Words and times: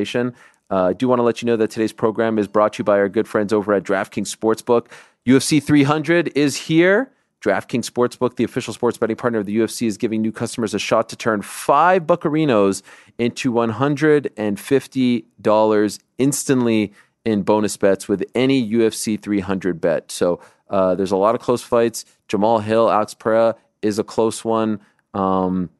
conversation. 0.00 0.34
Uh, 0.70 0.86
I 0.86 0.92
do 0.92 1.08
want 1.08 1.18
to 1.18 1.24
let 1.24 1.42
you 1.42 1.46
know 1.46 1.56
that 1.56 1.70
today's 1.70 1.92
program 1.92 2.38
is 2.38 2.46
brought 2.46 2.74
to 2.74 2.80
you 2.80 2.84
by 2.84 2.98
our 2.98 3.08
good 3.08 3.26
friends 3.26 3.52
over 3.52 3.74
at 3.74 3.82
DraftKings 3.82 4.32
Sportsbook. 4.34 4.86
UFC 5.26 5.60
300 5.62 6.30
is 6.36 6.56
here. 6.56 7.10
DraftKings 7.42 7.90
Sportsbook, 7.90 8.36
the 8.36 8.44
official 8.44 8.72
sports 8.74 8.98
betting 8.98 9.16
partner 9.16 9.40
of 9.40 9.46
the 9.46 9.56
UFC, 9.56 9.86
is 9.86 9.96
giving 9.96 10.20
new 10.22 10.30
customers 10.30 10.74
a 10.74 10.78
shot 10.78 11.08
to 11.08 11.16
turn 11.16 11.42
five 11.42 12.04
buccarinos 12.04 12.82
into 13.18 13.52
$150 13.52 15.98
instantly 16.18 16.92
in 17.24 17.42
bonus 17.42 17.76
bets 17.76 18.08
with 18.08 18.22
any 18.34 18.70
UFC 18.70 19.20
300 19.20 19.80
bet. 19.80 20.12
So 20.12 20.40
uh, 20.68 20.94
there's 20.94 21.12
a 21.12 21.16
lot 21.16 21.34
of 21.34 21.40
close 21.40 21.62
fights. 21.62 22.04
Jamahal 22.28 22.62
Hill, 22.62 22.90
Alex 22.90 23.14
Pereira 23.14 23.56
is 23.82 23.98
a 23.98 24.04
close 24.04 24.44
one. 24.44 24.80
Um, 25.14 25.70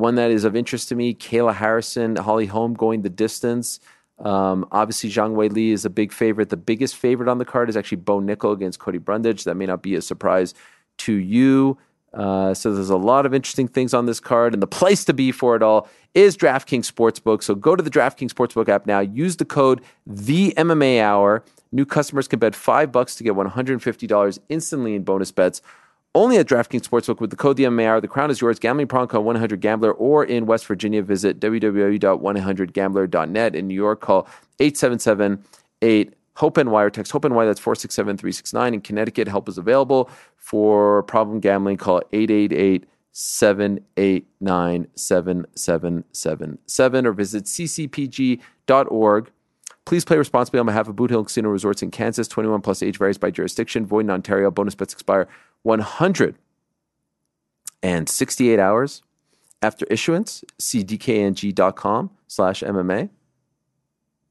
one 0.00 0.16
that 0.16 0.30
is 0.30 0.44
of 0.44 0.56
interest 0.56 0.88
to 0.88 0.94
me, 0.94 1.14
Kayla 1.14 1.54
Harrison, 1.54 2.16
Holly 2.16 2.46
Holm 2.46 2.74
going 2.74 3.02
the 3.02 3.10
distance. 3.10 3.80
Um, 4.18 4.66
obviously, 4.70 5.10
Zhang 5.10 5.34
Weili 5.34 5.72
is 5.72 5.84
a 5.84 5.90
big 5.90 6.12
favorite. 6.12 6.50
The 6.50 6.56
biggest 6.56 6.96
favorite 6.96 7.28
on 7.28 7.38
the 7.38 7.44
card 7.44 7.68
is 7.68 7.76
actually 7.76 7.98
Bo 7.98 8.20
Nickal 8.20 8.52
against 8.52 8.78
Cody 8.78 8.98
Brundage. 8.98 9.44
That 9.44 9.54
may 9.54 9.66
not 9.66 9.82
be 9.82 9.94
a 9.94 10.02
surprise 10.02 10.54
to 10.98 11.12
you. 11.12 11.78
Uh, 12.12 12.52
so 12.52 12.74
there's 12.74 12.90
a 12.90 12.96
lot 12.96 13.24
of 13.24 13.32
interesting 13.32 13.68
things 13.68 13.94
on 13.94 14.06
this 14.06 14.18
card, 14.18 14.52
and 14.52 14.62
the 14.62 14.66
place 14.66 15.04
to 15.04 15.14
be 15.14 15.30
for 15.30 15.54
it 15.54 15.62
all 15.62 15.88
is 16.12 16.36
DraftKings 16.36 16.90
Sportsbook. 16.90 17.42
So 17.42 17.54
go 17.54 17.76
to 17.76 17.82
the 17.82 17.90
DraftKings 17.90 18.32
Sportsbook 18.32 18.68
app 18.68 18.84
now. 18.84 19.00
Use 19.00 19.36
the 19.36 19.44
code 19.44 19.80
the 20.06 20.52
MMA 20.56 21.00
Hour. 21.00 21.44
New 21.72 21.86
customers 21.86 22.26
can 22.26 22.40
bet 22.40 22.56
five 22.56 22.90
bucks 22.90 23.14
to 23.14 23.24
get 23.24 23.34
$150 23.34 24.38
instantly 24.48 24.96
in 24.96 25.04
bonus 25.04 25.30
bets 25.30 25.62
only 26.14 26.38
at 26.38 26.46
DraftKings 26.46 26.88
Sportsbook 26.88 27.20
with 27.20 27.28
the 27.30 27.36
code 27.36 27.58
DMAR. 27.58 28.00
The 28.00 28.08
crown 28.08 28.30
is 28.30 28.40
yours. 28.40 28.58
Gambling 28.58 28.88
problem 28.88 29.08
call 29.08 29.22
100 29.22 29.60
Gambler 29.60 29.92
or 29.92 30.24
in 30.24 30.46
West 30.46 30.66
Virginia, 30.66 31.02
visit 31.02 31.38
www.100gambler.net. 31.40 33.54
In 33.54 33.68
New 33.68 33.74
York, 33.74 34.00
call 34.00 34.26
877 34.58 35.44
8 35.82 36.14
Hope 36.36 36.56
and 36.56 36.72
Wire 36.72 36.88
text 36.90 37.12
Hope 37.12 37.24
and 37.24 37.34
Wire. 37.34 37.46
That's 37.46 37.60
467 37.60 38.16
369. 38.16 38.74
In 38.74 38.80
Connecticut, 38.80 39.28
help 39.28 39.48
is 39.48 39.58
available 39.58 40.10
for 40.36 41.04
problem 41.04 41.38
gambling. 41.40 41.76
Call 41.76 42.02
888 42.12 42.86
789 43.12 44.86
7777 44.94 47.06
or 47.06 47.12
visit 47.12 47.44
ccpg.org. 47.44 49.30
Please 49.86 50.04
play 50.04 50.18
responsibly 50.18 50.60
on 50.60 50.66
behalf 50.66 50.88
of 50.88 50.94
Boot 50.94 51.10
Hill 51.10 51.24
Casino 51.24 51.48
Resorts 51.48 51.82
in 51.82 51.90
Kansas. 51.90 52.28
21 52.28 52.60
plus 52.60 52.82
age 52.82 52.98
varies 52.98 53.18
by 53.18 53.30
jurisdiction. 53.30 53.86
Void 53.86 54.00
in 54.00 54.10
Ontario. 54.10 54.50
Bonus 54.50 54.74
bets 54.74 54.92
expire 54.92 55.26
168 55.62 58.58
hours 58.58 59.02
after 59.62 59.86
issuance. 59.86 60.44
See 60.58 60.84
dkng.com 60.84 62.10
slash 62.26 62.62
MMA. 62.62 63.08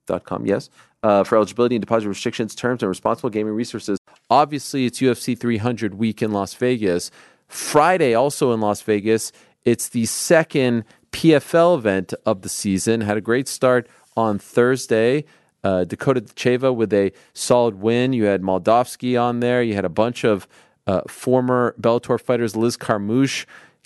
Dot 0.06 0.24
com, 0.24 0.46
yes. 0.46 0.70
Uh, 1.02 1.24
for 1.24 1.38
eligibility 1.38 1.76
and 1.76 1.82
deposit 1.82 2.10
restrictions, 2.10 2.54
terms, 2.56 2.84
and 2.84 2.90
responsible 2.90 3.30
gaming 3.30 3.54
resources. 3.54 3.98
Obviously, 4.30 4.86
it's 4.86 5.00
UFC 5.00 5.38
300 5.38 5.94
week 5.94 6.22
in 6.22 6.32
Las 6.32 6.54
Vegas. 6.56 7.10
Friday, 7.48 8.14
also 8.14 8.52
in 8.52 8.60
Las 8.60 8.82
Vegas, 8.82 9.32
it's 9.66 9.90
the 9.90 10.06
second 10.06 10.84
PFL 11.12 11.78
event 11.78 12.14
of 12.26 12.42
the 12.42 12.50
season. 12.50 13.02
Had 13.02 13.18
a 13.18 13.22
great 13.22 13.48
start 13.48 13.88
on 14.18 14.40
Thursday. 14.40 15.26
Uh, 15.64 15.84
Dakota 15.84 16.22
Ditcheva 16.22 16.74
with 16.74 16.94
a 16.94 17.12
solid 17.34 17.76
win. 17.76 18.14
You 18.14 18.26
had 18.26 18.42
Moldavsky 18.42 19.22
on 19.22 19.40
there. 19.40 19.62
You 19.62 19.76
had 19.76 19.86
a 19.86 19.90
bunch 19.90 20.24
of 20.24 20.48
uh, 20.88 21.02
former 21.08 21.76
Bellator 21.80 22.20
fighters 22.20 22.56
Liz 22.56 22.78
Carmouche 22.78 23.46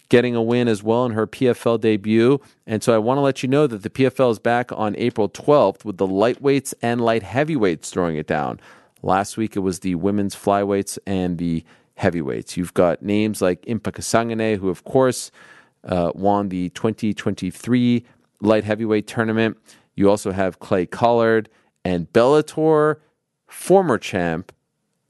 getting 0.10 0.36
a 0.36 0.42
win 0.44 0.68
as 0.68 0.84
well 0.84 1.06
in 1.06 1.14
her 1.14 1.26
PFL 1.26 1.80
debut. 1.80 2.40
And 2.68 2.84
so 2.84 2.94
I 2.94 2.98
want 2.98 3.18
to 3.18 3.22
let 3.22 3.42
you 3.42 3.50
know 3.50 3.66
that 3.68 3.84
the 3.84 3.90
PFL 3.90 4.32
is 4.32 4.40
back 4.40 4.72
on 4.72 4.96
April 4.98 5.28
12th 5.28 5.86
with 5.86 5.98
the 5.98 6.08
lightweights 6.08 6.74
and 6.82 7.02
light 7.02 7.24
heavyweights 7.24 7.90
throwing 7.90 8.16
it 8.18 8.28
down. 8.28 8.60
Last 9.02 9.38
week 9.38 9.56
it 9.56 9.62
was 9.62 9.80
the 9.80 9.96
women's 9.96 10.36
flyweights 10.36 11.00
and 11.08 11.38
the 11.38 11.64
heavyweights. 11.96 12.58
You've 12.58 12.74
got 12.74 13.02
names 13.02 13.42
like 13.42 13.64
Impa 13.64 13.92
Kasanganay, 13.92 14.58
who 14.58 14.70
of 14.70 14.84
course 14.84 15.32
uh, 15.84 16.12
won 16.14 16.50
the 16.50 16.70
2023 16.70 18.06
light 18.42 18.64
heavyweight 18.64 19.08
tournament. 19.08 19.58
You 19.96 20.10
also 20.10 20.32
have 20.32 20.60
Clay 20.60 20.86
Collard 20.86 21.50
and 21.84 22.12
Bellator 22.14 22.98
former 23.48 23.98
champ 23.98 24.52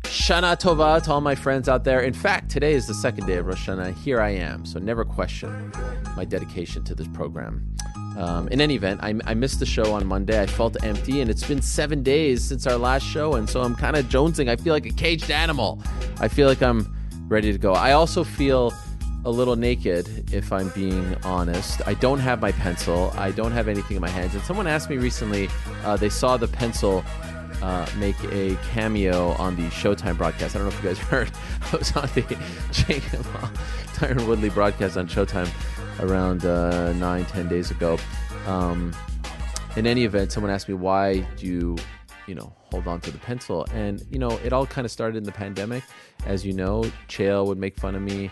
Shana 0.05 0.59
Tova 0.59 1.03
to 1.03 1.13
all 1.13 1.21
my 1.21 1.35
friends 1.35 1.69
out 1.69 1.85
there. 1.85 2.01
In 2.01 2.13
fact, 2.13 2.51
today 2.51 2.73
is 2.73 2.87
the 2.87 2.95
second 2.95 3.27
day 3.27 3.37
of 3.37 3.47
Rosh 3.47 3.69
Hashanah. 3.69 3.95
Here 3.95 4.21
I 4.21 4.31
am. 4.31 4.65
So 4.65 4.79
never 4.79 5.05
question 5.05 5.73
my 6.17 6.25
dedication 6.25 6.85
to 6.85 6.95
this 6.95 7.09
program. 7.09 7.77
Um, 8.17 8.49
in 8.49 8.61
any 8.61 8.75
event, 8.75 9.01
I, 9.03 9.15
I, 9.27 9.35
missed 9.35 9.61
the 9.61 9.67
show 9.67 9.93
on 9.93 10.05
Monday. 10.07 10.41
I 10.41 10.47
felt 10.47 10.83
empty, 10.83 11.21
and 11.21 11.31
it's 11.31 11.45
been 11.47 11.63
seven 11.63 12.03
days 12.03 12.43
since 12.43 12.67
our 12.67 12.77
last 12.77 13.07
show, 13.07 13.35
and 13.35 13.49
so 13.49 13.63
I'm 13.63 13.77
kind 13.77 13.97
of 13.97 14.07
jonesing. 14.07 14.49
I 14.49 14.57
feel 14.57 14.75
like 14.75 14.87
a 14.87 14.91
caged 14.91 15.31
animal. 15.31 15.81
I 16.19 16.27
feel 16.27 16.49
like 16.49 16.61
I'm 16.61 16.93
ready 17.29 17.53
to 17.53 17.59
go. 17.59 17.75
I 17.75 17.93
also 17.93 18.25
feel 18.25 18.73
a 19.25 19.31
little 19.31 19.57
naked, 19.57 20.33
if 20.33 20.53
I'm 20.53 20.69
being 20.71 21.17
honest. 21.25 21.83
I 21.87 21.95
don't 21.95 22.21
have 22.21 22.41
my 22.41 22.53
pencil. 22.53 23.13
I 23.17 23.31
don't 23.31 23.53
have 23.53 23.69
anything 23.69 23.97
in 23.97 24.01
my 24.01 24.09
hands. 24.09 24.35
And 24.35 24.43
someone 24.45 24.67
asked 24.67 24.89
me 24.89 24.97
recently, 24.97 25.49
uh, 25.85 25.97
they 25.97 26.09
saw 26.09 26.37
the 26.37 26.49
pencil 26.49 27.05
uh, 27.63 27.87
make 27.97 28.17
a 28.33 28.57
cameo 28.71 29.31
on 29.33 29.57
the 29.57 29.69
Showtime 29.69 30.17
broadcast. 30.17 30.55
I 30.55 30.61
don't 30.61 30.69
know 30.69 30.75
if 30.75 30.83
you 30.83 30.89
guys 30.89 30.99
heard. 31.11 31.31
I 31.73 31.77
was 31.77 31.97
on 31.97 32.09
the 32.15 32.23
Jake 32.73 33.03
Tyron 33.95 34.27
Woodley 34.27 34.51
broadcast 34.51 34.97
on 34.97 35.09
Showtime 35.09 35.51
around 36.01 36.45
uh, 36.45 36.93
nine, 36.95 37.25
ten 37.27 37.49
days 37.49 37.71
ago. 37.71 37.99
Um, 38.47 38.95
in 39.77 39.87
any 39.87 40.05
event, 40.05 40.33
someone 40.33 40.53
asked 40.53 40.69
me, 40.69 40.75
why 40.75 41.21
do 41.37 41.47
you, 41.47 41.77
you 42.27 42.35
know, 42.35 42.53
hold 42.71 42.87
on 42.87 43.01
to 43.01 43.11
the 43.11 43.19
pencil? 43.19 43.67
And, 43.73 44.05
you 44.11 44.19
know, 44.19 44.31
it 44.45 44.53
all 44.53 44.67
kind 44.67 44.85
of 44.85 44.91
started 44.91 45.17
in 45.17 45.25
the 45.25 45.33
pandemic. 45.33 45.83
As 46.27 46.47
you 46.47 46.53
know, 46.53 46.85
Chael 47.09 47.47
would 47.47 47.59
make 47.59 47.77
fun 47.77 47.95
of 47.95 48.03
me 48.03 48.31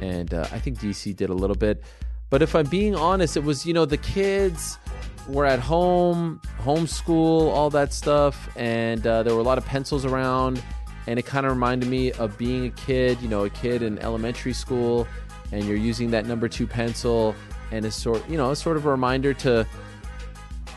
and 0.00 0.32
uh, 0.32 0.46
I 0.52 0.58
think 0.58 0.78
DC 0.78 1.14
did 1.16 1.30
a 1.30 1.34
little 1.34 1.56
bit. 1.56 1.82
But 2.28 2.42
if 2.42 2.54
I'm 2.54 2.66
being 2.66 2.94
honest, 2.94 3.36
it 3.36 3.44
was 3.44 3.66
you 3.66 3.72
know 3.72 3.84
the 3.84 3.96
kids 3.98 4.78
were 5.28 5.44
at 5.46 5.58
home, 5.58 6.40
homeschool, 6.62 7.48
all 7.50 7.70
that 7.70 7.92
stuff, 7.92 8.48
and 8.56 9.06
uh, 9.06 9.22
there 9.22 9.34
were 9.34 9.40
a 9.40 9.44
lot 9.44 9.58
of 9.58 9.64
pencils 9.64 10.04
around, 10.04 10.62
and 11.06 11.18
it 11.18 11.26
kind 11.26 11.46
of 11.46 11.52
reminded 11.52 11.88
me 11.88 12.12
of 12.12 12.36
being 12.38 12.66
a 12.66 12.70
kid, 12.70 13.20
you 13.20 13.28
know, 13.28 13.44
a 13.44 13.50
kid 13.50 13.82
in 13.82 13.98
elementary 14.00 14.52
school, 14.52 15.06
and 15.52 15.64
you're 15.64 15.76
using 15.76 16.10
that 16.10 16.26
number 16.26 16.48
two 16.48 16.66
pencil, 16.66 17.34
and 17.70 17.84
it's 17.84 17.96
sort 17.96 18.28
you 18.28 18.36
know 18.36 18.50
it's 18.50 18.62
sort 18.62 18.76
of 18.76 18.86
a 18.86 18.90
reminder 18.90 19.34
to 19.34 19.66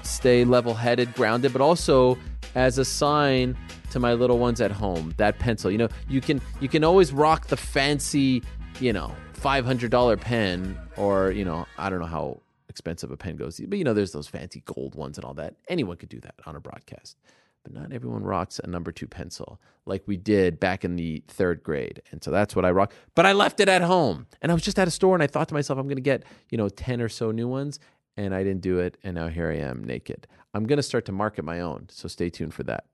stay 0.03 0.43
level-headed, 0.43 1.13
grounded, 1.13 1.53
but 1.53 1.61
also 1.61 2.17
as 2.55 2.77
a 2.77 2.85
sign 2.85 3.55
to 3.91 3.99
my 3.99 4.13
little 4.13 4.37
ones 4.37 4.61
at 4.61 4.71
home 4.71 5.13
that 5.17 5.39
pencil 5.39 5.71
you 5.71 5.77
know 5.77 5.87
you 6.07 6.21
can 6.21 6.41
you 6.59 6.67
can 6.67 6.83
always 6.83 7.11
rock 7.11 7.47
the 7.47 7.57
fancy 7.57 8.41
you 8.81 8.93
know, 8.93 9.13
$500 9.33 10.19
pen 10.21 10.77
or, 10.97 11.31
you 11.31 11.45
know, 11.45 11.65
I 11.77 11.89
don't 11.89 11.99
know 11.99 12.05
how 12.05 12.41
expensive 12.69 13.11
a 13.11 13.17
pen 13.17 13.35
goes, 13.35 13.59
but 13.67 13.77
you 13.77 13.83
know, 13.83 13.93
there's 13.93 14.11
those 14.11 14.27
fancy 14.27 14.61
gold 14.65 14.95
ones 14.95 15.17
and 15.17 15.25
all 15.25 15.33
that. 15.35 15.55
Anyone 15.67 15.97
could 15.97 16.09
do 16.09 16.19
that 16.21 16.35
on 16.45 16.55
a 16.55 16.59
broadcast. 16.59 17.17
but 17.63 17.73
not 17.73 17.91
everyone 17.91 18.23
rocks 18.23 18.59
a 18.63 18.67
number 18.67 18.91
two 18.91 19.07
pencil 19.07 19.59
like 19.85 20.03
we 20.07 20.15
did 20.17 20.59
back 20.59 20.85
in 20.85 20.95
the 20.95 21.23
third 21.27 21.61
grade. 21.63 22.01
And 22.11 22.23
so 22.23 22.31
that's 22.31 22.55
what 22.55 22.63
I 22.65 22.71
rock. 22.71 22.93
But 23.15 23.25
I 23.25 23.33
left 23.33 23.59
it 23.59 23.67
at 23.67 23.81
home 23.81 24.27
and 24.41 24.51
I 24.51 24.55
was 24.55 24.63
just 24.63 24.79
at 24.79 24.87
a 24.87 24.91
store 24.91 25.15
and 25.15 25.23
I 25.23 25.27
thought 25.27 25.47
to 25.49 25.53
myself, 25.53 25.77
I'm 25.77 25.87
going 25.87 25.97
to 25.97 26.01
get, 26.01 26.23
you 26.49 26.57
know, 26.57 26.69
10 26.69 27.01
or 27.01 27.09
so 27.09 27.31
new 27.31 27.47
ones. 27.47 27.79
And 28.17 28.33
I 28.35 28.43
didn't 28.43 28.61
do 28.61 28.79
it. 28.79 28.97
And 29.03 29.15
now 29.15 29.27
here 29.29 29.49
I 29.49 29.57
am 29.57 29.83
naked. 29.83 30.27
I'm 30.53 30.65
going 30.65 30.77
to 30.77 30.83
start 30.83 31.05
to 31.05 31.11
market 31.11 31.43
my 31.45 31.61
own. 31.61 31.87
So 31.89 32.07
stay 32.07 32.29
tuned 32.29 32.53
for 32.53 32.63
that. 32.63 32.85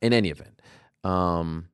In 0.00 0.12
any 0.12 0.30
event, 0.30 0.62
um, 1.04 1.68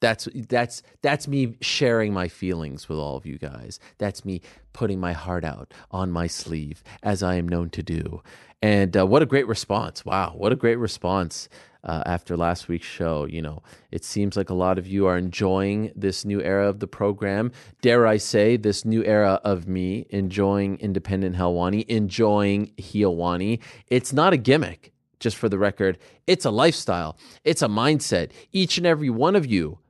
that's 0.00 0.28
that's 0.48 0.82
that's 1.02 1.26
me 1.26 1.56
sharing 1.60 2.12
my 2.12 2.28
feelings 2.28 2.88
with 2.88 2.98
all 2.98 3.16
of 3.16 3.26
you 3.26 3.38
guys. 3.38 3.80
That's 3.98 4.24
me 4.24 4.42
putting 4.72 5.00
my 5.00 5.12
heart 5.12 5.44
out 5.44 5.74
on 5.90 6.10
my 6.10 6.26
sleeve, 6.26 6.82
as 7.02 7.22
I 7.22 7.34
am 7.34 7.48
known 7.48 7.70
to 7.70 7.82
do. 7.82 8.22
And 8.62 8.96
uh, 8.96 9.06
what 9.06 9.22
a 9.22 9.26
great 9.26 9.46
response! 9.46 10.04
Wow, 10.04 10.34
what 10.36 10.52
a 10.52 10.56
great 10.56 10.76
response 10.76 11.48
uh, 11.84 12.02
after 12.06 12.36
last 12.36 12.68
week's 12.68 12.86
show. 12.86 13.24
You 13.24 13.42
know, 13.42 13.62
it 13.90 14.04
seems 14.04 14.36
like 14.36 14.50
a 14.50 14.54
lot 14.54 14.78
of 14.78 14.86
you 14.86 15.06
are 15.06 15.16
enjoying 15.16 15.92
this 15.94 16.24
new 16.24 16.40
era 16.42 16.68
of 16.68 16.80
the 16.80 16.86
program. 16.86 17.52
Dare 17.82 18.06
I 18.06 18.16
say, 18.16 18.56
this 18.56 18.84
new 18.84 19.04
era 19.04 19.40
of 19.44 19.68
me 19.68 20.06
enjoying 20.10 20.78
independent 20.78 21.36
Helwani, 21.36 21.86
enjoying 21.86 22.72
Helwani. 22.78 23.60
It's 23.88 24.12
not 24.12 24.32
a 24.32 24.36
gimmick. 24.36 24.92
Just 25.20 25.36
for 25.36 25.48
the 25.48 25.58
record, 25.58 25.98
it's 26.28 26.44
a 26.44 26.50
lifestyle. 26.50 27.18
It's 27.42 27.62
a 27.62 27.66
mindset. 27.66 28.30
Each 28.52 28.78
and 28.78 28.86
every 28.86 29.10
one 29.10 29.34
of 29.34 29.46
you 29.46 29.80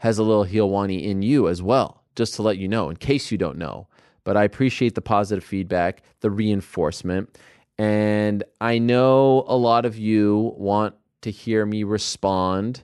has 0.00 0.18
a 0.18 0.22
little 0.22 0.46
Helwani 0.46 1.04
in 1.04 1.22
you 1.22 1.46
as 1.46 1.62
well, 1.62 2.02
just 2.16 2.34
to 2.34 2.42
let 2.42 2.56
you 2.56 2.66
know, 2.66 2.88
in 2.88 2.96
case 2.96 3.30
you 3.30 3.38
don't 3.38 3.58
know. 3.58 3.86
But 4.24 4.36
I 4.36 4.44
appreciate 4.44 4.94
the 4.94 5.02
positive 5.02 5.44
feedback, 5.44 6.02
the 6.20 6.30
reinforcement. 6.30 7.38
And 7.78 8.42
I 8.60 8.78
know 8.78 9.44
a 9.46 9.56
lot 9.56 9.84
of 9.84 9.96
you 9.98 10.54
want 10.56 10.94
to 11.22 11.30
hear 11.30 11.66
me 11.66 11.84
respond 11.84 12.82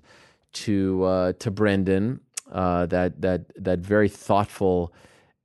to 0.52 1.04
uh, 1.04 1.32
to 1.38 1.50
Brendan, 1.50 2.20
uh, 2.52 2.86
that 2.86 3.20
that 3.22 3.44
that 3.62 3.78
very 3.80 4.08
thoughtful 4.08 4.92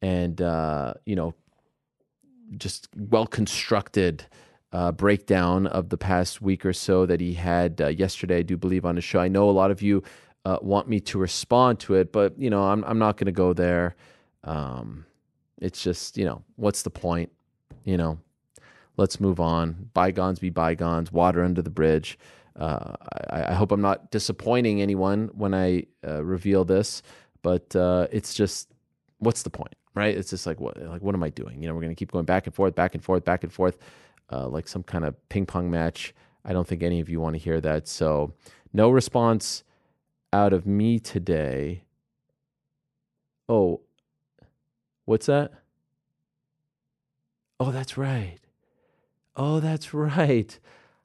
and 0.02 0.42
uh, 0.42 0.94
you 1.06 1.16
know 1.16 1.34
just 2.58 2.90
well 2.96 3.28
constructed 3.28 4.26
uh, 4.74 4.92
breakdown 4.92 5.68
of 5.68 5.88
the 5.90 5.98
past 5.98 6.42
week 6.42 6.66
or 6.66 6.74
so 6.74 7.06
that 7.06 7.22
he 7.22 7.34
had 7.34 7.80
uh, 7.80 7.88
yesterday. 7.88 8.40
I 8.40 8.42
do 8.42 8.58
believe 8.58 8.86
on 8.86 8.96
the 8.96 9.02
show. 9.02 9.20
I 9.20 9.30
know 9.30 9.50
a 9.50 9.52
lot 9.52 9.72
of 9.72 9.82
you 9.82 10.04
uh, 10.46 10.58
want 10.62 10.88
me 10.88 11.00
to 11.00 11.20
respond 11.20 11.80
to 11.82 11.96
it, 11.96 12.12
but 12.12 12.38
you 12.40 12.50
know 12.50 12.64
I'm 12.64 12.84
I'm 12.86 13.00
not 13.00 13.18
going 13.18 13.28
to 13.28 13.32
go 13.32 13.54
there. 13.54 13.96
Um, 14.44 15.06
it's 15.60 15.84
just 15.84 16.18
you 16.18 16.26
know 16.26 16.44
what's 16.56 16.82
the 16.82 16.90
point? 16.90 17.32
You 17.84 17.98
know, 17.98 18.20
let's 18.98 19.20
move 19.20 19.40
on. 19.40 19.90
Bygones 19.94 20.40
be 20.40 20.50
bygones. 20.50 21.12
Water 21.12 21.44
under 21.44 21.62
the 21.62 21.70
bridge. 21.70 22.18
Uh, 22.56 22.96
I, 23.30 23.52
I, 23.52 23.54
hope 23.54 23.72
I'm 23.72 23.82
not 23.82 24.12
disappointing 24.12 24.82
anyone 24.82 25.30
when 25.34 25.54
I 25.54 25.86
uh, 26.06 26.22
reveal 26.22 26.66
this, 26.66 27.02
but 27.44 27.74
uh, 27.78 28.08
it's 28.12 28.34
just 28.34 28.68
what's 29.20 29.44
the 29.44 29.50
point, 29.50 29.74
right? 29.96 30.16
It's 30.16 30.30
just 30.30 30.46
like 30.46 30.60
what 30.60 30.78
like 30.82 31.02
what 31.02 31.16
am 31.16 31.24
I 31.24 31.30
doing? 31.30 31.62
You 31.62 31.70
know, 31.70 31.76
we're 31.76 31.82
going 31.82 31.96
to 31.96 32.00
keep 32.00 32.12
going 32.12 32.26
back 32.26 32.48
and 32.48 32.54
forth, 32.54 32.76
back 32.76 32.94
and 32.94 33.04
forth, 33.04 33.24
back 33.24 33.44
and 33.44 33.54
forth, 33.54 33.78
uh, 34.32 34.48
like 34.48 34.68
some 34.68 34.84
kind 34.84 35.06
of 35.06 35.16
ping 35.30 35.46
pong 35.46 35.72
match. 35.72 36.14
I 36.44 36.52
don't 36.52 36.68
think 36.68 36.84
any 36.84 37.00
of 37.00 37.08
you 37.08 37.22
want 37.22 37.36
to 37.36 37.40
hear 37.40 37.62
that. 37.62 37.88
So, 37.88 38.34
no 38.74 38.90
response 38.90 39.64
out 40.34 40.54
of 40.54 40.66
me 40.66 41.00
today. 41.00 41.84
Oh, 43.50 43.82
what's 45.06 45.26
that? 45.26 45.52
Oh, 47.60 47.72
that's 47.72 47.98
right. 47.98 48.38
Oh, 49.36 49.60
that's 49.60 49.94
right. 49.94 50.58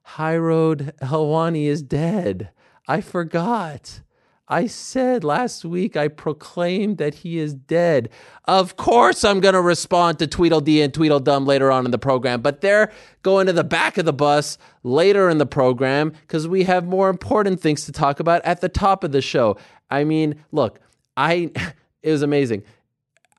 High 0.03 0.37
Road 0.37 0.93
Helwani 1.01 1.65
is 1.65 1.81
dead. 1.81 2.51
I 2.87 3.01
forgot. 3.01 4.01
I 4.49 4.67
said 4.67 5.25
last 5.25 5.65
week, 5.65 5.97
I 5.97 6.07
proclaimed 6.07 6.99
that 6.99 7.15
he 7.15 7.37
is 7.37 7.53
dead. 7.53 8.09
Of 8.45 8.77
course, 8.77 9.25
I'm 9.25 9.41
going 9.41 9.55
to 9.55 9.61
respond 9.61 10.19
to 10.19 10.27
Tweedledee 10.27 10.81
and 10.81 10.93
Tweedledum 10.93 11.45
later 11.45 11.69
on 11.69 11.83
in 11.83 11.91
the 11.91 11.97
program, 11.97 12.41
but 12.41 12.61
they're 12.61 12.91
going 13.23 13.47
to 13.47 13.53
the 13.53 13.65
back 13.65 13.97
of 13.97 14.05
the 14.05 14.13
bus 14.13 14.57
later 14.83 15.29
in 15.29 15.37
the 15.37 15.45
program 15.45 16.11
because 16.21 16.47
we 16.47 16.63
have 16.63 16.85
more 16.85 17.09
important 17.09 17.59
things 17.59 17.85
to 17.85 17.91
talk 17.91 18.21
about 18.21 18.41
at 18.45 18.61
the 18.61 18.69
top 18.69 19.03
of 19.03 19.11
the 19.11 19.21
show. 19.21 19.57
I 19.89 20.05
mean, 20.05 20.41
look, 20.53 20.79
I 21.17 21.51
it 22.01 22.11
was 22.11 22.21
amazing. 22.21 22.63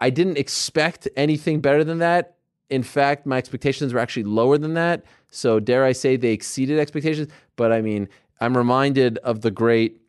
I 0.01 0.11
didn't 0.11 0.37
expect 0.37 1.09
anything 1.17 1.61
better 1.61 1.85
than 1.85 1.99
that. 1.99 2.37
In 2.69 2.83
fact, 2.83 3.25
my 3.25 3.39
expectations 3.39 3.95
were 3.95 4.01
actually 4.01 4.25
lower 4.25 4.59
than 4.59 4.75
that. 4.75 5.05
So, 5.31 5.59
dare 5.59 5.85
I 5.85 5.93
say, 5.93 6.17
they 6.17 6.33
exceeded 6.33 6.79
expectations. 6.79 7.33
But 7.57 7.73
I 7.73 7.81
mean, 7.81 8.11
I'm 8.41 8.55
reminded 8.55 9.17
of 9.19 9.41
the 9.41 9.51
great 9.51 10.03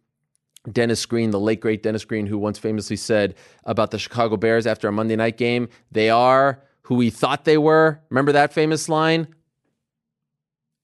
Dennis 0.72 1.06
Green, 1.06 1.32
the 1.32 1.40
late 1.40 1.60
great 1.60 1.84
Dennis 1.84 2.06
Green, 2.06 2.28
who 2.28 2.38
once 2.38 2.58
famously 2.58 2.96
said 2.96 3.36
about 3.64 3.92
the 3.92 4.00
Chicago 4.00 4.38
Bears 4.38 4.68
after 4.68 4.88
a 4.88 4.92
Monday 4.92 5.16
night 5.16 5.38
game, 5.38 5.70
they 5.92 6.10
are 6.10 6.62
who 6.84 6.96
we 6.96 7.10
thought 7.10 7.46
they 7.46 7.58
were. 7.58 8.00
Remember 8.10 8.32
that 8.32 8.54
famous 8.54 8.90
line? 8.90 9.28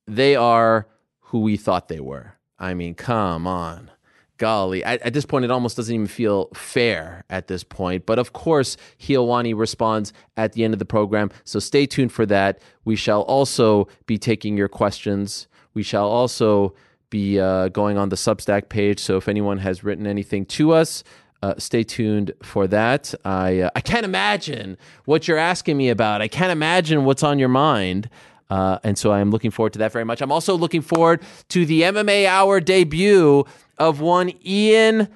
They 0.07 0.35
are 0.35 0.87
who 1.19 1.41
we 1.41 1.57
thought 1.57 1.87
they 1.87 1.99
were. 1.99 2.33
I 2.59 2.73
mean, 2.73 2.95
come 2.95 3.47
on 3.47 3.91
golly, 4.37 4.83
at, 4.83 5.01
at, 5.01 5.13
this 5.13 5.25
point, 5.25 5.45
it 5.45 5.51
almost 5.51 5.77
doesn't 5.77 5.93
even 5.93 6.07
feel 6.07 6.49
fair 6.53 7.23
at 7.29 7.47
this 7.47 7.63
point. 7.63 8.05
But 8.05 8.19
of 8.19 8.33
course, 8.33 8.77
Helwani 8.99 9.57
responds 9.57 10.13
at 10.37 10.53
the 10.53 10.63
end 10.63 10.73
of 10.73 10.79
the 10.79 10.85
program. 10.85 11.31
So 11.43 11.59
stay 11.59 11.85
tuned 11.85 12.11
for 12.11 12.25
that. 12.27 12.61
We 12.83 12.95
shall 12.95 13.21
also 13.23 13.87
be 14.05 14.17
taking 14.17 14.57
your 14.57 14.67
questions. 14.67 15.47
We 15.73 15.83
shall 15.83 16.07
also 16.07 16.73
be 17.15 17.39
uh, 17.39 17.69
going 17.69 17.97
on 17.97 18.09
the 18.09 18.17
Substack 18.17 18.67
page. 18.67 18.99
So 18.99 19.15
if 19.15 19.29
anyone 19.29 19.59
has 19.59 19.85
written 19.85 20.05
anything 20.05 20.45
to 20.57 20.73
us, 20.73 21.01
uh, 21.41 21.53
stay 21.57 21.81
tuned 21.81 22.33
for 22.43 22.67
that. 22.67 23.13
I 23.23 23.61
uh, 23.61 23.69
I 23.73 23.79
can't 23.79 24.05
imagine 24.05 24.77
what 25.05 25.25
you're 25.25 25.37
asking 25.37 25.77
me 25.77 25.87
about. 25.89 26.21
I 26.21 26.27
can't 26.27 26.51
imagine 26.51 27.05
what's 27.05 27.23
on 27.23 27.39
your 27.39 27.47
mind. 27.47 28.09
Uh, 28.49 28.79
and 28.83 28.97
so 28.97 29.11
I 29.11 29.21
am 29.21 29.31
looking 29.31 29.49
forward 29.49 29.73
to 29.73 29.79
that 29.79 29.93
very 29.93 30.03
much. 30.03 30.21
I'm 30.21 30.31
also 30.31 30.57
looking 30.57 30.81
forward 30.81 31.21
to 31.49 31.65
the 31.65 31.83
MMA 31.83 32.25
Hour 32.25 32.59
debut 32.59 33.45
of 33.77 34.01
one 34.01 34.33
Ian 34.45 35.07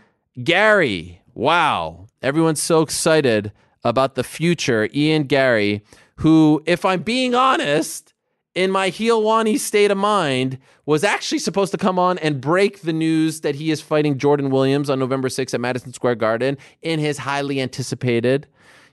Garry. 0.41 1.21
Wow. 1.33 2.07
Everyone's 2.21 2.61
so 2.61 2.81
excited 2.81 3.51
about 3.83 4.15
the 4.15 4.23
future. 4.23 4.89
Ian 4.93 5.23
Garry, 5.23 5.83
who, 6.15 6.63
if 6.65 6.85
I'm 6.85 7.01
being 7.01 7.35
honest, 7.35 8.13
in 8.55 8.71
my 8.71 8.89
Helwani 8.89 9.59
state 9.59 9.91
of 9.91 9.97
mind, 9.97 10.57
was 10.85 11.03
actually 11.03 11.39
supposed 11.39 11.71
to 11.71 11.77
come 11.77 11.99
on 11.99 12.17
and 12.17 12.41
break 12.41 12.81
the 12.81 12.93
news 12.93 13.41
that 13.41 13.55
he 13.55 13.71
is 13.71 13.79
fighting 13.81 14.17
Jordan 14.17 14.49
Williams 14.49 14.89
on 14.89 14.99
November 14.99 15.29
6th 15.29 15.53
at 15.53 15.61
Madison 15.61 15.93
Square 15.93 16.15
Garden 16.15 16.57
in 16.81 16.99
his 16.99 17.19
highly 17.19 17.61
anticipated 17.61 18.47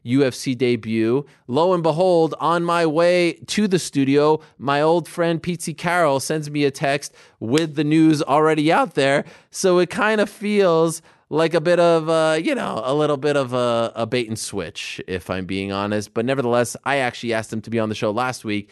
UFC 0.04 0.56
debut. 0.56 1.26
Lo 1.48 1.72
and 1.72 1.82
behold, 1.82 2.34
on 2.38 2.62
my 2.62 2.86
way 2.86 3.34
to 3.46 3.66
the 3.66 3.78
studio, 3.78 4.40
my 4.58 4.80
old 4.80 5.08
friend 5.08 5.42
Pete 5.42 5.74
Carroll 5.76 6.20
sends 6.20 6.50
me 6.50 6.64
a 6.64 6.70
text 6.70 7.14
with 7.40 7.74
the 7.74 7.84
news 7.84 8.22
already 8.22 8.70
out 8.70 8.94
there. 8.94 9.24
So 9.50 9.78
it 9.78 9.90
kind 9.90 10.20
of 10.20 10.30
feels 10.30 11.02
like 11.28 11.54
a 11.54 11.60
bit 11.60 11.80
of, 11.80 12.08
uh, 12.08 12.38
you 12.40 12.54
know, 12.54 12.80
a 12.84 12.94
little 12.94 13.16
bit 13.16 13.36
of 13.36 13.52
a, 13.52 13.92
a 13.96 14.06
bait 14.06 14.28
and 14.28 14.38
switch, 14.38 15.00
if 15.08 15.28
I'm 15.28 15.44
being 15.44 15.72
honest. 15.72 16.14
But 16.14 16.24
nevertheless, 16.24 16.76
I 16.84 16.98
actually 16.98 17.32
asked 17.32 17.52
him 17.52 17.60
to 17.62 17.70
be 17.70 17.80
on 17.80 17.88
the 17.88 17.96
show 17.96 18.12
last 18.12 18.44
week 18.44 18.70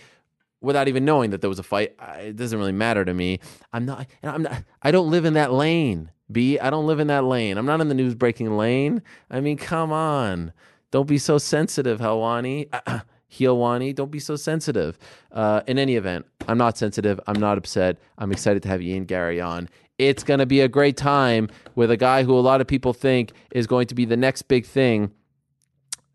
without 0.65 0.89
even 0.89 1.05
knowing 1.05 1.31
that 1.31 1.41
there 1.41 1.51
was 1.51 1.59
a 1.59 1.63
fight. 1.63 1.95
It 2.19 2.37
doesn't 2.37 2.59
really 2.59 2.73
matter 2.73 3.05
to 3.05 3.15
me. 3.15 3.41
I'm 3.73 3.85
not. 3.85 4.07
I'm 4.23 4.43
not. 4.43 4.65
I 4.83 4.91
don't 4.91 5.11
live 5.11 5.25
in 5.25 5.35
that 5.35 5.53
lane. 5.53 6.11
B. 6.33 6.59
I 6.59 6.71
don't 6.71 6.87
live 6.87 7.01
in 7.01 7.07
that 7.09 7.25
lane. 7.25 7.59
I'm 7.59 7.67
not 7.67 7.81
in 7.81 7.89
the 7.89 7.95
news 7.95 8.15
breaking 8.15 8.57
lane. 8.57 9.03
I 9.31 9.41
mean, 9.41 9.57
come 9.57 9.93
on. 9.93 10.53
Don't 10.91 11.07
be 11.07 11.19
so 11.19 11.39
sensitive, 11.39 12.01
Helwani. 12.01 12.69
Helwani, 13.31 13.95
don't 13.95 14.11
be 14.11 14.21
so 14.21 14.37
sensitive. 14.37 14.97
Uh, 15.33 15.61
in 15.67 15.79
any 15.79 15.97
event, 15.97 16.25
I'm 16.47 16.59
not 16.59 16.79
sensitive. 16.79 17.19
I'm 17.27 17.41
not 17.41 17.59
upset. 17.59 17.99
I'm 18.19 18.33
excited 18.33 18.63
to 18.63 18.69
have 18.69 18.81
Ian 18.81 19.05
Garry 19.05 19.41
on. 19.41 19.69
It's 19.99 20.25
going 20.25 20.41
to 20.41 20.47
be 20.47 20.61
a 20.61 20.69
great 20.69 20.97
time 20.97 21.49
with 21.75 21.91
a 21.91 21.97
guy 21.97 22.23
who 22.23 22.37
a 22.37 22.41
lot 22.41 22.61
of 22.61 22.67
people 22.67 22.93
think 22.93 23.33
is 23.53 23.67
going 23.67 23.87
to 23.89 23.95
be 23.95 24.05
the 24.05 24.17
next 24.17 24.43
big 24.43 24.67
thing 24.67 25.13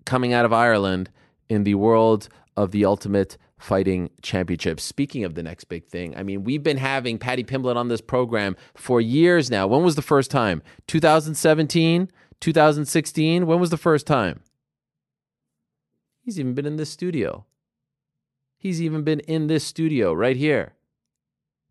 coming 0.05 0.33
out 0.33 0.45
of 0.45 0.53
Ireland 0.53 1.09
in 1.49 1.63
the 1.63 1.75
world 1.75 2.29
of 2.57 2.71
the 2.71 2.85
Ultimate 2.85 3.37
Fighting 3.59 4.09
Championship. 4.21 4.79
Speaking 4.79 5.25
of 5.25 5.35
the 5.35 5.43
next 5.43 5.65
big 5.65 5.85
thing, 5.85 6.15
I 6.15 6.23
mean, 6.23 6.43
we've 6.43 6.63
been 6.63 6.77
having 6.77 7.17
Paddy 7.17 7.43
Pimblett 7.43 7.75
on 7.75 7.89
this 7.89 8.01
program 8.01 8.55
for 8.73 9.01
years 9.01 9.51
now. 9.51 9.67
When 9.67 9.83
was 9.83 9.95
the 9.95 10.01
first 10.01 10.31
time? 10.31 10.63
2017? 10.87 12.09
2016? 12.39 13.45
When 13.45 13.59
was 13.59 13.69
the 13.69 13.77
first 13.77 14.07
time? 14.07 14.41
He's 16.21 16.39
even 16.39 16.53
been 16.53 16.65
in 16.65 16.77
this 16.77 16.89
studio. 16.89 17.45
He's 18.57 18.81
even 18.81 19.03
been 19.03 19.19
in 19.21 19.47
this 19.47 19.63
studio 19.63 20.13
right 20.13 20.37
here. 20.37 20.73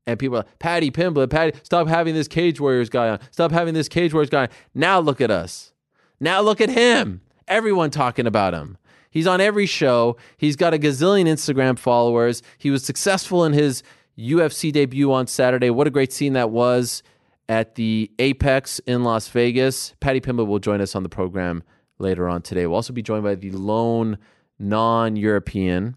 And 0.06 0.18
people 0.18 0.36
are 0.36 0.40
like, 0.40 0.58
Paddy 0.58 0.90
Pimblett, 0.90 1.30
Paddy, 1.30 1.58
stop 1.62 1.86
having 1.86 2.14
this 2.14 2.28
Cage 2.28 2.60
Warriors 2.60 2.88
guy 2.88 3.08
on. 3.10 3.20
Stop 3.30 3.50
having 3.52 3.74
this 3.74 3.88
Cage 3.88 4.12
Warriors 4.12 4.30
guy 4.30 4.42
on. 4.42 4.48
Now 4.74 5.00
look 5.00 5.20
at 5.20 5.30
us. 5.30 5.72
Now 6.20 6.40
look 6.40 6.60
at 6.60 6.70
him. 6.70 7.20
Everyone 7.46 7.90
talking 7.90 8.26
about 8.26 8.54
him. 8.54 8.78
He's 9.18 9.26
on 9.26 9.40
every 9.40 9.66
show. 9.66 10.16
He's 10.36 10.54
got 10.54 10.74
a 10.74 10.78
gazillion 10.78 11.24
Instagram 11.24 11.76
followers. 11.76 12.40
He 12.56 12.70
was 12.70 12.84
successful 12.84 13.44
in 13.44 13.52
his 13.52 13.82
UFC 14.16 14.70
debut 14.70 15.12
on 15.12 15.26
Saturday. 15.26 15.70
What 15.70 15.88
a 15.88 15.90
great 15.90 16.12
scene 16.12 16.34
that 16.34 16.50
was 16.50 17.02
at 17.48 17.74
the 17.74 18.12
Apex 18.20 18.78
in 18.86 19.02
Las 19.02 19.26
Vegas. 19.26 19.92
Paddy 19.98 20.20
Pimblett 20.20 20.46
will 20.46 20.60
join 20.60 20.80
us 20.80 20.94
on 20.94 21.02
the 21.02 21.08
program 21.08 21.64
later 21.98 22.28
on 22.28 22.42
today. 22.42 22.64
We'll 22.68 22.76
also 22.76 22.92
be 22.92 23.02
joined 23.02 23.24
by 23.24 23.34
the 23.34 23.50
lone 23.50 24.18
non 24.56 25.16
European 25.16 25.96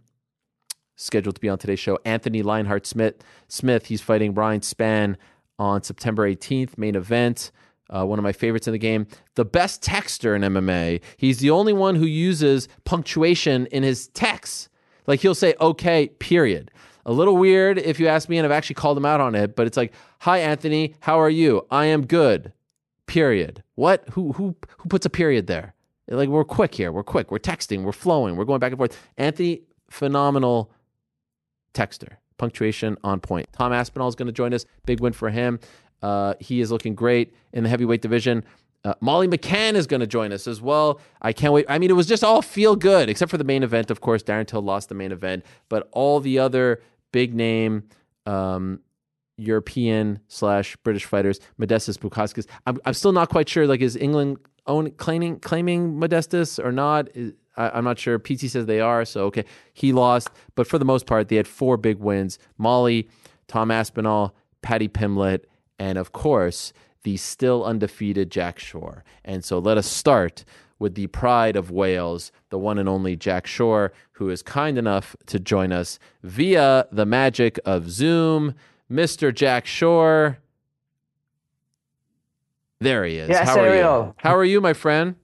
scheduled 0.96 1.36
to 1.36 1.42
be 1.42 1.50
on 1.50 1.60
today's 1.60 1.80
show, 1.80 2.00
Anthony 2.04 2.42
Lionheart 2.42 2.88
Smith. 2.88 3.24
Smith, 3.48 3.86
he's 3.86 4.02
fighting 4.02 4.34
Ryan 4.34 4.62
Spann 4.62 5.16
on 5.60 5.84
September 5.84 6.28
18th, 6.28 6.76
main 6.76 6.96
event. 6.96 7.52
Uh, 7.92 8.06
one 8.06 8.18
of 8.18 8.24
my 8.24 8.32
favorites 8.32 8.68
in 8.68 8.74
the 8.74 8.80
game. 8.80 9.06
The 9.36 9.46
best 9.46 9.84
texter 9.84 10.36
in 10.36 10.42
MMA. 10.42 11.02
He's 11.18 11.40
the 11.40 11.50
only 11.50 11.74
one 11.74 11.96
who 11.96 12.06
uses 12.06 12.68
punctuation 12.86 13.66
in 13.68 13.84
his 13.84 14.08
texts. 14.10 14.70
Like 15.08 15.20
he'll 15.20 15.36
say, 15.36 15.56
okay, 15.60 16.08
period. 16.20 16.72
A 17.06 17.12
little 17.12 17.36
weird 17.36 17.80
if 17.80 18.00
you 18.00 18.08
ask 18.08 18.30
me, 18.30 18.38
and 18.38 18.46
I've 18.46 18.52
actually 18.52 18.76
called 18.76 18.98
him 18.98 19.06
out 19.06 19.20
on 19.20 19.36
it, 19.36 19.56
but 19.56 19.68
it's 19.68 19.78
like, 19.78 19.94
hi, 20.20 20.38
Anthony, 20.38 20.96
how 21.00 21.20
are 21.20 21.30
you? 21.30 21.66
I 21.72 21.86
am 21.86 22.06
good, 22.06 22.54
period. 23.08 23.64
What? 23.76 24.08
Who, 24.12 24.34
who, 24.34 24.56
who 24.78 24.90
puts 24.90 25.06
a 25.06 25.10
period 25.10 25.48
there? 25.48 25.74
Like, 26.08 26.30
we're 26.30 26.44
quick 26.44 26.76
here. 26.76 26.92
We're 26.92 27.04
quick. 27.04 27.32
We're 27.32 27.40
texting. 27.40 27.84
We're 27.84 27.92
flowing. 27.92 28.36
We're 28.36 28.46
going 28.46 28.60
back 28.60 28.72
and 28.72 28.78
forth. 28.78 28.98
Anthony, 29.18 29.62
phenomenal 29.90 30.72
texter. 31.74 32.18
Punctuation 32.38 32.98
on 33.04 33.20
point. 33.20 33.48
Tom 33.54 33.72
Aspinall 33.72 34.08
is 34.08 34.16
going 34.16 34.28
to 34.28 34.34
join 34.34 34.54
us. 34.54 34.66
Big 34.86 35.00
win 35.00 35.14
for 35.14 35.30
him. 35.30 35.60
Uh, 36.02 36.34
he 36.40 36.62
is 36.62 36.72
looking 36.72 36.96
great 36.96 37.34
in 37.54 37.64
the 37.64 37.70
heavyweight 37.70 38.02
division. 38.02 38.44
Uh, 38.84 38.96
Molly 39.00 39.28
McCann 39.28 39.76
is 39.76 39.86
going 39.86 40.00
to 40.00 40.08
join 40.08 40.32
us 40.32 40.48
as 40.48 40.60
well. 40.60 41.00
I 41.22 41.34
can't 41.34 41.54
wait. 41.54 41.66
I 41.70 41.78
mean, 41.78 41.92
it 41.92 41.96
was 41.96 42.08
just 42.08 42.24
all 42.24 42.42
feel 42.42 42.76
good, 42.76 43.10
except 43.10 43.30
for 43.30 43.38
the 43.38 43.44
main 43.44 43.62
event. 43.62 43.92
Of 43.92 44.02
course, 44.02 44.24
Darren 44.24 44.48
Till 44.48 44.62
lost 44.62 44.90
the 44.90 44.96
main 44.96 45.12
event, 45.12 45.46
but 45.70 45.88
all 45.92 46.20
the 46.20 46.40
other 46.40 46.82
big 47.12 47.36
name 47.36 47.84
um, 48.26 48.80
European 49.38 50.20
slash 50.28 50.76
British 50.78 51.06
fighters, 51.06 51.40
Modestas 51.60 51.98
Bukauskas. 51.98 52.48
I'm, 52.66 52.80
I'm 52.86 52.94
still 52.94 53.12
not 53.12 53.30
quite 53.30 53.48
sure. 53.48 53.68
Like, 53.68 53.82
is 53.82 53.96
England 53.96 54.38
own 54.66 54.92
claiming 54.92 55.40
claiming 55.40 56.00
Modestas 56.00 56.64
or 56.64 56.72
not? 56.72 57.10
Is, 57.16 57.34
I, 57.58 57.78
am 57.78 57.84
not 57.84 58.00
sure. 58.00 58.18
PT 58.18 58.50
says 58.50 58.66
they 58.66 58.80
are. 58.80 59.06
So 59.06 59.26
okay, 59.26 59.46
he 59.74 59.94
lost, 59.94 60.30
but 60.56 60.66
for 60.66 60.80
the 60.80 60.86
most 60.86 61.06
part, 61.06 61.28
they 61.28 61.36
had 61.36 61.48
four 61.48 61.78
big 61.78 62.00
wins: 62.00 62.40
Molly, 62.58 63.10
Tom 63.48 63.70
Aspinall, 63.70 64.36
Paddy 64.62 64.88
Pimblett, 64.88 65.44
and 65.82 65.98
of 65.98 66.12
course 66.12 66.74
the 67.04 67.18
still 67.18 67.66
undefeated 67.66 68.30
Jack 68.30 68.60
Shore. 68.60 69.04
And 69.26 69.44
so 69.44 69.58
let 69.58 69.80
us 69.80 69.88
start 69.88 70.46
with 70.78 70.94
the 70.94 71.08
pride 71.08 71.56
of 71.56 71.72
Wales, 71.72 72.32
the 72.50 72.60
one 72.60 72.78
and 72.78 72.88
only 72.88 73.16
Jack 73.16 73.48
Shore, 73.48 73.92
who 74.14 74.30
is 74.30 74.44
kind 74.44 74.78
enough 74.78 75.16
to 75.26 75.40
join 75.40 75.72
us 75.72 75.98
via 76.22 76.86
the 76.92 77.08
magic 77.08 77.60
of 77.66 77.90
Zoom. 77.90 78.54
Mr. 78.92 79.34
Jack 79.34 79.66
Shore. 79.66 80.38
There 82.80 83.04
he 83.06 83.18
is. 83.18 83.30
Yes, 83.30 83.50
How 83.50 83.60
are 83.60 83.76
you? 83.76 84.14
How 84.18 84.36
are 84.36 84.46
you, 84.46 84.62
my 84.62 84.74
friend? 84.74 85.16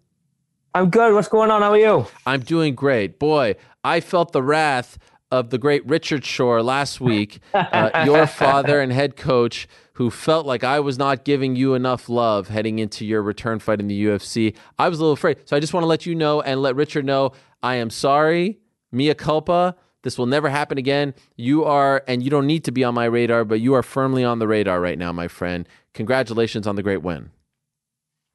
I'm 0.73 0.89
good. 0.89 1.13
What's 1.13 1.27
going 1.27 1.51
on? 1.51 1.61
How 1.61 1.71
are 1.71 1.77
you? 1.77 2.07
I'm 2.25 2.39
doing 2.39 2.73
great. 2.73 3.19
Boy, 3.19 3.55
I 3.83 3.99
felt 3.99 4.31
the 4.31 4.41
wrath 4.43 4.97
of 5.31 5.49
the 5.49 5.57
great 5.57 5.85
Richard 5.85 6.25
Shore 6.25 6.63
last 6.63 7.01
week, 7.01 7.39
uh, 7.53 8.03
your 8.05 8.27
father 8.27 8.79
and 8.79 8.91
head 8.91 9.15
coach, 9.15 9.67
who 9.97 10.11
felt 10.11 10.45
like 10.45 10.63
I 10.63 10.79
was 10.79 10.99
not 10.99 11.25
giving 11.25 11.55
you 11.55 11.73
enough 11.73 12.07
love 12.07 12.49
heading 12.49 12.77
into 12.77 13.03
your 13.03 13.23
return 13.23 13.57
fight 13.57 13.79
in 13.79 13.87
the 13.87 14.05
UFC. 14.05 14.55
I 14.77 14.89
was 14.89 14.99
a 14.99 15.01
little 15.01 15.13
afraid. 15.13 15.37
So 15.45 15.57
I 15.57 15.59
just 15.59 15.73
want 15.73 15.81
to 15.81 15.87
let 15.87 16.05
you 16.05 16.13
know 16.13 16.39
and 16.39 16.61
let 16.61 16.75
Richard 16.75 17.03
know 17.03 17.31
I 17.63 17.75
am 17.75 17.89
sorry. 17.89 18.59
Mia 18.91 19.15
culpa. 19.15 19.75
This 20.03 20.19
will 20.19 20.27
never 20.27 20.49
happen 20.49 20.77
again. 20.77 21.15
You 21.35 21.65
are, 21.65 22.03
and 22.07 22.21
you 22.21 22.29
don't 22.29 22.45
need 22.45 22.63
to 22.65 22.71
be 22.71 22.83
on 22.83 22.93
my 22.93 23.05
radar, 23.05 23.43
but 23.43 23.59
you 23.59 23.73
are 23.73 23.81
firmly 23.81 24.23
on 24.23 24.37
the 24.37 24.47
radar 24.47 24.79
right 24.79 24.99
now, 24.99 25.11
my 25.11 25.27
friend. 25.27 25.67
Congratulations 25.95 26.67
on 26.67 26.75
the 26.75 26.83
great 26.83 27.01
win. 27.01 27.31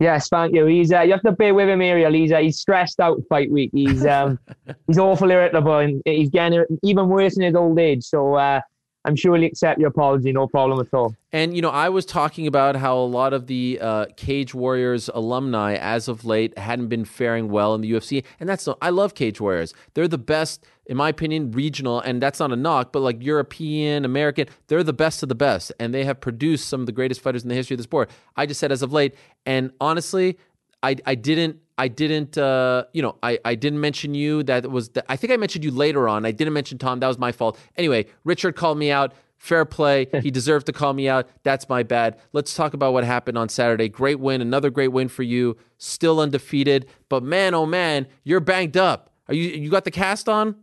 Yes, 0.01 0.29
thank 0.29 0.53
you. 0.53 0.67
He's 0.67 0.93
uh, 0.93 1.03
you 1.03 1.13
have 1.13 1.23
to 1.23 1.31
bear 1.31 1.55
with 1.55 1.69
him, 1.69 1.81
Ariel. 1.81 2.13
He's 2.13 2.33
uh, 2.33 2.39
he's 2.39 2.59
stressed 2.59 2.99
out 2.99 3.23
fight 3.29 3.53
week. 3.53 3.71
He's 3.73 4.05
um 4.05 4.37
he's 4.89 4.99
awful 4.99 5.31
irritable 5.31 5.79
and 5.79 6.03
he's 6.05 6.29
getting 6.29 6.65
even 6.83 7.09
worse 7.09 7.37
in 7.37 7.45
his 7.45 7.55
old 7.55 7.79
age. 7.79 8.03
So 8.03 8.35
uh, 8.35 8.63
I'm 9.05 9.17
sure 9.17 9.35
he'll 9.35 9.45
accept 9.45 9.81
your 9.81 9.89
apology, 9.89 10.33
no 10.33 10.47
problem 10.47 10.79
at 10.81 10.95
all. 10.95 11.15
And 11.33 11.57
you 11.57 11.63
know, 11.63 11.71
I 11.71 11.89
was 11.89 12.07
talking 12.07 12.47
about 12.47 12.77
how 12.77 12.97
a 12.97 13.05
lot 13.05 13.33
of 13.33 13.47
the 13.47 13.79
uh, 13.81 14.07
Cage 14.17 14.55
Warriors 14.55 15.11
alumni, 15.13 15.75
as 15.75 16.09
of 16.09 16.25
late, 16.25 16.57
hadn't 16.57 16.89
been 16.89 17.05
faring 17.05 17.49
well 17.49 17.75
in 17.75 17.81
the 17.81 17.91
UFC, 17.91 18.25
and 18.39 18.49
that's 18.49 18.67
no, 18.67 18.77
I 18.81 18.91
love 18.91 19.15
Cage 19.15 19.41
Warriors. 19.41 19.75
They're 19.95 20.09
the 20.09 20.19
best, 20.19 20.65
in 20.87 20.97
my 20.97 21.09
opinion, 21.09 21.51
regional, 21.51 22.01
and 22.01 22.23
that's 22.23 22.39
not 22.39 22.53
a 22.53 22.57
knock, 22.57 22.93
but 22.93 23.01
like 23.01 23.23
European, 23.23 24.05
American, 24.05 24.47
they're 24.69 24.85
the 24.85 24.93
best 24.93 25.23
of 25.23 25.29
the 25.29 25.35
best, 25.35 25.73
and 25.81 25.93
they 25.93 26.05
have 26.05 26.21
produced 26.21 26.69
some 26.69 26.81
of 26.81 26.87
the 26.87 26.93
greatest 26.93 27.21
fighters 27.21 27.43
in 27.43 27.49
the 27.49 27.55
history 27.55 27.75
of 27.75 27.79
the 27.79 27.85
sport. 27.85 28.11
I 28.37 28.47
just 28.47 28.61
said 28.61 28.71
as 28.71 28.83
of 28.83 28.93
late, 28.93 29.15
and 29.47 29.73
honestly, 29.81 30.39
I 30.83 30.97
I 31.07 31.15
didn't 31.17 31.62
I 31.79 31.89
didn't, 31.89 32.37
uh, 32.39 32.85
you 32.93 33.03
know, 33.03 33.17
I, 33.23 33.39
I 33.45 33.55
didn't 33.55 33.81
mention 33.81 34.15
you. 34.15 34.43
That 34.43 34.71
was, 34.71 34.91
the, 34.91 35.05
I 35.11 35.17
think 35.17 35.33
I 35.33 35.37
mentioned 35.37 35.65
you 35.65 35.71
later 35.71 36.09
on. 36.09 36.27
I 36.27 36.31
didn't 36.31 36.53
mention 36.53 36.79
Tom. 36.79 37.01
That 37.01 37.09
was 37.09 37.19
my 37.19 37.33
fault. 37.33 37.59
Anyway, 37.77 38.07
Richard 38.25 38.57
called 38.57 38.79
me 38.79 38.91
out. 38.91 39.15
Fair 39.39 39.65
play. 39.65 40.07
He 40.23 40.31
deserved 40.31 40.67
to 40.67 40.73
call 40.73 40.93
me 40.93 41.09
out. 41.09 41.29
That's 41.43 41.69
my 41.69 41.83
bad. 41.83 42.19
Let's 42.33 42.55
talk 42.55 42.75
about 42.75 42.93
what 42.93 43.03
happened 43.03 43.37
on 43.37 43.49
Saturday. 43.49 43.89
Great 43.89 44.21
win. 44.21 44.41
Another 44.41 44.71
great 44.71 44.89
win 44.89 45.09
for 45.09 45.25
you. 45.25 45.57
Still 45.79 46.21
undefeated. 46.21 46.87
But 47.09 47.25
man, 47.25 47.53
oh 47.55 47.67
man, 47.67 48.07
you're 48.23 48.39
banged 48.39 48.77
up. 48.77 49.11
Are 49.29 49.35
you, 49.35 49.49
you 49.49 49.69
got 49.71 49.85
the 49.85 49.91
cast 49.91 50.29
on? 50.29 50.55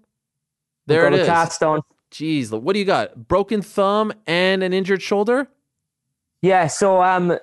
There 0.87 1.03
Got 1.03 1.13
it 1.13 1.17
the 1.17 1.21
is. 1.23 1.27
Cast 1.27 1.63
on. 1.63 1.81
Jeez, 2.11 2.51
what 2.57 2.73
do 2.73 2.79
you 2.79 2.85
got? 2.85 3.27
Broken 3.27 3.61
thumb 3.61 4.13
and 4.25 4.63
an 4.63 4.73
injured 4.73 5.01
shoulder? 5.01 5.47
Yeah. 6.41 6.67
So 6.67 7.01
um, 7.03 7.37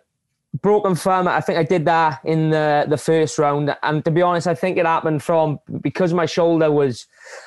broken 0.54 0.94
thumb. 0.94 1.28
I 1.28 1.40
think 1.40 1.58
I 1.58 1.62
did 1.62 1.84
that 1.86 2.20
in 2.24 2.50
the 2.50 2.86
the 2.88 2.96
first 2.96 3.38
round, 3.38 3.74
and 3.82 4.04
to 4.04 4.10
be 4.10 4.22
honest, 4.22 4.46
I 4.46 4.54
think 4.54 4.78
it 4.78 4.86
happened 4.86 5.22
from 5.22 5.58
because 5.80 6.12
my 6.12 6.26
shoulder 6.26 6.70
was, 6.70 7.06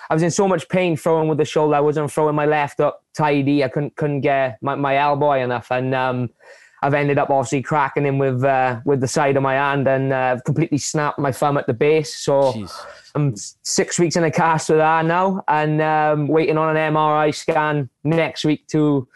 I 0.09 0.13
was 0.13 0.23
in 0.23 0.31
so 0.31 0.47
much 0.47 0.67
pain 0.69 0.95
throwing 0.95 1.27
with 1.27 1.37
the 1.37 1.45
shoulder. 1.45 1.75
I 1.75 1.79
wasn't 1.79 2.11
throwing 2.11 2.35
my 2.35 2.45
left 2.45 2.79
up 2.79 3.03
tidy. 3.15 3.63
I 3.63 3.69
couldn't 3.69 3.95
couldn't 3.95 4.21
get 4.21 4.57
my, 4.61 4.75
my 4.75 4.97
elbow 4.97 5.33
enough, 5.33 5.71
and 5.71 5.93
um, 5.95 6.29
I've 6.81 6.93
ended 6.93 7.17
up 7.17 7.29
obviously 7.29 7.61
cracking 7.61 8.05
him 8.05 8.17
with 8.17 8.43
uh, 8.43 8.81
with 8.85 9.01
the 9.01 9.07
side 9.07 9.37
of 9.37 9.43
my 9.43 9.55
hand, 9.55 9.87
and 9.87 10.13
uh, 10.13 10.37
completely 10.45 10.77
snapped 10.77 11.19
my 11.19 11.31
thumb 11.31 11.57
at 11.57 11.67
the 11.67 11.73
base. 11.73 12.15
So. 12.15 12.53
Jeez. 12.53 12.85
I'm 13.15 13.35
six 13.35 13.97
weeks 13.97 14.15
in 14.17 14.23
a 14.23 14.29
cast 14.29 14.69
with 14.69 14.77
that 14.77 15.03
now, 15.03 15.43
and 15.47 15.81
um, 15.81 16.27
waiting 16.27 16.59
on 16.59 16.77
an 16.77 16.93
MRI 16.93 17.33
scan 17.33 17.89
next 18.03 18.45
week 18.45 18.67
to 18.67 19.07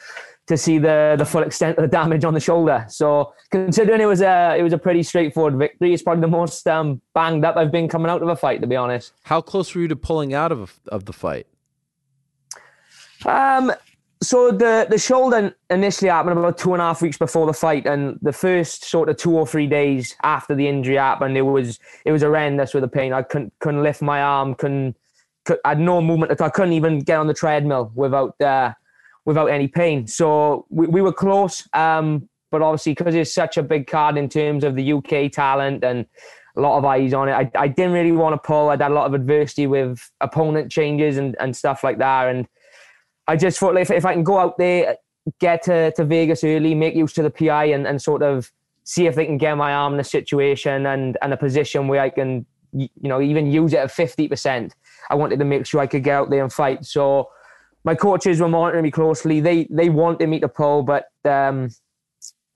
to 0.48 0.58
see 0.58 0.78
the 0.78 1.16
the 1.18 1.26
full 1.26 1.44
extent 1.44 1.78
of 1.78 1.84
the 1.84 1.88
damage 1.88 2.26
on 2.26 2.34
the 2.34 2.40
shoulder. 2.40 2.86
So 2.90 3.34
considering 3.52 4.02
it 4.02 4.06
was 4.06 4.22
a 4.22 4.56
it 4.58 4.64
was 4.64 4.74
a 4.74 4.78
pretty 4.78 5.04
straightforward 5.04 5.56
victory, 5.58 5.94
it's 5.94 6.04
probably 6.04 6.22
the 6.22 6.28
most 6.28 6.68
um, 6.68 7.02
banged 7.14 7.46
up 7.46 7.56
I've 7.56 7.72
been 7.72 7.88
coming 7.88 8.10
out 8.10 8.22
of 8.22 8.28
a 8.28 8.36
fight, 8.36 8.62
to 8.62 8.68
be 8.68 8.76
honest. 8.76 9.14
How 9.24 9.42
close 9.42 9.74
were 9.74 9.82
you 9.82 9.88
to 9.88 9.96
pulling 9.96 10.34
out 10.34 10.52
of, 10.52 10.80
of 10.90 11.06
the 11.06 11.14
fight? 11.14 11.48
Um, 13.26 13.72
so 14.22 14.52
the 14.52 14.88
the 14.90 14.98
shoulder 14.98 15.56
initially 15.70 16.10
happened 16.10 16.38
about 16.38 16.58
two 16.58 16.74
and 16.74 16.82
a 16.82 16.86
half 16.86 17.02
weeks 17.02 17.18
before 17.18 17.46
the 17.46 17.54
fight, 17.54 17.86
and 17.86 18.18
the 18.22 18.34
first 18.34 18.86
sort 18.86 19.10
of 19.10 19.18
two 19.18 19.36
or 19.36 19.48
three 19.48 19.68
days 19.68 20.16
after 20.24 20.56
the 20.56 20.68
injury 20.68 20.96
happened, 20.96 21.38
it 21.38 21.42
was 21.42 21.80
it 22.06 22.12
was 22.12 22.22
horrendous 22.22 22.74
with 22.74 22.82
the 22.82 22.88
pain. 22.90 23.14
I 23.14 23.22
couldn't 23.22 23.54
couldn't 23.60 23.84
lift 23.84 24.02
my 24.02 24.22
arm, 24.22 24.56
couldn't 24.56 24.98
could, 25.46 25.60
I 25.66 25.70
had 25.70 25.80
no 25.80 26.02
movement. 26.02 26.40
I 26.40 26.50
couldn't 26.50 26.74
even 26.74 27.00
get 27.00 27.18
on 27.18 27.28
the 27.28 27.34
treadmill 27.34 27.92
without 27.96 28.40
uh, 28.42 28.74
without 29.26 29.48
any 29.48 29.68
pain. 29.68 30.08
So 30.08 30.66
we, 30.70 30.88
we 30.88 31.02
were 31.02 31.14
close, 31.14 31.68
um, 31.74 32.28
but 32.52 32.62
obviously 32.62 32.94
because 32.94 33.16
it's 33.16 33.34
such 33.34 33.58
a 33.58 33.64
big 33.64 33.88
card 33.88 34.18
in 34.18 34.30
terms 34.30 34.64
of 34.64 34.76
the 34.76 34.94
UK 34.94 35.32
talent 35.32 35.84
and 35.84 36.06
a 36.56 36.62
lot 36.62 36.78
of 36.78 36.86
eyes 36.86 37.14
on 37.14 37.30
it, 37.30 37.34
I, 37.34 37.50
I 37.56 37.68
didn't 37.68 37.94
really 37.94 38.12
want 38.12 38.34
to 38.34 38.48
pull. 38.48 38.70
I'd 38.70 38.82
had 38.82 38.92
a 38.92 38.94
lot 38.94 39.08
of 39.08 39.14
adversity 39.14 39.66
with 39.66 40.00
opponent 40.22 40.72
changes 40.72 41.18
and, 41.18 41.36
and 41.40 41.56
stuff 41.56 41.84
like 41.84 41.98
that, 41.98 42.30
and 42.30 42.48
I 43.28 43.36
just 43.38 43.60
thought 43.60 43.78
if, 43.78 43.90
if 43.90 44.06
I 44.06 44.14
can 44.14 44.24
go 44.24 44.38
out 44.38 44.58
there, 44.58 44.98
get 45.40 45.64
to, 45.64 45.92
to 45.94 46.04
Vegas 46.04 46.44
early, 46.44 46.76
make 46.76 46.96
use 46.96 47.18
of 47.18 47.24
the 47.24 47.30
PI 47.30 47.66
and, 47.66 47.88
and 47.88 48.02
sort 48.02 48.22
of 48.22 48.52
see 48.84 49.08
if 49.08 49.16
they 49.16 49.26
can 49.26 49.38
get 49.38 49.56
my 49.56 49.74
arm 49.74 49.94
in 49.94 50.00
a 50.00 50.04
situation 50.04 50.86
and, 50.86 51.18
and 51.22 51.34
a 51.34 51.38
position 51.38 51.88
where 51.88 52.02
I 52.02 52.10
can, 52.10 52.46
you 52.74 52.90
know, 53.02 53.22
even 53.22 53.50
use 53.50 53.74
it 53.74 53.78
at 53.78 53.90
50%. 53.90 54.72
I 55.10 55.16
wanted 55.16 55.40
to 55.40 55.46
make 55.46 55.66
sure 55.66 55.80
I 55.80 55.88
could 55.88 56.04
get 56.04 56.16
out 56.16 56.30
there 56.30 56.44
and 56.44 56.52
fight. 56.52 56.86
So 56.86 57.30
my 57.84 57.96
coaches 57.96 58.40
were 58.40 58.48
monitoring 58.48 58.84
me 58.84 58.92
closely. 58.92 59.40
They 59.40 59.68
they 59.70 59.90
wanted 59.90 60.30
me 60.30 60.40
to 60.40 60.48
pull, 60.48 60.84
but 60.84 61.08
um, 61.26 61.70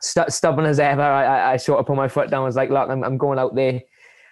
st- 0.02 0.32
stubborn 0.32 0.66
as 0.66 0.80
ever, 0.80 1.02
I, 1.02 1.54
I, 1.54 1.58
sort 1.58 1.80
of 1.80 1.86
put 1.86 1.96
my 1.96 2.08
foot 2.08 2.30
down. 2.30 2.44
I 2.44 2.46
was 2.46 2.56
like, 2.56 2.70
look, 2.70 2.90
I'm, 2.90 3.04
I'm 3.04 3.18
going 3.18 3.40
out 3.40 3.56
there. 3.56 3.82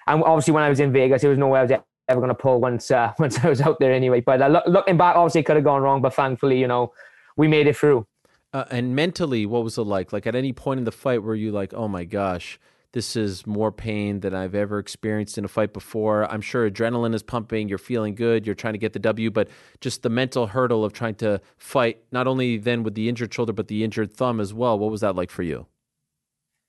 And 0.07 0.23
obviously 0.23 0.53
when 0.53 0.63
I 0.63 0.69
was 0.69 0.79
in 0.79 0.91
Vegas, 0.91 1.21
there 1.21 1.29
was 1.29 1.39
no 1.39 1.47
way 1.47 1.59
I 1.59 1.63
was 1.63 1.71
ever 1.71 2.19
going 2.19 2.29
to 2.29 2.35
pull 2.35 2.61
once 2.61 2.91
uh, 2.91 3.13
once 3.19 3.43
I 3.43 3.49
was 3.49 3.61
out 3.61 3.79
there 3.79 3.93
anyway. 3.93 4.21
But 4.21 4.41
uh, 4.41 4.47
look, 4.47 4.63
looking 4.67 4.97
back, 4.97 5.15
obviously 5.15 5.41
it 5.41 5.45
could 5.45 5.55
have 5.55 5.65
gone 5.65 5.81
wrong, 5.81 6.01
but 6.01 6.13
thankfully, 6.13 6.59
you 6.59 6.67
know, 6.67 6.93
we 7.37 7.47
made 7.47 7.67
it 7.67 7.75
through. 7.75 8.07
Uh, 8.53 8.65
and 8.71 8.95
mentally, 8.95 9.45
what 9.45 9.63
was 9.63 9.77
it 9.77 9.81
like? 9.81 10.13
Like 10.13 10.25
at 10.25 10.35
any 10.35 10.53
point 10.53 10.77
in 10.77 10.85
the 10.85 10.91
fight, 10.91 11.21
were 11.23 11.35
you 11.35 11.51
like, 11.51 11.73
"Oh 11.73 11.89
my 11.89 12.05
gosh, 12.05 12.57
this 12.95 13.17
is 13.17 13.45
more 13.45 13.73
pain 13.73 14.21
than 14.21 14.33
I've 14.33 14.55
ever 14.55 14.79
experienced 14.79 15.37
in 15.37 15.43
a 15.43 15.49
fight 15.49 15.73
before. 15.73 16.31
I'm 16.31 16.39
sure 16.39 16.71
adrenaline 16.71 17.13
is 17.13 17.21
pumping. 17.21 17.67
You're 17.67 17.77
feeling 17.77 18.15
good. 18.15 18.45
You're 18.45 18.55
trying 18.55 18.73
to 18.73 18.77
get 18.77 18.93
the 18.93 18.99
W, 18.99 19.29
but 19.29 19.49
just 19.81 20.01
the 20.01 20.09
mental 20.09 20.47
hurdle 20.47 20.85
of 20.85 20.93
trying 20.93 21.15
to 21.15 21.41
fight, 21.57 22.01
not 22.13 22.25
only 22.25 22.55
then 22.55 22.83
with 22.83 22.95
the 22.95 23.09
injured 23.09 23.33
shoulder, 23.33 23.51
but 23.51 23.67
the 23.67 23.83
injured 23.83 24.13
thumb 24.13 24.39
as 24.39 24.53
well. 24.53 24.79
What 24.79 24.91
was 24.91 25.01
that 25.01 25.13
like 25.13 25.29
for 25.29 25.43
you? 25.43 25.65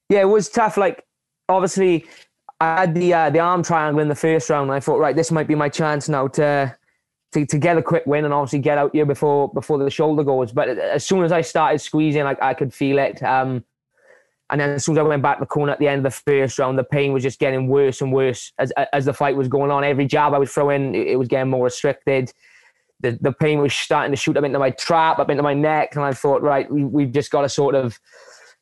Yeah, 0.08 0.22
it 0.22 0.28
was 0.28 0.48
tough. 0.48 0.76
Like, 0.76 1.04
obviously, 1.48 2.06
I 2.60 2.80
had 2.80 2.96
the 2.96 3.14
uh, 3.14 3.30
the 3.30 3.38
arm 3.38 3.62
triangle 3.62 4.02
in 4.02 4.08
the 4.08 4.16
first 4.16 4.50
round. 4.50 4.72
I 4.72 4.80
thought, 4.80 4.98
right, 4.98 5.14
this 5.14 5.30
might 5.30 5.46
be 5.46 5.54
my 5.54 5.68
chance 5.68 6.08
now 6.08 6.26
to, 6.26 6.76
to 7.34 7.46
to 7.46 7.56
get 7.56 7.78
a 7.78 7.82
quick 7.82 8.04
win 8.04 8.24
and 8.24 8.34
obviously 8.34 8.58
get 8.58 8.78
out 8.78 8.90
here 8.92 9.06
before 9.06 9.48
before 9.54 9.78
the 9.78 9.90
shoulder 9.90 10.24
goes. 10.24 10.50
But 10.50 10.70
as 10.70 11.06
soon 11.06 11.22
as 11.22 11.30
I 11.30 11.42
started 11.42 11.78
squeezing, 11.78 12.24
like 12.24 12.42
I 12.42 12.52
could 12.52 12.74
feel 12.74 12.98
it. 12.98 13.22
Um, 13.22 13.64
and 14.50 14.60
then 14.60 14.70
as 14.70 14.84
soon 14.84 14.96
as 14.96 15.00
I 15.00 15.02
went 15.02 15.22
back 15.22 15.38
to 15.38 15.40
the 15.40 15.46
corner 15.46 15.72
at 15.72 15.78
the 15.78 15.88
end 15.88 16.06
of 16.06 16.12
the 16.12 16.22
first 16.24 16.58
round, 16.58 16.78
the 16.78 16.84
pain 16.84 17.12
was 17.12 17.22
just 17.22 17.40
getting 17.40 17.66
worse 17.68 18.00
and 18.00 18.12
worse 18.12 18.52
as 18.58 18.72
as 18.92 19.04
the 19.04 19.12
fight 19.12 19.36
was 19.36 19.48
going 19.48 19.70
on. 19.70 19.82
Every 19.82 20.06
jab 20.06 20.34
I 20.34 20.38
was 20.38 20.52
throwing, 20.52 20.94
it 20.94 21.18
was 21.18 21.28
getting 21.28 21.50
more 21.50 21.64
restricted. 21.64 22.32
The 23.00 23.18
the 23.20 23.32
pain 23.32 23.58
was 23.60 23.74
starting 23.74 24.12
to 24.12 24.16
shoot 24.16 24.36
up 24.36 24.44
into 24.44 24.58
my 24.58 24.70
trap, 24.70 25.18
up 25.18 25.30
into 25.30 25.42
my 25.42 25.54
neck, 25.54 25.96
and 25.96 26.04
I 26.04 26.12
thought, 26.12 26.42
right, 26.42 26.70
we, 26.70 26.84
we've 26.84 27.12
just 27.12 27.30
got 27.30 27.42
to 27.42 27.48
sort 27.48 27.74
of 27.74 27.98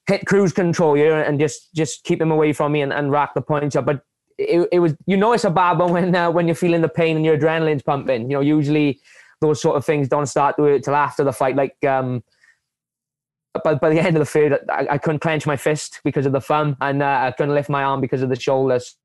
hit 0.06 0.26
cruise 0.26 0.52
control 0.52 0.94
here 0.94 1.20
and 1.20 1.38
just 1.38 1.74
just 1.74 2.04
keep 2.04 2.20
him 2.20 2.30
away 2.30 2.52
from 2.52 2.72
me 2.72 2.80
and, 2.80 2.92
and 2.92 3.10
rack 3.10 3.34
the 3.34 3.42
points 3.42 3.76
up. 3.76 3.84
But 3.84 4.04
it, 4.38 4.68
it 4.72 4.78
was 4.78 4.94
you 5.06 5.16
know 5.16 5.32
it's 5.32 5.44
a 5.44 5.50
bad 5.50 5.78
one 5.78 5.92
when 5.92 6.14
uh, 6.14 6.30
when 6.30 6.48
you're 6.48 6.54
feeling 6.54 6.80
the 6.80 6.88
pain 6.88 7.16
and 7.16 7.24
your 7.26 7.36
adrenaline's 7.36 7.82
pumping. 7.82 8.22
You 8.22 8.38
know, 8.38 8.40
usually 8.40 9.00
those 9.42 9.60
sort 9.60 9.76
of 9.76 9.84
things 9.84 10.08
don't 10.08 10.26
start 10.26 10.56
to 10.56 10.80
till 10.80 10.94
after 10.94 11.24
the 11.24 11.32
fight. 11.32 11.56
Like 11.56 11.76
um, 11.84 12.24
but 13.62 13.80
by 13.80 13.90
the 13.90 14.00
end 14.00 14.16
of 14.16 14.20
the 14.20 14.26
third, 14.26 14.58
I, 14.68 14.86
I 14.92 14.98
couldn't 14.98 15.20
clench 15.20 15.46
my 15.46 15.56
fist 15.56 16.00
because 16.04 16.26
of 16.26 16.32
the 16.32 16.40
thumb, 16.40 16.76
and 16.80 17.02
uh, 17.02 17.24
I 17.26 17.30
couldn't 17.30 17.54
lift 17.54 17.68
my 17.68 17.84
arm 17.84 18.00
because 18.00 18.22
of 18.22 18.28
the 18.28 18.38
shoulders. 18.38 18.96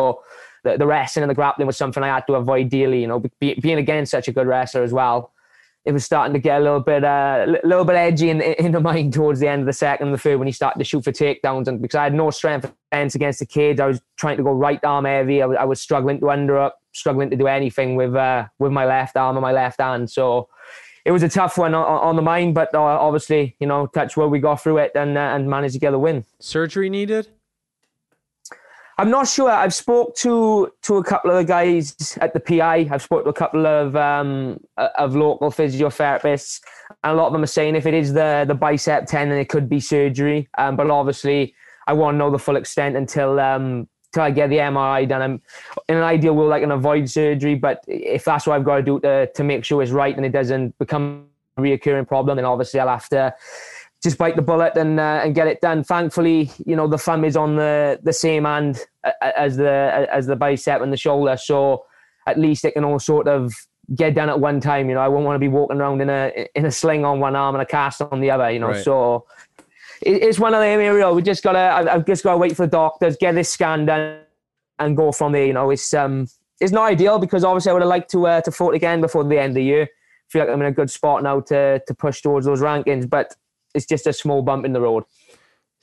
So 0.00 0.22
the, 0.64 0.76
the 0.76 0.86
wrestling 0.86 1.22
and 1.22 1.30
the 1.30 1.34
grappling 1.34 1.66
was 1.66 1.76
something 1.76 2.02
I 2.02 2.08
had 2.08 2.26
to 2.26 2.34
avoid 2.34 2.68
dearly. 2.68 3.00
You 3.00 3.06
know, 3.06 3.22
be, 3.40 3.54
being 3.54 3.78
again 3.78 4.06
such 4.06 4.28
a 4.28 4.32
good 4.32 4.46
wrestler 4.46 4.82
as 4.82 4.92
well, 4.92 5.32
it 5.84 5.92
was 5.92 6.04
starting 6.04 6.32
to 6.32 6.40
get 6.40 6.60
a 6.60 6.64
little 6.64 6.80
bit, 6.80 7.04
uh, 7.04 7.46
a 7.46 7.66
little 7.66 7.84
bit 7.84 7.96
edgy 7.96 8.30
in, 8.30 8.40
in 8.40 8.72
the 8.72 8.80
mind 8.90 9.12
towards 9.12 9.40
the 9.40 9.48
end 9.48 9.60
of 9.60 9.66
the 9.66 9.72
second 9.72 10.08
and 10.08 10.14
the 10.14 10.18
third 10.18 10.38
when 10.38 10.48
he 10.48 10.52
started 10.52 10.78
to 10.78 10.84
shoot 10.84 11.04
for 11.04 11.12
takedowns. 11.12 11.68
And 11.68 11.80
because 11.80 11.96
I 11.96 12.04
had 12.04 12.14
no 12.14 12.30
strength 12.30 12.72
against 12.92 13.38
the 13.38 13.46
kids, 13.46 13.80
I 13.80 13.86
was 13.86 14.00
trying 14.16 14.36
to 14.36 14.42
go 14.42 14.52
right 14.52 14.82
arm 14.84 15.04
heavy. 15.04 15.42
I 15.42 15.46
was, 15.46 15.56
I 15.60 15.64
was 15.64 15.80
struggling 15.80 16.20
to 16.20 16.30
under 16.30 16.58
up, 16.58 16.80
struggling 16.92 17.30
to 17.30 17.36
do 17.36 17.46
anything 17.46 17.96
with 17.96 18.14
uh, 18.14 18.46
with 18.58 18.72
my 18.72 18.84
left 18.84 19.16
arm 19.16 19.36
and 19.36 19.42
my 19.42 19.52
left 19.52 19.80
hand. 19.80 20.10
So 20.10 20.48
it 21.04 21.10
was 21.10 21.22
a 21.22 21.28
tough 21.28 21.58
one 21.58 21.74
on, 21.74 21.84
on 21.84 22.16
the 22.16 22.22
mind, 22.22 22.54
but 22.54 22.74
uh, 22.74 22.80
obviously, 22.80 23.56
you 23.58 23.66
know, 23.66 23.86
touch 23.86 24.16
where 24.16 24.28
we 24.28 24.38
got 24.38 24.62
through 24.62 24.78
it 24.78 24.92
and 24.94 25.16
uh, 25.16 25.20
and 25.34 25.48
managed 25.48 25.74
to 25.74 25.80
get 25.80 25.94
a 25.94 25.98
win. 25.98 26.24
Surgery 26.40 26.88
needed? 26.88 27.28
I'm 28.98 29.10
not 29.10 29.26
sure. 29.26 29.50
I've 29.50 29.74
spoke 29.74 30.14
to 30.16 30.72
to 30.82 30.96
a 30.96 31.04
couple 31.04 31.30
of 31.30 31.38
the 31.38 31.44
guys 31.44 32.16
at 32.20 32.34
the 32.34 32.40
PI. 32.40 32.88
I've 32.90 33.02
spoke 33.02 33.24
to 33.24 33.30
a 33.30 33.34
couple 33.34 33.66
of 33.66 33.96
um, 33.96 34.60
of 34.76 35.16
local 35.16 35.50
physiotherapists, 35.50 36.60
and 37.02 37.12
a 37.12 37.14
lot 37.14 37.26
of 37.26 37.32
them 37.32 37.42
are 37.42 37.48
saying 37.48 37.74
if 37.74 37.86
it 37.86 37.94
is 37.94 38.12
the 38.12 38.44
the 38.46 38.54
bicep 38.54 39.06
tendon, 39.06 39.38
it 39.38 39.48
could 39.48 39.68
be 39.68 39.80
surgery. 39.80 40.48
Um, 40.58 40.76
but 40.76 40.90
obviously, 40.90 41.54
I 41.86 41.94
won't 41.94 42.16
know 42.16 42.30
the 42.30 42.38
full 42.38 42.56
extent 42.56 42.96
until 42.96 43.40
um, 43.40 43.88
till 44.12 44.22
I 44.22 44.30
get 44.30 44.50
the 44.50 44.58
MRI 44.58 45.08
done. 45.08 45.22
I'm 45.22 45.42
in 45.88 45.96
an 45.96 46.02
ideal 46.02 46.34
world 46.34 46.52
I 46.52 46.60
can 46.60 46.70
avoid 46.70 47.08
surgery, 47.08 47.54
but 47.54 47.84
if 47.88 48.24
that's 48.24 48.46
what 48.46 48.54
I've 48.54 48.64
got 48.64 48.76
to 48.76 48.82
do 48.82 49.00
to 49.00 49.30
to 49.32 49.44
make 49.44 49.64
sure 49.64 49.82
it's 49.82 49.92
right 49.92 50.16
and 50.16 50.24
it 50.24 50.32
doesn't 50.32 50.78
become 50.78 51.26
a 51.56 51.62
reoccurring 51.62 52.06
problem, 52.08 52.36
then 52.36 52.44
obviously 52.44 52.80
I'll 52.80 52.88
have 52.88 53.08
to 53.10 53.34
just 54.02 54.18
bite 54.18 54.36
the 54.36 54.42
bullet 54.42 54.76
and 54.76 54.98
uh, 54.98 55.20
and 55.22 55.34
get 55.34 55.46
it 55.46 55.60
done. 55.60 55.84
Thankfully, 55.84 56.50
you 56.66 56.76
know 56.76 56.88
the 56.88 56.98
thumb 56.98 57.24
is 57.24 57.36
on 57.36 57.56
the 57.56 58.00
the 58.02 58.12
same 58.12 58.44
hand 58.44 58.80
as 59.20 59.56
the 59.56 60.08
as 60.12 60.26
the 60.26 60.36
bicep 60.36 60.80
and 60.80 60.92
the 60.92 60.96
shoulder, 60.96 61.36
so 61.36 61.84
at 62.26 62.38
least 62.38 62.64
it 62.64 62.72
can 62.72 62.84
all 62.84 62.98
sort 62.98 63.28
of 63.28 63.52
get 63.94 64.14
done 64.14 64.28
at 64.28 64.40
one 64.40 64.60
time. 64.60 64.88
You 64.88 64.94
know, 64.94 65.00
I 65.00 65.08
won't 65.08 65.24
want 65.24 65.36
to 65.36 65.40
be 65.40 65.48
walking 65.48 65.80
around 65.80 66.00
in 66.00 66.10
a 66.10 66.48
in 66.54 66.66
a 66.66 66.70
sling 66.70 67.04
on 67.04 67.20
one 67.20 67.36
arm 67.36 67.54
and 67.54 67.62
a 67.62 67.66
cast 67.66 68.02
on 68.02 68.20
the 68.20 68.30
other. 68.30 68.50
You 68.50 68.58
know, 68.58 68.68
right. 68.68 68.84
so 68.84 69.26
it's 70.04 70.38
one 70.38 70.54
of 70.54 70.60
them 70.60 70.80
areas 70.80 71.14
we 71.14 71.22
just 71.22 71.42
gotta 71.42 71.90
I've 71.90 72.06
just 72.06 72.24
gotta 72.24 72.38
wait 72.38 72.56
for 72.56 72.66
the 72.66 72.70
doctors, 72.70 73.16
get 73.18 73.34
this 73.34 73.48
scanned 73.48 73.86
done, 73.86 74.20
and 74.78 74.96
go 74.96 75.12
from 75.12 75.32
there. 75.32 75.46
You 75.46 75.52
know, 75.52 75.70
it's 75.70 75.92
um 75.94 76.26
it's 76.60 76.72
not 76.72 76.84
ideal 76.84 77.18
because 77.18 77.44
obviously 77.44 77.70
I 77.70 77.72
would 77.74 77.82
have 77.82 77.88
liked 77.88 78.10
to 78.12 78.26
uh, 78.26 78.40
to 78.42 78.50
fought 78.50 78.74
again 78.74 79.00
before 79.00 79.24
the 79.24 79.38
end 79.38 79.50
of 79.50 79.54
the 79.56 79.64
year. 79.64 79.82
I 79.82 80.28
feel 80.28 80.42
like 80.42 80.50
I'm 80.50 80.60
in 80.60 80.68
a 80.68 80.72
good 80.72 80.90
spot 80.90 81.22
now 81.22 81.40
to 81.40 81.82
to 81.86 81.94
push 81.94 82.22
towards 82.22 82.46
those 82.46 82.60
rankings, 82.60 83.08
but 83.08 83.34
it's 83.74 83.86
just 83.86 84.06
a 84.06 84.12
small 84.12 84.42
bump 84.42 84.64
in 84.64 84.72
the 84.72 84.80
road. 84.80 85.04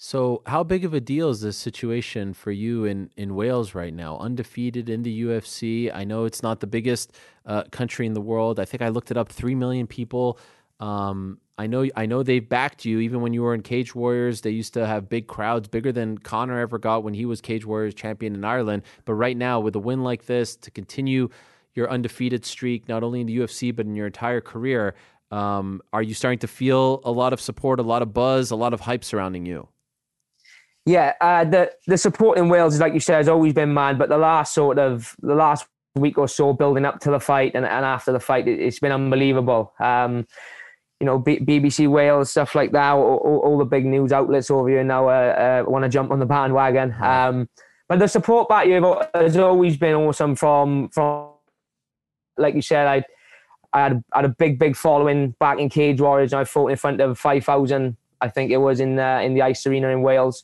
So, 0.01 0.43
how 0.45 0.63
big 0.63 0.85
of 0.85 0.93
a 0.93 1.01
deal 1.01 1.29
is 1.29 1.41
this 1.41 1.57
situation 1.57 2.33
for 2.33 2.51
you 2.51 2.85
in, 2.85 3.09
in 3.17 3.35
Wales 3.35 3.75
right 3.75 3.93
now? 3.93 4.17
Undefeated 4.17 4.87
in 4.87 5.03
the 5.03 5.23
UFC. 5.23 5.93
I 5.93 6.05
know 6.05 6.23
it's 6.23 6.41
not 6.41 6.61
the 6.61 6.67
biggest 6.67 7.11
uh, 7.45 7.63
country 7.63 8.05
in 8.05 8.13
the 8.13 8.21
world. 8.21 8.61
I 8.61 8.65
think 8.65 8.81
I 8.81 8.87
looked 8.87 9.11
it 9.11 9.17
up. 9.17 9.27
Three 9.27 9.55
million 9.55 9.87
people. 9.87 10.39
Um, 10.79 11.39
I 11.59 11.67
know 11.67 11.85
I 11.93 12.05
know 12.05 12.23
they 12.23 12.39
backed 12.39 12.85
you 12.85 12.99
even 12.99 13.19
when 13.19 13.33
you 13.33 13.41
were 13.41 13.53
in 13.53 13.61
Cage 13.61 13.93
Warriors. 13.93 14.39
They 14.39 14.51
used 14.51 14.73
to 14.75 14.87
have 14.87 15.09
big 15.09 15.27
crowds, 15.27 15.67
bigger 15.67 15.91
than 15.91 16.17
Conor 16.17 16.57
ever 16.57 16.77
got 16.77 17.03
when 17.03 17.13
he 17.13 17.25
was 17.25 17.41
Cage 17.41 17.65
Warriors 17.65 17.93
champion 17.93 18.33
in 18.33 18.45
Ireland. 18.45 18.83
But 19.03 19.15
right 19.15 19.35
now, 19.35 19.59
with 19.59 19.75
a 19.75 19.79
win 19.79 20.01
like 20.01 20.25
this, 20.25 20.55
to 20.55 20.71
continue 20.71 21.27
your 21.75 21.91
undefeated 21.91 22.45
streak, 22.45 22.87
not 22.87 23.03
only 23.03 23.19
in 23.19 23.27
the 23.27 23.37
UFC 23.37 23.75
but 23.75 23.85
in 23.85 23.93
your 23.93 24.07
entire 24.07 24.39
career, 24.39 24.95
um, 25.31 25.81
are 25.91 26.01
you 26.01 26.13
starting 26.13 26.39
to 26.39 26.47
feel 26.47 27.01
a 27.03 27.11
lot 27.11 27.33
of 27.33 27.41
support, 27.41 27.81
a 27.81 27.83
lot 27.83 28.01
of 28.01 28.13
buzz, 28.13 28.51
a 28.51 28.55
lot 28.55 28.73
of 28.73 28.79
hype 28.79 29.03
surrounding 29.03 29.45
you? 29.45 29.67
Yeah, 30.85 31.11
uh, 31.19 31.43
the 31.43 31.73
the 31.87 31.97
support 31.97 32.37
in 32.37 32.47
Wales, 32.47 32.75
is 32.75 32.79
like 32.79 32.93
you 32.93 33.01
said, 33.01 33.17
has 33.17 33.27
always 33.27 33.51
been 33.51 33.73
mad. 33.73 33.99
But 33.99 34.07
the 34.07 34.17
last 34.17 34.53
sort 34.53 34.79
of 34.79 35.13
the 35.21 35.35
last 35.35 35.67
week 35.95 36.17
or 36.17 36.29
so, 36.29 36.53
building 36.53 36.85
up 36.85 37.01
to 37.01 37.11
the 37.11 37.19
fight 37.19 37.51
and, 37.53 37.65
and 37.65 37.83
after 37.83 38.13
the 38.13 38.19
fight, 38.21 38.47
it, 38.47 38.61
has 38.61 38.79
been 38.79 38.93
unbelievable. 38.93 39.73
Um, 39.77 40.25
you 40.99 41.05
know, 41.05 41.17
B- 41.17 41.39
BBC 41.39 41.87
Wales, 41.87 42.31
stuff 42.31 42.55
like 42.55 42.71
that. 42.73 42.91
All, 42.91 43.17
all, 43.17 43.37
all, 43.39 43.57
the 43.57 43.65
big 43.65 43.85
news 43.85 44.11
outlets 44.11 44.51
over 44.51 44.67
here 44.67 44.83
now 44.83 45.07
uh, 45.07 45.63
uh, 45.65 45.69
want 45.69 45.83
to 45.83 45.89
jump 45.89 46.11
on 46.11 46.19
the 46.19 46.25
bandwagon. 46.25 46.93
Um, 47.01 47.47
but 47.87 47.99
the 47.99 48.07
support 48.07 48.49
back 48.49 48.65
here 48.65 48.81
has 49.13 49.37
always 49.37 49.77
been 49.77 49.95
awesome. 49.95 50.35
From 50.35 50.89
from 50.89 51.31
like 52.37 52.53
you 52.53 52.61
said, 52.61 52.87
I 52.87 53.03
I 53.71 53.83
had, 53.83 54.03
had 54.13 54.25
a 54.25 54.29
big 54.29 54.59
big 54.59 54.75
following 54.75 55.31
back 55.39 55.59
in 55.59 55.69
Cage 55.69 56.01
Warriors. 56.01 56.33
I 56.33 56.43
fought 56.43 56.71
in 56.71 56.77
front 56.77 56.99
of 57.01 57.17
five 57.17 57.45
thousand, 57.45 57.95
I 58.21 58.27
think 58.27 58.51
it 58.51 58.57
was 58.57 58.79
in 58.79 58.99
uh, 58.99 59.19
in 59.19 59.33
the 59.33 59.41
ice 59.41 59.65
arena 59.65 59.89
in 59.89 60.01
Wales, 60.01 60.43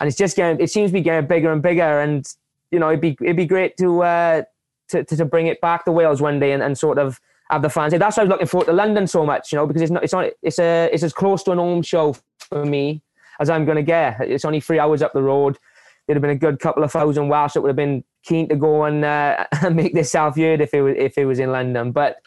and 0.00 0.06
it's 0.06 0.16
just 0.16 0.36
getting 0.36 0.60
it 0.60 0.70
seems 0.70 0.90
to 0.90 0.94
be 0.94 1.00
getting 1.00 1.26
bigger 1.26 1.50
and 1.50 1.62
bigger. 1.62 2.00
And 2.00 2.26
you 2.70 2.78
know, 2.78 2.88
it'd 2.88 3.00
be 3.00 3.16
it'd 3.22 3.36
be 3.36 3.46
great 3.46 3.76
to 3.78 4.02
uh, 4.02 4.42
to, 4.88 5.02
to, 5.02 5.16
to 5.16 5.24
bring 5.24 5.46
it 5.46 5.60
back 5.60 5.84
to 5.86 5.92
Wales 5.92 6.20
one 6.20 6.38
day 6.38 6.52
and, 6.52 6.62
and 6.62 6.76
sort 6.76 6.98
of 6.98 7.20
have 7.50 7.62
the 7.62 7.68
fans. 7.68 7.92
That's 7.92 8.16
why 8.16 8.22
I 8.22 8.24
was 8.24 8.30
looking 8.30 8.46
forward 8.46 8.66
to 8.66 8.72
London 8.72 9.06
so 9.06 9.24
much, 9.24 9.52
you 9.52 9.56
know, 9.56 9.66
because 9.66 9.82
it's 9.82 9.90
not, 9.90 10.02
it's 10.04 10.12
not, 10.12 10.30
it's 10.42 10.58
a, 10.58 10.88
it's 10.92 11.02
as 11.02 11.12
close 11.12 11.42
to 11.44 11.52
an 11.52 11.58
home 11.58 11.82
show 11.82 12.16
for 12.38 12.64
me 12.64 13.02
as 13.40 13.50
I'm 13.50 13.64
going 13.64 13.76
to 13.76 13.82
get. 13.82 14.20
It's 14.20 14.44
only 14.44 14.60
three 14.60 14.78
hours 14.78 15.02
up 15.02 15.12
the 15.12 15.22
road. 15.22 15.58
There'd 16.06 16.16
have 16.16 16.22
been 16.22 16.30
a 16.30 16.36
good 16.36 16.60
couple 16.60 16.84
of 16.84 16.92
thousand 16.92 17.28
Welsh 17.28 17.54
that 17.54 17.62
would 17.62 17.68
have 17.68 17.76
been 17.76 18.04
keen 18.24 18.48
to 18.48 18.56
go 18.56 18.84
and, 18.84 19.04
uh, 19.04 19.46
make 19.72 19.94
this 19.94 20.10
South 20.10 20.36
Yard 20.36 20.60
if 20.60 20.74
it 20.74 20.82
was 20.82 20.94
if 20.98 21.16
it 21.18 21.24
was 21.24 21.38
in 21.38 21.50
London. 21.50 21.92
But 21.92 22.18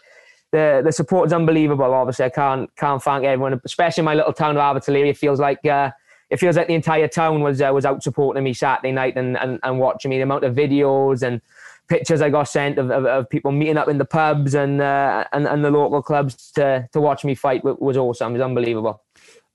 the 0.51 0.81
the 0.83 0.91
support 0.91 1.27
is 1.27 1.33
unbelievable. 1.33 1.93
Obviously, 1.93 2.25
I 2.25 2.29
can't 2.29 2.73
can't 2.75 3.01
thank 3.01 3.25
everyone, 3.25 3.59
especially 3.65 4.03
my 4.03 4.15
little 4.15 4.33
town 4.33 4.57
of 4.57 4.61
Abertillery. 4.61 5.09
It 5.09 5.17
feels 5.17 5.39
like 5.39 5.63
uh, 5.65 5.91
it 6.29 6.37
feels 6.37 6.55
like 6.55 6.67
the 6.67 6.73
entire 6.73 7.07
town 7.07 7.41
was 7.41 7.61
uh, 7.61 7.71
was 7.73 7.85
out 7.85 8.01
supporting 8.01 8.43
me 8.43 8.53
Saturday 8.53 8.91
night 8.91 9.17
and, 9.17 9.37
and 9.37 9.59
and 9.63 9.79
watching 9.79 10.09
me. 10.09 10.17
The 10.17 10.23
amount 10.23 10.43
of 10.43 10.55
videos 10.55 11.21
and 11.21 11.41
pictures 11.87 12.21
I 12.21 12.29
got 12.29 12.43
sent 12.43 12.77
of, 12.77 12.91
of, 12.91 13.05
of, 13.05 13.29
people 13.29 13.51
meeting 13.51 13.77
up 13.77 13.87
in 13.87 13.97
the 13.97 14.05
pubs 14.05 14.55
and, 14.55 14.81
uh, 14.81 15.23
and 15.31 15.47
and 15.47 15.63
the 15.63 15.71
local 15.71 16.01
clubs 16.01 16.51
to 16.51 16.87
to 16.91 17.01
watch 17.01 17.23
me 17.23 17.35
fight 17.35 17.63
was 17.63 17.97
awesome. 17.97 18.31
It 18.31 18.33
was 18.33 18.41
unbelievable. 18.41 19.03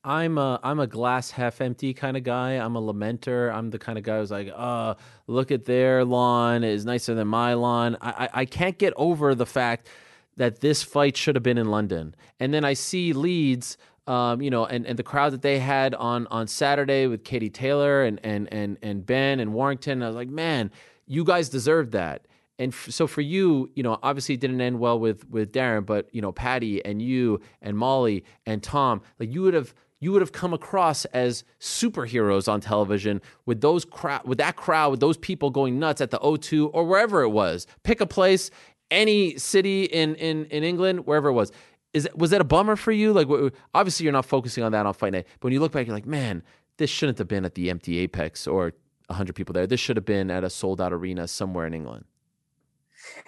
I'm 0.04 0.36
a 0.36 0.58
I'm 0.62 0.80
a 0.80 0.86
glass 0.86 1.30
half 1.30 1.60
empty 1.60 1.94
kind 1.94 2.16
of 2.16 2.24
guy. 2.24 2.52
I'm 2.52 2.74
a 2.74 2.82
lamenter. 2.82 3.54
I'm 3.54 3.70
the 3.70 3.78
kind 3.78 3.98
of 3.98 4.04
guy 4.04 4.18
who's 4.18 4.32
like, 4.32 4.52
uh, 4.54 4.94
look 5.28 5.52
at 5.52 5.64
their 5.64 6.04
lawn 6.04 6.64
is 6.64 6.84
nicer 6.84 7.14
than 7.14 7.28
my 7.28 7.54
lawn. 7.54 7.96
I, 8.00 8.10
I, 8.10 8.28
I 8.40 8.44
can't 8.44 8.78
get 8.78 8.92
over 8.96 9.34
the 9.34 9.46
fact 9.46 9.88
that 10.36 10.60
this 10.60 10.82
fight 10.82 11.16
should 11.16 11.36
have 11.36 11.44
been 11.44 11.58
in 11.58 11.70
London. 11.70 12.16
And 12.40 12.52
then 12.52 12.64
I 12.64 12.72
see 12.72 13.12
Leeds, 13.12 13.76
um, 14.08 14.42
you 14.42 14.50
know, 14.50 14.66
and, 14.66 14.86
and 14.86 14.98
the 14.98 15.04
crowd 15.04 15.34
that 15.34 15.42
they 15.42 15.60
had 15.60 15.94
on 15.94 16.26
on 16.28 16.48
Saturday 16.48 17.06
with 17.06 17.22
Katie 17.22 17.50
Taylor 17.50 18.02
and 18.02 18.18
and 18.24 18.52
and 18.52 18.78
and 18.82 19.06
Ben 19.06 19.38
and 19.38 19.54
Warrington. 19.54 20.02
I 20.02 20.08
was 20.08 20.16
like, 20.16 20.28
man, 20.28 20.72
you 21.12 21.24
guys 21.24 21.50
deserved 21.50 21.92
that. 21.92 22.26
And 22.58 22.72
f- 22.72 22.88
so 22.90 23.06
for 23.06 23.20
you, 23.20 23.70
you 23.74 23.82
know, 23.82 23.98
obviously 24.02 24.34
it 24.34 24.40
didn't 24.40 24.60
end 24.60 24.78
well 24.78 24.98
with 24.98 25.28
with 25.28 25.52
Darren, 25.52 25.84
but 25.84 26.08
you 26.14 26.22
know, 26.22 26.32
Paddy 26.32 26.84
and 26.84 27.02
you 27.02 27.40
and 27.60 27.76
Molly 27.76 28.24
and 28.46 28.62
Tom, 28.62 29.02
like 29.20 29.32
you 29.32 29.42
would 29.42 29.54
have 29.54 29.74
you 30.00 30.10
would 30.12 30.22
have 30.22 30.32
come 30.32 30.52
across 30.52 31.04
as 31.06 31.44
superheroes 31.60 32.50
on 32.50 32.60
television 32.60 33.20
with 33.46 33.60
those 33.60 33.84
crowd 33.84 34.26
with 34.26 34.38
that 34.38 34.56
crowd 34.56 34.90
with 34.90 35.00
those 35.00 35.18
people 35.18 35.50
going 35.50 35.78
nuts 35.78 36.00
at 36.00 36.10
the 36.10 36.18
O2 36.18 36.70
or 36.72 36.84
wherever 36.84 37.22
it 37.22 37.28
was. 37.28 37.66
Pick 37.84 38.00
a 38.00 38.06
place, 38.06 38.50
any 38.90 39.36
city 39.36 39.84
in 39.84 40.14
in 40.14 40.46
in 40.46 40.64
England, 40.64 41.06
wherever 41.06 41.28
it 41.28 41.34
was. 41.34 41.52
Is 41.92 42.08
was 42.14 42.30
that 42.30 42.40
a 42.40 42.44
bummer 42.44 42.76
for 42.76 42.92
you? 42.92 43.12
Like 43.12 43.28
obviously 43.74 44.04
you're 44.04 44.12
not 44.14 44.24
focusing 44.24 44.64
on 44.64 44.72
that 44.72 44.86
on 44.86 44.94
fight 44.94 45.12
night, 45.12 45.26
but 45.40 45.44
when 45.44 45.52
you 45.52 45.60
look 45.60 45.72
back, 45.72 45.86
you're 45.86 45.94
like, 45.96 46.06
man, 46.06 46.42
this 46.78 46.88
shouldn't 46.88 47.18
have 47.18 47.28
been 47.28 47.44
at 47.44 47.54
the 47.54 47.68
empty 47.70 47.98
Apex 47.98 48.46
or 48.46 48.72
100 49.12 49.34
people 49.34 49.52
there. 49.52 49.66
This 49.66 49.80
should 49.80 49.96
have 49.96 50.04
been 50.04 50.30
at 50.30 50.44
a 50.44 50.50
sold 50.50 50.80
out 50.80 50.92
arena 50.92 51.28
somewhere 51.28 51.66
in 51.66 51.74
England. 51.74 52.04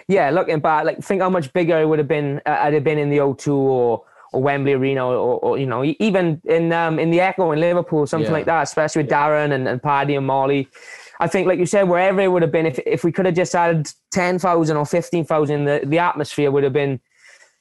Yeah, 0.09 0.31
looking 0.31 0.61
back, 0.61 0.85
like 0.85 0.99
think 1.03 1.23
how 1.23 1.31
much 1.31 1.53
bigger 1.53 1.81
it 1.81 1.87
would 1.89 1.99
have 1.99 2.09
been 2.09 2.41
uh, 2.47 2.57
had 2.57 2.75
it 2.75 2.85
been 2.85 2.99
in 2.99 3.11
the 3.11 3.19
O2 3.19 3.49
or 3.55 4.05
or 4.33 4.43
Wembley 4.43 4.73
Arena 4.73 5.07
or, 5.07 5.39
or 5.41 5.59
you 5.59 5.67
know 5.67 5.85
even 5.99 6.41
in 6.45 6.73
um, 6.73 6.99
in 6.99 7.11
the 7.11 7.21
Echo 7.21 7.53
in 7.53 7.61
Liverpool, 7.61 8.07
something 8.07 8.27
Yeah. 8.31 8.33
like 8.33 8.47
that. 8.47 8.63
Especially 8.63 9.03
with 9.03 9.11
Darren 9.11 9.53
and, 9.53 9.67
and 9.69 9.83
Paddy 9.83 10.15
and 10.17 10.27
Molly. 10.27 10.69
I 11.21 11.29
think, 11.29 11.47
like 11.47 11.61
you 11.61 11.67
said, 11.67 11.85
wherever 11.89 12.21
it 12.21 12.29
would 12.31 12.43
have 12.43 12.51
been, 12.53 12.67
if 12.67 12.79
if 12.87 13.05
we 13.05 13.13
could 13.13 13.27
have 13.27 13.35
just 13.37 13.53
had 13.53 13.89
ten 14.11 14.39
thousand 14.39 14.77
or 14.77 14.85
fifteen 14.87 15.25
thousand, 15.25 15.65
the 15.65 15.81
the 15.85 15.99
atmosphere 15.99 16.51
would 16.51 16.65
have 16.65 16.73
been 16.73 17.01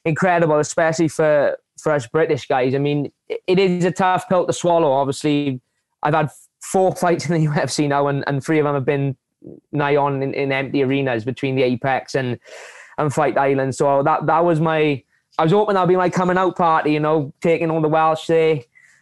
incredible, 0.06 0.60
especially 0.60 1.08
for 1.08 1.58
for 1.80 1.92
us 1.92 2.08
British 2.08 2.48
guys. 2.48 2.76
I 2.76 2.80
mean, 2.80 3.12
it 3.30 3.60
is 3.60 3.86
a 3.86 3.92
tough 3.92 4.28
pill 4.30 4.46
to 4.48 4.54
swallow. 4.54 4.92
Obviously, 4.92 5.62
I've 6.02 6.14
had 6.14 6.30
four 6.72 6.96
fights 7.04 7.30
in 7.30 7.34
the 7.42 7.48
UFC 7.48 7.88
now, 7.88 8.08
and, 8.08 8.24
and 8.28 8.44
three 8.44 8.60
of 8.60 8.66
them 8.66 8.76
have 8.76 8.86
been 8.86 9.16
nigh 9.72 9.96
on 9.96 10.24
in, 10.24 10.34
in 10.34 10.52
empty 10.52 10.84
arenas 10.84 11.26
between 11.26 11.56
the 11.56 11.64
Apex 11.64 12.16
and 12.16 12.40
and 12.98 13.14
Fight 13.14 13.38
Island. 13.38 13.76
So 13.76 14.04
that 14.04 14.26
that 14.28 14.44
was 14.46 14.60
my. 14.60 15.04
I 15.40 15.44
was 15.44 15.52
hoping 15.52 15.74
that'd 15.74 15.90
be 15.90 15.96
my 15.96 16.10
coming 16.12 16.38
out 16.38 16.56
party. 16.56 16.94
You 16.94 17.00
know, 17.00 17.34
taking 17.42 17.72
all 17.72 17.82
the 17.82 17.88
Welsh 17.88 18.28
there, 18.28 18.60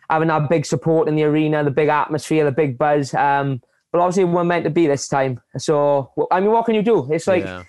having 0.10 0.30
that 0.30 0.50
big 0.50 0.66
support 0.66 1.08
in 1.10 1.16
the 1.16 1.24
arena, 1.24 1.64
the 1.64 1.72
big 1.72 1.90
atmosphere, 1.90 2.46
the 2.46 2.52
big 2.52 2.78
buzz. 2.78 3.14
Um, 3.14 3.62
but 3.92 4.00
obviously, 4.00 4.24
we 4.24 4.32
weren't 4.32 4.48
meant 4.48 4.64
to 4.64 4.70
be 4.70 4.88
this 4.88 5.08
time. 5.10 5.42
So 5.58 6.12
I 6.32 6.40
mean, 6.40 6.52
what 6.52 6.66
can 6.66 6.76
you 6.76 6.82
do? 6.82 7.12
It's 7.12 7.28
like 7.28 7.44
yeah. 7.44 7.64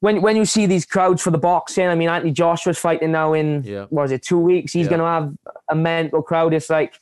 when 0.00 0.22
when 0.22 0.36
you 0.36 0.46
see 0.46 0.64
these 0.64 0.86
crowds 0.86 1.22
for 1.22 1.30
the 1.30 1.38
boxing, 1.38 1.86
I 1.86 1.94
mean, 1.94 2.08
Anthony 2.08 2.32
Joshua's 2.32 2.78
fighting 2.78 3.12
now 3.12 3.34
in 3.34 3.62
Yeah. 3.62 3.82
what 3.90 4.02
was 4.02 4.12
it 4.12 4.22
two 4.22 4.38
weeks? 4.38 4.72
He's 4.72 4.86
Yeah. 4.86 4.96
going 4.96 5.00
to 5.00 5.06
have 5.06 5.56
a 5.70 5.74
mental 5.74 6.22
crowd. 6.22 6.54
It's 6.54 6.70
like 6.70 6.94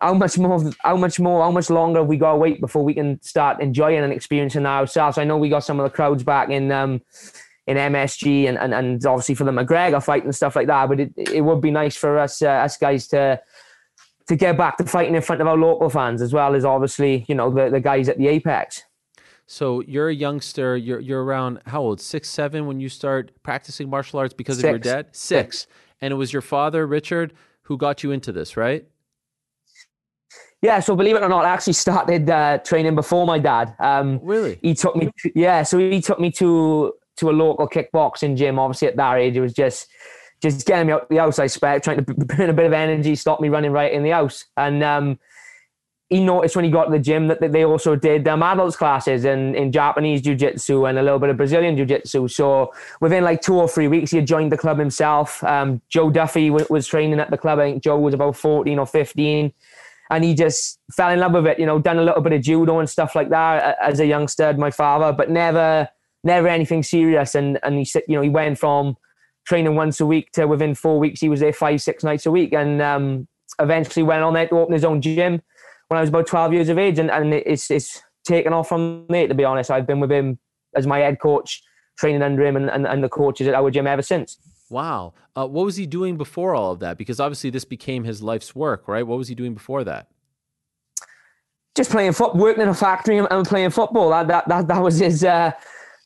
how 0.00 0.14
much 0.14 0.36
more, 0.38 0.72
how 0.80 0.96
much 0.96 1.20
more, 1.20 1.42
how 1.42 1.50
much 1.50 1.70
longer 1.70 2.00
have 2.00 2.08
we 2.08 2.16
got 2.16 2.32
to 2.32 2.38
wait 2.38 2.60
before 2.60 2.84
we 2.84 2.94
can 2.94 3.20
start 3.22 3.60
enjoying 3.60 3.98
and 3.98 4.12
experiencing 4.12 4.66
ourselves? 4.66 5.18
I 5.18 5.24
know 5.24 5.36
we 5.36 5.48
got 5.48 5.60
some 5.64 5.78
of 5.80 5.84
the 5.84 5.90
crowds 5.94 6.22
back 6.22 6.50
in 6.50 6.70
um 6.72 7.00
in 7.66 7.76
MSG 7.76 8.48
and 8.48 8.58
and, 8.58 8.74
and 8.74 9.06
obviously 9.06 9.34
for 9.34 9.44
the 9.44 9.52
McGregor 9.52 10.02
fight 10.04 10.24
and 10.24 10.34
stuff 10.34 10.56
like 10.56 10.66
that. 10.66 10.88
But 10.88 11.00
it 11.00 11.12
it 11.16 11.40
would 11.42 11.60
be 11.60 11.70
nice 11.70 11.96
for 11.96 12.18
us 12.18 12.42
uh, 12.42 12.48
us 12.48 12.76
guys 12.76 13.08
to. 13.08 13.40
To 14.28 14.36
get 14.36 14.56
back 14.56 14.78
to 14.78 14.84
fighting 14.84 15.14
in 15.14 15.20
front 15.20 15.42
of 15.42 15.46
our 15.46 15.56
local 15.58 15.90
fans, 15.90 16.22
as 16.22 16.32
well 16.32 16.54
as 16.54 16.64
obviously, 16.64 17.26
you 17.28 17.34
know, 17.34 17.50
the, 17.50 17.68
the 17.68 17.78
guys 17.78 18.08
at 18.08 18.16
the 18.16 18.28
Apex. 18.28 18.82
So 19.46 19.82
you're 19.82 20.08
a 20.08 20.14
youngster. 20.14 20.78
You're 20.78 21.00
you're 21.00 21.22
around 21.22 21.60
how 21.66 21.82
old? 21.82 22.00
Six, 22.00 22.30
seven 22.30 22.66
when 22.66 22.80
you 22.80 22.88
start 22.88 23.32
practicing 23.42 23.90
martial 23.90 24.18
arts 24.18 24.32
because 24.32 24.58
of 24.58 24.64
your 24.64 24.76
Six. 24.76 24.86
dad. 24.86 25.06
Six, 25.12 25.66
and 26.00 26.10
it 26.10 26.14
was 26.14 26.32
your 26.32 26.40
father, 26.40 26.86
Richard, 26.86 27.34
who 27.64 27.76
got 27.76 28.02
you 28.02 28.12
into 28.12 28.32
this, 28.32 28.56
right? 28.56 28.86
Yeah, 30.64 30.80
so 30.80 30.96
believe 30.96 31.14
it 31.14 31.22
or 31.22 31.28
not, 31.28 31.44
I 31.44 31.50
actually 31.50 31.74
started 31.74 32.30
uh, 32.30 32.56
training 32.58 32.94
before 32.94 33.26
my 33.26 33.38
dad. 33.38 33.76
Um, 33.78 34.18
Really? 34.22 34.58
he 34.62 34.72
took 34.72 34.96
me, 34.96 35.10
to, 35.18 35.30
yeah, 35.34 35.62
so 35.62 35.78
he 35.78 36.00
took 36.00 36.18
me 36.18 36.30
to 36.32 36.94
to 37.18 37.30
a 37.30 37.32
local 37.32 37.68
kickboxing 37.68 38.34
gym. 38.34 38.58
Obviously, 38.58 38.88
at 38.88 38.96
that 38.96 39.18
age, 39.18 39.36
it 39.36 39.42
was 39.42 39.52
just 39.52 39.88
just 40.42 40.66
getting 40.66 40.86
me 40.86 40.94
out 40.94 41.06
the 41.10 41.18
house. 41.18 41.38
I 41.38 41.44
expect 41.44 41.84
trying 41.84 42.02
to 42.02 42.14
b- 42.14 42.24
burn 42.24 42.48
a 42.48 42.54
bit 42.54 42.64
of 42.64 42.72
energy, 42.72 43.14
stop 43.14 43.42
me 43.42 43.50
running 43.50 43.72
right 43.72 43.92
in 43.92 44.02
the 44.02 44.10
house. 44.10 44.46
And 44.56 44.82
um, 44.82 45.18
he 46.08 46.24
noticed 46.24 46.56
when 46.56 46.64
he 46.64 46.70
got 46.70 46.86
to 46.86 46.90
the 46.92 46.98
gym 46.98 47.28
that, 47.28 47.42
that 47.42 47.52
they 47.52 47.64
also 47.66 47.94
did 47.94 48.26
um, 48.26 48.42
adults 48.42 48.76
classes 48.76 49.26
in, 49.26 49.54
in 49.54 49.70
Japanese 49.70 50.22
jiu-jitsu 50.22 50.86
and 50.86 50.98
a 50.98 51.02
little 51.02 51.18
bit 51.18 51.28
of 51.30 51.36
Brazilian 51.36 51.76
jiu-jitsu. 51.76 52.28
So 52.28 52.72
within 53.00 53.22
like 53.24 53.42
two 53.42 53.54
or 53.54 53.68
three 53.68 53.88
weeks, 53.88 54.10
he 54.12 54.18
had 54.18 54.26
joined 54.26 54.50
the 54.52 54.58
club 54.58 54.78
himself. 54.78 55.42
Um, 55.44 55.80
Joe 55.88 56.10
Duffy 56.10 56.48
w- 56.48 56.66
was 56.70 56.86
training 56.86 57.20
at 57.20 57.30
the 57.30 57.38
club. 57.38 57.58
I 57.58 57.70
think 57.70 57.82
Joe 57.82 57.98
was 57.98 58.14
about 58.14 58.36
14 58.36 58.78
or 58.78 58.86
15 58.86 59.52
and 60.10 60.24
he 60.24 60.34
just 60.34 60.78
fell 60.92 61.10
in 61.10 61.20
love 61.20 61.32
with 61.32 61.46
it. 61.46 61.58
You 61.58 61.66
know, 61.66 61.78
done 61.78 61.98
a 61.98 62.02
little 62.02 62.22
bit 62.22 62.32
of 62.32 62.42
judo 62.42 62.78
and 62.78 62.88
stuff 62.88 63.14
like 63.14 63.30
that 63.30 63.76
as 63.80 64.00
a 64.00 64.06
youngster. 64.06 64.52
My 64.54 64.70
father, 64.70 65.12
but 65.12 65.30
never, 65.30 65.88
never 66.22 66.48
anything 66.48 66.82
serious. 66.82 67.34
And 67.34 67.58
and 67.62 67.78
he 67.78 67.84
said, 67.84 68.02
you 68.08 68.16
know, 68.16 68.22
he 68.22 68.28
went 68.28 68.58
from 68.58 68.96
training 69.46 69.74
once 69.74 70.00
a 70.00 70.06
week 70.06 70.32
to 70.32 70.46
within 70.46 70.74
four 70.74 70.98
weeks 70.98 71.20
he 71.20 71.28
was 71.28 71.40
there 71.40 71.52
five, 71.52 71.80
six 71.82 72.02
nights 72.02 72.26
a 72.26 72.30
week, 72.30 72.52
and 72.52 72.80
um, 72.82 73.28
eventually 73.60 74.02
went 74.02 74.22
on 74.22 74.34
there 74.34 74.48
to 74.48 74.58
open 74.58 74.72
his 74.72 74.84
own 74.84 75.00
gym 75.00 75.42
when 75.88 75.98
I 75.98 76.00
was 76.00 76.10
about 76.10 76.26
twelve 76.26 76.52
years 76.52 76.68
of 76.68 76.78
age, 76.78 76.98
and 76.98 77.10
and 77.10 77.32
it's 77.32 77.70
it's 77.70 78.02
taken 78.26 78.52
off 78.52 78.68
from 78.68 79.06
there. 79.08 79.28
To 79.28 79.34
be 79.34 79.44
honest, 79.44 79.70
I've 79.70 79.86
been 79.86 80.00
with 80.00 80.12
him 80.12 80.38
as 80.74 80.86
my 80.86 80.98
head 80.98 81.20
coach, 81.20 81.62
training 81.98 82.22
under 82.22 82.44
him, 82.44 82.56
and 82.56 82.70
and, 82.70 82.86
and 82.86 83.02
the 83.02 83.08
coaches 83.08 83.48
at 83.48 83.54
our 83.54 83.70
gym 83.70 83.86
ever 83.86 84.02
since. 84.02 84.38
Wow. 84.70 85.14
Uh, 85.36 85.46
what 85.46 85.64
was 85.64 85.76
he 85.76 85.86
doing 85.86 86.16
before 86.16 86.54
all 86.54 86.72
of 86.72 86.80
that? 86.80 86.98
Because 86.98 87.20
obviously 87.20 87.50
this 87.50 87.64
became 87.64 88.04
his 88.04 88.22
life's 88.22 88.54
work, 88.54 88.88
right? 88.88 89.06
What 89.06 89.18
was 89.18 89.28
he 89.28 89.34
doing 89.34 89.54
before 89.54 89.84
that? 89.84 90.08
just 91.74 91.90
playing 91.90 92.12
football, 92.12 92.40
working 92.40 92.62
in 92.62 92.68
a 92.68 92.74
factory 92.74 93.18
and, 93.18 93.46
playing 93.46 93.70
football. 93.70 94.10
That 94.10 94.28
that 94.28 94.48
that, 94.48 94.68
that 94.68 94.82
was 94.82 94.98
his. 94.98 95.24
Uh, 95.24 95.52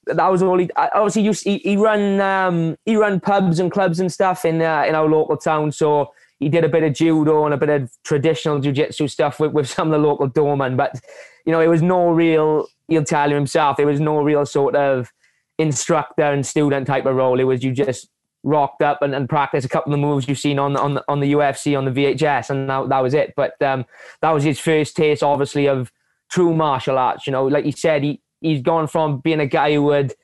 that 0.07 0.29
was 0.29 0.43
all 0.43 0.59
he. 0.59 0.71
Obviously, 0.77 1.23
used 1.23 1.45
he, 1.45 1.59
he 1.59 1.77
run 1.77 2.21
um, 2.21 2.77
he 2.87 2.97
run 2.97 3.21
pubs 3.21 3.61
and 3.61 3.71
clubs 3.71 4.01
and 4.01 4.11
stuff 4.11 4.45
in 4.45 4.63
uh, 4.63 4.85
in 4.89 4.95
our 4.95 5.07
local 5.07 5.37
town. 5.37 5.73
So 5.73 6.13
he 6.39 6.49
did 6.49 6.65
a 6.65 6.69
bit 6.69 6.83
of 6.83 6.95
judo 6.95 7.45
and 7.45 7.53
a 7.53 7.59
bit 7.59 7.69
of 7.69 7.91
traditional 8.05 8.61
jiu-jitsu 8.61 9.09
stuff 9.09 9.41
with, 9.41 9.53
with 9.53 9.69
some 9.69 9.89
of 9.89 10.01
the 10.01 10.07
local 10.07 10.29
doormen. 10.29 10.77
But 10.77 10.99
you 11.45 11.53
know, 11.53 11.61
it 11.61 11.67
was 11.67 11.83
no 11.83 12.11
real. 12.11 12.69
He'll 12.89 13.05
tell 13.05 13.29
you 13.29 13.35
himself. 13.35 13.77
There 13.77 13.87
was 13.87 14.01
no 14.01 14.23
real 14.23 14.47
sort 14.47 14.75
of 14.75 15.13
instructor 15.59 16.23
and 16.23 16.47
student 16.47 16.87
type 16.87 17.05
of 17.05 17.17
role. 17.17 17.39
It 17.39 17.45
was 17.45 17.63
you 17.63 17.73
just 17.73 18.09
rocked 18.43 18.83
up 18.83 19.03
and, 19.03 19.15
and 19.15 19.29
practiced 19.29 19.67
a 19.67 19.69
couple 19.69 19.93
of 19.93 20.01
the 20.01 20.07
moves 20.07 20.29
you've 20.29 20.39
seen 20.39 20.59
on 20.59 20.77
on 20.77 20.95
the, 20.95 21.05
on 21.09 21.21
the 21.21 21.33
UFC 21.33 21.77
on 21.77 21.85
the 21.85 21.91
VHS, 21.91 22.51
and 22.51 22.69
that, 22.69 22.89
that 22.89 23.01
was 23.01 23.15
it. 23.15 23.35
But 23.37 23.61
um, 23.63 23.85
that 24.21 24.31
was 24.31 24.45
his 24.45 24.59
first 24.59 24.97
taste, 24.97 25.23
obviously, 25.23 25.69
of 25.69 25.93
true 26.31 26.55
martial 26.55 26.99
arts. 26.99 27.27
You 27.27 27.33
know, 27.33 27.47
like 27.47 27.65
you 27.65 27.73
said, 27.73 28.03
he 28.03 28.21
he's 28.41 28.63
gone 28.63 28.87
from 28.87 29.21
being 29.21 29.41
a 29.41 29.47
guy 29.47 29.73
who 29.73 29.83
would 29.85 30.15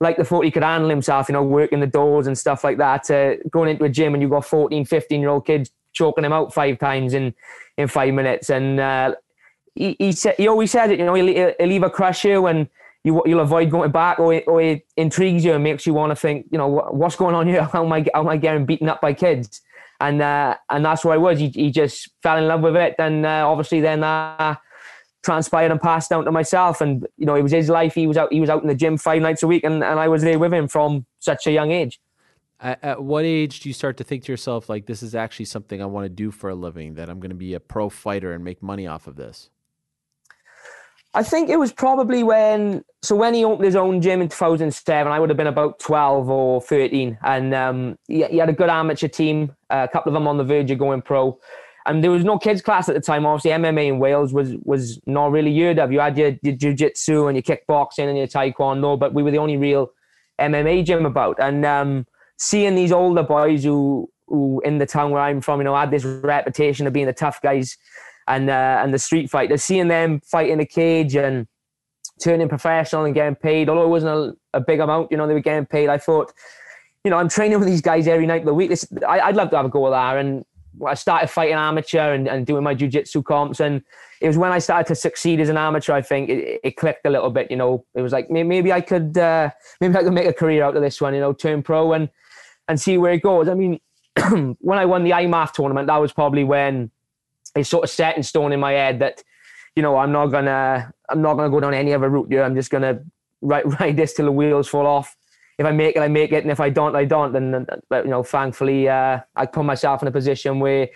like 0.00 0.16
the 0.16 0.24
thought 0.24 0.44
he 0.44 0.50
could 0.50 0.62
handle 0.62 0.88
himself, 0.88 1.28
you 1.28 1.34
know, 1.34 1.42
working 1.42 1.80
the 1.80 1.86
doors 1.86 2.26
and 2.26 2.36
stuff 2.36 2.64
like 2.64 2.78
that, 2.78 3.04
to 3.04 3.38
going 3.50 3.68
into 3.68 3.84
a 3.84 3.88
gym 3.88 4.14
and 4.14 4.22
you've 4.22 4.30
got 4.30 4.46
14, 4.46 4.84
15 4.86 5.20
year 5.20 5.28
old 5.28 5.46
kids 5.46 5.70
choking 5.92 6.24
him 6.24 6.32
out 6.32 6.54
five 6.54 6.78
times 6.78 7.14
in 7.14 7.34
in 7.76 7.88
five 7.88 8.14
minutes. 8.14 8.48
And 8.50 8.80
uh, 8.80 9.14
he 9.74 9.96
he, 9.98 10.12
said, 10.12 10.36
he 10.36 10.48
always 10.48 10.70
says 10.70 10.90
it, 10.90 10.98
you 10.98 11.04
know, 11.04 11.14
he'll, 11.14 11.26
he'll 11.58 11.72
either 11.72 11.90
crush 11.90 12.24
you 12.24 12.46
and 12.46 12.68
you, 13.04 13.22
you'll 13.24 13.40
avoid 13.40 13.70
going 13.70 13.90
back, 13.90 14.18
or 14.18 14.34
it, 14.34 14.44
or 14.46 14.60
it 14.60 14.86
intrigues 14.96 15.44
you 15.44 15.54
and 15.54 15.64
makes 15.64 15.86
you 15.86 15.94
want 15.94 16.10
to 16.10 16.16
think, 16.16 16.46
you 16.50 16.58
know, 16.58 16.68
what, 16.68 16.94
what's 16.94 17.16
going 17.16 17.34
on 17.34 17.46
here? 17.46 17.64
How 17.72 17.84
am 17.84 17.92
I 17.92 18.06
how 18.14 18.20
am 18.20 18.28
I 18.28 18.36
getting 18.36 18.66
beaten 18.66 18.88
up 18.88 19.00
by 19.00 19.12
kids? 19.14 19.60
And 20.00 20.22
uh, 20.22 20.56
and 20.70 20.84
that's 20.84 21.04
where 21.04 21.14
I 21.14 21.18
was. 21.18 21.38
He, 21.38 21.48
he 21.48 21.70
just 21.70 22.10
fell 22.22 22.38
in 22.38 22.46
love 22.46 22.60
with 22.60 22.76
it, 22.76 22.94
and 22.98 23.26
uh, 23.26 23.48
obviously 23.48 23.80
then 23.80 24.02
uh, 24.02 24.56
transpired 25.22 25.70
and 25.70 25.80
passed 25.80 26.10
down 26.10 26.24
to 26.24 26.32
myself. 26.32 26.80
And 26.80 27.06
you 27.16 27.26
know, 27.26 27.34
it 27.34 27.42
was 27.42 27.52
his 27.52 27.68
life. 27.68 27.94
He 27.94 28.06
was 28.06 28.16
out. 28.16 28.32
He 28.32 28.40
was 28.40 28.48
out 28.48 28.62
in 28.62 28.68
the 28.68 28.74
gym 28.74 28.96
five 28.96 29.20
nights 29.20 29.42
a 29.42 29.46
week, 29.46 29.64
and, 29.64 29.84
and 29.84 30.00
I 30.00 30.08
was 30.08 30.22
there 30.22 30.38
with 30.38 30.52
him 30.52 30.68
from 30.68 31.04
such 31.18 31.46
a 31.46 31.52
young 31.52 31.70
age. 31.70 32.00
At 32.62 33.02
what 33.02 33.24
age 33.24 33.60
do 33.60 33.70
you 33.70 33.72
start 33.72 33.96
to 33.98 34.04
think 34.04 34.24
to 34.24 34.32
yourself, 34.32 34.68
like, 34.68 34.84
this 34.84 35.02
is 35.02 35.14
actually 35.14 35.46
something 35.46 35.80
I 35.80 35.86
want 35.86 36.04
to 36.04 36.10
do 36.10 36.30
for 36.30 36.50
a 36.50 36.54
living, 36.54 36.92
that 36.94 37.08
I'm 37.08 37.18
going 37.18 37.30
to 37.30 37.34
be 37.36 37.54
a 37.54 37.60
pro 37.60 37.88
fighter 37.88 38.34
and 38.34 38.44
make 38.44 38.62
money 38.62 38.86
off 38.86 39.06
of 39.06 39.16
this? 39.16 39.48
I 41.12 41.22
think 41.24 41.50
it 41.50 41.58
was 41.58 41.72
probably 41.72 42.22
when 42.22 42.84
so 43.02 43.16
when 43.16 43.34
he 43.34 43.44
opened 43.44 43.64
his 43.64 43.76
own 43.76 44.00
gym 44.00 44.22
in 44.22 44.28
2007, 44.28 45.10
I 45.10 45.18
would 45.18 45.30
have 45.30 45.36
been 45.36 45.46
about 45.46 45.78
12 45.80 46.28
or 46.28 46.60
13, 46.60 47.18
and 47.22 47.54
um, 47.54 47.98
he, 48.06 48.24
he 48.26 48.36
had 48.36 48.48
a 48.48 48.52
good 48.52 48.68
amateur 48.68 49.08
team, 49.08 49.52
uh, 49.70 49.86
a 49.88 49.92
couple 49.92 50.10
of 50.10 50.14
them 50.14 50.28
on 50.28 50.36
the 50.36 50.44
verge 50.44 50.70
of 50.70 50.78
going 50.78 51.02
pro. 51.02 51.38
And 51.86 52.04
there 52.04 52.10
was 52.10 52.24
no 52.24 52.38
kids 52.38 52.62
class 52.62 52.88
at 52.88 52.94
the 52.94 53.00
time. 53.00 53.26
Obviously, 53.26 53.50
MMA 53.50 53.88
in 53.88 53.98
Wales 53.98 54.32
was 54.32 54.54
was 54.62 55.00
not 55.06 55.32
really 55.32 55.58
heard 55.58 55.78
of. 55.78 55.90
You 55.90 55.98
had 56.00 56.16
your, 56.16 56.36
your 56.42 56.54
jiu-jitsu 56.54 57.26
and 57.26 57.36
your 57.36 57.42
kickboxing 57.42 58.06
and 58.06 58.16
your 58.16 58.28
taekwondo, 58.28 58.98
but 58.98 59.14
we 59.14 59.22
were 59.22 59.30
the 59.30 59.38
only 59.38 59.56
real 59.56 59.90
MMA 60.38 60.84
gym 60.84 61.06
about. 61.06 61.40
And 61.40 61.64
um, 61.64 62.06
seeing 62.36 62.74
these 62.76 62.92
older 62.92 63.22
boys 63.24 63.64
who 63.64 64.08
who 64.28 64.60
in 64.64 64.78
the 64.78 64.86
town 64.86 65.10
where 65.10 65.22
I'm 65.22 65.40
from, 65.40 65.58
you 65.58 65.64
know, 65.64 65.74
had 65.74 65.90
this 65.90 66.04
reputation 66.04 66.86
of 66.86 66.92
being 66.92 67.06
the 67.06 67.12
tough 67.12 67.42
guys 67.42 67.76
and 68.30 68.48
uh, 68.48 68.80
and 68.82 68.94
the 68.94 68.98
street 68.98 69.28
fighters, 69.28 69.62
seeing 69.62 69.88
them 69.88 70.20
fight 70.20 70.48
in 70.48 70.60
a 70.60 70.66
cage 70.66 71.16
and 71.16 71.46
turning 72.22 72.48
professional 72.48 73.04
and 73.04 73.14
getting 73.14 73.34
paid, 73.34 73.68
although 73.68 73.84
it 73.84 73.88
wasn't 73.88 74.36
a, 74.52 74.58
a 74.58 74.60
big 74.60 74.80
amount, 74.80 75.10
you 75.10 75.16
know, 75.16 75.26
they 75.26 75.34
were 75.34 75.40
getting 75.40 75.66
paid. 75.66 75.88
I 75.88 75.98
thought, 75.98 76.32
you 77.04 77.10
know, 77.10 77.16
I'm 77.16 77.28
training 77.28 77.58
with 77.58 77.66
these 77.66 77.80
guys 77.80 78.06
every 78.06 78.26
night 78.26 78.42
of 78.42 78.46
the 78.46 78.54
week. 78.54 78.70
This, 78.70 78.86
I, 79.08 79.20
I'd 79.20 79.36
love 79.36 79.50
to 79.50 79.56
have 79.56 79.66
a 79.66 79.68
go 79.68 79.86
at 79.86 79.90
that. 79.90 80.20
And 80.20 80.44
I 80.86 80.94
started 80.94 81.28
fighting 81.28 81.54
amateur 81.54 82.12
and, 82.12 82.28
and 82.28 82.46
doing 82.46 82.62
my 82.62 82.74
jiu-jitsu 82.74 83.22
comps. 83.22 83.58
And 83.58 83.82
it 84.20 84.28
was 84.28 84.38
when 84.38 84.52
I 84.52 84.58
started 84.58 84.86
to 84.88 84.94
succeed 84.94 85.40
as 85.40 85.48
an 85.48 85.56
amateur, 85.56 85.94
I 85.94 86.02
think 86.02 86.28
it, 86.28 86.60
it 86.62 86.76
clicked 86.76 87.06
a 87.06 87.10
little 87.10 87.30
bit, 87.30 87.50
you 87.50 87.56
know, 87.56 87.84
it 87.94 88.02
was 88.02 88.12
like, 88.12 88.30
maybe, 88.30 88.48
maybe 88.48 88.72
I 88.72 88.82
could, 88.82 89.16
uh, 89.16 89.50
maybe 89.80 89.96
I 89.96 90.02
could 90.02 90.12
make 90.12 90.28
a 90.28 90.32
career 90.32 90.62
out 90.62 90.76
of 90.76 90.82
this 90.82 91.00
one, 91.00 91.14
you 91.14 91.20
know, 91.20 91.32
turn 91.32 91.62
pro 91.62 91.94
and, 91.94 92.10
and 92.68 92.80
see 92.80 92.98
where 92.98 93.12
it 93.12 93.22
goes. 93.22 93.48
I 93.48 93.54
mean, 93.54 93.80
when 94.60 94.78
I 94.78 94.84
won 94.84 95.04
the 95.04 95.10
IMMAF 95.10 95.52
tournament, 95.52 95.86
that 95.86 95.96
was 95.96 96.12
probably 96.12 96.44
when 96.44 96.90
it's 97.56 97.68
sort 97.68 97.84
of 97.84 97.90
set 97.90 98.16
in 98.16 98.22
stone 98.22 98.52
in 98.52 98.60
my 98.60 98.72
head 98.72 98.98
that, 99.00 99.22
you 99.76 99.82
know, 99.82 99.96
I'm 99.96 100.12
not 100.12 100.26
gonna, 100.26 100.92
I'm 101.08 101.22
not 101.22 101.34
gonna 101.34 101.50
go 101.50 101.60
down 101.60 101.74
any 101.74 101.92
other 101.92 102.08
route 102.08 102.28
here. 102.30 102.42
I'm 102.42 102.54
just 102.54 102.70
gonna 102.70 103.00
ride, 103.40 103.64
ride 103.80 103.96
this 103.96 104.14
till 104.14 104.26
the 104.26 104.32
wheels 104.32 104.68
fall 104.68 104.86
off. 104.86 105.16
If 105.58 105.66
I 105.66 105.72
make 105.72 105.94
it, 105.94 106.00
I 106.00 106.08
make 106.08 106.32
it, 106.32 106.42
and 106.42 106.50
if 106.50 106.58
I 106.58 106.70
don't, 106.70 106.96
I 106.96 107.04
don't. 107.04 107.36
And 107.36 107.68
uh, 107.90 108.02
you 108.02 108.08
know, 108.08 108.22
thankfully, 108.22 108.88
uh, 108.88 109.20
I 109.36 109.44
put 109.44 109.64
myself 109.64 110.00
in 110.00 110.08
a 110.08 110.10
position 110.10 110.58
where 110.58 110.88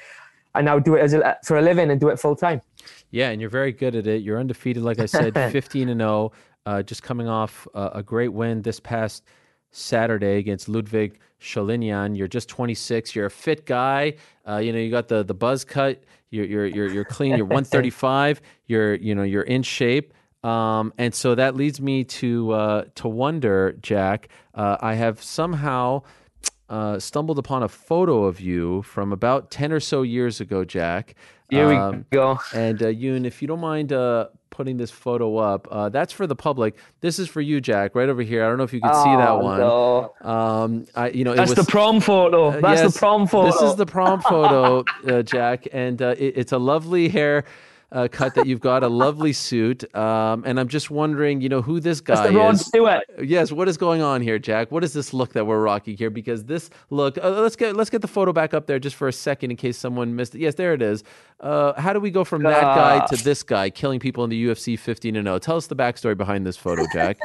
I 0.54 0.62
now 0.62 0.78
do 0.78 0.94
it 0.94 1.00
as 1.00 1.12
a, 1.12 1.36
for 1.44 1.58
a 1.58 1.62
living 1.62 1.90
and 1.90 2.00
do 2.00 2.08
it 2.08 2.18
full 2.18 2.34
time. 2.34 2.62
Yeah, 3.10 3.30
and 3.30 3.40
you're 3.40 3.50
very 3.50 3.72
good 3.72 3.94
at 3.94 4.06
it. 4.06 4.22
You're 4.22 4.38
undefeated, 4.38 4.82
like 4.82 4.98
I 5.00 5.06
said, 5.06 5.34
15 5.52 5.90
and 5.90 6.00
0. 6.00 6.32
Uh, 6.66 6.82
just 6.82 7.02
coming 7.02 7.28
off 7.28 7.68
uh, 7.74 7.90
a 7.92 8.02
great 8.02 8.32
win 8.32 8.62
this 8.62 8.80
past 8.80 9.24
Saturday 9.70 10.38
against 10.38 10.68
Ludwig 10.68 11.20
Sholinian. 11.40 12.16
You're 12.16 12.28
just 12.28 12.48
26. 12.48 13.14
You're 13.14 13.26
a 13.26 13.30
fit 13.30 13.66
guy. 13.66 14.14
Uh, 14.48 14.56
you 14.56 14.72
know, 14.72 14.78
you 14.78 14.90
got 14.90 15.08
the 15.08 15.22
the 15.22 15.34
buzz 15.34 15.64
cut. 15.64 16.02
You're 16.34 16.44
you're 16.46 16.66
you're, 16.66 16.88
you're 16.88 17.04
clean. 17.04 17.36
You're 17.36 17.46
135. 17.46 18.40
You're 18.66 18.94
you 18.94 19.14
know 19.14 19.22
you're 19.22 19.42
in 19.42 19.62
shape. 19.62 20.12
Um, 20.42 20.92
and 20.98 21.14
so 21.14 21.34
that 21.34 21.54
leads 21.54 21.80
me 21.80 22.04
to 22.04 22.50
uh, 22.52 22.84
to 22.96 23.08
wonder, 23.08 23.72
Jack. 23.80 24.28
Uh, 24.54 24.76
I 24.80 24.94
have 24.94 25.22
somehow 25.22 26.02
uh, 26.68 26.98
stumbled 26.98 27.38
upon 27.38 27.62
a 27.62 27.68
photo 27.68 28.24
of 28.24 28.40
you 28.40 28.82
from 28.82 29.12
about 29.12 29.50
10 29.50 29.70
or 29.72 29.80
so 29.80 30.02
years 30.02 30.40
ago, 30.40 30.64
Jack. 30.64 31.14
Here 31.50 31.68
we 31.68 31.76
Um, 31.76 32.06
go. 32.10 32.38
and 32.54 32.82
uh, 32.82 32.86
Yoon, 32.86 33.26
if 33.26 33.40
you 33.42 33.48
don't 33.48 33.60
mind 33.60 33.92
uh, 33.92 34.28
putting 34.54 34.76
this 34.76 34.90
photo 34.90 35.36
up, 35.36 35.66
uh, 35.70 35.88
that's 35.88 36.12
for 36.12 36.26
the 36.26 36.36
public. 36.36 36.76
This 37.00 37.18
is 37.18 37.28
for 37.28 37.40
you, 37.40 37.60
Jack, 37.60 37.94
right 37.94 38.08
over 38.08 38.22
here. 38.22 38.44
I 38.44 38.48
don't 38.48 38.56
know 38.56 38.64
if 38.64 38.72
you 38.72 38.80
can 38.80 38.94
see 38.94 39.10
that 39.16 39.28
Oh, 39.28 39.38
one. 39.38 39.58
no. 39.58 40.14
Um, 40.30 40.86
I, 40.94 41.08
you 41.10 41.24
know, 41.24 41.32
it 41.32 41.36
That's 41.36 41.54
was, 41.54 41.66
the 41.66 41.70
prom 41.70 42.00
photo. 42.00 42.48
uh, 42.48 42.60
That's 42.60 42.80
yes, 42.82 42.92
the 42.94 42.98
prom 42.98 43.26
photo. 43.26 43.50
This 43.50 43.60
is 43.62 43.76
the 43.76 43.86
prom 43.86 44.20
photo, 44.22 44.84
uh, 45.06 45.22
Jack, 45.22 45.66
and 45.72 46.00
uh, 46.00 46.14
it, 46.18 46.34
it's 46.36 46.52
a 46.52 46.58
lovely 46.58 47.08
hair. 47.08 47.44
Uh, 47.94 48.08
cut 48.08 48.34
that 48.34 48.44
you've 48.44 48.60
got 48.60 48.82
a 48.82 48.88
lovely 48.88 49.32
suit, 49.32 49.84
um, 49.94 50.42
and 50.44 50.58
I'm 50.58 50.66
just 50.66 50.90
wondering, 50.90 51.40
you 51.40 51.48
know, 51.48 51.62
who 51.62 51.78
this 51.78 52.00
That's 52.00 52.22
guy 52.22 52.30
the 52.32 52.36
Rod 52.36 52.54
is. 52.54 52.66
Stewart. 52.66 53.04
Yes, 53.22 53.52
what 53.52 53.68
is 53.68 53.76
going 53.76 54.02
on 54.02 54.20
here, 54.20 54.36
Jack? 54.36 54.72
What 54.72 54.82
is 54.82 54.92
this 54.92 55.14
look 55.14 55.32
that 55.34 55.46
we're 55.46 55.62
rocking 55.62 55.96
here? 55.96 56.10
Because 56.10 56.44
this 56.44 56.70
look, 56.90 57.16
uh, 57.18 57.30
let's 57.40 57.54
get 57.54 57.76
let's 57.76 57.90
get 57.90 58.02
the 58.02 58.08
photo 58.08 58.32
back 58.32 58.52
up 58.52 58.66
there 58.66 58.80
just 58.80 58.96
for 58.96 59.06
a 59.06 59.12
second 59.12 59.52
in 59.52 59.56
case 59.56 59.78
someone 59.78 60.16
missed 60.16 60.34
it. 60.34 60.40
Yes, 60.40 60.56
there 60.56 60.74
it 60.74 60.82
is. 60.82 61.04
Uh, 61.38 61.80
how 61.80 61.92
do 61.92 62.00
we 62.00 62.10
go 62.10 62.24
from 62.24 62.42
that 62.42 62.62
guy 62.62 63.06
to 63.06 63.22
this 63.22 63.44
guy 63.44 63.70
killing 63.70 64.00
people 64.00 64.24
in 64.24 64.30
the 64.30 64.46
UFC 64.46 64.76
15 64.76 65.14
and 65.14 65.26
0? 65.26 65.38
Tell 65.38 65.56
us 65.56 65.68
the 65.68 65.76
backstory 65.76 66.16
behind 66.16 66.44
this 66.44 66.56
photo, 66.56 66.84
Jack. 66.92 67.16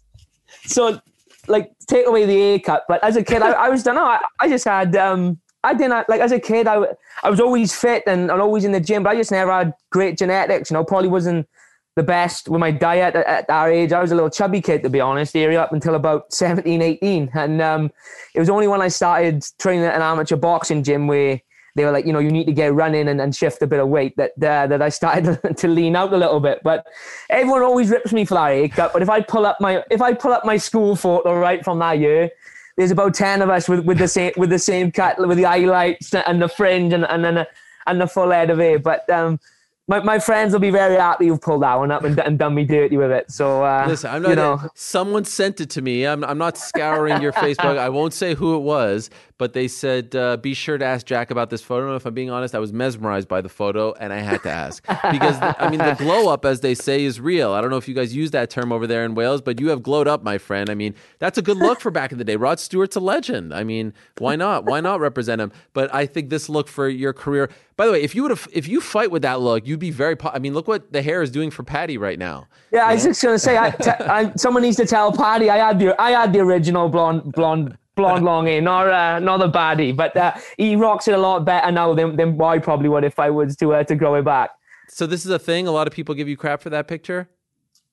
so 0.66 1.00
like 1.48 1.72
take 1.86 2.06
away 2.06 2.26
the 2.26 2.36
A 2.36 2.58
cut. 2.58 2.84
But 2.86 3.02
as 3.02 3.16
a 3.16 3.24
kid, 3.24 3.42
I, 3.42 3.52
I 3.52 3.68
was 3.68 3.84
know. 3.86 4.04
I, 4.04 4.20
I 4.40 4.48
just 4.48 4.64
had 4.64 4.94
um 4.94 5.40
I 5.64 5.74
didn't 5.74 6.08
like 6.08 6.20
as 6.20 6.32
a 6.32 6.40
kid. 6.40 6.66
I, 6.66 6.84
I 7.22 7.30
was 7.30 7.40
always 7.40 7.74
fit 7.74 8.02
and, 8.06 8.30
and 8.30 8.40
always 8.40 8.64
in 8.64 8.72
the 8.72 8.80
gym, 8.80 9.02
but 9.02 9.10
I 9.10 9.16
just 9.16 9.30
never 9.30 9.52
had 9.52 9.74
great 9.90 10.18
genetics. 10.18 10.70
You 10.70 10.74
know, 10.74 10.84
probably 10.84 11.08
wasn't 11.08 11.48
the 11.94 12.02
best 12.02 12.48
with 12.48 12.60
my 12.60 12.70
diet 12.70 13.14
at, 13.14 13.26
at 13.26 13.50
our 13.50 13.70
age. 13.70 13.92
I 13.92 14.00
was 14.00 14.12
a 14.12 14.14
little 14.14 14.30
chubby 14.30 14.60
kid 14.60 14.82
to 14.82 14.90
be 14.90 15.00
honest, 15.00 15.36
area 15.36 15.60
up 15.60 15.72
until 15.72 15.94
about 15.94 16.32
17, 16.34 16.82
18. 16.82 17.30
and 17.34 17.60
um, 17.60 17.90
it 18.34 18.40
was 18.40 18.48
only 18.48 18.66
when 18.66 18.80
I 18.80 18.88
started 18.88 19.44
training 19.58 19.84
at 19.84 19.94
an 19.94 20.02
amateur 20.02 20.36
boxing 20.36 20.82
gym 20.82 21.06
where 21.06 21.40
they 21.74 21.84
were 21.84 21.90
like, 21.90 22.04
you 22.04 22.12
know, 22.12 22.18
you 22.18 22.30
need 22.30 22.44
to 22.46 22.52
get 22.52 22.74
running 22.74 23.08
and, 23.08 23.20
and 23.20 23.34
shift 23.34 23.62
a 23.62 23.66
bit 23.66 23.80
of 23.80 23.88
weight 23.88 24.14
that 24.16 24.32
uh, 24.42 24.66
that 24.66 24.82
I 24.82 24.90
started 24.90 25.40
to 25.56 25.68
lean 25.68 25.96
out 25.96 26.12
a 26.12 26.16
little 26.16 26.40
bit. 26.40 26.60
But 26.62 26.86
everyone 27.30 27.62
always 27.62 27.88
rips 27.88 28.12
me 28.12 28.24
for 28.26 28.34
that 28.34 28.50
haircut. 28.50 28.92
But 28.92 29.00
if 29.00 29.08
I 29.08 29.22
pull 29.22 29.46
up 29.46 29.58
my 29.60 29.82
if 29.90 30.02
I 30.02 30.12
pull 30.12 30.32
up 30.32 30.44
my 30.44 30.58
school 30.58 30.96
photo 30.96 31.38
right 31.38 31.64
from 31.64 31.78
that 31.78 31.98
year, 31.98 32.30
there's 32.76 32.90
about 32.90 33.14
ten 33.14 33.42
of 33.42 33.50
us 33.50 33.68
with, 33.68 33.84
with 33.84 33.98
the 33.98 34.08
same 34.08 34.32
with 34.36 34.50
the 34.50 34.58
same 34.58 34.90
cut 34.92 35.18
with 35.18 35.36
the 35.38 35.44
highlights 35.44 36.14
and 36.14 36.40
the 36.40 36.48
fringe 36.48 36.92
and 36.92 37.04
and 37.04 37.24
then 37.24 37.46
and 37.86 38.00
the 38.00 38.06
full 38.06 38.30
head 38.30 38.50
of 38.50 38.58
hair. 38.58 38.78
But 38.78 39.08
um, 39.10 39.40
my, 39.88 40.00
my 40.00 40.18
friends 40.18 40.52
will 40.52 40.60
be 40.60 40.70
very 40.70 40.96
happy 40.96 41.26
you've 41.26 41.40
pulled 41.40 41.62
that 41.62 41.74
one 41.74 41.90
up 41.90 42.04
and, 42.04 42.18
and 42.20 42.38
done 42.38 42.54
me 42.54 42.64
dirty 42.64 42.96
with 42.96 43.10
it. 43.10 43.30
So 43.30 43.64
uh, 43.64 43.84
Listen, 43.88 44.10
I'm 44.10 44.22
not. 44.22 44.28
you 44.30 44.36
know, 44.36 44.60
Someone 44.74 45.24
sent 45.24 45.60
it 45.60 45.70
to 45.70 45.82
me. 45.82 46.06
I'm, 46.06 46.22
I'm 46.24 46.38
not 46.38 46.56
scouring 46.56 47.20
your 47.20 47.32
Facebook. 47.32 47.78
I 47.78 47.88
won't 47.88 48.14
say 48.14 48.34
who 48.34 48.54
it 48.54 48.60
was, 48.60 49.10
but 49.42 49.54
they 49.54 49.66
said 49.66 50.14
uh, 50.14 50.36
be 50.36 50.54
sure 50.54 50.78
to 50.78 50.84
ask 50.84 51.04
Jack 51.04 51.32
about 51.32 51.50
this 51.50 51.62
photo. 51.62 51.88
And 51.88 51.96
if 51.96 52.06
I'm 52.06 52.14
being 52.14 52.30
honest, 52.30 52.54
I 52.54 52.60
was 52.60 52.72
mesmerized 52.72 53.26
by 53.26 53.40
the 53.40 53.48
photo, 53.48 53.92
and 53.94 54.12
I 54.12 54.18
had 54.18 54.40
to 54.44 54.50
ask 54.50 54.86
because 55.10 55.36
I 55.40 55.68
mean 55.68 55.80
the 55.80 55.96
glow 55.98 56.32
up, 56.32 56.44
as 56.44 56.60
they 56.60 56.76
say, 56.76 57.02
is 57.02 57.20
real. 57.20 57.50
I 57.50 57.60
don't 57.60 57.68
know 57.68 57.76
if 57.76 57.88
you 57.88 57.94
guys 57.94 58.14
use 58.14 58.30
that 58.30 58.50
term 58.50 58.70
over 58.70 58.86
there 58.86 59.04
in 59.04 59.16
Wales, 59.16 59.42
but 59.42 59.58
you 59.58 59.70
have 59.70 59.82
glowed 59.82 60.06
up, 60.06 60.22
my 60.22 60.38
friend. 60.38 60.70
I 60.70 60.74
mean 60.74 60.94
that's 61.18 61.38
a 61.38 61.42
good 61.42 61.56
look 61.56 61.80
for 61.80 61.90
back 61.90 62.12
in 62.12 62.18
the 62.18 62.24
day. 62.24 62.36
Rod 62.36 62.60
Stewart's 62.60 62.94
a 62.94 63.00
legend. 63.00 63.52
I 63.52 63.64
mean, 63.64 63.94
why 64.18 64.36
not? 64.36 64.64
Why 64.64 64.80
not 64.80 65.00
represent 65.00 65.40
him? 65.40 65.50
But 65.72 65.92
I 65.92 66.06
think 66.06 66.30
this 66.30 66.48
look 66.48 66.68
for 66.68 66.88
your 66.88 67.12
career. 67.12 67.50
By 67.76 67.86
the 67.86 67.92
way, 67.92 68.02
if 68.02 68.14
you 68.14 68.22
would 68.22 68.30
have, 68.30 68.46
if 68.52 68.68
you 68.68 68.80
fight 68.80 69.10
with 69.10 69.22
that 69.22 69.40
look, 69.40 69.66
you'd 69.66 69.80
be 69.80 69.90
very. 69.90 70.14
Po- 70.14 70.30
I 70.32 70.38
mean, 70.38 70.54
look 70.54 70.68
what 70.68 70.92
the 70.92 71.02
hair 71.02 71.20
is 71.20 71.32
doing 71.32 71.50
for 71.50 71.64
Paddy 71.64 71.98
right 71.98 72.18
now. 72.18 72.46
Yeah, 72.70 72.86
I 72.86 72.94
was 72.94 73.02
just 73.02 73.20
gonna 73.20 73.40
say, 73.40 73.58
I, 73.58 73.70
t- 73.70 73.90
I, 73.90 74.32
someone 74.36 74.62
needs 74.62 74.76
to 74.76 74.86
tell 74.86 75.10
Paddy 75.10 75.50
I 75.50 75.56
had 75.56 75.80
the 75.80 76.00
I 76.00 76.10
had 76.12 76.32
the 76.32 76.38
original 76.38 76.88
blonde 76.88 77.32
blonde 77.32 77.76
blonde 77.94 78.24
long 78.24 78.46
hair, 78.46 78.60
not 78.60 78.88
uh, 78.88 79.18
not 79.18 79.38
the 79.38 79.48
baddie, 79.48 79.94
but 79.94 80.16
uh, 80.16 80.32
he 80.56 80.76
rocks 80.76 81.08
it 81.08 81.14
a 81.14 81.18
lot 81.18 81.44
better 81.44 81.70
now 81.70 81.94
than 81.94 82.16
than 82.16 82.40
I 82.40 82.58
probably 82.58 82.88
would 82.88 83.04
if 83.04 83.18
I 83.18 83.30
was 83.30 83.56
to 83.56 83.74
uh, 83.74 83.84
to 83.84 83.94
grow 83.94 84.14
it 84.16 84.24
back. 84.24 84.50
So 84.88 85.06
this 85.06 85.24
is 85.24 85.30
a 85.30 85.38
thing. 85.38 85.66
A 85.66 85.72
lot 85.72 85.86
of 85.86 85.92
people 85.92 86.14
give 86.14 86.28
you 86.28 86.36
crap 86.36 86.60
for 86.60 86.70
that 86.70 86.88
picture. 86.88 87.28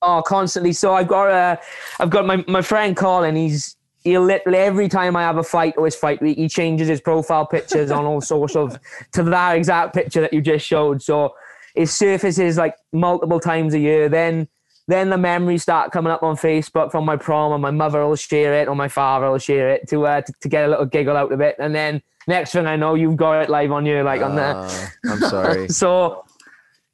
Oh, 0.02 0.22
constantly. 0.26 0.74
So 0.74 0.94
I've 0.94 1.08
got 1.08 1.30
uh, 1.30 1.58
I've 2.00 2.10
got 2.10 2.26
my 2.26 2.44
my 2.48 2.62
friend 2.62 2.96
Colin. 2.96 3.36
He's 3.36 3.76
he'll 4.04 4.24
literally 4.24 4.60
every 4.60 4.88
time 4.88 5.16
I 5.16 5.22
have 5.22 5.38
a 5.38 5.44
fight 5.44 5.74
or 5.78 5.86
his 5.86 5.96
fight 5.96 6.22
week, 6.22 6.38
he 6.38 6.48
changes 6.48 6.88
his 6.88 7.02
profile 7.02 7.46
pictures 7.46 7.92
on 7.92 8.06
all 8.06 8.22
socials 8.22 8.78
to 9.14 9.24
that 9.24 9.58
exact 9.58 9.94
picture 9.94 10.22
that 10.22 10.34
you 10.34 10.42
just 10.42 10.66
showed. 10.66 11.02
So 11.02 11.36
it 11.76 11.88
surfaces 11.88 12.58
like 12.58 12.76
multiple 12.94 13.40
times 13.40 13.74
a 13.74 13.80
year. 13.80 14.10
Then 14.10 14.48
then 14.90 15.12
the 15.12 15.18
memories 15.18 15.62
start 15.62 15.92
coming 15.92 16.12
up 16.12 16.24
on 16.24 16.36
Facebook 16.36 16.92
from 16.92 17.06
my 17.06 17.16
prom, 17.16 17.54
and 17.54 17.62
my 17.62 17.70
mother 17.70 18.06
will 18.08 18.16
share 18.16 18.56
it 18.56 18.68
or 18.68 18.76
my 18.76 18.88
father 18.88 19.30
will 19.30 19.38
share 19.38 19.70
it 19.70 19.88
to 19.90 20.06
uh, 20.08 20.22
to, 20.22 20.34
to 20.42 20.50
get 20.50 20.66
a 20.66 20.68
little 20.68 20.86
giggle 20.86 21.16
out 21.16 21.32
of 21.32 21.42
it. 21.42 21.56
And 21.60 21.76
then 21.76 22.02
next 22.28 22.54
thing 22.54 22.66
I 22.66 22.76
know, 22.76 22.96
you've 22.96 23.16
got 23.16 23.44
it 23.44 23.50
live 23.50 23.72
on 23.72 23.86
you, 23.86 24.02
like 24.02 24.22
on 24.22 24.36
the. 24.36 24.42
Uh, 24.42 24.88
I'm 25.06 25.20
sorry. 25.20 25.68
So 25.70 26.26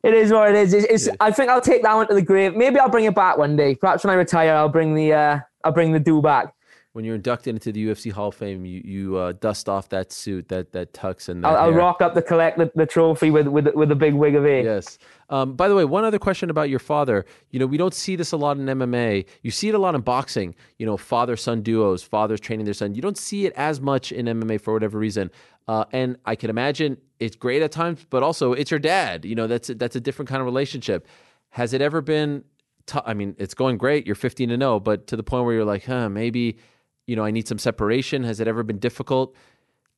it 0.04 0.14
is 0.14 0.32
what 0.32 0.50
it 0.50 0.56
is. 0.56 0.74
It's, 0.74 0.86
it's, 0.86 1.10
I 1.20 1.32
think 1.32 1.50
I'll 1.50 1.62
take 1.62 1.84
that 1.84 1.94
one 1.96 2.08
to 2.08 2.14
the 2.14 2.22
grave. 2.22 2.56
Maybe 2.56 2.80
I'll 2.80 2.90
bring 2.90 3.06
it 3.06 3.16
back 3.16 3.38
one 3.38 3.56
day. 3.56 3.76
Perhaps 3.76 4.04
when 4.04 4.12
I 4.12 4.18
retire, 4.18 4.54
I'll 4.54 4.70
bring 4.70 4.94
the 4.94 5.14
uh, 5.14 5.40
I'll 5.64 5.72
bring 5.72 5.94
the 5.94 6.00
do 6.00 6.22
back. 6.22 6.54
When 6.96 7.04
you're 7.04 7.16
inducted 7.16 7.54
into 7.54 7.74
the 7.74 7.88
UFC 7.88 8.10
Hall 8.10 8.30
of 8.30 8.36
Fame, 8.36 8.66
you 8.66 8.82
you 8.86 9.18
uh, 9.18 9.34
dust 9.34 9.68
off 9.68 9.90
that 9.90 10.14
suit, 10.14 10.48
that 10.48 10.72
that 10.72 10.94
tux, 10.94 11.28
and 11.28 11.44
that 11.44 11.50
I'll, 11.50 11.66
I'll 11.66 11.74
rock 11.74 12.02
up 12.02 12.14
the 12.14 12.22
collect 12.22 12.58
the, 12.58 12.72
the 12.74 12.86
trophy 12.86 13.32
with 13.32 13.48
with 13.50 13.68
with 13.76 13.92
a 13.92 13.96
big 13.96 14.14
wig 14.14 14.34
of 14.34 14.46
hair. 14.46 14.64
Yes. 14.64 14.98
Um, 15.30 15.58
by 15.58 15.68
the 15.68 15.76
way, 15.76 15.84
one 15.84 16.06
other 16.06 16.20
question 16.20 16.50
about 16.50 16.70
your 16.70 16.80
father. 16.80 17.26
You 17.50 17.60
know, 17.60 17.66
we 17.66 17.76
don't 17.76 17.94
see 17.94 18.16
this 18.16 18.32
a 18.32 18.38
lot 18.38 18.56
in 18.56 18.66
MMA. 18.66 19.26
You 19.42 19.52
see 19.52 19.68
it 19.68 19.76
a 19.76 19.78
lot 19.78 19.94
in 19.94 20.02
boxing. 20.02 20.56
You 20.78 20.86
know, 20.86 20.96
father 20.96 21.36
son 21.36 21.64
duos, 21.64 22.02
fathers 22.02 22.40
training 22.40 22.64
their 22.64 22.74
son. 22.74 22.96
You 22.96 23.02
don't 23.02 23.18
see 23.18 23.46
it 23.46 23.52
as 23.58 23.82
much 23.82 24.14
in 24.14 24.28
MMA 24.28 24.62
for 24.62 24.74
whatever 24.74 24.98
reason. 24.98 25.32
Uh, 25.68 25.84
and 25.92 26.16
I 26.26 26.38
can 26.38 26.50
imagine 26.50 26.96
it's 27.20 27.36
great 27.36 27.62
at 27.62 27.74
times, 27.74 28.06
but 28.10 28.24
also 28.24 28.54
it's 28.54 28.72
your 28.72 28.80
dad. 28.80 29.26
You 29.26 29.36
know, 29.36 29.48
that's 29.48 29.70
a, 29.70 29.76
that's 29.76 29.98
a 29.98 30.00
different 30.00 30.30
kind 30.30 30.40
of 30.40 30.46
relationship. 30.46 31.06
Has 31.50 31.74
it 31.74 31.82
ever 31.82 32.00
been? 32.00 32.46
T- 32.88 33.00
I 33.06 33.14
mean, 33.14 33.36
it's 33.38 33.54
going 33.54 33.78
great. 33.78 34.06
You're 34.06 34.16
15 34.16 34.48
to 34.48 34.58
0, 34.58 34.80
but 34.80 35.08
to 35.08 35.18
the 35.18 35.24
point 35.24 35.44
where 35.44 35.56
you're 35.56 35.66
like, 35.66 35.84
huh, 35.84 36.08
maybe, 36.08 36.58
you 37.08 37.16
know, 37.16 37.24
I 37.24 37.32
need 37.32 37.48
some 37.48 37.60
separation. 37.60 38.24
Has 38.24 38.40
it 38.40 38.48
ever 38.48 38.64
been 38.64 38.80
difficult, 38.80 39.36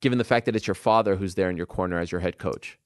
given 0.00 0.18
the 0.18 0.24
fact 0.24 0.46
that 0.46 0.56
it's 0.56 0.66
your 0.66 0.74
father 0.74 1.16
who's 1.16 1.34
there 1.34 1.50
in 1.50 1.56
your 1.56 1.66
corner 1.66 1.98
as 1.98 2.12
your 2.12 2.20
head 2.20 2.38
coach? 2.38 2.78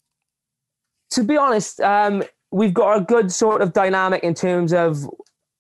To 1.11 1.24
be 1.24 1.37
honest, 1.37 1.80
um, 1.80 2.22
we've 2.50 2.72
got 2.72 2.96
a 2.96 3.00
good 3.00 3.32
sort 3.32 3.62
of 3.62 3.72
dynamic 3.72 4.22
in 4.22 4.35
terms 4.35 4.72
of 4.72 5.08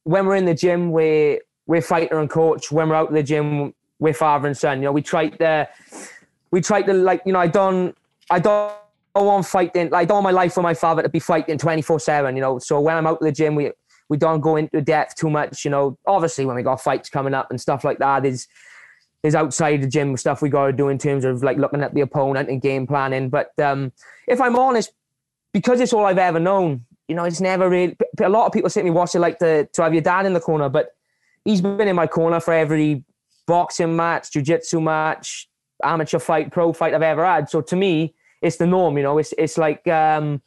when 0.04 0.26
we're 0.26 0.36
in 0.36 0.44
the 0.44 0.54
gym, 0.54 0.90
we're 0.90 1.40
we're 1.66 1.82
fighter 1.82 2.18
and 2.18 2.28
coach. 2.28 2.72
When 2.72 2.88
we're 2.88 2.96
out 2.96 3.08
of 3.08 3.14
the 3.14 3.22
gym, 3.22 3.74
we're 3.98 4.14
father 4.14 4.48
and 4.48 4.56
son. 4.56 4.78
You 4.78 4.86
know, 4.86 4.92
we 4.92 5.02
try 5.02 5.28
to 5.28 5.68
we 6.50 6.60
try 6.60 6.82
to 6.82 6.92
like 6.92 7.22
you 7.24 7.32
know 7.32 7.40
I 7.40 7.46
don't 7.46 7.96
I 8.30 8.38
don't 8.38 8.74
want 9.14 9.46
fighting 9.46 9.92
I 9.92 10.04
don't 10.04 10.16
want 10.16 10.24
my 10.24 10.30
life 10.30 10.54
for 10.54 10.62
my 10.62 10.74
father 10.74 11.02
to 11.02 11.08
be 11.08 11.20
fighting 11.20 11.58
twenty 11.58 11.82
four 11.82 12.00
seven. 12.00 12.36
You 12.36 12.42
know, 12.42 12.58
so 12.58 12.80
when 12.80 12.96
I'm 12.96 13.06
out 13.06 13.18
of 13.18 13.24
the 13.24 13.32
gym, 13.32 13.54
we 13.54 13.72
we 14.12 14.18
don't 14.18 14.42
go 14.42 14.56
into 14.56 14.82
depth 14.82 15.16
too 15.16 15.30
much. 15.30 15.64
You 15.64 15.70
know, 15.70 15.98
obviously 16.06 16.44
when 16.44 16.54
we 16.54 16.62
got 16.62 16.82
fights 16.82 17.08
coming 17.08 17.32
up 17.32 17.50
and 17.50 17.58
stuff 17.58 17.82
like 17.82 17.98
that, 18.00 18.22
there's 18.22 18.46
outside 19.34 19.80
the 19.80 19.86
gym 19.86 20.14
stuff 20.18 20.42
we 20.42 20.50
got 20.50 20.66
to 20.66 20.72
do 20.74 20.90
in 20.90 20.98
terms 20.98 21.24
of 21.24 21.42
like 21.42 21.56
looking 21.56 21.82
at 21.82 21.94
the 21.94 22.02
opponent 22.02 22.50
and 22.50 22.60
game 22.60 22.86
planning. 22.86 23.30
But 23.30 23.58
um, 23.58 23.90
if 24.28 24.38
I'm 24.38 24.54
honest, 24.54 24.92
because 25.54 25.80
it's 25.80 25.94
all 25.94 26.04
I've 26.04 26.18
ever 26.18 26.38
known, 26.38 26.84
you 27.08 27.14
know, 27.14 27.24
it's 27.24 27.40
never 27.40 27.70
really. 27.70 27.96
A 28.22 28.28
lot 28.28 28.44
of 28.44 28.52
people 28.52 28.68
say 28.68 28.82
to 28.82 28.84
me, 28.84 28.90
"What's 28.90 29.14
it 29.14 29.20
like 29.20 29.38
to 29.38 29.64
to 29.64 29.82
have 29.82 29.94
your 29.94 30.02
dad 30.02 30.26
in 30.26 30.34
the 30.34 30.40
corner?" 30.40 30.68
But 30.68 30.94
he's 31.46 31.62
been 31.62 31.88
in 31.88 31.96
my 31.96 32.06
corner 32.06 32.38
for 32.38 32.52
every 32.52 33.04
boxing 33.46 33.96
match, 33.96 34.30
jiu-jitsu 34.32 34.78
match, 34.78 35.48
amateur 35.82 36.18
fight, 36.18 36.52
pro 36.52 36.74
fight 36.74 36.92
I've 36.92 37.00
ever 37.00 37.24
had. 37.24 37.48
So 37.48 37.62
to 37.62 37.76
me, 37.76 38.14
it's 38.42 38.56
the 38.56 38.66
norm. 38.66 38.98
You 38.98 39.04
know, 39.04 39.16
it's 39.16 39.32
it's 39.38 39.56
like 39.56 39.88
um, 39.88 40.42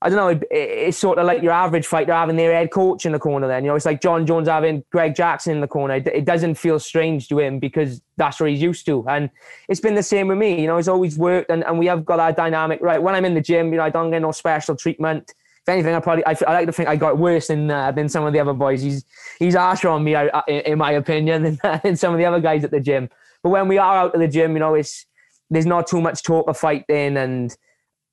I 0.00 0.08
don't 0.08 0.16
know. 0.16 0.28
It, 0.28 0.46
it's 0.50 0.98
sort 0.98 1.18
of 1.18 1.26
like 1.26 1.42
your 1.42 1.52
average 1.52 1.86
fighter 1.86 2.12
having 2.12 2.36
their 2.36 2.52
head 2.52 2.70
coach 2.70 3.04
in 3.04 3.12
the 3.12 3.18
corner. 3.18 3.48
Then 3.48 3.64
you 3.64 3.70
know, 3.70 3.76
it's 3.76 3.84
like 3.84 4.00
Jon 4.00 4.26
Jones 4.26 4.48
having 4.48 4.84
Greg 4.90 5.16
Jackson 5.16 5.54
in 5.54 5.60
the 5.60 5.66
corner. 5.66 5.94
It, 5.94 6.06
it 6.06 6.24
doesn't 6.24 6.54
feel 6.54 6.78
strange 6.78 7.28
to 7.28 7.40
him 7.40 7.58
because 7.58 8.00
that's 8.16 8.38
what 8.38 8.50
he's 8.50 8.62
used 8.62 8.86
to. 8.86 9.04
And 9.08 9.28
it's 9.68 9.80
been 9.80 9.96
the 9.96 10.02
same 10.02 10.28
with 10.28 10.38
me. 10.38 10.60
You 10.60 10.68
know, 10.68 10.76
it's 10.76 10.88
always 10.88 11.18
worked, 11.18 11.50
and, 11.50 11.64
and 11.64 11.78
we 11.78 11.86
have 11.86 12.04
got 12.04 12.20
our 12.20 12.32
dynamic 12.32 12.80
right. 12.80 13.02
When 13.02 13.14
I'm 13.14 13.24
in 13.24 13.34
the 13.34 13.40
gym, 13.40 13.72
you 13.72 13.78
know, 13.78 13.84
I 13.84 13.90
don't 13.90 14.10
get 14.10 14.22
no 14.22 14.30
special 14.30 14.76
treatment. 14.76 15.34
If 15.62 15.68
anything, 15.68 15.94
I 15.94 16.00
probably 16.00 16.24
I, 16.26 16.36
I 16.46 16.52
like 16.52 16.66
to 16.66 16.72
think 16.72 16.88
I 16.88 16.94
got 16.94 17.18
worse 17.18 17.48
than 17.48 17.68
uh, 17.68 17.90
than 17.90 18.08
some 18.08 18.24
of 18.24 18.32
the 18.32 18.38
other 18.38 18.54
boys. 18.54 18.80
He's 18.80 19.04
he's 19.40 19.56
harsher 19.56 19.88
on 19.88 20.04
me, 20.04 20.14
I, 20.14 20.42
in, 20.46 20.60
in 20.60 20.78
my 20.78 20.92
opinion, 20.92 21.42
than, 21.62 21.80
than 21.82 21.96
some 21.96 22.12
of 22.12 22.18
the 22.18 22.24
other 22.24 22.40
guys 22.40 22.62
at 22.62 22.70
the 22.70 22.80
gym. 22.80 23.10
But 23.42 23.50
when 23.50 23.66
we 23.66 23.78
are 23.78 23.96
out 23.96 24.14
of 24.14 24.20
the 24.20 24.28
gym, 24.28 24.52
you 24.52 24.60
know, 24.60 24.74
it's 24.74 25.06
there's 25.50 25.66
not 25.66 25.88
too 25.88 26.00
much 26.00 26.22
talk 26.22 26.48
of 26.48 26.56
fighting, 26.56 27.16
and 27.16 27.56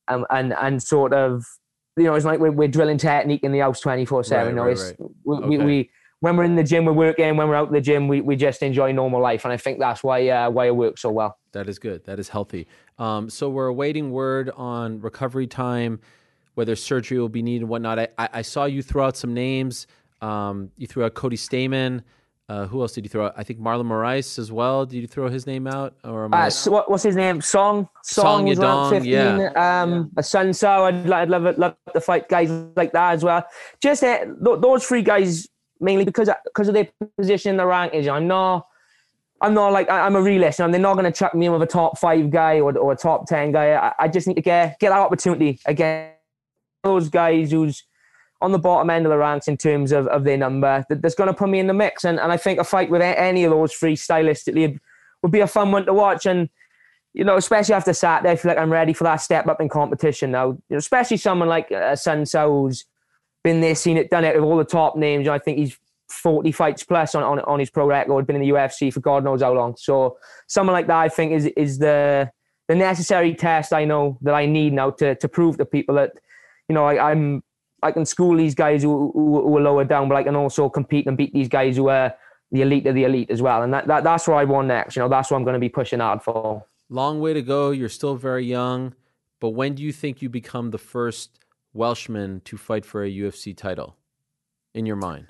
um, 0.08 0.26
and 0.32 0.54
and 0.54 0.82
sort 0.82 1.14
of 1.14 1.46
you 1.98 2.04
know 2.04 2.14
it's 2.16 2.26
like 2.26 2.40
we're, 2.40 2.52
we're 2.52 2.68
drilling 2.68 2.98
technique 2.98 3.44
in 3.44 3.52
the 3.52 3.60
house 3.60 3.80
twenty 3.80 4.06
four 4.06 4.24
seven. 4.24 4.52
You 4.52 4.56
know, 4.56 4.64
Right, 4.64 4.72
it's 4.74 4.84
right, 5.00 5.10
we, 5.24 5.36
Okay. 5.38 5.48
we, 5.48 5.58
we 5.58 5.90
when 6.22 6.38
we're 6.38 6.44
in 6.46 6.56
the 6.56 6.64
gym, 6.64 6.86
we're 6.86 6.94
working. 6.94 7.36
When 7.38 7.48
we're 7.50 7.56
out 7.56 7.68
in 7.68 7.74
the 7.74 7.82
gym, 7.82 8.08
we, 8.08 8.22
we 8.22 8.36
just 8.36 8.64
enjoy 8.64 8.92
normal 8.92 9.22
life, 9.22 9.44
and 9.46 9.54
I 9.54 9.58
think 9.58 9.80
that's 9.80 10.04
why 10.04 10.28
uh, 10.30 10.50
why 10.50 10.68
it 10.68 10.76
works 10.76 11.02
so 11.02 11.12
well. 11.12 11.38
That 11.52 11.70
is 11.70 11.80
good. 11.80 12.04
That 12.06 12.20
is 12.20 12.30
healthy. 12.30 12.68
Um, 12.98 13.30
so 13.30 13.50
we're 13.50 13.68
awaiting 13.68 14.12
word 14.12 14.50
on 14.56 15.00
recovery 15.02 15.48
time, 15.48 16.00
whether 16.56 16.76
surgery 16.76 17.20
will 17.20 17.30
be 17.30 17.42
needed 17.42 17.62
and 17.64 17.70
whatnot. 17.70 18.00
I, 18.00 18.08
I, 18.18 18.30
I 18.34 18.42
saw 18.42 18.66
you 18.66 18.82
throw 18.82 19.06
out 19.06 19.18
some 19.18 19.34
names. 19.34 19.88
Um, 20.22 20.72
you 20.78 20.88
threw 20.88 21.04
out 21.04 21.14
Cody 21.14 21.38
Stamann. 21.38 22.04
Uh, 22.48 22.68
who 22.68 22.82
else 22.82 22.92
did 22.94 23.04
you 23.04 23.10
throw 23.10 23.26
out? 23.26 23.34
I 23.36 23.44
think 23.44 23.60
Marlon 23.60 23.86
Moraes 23.88 24.38
as 24.38 24.52
well. 24.52 24.86
Did 24.86 24.98
you 24.98 25.08
throw 25.08 25.30
his 25.30 25.48
name 25.48 25.66
out? 25.66 25.96
Or 26.04 26.26
am 26.26 26.34
I- 26.34 26.46
Uh, 26.46 26.50
so 26.52 26.72
what, 26.72 26.92
what's 26.92 27.02
his 27.02 27.16
name? 27.16 27.42
Song. 27.42 27.90
Song 28.04 28.46
was 28.46 28.60
around 28.60 28.94
Yadong, 28.94 29.52
yeah. 29.56 29.82
Um, 29.82 30.12
a 30.16 30.22
Sun 30.22 30.54
So. 30.54 30.86
I'd, 30.86 31.10
I'd 31.10 31.30
love 31.30 31.46
it, 31.48 31.58
love 31.58 31.76
to 31.94 32.00
fight 32.02 32.30
guys 32.30 32.52
like 32.76 32.92
that 32.94 33.14
as 33.14 33.24
well. 33.24 33.44
Just 33.82 34.04
uh, 34.04 34.26
th- 34.26 34.60
those 34.62 34.86
three 34.86 35.02
guys 35.02 35.48
mainly 35.82 36.06
because 36.06 36.30
because 36.46 36.68
of 36.68 36.76
their 36.76 36.88
position 37.18 37.50
in 37.50 37.58
the 37.58 37.64
rankings. 37.64 38.08
I'm 38.12 38.28
not. 38.28 38.68
I'm 39.42 39.54
not 39.54 39.74
like 39.74 39.90
I'm 39.90 40.16
a 40.16 40.22
realist. 40.22 40.60
and 40.62 40.74
they're 40.74 40.80
not 40.80 40.94
going 40.94 41.06
to 41.06 41.12
chuck 41.12 41.36
me 41.36 41.48
in 41.48 41.52
with 41.52 41.62
a 41.62 41.68
top 41.68 41.98
five 42.00 42.30
guy 42.32 42.60
or, 42.62 42.76
or 42.78 42.94
a 42.94 42.96
top 42.96 43.28
ten 43.28 43.52
guy. 43.52 43.74
I, 43.74 43.94
I 44.00 44.08
just 44.08 44.28
need 44.28 44.36
to 44.36 44.42
get 44.42 44.80
get 44.80 44.90
that 44.90 45.00
opportunity 45.00 45.60
again. 45.66 46.12
Those 46.84 47.10
guys 47.10 47.52
who's 47.52 47.84
on 48.42 48.52
the 48.52 48.60
bottom 48.60 48.90
end 48.90 49.06
of 49.06 49.12
the 49.12 49.18
ranks 49.18 49.48
in 49.48 49.58
terms 49.58 49.92
of, 49.92 50.08
of 50.08 50.24
their 50.24 50.38
number, 50.38 50.86
that, 50.90 51.02
that's 51.02 51.16
going 51.16 51.28
to 51.28 51.34
put 51.34 51.50
me 51.50 51.60
in 51.60 51.68
the 51.68 51.74
mix. 51.74 52.04
And, 52.04 52.20
and 52.20 52.32
I 52.32 52.38
think 52.38 52.60
a 52.60 52.64
fight 52.64 52.90
with 52.90 53.02
any 53.02 53.44
of 53.44 53.52
those 53.52 53.74
three 53.74 53.96
stylistically 53.96 54.78
would 55.22 55.32
be 55.32 55.40
a 55.40 55.48
fun 55.48 55.72
one 55.72 55.86
to 55.86 55.94
watch. 55.94 56.26
And 56.26 56.50
you 57.14 57.24
know, 57.24 57.38
especially 57.38 57.74
after 57.74 57.94
Saturday, 57.94 58.32
I 58.32 58.36
feel 58.36 58.50
like 58.50 58.58
I'm 58.58 58.72
ready 58.72 58.92
for 58.92 59.06
that 59.06 59.18
step 59.18 59.48
up 59.48 59.62
in 59.62 59.70
competition 59.70 60.32
now. 60.32 60.48
You 60.48 60.62
know, 60.72 60.78
especially 60.78 61.16
someone 61.18 61.48
like 61.48 61.72
uh, 61.72 61.96
Sun 61.96 62.26
Tzu 62.26 62.40
who's 62.40 62.86
been 63.42 63.62
there, 63.62 63.74
seen 63.74 63.96
it, 63.96 64.10
done 64.10 64.26
it 64.26 64.36
with 64.36 64.44
all 64.44 64.58
the 64.58 64.66
top 64.66 64.98
names. 64.98 65.28
I 65.30 65.40
think 65.40 65.58
he's 65.58 65.78
40 66.10 66.52
fights 66.52 66.84
plus 66.84 67.16
on, 67.16 67.24
on, 67.24 67.40
on 67.40 67.60
his 67.60 67.70
pro 67.70 67.88
record, 67.88 68.28
been 68.28 68.36
in 68.36 68.42
the 68.42 68.50
UFC 68.50 68.94
for 68.94 69.00
God 69.00 69.24
knows 69.24 69.42
how 69.42 69.54
long. 69.54 69.76
So 69.78 70.18
someone 70.48 70.74
like 70.74 70.88
that, 70.88 70.98
I 70.98 71.08
think, 71.08 71.32
is 71.32 71.46
is 71.46 71.78
the 71.80 72.30
the 72.68 72.76
necessary 72.76 73.34
test 73.34 73.72
I 73.72 73.86
know 73.86 74.18
that 74.22 74.34
I 74.34 74.46
need 74.46 74.74
now 74.74 74.90
to 74.92 75.16
to 75.16 75.28
prove 75.30 75.58
to 75.58 75.66
people 75.66 75.96
that, 75.96 76.12
you 76.68 76.76
know, 76.76 76.86
I, 76.86 77.12
I'm 77.12 77.44
I 77.84 77.92
can 77.92 78.06
school 78.06 78.38
these 78.38 78.56
guys 78.56 78.84
who, 78.84 79.12
who, 79.14 79.42
who 79.42 79.58
are 79.58 79.62
lower 79.62 79.84
down, 79.84 80.10
but 80.10 80.16
I 80.16 80.24
can 80.24 80.36
also 80.36 80.70
compete 80.70 81.08
and 81.08 81.18
beat 81.18 81.34
these 81.34 81.48
guys 81.48 81.78
who 81.78 81.90
are 81.90 82.14
the 82.52 82.62
elite 82.62 82.88
of 82.88 82.96
the 82.96 83.04
elite 83.04 83.30
as 83.30 83.42
well. 83.42 83.64
And 83.64 83.74
that, 83.74 83.88
that 83.88 84.04
that's 84.04 84.28
where 84.28 84.38
I 84.38 84.44
want 84.46 84.68
next. 84.68 84.96
You 84.96 85.02
know, 85.02 85.10
that's 85.10 85.32
what 85.32 85.38
I'm 85.38 85.44
going 85.44 85.56
to 85.56 85.60
be 85.60 85.70
pushing 85.70 86.00
hard 86.00 86.24
for. 86.24 86.66
Long 86.90 87.20
way 87.20 87.34
to 87.34 87.42
go. 87.42 87.72
You're 87.72 87.90
still 87.90 88.16
very 88.16 88.46
young. 88.46 88.94
But 89.40 89.50
when 89.50 89.76
do 89.76 89.84
you 89.84 89.92
think 89.92 90.22
you 90.22 90.30
become 90.30 90.72
the 90.72 90.78
first 90.78 91.40
Welshman 91.74 92.42
to 92.46 92.58
fight 92.58 92.86
for 92.86 93.04
a 93.04 93.10
UFC 93.10 93.56
title 93.56 93.98
in 94.74 94.86
your 94.86 94.96
mind? 94.96 95.28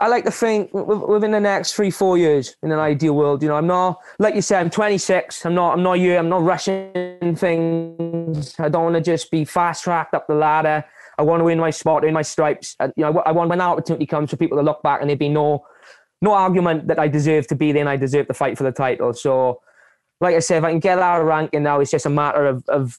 I 0.00 0.08
like 0.08 0.24
to 0.24 0.30
think 0.30 0.72
within 0.72 1.30
the 1.30 1.40
next 1.40 1.74
three, 1.74 1.90
four 1.90 2.18
years 2.18 2.56
in 2.62 2.72
an 2.72 2.78
ideal 2.78 3.14
world. 3.14 3.42
You 3.42 3.48
know, 3.48 3.56
I'm 3.56 3.66
not 3.66 4.00
like 4.18 4.34
you 4.34 4.42
said. 4.42 4.60
I'm 4.60 4.70
26. 4.70 5.46
I'm 5.46 5.54
not. 5.54 5.74
I'm 5.74 5.82
not 5.82 5.94
you. 5.94 6.16
I'm 6.16 6.28
not 6.28 6.42
rushing 6.42 7.36
things. 7.36 8.58
I 8.58 8.68
don't 8.68 8.84
want 8.84 8.96
to 8.96 9.00
just 9.00 9.30
be 9.30 9.44
fast 9.44 9.84
tracked 9.84 10.14
up 10.14 10.26
the 10.26 10.34
ladder. 10.34 10.84
I 11.18 11.22
want 11.22 11.40
to 11.40 11.44
win 11.44 11.58
my 11.58 11.70
spot, 11.70 12.02
win 12.02 12.14
my 12.14 12.22
stripes. 12.22 12.76
Uh, 12.80 12.88
you 12.96 13.04
know, 13.04 13.22
I 13.24 13.32
want 13.32 13.50
when 13.50 13.58
that 13.58 13.68
opportunity 13.68 14.06
comes 14.06 14.30
for 14.30 14.36
people 14.36 14.58
to 14.58 14.62
look 14.62 14.82
back 14.82 15.00
and 15.00 15.08
there 15.08 15.16
be 15.16 15.28
no, 15.28 15.64
no 16.20 16.32
argument 16.32 16.88
that 16.88 16.98
I 16.98 17.08
deserve 17.08 17.46
to 17.48 17.54
be 17.54 17.72
there 17.72 17.82
and 17.82 17.88
I 17.88 17.96
deserve 17.96 18.26
to 18.28 18.34
fight 18.34 18.56
for 18.56 18.64
the 18.64 18.72
title. 18.72 19.12
So, 19.12 19.60
like 20.20 20.34
I 20.34 20.38
said, 20.38 20.58
if 20.58 20.64
I 20.64 20.70
can 20.70 20.80
get 20.80 20.98
out 20.98 21.20
of 21.20 21.26
ranking 21.26 21.64
now, 21.64 21.80
it's 21.80 21.90
just 21.90 22.06
a 22.06 22.10
matter 22.10 22.46
of 22.46 22.64
of 22.68 22.98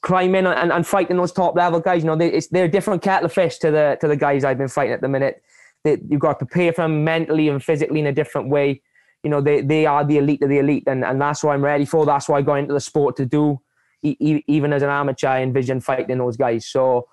climbing 0.00 0.46
and, 0.46 0.72
and 0.72 0.86
fighting 0.86 1.16
those 1.16 1.32
top 1.32 1.56
level 1.56 1.80
guys. 1.80 2.02
You 2.02 2.08
know, 2.08 2.16
they, 2.16 2.28
it's, 2.32 2.48
they're 2.48 2.64
a 2.64 2.70
different 2.70 3.02
kettle 3.02 3.26
of 3.26 3.32
fish 3.32 3.58
to 3.58 3.70
the 3.70 3.98
to 4.00 4.08
the 4.08 4.16
guys 4.16 4.44
I've 4.44 4.58
been 4.58 4.68
fighting 4.68 4.94
at 4.94 5.00
the 5.00 5.08
minute. 5.08 5.42
They, 5.84 5.98
you've 6.08 6.20
got 6.20 6.38
to 6.38 6.46
prepare 6.46 6.72
for 6.72 6.82
them 6.82 7.04
mentally 7.04 7.48
and 7.48 7.62
physically 7.62 8.00
in 8.00 8.06
a 8.06 8.12
different 8.12 8.48
way. 8.48 8.82
You 9.22 9.30
know, 9.30 9.40
they, 9.40 9.60
they 9.60 9.86
are 9.86 10.04
the 10.04 10.18
elite 10.18 10.42
of 10.42 10.48
the 10.48 10.58
elite, 10.58 10.84
and, 10.86 11.04
and 11.04 11.20
that's 11.20 11.42
what 11.42 11.52
I'm 11.52 11.64
ready 11.64 11.84
for. 11.84 12.06
That's 12.06 12.28
why 12.28 12.38
I 12.38 12.42
got 12.42 12.54
into 12.54 12.74
the 12.74 12.80
sport 12.80 13.16
to 13.16 13.26
do. 13.26 13.60
Even 14.02 14.72
as 14.72 14.82
an 14.82 14.90
amateur, 14.90 15.26
I 15.26 15.42
envision 15.42 15.80
fighting 15.80 16.18
those 16.18 16.36
guys. 16.36 16.66
So, 16.66 17.08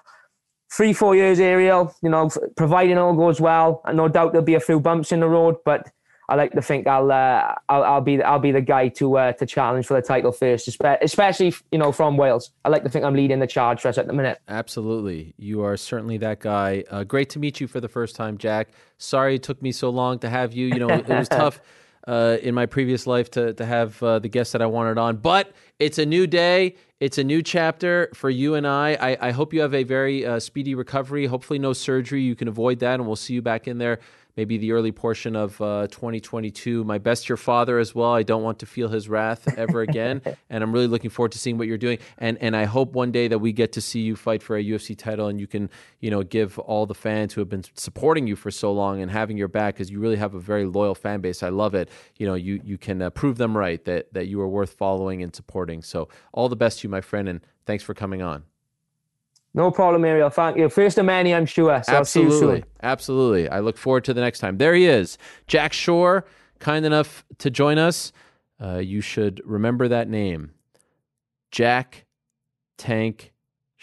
three, 0.72 0.94
four 0.94 1.16
years, 1.16 1.40
Ariel, 1.40 1.96
you 2.02 2.10
know, 2.10 2.30
providing 2.56 2.98
all 2.98 3.14
goes 3.14 3.40
well, 3.40 3.82
and 3.86 3.98
no 3.98 4.08
doubt 4.08 4.32
there'll 4.32 4.46
be 4.46 4.56
a 4.56 4.60
few 4.60 4.80
bumps 4.80 5.12
in 5.12 5.20
the 5.20 5.28
road, 5.28 5.56
but 5.66 5.92
I 6.28 6.36
like 6.36 6.54
to 6.54 6.62
think 6.62 6.88
I'll 6.88 7.12
uh, 7.12 7.54
I'll, 7.70 7.84
I'll 7.84 8.02
be 8.02 8.22
I'll 8.22 8.40
be 8.40 8.52
the 8.52 8.62
guy 8.62 8.88
to 8.90 9.18
uh, 9.18 9.32
to 9.34 9.46
challenge 9.46 9.86
for 9.86 9.94
the 9.94 10.02
title 10.02 10.32
first, 10.32 10.68
especially 10.68 11.54
you 11.72 11.78
know 11.78 11.92
from 11.92 12.18
Wales. 12.18 12.52
I 12.64 12.70
like 12.70 12.84
to 12.84 12.90
think 12.90 13.06
I'm 13.06 13.14
leading 13.14 13.40
the 13.40 13.48
charge 13.48 13.82
for 13.82 13.90
us 13.90 13.98
at 13.98 14.08
the 14.08 14.14
minute. 14.14 14.40
Absolutely. 14.48 15.36
You 15.38 15.64
are 15.64 15.78
certainly 15.78 16.18
that 16.18 16.40
guy. 16.40 16.84
Uh, 16.90 17.04
great 17.04 17.30
to 17.32 17.40
meet 17.40 17.62
you 17.62 17.68
for 17.68 17.80
the 17.80 17.88
first 17.88 18.16
time, 18.16 18.38
Jack. 18.38 18.70
Sorry 18.98 19.36
it 19.36 19.44
took 19.44 19.62
me 19.62 19.72
so 19.72 19.90
long 19.90 20.18
to 20.20 20.30
have 20.30 20.54
you. 20.54 20.68
You 20.68 20.80
know, 20.80 20.90
it 20.90 21.08
was 21.08 21.30
tough 21.30 21.62
uh, 22.08 22.38
in 22.42 22.56
my 22.56 22.66
previous 22.66 23.06
life 23.06 23.30
to, 23.32 23.54
to 23.54 23.66
have 23.66 24.02
uh, 24.02 24.20
the 24.20 24.30
guests 24.30 24.54
that 24.54 24.62
I 24.62 24.66
wanted 24.66 24.98
on, 24.98 25.18
but 25.18 25.52
it's 25.80 26.00
a 26.00 26.06
new 26.06 26.26
day. 26.26 26.76
It's 27.02 27.18
a 27.18 27.24
new 27.26 27.42
chapter 27.42 28.10
for 28.14 28.30
you 28.30 28.56
and 28.56 28.66
I. 28.66 28.94
I, 28.94 29.28
I 29.28 29.32
hope 29.32 29.54
you 29.54 29.60
have 29.62 29.74
a 29.74 29.84
very 29.84 30.26
uh, 30.26 30.40
speedy 30.40 30.76
recovery. 30.76 31.26
Hopefully, 31.26 31.60
no 31.60 31.74
surgery. 31.74 32.22
You 32.22 32.36
can 32.36 32.48
avoid 32.48 32.80
that, 32.80 32.96
and 32.96 33.06
we'll 33.06 33.18
see 33.18 33.34
you 33.34 33.42
back 33.42 33.68
in 33.68 33.80
there 33.80 34.00
maybe 34.38 34.58
the 34.58 34.72
early 34.72 34.92
portion 34.92 35.36
of 35.36 35.60
uh, 35.62 35.88
2022. 35.88 36.84
My 36.84 36.98
best, 36.98 37.30
your 37.30 37.38
father 37.38 37.80
as 37.80 37.96
well. 37.96 38.14
I 38.14 38.24
don't 38.24 38.44
want 38.44 38.60
to 38.60 38.66
feel 38.66 38.90
his 38.90 39.08
wrath 39.08 39.58
ever 39.58 39.82
again, 39.82 40.22
and 40.50 40.64
I'm 40.64 40.72
really 40.72 40.88
looking 40.88 41.10
forward 41.10 41.32
to 41.34 41.40
seeing 41.40 41.58
what 41.58 41.68
you're 41.68 41.78
doing. 41.78 42.00
And 42.18 42.38
and 42.42 42.56
I 42.56 42.66
hope 42.66 42.94
one 42.94 43.12
day 43.12 43.28
that 43.28 43.40
we 43.40 43.52
get 43.52 43.74
to 43.74 43.82
see 43.82 44.02
you 44.02 44.16
fight 44.16 44.44
for 44.44 44.58
a 44.58 44.64
UFC 44.64 44.98
title, 44.98 45.28
and 45.28 45.40
you 45.40 45.48
can 45.48 45.70
you 46.00 46.10
know 46.10 46.24
give 46.24 46.60
all 46.60 46.86
the 46.86 46.96
fans 46.96 47.34
who 47.34 47.42
have 47.42 47.50
been 47.50 47.64
supporting 47.76 48.28
you 48.28 48.36
for 48.36 48.52
so 48.52 48.72
long 48.72 49.02
and 49.02 49.12
having 49.12 49.38
your 49.38 49.48
back, 49.48 49.76
because 49.76 49.90
you 49.90 50.00
really 50.00 50.18
have 50.18 50.34
a 50.34 50.40
very 50.40 50.66
loyal 50.66 50.96
fan 50.96 51.22
base. 51.22 51.44
I 51.44 51.50
love 51.50 51.76
it. 51.76 51.90
You 52.18 52.28
know, 52.28 52.36
you 52.36 52.62
you 52.64 52.78
can 52.78 53.02
uh, 53.02 53.10
prove 53.10 53.38
them 53.38 53.58
right 53.58 53.84
that 53.86 54.14
that 54.14 54.28
you 54.28 54.42
are 54.42 54.48
worth 54.48 54.74
following 54.74 55.24
and 55.24 55.36
supporting. 55.36 55.82
So 55.82 56.10
all 56.34 56.50
the 56.50 56.56
best 56.56 56.80
to 56.80 56.88
you, 56.88 56.90
my 56.90 57.02
friend, 57.02 57.30
and 57.30 57.42
thanks 57.66 57.84
for 57.84 57.94
coming 57.94 58.22
on. 58.22 58.44
No 59.56 59.72
problem, 59.72 60.04
Ariel. 60.04 60.30
Thank 60.30 60.58
you. 60.58 60.68
First 60.68 60.98
of 60.98 61.06
many, 61.06 61.34
I'm 61.34 61.46
sure. 61.46 61.82
So 61.82 61.94
Absolutely. 61.94 62.66
Absolutely. 62.84 63.48
I 63.48 63.62
look 63.62 63.78
forward 63.78 64.04
to 64.04 64.14
the 64.14 64.20
next 64.20 64.40
time. 64.40 64.58
There 64.58 64.76
he 64.76 64.86
is, 64.86 65.18
Jack 65.48 65.72
Shore, 65.72 66.26
kind 66.60 66.86
enough 66.86 67.24
to 67.38 67.50
join 67.50 67.78
us. 67.78 68.12
Uh, 68.62 68.80
you 68.80 69.00
should 69.00 69.42
remember 69.46 69.88
that 69.88 70.10
name 70.10 70.52
Jack 71.52 72.06
Tank 72.78 73.32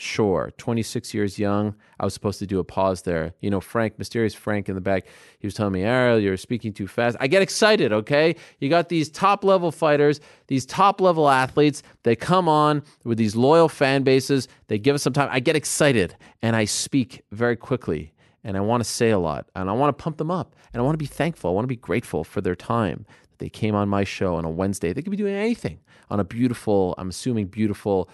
Shore, 0.02 0.52
26 0.58 1.14
years 1.14 1.38
young. 1.38 1.76
I 2.00 2.04
was 2.04 2.12
supposed 2.12 2.40
to 2.40 2.46
do 2.46 2.58
a 2.58 2.64
pause 2.64 3.02
there. 3.02 3.34
You 3.40 3.50
know, 3.50 3.60
Frank, 3.60 3.98
mysterious 3.98 4.34
Frank 4.34 4.68
in 4.68 4.74
the 4.74 4.80
back, 4.80 5.06
he 5.38 5.46
was 5.46 5.54
telling 5.54 5.72
me, 5.72 5.82
Ariel, 5.82 6.18
you're 6.18 6.36
speaking 6.36 6.72
too 6.72 6.88
fast. 6.88 7.16
I 7.20 7.28
get 7.28 7.40
excited, 7.40 7.92
okay? 7.92 8.34
You 8.58 8.68
got 8.68 8.88
these 8.88 9.08
top 9.08 9.44
level 9.44 9.70
fighters, 9.70 10.20
these 10.48 10.66
top 10.66 11.00
level 11.00 11.28
athletes. 11.28 11.84
They 12.02 12.16
come 12.16 12.48
on 12.48 12.82
with 13.04 13.16
these 13.16 13.36
loyal 13.36 13.68
fan 13.68 14.02
bases. 14.02 14.48
They 14.66 14.76
give 14.76 14.96
us 14.96 15.02
some 15.02 15.12
time. 15.12 15.28
I 15.30 15.38
get 15.38 15.54
excited 15.54 16.16
and 16.42 16.56
I 16.56 16.64
speak 16.64 17.22
very 17.30 17.56
quickly 17.56 18.12
and 18.42 18.56
I 18.56 18.60
want 18.60 18.82
to 18.82 18.88
say 18.88 19.10
a 19.10 19.20
lot 19.20 19.46
and 19.54 19.70
I 19.70 19.72
want 19.72 19.96
to 19.96 20.02
pump 20.02 20.16
them 20.16 20.32
up 20.32 20.56
and 20.72 20.80
I 20.80 20.84
want 20.84 20.94
to 20.94 20.98
be 20.98 21.06
thankful. 21.06 21.48
I 21.50 21.54
want 21.54 21.64
to 21.64 21.68
be 21.68 21.76
grateful 21.76 22.24
for 22.24 22.40
their 22.40 22.56
time 22.56 23.06
that 23.30 23.38
they 23.38 23.48
came 23.48 23.76
on 23.76 23.88
my 23.88 24.02
show 24.02 24.34
on 24.34 24.44
a 24.44 24.50
Wednesday. 24.50 24.92
They 24.92 25.02
could 25.02 25.12
be 25.12 25.16
doing 25.16 25.34
anything 25.34 25.78
on 26.10 26.18
a 26.18 26.24
beautiful, 26.24 26.96
I'm 26.98 27.08
assuming 27.08 27.46
beautiful 27.46 28.10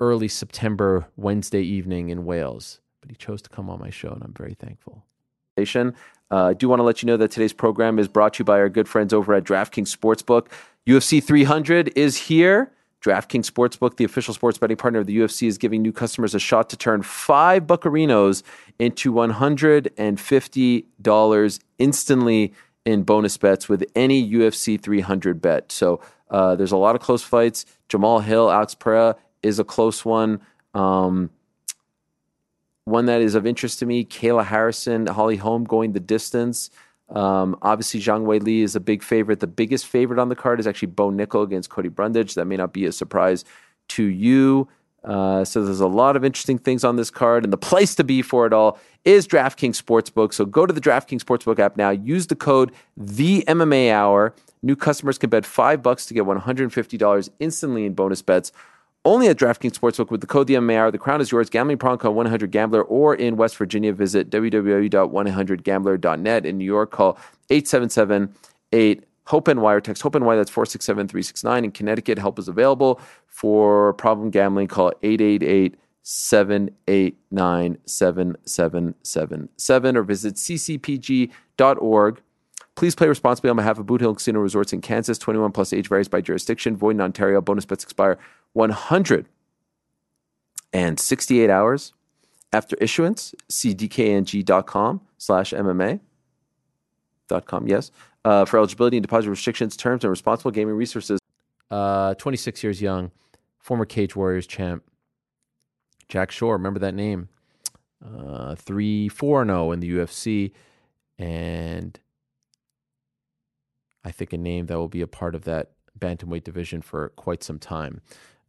early 0.00 0.28
September 0.28 1.06
Wednesday 1.16 1.62
evening 1.62 2.10
in 2.10 2.24
Wales. 2.24 2.80
But 3.00 3.10
he 3.10 3.16
chose 3.16 3.42
to 3.42 3.50
come 3.50 3.68
on 3.70 3.80
my 3.80 3.90
show 3.90 4.10
and 4.10 4.22
I'm 4.22 4.34
very 4.34 4.54
thankful. 4.54 5.04
Uh, 6.30 6.46
I 6.46 6.54
do 6.54 6.68
want 6.68 6.80
to 6.80 6.84
let 6.84 7.02
you 7.02 7.06
know 7.06 7.16
that 7.16 7.30
today's 7.30 7.52
program 7.52 7.98
is 7.98 8.08
brought 8.08 8.34
to 8.34 8.40
you 8.40 8.44
by 8.44 8.58
our 8.58 8.68
good 8.68 8.88
friends 8.88 9.12
over 9.12 9.32
at 9.34 9.44
DraftKings 9.44 9.96
Sportsbook. 9.96 10.48
UFC 10.86 11.22
300 11.22 11.92
is 11.96 12.16
here. 12.16 12.72
DraftKings 13.02 13.50
Sportsbook, 13.50 13.96
the 13.96 14.04
official 14.04 14.34
sports 14.34 14.58
betting 14.58 14.76
partner 14.76 14.98
of 14.98 15.06
the 15.06 15.16
UFC, 15.16 15.46
is 15.46 15.56
giving 15.58 15.82
new 15.82 15.92
customers 15.92 16.34
a 16.34 16.40
shot 16.40 16.68
to 16.70 16.76
turn 16.76 17.02
five 17.02 17.64
buccarinos 17.64 18.42
into 18.78 19.12
$150 19.12 21.60
instantly 21.78 22.54
in 22.84 23.02
bonus 23.02 23.36
bets 23.36 23.68
with 23.68 23.84
any 23.94 24.28
UFC 24.28 24.80
300 24.80 25.40
bet. 25.40 25.70
So 25.70 26.00
uh, 26.30 26.56
there's 26.56 26.72
a 26.72 26.76
lot 26.76 26.96
of 26.96 27.02
close 27.02 27.22
fights. 27.22 27.64
Jamahal 27.88 28.24
Hill, 28.24 28.50
Alex 28.50 28.74
Pereira 28.74 29.14
is 29.42 29.58
a 29.58 29.64
close 29.64 30.04
one. 30.04 30.40
Um, 30.74 31.30
one 32.84 33.06
that 33.06 33.20
is 33.20 33.34
of 33.34 33.46
interest 33.46 33.80
to 33.80 33.86
me, 33.86 34.04
Kayla 34.04 34.44
Harrison, 34.44 35.06
Holly 35.06 35.36
Holm 35.36 35.64
going 35.64 35.92
the 35.92 36.00
distance. 36.00 36.70
Um, 37.08 37.56
obviously, 37.62 38.00
Zhang 38.00 38.24
Weili 38.24 38.62
is 38.62 38.76
a 38.76 38.80
big 38.80 39.02
favorite. 39.02 39.40
The 39.40 39.46
biggest 39.46 39.86
favorite 39.86 40.18
on 40.18 40.28
the 40.28 40.36
card 40.36 40.60
is 40.60 40.66
actually 40.66 40.88
Bo 40.88 41.10
Nickal 41.10 41.42
against 41.42 41.70
Cody 41.70 41.88
Brundage. 41.88 42.34
That 42.34 42.46
may 42.46 42.56
not 42.56 42.72
be 42.72 42.86
a 42.86 42.92
surprise 42.92 43.44
to 43.88 44.04
you. 44.04 44.68
Uh, 45.04 45.44
so 45.44 45.64
there's 45.64 45.80
a 45.80 45.86
lot 45.86 46.16
of 46.16 46.24
interesting 46.24 46.58
things 46.58 46.82
on 46.82 46.96
this 46.96 47.10
card, 47.10 47.44
and 47.44 47.52
the 47.52 47.58
place 47.58 47.94
to 47.94 48.02
be 48.02 48.22
for 48.22 48.44
it 48.44 48.52
all 48.52 48.78
is 49.04 49.26
DraftKings 49.28 49.80
Sportsbook. 49.80 50.32
So 50.32 50.44
go 50.44 50.66
to 50.66 50.72
the 50.72 50.80
DraftKings 50.80 51.22
Sportsbook 51.22 51.60
app 51.60 51.76
now. 51.76 51.90
Use 51.90 52.26
the 52.26 52.34
code 52.34 52.72
the 52.96 53.44
MMA 53.46 53.92
Hour. 53.92 54.34
New 54.62 54.74
customers 54.74 55.16
can 55.16 55.30
bet 55.30 55.46
five 55.46 55.80
bucks 55.80 56.06
to 56.06 56.14
get 56.14 56.24
$150 56.24 57.30
instantly 57.38 57.86
in 57.86 57.94
bonus 57.94 58.20
bets 58.20 58.50
only 59.06 59.28
at 59.28 59.38
DraftKings 59.38 59.78
Sportsbook 59.78 60.10
with 60.10 60.20
the 60.20 60.26
code 60.26 60.48
DMAR. 60.48 60.90
The 60.90 60.98
crown 60.98 61.20
is 61.20 61.30
yours. 61.30 61.48
Gambling 61.48 61.78
problem 61.78 61.98
call 61.98 62.12
100 62.12 62.50
Gambler 62.50 62.82
or 62.82 63.14
in 63.14 63.36
West 63.36 63.56
Virginia, 63.56 63.92
visit 63.92 64.30
www.100gambler.net. 64.30 66.44
In 66.44 66.58
New 66.58 66.64
York, 66.64 66.90
call 66.90 67.16
877 67.48 68.34
8 68.72 69.04
Hope 69.26 69.46
and 69.48 69.62
Wire 69.62 69.80
text 69.80 70.02
Hope 70.02 70.16
and 70.16 70.26
Wire. 70.26 70.36
That's 70.36 70.50
467 70.50 71.08
369. 71.08 71.64
In 71.64 71.70
Connecticut, 71.70 72.18
help 72.18 72.38
is 72.38 72.48
available 72.48 73.00
for 73.26 73.94
problem 73.94 74.28
gambling. 74.30 74.68
Call 74.68 74.92
888 75.02 75.76
789 76.02 77.78
7777 77.86 79.96
or 79.96 80.02
visit 80.02 80.34
ccpg.org. 80.34 82.22
Please 82.76 82.94
play 82.94 83.08
responsibly 83.08 83.50
on 83.50 83.56
behalf 83.56 83.78
of 83.78 83.86
Boot 83.86 84.02
Hill 84.02 84.12
Casino 84.14 84.38
Resorts 84.40 84.74
in 84.74 84.82
Kansas. 84.82 85.16
21 85.18 85.50
plus 85.52 85.72
age 85.72 85.88
varies 85.88 86.08
by 86.08 86.20
jurisdiction. 86.20 86.76
Void 86.76 86.96
in 86.96 87.00
Ontario. 87.00 87.40
Bonus 87.40 87.64
bets 87.64 87.82
expire 87.82 88.18
168 88.52 91.50
hours 91.50 91.94
after 92.52 92.76
issuance. 92.76 93.34
See 93.48 93.74
dkng.com 93.74 95.00
slash 95.16 95.52
MMA. 95.52 96.00
Dot 97.28 97.46
com, 97.46 97.66
yes. 97.66 97.90
Uh, 98.24 98.44
for 98.44 98.58
eligibility 98.58 98.98
and 98.98 99.02
deposit 99.02 99.30
restrictions, 99.30 99.76
terms, 99.76 100.04
and 100.04 100.10
responsible 100.10 100.52
gaming 100.52 100.76
resources. 100.76 101.18
Uh, 101.70 102.14
26 102.14 102.62
years 102.62 102.80
young, 102.80 103.10
former 103.58 103.84
Cage 103.84 104.14
Warriors 104.14 104.46
champ. 104.46 104.84
Jack 106.08 106.30
Shore, 106.30 106.52
remember 106.52 106.78
that 106.78 106.94
name? 106.94 107.28
Uh, 108.04 108.54
3 108.54 109.08
4 109.08 109.44
0 109.44 109.72
in 109.72 109.80
the 109.80 109.90
UFC. 109.90 110.52
And 111.18 111.98
I 114.06 114.12
think 114.12 114.32
a 114.32 114.38
name 114.38 114.66
that 114.66 114.78
will 114.78 114.88
be 114.88 115.00
a 115.00 115.08
part 115.08 115.34
of 115.34 115.42
that 115.44 115.72
bantamweight 115.98 116.44
division 116.44 116.80
for 116.80 117.08
quite 117.16 117.42
some 117.42 117.58
time. 117.58 118.02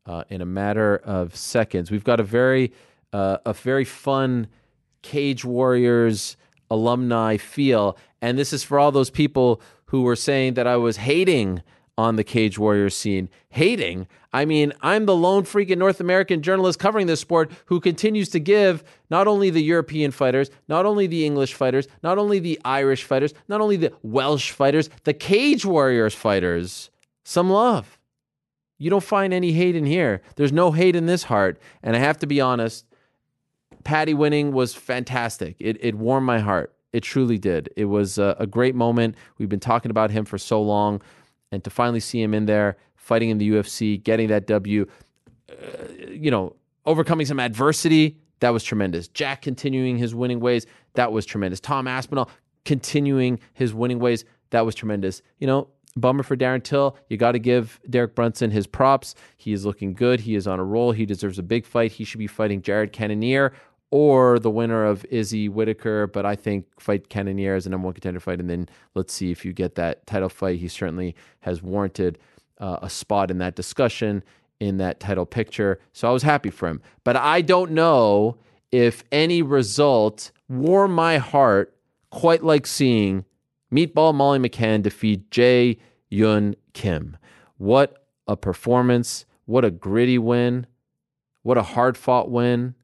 Uh, 0.05 0.23
in 0.29 0.39
a 0.39 0.45
matter 0.45 0.97
of 0.97 1.35
seconds, 1.35 1.89
we've 1.89 2.03
got 2.03 2.19
a 2.19 2.23
very, 2.23 2.71
uh, 3.11 3.39
a 3.43 3.53
very 3.53 3.83
fun 3.83 4.47
Cage 5.01 5.43
Warriors 5.43 6.37
alumni 6.69 7.37
feel, 7.37 7.97
and 8.21 8.37
this 8.37 8.53
is 8.53 8.63
for 8.63 8.77
all 8.77 8.91
those 8.91 9.09
people 9.09 9.59
who 9.85 10.03
were 10.03 10.15
saying 10.15 10.53
that 10.53 10.67
I 10.67 10.77
was 10.77 10.97
hating 10.97 11.63
on 11.97 12.15
the 12.15 12.23
Cage 12.23 12.59
Warriors 12.59 12.95
scene. 12.95 13.29
Hating? 13.49 14.07
I 14.31 14.45
mean, 14.45 14.73
I'm 14.81 15.05
the 15.05 15.15
lone 15.15 15.43
freaking 15.43 15.77
North 15.77 15.99
American 15.99 16.41
journalist 16.41 16.79
covering 16.79 17.07
this 17.07 17.19
sport 17.19 17.51
who 17.65 17.79
continues 17.79 18.29
to 18.29 18.39
give 18.39 18.83
not 19.09 19.27
only 19.27 19.49
the 19.49 19.63
European 19.63 20.11
fighters, 20.11 20.51
not 20.67 20.85
only 20.85 21.07
the 21.07 21.25
English 21.25 21.53
fighters, 21.53 21.87
not 22.03 22.17
only 22.17 22.39
the 22.39 22.59
Irish 22.63 23.03
fighters, 23.03 23.33
not 23.47 23.61
only 23.61 23.77
the 23.77 23.93
Welsh 24.03 24.51
fighters, 24.51 24.89
the 25.05 25.13
Cage 25.13 25.65
Warriors 25.65 26.13
fighters 26.13 26.89
some 27.23 27.49
love. 27.49 27.97
You 28.77 28.89
don't 28.89 29.03
find 29.03 29.33
any 29.33 29.51
hate 29.53 29.75
in 29.75 29.85
here. 29.85 30.21
There's 30.35 30.53
no 30.53 30.71
hate 30.71 30.95
in 30.95 31.07
this 31.07 31.23
heart. 31.23 31.59
And 31.81 31.95
I 31.95 31.99
have 31.99 32.19
to 32.19 32.27
be 32.27 32.39
honest, 32.39 32.85
Paddy 33.83 34.13
winning 34.13 34.51
was 34.51 34.75
fantastic. 34.75 35.55
It, 35.59 35.77
it 35.83 35.95
warmed 35.95 36.27
my 36.27 36.39
heart. 36.39 36.73
It 36.93 37.01
truly 37.01 37.37
did. 37.37 37.69
It 37.75 37.85
was 37.85 38.17
a, 38.17 38.35
a 38.39 38.47
great 38.47 38.75
moment. 38.75 39.15
We've 39.37 39.49
been 39.49 39.59
talking 39.59 39.91
about 39.91 40.11
him 40.11 40.25
for 40.25 40.37
so 40.37 40.61
long 40.61 41.01
and 41.51 41.63
to 41.63 41.69
finally 41.69 41.99
see 41.99 42.21
him 42.21 42.33
in 42.33 42.45
there 42.45 42.77
fighting 42.95 43.29
in 43.29 43.37
the 43.37 43.49
UFC, 43.49 44.01
getting 44.01 44.27
that 44.27 44.47
W, 44.47 44.85
uh, 45.49 45.55
you 46.09 46.29
know, 46.29 46.55
overcoming 46.85 47.25
some 47.25 47.39
adversity, 47.39 48.17
that 48.39 48.49
was 48.49 48.63
tremendous. 48.63 49.07
Jack 49.07 49.41
continuing 49.41 49.97
his 49.97 50.13
winning 50.13 50.39
ways, 50.39 50.65
that 50.93 51.11
was 51.11 51.25
tremendous. 51.25 51.59
Tom 51.59 51.87
Aspinall 51.87 52.29
continuing 52.65 53.39
his 53.53 53.73
winning 53.73 53.99
ways, 53.99 54.25
that 54.49 54.65
was 54.65 54.75
tremendous. 54.75 55.21
You 55.39 55.47
know, 55.47 55.69
bummer 55.95 56.23
for 56.23 56.35
Darren 56.35 56.63
Till. 56.63 56.97
You 57.09 57.17
got 57.17 57.31
to 57.33 57.39
give 57.39 57.79
Derek 57.89 58.15
Brunson 58.15 58.51
his 58.51 58.67
props. 58.67 59.15
He 59.37 59.53
is 59.53 59.65
looking 59.65 59.93
good. 59.93 60.21
He 60.21 60.35
is 60.35 60.47
on 60.47 60.59
a 60.59 60.63
roll. 60.63 60.91
He 60.91 61.05
deserves 61.05 61.39
a 61.39 61.43
big 61.43 61.65
fight. 61.65 61.93
He 61.93 62.03
should 62.03 62.19
be 62.19 62.27
fighting 62.27 62.61
Jared 62.61 62.91
Cannonier 62.91 63.53
or 63.89 64.39
the 64.39 64.49
winner 64.49 64.85
of 64.85 65.05
Izzy 65.05 65.49
Whittaker. 65.49 66.07
But 66.07 66.25
I 66.25 66.35
think 66.35 66.65
fight 66.79 67.09
Cannonier 67.09 67.55
as 67.55 67.65
a 67.65 67.69
number 67.69 67.85
one 67.85 67.93
contender 67.93 68.19
fight, 68.19 68.39
and 68.39 68.49
then 68.49 68.69
let's 68.95 69.13
see 69.13 69.31
if 69.31 69.45
you 69.45 69.53
get 69.53 69.75
that 69.75 70.05
title 70.07 70.29
fight. 70.29 70.59
He 70.59 70.67
certainly 70.67 71.15
has 71.41 71.61
warranted 71.61 72.19
uh, 72.59 72.79
a 72.81 72.89
spot 72.89 73.31
in 73.31 73.37
that 73.39 73.55
discussion 73.55 74.23
in 74.59 74.77
that 74.77 74.99
title 74.99 75.25
picture. 75.25 75.79
So 75.93 76.07
I 76.07 76.11
was 76.11 76.23
happy 76.23 76.49
for 76.49 76.67
him. 76.67 76.81
But 77.03 77.15
I 77.15 77.41
don't 77.41 77.71
know 77.71 78.37
if 78.71 79.03
any 79.11 79.41
result 79.41 80.31
warmed 80.49 80.95
my 80.95 81.17
heart 81.17 81.75
quite 82.09 82.43
like 82.43 82.65
seeing 82.65 83.25
Meatball 83.71 84.13
Molly 84.13 84.39
McCann 84.39 84.81
defeat 84.81 85.29
Ji 85.29 85.79
Yeon 86.11 86.55
Kim. 86.73 87.17
What 87.57 88.05
a 88.27 88.35
performance. 88.35 89.25
What 89.45 89.65
a 89.65 89.71
gritty 89.71 90.17
win. 90.17 90.67
What 91.43 91.57
a 91.57 91.63
hard 91.63 91.97
fought 91.97 92.29
win. 92.29 92.75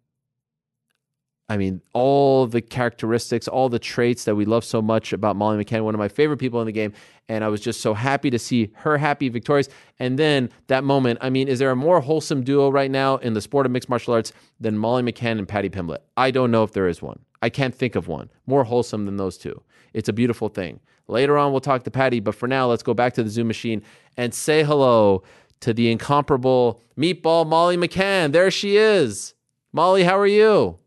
I 1.49 1.57
mean, 1.57 1.81
all 1.93 2.47
the 2.47 2.61
characteristics, 2.61 3.47
all 3.47 3.67
the 3.67 3.79
traits 3.79 4.23
that 4.23 4.35
we 4.35 4.45
love 4.45 4.63
so 4.63 4.81
much 4.81 5.11
about 5.11 5.35
Molly 5.35 5.63
McCann, 5.63 5.83
one 5.83 5.93
of 5.93 5.99
my 5.99 6.07
favorite 6.07 6.37
people 6.37 6.61
in 6.61 6.65
the 6.65 6.71
game. 6.71 6.93
And 7.27 7.43
I 7.43 7.49
was 7.49 7.59
just 7.59 7.81
so 7.81 7.93
happy 7.93 8.29
to 8.29 8.39
see 8.39 8.71
her 8.75 8.97
happy, 8.97 9.27
victorious. 9.29 9.67
And 9.99 10.17
then 10.17 10.49
that 10.67 10.83
moment, 10.83 11.19
I 11.21 11.29
mean, 11.29 11.47
is 11.47 11.59
there 11.59 11.71
a 11.71 11.75
more 11.75 11.99
wholesome 11.99 12.43
duo 12.43 12.69
right 12.69 12.89
now 12.89 13.17
in 13.17 13.33
the 13.33 13.41
sport 13.41 13.65
of 13.65 13.71
mixed 13.71 13.89
martial 13.89 14.13
arts 14.13 14.31
than 14.59 14.77
Molly 14.77 15.03
McCann 15.03 15.37
and 15.37 15.47
Paddy 15.47 15.69
Pimblett? 15.69 15.99
I 16.15 16.31
don't 16.31 16.49
know 16.49 16.63
if 16.63 16.71
there 16.71 16.87
is 16.87 17.01
one. 17.01 17.19
I 17.41 17.49
can't 17.49 17.75
think 17.75 17.95
of 17.95 18.07
one 18.07 18.29
more 18.47 18.63
wholesome 18.63 19.05
than 19.05 19.17
those 19.17 19.37
two. 19.37 19.61
It's 19.93 20.09
a 20.09 20.13
beautiful 20.13 20.47
thing. 20.47 20.79
Later 21.07 21.37
on, 21.37 21.51
we'll 21.51 21.61
talk 21.61 21.83
to 21.83 21.91
Patty, 21.91 22.21
but 22.21 22.35
for 22.35 22.47
now, 22.47 22.67
let's 22.67 22.83
go 22.83 22.93
back 22.93 23.13
to 23.15 23.23
the 23.23 23.29
Zoom 23.29 23.47
machine 23.47 23.83
and 24.15 24.33
say 24.33 24.63
hello 24.63 25.23
to 25.59 25.73
the 25.73 25.91
incomparable 25.91 26.81
meatball 26.97 27.45
Molly 27.45 27.75
McCann. 27.75 28.31
There 28.31 28.49
she 28.49 28.77
is. 28.77 29.33
Molly, 29.73 30.03
how 30.03 30.17
are 30.17 30.27
you? 30.27 30.79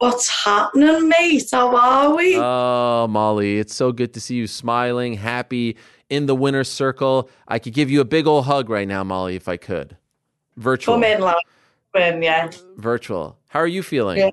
What's 0.00 0.30
happening, 0.30 1.10
mate? 1.10 1.46
How 1.52 1.76
are 1.76 2.16
we? 2.16 2.34
Oh, 2.34 3.06
Molly, 3.06 3.58
it's 3.58 3.74
so 3.74 3.92
good 3.92 4.14
to 4.14 4.20
see 4.20 4.34
you 4.34 4.46
smiling, 4.46 5.12
happy, 5.12 5.76
in 6.08 6.24
the 6.24 6.34
winner's 6.34 6.70
circle. 6.70 7.28
I 7.46 7.58
could 7.58 7.74
give 7.74 7.90
you 7.90 8.00
a 8.00 8.06
big 8.06 8.26
old 8.26 8.46
hug 8.46 8.70
right 8.70 8.88
now, 8.88 9.04
Molly, 9.04 9.36
if 9.36 9.46
I 9.46 9.58
could. 9.58 9.98
Virtual. 10.56 10.94
Come 10.94 11.04
in, 11.04 11.20
love. 11.20 11.36
When, 11.92 12.22
yeah. 12.22 12.50
Virtual. 12.78 13.36
How 13.48 13.60
are 13.60 13.66
you 13.66 13.82
feeling? 13.82 14.32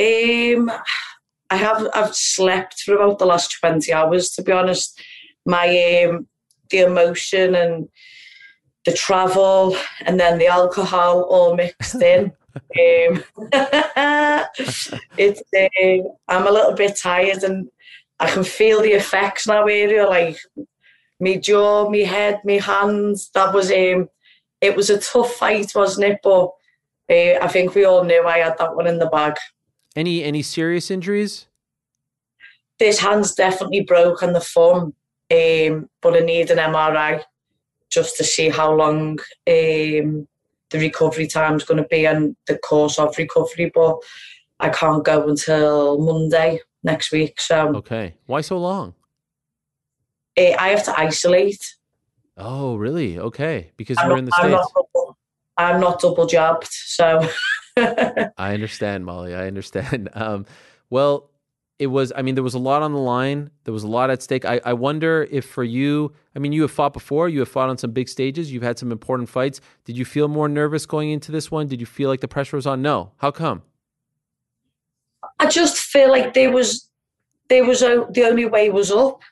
Yeah. 0.00 0.56
Um, 0.56 0.72
I 1.48 1.56
have 1.56 1.86
I've 1.94 2.16
slept 2.16 2.80
for 2.80 2.96
about 2.96 3.20
the 3.20 3.26
last 3.26 3.56
twenty 3.60 3.92
hours. 3.92 4.30
To 4.30 4.42
be 4.42 4.50
honest, 4.50 5.00
my 5.46 6.08
um, 6.08 6.26
the 6.70 6.78
emotion 6.78 7.54
and 7.54 7.88
the 8.84 8.94
travel 8.94 9.76
and 10.00 10.18
then 10.18 10.38
the 10.38 10.48
alcohol 10.48 11.22
all 11.30 11.54
mixed 11.54 12.02
in. 12.02 12.32
Um, 12.56 13.24
it's 15.16 15.42
uh, 15.56 16.08
I'm 16.28 16.46
a 16.46 16.50
little 16.50 16.74
bit 16.74 16.96
tired 16.96 17.42
and 17.42 17.70
I 18.18 18.30
can 18.30 18.44
feel 18.44 18.82
the 18.82 18.92
effects 18.92 19.46
now. 19.46 19.66
Area 19.66 20.06
like 20.06 20.38
me 21.20 21.38
jaw, 21.38 21.88
me 21.88 22.00
head, 22.00 22.40
me 22.44 22.58
hands. 22.58 23.30
That 23.34 23.54
was 23.54 23.70
um, 23.70 24.08
it 24.60 24.76
was 24.76 24.90
a 24.90 24.98
tough 25.00 25.34
fight, 25.34 25.72
wasn't 25.74 26.06
it? 26.06 26.20
But 26.22 26.50
uh, 27.10 27.44
I 27.44 27.48
think 27.48 27.74
we 27.74 27.84
all 27.84 28.04
knew 28.04 28.24
I 28.24 28.38
had 28.38 28.58
that 28.58 28.74
one 28.74 28.86
in 28.86 28.98
the 28.98 29.06
bag. 29.06 29.36
Any 29.96 30.22
any 30.22 30.42
serious 30.42 30.90
injuries? 30.90 31.46
This 32.78 32.98
hand's 32.98 33.34
definitely 33.34 33.82
broke 33.82 34.20
broken 34.20 34.32
the 34.32 34.40
thumb, 34.40 34.94
um, 35.30 35.90
but 36.00 36.16
I 36.16 36.20
need 36.20 36.50
an 36.50 36.58
MRI 36.58 37.22
just 37.90 38.16
to 38.16 38.24
see 38.24 38.48
how 38.48 38.72
long 38.72 39.18
um, 39.48 40.26
the 40.70 40.78
recovery 40.78 41.26
time 41.26 41.56
is 41.56 41.64
going 41.64 41.82
to 41.82 41.88
be 41.88 42.06
and 42.06 42.36
the 42.46 42.58
course 42.58 42.98
of 42.98 43.16
recovery. 43.18 43.70
But 43.74 43.96
I 44.58 44.68
can't 44.68 45.04
go 45.04 45.28
until 45.28 45.98
Monday 45.98 46.60
next 46.82 47.12
week. 47.12 47.40
So 47.40 47.74
okay, 47.76 48.14
why 48.26 48.40
so 48.40 48.58
long? 48.58 48.94
Uh, 50.38 50.54
I 50.58 50.68
have 50.68 50.84
to 50.84 50.98
isolate. 50.98 51.76
Oh, 52.36 52.76
really? 52.76 53.18
Okay, 53.18 53.70
because 53.76 53.98
I'm 53.98 54.06
you're 54.06 54.16
not, 54.16 54.18
in 54.18 54.24
the 54.26 54.34
I'm 54.34 54.50
states. 54.50 54.72
not 54.74 54.86
double, 54.94 55.18
I'm 55.56 55.80
not 55.80 56.00
double 56.00 56.26
jabbed, 56.26 56.68
so. 56.70 57.28
I 57.76 58.54
understand, 58.54 59.04
Molly. 59.04 59.34
I 59.34 59.46
understand. 59.46 60.08
Um, 60.14 60.46
well, 60.90 61.29
it 61.80 61.86
was. 61.86 62.12
I 62.14 62.20
mean, 62.20 62.34
there 62.34 62.44
was 62.44 62.52
a 62.52 62.58
lot 62.58 62.82
on 62.82 62.92
the 62.92 62.98
line. 62.98 63.50
There 63.64 63.72
was 63.72 63.84
a 63.84 63.88
lot 63.88 64.10
at 64.10 64.22
stake. 64.22 64.44
I, 64.44 64.60
I 64.66 64.74
wonder 64.74 65.26
if 65.30 65.46
for 65.46 65.64
you, 65.64 66.12
I 66.36 66.38
mean, 66.38 66.52
you 66.52 66.60
have 66.60 66.70
fought 66.70 66.92
before. 66.92 67.30
You 67.30 67.38
have 67.38 67.48
fought 67.48 67.70
on 67.70 67.78
some 67.78 67.90
big 67.92 68.06
stages. 68.06 68.52
You've 68.52 68.62
had 68.62 68.78
some 68.78 68.92
important 68.92 69.30
fights. 69.30 69.62
Did 69.86 69.96
you 69.96 70.04
feel 70.04 70.28
more 70.28 70.46
nervous 70.46 70.84
going 70.84 71.10
into 71.10 71.32
this 71.32 71.50
one? 71.50 71.68
Did 71.68 71.80
you 71.80 71.86
feel 71.86 72.10
like 72.10 72.20
the 72.20 72.28
pressure 72.28 72.56
was 72.56 72.66
on? 72.66 72.82
No. 72.82 73.12
How 73.16 73.30
come? 73.30 73.62
I 75.38 75.46
just 75.46 75.78
feel 75.78 76.10
like 76.10 76.34
there 76.34 76.52
was, 76.52 76.86
there 77.48 77.64
was 77.64 77.80
a, 77.80 78.06
the 78.10 78.24
only 78.24 78.44
way 78.44 78.68
was 78.68 78.90
up. 78.90 79.22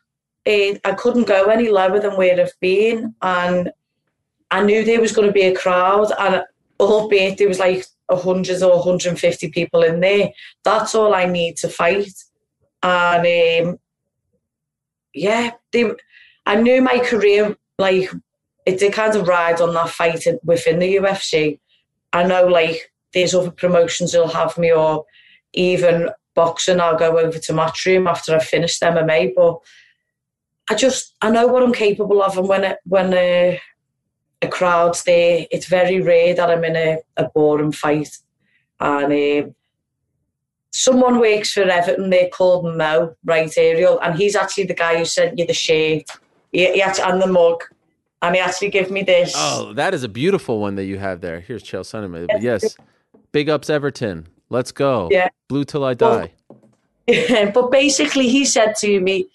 It, 0.47 0.81
I 0.87 0.93
couldn't 0.93 1.29
go 1.29 1.45
any 1.51 1.69
lower 1.69 2.01
than 2.01 2.17
where 2.17 2.41
I've 2.41 2.59
been, 2.61 3.15
and 3.21 3.71
I 4.51 4.63
knew 4.63 4.85
there 4.85 5.03
was 5.03 5.13
going 5.13 5.29
to 5.29 5.35
be 5.35 5.43
a 5.43 5.55
crowd, 5.55 6.13
and 6.19 6.43
albeit 6.81 7.37
there 7.37 7.49
was 7.49 7.59
like 7.59 7.85
100 8.07 8.63
or 8.63 8.77
150 8.77 9.51
people 9.51 9.83
in 9.83 10.01
there. 10.01 10.31
That's 10.65 10.95
all 10.95 11.15
I 11.15 11.27
need 11.27 11.59
to 11.59 11.69
fight. 11.69 12.11
And 12.83 13.67
um, 13.69 13.79
yeah, 15.15 15.53
they, 15.73 15.93
I 16.47 16.57
knew 16.57 16.81
my 16.81 16.99
career 16.99 17.57
like 17.79 18.11
it 18.67 18.79
did 18.79 18.93
kind 18.93 19.17
of 19.17 19.27
ride 19.27 19.61
on 19.61 19.75
that 19.75 19.91
fight 19.91 20.25
within 20.45 20.79
the 20.79 20.97
UFC. 20.97 21.59
I 22.13 22.25
know 22.25 22.47
like 22.47 22.93
there's 23.15 23.35
other 23.35 23.51
promotions 23.51 24.13
who'll 24.13 24.29
have 24.29 24.59
me, 24.59 24.73
or 24.73 25.05
even 25.55 26.11
boxing. 26.35 26.81
I'll 26.81 26.97
go 26.97 27.19
over 27.19 27.39
to 27.39 27.53
Matchroom 27.53 28.09
after 28.09 28.35
I've 28.35 28.45
finished 28.45 28.83
MMA, 28.83 29.33
but 29.35 29.59
I 30.71 30.75
just 30.75 31.15
I 31.23 31.31
know 31.31 31.47
what 31.47 31.63
I'm 31.63 31.73
capable 31.73 32.23
of, 32.23 32.37
and 32.37 32.49
when 32.49 32.65
it, 32.65 32.79
when 32.85 33.15
a, 33.15 33.61
a 34.43 34.49
crowd's 34.49 35.03
there, 35.05 35.47
it's 35.51 35.67
very 35.67 36.01
rare 36.01 36.35
that 36.35 36.51
I'm 36.51 36.65
in 36.65 36.77
a, 36.77 36.99
a 37.17 37.29
boring 37.29 37.73
fight. 37.73 38.17
And 38.81 39.47
um, 39.47 39.55
someone 40.73 41.19
works 41.19 41.53
for 41.53 41.63
Everton. 41.63 42.11
They 42.11 42.29
called 42.29 42.77
Mo, 42.77 43.15
right, 43.25 43.53
Ariel, 43.57 43.99
and 44.01 44.17
he's 44.17 44.37
actually 44.37 44.65
the 44.65 44.75
guy 44.75 44.99
who 44.99 45.05
sent 45.05 45.39
you 45.39 45.47
the 45.47 45.55
shirt. 45.55 46.05
He, 46.53 46.73
he 46.73 46.83
and 46.83 47.21
the 47.21 47.27
mug 47.27 47.63
and 48.23 48.35
he 48.35 48.41
actually 48.41 48.71
gave 48.71 48.91
me 48.91 49.03
this. 49.03 49.33
Oh, 49.37 49.73
that 49.75 49.95
is 49.95 50.03
a 50.03 50.09
beautiful 50.09 50.61
one 50.61 50.75
that 50.77 50.85
you 50.85 50.99
have 50.99 51.21
there. 51.21 51.41
Here's 51.41 51.63
Chael 51.63 51.81
Sonnen. 51.81 52.27
But 52.27 52.43
yes, 52.43 52.77
big 53.33 53.49
ups 53.49 53.71
Everton. 53.71 54.29
Let's 54.51 54.73
go. 54.73 55.09
Yeah. 55.11 55.29
Blue 55.49 55.65
till 55.65 55.85
I 55.85 55.95
die. 55.95 56.33
But, 57.07 57.55
but 57.55 57.71
basically, 57.71 58.29
he 58.29 58.45
said 58.45 58.75
to 58.77 59.01
me, 59.01 59.29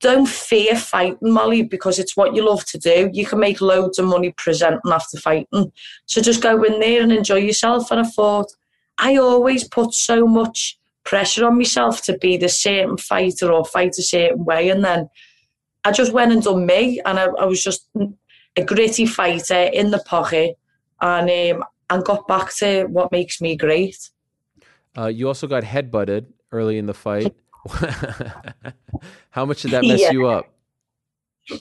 don't 0.00 0.26
fear 0.26 0.76
fighting, 0.76 1.18
Molly, 1.32 1.62
because 1.62 1.98
it's 1.98 2.16
what 2.16 2.34
you 2.34 2.44
love 2.46 2.64
to 2.66 2.78
do. 2.78 3.10
You 3.12 3.26
can 3.26 3.38
make 3.38 3.60
loads 3.60 3.98
of 3.98 4.06
money 4.06 4.32
presenting 4.36 4.80
after 4.90 5.18
fighting. 5.18 5.72
So 6.06 6.22
just 6.22 6.42
go 6.42 6.62
in 6.64 6.80
there 6.80 7.02
and 7.02 7.12
enjoy 7.12 7.36
yourself. 7.36 7.90
And 7.90 8.00
I 8.00 8.04
thought, 8.04 8.50
I 9.00 9.16
always 9.16 9.66
put 9.66 9.94
so 9.94 10.26
much 10.26 10.78
pressure 11.04 11.46
on 11.46 11.56
myself 11.56 12.02
to 12.02 12.16
be 12.18 12.36
the 12.36 12.48
certain 12.48 12.96
fighter 12.98 13.50
or 13.50 13.64
fight 13.64 13.98
a 13.98 14.02
certain 14.02 14.44
way. 14.44 14.68
And 14.68 14.84
then 14.84 15.08
I 15.84 15.92
just 15.92 16.12
went 16.12 16.32
and 16.32 16.42
done 16.42 16.66
me, 16.66 17.00
and 17.04 17.18
I, 17.18 17.24
I 17.24 17.46
was 17.46 17.62
just 17.62 17.88
a 18.56 18.62
gritty 18.64 19.06
fighter 19.06 19.70
in 19.72 19.90
the 19.90 20.00
pocket, 20.00 20.56
and 21.00 21.30
um, 21.56 21.64
and 21.88 22.04
got 22.04 22.28
back 22.28 22.54
to 22.56 22.84
what 22.84 23.10
makes 23.10 23.40
me 23.40 23.56
great. 23.56 23.96
Uh, 24.96 25.06
you 25.06 25.26
also 25.26 25.46
got 25.46 25.62
headbutted 25.62 26.26
early 26.52 26.78
in 26.78 26.86
the 26.86 26.94
fight. 26.94 27.34
How 29.30 29.44
much 29.46 29.62
did 29.62 29.70
that 29.72 29.84
mess 29.84 30.00
Yeah. 30.00 30.12
you 30.12 30.26
up? 30.26 30.52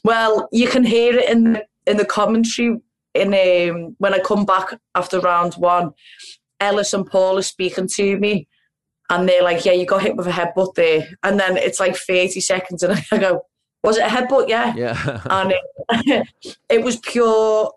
Well, 0.04 0.48
you 0.52 0.68
can 0.68 0.84
hear 0.84 1.18
it 1.18 1.30
in 1.30 1.54
the, 1.54 1.66
in 1.88 1.98
the 1.98 2.06
commentary 2.06 2.78
in 3.16 3.34
um, 3.34 3.96
when 3.98 4.14
I 4.14 4.20
come 4.20 4.46
back 4.46 4.80
after 4.96 5.20
round 5.20 5.56
one. 5.56 5.94
Ellis 6.60 6.93
and 6.93 7.05
Paul 7.05 7.38
are 7.38 7.43
speaking 7.43 7.88
to 7.95 8.18
me, 8.18 8.47
and 9.10 9.28
they're 9.28 9.43
like, 9.43 9.66
"Yeah, 9.66 9.74
you 9.74 9.86
got 9.86 10.01
hit 10.01 10.16
with 10.16 10.28
a 10.28 10.32
headbutt 10.32 10.76
there," 10.76 11.07
and 11.24 11.39
then 11.39 11.57
it's 11.57 11.80
like 11.80 11.95
thirty 11.95 12.39
seconds, 12.39 12.84
and 12.84 13.03
I 13.12 13.18
go, 13.18 13.41
"Was 13.84 13.97
it 13.97 14.05
a 14.05 14.10
headbutt? 14.10 14.49
Yeah." 14.49 14.74
Yeah. 14.76 15.22
and 15.30 15.53
it, 15.89 16.28
it 16.70 16.84
was 16.84 16.97
pure 16.97 17.72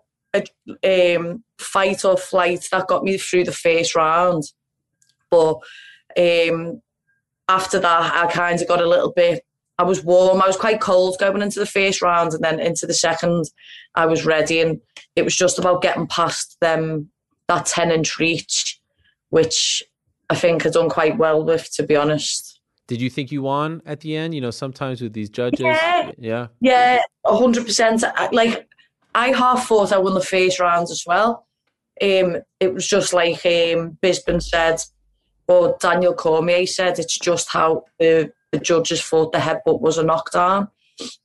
um, 0.83 1.43
fight 1.57 2.05
or 2.05 2.17
flight 2.17 2.67
that 2.71 2.87
got 2.87 3.03
me 3.03 3.17
through 3.17 3.45
the 3.45 3.51
first 3.51 3.95
round. 3.95 4.43
But 5.29 5.57
um, 6.17 6.81
after 7.49 7.79
that, 7.79 8.13
I 8.13 8.31
kind 8.31 8.61
of 8.61 8.67
got 8.67 8.81
a 8.81 8.87
little 8.87 9.11
bit. 9.11 9.43
I 9.79 9.83
was 9.83 10.03
warm. 10.03 10.41
I 10.41 10.47
was 10.47 10.57
quite 10.57 10.81
cold 10.81 11.17
going 11.19 11.41
into 11.41 11.59
the 11.59 11.65
first 11.65 12.01
round, 12.01 12.33
and 12.33 12.43
then 12.43 12.59
into 12.59 12.85
the 12.85 12.93
second, 12.93 13.45
I 13.95 14.05
was 14.05 14.25
ready, 14.25 14.61
and 14.61 14.79
it 15.15 15.23
was 15.23 15.35
just 15.35 15.57
about 15.57 15.81
getting 15.81 16.07
past 16.07 16.57
them 16.61 17.09
that 17.47 17.65
ten 17.65 17.91
inch 17.91 18.19
reach, 18.19 18.79
which 19.29 19.83
I 20.29 20.35
think 20.35 20.65
I've 20.65 20.73
done 20.73 20.89
quite 20.89 21.17
well 21.17 21.43
with, 21.43 21.71
to 21.75 21.83
be 21.83 21.95
honest. 21.95 22.59
Did 22.87 23.01
you 23.01 23.09
think 23.09 23.31
you 23.31 23.43
won 23.43 23.81
at 23.85 24.01
the 24.01 24.15
end? 24.15 24.33
You 24.35 24.41
know, 24.41 24.51
sometimes 24.51 25.01
with 25.01 25.13
these 25.13 25.29
judges. 25.29 25.61
Yeah. 25.61 26.11
Yeah. 26.17 26.47
Yeah, 26.59 26.99
hundred 27.25 27.65
percent. 27.65 28.03
Like 28.31 28.67
I 29.15 29.29
half 29.29 29.67
thought 29.67 29.91
I 29.91 29.97
won 29.97 30.13
the 30.13 30.21
first 30.21 30.59
round 30.59 30.89
as 30.89 31.03
well. 31.05 31.47
Um, 32.01 32.37
it 32.59 32.73
was 32.73 32.87
just 32.87 33.13
like 33.13 33.45
um, 33.45 33.97
Bisping 34.01 34.41
said, 34.41 34.81
or 35.47 35.77
Daniel 35.79 36.13
Cormier 36.13 36.65
said, 36.65 36.97
it's 36.99 37.17
just 37.19 37.49
how 37.49 37.85
the, 37.99 38.31
the 38.51 38.59
judges 38.59 39.01
thought 39.01 39.31
the 39.31 39.37
headbutt 39.37 39.79
was 39.79 39.97
a 39.97 40.03
knockdown. 40.03 40.69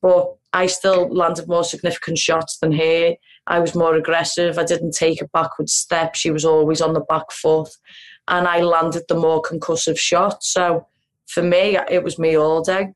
But 0.03 0.35
I 0.53 0.67
still 0.67 1.09
landed 1.09 1.49
more 1.49 1.65
significant 1.65 2.19
shots 2.19 2.59
than 2.59 2.73
her. 2.73 3.15
I 3.49 3.59
was 3.59 3.75
more 3.75 3.95
aggressive. 3.95 4.59
I 4.59 4.65
didn't 4.65 4.93
take 4.93 5.21
a 5.21 5.29
backward 5.29 5.71
step. 5.71 6.15
She 6.15 6.31
was 6.31 6.45
always 6.45 6.81
on 6.81 6.93
the 6.93 7.01
back 7.01 7.33
foot, 7.33 7.71
and 8.29 8.47
I 8.47 8.61
landed 8.61 9.05
the 9.09 9.17
more 9.17 9.43
concussive 9.43 9.99
shot. 9.99 10.45
So 10.45 10.87
for 11.27 11.43
me, 11.43 11.79
it 11.91 12.05
was 12.05 12.19
me 12.19 12.37
all 12.37 12.63
day. 12.63 12.93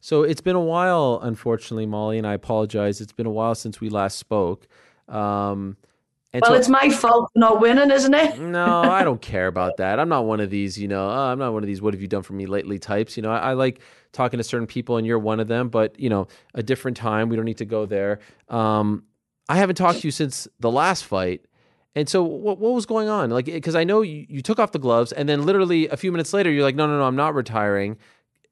So 0.00 0.22
it's 0.22 0.40
been 0.40 0.56
a 0.56 0.60
while, 0.60 1.20
unfortunately, 1.22 1.86
Molly, 1.86 2.16
and 2.16 2.26
I 2.26 2.32
apologize. 2.32 3.00
It's 3.00 3.12
been 3.12 3.26
a 3.26 3.30
while 3.30 3.54
since 3.54 3.80
we 3.80 3.90
last 3.90 4.18
spoke. 4.18 4.66
Um, 5.06 5.76
and 6.32 6.42
Well, 6.42 6.52
so, 6.52 6.56
it's 6.56 6.68
my 6.68 6.88
fault 6.88 7.30
for 7.32 7.38
not 7.38 7.60
winning, 7.60 7.90
isn't 7.90 8.14
it? 8.14 8.38
no, 8.40 8.82
I 8.82 9.02
don't 9.02 9.20
care 9.20 9.48
about 9.48 9.76
that. 9.78 9.98
I'm 9.98 10.08
not 10.08 10.24
one 10.24 10.40
of 10.40 10.48
these, 10.48 10.78
you 10.78 10.88
know, 10.88 11.10
uh, 11.10 11.32
I'm 11.32 11.38
not 11.38 11.52
one 11.52 11.62
of 11.62 11.66
these, 11.66 11.82
what 11.82 11.92
have 11.92 12.00
you 12.00 12.08
done 12.08 12.22
for 12.22 12.32
me 12.32 12.46
lately 12.46 12.78
types. 12.78 13.16
You 13.16 13.22
know, 13.22 13.32
I, 13.32 13.50
I 13.50 13.52
like 13.52 13.80
talking 14.12 14.38
to 14.38 14.44
certain 14.44 14.66
people, 14.66 14.96
and 14.96 15.06
you're 15.06 15.18
one 15.18 15.40
of 15.40 15.48
them, 15.48 15.68
but, 15.68 15.98
you 16.00 16.08
know, 16.08 16.28
a 16.54 16.62
different 16.62 16.96
time. 16.96 17.28
We 17.28 17.36
don't 17.36 17.44
need 17.44 17.58
to 17.58 17.64
go 17.66 17.84
there. 17.84 18.20
Um, 18.48 19.04
I 19.50 19.56
haven't 19.56 19.74
talked 19.76 20.00
to 20.00 20.06
you 20.06 20.12
since 20.12 20.46
the 20.60 20.70
last 20.70 21.04
fight. 21.04 21.40
And 21.96 22.08
so, 22.08 22.22
what, 22.22 22.58
what 22.58 22.72
was 22.72 22.86
going 22.86 23.08
on? 23.08 23.30
Like, 23.30 23.46
because 23.46 23.74
I 23.74 23.82
know 23.82 24.02
you, 24.02 24.24
you 24.28 24.42
took 24.42 24.60
off 24.60 24.70
the 24.70 24.78
gloves, 24.78 25.10
and 25.10 25.28
then 25.28 25.44
literally 25.44 25.88
a 25.88 25.96
few 25.96 26.12
minutes 26.12 26.32
later, 26.32 26.50
you're 26.50 26.62
like, 26.62 26.76
no, 26.76 26.86
no, 26.86 26.96
no, 26.98 27.04
I'm 27.04 27.16
not 27.16 27.34
retiring. 27.34 27.96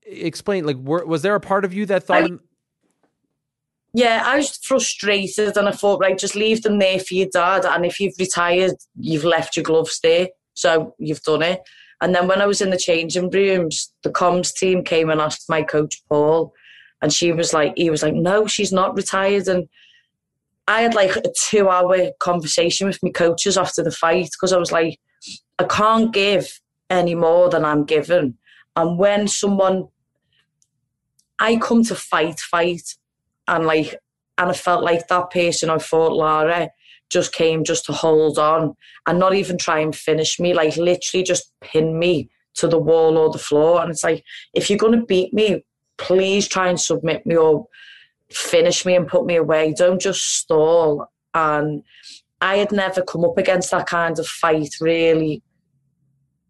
Explain, 0.05 0.65
like, 0.67 0.77
were, 0.77 1.07
was 1.07 1.23
there 1.23 1.37
a 1.37 1.41
part 1.41 1.65
of 1.65 1.73
you 1.73 1.87
that 1.87 2.03
thought, 2.03 2.25
I- 2.25 2.39
Yeah, 3.95 4.23
I 4.27 4.39
was 4.39 4.57
frustrated 4.57 5.57
and 5.57 5.69
I 5.69 5.71
thought, 5.73 6.01
right, 6.01 6.19
just 6.19 6.35
leave 6.35 6.63
them 6.63 6.81
there 6.81 6.99
for 6.99 7.15
your 7.15 7.29
dad. 7.33 7.65
And 7.65 7.87
if 7.87 8.01
you've 8.01 8.19
retired, 8.19 8.75
you've 8.99 9.25
left 9.25 9.57
your 9.57 9.63
gloves 9.65 10.01
there. 10.03 10.29
So 10.55 10.95
you've 10.99 11.23
done 11.23 11.43
it. 11.43 11.61
And 12.01 12.15
then 12.15 12.27
when 12.27 12.41
I 12.43 12.47
was 12.47 12.61
in 12.61 12.71
the 12.71 12.77
changing 12.77 13.31
rooms, 13.31 13.93
the 14.03 14.11
comms 14.11 14.53
team 14.53 14.83
came 14.83 15.11
and 15.11 15.21
asked 15.21 15.49
my 15.49 15.63
coach, 15.63 16.03
Paul, 16.09 16.53
and 17.01 17.13
she 17.13 17.31
was 17.33 17.53
like, 17.53 17.75
he 17.77 17.91
was 17.91 18.03
like, 18.03 18.15
no, 18.15 18.47
she's 18.47 18.73
not 18.73 18.97
retired. 18.97 19.47
And 19.47 19.69
I 20.69 20.83
had 20.83 20.95
like 20.95 21.17
a 21.17 21.23
two 21.49 21.71
hour 21.71 22.11
conversation 22.21 22.87
with 22.87 23.03
my 23.03 23.11
coaches 23.11 23.57
after 23.57 23.83
the 23.83 23.91
fight 23.91 24.29
because 24.33 24.53
I 24.53 24.59
was 24.59 24.71
like, 24.71 25.01
I 25.59 25.65
can't 25.65 26.13
give 26.13 26.61
any 26.91 27.15
more 27.15 27.49
than 27.49 27.65
I'm 27.65 27.85
given. 27.85 28.37
And 28.77 28.99
when 28.99 29.29
someone, 29.29 29.89
I 31.39 31.57
come 31.57 31.85
to 31.85 31.95
fight, 31.95 32.39
fight, 32.39 32.83
and 33.49 33.65
like, 33.65 33.97
and 34.37 34.51
I 34.51 34.53
felt 34.53 34.85
like 34.85 35.09
that 35.09 35.31
person 35.31 35.71
I 35.71 35.79
fought, 35.79 36.13
Lara, 36.13 36.69
just 37.09 37.33
came 37.33 37.65
just 37.65 37.87
to 37.87 37.93
hold 37.93 38.39
on 38.39 38.77
and 39.07 39.19
not 39.19 39.35
even 39.35 39.57
try 39.57 39.79
and 39.79 39.97
finish 39.97 40.39
me, 40.39 40.53
like 40.53 40.77
literally 40.77 41.25
just 41.25 41.51
pin 41.63 41.99
me 41.99 42.29
to 42.57 42.69
the 42.69 42.79
wall 42.79 43.17
or 43.17 43.31
the 43.31 43.39
floor. 43.39 43.81
And 43.81 43.91
it's 43.91 44.05
like, 44.05 44.23
if 44.53 44.69
you're 44.69 44.79
going 44.79 45.01
to 45.01 45.07
beat 45.07 45.33
me, 45.33 45.65
please 45.97 46.47
try 46.47 46.69
and 46.69 46.79
submit 46.79 47.25
me 47.25 47.37
or 47.37 47.67
finish 48.31 48.85
me 48.85 48.95
and 48.95 49.09
put 49.09 49.27
me 49.27 49.37
away. 49.37 49.73
Don't 49.77 50.01
just 50.01 50.37
stall. 50.37 51.11
And 51.35 51.83
I 52.41 52.57
had 52.59 52.73
never 52.73 53.03
come 53.03 53.25
up 53.25 53.39
against 53.39 53.71
that 53.71 53.87
kind 53.87 54.19
of 54.19 54.27
fight 54.27 54.75
really 54.81 55.43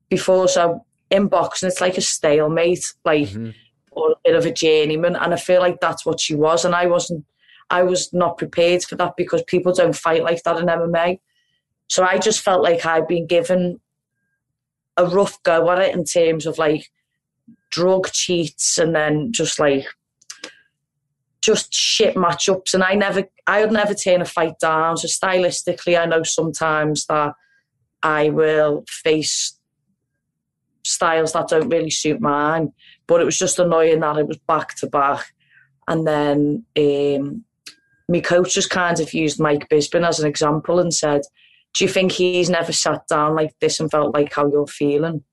before. 0.09 0.49
So 0.49 0.85
in 1.11 1.29
boxing, 1.29 1.69
it's 1.69 1.81
like 1.81 1.97
a 1.97 2.03
stalemate, 2.03 2.85
like 3.05 3.29
Mhm. 3.29 3.55
or 3.93 4.13
a 4.13 4.15
bit 4.25 4.37
of 4.37 4.47
a 4.47 4.53
journeyman. 4.53 5.17
And 5.17 5.33
I 5.33 5.37
feel 5.37 5.61
like 5.61 5.81
that's 5.81 6.05
what 6.05 6.21
she 6.21 6.35
was. 6.35 6.65
And 6.65 6.75
I 6.75 6.87
wasn't, 6.87 7.25
I 7.71 7.83
was 7.83 8.13
not 8.13 8.39
prepared 8.39 8.83
for 8.85 8.97
that 8.97 9.15
because 9.17 9.43
people 9.45 9.73
don't 9.73 9.97
fight 9.97 10.23
like 10.23 10.43
that 10.45 10.59
in 10.59 10.69
MMA. 10.69 11.21
So 11.89 12.05
I 12.05 12.19
just 12.19 12.41
felt 12.41 12.63
like 12.63 12.85
I'd 12.85 13.07
been 13.09 13.27
given 13.27 13.81
a 14.97 15.07
rough 15.07 15.43
go 15.43 15.71
at 15.71 15.79
it 15.79 15.95
in 15.95 16.05
terms 16.05 16.45
of 16.45 16.59
like 16.59 16.91
drug 17.71 18.11
cheats 18.13 18.79
and 18.79 18.95
then 18.95 19.33
just 19.33 19.59
like 19.59 19.87
just 21.43 21.73
shit 21.73 22.15
matchups. 22.15 22.75
And 22.75 22.83
I 22.83 22.95
never, 22.95 23.25
I 23.47 23.61
would 23.61 23.73
never 23.73 23.95
turn 23.95 24.21
a 24.21 24.25
fight 24.25 24.59
down. 24.61 24.97
So 24.97 25.09
stylistically, 25.09 25.99
I 25.99 26.07
know 26.07 26.23
sometimes 26.23 27.07
that 27.07 27.35
I 28.03 28.31
will 28.31 28.85
face 28.89 29.59
styles 30.85 31.33
that 31.33 31.49
don't 31.49 31.69
really 31.69 31.91
suit 31.91 32.21
mine. 32.21 32.73
But 33.07 33.21
it 33.21 33.25
was 33.25 33.39
just 33.39 33.59
annoying 33.59 34.01
that 34.01 34.19
it 34.19 34.27
was 34.27 34.39
back 34.49 34.75
to 34.77 34.87
back. 34.87 35.33
And 35.87 36.07
then 36.07 36.65
um, 36.77 37.45
my 38.09 38.21
coach 38.21 38.55
just 38.55 38.71
kind 38.71 38.99
of 39.01 39.15
used 39.15 39.41
Mike 39.41 39.69
Bisping 39.69 40.07
as 40.07 40.21
an 40.21 40.29
example 40.29 40.79
and 40.79 40.93
said, 40.93 41.23
Do 41.75 41.85
you 41.85 41.91
think 41.91 42.13
he's 42.13 42.51
never 42.51 42.73
sat 42.73 43.07
down 43.09 43.35
like 43.35 43.55
this 43.61 43.81
and 43.81 43.91
felt 43.91 44.15
like 44.15 44.33
how 44.33 44.51
you're 44.51 44.67
feeling? 44.67 45.25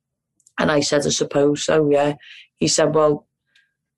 And 0.58 0.72
I 0.72 0.80
said, 0.80 1.06
I 1.06 1.10
suppose 1.10 1.66
so, 1.66 1.90
yeah. 1.90 2.14
He 2.56 2.68
said, 2.68 2.96
Well, 2.96 3.28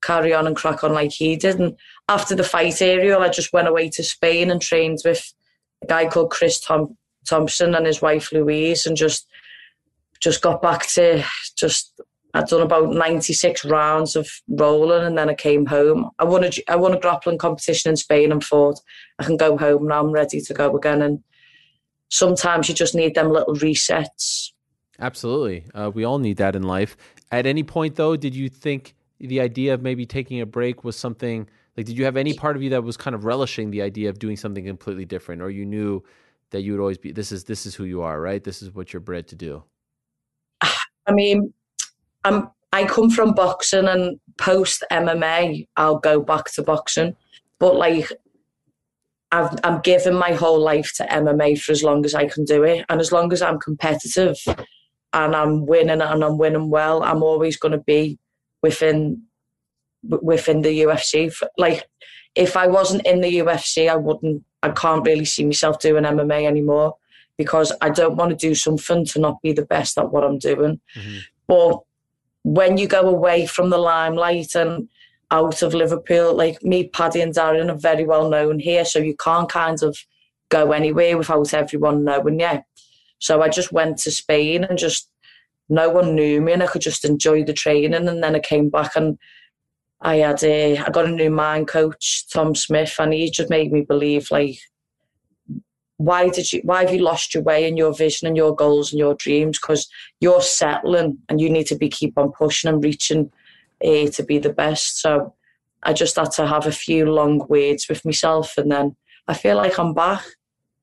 carry 0.02 0.34
on 0.34 0.48
and 0.48 0.56
crack 0.56 0.84
on 0.84 0.94
like 0.94 1.12
he 1.12 1.36
did. 1.36 1.60
And 1.60 1.78
after 2.10 2.36
the 2.36 2.44
fight, 2.44 2.82
Ariel, 2.82 3.22
I 3.22 3.30
just 3.30 3.54
went 3.54 3.68
away 3.68 3.90
to 3.90 4.04
Spain 4.04 4.50
and 4.50 4.62
trained 4.62 5.00
with 5.04 5.34
a 5.84 5.88
guy 5.88 6.08
called 6.08 6.32
Chris 6.32 6.60
Tom- 6.60 6.98
Thompson 7.28 7.76
and 7.76 7.86
his 7.86 8.02
wife 8.02 8.32
Louise 8.32 8.86
and 8.86 8.96
just 8.96 9.28
just 10.20 10.42
got 10.42 10.62
back 10.62 10.88
to 10.88 11.24
just 11.58 12.02
I'd 12.34 12.48
done 12.48 12.62
about 12.62 12.92
96 12.92 13.66
rounds 13.66 14.16
of 14.16 14.30
rolling 14.48 15.06
and 15.06 15.18
then 15.18 15.30
I 15.30 15.34
came 15.34 15.66
home. 15.66 16.10
I 16.20 16.24
won 16.24 16.44
a, 16.44 16.52
I 16.68 16.76
won 16.76 16.94
a 16.94 17.00
grappling 17.00 17.38
competition 17.38 17.90
in 17.90 17.98
Spain 17.98 18.32
and 18.32 18.44
thought 18.44 18.80
I 19.20 19.24
can 19.24 19.38
go 19.38 19.58
home 19.58 19.88
now. 19.88 20.02
I'm 20.02 20.12
ready 20.12 20.42
to 20.42 20.54
go 20.54 20.76
again. 20.76 21.02
And 21.02 21.24
sometimes 22.10 22.70
you 22.70 22.76
just 22.76 22.96
need 22.96 23.16
them 23.16 23.32
little 23.32 23.56
resets. 23.56 24.52
Absolutely. 25.00 25.66
Uh, 25.74 25.92
we 25.94 26.04
all 26.04 26.20
need 26.20 26.38
that 26.38 26.56
in 26.56 26.64
life. 26.64 26.98
At 27.32 27.46
any 27.46 27.64
point, 27.64 27.96
though, 27.96 28.16
did 28.16 28.36
you 28.36 28.50
think 28.50 28.96
the 29.20 29.42
idea 29.42 29.74
of 29.74 29.82
maybe 29.82 30.06
taking 30.06 30.42
a 30.42 30.46
break 30.46 30.84
was 30.84 30.96
something 30.96 31.48
like, 31.78 31.86
did 31.86 31.98
you 31.98 32.06
have 32.06 32.18
any 32.18 32.34
part 32.34 32.56
of 32.56 32.64
you 32.64 32.72
that 32.72 32.84
was 32.84 32.98
kind 32.98 33.16
of 33.16 33.24
relishing 33.24 33.70
the 33.70 33.84
idea 33.84 34.10
of 34.10 34.18
doing 34.18 34.36
something 34.36 34.66
completely 34.66 35.06
different, 35.06 35.44
or 35.44 35.52
you 35.52 35.66
knew 35.66 36.04
that 36.50 36.62
you 36.62 36.72
would 36.72 36.82
always 36.82 36.98
be, 36.98 37.12
this 37.12 37.32
is, 37.32 37.44
this 37.44 37.68
is 37.68 37.76
who 37.76 37.84
you 37.84 38.02
are, 38.02 38.20
right? 38.20 38.44
This 38.44 38.62
is 38.62 38.74
what 38.74 38.92
you're 38.92 39.00
bred 39.00 39.28
to 39.28 39.36
do? 39.36 39.64
I 40.62 41.12
mean, 41.12 41.54
I'm, 42.24 42.50
I 42.74 42.86
come 42.86 43.12
from 43.12 43.34
boxing 43.34 43.88
and 43.88 44.20
post 44.38 44.84
MMA, 44.92 45.68
I'll 45.78 46.00
go 46.00 46.20
back 46.20 46.46
to 46.54 46.64
boxing. 46.64 47.16
But 47.60 47.76
like, 47.76 48.12
I've, 49.32 49.60
I'm 49.64 49.82
giving 49.82 50.16
my 50.16 50.34
whole 50.34 50.60
life 50.60 50.94
to 50.96 51.06
MMA 51.06 51.60
for 51.62 51.74
as 51.74 51.84
long 51.84 52.06
as 52.06 52.16
I 52.16 52.28
can 52.28 52.46
do 52.46 52.64
it. 52.64 52.86
And 52.90 53.00
as 53.00 53.12
long 53.12 53.32
as 53.34 53.42
I'm 53.42 53.60
competitive 53.60 54.38
and 55.14 55.36
I'm 55.36 55.66
winning 55.66 56.02
and 56.02 56.24
I'm 56.24 56.38
winning 56.38 56.70
well, 56.70 57.04
I'm 57.04 57.24
always 57.24 57.58
going 57.58 57.74
to 57.74 57.80
be 57.80 58.18
within 58.64 59.27
within 60.08 60.62
the 60.62 60.82
UFC. 60.82 61.34
Like, 61.58 61.86
if 62.36 62.56
I 62.56 62.68
wasn't 62.68 63.06
in 63.06 63.22
the 63.22 63.40
UFC, 63.40 63.90
I 63.90 63.96
wouldn't. 63.96 64.44
I 64.64 64.70
can't 64.70 65.06
really 65.06 65.26
see 65.26 65.46
myself 65.46 65.80
doing 65.80 66.04
MMA 66.04 66.46
anymore 66.46 66.98
because 67.38 67.72
I 67.82 67.90
don't 67.90 68.16
want 68.16 68.32
to 68.32 68.48
do 68.48 68.56
something 68.56 69.06
to 69.06 69.20
not 69.20 69.42
be 69.42 69.54
the 69.54 69.66
best 69.66 69.98
at 69.98 70.12
what 70.12 70.24
I'm 70.24 70.40
doing. 70.40 70.82
Mm-hmm. 70.96 71.18
But 71.48 71.80
when 72.44 72.78
you 72.78 72.88
go 72.88 73.02
away 73.02 73.46
from 73.46 73.70
the 73.70 73.78
limelight 73.78 74.56
and 74.56 74.90
out 75.30 75.62
of 75.62 75.74
Liverpool, 75.74 76.34
like 76.34 76.64
me, 76.64 76.88
Paddy, 76.88 77.22
and 77.22 77.34
Darren 77.34 77.70
are 77.70 77.78
very 77.78 78.06
well 78.06 78.30
known 78.30 78.60
here, 78.60 78.86
so 78.86 79.00
you 79.00 79.16
can't 79.16 79.50
kind 79.50 79.82
of 79.84 79.98
go 80.50 80.72
anywhere 80.72 81.18
without 81.18 81.54
everyone 81.54 82.04
knowing 82.04 82.40
you. 82.40 82.62
So 83.20 83.42
I 83.42 83.50
just 83.50 83.72
went 83.72 83.98
to 84.00 84.12
Spain 84.12 84.64
and 84.64 84.78
just 84.78 85.10
no 85.70 85.90
one 85.90 86.16
knew 86.16 86.42
me, 86.42 86.54
and 86.54 86.64
I 86.64 86.68
could 86.68 86.82
just 86.82 87.06
enjoy 87.06 87.44
the 87.44 87.54
training. 87.54 87.94
And 87.94 88.24
then 88.24 88.36
I 88.36 88.40
came 88.40 88.70
back 88.70 88.96
and 88.96 89.18
I 90.02 90.18
had 90.18 90.44
a, 90.44 90.78
I 90.78 90.90
got 90.90 91.06
a 91.06 91.12
new 91.12 91.30
mind 91.30 91.68
coach, 91.68 92.26
Tom 92.32 92.54
Smith, 92.56 92.96
and 93.00 93.14
he 93.14 93.32
just 93.32 93.50
made 93.50 93.72
me 93.72 93.82
believe 93.82 94.30
like, 94.30 94.60
why 95.98 96.30
did 96.30 96.54
you, 96.54 96.62
why 96.64 96.82
have 96.84 96.94
you 96.94 97.02
lost 97.02 97.34
your 97.34 97.42
way 97.42 97.68
and 97.68 97.78
your 97.78 97.94
vision 97.94 98.28
and 98.28 98.38
your 98.38 98.56
goals 98.56 98.92
and 98.92 99.00
your 99.00 99.16
dreams? 99.16 99.60
Because 99.60 99.90
you're 100.20 100.42
settling 100.42 101.18
and 101.28 101.42
you 101.42 101.50
need 101.50 101.66
to 101.68 101.76
be 101.76 101.90
keep 101.90 102.18
on 102.18 102.32
pushing 102.32 102.70
and 102.70 102.84
reaching 102.84 103.32
uh, 103.84 104.08
to 104.08 104.24
be 104.24 104.38
the 104.38 104.54
best. 104.54 105.02
So 105.02 105.34
I 105.82 105.94
just 105.94 106.16
had 106.16 106.32
to 106.34 106.46
have 106.46 106.68
a 106.68 106.72
few 106.72 107.12
long 107.12 107.46
words 107.50 107.88
with 107.90 108.06
myself, 108.06 108.58
and 108.58 108.72
then 108.72 108.96
I 109.28 109.34
feel 109.34 109.58
like 109.58 109.80
I'm 109.80 109.94
back. 109.94 110.24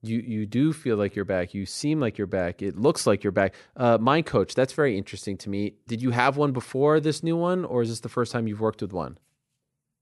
You 0.05 0.19
you 0.19 0.47
do 0.47 0.73
feel 0.73 0.97
like 0.97 1.17
you're 1.17 1.25
back. 1.25 1.55
You 1.55 1.67
seem 1.67 2.01
like 2.01 2.19
you're 2.19 2.27
back. 2.27 2.63
It 2.63 2.77
looks 2.77 3.07
like 3.07 3.25
you're 3.25 3.33
back. 3.33 3.55
Uh, 3.77 3.99
mind 3.99 4.27
coach, 4.27 4.55
that's 4.55 4.73
very 4.73 4.99
interesting 4.99 5.37
to 5.39 5.49
me. 5.49 5.75
Did 5.87 6.03
you 6.03 6.11
have 6.11 6.37
one 6.37 6.53
before 6.53 7.01
this 7.01 7.23
new 7.23 7.37
one, 7.37 7.65
or 7.65 7.83
is 7.83 7.89
this 7.89 8.01
the 8.01 8.09
first 8.09 8.31
time 8.33 8.47
you've 8.47 8.61
worked 8.61 8.83
with 8.83 8.93
one? 8.93 9.19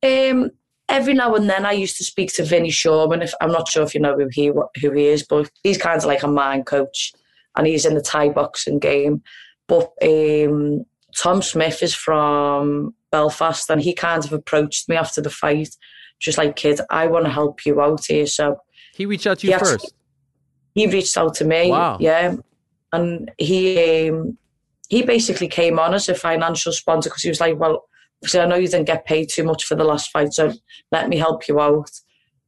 Um, 0.03 0.51
every 0.89 1.15
now 1.15 1.35
and 1.35 1.49
then 1.49 1.65
I 1.65 1.73
used 1.73 1.97
to 1.99 2.05
speak 2.05 2.33
to 2.35 2.45
Vinny 2.45 2.71
Sherman. 2.71 3.23
If 3.23 3.33
I'm 3.41 3.53
not 3.53 3.69
sure 3.69 3.83
if 3.83 3.95
you 3.95 4.01
know 4.01 4.17
who 4.17 4.29
he 4.31 4.47
who 4.81 4.91
he 4.91 5.07
is, 5.07 5.23
but 5.23 5.51
he's 5.63 5.79
kind 5.79 5.99
of 5.99 6.05
like 6.05 6.23
a 6.23 6.29
mind 6.29 6.67
coach, 6.67 7.13
and 7.57 7.67
he's 7.67 7.87
in 7.87 7.95
the 7.95 8.03
Thai 8.03 8.31
boxing 8.31 8.79
game. 8.79 9.23
But 9.69 9.93
um, 10.03 10.85
Tom 11.17 11.43
Smith 11.43 11.83
is 11.83 11.95
from 11.95 12.95
Belfast, 13.11 13.71
and 13.71 13.81
he 13.81 13.95
kind 13.95 14.25
of 14.25 14.33
approached 14.33 14.89
me 14.89 14.97
after 14.97 15.21
the 15.21 15.31
fight, 15.31 15.77
just 16.19 16.39
like, 16.39 16.57
"Kid, 16.57 16.81
I 16.91 17.07
want 17.07 17.25
to 17.27 17.31
help 17.31 17.65
you 17.65 17.81
out 17.81 18.05
here." 18.07 18.27
So 18.27 18.59
he 18.95 19.07
reached 19.07 19.27
out 19.27 19.39
to 19.41 19.47
you 19.47 19.55
he 19.55 19.59
first. 19.59 19.75
Actually, 19.75 19.91
he 20.75 20.87
reached 20.87 21.17
out 21.17 21.35
to 21.35 21.45
me. 21.45 21.71
Wow. 21.71 21.99
Yeah, 22.01 22.37
and 22.93 23.31
he 23.39 24.09
um, 24.09 24.39
he 24.89 25.03
basically 25.03 25.49
came 25.49 25.79
on 25.79 25.95
as 25.95 26.09
a 26.09 26.15
financial 26.15 26.73
sponsor 26.73 27.11
because 27.11 27.23
he 27.23 27.29
was 27.29 27.41
like, 27.41 27.59
"Well, 27.59 27.85
because 28.21 28.35
I 28.35 28.47
know 28.47 28.57
you 28.57 28.69
didn't 28.69 28.87
get 28.87 29.07
paid 29.07 29.29
too 29.31 29.45
much 29.45 29.65
for 29.65 29.75
the 29.75 29.85
last 29.85 30.11
fight, 30.11 30.33
so 30.33 30.53
let 30.91 31.09
me 31.09 31.17
help 31.17 31.49
you 31.49 31.61
out." 31.61 31.91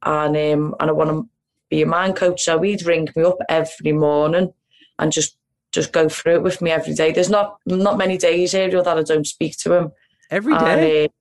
And 0.03 0.35
um, 0.35 0.75
and 0.79 0.89
I 0.89 0.93
want 0.93 1.09
to 1.09 1.29
be 1.69 1.81
a 1.81 1.87
man 1.87 2.13
coach, 2.13 2.43
so 2.43 2.61
he'd 2.61 2.85
ring 2.85 3.09
me 3.15 3.23
up 3.23 3.37
every 3.49 3.91
morning 3.91 4.53
and 4.99 5.11
just 5.11 5.37
just 5.71 5.91
go 5.91 6.07
through 6.07 6.35
it 6.35 6.43
with 6.43 6.61
me 6.61 6.71
every 6.71 6.93
day. 6.93 7.11
There's 7.11 7.29
not 7.29 7.57
not 7.65 7.97
many 7.97 8.17
days 8.17 8.51
here 8.51 8.69
that 8.69 8.97
I 8.97 9.03
don't 9.03 9.27
speak 9.27 9.57
to 9.59 9.73
him 9.73 9.91
every 10.29 10.57
day. 10.57 11.03
And, 11.03 11.09
uh, 11.09 11.13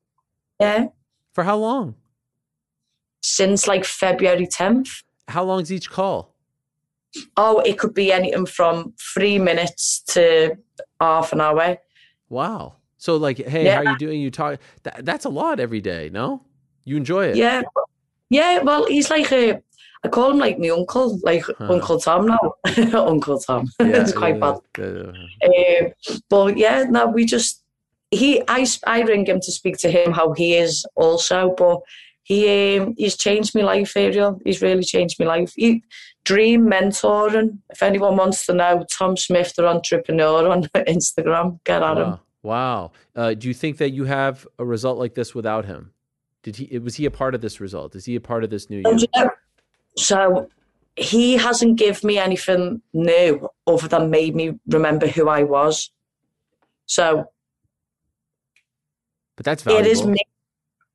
yeah. 0.61 0.87
For 1.33 1.45
how 1.45 1.57
long? 1.57 1.97
Since 3.23 3.67
like 3.67 3.85
February 3.85 4.47
10th. 4.47 5.03
How 5.29 5.45
long's 5.45 5.73
each 5.73 5.91
call? 5.91 6.35
Oh, 7.37 7.61
it 7.61 7.79
could 7.79 7.95
be 7.95 8.13
anything 8.13 8.47
from 8.47 8.95
three 9.15 9.39
minutes 9.39 10.01
to 10.09 10.57
half 11.01 11.33
an 11.33 11.41
hour. 11.41 11.79
Wow. 12.29 12.75
So 12.99 13.17
like, 13.17 13.39
hey, 13.39 13.65
yeah. 13.67 13.83
how 13.83 13.93
you 13.93 13.99
doing? 13.99 14.21
You 14.21 14.31
talk. 14.31 14.59
That, 14.83 15.05
that's 15.05 15.25
a 15.25 15.29
lot 15.29 15.61
every 15.61 15.81
day. 15.81 16.11
No, 16.13 16.43
you 16.85 16.97
enjoy 16.97 17.27
it. 17.27 17.37
Yeah. 17.37 17.63
Yeah. 18.31 18.63
Well, 18.63 18.87
he's 18.87 19.11
like 19.11 19.31
a. 19.33 19.61
I 20.03 20.09
call 20.09 20.31
him 20.31 20.39
like 20.39 20.59
my 20.59 20.69
uncle, 20.69 21.19
like 21.23 21.45
huh. 21.45 21.73
Uncle 21.73 21.99
Tom 21.99 22.27
now. 22.27 22.55
uncle 22.95 23.39
Tom. 23.39 23.71
Yeah, 23.81 24.03
it's 24.03 24.13
quite 24.13 24.37
yeah, 24.37 24.57
bad. 24.77 25.13
Yeah. 25.43 25.89
Uh, 26.11 26.17
but 26.29 26.59
yeah, 26.59 26.85
no, 26.85 27.07
we 27.07 27.25
just 27.25 27.63
he. 28.11 28.43
I 28.49 28.67
I 28.87 29.03
ring 29.03 29.27
him 29.27 29.41
to 29.41 29.53
speak 29.53 29.79
to 29.79 29.91
him 29.91 30.13
how 30.13 30.33
he 30.33 30.57
is 30.57 30.87
also, 30.95 31.55
but 31.57 31.81
he 32.25 32.79
um, 32.79 32.95
he's 32.97 33.17
changed 33.17 33.55
my 33.55 33.61
life, 33.61 33.97
Ariel. 33.97 34.41
He's 34.45 34.61
really 34.63 34.83
changed 34.83 35.21
my 35.21 35.27
life. 35.27 35.53
He, 35.55 35.85
dream 36.25 36.67
mentoring. 36.67 37.59
If 37.71 37.83
anyone 37.83 38.17
wants 38.17 38.47
to 38.47 38.55
know, 38.55 38.85
Tom 38.91 39.17
Smith, 39.17 39.55
the 39.57 39.69
entrepreneur 39.69 40.49
on 40.49 40.65
Instagram, 40.75 41.63
get 41.65 41.83
at 41.83 41.97
wow. 41.97 42.05
him. 42.05 42.19
Wow. 42.43 42.93
Uh, 43.15 43.35
do 43.35 43.47
you 43.47 43.55
think 43.55 43.77
that 43.77 43.91
you 43.91 44.05
have 44.05 44.47
a 44.59 44.65
result 44.65 44.99
like 44.99 45.15
this 45.15 45.35
without 45.35 45.67
him? 45.67 45.93
Did 46.43 46.57
he? 46.57 46.79
Was 46.79 46.97
he 46.97 47.05
a 47.05 47.11
part 47.11 47.35
of 47.35 47.41
this 47.43 47.61
result? 47.61 47.95
Is 47.95 48.07
he 48.07 48.17
a 48.17 48.21
part 48.21 48.43
of 48.43 48.51
this 48.51 48.69
new 48.69 48.83
year? 48.83 49.33
So 49.97 50.49
he 50.97 51.35
hasn't 51.35 51.77
given 51.77 52.07
me 52.07 52.19
anything 52.19 52.83
new 52.93 53.49
other 53.67 53.89
than 53.89 54.11
made 54.11 54.35
me 54.35 54.59
remember 54.67 55.07
who 55.07 55.29
I 55.29 55.43
was. 55.43 55.91
So, 56.87 57.31
but 59.37 59.45
that's 59.45 59.63
valuable. 59.63 59.87
It 59.87 59.91
is 59.91 60.05
me 60.05 60.21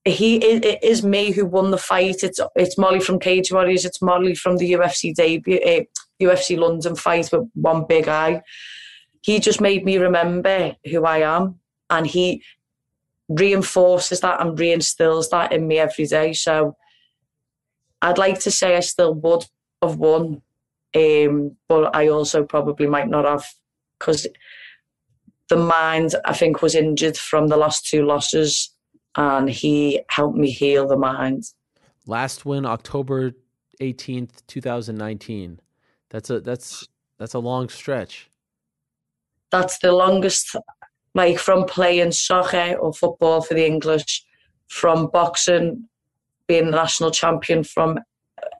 he 0.10 0.38
it 0.38 0.84
is 0.84 1.03
me 1.03 1.32
who 1.32 1.45
won 1.45 1.72
the 1.72 1.78
fight. 1.78 2.24
It's 2.24 2.39
it's 2.55 2.78
Molly 2.78 2.99
from 2.99 3.20
Cage 3.20 3.51
Warriors. 3.51 3.86
It's 3.86 4.01
Molly 4.01 4.36
from 4.36 4.57
the 4.57 4.74
UFC 4.74 5.14
debut, 5.14 5.57
uh, 5.57 5.68
eh, 5.68 5.84
UFC 6.22 6.57
London 6.57 6.95
fight 6.95 7.30
with 7.32 7.49
one 7.53 7.86
big 7.88 8.07
eye. 8.07 8.41
He 9.22 9.39
just 9.39 9.62
made 9.62 9.84
me 9.84 9.97
remember 9.97 10.76
who 10.89 11.05
I 11.05 11.20
am, 11.20 11.60
and 11.89 12.07
he 12.07 12.43
reinforces 13.28 14.22
that 14.22 14.41
and 14.41 14.57
reinstills 14.57 15.30
that 15.30 15.51
in 15.51 15.68
me 15.68 15.78
every 15.80 16.05
day. 16.05 16.34
So 16.34 16.76
I'd 18.01 18.18
like 18.18 18.39
to 18.41 18.51
say 18.51 18.76
I 18.76 18.80
still 18.80 19.14
would 19.14 19.45
have 19.82 19.97
won, 19.97 20.41
um, 20.95 21.55
but 21.68 21.95
I 21.95 22.07
also 22.07 22.43
probably 22.43 22.88
might 22.88 23.07
not 23.07 23.26
have 23.26 23.45
because 23.99 24.26
the 25.49 25.57
mind 25.57 26.16
I 26.26 26.34
think 26.34 26.62
was 26.62 26.76
injured 26.76 27.18
from 27.18 27.47
the 27.47 27.57
last 27.57 27.88
two 27.88 28.05
losses 28.05 28.72
and 29.16 29.49
he 29.49 30.01
helped 30.10 30.38
me 30.38 30.51
heal 30.51 30.88
the 30.88 30.97
mind. 30.97 31.43
Last 32.05 32.45
win, 32.45 32.66
October 32.66 33.34
18th, 33.82 34.45
2019. 34.47 35.60
That's 36.10 36.30
a 36.30 36.39
that's 36.39 36.88
that's 37.18 37.34
a 37.34 37.39
long 37.39 37.70
stretch. 37.70 38.30
That's 39.51 39.80
the 39.80 39.91
longest 39.91 40.55
like 41.16 41.39
from 41.39 41.66
playing 41.66 42.12
soccer 42.12 42.76
or 42.76 42.93
football 42.93 43.41
for 43.41 43.53
the 43.53 43.66
English, 43.66 44.24
from 44.68 45.07
boxing, 45.07 45.88
being 46.47 46.66
the 46.66 46.72
national 46.72 47.12
champion, 47.12 47.64
from 47.64 47.99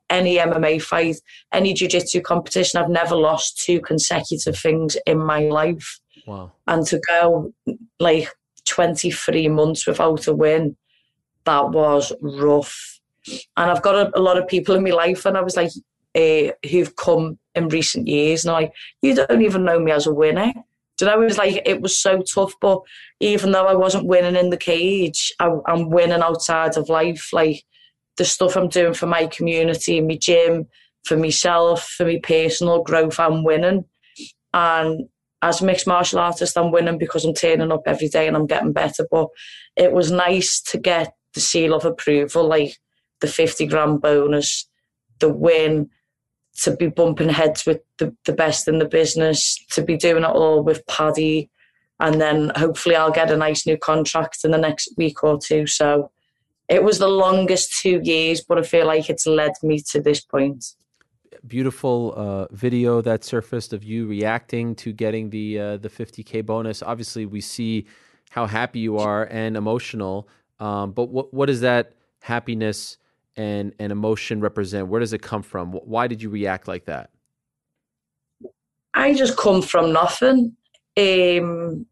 any 0.10 0.38
MMA 0.38 0.82
fight, 0.82 1.18
any 1.54 1.74
jiu-jitsu 1.74 2.22
competition. 2.22 2.80
I've 2.82 2.90
never 2.90 3.16
lost 3.16 3.64
two 3.64 3.80
consecutive 3.80 4.58
things 4.58 4.98
in 5.06 5.20
my 5.20 5.42
life. 5.42 6.00
Wow. 6.26 6.52
And 6.68 6.86
to 6.88 7.00
go 7.08 7.54
like 8.00 8.30
23 8.70 9.48
months 9.50 9.86
without 9.86 10.28
a 10.28 10.34
win, 10.34 10.76
that 11.46 11.70
was 11.70 12.14
rough. 12.22 13.00
And 13.58 13.70
I've 13.70 13.82
got 13.82 13.96
a, 13.96 14.18
a 14.18 14.22
lot 14.22 14.38
of 14.38 14.48
people 14.48 14.76
in 14.76 14.84
my 14.84 14.92
life, 14.92 15.26
and 15.26 15.38
I 15.38 15.42
was 15.42 15.56
like, 15.56 15.72
uh, 16.16 16.54
who've 16.70 16.96
come 16.96 17.38
in 17.56 17.68
recent 17.68 18.08
years, 18.08 18.46
and 18.46 18.54
like, 18.54 18.72
you 19.02 19.16
don't 19.16 19.42
even 19.42 19.66
know 19.66 19.80
me 19.80 19.92
as 19.92 20.08
a 20.08 20.14
winner. 20.14 20.54
Do 20.98 21.06
you 21.06 21.12
know, 21.12 21.22
it 21.22 21.26
was 21.26 21.38
like, 21.38 21.62
it 21.66 21.82
was 21.82 21.98
so 21.98 22.22
tough, 22.22 22.54
but 22.60 22.82
even 23.20 23.52
though 23.52 23.68
I 23.68 23.74
wasn't 23.74 24.08
winning 24.08 24.36
in 24.36 24.50
the 24.50 24.58
cage, 24.58 25.34
I, 25.40 25.50
I'm 25.68 25.90
winning 25.90 26.22
outside 26.22 26.78
of 26.78 26.90
life. 26.90 27.30
Like 27.32 27.64
the 28.18 28.26
stuff 28.26 28.58
I'm 28.58 28.68
doing 28.68 28.94
for 28.94 29.08
my 29.08 29.28
community, 29.28 30.02
my 30.02 30.18
gym, 30.18 30.68
for 31.06 31.16
myself, 31.16 31.88
for 31.88 32.06
my 32.06 32.20
personal 32.22 32.84
growth, 32.84 33.18
I'm 33.20 33.44
winning. 33.46 33.86
And 34.54 35.08
as 35.42 35.62
a 35.62 35.66
mixed 35.66 35.88
martial 35.88 36.20
artist, 36.20 36.58
I'm 36.58 36.72
winning 36.72 36.98
because 36.98 37.24
I'm 37.24 37.34
turning 37.34 37.72
up 37.72 37.84
every 37.86 38.10
day 38.10 38.28
and 38.28 38.36
I'm 38.36 38.48
getting 38.48 38.74
better. 38.74 39.08
But 39.10 39.28
it 39.76 39.92
was 39.92 40.12
nice 40.12 40.62
to 40.64 40.78
get 40.78 41.14
the 41.34 41.40
seal 41.40 41.74
of 41.74 41.86
approval, 41.86 42.48
like 42.48 42.78
the 43.22 43.28
50 43.28 43.66
grand 43.68 44.02
bonus, 44.02 44.68
the 45.20 45.30
win, 45.30 45.90
to 46.62 46.76
be 46.76 46.88
bumping 46.88 47.30
heads 47.30 47.66
with 47.66 47.80
the, 48.00 48.16
the 48.26 48.34
best 48.34 48.68
in 48.68 48.80
the 48.80 48.88
business, 48.88 49.58
to 49.72 49.82
be 49.82 49.96
doing 49.96 50.24
it 50.24 50.30
all 50.30 50.62
with 50.62 50.86
Paddy. 50.88 51.50
And 52.02 52.20
then 52.20 52.52
hopefully 52.56 52.96
I'll 52.96 53.12
get 53.12 53.32
a 53.32 53.38
nice 53.38 53.66
new 53.66 53.78
contract 53.78 54.40
in 54.44 54.52
the 54.52 54.58
next 54.58 54.94
week 54.98 55.24
or 55.24 55.40
two. 55.40 55.68
So 55.68 56.12
it 56.68 56.84
was 56.84 57.00
the 57.00 57.08
longest 57.08 57.80
two 57.82 58.02
years, 58.04 58.42
but 58.42 58.58
I 58.58 58.64
feel 58.64 58.88
like 58.88 59.10
it's 59.10 59.26
led 59.26 59.54
me 59.64 59.82
to 59.92 60.02
this 60.02 60.22
point 60.22 60.66
beautiful 61.48 62.14
uh, 62.16 62.48
video 62.52 63.02
that 63.02 63.24
surfaced 63.24 63.74
of 63.74 63.84
you 63.84 64.08
reacting 64.08 64.76
to 64.76 64.92
getting 64.92 65.30
the 65.30 65.60
uh, 65.60 65.78
the 65.78 65.90
50k 65.90 66.46
bonus. 66.46 66.82
Obviously, 66.82 67.26
we 67.26 67.42
see 67.42 67.86
how 68.30 68.46
happy 68.46 68.80
you 68.80 68.98
are 68.98 69.26
and 69.32 69.58
emotional. 69.58 70.28
Um, 70.60 70.92
but 70.92 71.10
what 71.10 71.34
what 71.34 71.48
does 71.48 71.62
that 71.62 71.94
happiness 72.22 72.98
and 73.36 73.74
and 73.80 73.92
emotion 73.92 74.42
represent? 74.42 74.88
Where 74.88 75.00
does 75.00 75.14
it 75.14 75.22
come 75.22 75.42
from? 75.42 75.72
Why 75.72 76.08
did 76.08 76.22
you 76.22 76.30
react 76.30 76.68
like 76.68 76.86
that? 76.86 77.10
I 78.94 79.14
just 79.14 79.38
come 79.38 79.62
from 79.62 79.94
nothing. 79.94 80.56
Um, 80.98 81.86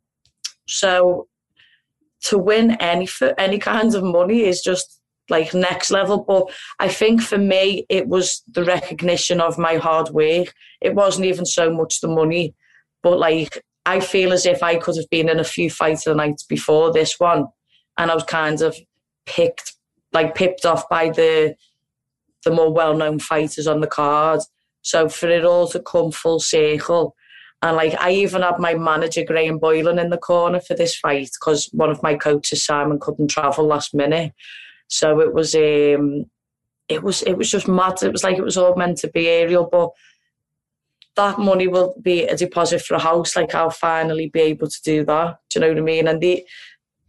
so 0.67 1.27
to 2.23 2.37
win 2.37 2.71
any 2.81 3.07
any 3.37 3.59
kinds 3.59 3.95
of 3.95 4.03
money 4.03 4.41
is 4.41 4.61
just 4.61 4.96
like 5.29 5.53
next 5.53 5.91
level. 5.91 6.23
But 6.23 6.49
I 6.79 6.87
think 6.87 7.21
for 7.21 7.37
me, 7.37 7.85
it 7.89 8.07
was 8.07 8.43
the 8.47 8.63
recognition 8.63 9.41
of 9.41 9.57
my 9.57 9.75
hard 9.75 10.09
work. 10.09 10.53
It 10.81 10.95
wasn't 10.95 11.27
even 11.27 11.45
so 11.45 11.73
much 11.73 12.01
the 12.01 12.07
money, 12.07 12.55
but 13.03 13.19
like 13.19 13.63
I 13.85 13.99
feel 13.99 14.33
as 14.33 14.45
if 14.45 14.61
I 14.61 14.75
could 14.75 14.97
have 14.97 15.09
been 15.09 15.29
in 15.29 15.39
a 15.39 15.45
few 15.45 15.69
fights 15.69 16.03
the 16.03 16.13
night 16.13 16.41
before 16.49 16.91
this 16.91 17.19
one, 17.19 17.47
and 17.97 18.11
I 18.11 18.13
was 18.13 18.23
kind 18.23 18.61
of 18.61 18.77
picked, 19.25 19.73
like 20.13 20.35
pipped 20.35 20.65
off 20.65 20.87
by 20.89 21.09
the 21.09 21.55
the 22.43 22.51
more 22.51 22.71
well 22.71 22.95
known 22.95 23.19
fighters 23.19 23.67
on 23.67 23.81
the 23.81 23.87
card. 23.87 24.41
So 24.81 25.09
for 25.09 25.27
it 25.29 25.43
all 25.43 25.67
to 25.69 25.79
come 25.79 26.11
full 26.11 26.39
circle. 26.39 27.15
And 27.61 27.75
like 27.75 27.99
I 27.99 28.11
even 28.11 28.41
had 28.43 28.59
my 28.59 28.75
manager 28.75 29.23
Graham 29.25 29.57
Boylan 29.57 29.99
in 29.99 30.11
the 30.11 30.17
corner 30.17 30.59
for 30.59 30.75
this 30.75 30.95
fight 30.95 31.29
because 31.39 31.69
one 31.73 31.89
of 31.89 32.03
my 32.03 32.15
coaches 32.15 32.63
Simon 32.63 32.99
couldn't 32.99 33.29
travel 33.29 33.65
last 33.65 33.93
minute. 33.93 34.33
So 34.87 35.19
it 35.21 35.33
was 35.33 35.55
um, 35.55 36.25
it 36.87 37.03
was 37.03 37.21
it 37.23 37.37
was 37.37 37.49
just 37.49 37.67
mad. 37.67 38.01
It 38.03 38.11
was 38.11 38.23
like 38.23 38.37
it 38.37 38.43
was 38.43 38.57
all 38.57 38.75
meant 38.75 38.97
to 38.99 39.09
be 39.09 39.27
Ariel, 39.27 39.67
but 39.71 39.89
that 41.15 41.39
money 41.39 41.67
will 41.67 41.95
be 42.01 42.23
a 42.23 42.37
deposit 42.37 42.81
for 42.81 42.95
a 42.95 42.99
house. 42.99 43.35
Like 43.35 43.53
I'll 43.55 43.69
finally 43.69 44.29
be 44.29 44.41
able 44.41 44.67
to 44.67 44.81
do 44.83 45.03
that. 45.05 45.37
Do 45.49 45.59
you 45.59 45.61
know 45.61 45.69
what 45.69 45.79
I 45.79 45.81
mean? 45.81 46.07
And 46.07 46.21
the 46.21 46.45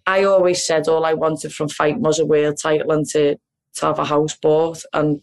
I 0.07 0.25
always 0.25 0.67
said 0.67 0.89
all 0.89 1.05
I 1.05 1.15
wanted 1.15 1.53
from 1.53 1.69
fight 1.69 1.99
was 1.99 2.19
a 2.19 2.27
world 2.27 2.57
title 2.61 2.93
and 2.93 3.07
to 3.11 3.37
to 3.75 3.87
have 3.87 3.99
a 3.99 4.05
house 4.05 4.35
bought, 4.37 4.83
and 4.93 5.21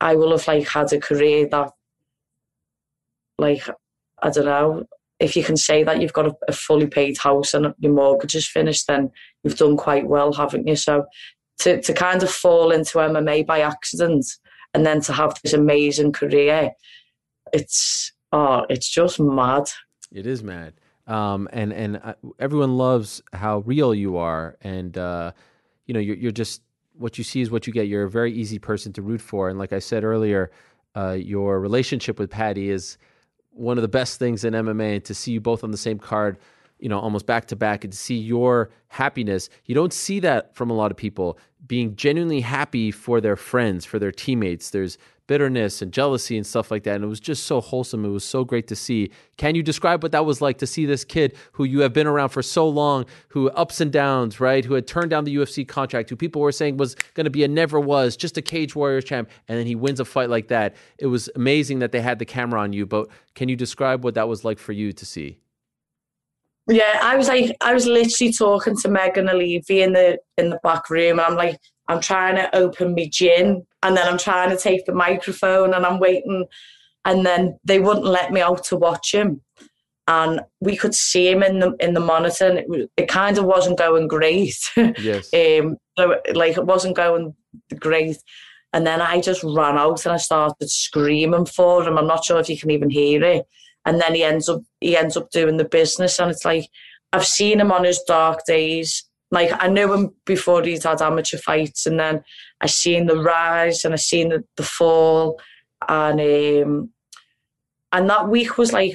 I 0.00 0.14
will 0.14 0.32
have 0.32 0.46
like 0.46 0.68
had 0.68 0.92
a 0.92 0.98
career 1.00 1.48
that, 1.50 1.70
like, 3.38 3.66
I 4.22 4.30
don't 4.30 4.44
know. 4.44 4.84
If 5.18 5.36
you 5.36 5.44
can 5.44 5.56
say 5.56 5.84
that 5.84 6.00
you've 6.00 6.12
got 6.12 6.26
a, 6.26 6.34
a 6.48 6.52
fully 6.52 6.88
paid 6.88 7.18
house 7.18 7.54
and 7.54 7.74
your 7.78 7.92
mortgage 7.92 8.34
is 8.34 8.46
finished, 8.46 8.86
then 8.88 9.12
you've 9.42 9.56
done 9.56 9.76
quite 9.76 10.06
well, 10.06 10.32
haven't 10.32 10.66
you? 10.66 10.76
So 10.76 11.04
to, 11.62 11.80
to 11.80 11.92
kind 11.92 12.22
of 12.22 12.30
fall 12.30 12.72
into 12.72 12.98
MMA 12.98 13.46
by 13.46 13.60
accident 13.60 14.26
and 14.74 14.84
then 14.86 15.00
to 15.02 15.12
have 15.12 15.34
this 15.42 15.52
amazing 15.52 16.12
career, 16.12 16.72
it's 17.52 18.12
oh, 18.32 18.64
it's 18.68 18.88
just 18.88 19.20
mad. 19.20 19.64
It 20.10 20.26
is 20.26 20.42
mad. 20.42 20.74
Um, 21.06 21.48
and 21.52 21.72
and 21.72 22.00
uh, 22.02 22.14
everyone 22.38 22.76
loves 22.76 23.22
how 23.32 23.58
real 23.60 23.94
you 23.94 24.16
are, 24.16 24.56
and 24.62 24.96
uh, 24.96 25.32
you 25.86 25.94
know 25.94 26.00
you're 26.00 26.16
you're 26.16 26.32
just 26.32 26.62
what 26.94 27.18
you 27.18 27.24
see 27.24 27.40
is 27.40 27.50
what 27.50 27.66
you 27.66 27.72
get. 27.72 27.88
You're 27.88 28.04
a 28.04 28.10
very 28.10 28.32
easy 28.32 28.58
person 28.58 28.92
to 28.94 29.02
root 29.02 29.20
for, 29.20 29.48
and 29.48 29.58
like 29.58 29.72
I 29.72 29.78
said 29.78 30.04
earlier, 30.04 30.50
uh, 30.96 31.12
your 31.12 31.60
relationship 31.60 32.18
with 32.18 32.30
Paddy 32.30 32.70
is 32.70 32.98
one 33.50 33.76
of 33.78 33.82
the 33.82 33.88
best 33.88 34.18
things 34.18 34.44
in 34.44 34.54
MMA. 34.54 34.94
And 34.94 35.04
to 35.04 35.14
see 35.14 35.32
you 35.32 35.40
both 35.40 35.64
on 35.64 35.70
the 35.70 35.76
same 35.76 35.98
card 35.98 36.38
you 36.82 36.88
know, 36.88 36.98
almost 36.98 37.26
back 37.26 37.46
to 37.46 37.56
back 37.56 37.84
and 37.84 37.94
see 37.94 38.18
your 38.18 38.70
happiness. 38.88 39.48
You 39.66 39.74
don't 39.74 39.92
see 39.92 40.18
that 40.20 40.54
from 40.56 40.68
a 40.68 40.74
lot 40.74 40.90
of 40.90 40.96
people 40.96 41.38
being 41.64 41.94
genuinely 41.94 42.40
happy 42.40 42.90
for 42.90 43.20
their 43.20 43.36
friends, 43.36 43.84
for 43.84 44.00
their 44.00 44.10
teammates. 44.10 44.70
There's 44.70 44.98
bitterness 45.28 45.80
and 45.80 45.92
jealousy 45.92 46.36
and 46.36 46.44
stuff 46.44 46.72
like 46.72 46.82
that. 46.82 46.96
And 46.96 47.04
it 47.04 47.06
was 47.06 47.20
just 47.20 47.44
so 47.44 47.60
wholesome. 47.60 48.04
It 48.04 48.08
was 48.08 48.24
so 48.24 48.44
great 48.44 48.66
to 48.66 48.74
see. 48.74 49.12
Can 49.36 49.54
you 49.54 49.62
describe 49.62 50.02
what 50.02 50.10
that 50.10 50.26
was 50.26 50.40
like 50.40 50.58
to 50.58 50.66
see 50.66 50.84
this 50.84 51.04
kid 51.04 51.36
who 51.52 51.62
you 51.62 51.80
have 51.80 51.92
been 51.92 52.08
around 52.08 52.30
for 52.30 52.42
so 52.42 52.68
long, 52.68 53.06
who 53.28 53.48
ups 53.50 53.80
and 53.80 53.92
downs, 53.92 54.40
right? 54.40 54.64
Who 54.64 54.74
had 54.74 54.88
turned 54.88 55.10
down 55.10 55.22
the 55.22 55.36
UFC 55.36 55.66
contract, 55.66 56.10
who 56.10 56.16
people 56.16 56.42
were 56.42 56.50
saying 56.50 56.78
was 56.78 56.96
going 57.14 57.26
to 57.26 57.30
be 57.30 57.44
a 57.44 57.48
never 57.48 57.78
was, 57.78 58.16
just 58.16 58.36
a 58.36 58.42
Cage 58.42 58.74
Warriors 58.74 59.04
champ. 59.04 59.30
And 59.46 59.56
then 59.56 59.66
he 59.66 59.76
wins 59.76 60.00
a 60.00 60.04
fight 60.04 60.30
like 60.30 60.48
that. 60.48 60.74
It 60.98 61.06
was 61.06 61.30
amazing 61.36 61.78
that 61.78 61.92
they 61.92 62.00
had 62.00 62.18
the 62.18 62.24
camera 62.24 62.60
on 62.60 62.72
you. 62.72 62.86
But 62.86 63.06
can 63.36 63.48
you 63.48 63.54
describe 63.54 64.02
what 64.02 64.14
that 64.14 64.28
was 64.28 64.44
like 64.44 64.58
for 64.58 64.72
you 64.72 64.92
to 64.92 65.06
see? 65.06 65.38
Yeah, 66.68 67.00
I 67.02 67.16
was 67.16 67.28
like, 67.28 67.56
I 67.60 67.74
was 67.74 67.86
literally 67.86 68.32
talking 68.32 68.76
to 68.78 68.88
Megan 68.88 69.28
Olivi 69.28 69.82
in 69.82 69.92
the 69.92 70.18
in 70.38 70.50
the 70.50 70.60
back 70.62 70.90
room, 70.90 71.18
and 71.18 71.20
I'm 71.20 71.36
like, 71.36 71.58
I'm 71.88 72.00
trying 72.00 72.36
to 72.36 72.54
open 72.54 72.94
my 72.94 73.08
gin, 73.10 73.66
and 73.82 73.96
then 73.96 74.06
I'm 74.06 74.18
trying 74.18 74.50
to 74.50 74.56
take 74.56 74.86
the 74.86 74.92
microphone, 74.92 75.74
and 75.74 75.84
I'm 75.84 75.98
waiting, 75.98 76.46
and 77.04 77.26
then 77.26 77.58
they 77.64 77.80
wouldn't 77.80 78.06
let 78.06 78.32
me 78.32 78.40
out 78.40 78.64
to 78.64 78.76
watch 78.76 79.12
him, 79.12 79.40
and 80.06 80.40
we 80.60 80.76
could 80.76 80.94
see 80.94 81.28
him 81.28 81.42
in 81.42 81.58
the 81.58 81.74
in 81.80 81.94
the 81.94 82.00
monitor, 82.00 82.46
and 82.46 82.58
it, 82.58 82.90
it 82.96 83.08
kind 83.08 83.38
of 83.38 83.44
wasn't 83.44 83.78
going 83.78 84.06
great. 84.06 84.56
Yes. 84.76 85.34
um, 85.34 85.76
so, 85.98 86.16
like 86.32 86.56
it 86.56 86.66
wasn't 86.66 86.96
going 86.96 87.34
great. 87.80 88.18
And 88.74 88.86
then 88.86 89.02
I 89.02 89.20
just 89.20 89.42
ran 89.42 89.76
out 89.76 90.06
and 90.06 90.14
I 90.14 90.16
started 90.16 90.70
screaming 90.70 91.44
for 91.44 91.86
him. 91.86 91.98
I'm 91.98 92.06
not 92.06 92.24
sure 92.24 92.40
if 92.40 92.48
you 92.48 92.56
can 92.56 92.70
even 92.70 92.88
hear 92.88 93.22
it 93.22 93.46
and 93.84 94.00
then 94.00 94.14
he 94.14 94.22
ends 94.22 94.48
up 94.48 94.62
he 94.80 94.96
ends 94.96 95.16
up 95.16 95.30
doing 95.30 95.56
the 95.56 95.64
business 95.64 96.18
and 96.18 96.30
it's 96.30 96.44
like 96.44 96.68
I've 97.12 97.26
seen 97.26 97.60
him 97.60 97.72
on 97.72 97.84
his 97.84 98.00
dark 98.06 98.40
days. 98.46 99.04
Like 99.30 99.50
I 99.52 99.68
knew 99.68 99.92
him 99.92 100.14
before 100.24 100.62
he'd 100.62 100.82
had 100.82 101.02
amateur 101.02 101.38
fights 101.38 101.86
and 101.86 101.98
then 101.98 102.22
I 102.60 102.66
seen 102.66 103.06
the 103.06 103.16
rise 103.16 103.84
and 103.84 103.94
I 103.94 103.96
seen 103.96 104.28
the, 104.30 104.44
the 104.56 104.62
fall 104.62 105.40
and 105.88 106.20
um 106.20 106.90
and 107.92 108.08
that 108.08 108.28
week 108.28 108.56
was 108.56 108.72
like 108.72 108.94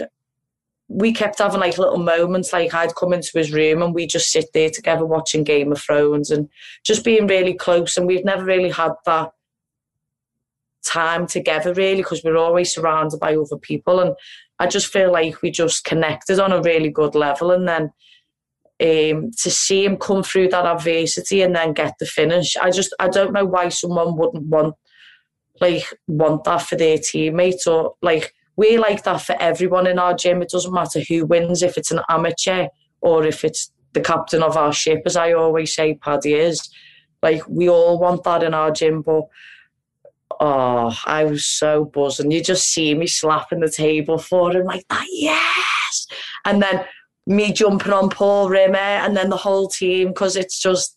we 0.89 1.11
kept 1.11 1.39
having 1.39 1.59
like 1.59 1.77
little 1.77 1.97
moments 1.97 2.53
like 2.53 2.73
I'd 2.73 2.95
come 2.95 3.13
into 3.13 3.31
his 3.33 3.51
room 3.51 3.81
and 3.81 3.93
we'd 3.93 4.09
just 4.09 4.31
sit 4.31 4.45
there 4.53 4.69
together 4.69 5.05
watching 5.05 5.43
Game 5.43 5.71
of 5.71 5.81
Thrones 5.81 6.31
and 6.31 6.47
just 6.85 7.03
being 7.03 7.27
really 7.27 7.53
close 7.53 7.97
and 7.97 8.07
we've 8.07 8.23
never 8.23 8.45
really 8.45 8.69
had 8.69 8.93
that 9.05 9.31
time 10.85 11.27
together 11.27 11.73
really 11.73 11.97
because 11.97 12.23
we're 12.23 12.37
always 12.37 12.73
surrounded 12.73 13.19
by 13.19 13.35
other 13.35 13.57
people 13.57 13.99
and 13.99 14.15
I 14.59 14.67
just 14.67 14.87
feel 14.87 15.11
like 15.11 15.41
we 15.41 15.51
just 15.51 15.83
connected 15.83 16.39
on 16.39 16.51
a 16.51 16.61
really 16.61 16.89
good 16.89 17.15
level. 17.15 17.51
And 17.51 17.67
then 17.67 17.91
um, 18.79 19.31
to 19.39 19.51
see 19.51 19.85
him 19.85 19.97
come 19.97 20.23
through 20.23 20.49
that 20.49 20.65
adversity 20.65 21.41
and 21.41 21.55
then 21.55 21.73
get 21.73 21.93
the 21.99 22.05
finish, 22.05 22.55
I 22.57 22.71
just 22.71 22.95
I 22.99 23.07
don't 23.07 23.33
know 23.33 23.45
why 23.45 23.69
someone 23.69 24.17
wouldn't 24.17 24.47
want 24.47 24.75
like 25.59 25.91
want 26.07 26.43
that 26.43 26.61
for 26.61 26.75
their 26.75 26.97
teammates 26.97 27.65
or 27.65 27.95
like 28.01 28.33
we 28.55 28.77
like 28.77 29.03
that 29.03 29.21
for 29.21 29.35
everyone 29.39 29.87
in 29.87 29.99
our 29.99 30.13
gym. 30.13 30.41
It 30.41 30.49
doesn't 30.49 30.73
matter 30.73 31.01
who 31.07 31.25
wins, 31.25 31.63
if 31.63 31.77
it's 31.77 31.91
an 31.91 32.01
amateur 32.09 32.67
or 33.01 33.25
if 33.25 33.43
it's 33.43 33.71
the 33.93 34.01
captain 34.01 34.43
of 34.43 34.57
our 34.57 34.73
ship, 34.73 35.01
as 35.05 35.15
I 35.15 35.33
always 35.33 35.73
say, 35.73 35.95
Paddy 35.95 36.33
is. 36.33 36.69
Like 37.23 37.47
we 37.47 37.69
all 37.69 37.99
want 37.99 38.23
that 38.23 38.43
in 38.43 38.53
our 38.53 38.71
gym, 38.71 39.01
but 39.01 39.23
oh, 40.39 40.97
I 41.05 41.25
was 41.25 41.45
so 41.45 41.85
buzzing. 41.85 42.31
You 42.31 42.43
just 42.43 42.69
see 42.69 42.93
me 42.93 43.07
slapping 43.07 43.59
the 43.59 43.69
table 43.69 44.17
for 44.17 44.51
him 44.51 44.65
like 44.65 44.87
that, 44.89 45.05
yes. 45.09 46.07
And 46.45 46.61
then 46.61 46.85
me 47.25 47.51
jumping 47.51 47.91
on 47.91 48.09
Paul 48.09 48.49
Rimmer 48.49 48.77
and 48.77 49.15
then 49.15 49.29
the 49.29 49.37
whole 49.37 49.67
team 49.67 50.09
because 50.09 50.35
it's 50.35 50.59
just 50.59 50.95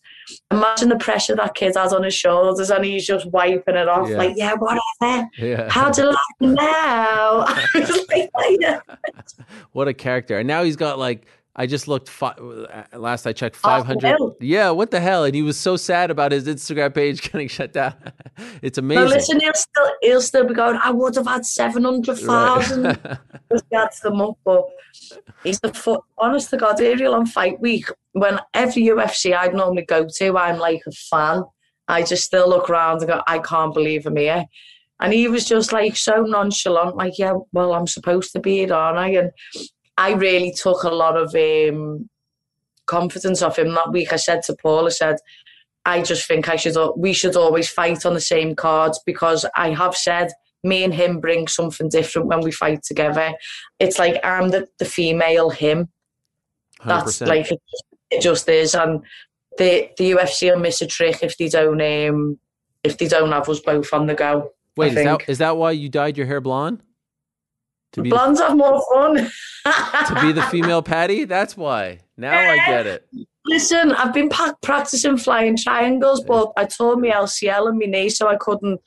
imagine 0.49 0.89
the 0.89 0.97
pressure 0.97 1.35
that 1.35 1.55
kid 1.55 1.75
has 1.75 1.91
on 1.91 2.03
his 2.03 2.13
shoulders 2.13 2.69
and 2.69 2.85
he's 2.85 3.05
just 3.05 3.25
wiping 3.27 3.75
it 3.75 3.89
off 3.89 4.09
yeah. 4.09 4.17
like, 4.17 4.33
yeah, 4.37 4.53
whatever. 4.53 5.27
Yeah. 5.37 5.69
How 5.69 5.91
do 5.91 6.01
you 6.01 6.07
like 6.07 6.57
now? 6.57 7.39
like, 8.09 8.31
what 9.73 9.87
a 9.87 9.93
character. 9.93 10.39
And 10.39 10.47
now 10.47 10.63
he's 10.63 10.75
got 10.75 10.99
like 10.99 11.25
I 11.55 11.65
just 11.65 11.87
looked. 11.87 12.07
Fi- 12.07 12.29
uh, 12.29 12.83
last 12.97 13.27
I 13.27 13.33
checked, 13.33 13.57
five 13.57 13.85
hundred. 13.85 14.15
Oh, 14.19 14.35
yeah, 14.39 14.69
what 14.69 14.89
the 14.91 15.01
hell? 15.01 15.25
And 15.25 15.35
he 15.35 15.41
was 15.41 15.57
so 15.57 15.75
sad 15.75 16.09
about 16.09 16.31
his 16.31 16.47
Instagram 16.47 16.93
page 16.93 17.21
getting 17.31 17.49
shut 17.49 17.73
down. 17.73 17.93
it's 18.61 18.77
amazing. 18.77 19.03
No, 19.03 19.09
listen, 19.09 19.39
he'll 19.41 19.53
still 19.53 19.91
he'll 20.01 20.21
still 20.21 20.47
be 20.47 20.53
going. 20.53 20.79
I 20.81 20.91
would 20.91 21.15
have 21.15 21.27
had 21.27 21.45
seven 21.45 21.83
hundred 21.83 22.17
thousand. 22.17 22.99
Right. 23.51 23.63
adds 23.73 23.99
them 23.99 24.21
up, 24.21 24.37
but 24.45 24.63
he's 25.43 25.59
the 25.59 25.73
foot. 25.73 26.01
Honest 26.17 26.51
to 26.51 26.57
God, 26.57 26.79
Ariel 26.79 27.13
on 27.15 27.25
fight 27.25 27.59
week 27.59 27.87
when 28.13 28.39
every 28.53 28.83
UFC 28.83 29.35
I'd 29.35 29.53
normally 29.53 29.81
go 29.83 30.07
to, 30.07 30.37
I'm 30.37 30.57
like 30.57 30.83
a 30.87 30.91
fan. 30.91 31.43
I 31.89 32.03
just 32.03 32.23
still 32.23 32.47
look 32.47 32.69
around 32.69 32.99
and 32.99 33.07
go, 33.09 33.21
I 33.27 33.39
can't 33.39 33.73
believe 33.73 34.05
I'm 34.05 34.15
here. 34.15 34.45
And 35.01 35.11
he 35.11 35.27
was 35.27 35.45
just 35.45 35.73
like 35.73 35.97
so 35.97 36.21
nonchalant, 36.21 36.95
like, 36.95 37.17
yeah, 37.17 37.33
well, 37.51 37.73
I'm 37.73 37.87
supposed 37.87 38.31
to 38.33 38.39
be 38.39 38.59
here, 38.59 38.73
aren't 38.73 38.99
I? 38.99 39.09
And 39.09 39.31
I 40.01 40.13
really 40.13 40.51
took 40.51 40.81
a 40.81 40.89
lot 40.89 41.15
of 41.15 41.35
um, 41.35 42.09
confidence 42.87 43.43
off 43.43 43.59
him 43.59 43.71
that 43.75 43.91
week. 43.91 44.11
I 44.11 44.15
said 44.15 44.41
to 44.43 44.55
Paul, 44.55 44.87
I 44.87 44.89
said, 44.89 45.17
I 45.85 46.01
just 46.01 46.27
think 46.27 46.49
I 46.49 46.55
should 46.55 46.75
we 46.97 47.13
should 47.13 47.35
always 47.35 47.69
fight 47.69 48.03
on 48.03 48.15
the 48.15 48.21
same 48.21 48.55
cards 48.55 48.99
because 49.05 49.45
I 49.55 49.69
have 49.69 49.95
said 49.95 50.31
me 50.63 50.83
and 50.83 50.93
him 50.93 51.19
bring 51.19 51.47
something 51.47 51.87
different 51.87 52.27
when 52.27 52.41
we 52.41 52.51
fight 52.51 52.81
together. 52.81 53.33
It's 53.79 53.99
like 53.99 54.19
I'm 54.23 54.49
the, 54.49 54.67
the 54.79 54.85
female 54.85 55.51
him. 55.51 55.89
That's 56.83 57.19
100%. 57.19 57.27
like 57.27 57.51
it, 58.09 58.21
just 58.21 58.49
is, 58.49 58.73
and 58.73 59.03
the 59.59 59.89
the 59.97 60.11
UFC 60.11 60.51
will 60.51 60.59
miss 60.59 60.81
a 60.81 60.87
trick 60.87 61.19
if 61.21 61.37
they 61.37 61.47
don't 61.47 61.81
um 61.81 62.39
if 62.83 62.97
they 62.97 63.07
don't 63.07 63.31
have 63.31 63.47
us 63.47 63.59
both 63.59 63.93
on 63.93 64.07
the 64.07 64.15
go. 64.15 64.51
Wait, 64.75 64.97
is 64.97 65.03
that 65.03 65.29
is 65.29 65.37
that 65.37 65.57
why 65.57 65.71
you 65.71 65.89
dyed 65.89 66.17
your 66.17 66.25
hair 66.25 66.41
blonde? 66.41 66.81
To 67.93 68.01
be 68.01 68.09
Blondes 68.09 68.39
have 68.39 68.55
more 68.55 68.81
fun. 68.93 69.15
to 69.65 70.19
be 70.21 70.31
the 70.31 70.43
female 70.49 70.81
Paddy? 70.81 71.25
That's 71.25 71.57
why. 71.57 71.99
Now 72.17 72.37
I 72.37 72.55
get 72.57 72.87
it. 72.87 73.05
Listen, 73.45 73.91
I've 73.93 74.13
been 74.13 74.29
pa- 74.29 74.55
practicing 74.61 75.17
flying 75.17 75.57
triangles, 75.57 76.23
but 76.23 76.53
I 76.55 76.65
tore 76.65 76.95
my 76.95 77.09
LCL 77.09 77.69
in 77.69 77.79
my 77.79 77.85
knee, 77.85 78.09
so 78.09 78.27
I 78.27 78.37
couldn't. 78.37 78.79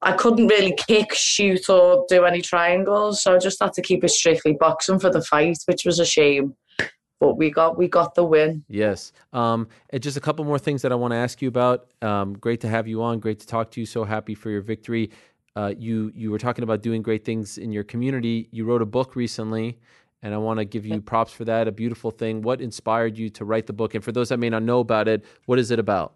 I 0.00 0.12
couldn't 0.12 0.46
really 0.46 0.76
kick, 0.86 1.12
shoot, 1.12 1.68
or 1.68 2.06
do 2.08 2.24
any 2.24 2.40
triangles. 2.40 3.20
So 3.20 3.34
I 3.34 3.38
just 3.38 3.60
had 3.60 3.72
to 3.72 3.82
keep 3.82 4.04
it 4.04 4.10
strictly 4.10 4.52
boxing 4.52 5.00
for 5.00 5.10
the 5.10 5.20
fight, 5.20 5.58
which 5.66 5.84
was 5.84 5.98
a 5.98 6.06
shame. 6.06 6.54
But 7.18 7.34
we 7.34 7.50
got 7.50 7.76
we 7.76 7.88
got 7.88 8.14
the 8.14 8.24
win. 8.24 8.64
Yes. 8.68 9.12
Um, 9.32 9.66
and 9.90 10.00
just 10.00 10.16
a 10.16 10.20
couple 10.20 10.44
more 10.44 10.58
things 10.58 10.82
that 10.82 10.92
I 10.92 10.94
want 10.94 11.12
to 11.12 11.16
ask 11.16 11.42
you 11.42 11.48
about. 11.48 11.88
Um, 12.00 12.34
great 12.34 12.60
to 12.60 12.68
have 12.68 12.86
you 12.86 13.02
on. 13.02 13.18
Great 13.18 13.40
to 13.40 13.46
talk 13.46 13.72
to 13.72 13.80
you. 13.80 13.86
So 13.86 14.04
happy 14.04 14.36
for 14.36 14.50
your 14.50 14.60
victory. 14.60 15.10
Uh, 15.56 15.74
you 15.76 16.12
you 16.14 16.30
were 16.30 16.38
talking 16.38 16.62
about 16.62 16.82
doing 16.82 17.02
great 17.02 17.24
things 17.24 17.58
in 17.58 17.72
your 17.72 17.84
community. 17.84 18.48
You 18.52 18.64
wrote 18.64 18.82
a 18.82 18.86
book 18.86 19.16
recently, 19.16 19.78
and 20.22 20.34
I 20.34 20.38
want 20.38 20.58
to 20.58 20.64
give 20.64 20.86
you 20.86 21.00
props 21.00 21.32
for 21.32 21.44
that. 21.44 21.68
A 21.68 21.72
beautiful 21.72 22.10
thing. 22.10 22.42
What 22.42 22.60
inspired 22.60 23.18
you 23.18 23.30
to 23.30 23.44
write 23.44 23.66
the 23.66 23.72
book? 23.72 23.94
And 23.94 24.04
for 24.04 24.12
those 24.12 24.28
that 24.28 24.38
may 24.38 24.50
not 24.50 24.62
know 24.62 24.80
about 24.80 25.08
it, 25.08 25.24
what 25.46 25.58
is 25.58 25.70
it 25.70 25.78
about? 25.78 26.14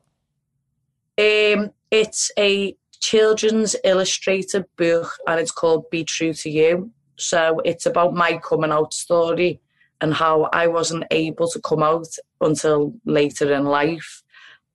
Um, 1.18 1.70
it's 1.90 2.30
a 2.38 2.76
children's 3.00 3.76
illustrated 3.84 4.64
book, 4.76 5.12
and 5.26 5.40
it's 5.40 5.50
called 5.50 5.90
"Be 5.90 6.04
True 6.04 6.32
to 6.34 6.50
You." 6.50 6.90
So 7.16 7.60
it's 7.64 7.86
about 7.86 8.14
my 8.14 8.38
coming 8.38 8.72
out 8.72 8.94
story 8.94 9.60
and 10.00 10.12
how 10.12 10.48
I 10.52 10.66
wasn't 10.66 11.04
able 11.10 11.48
to 11.48 11.60
come 11.60 11.82
out 11.82 12.08
until 12.40 12.94
later 13.04 13.52
in 13.52 13.64
life, 13.64 14.22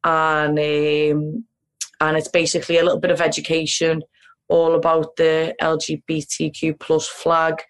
and 0.04 0.58
um, 0.58 1.46
and 2.00 2.18
it's 2.18 2.30
basically 2.30 2.78
a 2.78 2.84
little 2.84 3.00
bit 3.00 3.12
of 3.12 3.22
education, 3.22 4.04
all 4.48 4.76
about 4.76 5.16
the 5.16 5.56
LGBTQ 5.62 6.80
plus 6.80 7.08
flag. 7.08 7.62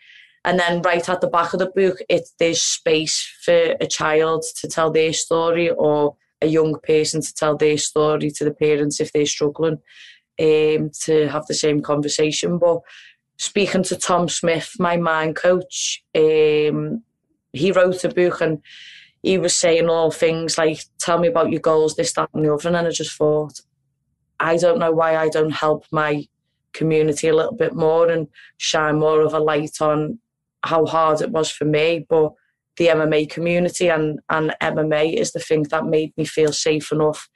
And 0.45 0.59
then 0.59 0.81
right 0.81 1.07
at 1.09 1.21
the 1.21 1.27
back 1.27 1.53
of 1.53 1.59
the 1.59 1.71
book, 1.75 1.97
it 2.09 2.29
there's 2.39 2.61
space 2.61 3.27
for 3.43 3.75
a 3.81 3.87
child 3.87 4.45
to 4.61 4.67
tell 4.67 4.91
their 4.91 5.13
story 5.13 5.69
or 5.69 6.15
a 6.41 6.47
young 6.47 6.79
person 6.83 7.21
to 7.21 7.33
tell 7.33 7.57
their 7.57 7.77
story 7.77 8.31
to 8.31 8.43
the 8.43 8.53
parents 8.53 8.99
if 8.99 9.11
they're 9.11 9.25
struggling 9.25 9.79
um, 10.39 10.91
to 11.01 11.27
have 11.29 11.45
the 11.47 11.53
same 11.53 11.81
conversation. 11.81 12.59
But 12.59 12.81
speaking 13.37 13.83
to 13.83 13.97
Tom 13.97 14.29
Smith, 14.29 14.73
my 14.79 14.97
mind 14.97 15.35
coach, 15.35 16.03
um, 16.15 17.03
he 17.53 17.71
wrote 17.71 18.03
a 18.03 18.09
book 18.09 18.41
and 18.41 18.61
he 19.23 19.37
was 19.37 19.57
saying 19.57 19.89
all 19.89 20.11
things 20.11 20.57
like, 20.57 20.79
tell 20.99 21.19
me 21.19 21.27
about 21.27 21.51
your 21.51 21.61
goals, 21.61 21.95
this, 21.95 22.13
that, 22.13 22.29
and 22.33 22.45
the 22.45 22.53
other. 22.53 22.69
And 22.69 22.77
I 22.77 22.89
just 22.89 23.17
thought, 23.17 23.59
I 24.39 24.57
don't 24.57 24.79
know 24.79 24.91
why 24.91 25.17
I 25.17 25.29
don't 25.29 25.49
help 25.49 25.85
my 25.91 26.27
community 26.77 27.27
a 27.27 27.35
little 27.35 27.55
bit 27.55 27.75
more 27.75 28.09
and 28.09 28.27
shine 28.57 28.99
more 28.99 29.21
of 29.21 29.33
a 29.33 29.39
light 29.39 29.81
on 29.81 30.19
how 30.63 30.85
hard 30.85 31.21
it 31.21 31.31
was 31.31 31.51
for 31.51 31.65
me. 31.65 32.05
But 32.07 32.33
the 32.77 32.87
MMA 32.87 33.29
community 33.29 33.89
and, 33.89 34.19
and 34.29 34.55
MMA 34.61 35.13
is 35.13 35.31
the 35.31 35.39
thing 35.39 35.63
that 35.63 35.85
made 35.85 36.13
me 36.15 36.25
feel 36.25 36.53
safe 36.53 36.91
enough, 36.91 37.29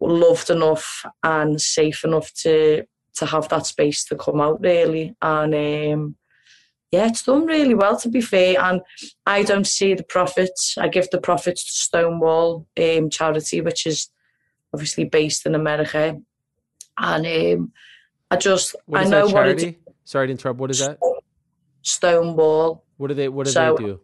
loved 0.00 0.50
enough, 0.50 1.04
and 1.22 1.60
safe 1.60 2.04
enough 2.04 2.32
to 2.42 2.84
to 3.14 3.26
have 3.26 3.46
that 3.50 3.66
space 3.66 4.04
to 4.04 4.16
come 4.16 4.40
out 4.40 4.60
really. 4.62 5.14
And 5.20 5.54
um, 5.54 6.16
yeah, 6.90 7.08
it's 7.08 7.24
done 7.24 7.46
really 7.46 7.74
well 7.74 7.98
to 7.98 8.08
be 8.08 8.20
fair. 8.20 8.58
And 8.60 8.80
I 9.26 9.42
don't 9.42 9.66
see 9.66 9.94
the 9.94 10.02
profits. 10.02 10.76
I 10.78 10.88
give 10.88 11.10
the 11.10 11.20
profits 11.20 11.64
to 11.64 11.72
Stonewall 11.72 12.66
um, 12.80 13.10
charity, 13.10 13.60
which 13.60 13.86
is 13.86 14.08
obviously 14.72 15.04
based 15.04 15.46
in 15.46 15.54
America. 15.54 16.18
And 16.98 17.26
um, 17.26 17.72
I 18.32 18.36
just 18.36 18.74
I 18.92 19.04
know 19.04 19.26
that 19.28 19.34
what 19.34 19.48
it? 19.62 19.76
Sorry 20.04 20.26
to 20.26 20.30
interrupt. 20.30 20.58
What 20.58 20.70
is 20.70 20.78
that? 20.78 20.98
Stonewall. 21.82 22.84
What 22.96 23.08
do 23.08 23.14
they 23.14 23.28
What 23.28 23.46
do 23.46 23.52
So- 23.52 23.76
they 23.78 23.84
do? 23.84 24.00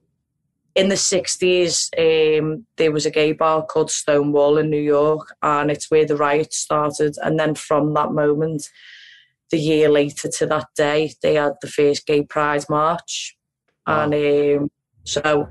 in 0.75 0.89
the 0.89 0.97
60s, 0.97 1.91
um, 1.99 2.65
there 2.77 2.93
was 2.93 3.05
a 3.05 3.11
gay 3.11 3.33
bar 3.33 3.65
called 3.67 3.91
Stonewall 3.91 4.59
in 4.59 4.71
New 4.71 4.81
York, 4.81 5.35
and 5.43 5.73
it's 5.73 5.91
where 5.91 6.05
the 6.07 6.17
riots 6.17 6.57
started. 6.59 7.17
And 7.21 7.37
then 7.41 7.57
from 7.57 7.95
that 7.95 8.13
moment, 8.13 8.69
the 9.51 9.59
year 9.59 9.89
later 9.89 10.29
to 10.29 10.47
that 10.47 10.67
day, 10.77 11.15
they 11.21 11.35
had 11.35 11.55
the 11.63 11.67
first 11.67 12.07
gay 12.07 12.23
pride 12.23 12.65
march. 12.69 13.37
And 13.89 14.15
um, 14.15 14.71
so 15.03 15.49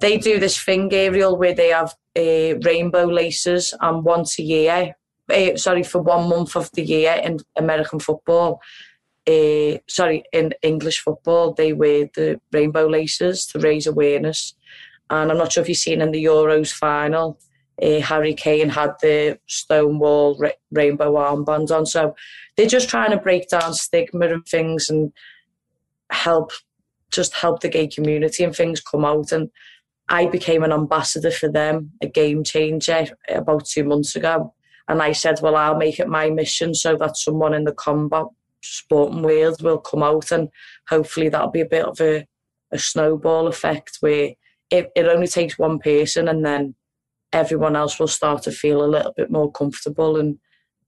they 0.00 0.16
do 0.16 0.38
this 0.38 0.56
thing, 0.58 0.90
Ariel, 0.94 1.36
where 1.36 1.54
they 1.54 1.68
have 1.68 1.94
uh, 2.16 2.56
rainbow 2.62 3.04
laces, 3.04 3.74
and 3.80 4.04
once 4.04 4.38
a 4.38 4.42
year, 4.42 4.96
uh, 5.32 5.56
sorry, 5.56 5.82
for 5.82 6.00
one 6.00 6.28
month 6.28 6.56
of 6.56 6.70
the 6.72 6.82
year 6.82 7.20
in 7.22 7.38
American 7.56 7.98
football, 7.98 8.60
uh, 9.28 9.78
sorry, 9.88 10.24
in 10.32 10.52
English 10.62 11.00
football, 11.00 11.54
they 11.54 11.72
wear 11.72 12.08
the 12.14 12.40
rainbow 12.52 12.86
laces 12.86 13.46
to 13.46 13.58
raise 13.58 13.86
awareness. 13.86 14.54
And 15.10 15.30
I'm 15.30 15.38
not 15.38 15.52
sure 15.52 15.62
if 15.62 15.68
you've 15.68 15.78
seen 15.78 16.00
in 16.00 16.10
the 16.10 16.24
Euros 16.24 16.72
final, 16.72 17.38
uh, 17.80 18.00
Harry 18.00 18.34
Kane 18.34 18.68
had 18.68 18.92
the 19.00 19.38
Stonewall 19.46 20.36
ra- 20.38 20.50
rainbow 20.70 21.14
armband 21.14 21.70
on. 21.70 21.86
So 21.86 22.14
they're 22.56 22.66
just 22.66 22.88
trying 22.88 23.10
to 23.10 23.16
break 23.16 23.48
down 23.48 23.74
stigma 23.74 24.26
and 24.28 24.46
things 24.46 24.88
and 24.88 25.12
help, 26.10 26.52
just 27.10 27.34
help 27.34 27.60
the 27.60 27.68
gay 27.68 27.86
community 27.86 28.44
and 28.44 28.54
things 28.54 28.80
come 28.80 29.04
out. 29.04 29.32
And 29.32 29.50
I 30.08 30.26
became 30.26 30.62
an 30.62 30.72
ambassador 30.72 31.30
for 31.30 31.50
them, 31.50 31.92
a 32.02 32.06
game 32.06 32.44
changer, 32.44 33.06
about 33.28 33.66
two 33.66 33.84
months 33.84 34.16
ago. 34.16 34.54
And 34.88 35.02
I 35.02 35.12
said, 35.12 35.40
well, 35.40 35.56
I'll 35.56 35.76
make 35.76 35.98
it 35.98 36.08
my 36.08 36.30
mission 36.30 36.74
so 36.74 36.96
that 36.96 37.16
someone 37.16 37.54
in 37.54 37.64
the 37.64 37.72
combat 37.72 38.26
sporting 38.62 39.22
world 39.22 39.62
will 39.62 39.78
come 39.78 40.02
out 40.02 40.30
and 40.30 40.48
hopefully 40.88 41.28
that'll 41.28 41.50
be 41.50 41.60
a 41.60 41.66
bit 41.66 41.84
of 41.84 42.00
a, 42.00 42.26
a 42.70 42.78
snowball 42.78 43.46
effect 43.48 43.98
where 44.00 44.32
it, 44.70 44.90
it 44.94 45.06
only 45.06 45.26
takes 45.26 45.58
one 45.58 45.78
person 45.78 46.28
and 46.28 46.44
then 46.44 46.74
everyone 47.32 47.76
else 47.76 47.98
will 47.98 48.08
start 48.08 48.42
to 48.42 48.52
feel 48.52 48.84
a 48.84 48.86
little 48.86 49.12
bit 49.16 49.30
more 49.30 49.50
comfortable 49.50 50.16
in, 50.16 50.38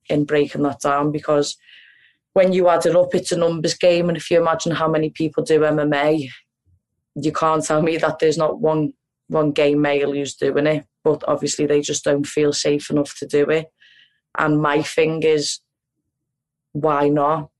in 0.09 0.25
breaking 0.25 0.63
that 0.63 0.81
down 0.81 1.11
because 1.11 1.57
when 2.35 2.53
you 2.53 2.69
add 2.69 2.85
it 2.85 2.97
up, 2.97 3.15
it's 3.15 3.33
a 3.33 3.39
numbers 3.39 3.75
game. 3.75 4.09
And 4.09 4.17
if 4.17 4.31
you 4.31 4.41
imagine 4.41 4.73
how 4.73 4.89
many 4.89 5.09
people 5.09 5.43
do 5.45 5.61
MMA, 5.61 6.29
you 7.15 7.33
can't 7.33 7.65
tell 7.65 7.81
me 7.81 7.97
that 7.99 8.19
there's 8.19 8.37
not 8.37 8.61
one 8.61 8.93
one 9.29 9.53
gay 9.53 9.75
male 9.75 10.13
who's 10.13 10.35
doing 10.35 10.67
it. 10.67 10.85
But 11.03 11.25
obviously, 11.27 11.67
they 11.67 11.81
just 11.81 12.05
don't 12.05 12.27
feel 12.27 12.53
safe 12.53 12.91
enough 12.91 13.17
to 13.19 13.27
do 13.27 13.45
it. 13.51 13.67
And 14.37 14.61
my 14.61 14.83
thing 14.83 15.23
is, 15.23 15.61
why 16.73 17.09
not? 17.09 17.51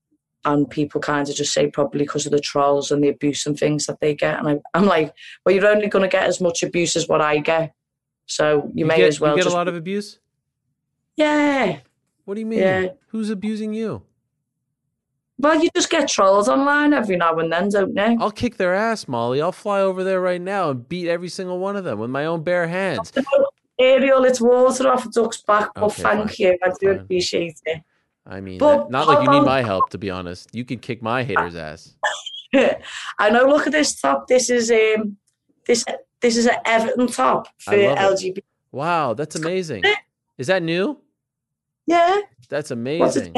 And 0.43 0.69
people 0.69 1.01
kind 1.01 1.27
of 1.27 1.35
just 1.35 1.53
say 1.53 1.67
probably 1.67 1.99
because 2.01 2.25
of 2.25 2.31
the 2.31 2.39
trolls 2.39 2.91
and 2.91 3.03
the 3.03 3.09
abuse 3.09 3.45
and 3.45 3.57
things 3.57 3.85
that 3.87 3.99
they 3.99 4.13
get. 4.13 4.37
And 4.39 4.47
I, 4.47 4.59
I'm 4.73 4.85
like, 4.85 5.13
well, 5.45 5.55
you're 5.55 5.67
only 5.67 5.87
going 5.87 6.03
to 6.03 6.09
get 6.09 6.27
as 6.27 6.39
much 6.39 6.61
abuse 6.61 6.95
as 6.95 7.07
what 7.07 7.21
I 7.21 7.37
get. 7.37 7.73
So 8.27 8.69
you, 8.73 8.85
may 8.85 8.97
get, 8.97 9.07
as 9.07 9.19
well 9.19 9.31
You 9.31 9.37
get 9.37 9.43
just 9.43 9.53
a 9.53 9.57
lot 9.57 9.67
of 9.67 9.75
abuse. 9.75 10.19
yeah. 11.15 11.79
What 12.25 12.33
do 12.33 12.39
you 12.39 12.45
mean? 12.47 12.59
Yeah. 12.59 12.87
Who's 13.09 13.29
abusing 13.29 13.73
you? 13.73 14.01
Well, 15.37 15.61
you 15.61 15.69
just 15.75 15.89
get 15.89 16.07
trolls 16.07 16.47
online 16.47 16.93
every 16.93 17.17
now 17.17 17.37
and 17.37 17.51
then, 17.51 17.69
don't 17.69 17.95
you? 17.95 18.17
I'll 18.19 18.31
kick 18.31 18.57
their 18.57 18.73
ass, 18.73 19.07
Molly. 19.07 19.41
I'll 19.41 19.51
fly 19.51 19.81
over 19.81 20.03
there 20.03 20.21
right 20.21 20.41
now 20.41 20.71
and 20.71 20.87
beat 20.87 21.07
every 21.07 21.27
single 21.29 21.59
one 21.59 21.75
of 21.75 21.83
them 21.83 21.99
with 21.99 22.09
my 22.09 22.25
own 22.25 22.43
bare 22.43 22.67
hands. 22.67 23.11
Ariel, 23.79 24.23
it's 24.25 24.39
water 24.41 24.87
off 24.89 25.05
a 25.05 25.09
duck's 25.09 25.41
back, 25.41 25.69
but 25.75 25.83
Okay, 25.85 26.03
thank 26.03 26.27
fine. 26.29 26.35
you. 26.37 26.57
I 26.63 26.69
do 26.79 26.87
Fine. 26.93 26.99
appreciate 26.99 27.59
it. 27.65 27.81
I 28.25 28.39
mean, 28.41 28.57
But 28.57 28.89
not 28.89 29.07
like 29.07 29.23
you 29.23 29.29
need 29.31 29.43
my 29.45 29.61
help, 29.61 29.89
to 29.91 29.97
be 29.97 30.09
honest. 30.09 30.49
You 30.53 30.65
can 30.65 30.79
kick 30.79 31.01
my 31.03 31.23
hater's 31.23 31.55
ass. 31.55 31.95
I 33.19 33.29
know. 33.29 33.45
Look 33.45 33.67
at 33.67 33.71
this 33.73 33.99
top. 33.99 34.27
This 34.27 34.49
is 34.49 34.71
um, 34.71 35.17
this 35.67 35.83
this 36.21 36.37
is 36.37 36.47
an 36.47 36.55
Everton 36.65 37.07
top 37.07 37.47
for 37.59 37.75
love 37.77 37.97
it. 37.97 38.33
LGBT. 38.35 38.43
Wow, 38.71 39.13
that's 39.13 39.35
amazing. 39.35 39.83
Is 40.37 40.47
that 40.47 40.63
new? 40.63 40.99
Yeah, 41.85 42.19
That's 42.49 42.71
amazing. 42.71 43.33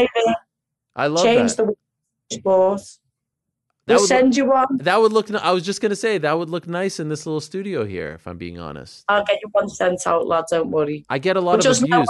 I 0.96 1.08
love 1.08 1.26
it 1.26 1.28
Change 1.36 1.56
that. 1.58 1.68
the 2.30 2.36
sport. 2.38 2.82
That 3.88 3.94
We'll 3.94 4.02
would, 4.04 4.08
send 4.08 4.28
look, 4.30 4.38
you 4.38 4.46
one. 4.46 4.68
that 4.80 5.00
would 5.02 5.14
look. 5.14 5.34
I 5.34 5.52
was 5.54 5.64
just 5.64 5.80
gonna 5.82 5.96
say 5.96 6.18
that 6.18 6.38
would 6.38 6.50
look 6.50 6.68
nice 6.68 7.00
in 7.00 7.08
this 7.10 7.26
little 7.26 7.40
studio 7.42 7.86
here. 7.86 8.12
If 8.16 8.28
I'm 8.28 8.38
being 8.38 8.60
honest, 8.60 9.06
I'll 9.08 9.24
get 9.24 9.40
you 9.42 9.48
one 9.54 9.70
sent 9.70 10.06
out, 10.06 10.28
lad. 10.28 10.44
Don't 10.52 10.70
worry. 10.72 11.06
I 11.10 11.20
get 11.20 11.38
a 11.38 11.42
lot 11.42 11.58
But 11.64 11.66
of 11.68 11.82
abuse. 11.84 12.08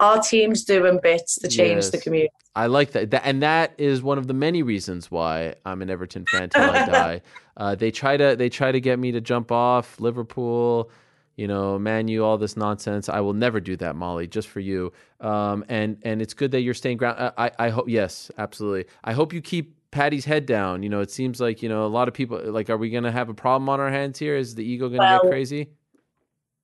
our 0.00 0.20
team's 0.20 0.64
doing 0.64 0.98
bits 1.02 1.36
to 1.36 1.48
change 1.48 1.90
the 1.90 1.98
community. 1.98 2.32
I 2.54 2.66
like 2.66 2.92
that. 2.92 3.10
That- 3.12 3.24
and 3.24 3.42
that 3.42 3.74
is 3.78 4.02
one 4.02 4.18
of 4.18 4.26
the 4.26 4.34
many 4.34 4.62
reasons 4.62 5.10
why 5.10 5.54
I'm 5.64 5.82
an 5.82 5.90
Everton 5.90 6.26
fan 6.26 6.50
till 6.50 6.62
I 6.62 6.86
die. 6.86 7.22
Uh, 7.58 7.74
they 7.74 7.90
try 7.90 8.18
to 8.18 8.36
they 8.36 8.50
try 8.50 8.70
to 8.70 8.80
get 8.82 8.98
me 8.98 9.10
to 9.12 9.18
jump 9.18 9.50
off 9.50 9.98
Liverpool, 9.98 10.90
you 11.36 11.48
know, 11.48 11.78
Man 11.78 12.06
U, 12.08 12.22
all 12.22 12.36
this 12.36 12.54
nonsense. 12.54 13.08
I 13.08 13.20
will 13.20 13.32
never 13.32 13.60
do 13.60 13.76
that, 13.78 13.96
Molly, 13.96 14.26
just 14.26 14.48
for 14.48 14.60
you. 14.60 14.92
Um, 15.22 15.64
and 15.70 15.96
and 16.02 16.20
it's 16.20 16.34
good 16.34 16.50
that 16.50 16.60
you're 16.60 16.74
staying 16.74 16.98
ground. 16.98 17.18
uh, 17.18 17.32
I 17.38 17.50
I 17.58 17.68
hope 17.70 17.88
yes, 17.88 18.30
absolutely. 18.36 18.84
I 19.04 19.14
hope 19.14 19.32
you 19.32 19.40
keep 19.40 19.75
Paddy's 19.90 20.24
head 20.24 20.46
down. 20.46 20.82
You 20.82 20.88
know, 20.88 21.00
it 21.00 21.10
seems 21.10 21.40
like 21.40 21.62
you 21.62 21.68
know 21.68 21.86
a 21.86 21.88
lot 21.88 22.08
of 22.08 22.14
people 22.14 22.40
like. 22.44 22.70
Are 22.70 22.76
we 22.76 22.90
gonna 22.90 23.12
have 23.12 23.28
a 23.28 23.34
problem 23.34 23.68
on 23.68 23.80
our 23.80 23.90
hands 23.90 24.18
here? 24.18 24.36
Is 24.36 24.54
the 24.54 24.64
ego 24.64 24.88
gonna 24.88 25.20
get 25.22 25.30
crazy? 25.30 25.70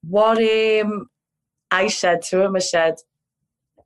What 0.08 0.38
um, 0.38 1.08
I 1.70 1.88
said 1.88 2.22
to 2.22 2.42
him, 2.42 2.56
I 2.56 2.58
said, 2.58 2.94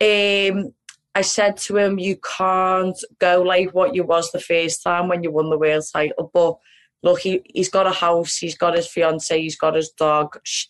um, 0.01 0.73
I 1.15 1.23
said 1.23 1.57
to 1.59 1.77
him, 1.77 1.99
you 1.99 2.17
can't 2.17 2.99
go 3.19 3.43
like 3.43 3.71
what 3.73 3.95
you 3.95 4.05
was 4.05 4.33
the 4.33 4.41
first 4.41 4.83
time 4.83 5.09
when 5.09 5.23
you 5.23 5.31
won 5.31 5.51
the 5.51 5.59
world 5.59 5.85
title. 5.93 6.31
But 6.35 6.57
look, 7.03 7.21
he, 7.21 7.43
he's 7.55 7.69
got 7.69 7.87
a 7.87 7.93
house, 7.93 8.37
he's 8.39 8.57
got 8.57 8.77
his 8.77 8.89
fiance, 8.89 9.41
he's 9.41 9.57
got 9.57 9.75
his 9.75 9.91
dog. 9.91 10.39
Sh- 10.43 10.67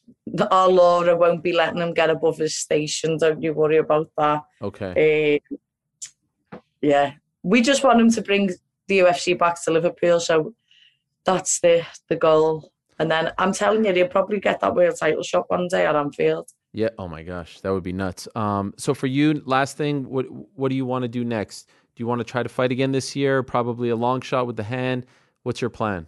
Our 0.50 0.68
Laura 0.68 1.16
won't 1.16 1.42
be 1.42 1.52
letting 1.52 1.80
him 1.80 1.94
get 1.94 2.10
above 2.10 2.38
his 2.38 2.56
station. 2.56 3.18
Don't 3.18 3.42
you 3.42 3.54
worry 3.54 3.78
about 3.78 4.10
that. 4.18 4.42
Okay. 4.60 5.40
Uh, 6.52 6.58
yeah, 6.82 7.12
we 7.46 7.62
just 7.62 7.84
want 7.84 8.00
him 8.00 8.10
to 8.10 8.22
bring 8.22 8.50
the 8.88 8.98
UFC 8.98 9.38
back 9.38 9.62
to 9.64 9.70
Liverpool. 9.70 10.18
So 10.18 10.54
that's 11.24 11.60
the 11.60 11.86
the 12.08 12.16
goal. 12.16 12.72
And 12.98 13.10
then 13.10 13.32
I'm 13.38 13.52
telling 13.52 13.84
you, 13.84 13.92
they'll 13.92 14.08
probably 14.08 14.40
get 14.40 14.60
that 14.60 14.74
world 14.74 14.96
title 14.98 15.22
shot 15.22 15.48
one 15.48 15.68
day 15.68 15.86
at 15.86 15.94
Anfield. 15.94 16.48
Yeah. 16.72 16.88
Oh 16.98 17.08
my 17.08 17.22
gosh, 17.22 17.60
that 17.60 17.72
would 17.72 17.84
be 17.84 17.92
nuts. 17.92 18.26
Um, 18.34 18.74
so 18.76 18.94
for 18.94 19.06
you, 19.06 19.42
last 19.44 19.76
thing, 19.76 20.08
what 20.08 20.26
what 20.54 20.70
do 20.70 20.76
you 20.76 20.84
want 20.84 21.02
to 21.02 21.08
do 21.08 21.24
next? 21.24 21.68
Do 21.94 22.02
you 22.02 22.06
want 22.06 22.18
to 22.18 22.24
try 22.24 22.42
to 22.42 22.48
fight 22.48 22.72
again 22.72 22.92
this 22.92 23.14
year? 23.14 23.42
Probably 23.42 23.90
a 23.90 23.96
long 23.96 24.20
shot 24.20 24.46
with 24.46 24.56
the 24.56 24.64
hand. 24.64 25.06
What's 25.44 25.60
your 25.60 25.70
plan? 25.70 26.06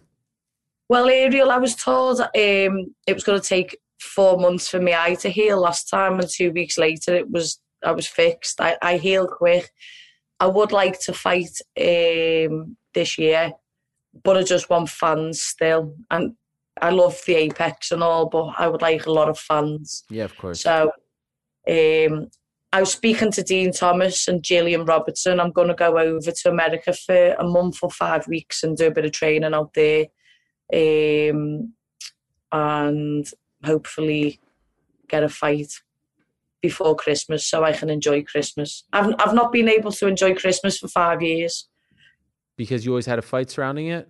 Well, 0.89 1.07
Ariel, 1.07 1.51
I 1.51 1.57
was 1.57 1.75
told 1.75 2.19
um, 2.19 2.31
it 2.33 3.13
was 3.13 3.23
going 3.23 3.39
to 3.39 3.47
take 3.47 3.77
four 3.99 4.37
months 4.37 4.67
for 4.67 4.81
my 4.81 4.95
eye 5.05 5.15
to 5.15 5.29
heal 5.29 5.61
last 5.61 5.89
time, 5.89 6.19
and 6.19 6.27
two 6.27 6.51
weeks 6.51 6.77
later, 6.77 7.15
it 7.15 7.31
was 7.31 7.59
I 7.83 7.91
was 7.91 8.07
fixed. 8.07 8.59
I, 8.59 8.77
I 8.81 8.97
healed 8.97 9.31
quick. 9.31 9.71
I 10.39 10.47
would 10.47 10.71
like 10.71 10.99
to 11.01 11.13
fight 11.13 11.59
um, 11.79 12.77
this 12.93 13.17
year, 13.17 13.53
but 14.23 14.37
I 14.37 14.43
just 14.43 14.69
want 14.69 14.89
fans 14.89 15.41
still, 15.41 15.95
and 16.09 16.35
I 16.81 16.91
love 16.91 17.21
the 17.25 17.35
Apex 17.35 17.91
and 17.91 18.03
all, 18.03 18.27
but 18.27 18.53
I 18.57 18.67
would 18.67 18.81
like 18.81 19.05
a 19.05 19.11
lot 19.11 19.29
of 19.29 19.37
fans. 19.37 20.03
Yeah, 20.09 20.25
of 20.25 20.37
course. 20.37 20.61
So, 20.61 20.91
um, 21.69 22.29
I 22.71 22.79
was 22.79 22.91
speaking 22.91 23.31
to 23.31 23.43
Dean 23.43 23.73
Thomas 23.73 24.27
and 24.27 24.43
Gillian 24.43 24.85
Robertson. 24.85 25.39
I'm 25.39 25.51
going 25.51 25.69
to 25.69 25.73
go 25.73 25.97
over 25.97 26.31
to 26.31 26.49
America 26.49 26.93
for 26.93 27.33
a 27.33 27.43
month 27.43 27.79
or 27.81 27.89
five 27.89 28.27
weeks 28.27 28.63
and 28.63 28.77
do 28.77 28.87
a 28.87 28.91
bit 28.91 29.05
of 29.05 29.11
training 29.11 29.53
out 29.53 29.73
there, 29.73 30.05
um, 30.73 31.73
and 32.51 33.29
hopefully 33.65 34.39
get 35.07 35.23
a 35.23 35.29
fight 35.29 35.73
before 36.61 36.95
Christmas 36.95 37.45
so 37.45 37.63
I 37.63 37.71
can 37.73 37.89
enjoy 37.89 38.23
Christmas. 38.23 38.83
I've 38.93 39.13
I've 39.19 39.33
not 39.33 39.51
been 39.51 39.69
able 39.69 39.91
to 39.93 40.07
enjoy 40.07 40.35
Christmas 40.35 40.77
for 40.79 40.87
five 40.87 41.21
years. 41.21 41.67
because 42.57 42.85
you 42.85 42.91
always 42.91 43.05
had 43.05 43.19
a 43.19 43.21
fight 43.21 43.49
surrounding 43.49 43.87
it. 43.87 44.09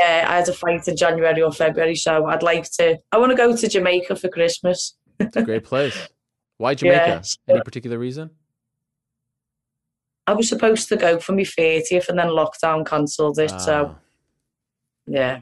Uh, 0.00 0.04
I 0.04 0.36
had 0.38 0.48
a 0.48 0.52
fight 0.52 0.88
in 0.88 0.96
January 0.96 1.40
or 1.42 1.52
February, 1.52 1.94
so 1.94 2.26
I'd 2.26 2.42
like 2.42 2.68
to. 2.72 2.98
I 3.12 3.18
want 3.18 3.30
to 3.30 3.36
go 3.36 3.54
to 3.56 3.68
Jamaica 3.68 4.16
for 4.16 4.28
Christmas. 4.28 4.96
It's 5.20 5.36
a 5.36 5.42
great 5.42 5.62
place. 5.64 6.08
Why 6.58 6.74
Jamaica? 6.74 7.22
Yeah. 7.46 7.54
Any 7.54 7.60
particular 7.62 7.96
reason? 7.98 8.30
I 10.26 10.32
was 10.32 10.48
supposed 10.48 10.88
to 10.88 10.96
go 10.96 11.20
for 11.20 11.32
my 11.32 11.42
30th 11.42 12.08
and 12.08 12.18
then 12.18 12.26
lockdown 12.28 12.84
cancelled 12.84 13.38
it. 13.38 13.50
So, 13.60 13.94
Ah. 13.94 13.98
yeah, 15.06 15.40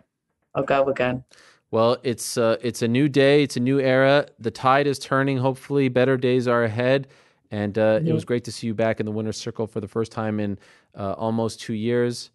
I'll 0.55 0.63
go 0.65 0.89
again. 0.89 1.25
Well, 1.75 1.97
it's 2.05 2.39
uh, 2.39 2.57
it's 2.63 2.83
a 2.83 2.87
new 2.89 3.09
day. 3.09 3.43
It's 3.43 3.57
a 3.57 3.61
new 3.61 3.81
era. 3.81 4.27
The 4.39 4.53
tide 4.53 4.87
is 4.87 4.97
turning. 5.01 5.39
Hopefully, 5.39 5.89
better 5.89 6.17
days 6.17 6.47
are 6.47 6.63
ahead. 6.63 7.09
And 7.51 7.77
uh, 7.77 7.99
it 8.01 8.05
Mhm. 8.05 8.13
was 8.13 8.25
great 8.25 8.45
to 8.45 8.53
see 8.53 8.69
you 8.69 8.75
back 8.75 9.01
in 9.01 9.07
the 9.07 9.11
winner's 9.13 9.37
circle 9.37 9.67
for 9.67 9.81
the 9.81 9.89
first 9.89 10.13
time 10.13 10.39
in 10.39 10.57
uh, 10.97 11.15
almost 11.19 11.61
two 11.61 11.75
years. 11.75 12.31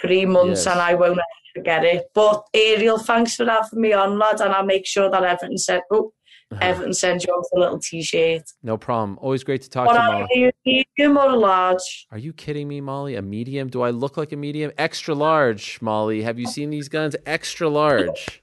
Three 0.00 0.24
months 0.24 0.64
Yes. 0.64 0.66
and 0.72 0.80
I 0.80 0.94
won't 0.94 1.20
forget 1.54 1.84
it. 1.84 2.06
But 2.14 2.46
Ariel, 2.54 2.96
thanks 2.96 3.36
for 3.36 3.44
having 3.44 3.82
me 3.82 3.92
on, 3.92 4.18
lad. 4.18 4.40
And 4.40 4.54
I'll 4.54 4.64
make 4.64 4.86
sure 4.86 5.10
that 5.10 5.22
Everton 5.22 5.58
said, 5.58 5.82
oh, 5.90 6.14
Everton 6.62 6.94
sends 6.94 7.26
you 7.26 7.34
out 7.34 7.44
a 7.54 7.58
little 7.60 7.78
t 7.78 8.00
shirt. 8.02 8.44
No 8.62 8.78
problem. 8.78 9.18
Always 9.20 9.44
great 9.44 9.60
to 9.60 9.68
talk 9.68 9.88
What 9.88 9.98
to 9.98 10.38
you, 10.38 10.46
are 10.46 10.50
you, 10.64 10.84
medium 10.96 11.18
or 11.18 11.36
large? 11.36 12.06
Are 12.10 12.18
you 12.26 12.32
kidding 12.32 12.66
me, 12.68 12.80
Molly? 12.80 13.14
A 13.16 13.20
medium? 13.22 13.68
Do 13.68 13.82
I 13.82 13.90
look 13.90 14.16
like 14.16 14.32
a 14.32 14.36
medium? 14.36 14.72
Extra 14.78 15.14
large, 15.14 15.82
Molly. 15.82 16.22
Have 16.22 16.38
you 16.38 16.46
seen 16.46 16.70
these 16.70 16.88
guns? 16.88 17.14
Extra 17.26 17.68
large. 17.68 18.42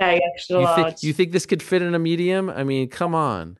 Okay, 0.00 0.20
extra 0.34 0.56
You 0.58 0.62
large. 0.64 0.84
think 0.86 1.02
you 1.02 1.12
think 1.12 1.32
this 1.32 1.46
could 1.46 1.62
fit 1.62 1.82
in 1.82 1.94
a 1.94 1.98
medium? 1.98 2.50
I 2.50 2.64
mean, 2.64 2.88
come 2.88 3.14
on. 3.14 3.58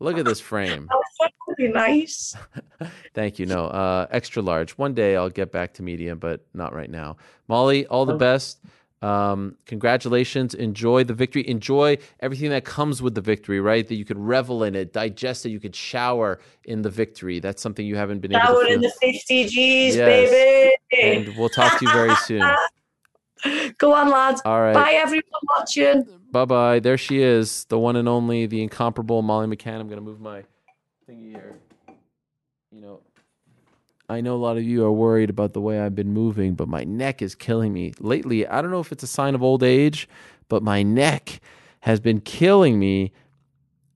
Look 0.00 0.18
at 0.18 0.24
this 0.24 0.40
frame. 0.40 0.88
That 1.20 1.30
would 1.46 1.56
be 1.56 1.68
nice. 1.68 2.34
Thank 3.14 3.38
you. 3.38 3.46
No, 3.46 3.66
uh, 3.66 4.06
extra 4.10 4.42
large. 4.42 4.72
One 4.72 4.94
day 4.94 5.16
I'll 5.16 5.28
get 5.30 5.52
back 5.52 5.74
to 5.74 5.82
medium, 5.82 6.18
but 6.18 6.44
not 6.54 6.74
right 6.74 6.88
now. 6.90 7.16
Molly, 7.46 7.86
all 7.86 8.06
the 8.06 8.14
Oh. 8.14 8.18
best. 8.18 8.60
Um, 9.02 9.56
congratulations. 9.66 10.54
Enjoy 10.54 11.04
the 11.04 11.12
victory. 11.14 11.46
Enjoy 11.48 11.98
everything 12.20 12.50
that 12.50 12.64
comes 12.64 13.02
with 13.02 13.14
the 13.14 13.20
victory, 13.20 13.60
right? 13.60 13.86
That 13.86 13.96
you 13.96 14.04
could 14.04 14.18
revel 14.18 14.62
in 14.64 14.74
it, 14.74 14.92
digest 14.92 15.44
it, 15.44 15.50
you 15.50 15.60
could 15.60 15.76
shower 15.76 16.40
in 16.64 16.82
the 16.82 16.90
victory. 16.90 17.38
That's 17.40 17.60
something 17.60 17.84
you 17.84 17.96
haven't 17.96 18.20
been 18.20 18.34
able 18.34 18.46
to 18.46 18.52
we're 18.54 18.64
feel. 18.66 18.74
in 18.76 18.80
the 18.80 18.92
50 19.00 19.48
G's, 19.48 19.96
Yes. 19.96 20.30
baby. 20.30 21.26
and 21.28 21.36
we'll 21.36 21.48
talk 21.50 21.78
to 21.78 21.84
you 21.84 21.92
very 21.92 22.14
soon. 22.16 22.42
Go 23.78 23.92
on, 23.92 24.10
lads. 24.10 24.42
All 24.44 24.60
right. 24.60 24.74
Bye, 24.74 24.92
everyone 24.92 25.24
watching. 25.48 26.06
Bye 26.30 26.44
bye. 26.44 26.80
There 26.80 26.96
she 26.96 27.20
is, 27.20 27.64
the 27.66 27.78
one 27.78 27.96
and 27.96 28.08
only, 28.08 28.46
the 28.46 28.62
incomparable 28.62 29.22
Molly 29.22 29.46
McCann. 29.46 29.80
I'm 29.80 29.88
gonna 29.88 30.00
move 30.00 30.20
my 30.20 30.44
thingy 31.08 31.30
here. 31.30 31.58
You 32.70 32.80
know, 32.80 33.00
I 34.08 34.20
know 34.20 34.34
a 34.34 34.36
lot 34.36 34.56
of 34.56 34.62
you 34.62 34.84
are 34.84 34.92
worried 34.92 35.30
about 35.30 35.52
the 35.52 35.60
way 35.60 35.80
I've 35.80 35.94
been 35.94 36.12
moving, 36.12 36.54
but 36.54 36.68
my 36.68 36.84
neck 36.84 37.20
is 37.20 37.34
killing 37.34 37.72
me 37.72 37.92
lately. 37.98 38.46
I 38.46 38.62
don't 38.62 38.70
know 38.70 38.80
if 38.80 38.92
it's 38.92 39.02
a 39.02 39.08
sign 39.08 39.34
of 39.34 39.42
old 39.42 39.62
age, 39.62 40.08
but 40.48 40.62
my 40.62 40.82
neck 40.82 41.40
has 41.80 42.00
been 42.00 42.20
killing 42.20 42.78
me 42.78 43.12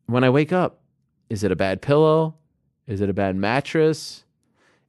when 0.06 0.24
I 0.24 0.30
wake 0.30 0.52
up. 0.52 0.80
Is 1.30 1.42
it 1.42 1.50
a 1.50 1.56
bad 1.56 1.82
pillow? 1.82 2.34
Is 2.86 3.00
it 3.00 3.08
a 3.08 3.14
bad 3.14 3.36
mattress? 3.36 4.24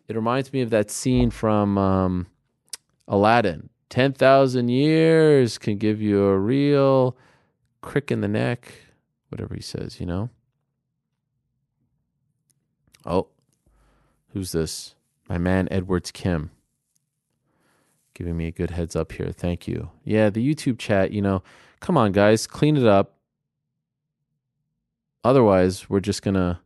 It 0.07 0.15
reminds 0.15 0.53
me 0.53 0.61
of 0.61 0.69
that 0.69 0.89
scene 0.91 1.29
from 1.29 1.77
um, 1.77 2.27
Aladdin. 3.07 3.69
10,000 3.89 4.69
years 4.69 5.57
can 5.57 5.77
give 5.77 6.01
you 6.01 6.25
a 6.25 6.37
real 6.37 7.17
crick 7.81 8.11
in 8.11 8.21
the 8.21 8.27
neck, 8.27 8.73
whatever 9.29 9.55
he 9.55 9.61
says, 9.61 9.99
you 9.99 10.05
know? 10.05 10.29
Oh, 13.05 13.27
who's 14.33 14.51
this? 14.51 14.95
My 15.29 15.37
man 15.37 15.67
Edwards 15.71 16.11
Kim. 16.11 16.51
Giving 18.13 18.35
me 18.35 18.47
a 18.47 18.51
good 18.51 18.71
heads 18.71 18.95
up 18.95 19.11
here. 19.13 19.31
Thank 19.31 19.67
you. 19.67 19.91
Yeah, 20.03 20.29
the 20.29 20.45
YouTube 20.45 20.79
chat, 20.79 21.11
you 21.11 21.21
know, 21.21 21.43
come 21.79 21.97
on, 21.97 22.11
guys, 22.11 22.47
clean 22.47 22.75
it 22.75 22.85
up. 22.85 23.13
Otherwise, 25.23 25.89
we're 25.89 25.99
just 25.99 26.21
going 26.21 26.35
to. 26.35 26.59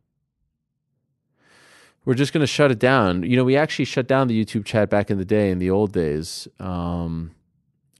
We're 2.04 2.14
just 2.14 2.32
going 2.32 2.40
to 2.42 2.48
shut 2.48 2.70
it 2.70 2.78
down. 2.78 3.22
You 3.22 3.36
know, 3.36 3.44
we 3.44 3.56
actually 3.56 3.84
shut 3.84 4.08
down 4.08 4.28
the 4.28 4.44
YouTube 4.44 4.64
chat 4.64 4.90
back 4.90 5.10
in 5.10 5.18
the 5.18 5.24
day, 5.24 5.50
in 5.50 5.58
the 5.58 5.70
old 5.70 5.92
days. 5.92 6.48
Um, 6.58 7.32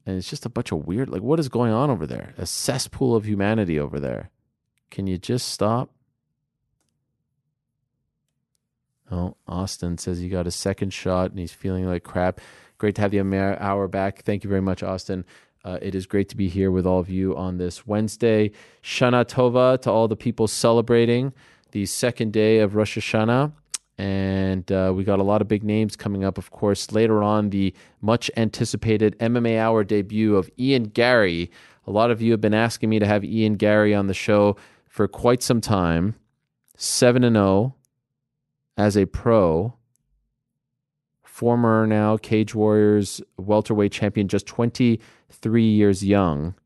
and 0.07 0.17
it's 0.17 0.29
just 0.29 0.47
a 0.47 0.49
bunch 0.49 0.73
of 0.73 0.87
weird 0.87 1.09
like 1.09 1.23
what 1.23 1.39
is 1.39 1.49
going 1.49 1.73
on 1.73 1.91
over 1.91 2.07
there? 2.07 2.35
A 2.39 2.47
cesspool 2.47 3.15
of 3.15 3.25
humanity 3.25 3.79
over 3.79 4.01
there. 4.01 4.31
Can 4.91 5.07
you 5.07 5.19
just 5.19 5.49
stop? 5.49 5.91
Oh 9.11 9.37
austin 9.47 9.99
says 9.99 10.19
he 10.19 10.29
got 10.29 10.47
a 10.47 10.51
second 10.51 10.93
shot 10.93 11.31
and 11.31 11.39
he's 11.39 11.53
feeling 11.53 11.87
like 11.87 12.03
crap. 12.03 12.41
Great 12.79 12.97
to 12.97 13.03
have 13.03 13.13
the 13.13 13.21
hour 13.61 13.87
back. 13.87 14.23
Thank 14.23 14.43
you 14.43 14.51
very 14.51 14.63
much 14.63 14.83
austin. 14.83 15.25
Uh, 15.65 15.79
it 15.81 15.95
is 15.95 16.07
great 16.07 16.29
to 16.29 16.37
be 16.37 16.49
here 16.49 16.73
with 16.73 16.87
all 16.87 16.99
of 16.99 17.09
you 17.09 17.37
on 17.37 17.59
this 17.59 17.87
wednesday. 17.87 18.51
Shana 18.83 19.25
tova 19.25 19.81
to 19.83 19.91
all 19.91 20.09
the 20.09 20.17
people 20.17 20.49
celebrating 20.49 21.33
the 21.71 21.87
second 21.87 22.33
day 22.33 22.59
of 22.59 22.75
rosh 22.75 22.99
hashanah 22.99 23.53
and 24.03 24.73
uh, 24.73 24.93
we 24.93 25.05
got 25.05 25.21
a 25.21 25.23
lot 25.23 25.41
of 25.41 25.47
big 25.47 25.63
names 25.63 25.95
coming 25.95 26.25
up, 26.25 26.37
of 26.37 26.51
course. 26.51 26.91
Later 26.91 27.23
on, 27.23 27.51
the 27.51 27.73
much 28.01 28.33
anticipated 28.37 29.17
MMA 29.21 29.57
Hour 29.61 29.85
debut 29.85 30.35
of 30.35 30.51
Ian 30.59 30.85
Garry. 30.89 31.53
A 31.87 31.93
lot 31.93 32.11
of 32.11 32.21
you 32.21 32.33
have 32.33 32.41
been 32.41 32.53
asking 32.53 32.91
me 32.91 32.99
to 32.99 33.07
have 33.07 33.25
Ian 33.25 33.55
Garry 33.55 33.95
on 33.95 34.09
the 34.09 34.15
show 34.15 34.57
for 34.89 35.07
quite 35.07 35.41
some 35.41 35.61
time. 35.61 36.17
7 36.77 37.23
and 37.23 37.37
0 37.37 37.77
as 38.77 38.97
a 38.97 39.07
pro. 39.07 39.75
Former 41.23 41.87
now 41.87 42.17
Cage 42.17 42.57
Warriors 42.57 43.23
welterweight 43.37 43.93
champion, 43.93 44.27
just 44.27 44.47
23 44.47 45.65
years 45.65 46.05
young. 46.05 46.57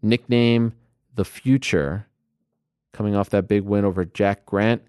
Nickname 0.00 0.74
The 1.16 1.24
Future, 1.24 2.06
coming 2.92 3.16
off 3.16 3.30
that 3.30 3.48
big 3.48 3.64
win 3.64 3.84
over 3.84 4.04
Jack 4.04 4.46
Grant 4.46 4.82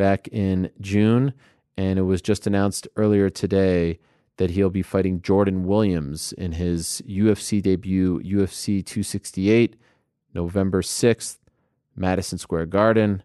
back 0.00 0.28
in 0.28 0.70
June, 0.80 1.34
and 1.76 1.98
it 1.98 2.02
was 2.04 2.22
just 2.22 2.46
announced 2.46 2.88
earlier 2.96 3.28
today 3.28 3.98
that 4.38 4.48
he'll 4.48 4.70
be 4.70 4.80
fighting 4.80 5.20
Jordan 5.20 5.66
Williams 5.66 6.32
in 6.32 6.52
his 6.52 7.02
UFC 7.06 7.60
debut, 7.60 8.18
UFC 8.20 8.82
268, 8.82 9.76
November 10.32 10.80
6th, 10.80 11.36
Madison 11.94 12.38
Square 12.38 12.64
Garden, 12.66 13.22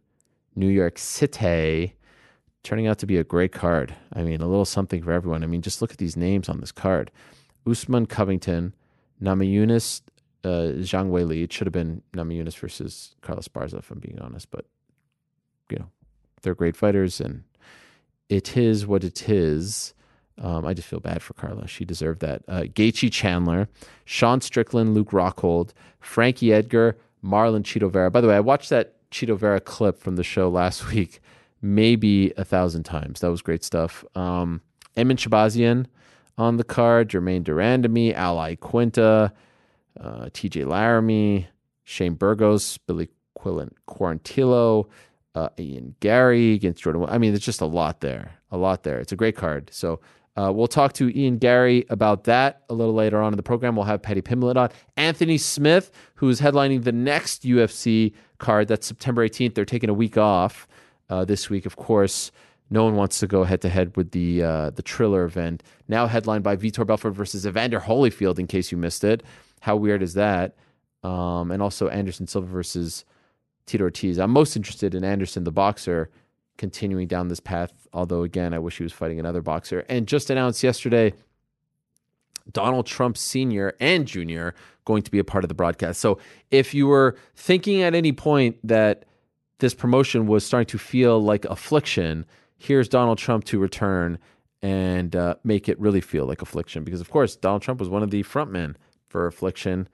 New 0.54 0.68
York 0.68 1.00
City. 1.00 1.96
Turning 2.62 2.88
out 2.88 2.98
to 2.98 3.06
be 3.06 3.16
a 3.16 3.24
great 3.24 3.54
card. 3.54 3.96
I 4.12 4.24
mean, 4.24 4.42
a 4.42 4.48
little 4.48 4.66
something 4.66 5.02
for 5.02 5.14
everyone. 5.14 5.46
I 5.46 5.48
mean, 5.48 5.62
just 5.62 5.82
look 5.82 5.94
at 5.94 5.98
these 5.98 6.18
names 6.18 6.50
on 6.50 6.60
this 6.60 6.74
card 6.74 7.10
Usman 7.66 8.06
Covington, 8.06 8.76
Namajunas 9.24 10.02
uh, 10.44 10.76
Zhang 10.84 11.10
Weili. 11.10 11.42
It 11.42 11.54
should 11.54 11.68
have 11.68 11.72
been 11.72 12.02
Namajunas 12.12 12.58
versus 12.58 13.16
Carla 13.22 13.44
Esparza, 13.44 13.80
if 13.80 13.90
I'm 13.92 14.00
being 14.00 14.20
honest, 14.20 14.52
but 14.52 14.66
you 15.70 15.78
know, 15.78 15.90
they're 16.46 16.56
great 16.56 16.78
fighters, 16.78 17.20
and 17.20 17.44
it 18.30 18.56
is 18.56 18.88
what 18.88 19.04
it 19.04 19.28
is. 19.28 19.94
Um, 20.42 20.66
I 20.66 20.74
just 20.74 20.88
feel 20.88 21.02
bad 21.02 21.22
for 21.22 21.34
Carla. 21.34 21.68
She 21.68 21.84
deserved 21.84 22.22
that. 22.22 22.44
Uh, 22.48 22.62
Gaethje 22.62 23.12
Chandler, 23.12 23.68
Sean 24.06 24.40
Strickland, 24.40 24.94
Luke 24.94 25.12
Rockhold, 25.12 25.72
Frankie 26.00 26.54
Edgar, 26.54 26.98
Marlon 27.24 27.64
Chito 27.64 27.92
Vera. 27.92 28.10
By 28.10 28.22
the 28.22 28.30
way, 28.30 28.36
I 28.36 28.42
watched 28.42 28.70
that 28.70 28.96
Chito 29.12 29.38
Vera 29.38 29.60
clip 29.60 30.00
from 30.00 30.16
the 30.16 30.24
show 30.24 30.48
last 30.50 30.92
week 30.94 31.20
maybe 31.66 32.32
a 32.38 32.46
thousand 32.46 32.84
times. 32.84 33.20
That 33.20 33.32
was 33.32 33.42
great 33.42 33.64
stuff. 33.64 34.06
Um, 34.16 34.62
Edmen 34.96 35.18
Shahbazyan 35.18 35.88
on 36.38 36.58
the 36.58 36.64
card, 36.64 37.10
Jermaine 37.10 37.44
de 37.44 37.52
Randamie, 37.52 38.14
Ally 38.14 38.56
Quinta, 38.56 39.34
uh, 40.00 40.26
TJ 40.26 40.66
Laramie, 40.68 41.48
Shane 41.84 42.14
Burgos, 42.14 42.78
Billy 42.78 43.10
Quillen 43.38 43.72
Quarantillo, 43.88 44.88
uh, 45.36 45.50
Ian 45.60 45.96
Garry 46.00 46.54
against 46.54 46.82
Jordan. 46.82 47.06
I 47.08 47.18
mean, 47.18 47.32
there's 47.32 47.46
just 47.46 47.62
a 47.62 47.66
lot 47.66 48.02
there, 48.02 48.32
a 48.52 48.58
lot 48.58 48.84
there. 48.84 49.00
It's 49.00 49.12
a 49.12 49.16
great 49.16 49.36
card. 49.36 49.70
So 49.72 50.00
uh, 50.38 50.52
we'll 50.54 50.68
talk 50.68 50.94
to 50.94 51.18
Ian 51.18 51.38
Garry 51.38 51.86
about 51.90 52.24
that 52.26 52.64
a 52.70 52.74
little 52.74 52.94
later 52.94 53.22
on 53.22 53.34
in 53.34 53.38
the 53.38 53.44
program. 53.44 53.76
We'll 53.76 53.86
have 53.86 54.02
Paddy 54.02 54.22
Pimblett 54.22 54.56
on. 54.56 54.70
Anthony 54.98 55.38
Smith, 55.38 55.92
who 56.16 56.30
is 56.30 56.42
headlining 56.42 56.84
the 56.84 56.92
next 56.92 57.44
UFC 57.44 58.14
card. 58.38 58.68
That's 58.68 58.88
September 58.88 59.28
18th. 59.28 59.56
They're 59.56 59.66
taking 59.66 59.90
a 59.90 59.94
week 59.94 60.18
off 60.18 60.68
uh, 61.10 61.26
this 61.26 61.50
week, 61.50 61.66
of 61.66 61.76
course. 61.76 62.32
No 62.70 62.84
one 62.84 62.96
wants 62.96 63.20
to 63.20 63.28
go 63.28 63.44
head 63.44 63.62
to 63.62 63.70
head 63.70 63.96
with 63.96 64.12
the 64.12 64.42
uh, 64.42 64.70
the 64.72 64.82
Triller 64.82 65.24
event. 65.24 65.62
Now 65.88 66.08
headlined 66.08 66.44
by 66.44 66.56
Vitor 66.56 66.86
Belfort 66.86 67.14
versus 67.14 67.46
Evander 67.46 67.80
Holyfield. 67.80 68.40
In 68.40 68.48
case 68.48 68.72
you 68.72 68.78
missed 68.78 69.04
it, 69.04 69.22
how 69.62 69.76
weird 69.76 70.02
is 70.02 70.16
that? 70.16 70.56
Um, 71.04 71.52
and 71.52 71.62
also 71.62 71.88
Anderson 71.90 72.26
Silva 72.26 72.48
versus 72.48 73.06
Tito 73.66 73.84
Ortiz. 73.84 74.20
I'm 74.20 74.32
most 74.32 74.56
interested 74.56 74.96
in 74.96 75.04
Anderson, 75.04 75.44
the 75.44 75.52
boxer, 75.52 76.10
continuing 76.58 77.08
down 77.08 77.28
this 77.28 77.40
path. 77.40 77.72
Although 77.94 78.24
again, 78.24 78.54
I 78.54 78.60
wish 78.60 78.78
he 78.78 78.84
was 78.84 78.94
fighting 78.94 79.20
another 79.20 79.42
boxer. 79.42 79.86
And 79.90 80.08
just 80.08 80.30
announced 80.30 80.64
yesterday, 80.64 81.14
Donald 82.52 82.86
Trump 82.86 83.18
Sr. 83.18 83.74
and 83.80 84.06
Jr. 84.06 84.50
going 84.86 85.02
to 85.04 85.12
be 85.12 85.20
a 85.20 85.24
part 85.24 85.44
of 85.44 85.48
the 85.48 85.56
broadcast. 85.56 86.00
So 86.00 86.20
if 86.52 86.74
you 86.74 86.88
were 86.88 87.18
thinking 87.36 87.82
at 87.82 87.96
any 87.96 88.12
point 88.12 88.58
that 88.64 89.06
this 89.60 89.74
promotion 89.74 90.28
was 90.28 90.46
starting 90.46 90.68
to 90.68 90.78
feel 90.78 91.20
like 91.22 91.46
affliction, 91.46 92.26
here's 92.58 92.88
Donald 92.88 93.18
Trump 93.18 93.46
to 93.46 93.60
return 93.60 94.20
and 94.62 95.16
uh, 95.16 95.36
make 95.44 95.70
it 95.70 95.80
really 95.80 96.02
feel 96.02 96.26
like 96.26 96.42
affliction. 96.42 96.84
Because, 96.84 97.02
of 97.02 97.10
course, 97.10 97.36
Donald 97.36 97.62
Trump 97.62 97.80
was 97.80 97.90
one 97.90 98.04
of 98.04 98.12
the 98.12 98.24
frontmen 98.24 98.76
for 99.08 99.28
affliction 99.28 99.88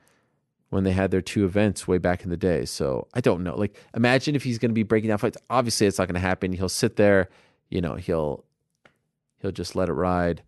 when 0.72 0.86
they 0.86 0.94
had 0.94 1.12
their 1.12 1.22
two 1.22 1.44
events 1.46 1.86
way 1.86 1.98
back 1.98 2.24
in 2.24 2.30
the 2.30 2.38
day. 2.38 2.66
So 2.66 3.08
I 3.14 3.22
don't 3.22 3.44
know. 3.44 3.56
Like, 3.56 3.78
imagine 3.94 4.36
if 4.36 4.44
he's 4.44 4.58
going 4.58 4.72
to 4.72 4.74
be 4.74 4.84
breaking 4.84 5.10
down 5.10 5.18
fights. 5.20 5.38
Obviously, 5.50 5.86
it's 5.86 6.00
not 6.00 6.08
going 6.08 6.16
to 6.16 6.22
happen. 6.22 6.54
He'll 6.54 6.70
sit 6.70 6.96
there, 6.96 7.30
you 7.70 7.82
know, 7.82 7.96
he'll 7.96 8.46
he'll 9.40 9.52
just 9.52 9.76
let 9.76 9.90
it 9.90 9.94
ride, 9.94 10.44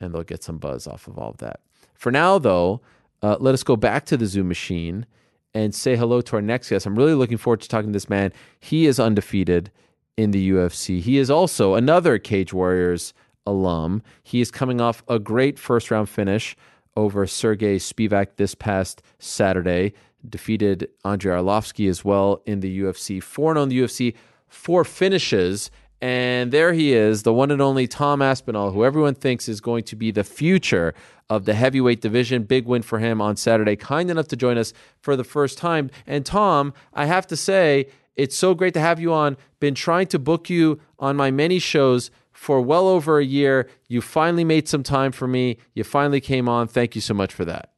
and 0.00 0.12
they'll 0.12 0.24
get 0.24 0.42
some 0.42 0.58
buzz 0.58 0.86
off 0.86 1.06
of 1.06 1.18
all 1.18 1.30
of 1.30 1.38
that. 1.38 1.60
For 1.94 2.10
now, 2.10 2.38
though, 2.38 2.80
uh, 3.22 3.36
let 3.38 3.54
us 3.54 3.62
go 3.62 3.76
back 3.76 4.04
to 4.06 4.16
the 4.16 4.26
Zoom 4.26 4.48
machine 4.48 5.06
and 5.54 5.72
say 5.72 5.96
hello 5.96 6.20
to 6.20 6.36
our 6.36 6.42
next 6.42 6.68
guest. 6.70 6.84
I'm 6.84 6.96
really 6.96 7.14
looking 7.14 7.38
forward 7.38 7.60
to 7.60 7.68
talking 7.68 7.90
to 7.90 7.96
this 7.96 8.10
man. 8.10 8.32
He 8.58 8.86
is 8.86 8.98
undefeated 8.98 9.70
in 10.16 10.32
the 10.32 10.50
UFC. 10.50 11.00
He 11.00 11.16
is 11.16 11.30
also 11.30 11.74
another 11.74 12.18
Cage 12.18 12.52
Warriors 12.52 13.14
alum. 13.46 14.02
He 14.24 14.40
is 14.40 14.50
coming 14.50 14.80
off 14.80 15.04
a 15.08 15.20
great 15.20 15.60
first 15.60 15.92
round 15.92 16.08
finish 16.08 16.56
over 16.98 17.28
Sergey 17.28 17.78
Spivak 17.78 18.36
this 18.36 18.56
past 18.56 19.02
Saturday. 19.20 19.92
Defeated 20.28 20.88
Andrei 21.04 21.32
Arlovsky 21.32 21.88
as 21.88 22.04
well 22.04 22.42
in 22.44 22.58
the 22.58 22.80
UFC. 22.80 23.22
4 23.22 23.54
0 23.54 23.62
in 23.62 23.68
the 23.68 23.78
UFC, 23.78 24.14
four 24.48 24.82
finishes. 24.82 25.70
And 26.00 26.52
there 26.52 26.72
he 26.72 26.92
is, 26.92 27.22
the 27.22 27.32
one 27.32 27.50
and 27.50 27.62
only 27.62 27.86
Tom 27.86 28.20
Aspinall, 28.20 28.72
who 28.72 28.84
everyone 28.84 29.14
thinks 29.14 29.48
is 29.48 29.60
going 29.60 29.84
to 29.84 29.96
be 29.96 30.10
the 30.10 30.24
future 30.24 30.92
of 31.30 31.44
the 31.44 31.54
heavyweight 31.54 32.00
division. 32.00 32.42
Big 32.44 32.66
win 32.66 32.82
for 32.82 32.98
him 32.98 33.20
on 33.20 33.36
Saturday. 33.36 33.76
Kind 33.76 34.10
enough 34.10 34.28
to 34.28 34.36
join 34.36 34.58
us 34.58 34.72
for 35.00 35.16
the 35.16 35.24
first 35.24 35.56
time. 35.56 35.90
And 36.06 36.26
Tom, 36.26 36.72
I 36.92 37.06
have 37.06 37.26
to 37.28 37.36
say, 37.36 37.88
it's 38.16 38.36
so 38.36 38.54
great 38.54 38.74
to 38.74 38.80
have 38.80 38.98
you 38.98 39.12
on. 39.12 39.36
Been 39.60 39.74
trying 39.74 40.08
to 40.08 40.18
book 40.18 40.50
you 40.50 40.80
on 40.98 41.16
my 41.16 41.30
many 41.30 41.60
shows 41.60 42.10
for 42.38 42.60
well 42.60 42.86
over 42.86 43.18
a 43.18 43.24
year. 43.24 43.68
You 43.88 44.00
finally 44.00 44.44
made 44.44 44.68
some 44.68 44.84
time 44.84 45.10
for 45.10 45.26
me. 45.26 45.58
You 45.74 45.82
finally 45.82 46.20
came 46.20 46.48
on. 46.48 46.68
Thank 46.68 46.94
you 46.94 47.00
so 47.00 47.12
much 47.12 47.34
for 47.34 47.44
that. 47.44 47.72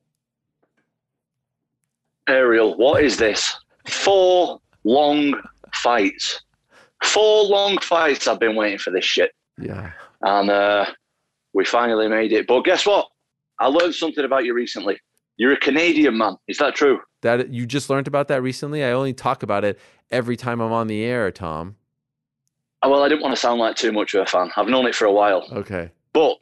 Ariel, 2.29 2.77
what 2.77 3.03
is 3.03 3.17
this? 3.17 3.57
Four 3.89 4.61
long 4.85 5.35
fights. 5.75 6.43
Four 7.03 7.45
long 7.45 7.79
fights 7.79 8.29
I've 8.29 8.39
been 8.39 8.55
waiting 8.55 8.79
for 8.79 8.91
this 8.91 9.05
shit. 9.05 9.33
Yeah. 9.59 9.93
And 10.21 10.51
uh, 10.51 10.85
we 11.55 11.65
finally 11.65 12.09
made 12.09 12.33
it. 12.33 12.47
But 12.47 12.61
guess 12.61 12.85
what? 12.85 13.09
I 13.59 13.67
learned 13.67 13.95
something 13.95 14.25
about 14.25 14.45
you 14.45 14.53
recently. 14.53 15.01
You're 15.39 15.55
a 15.55 15.59
Canadian 15.59 16.19
man. 16.19 16.37
Is 16.49 16.59
that 16.59 16.75
true? 16.75 17.01
That 17.23 17.49
you 17.51 17.65
just 17.65 17.89
learned 17.89 18.09
about 18.09 18.29
that 18.29 18.43
recently? 18.43 18.85
I 18.85 18.93
only 18.93 19.15
talk 19.15 19.43
about 19.43 19.65
it 19.65 19.79
every 20.11 20.37
time 20.37 20.61
I'm 20.61 20.73
on 20.73 20.87
the 20.87 21.03
air, 21.03 21.31
Tom. 21.31 21.77
Oh, 22.83 22.91
well, 22.91 23.03
I 23.03 23.09
didn't 23.09 23.23
want 23.23 23.35
to 23.35 23.41
sound 23.41 23.61
like 23.61 23.77
too 23.77 23.93
much 23.93 24.15
of 24.15 24.23
a 24.23 24.27
fan. 24.27 24.51
I've 24.57 24.69
known 24.69 24.87
it 24.87 24.95
for 24.95 25.05
a 25.05 25.13
while. 25.13 25.47
Okay. 25.53 25.91
But 26.13 26.39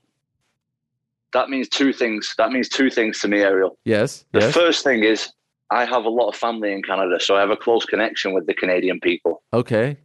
that 1.33 1.51
means 1.51 1.69
two 1.69 1.93
things. 1.93 2.35
That 2.39 2.53
means 2.53 2.69
two 2.69 2.91
things 2.91 3.19
to 3.21 3.29
me, 3.29 3.41
Ariel. 3.41 3.77
Yes. 3.85 4.25
The 4.33 4.41
yes. 4.41 4.55
first 4.55 4.85
thing 4.85 5.03
is 5.03 5.33
I 5.71 5.85
have 5.85 6.05
a 6.05 6.09
lot 6.09 6.29
of 6.29 6.37
family 6.37 6.73
in 6.73 6.83
Canada, 6.83 7.19
so 7.21 7.37
I 7.37 7.41
have 7.41 7.51
a 7.51 7.57
close 7.57 7.85
connection 7.85 8.33
with 8.33 8.47
the 8.47 8.55
Canadian 8.55 9.01
people. 9.01 9.43
Okay. 9.53 9.97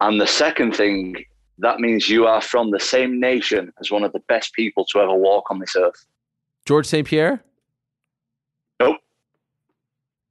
And 0.00 0.20
the 0.20 0.26
second 0.26 0.76
thing, 0.76 1.16
that 1.58 1.80
means 1.80 2.08
you 2.08 2.26
are 2.26 2.40
from 2.40 2.70
the 2.70 2.80
same 2.80 3.20
nation 3.20 3.72
as 3.80 3.90
one 3.90 4.04
of 4.04 4.12
the 4.12 4.20
best 4.28 4.52
people 4.54 4.84
to 4.86 5.00
ever 5.00 5.14
walk 5.14 5.50
on 5.50 5.58
this 5.58 5.74
earth. 5.76 6.06
George 6.64 6.86
St. 6.86 7.06
Pierre? 7.06 7.42
Nope. 8.80 8.98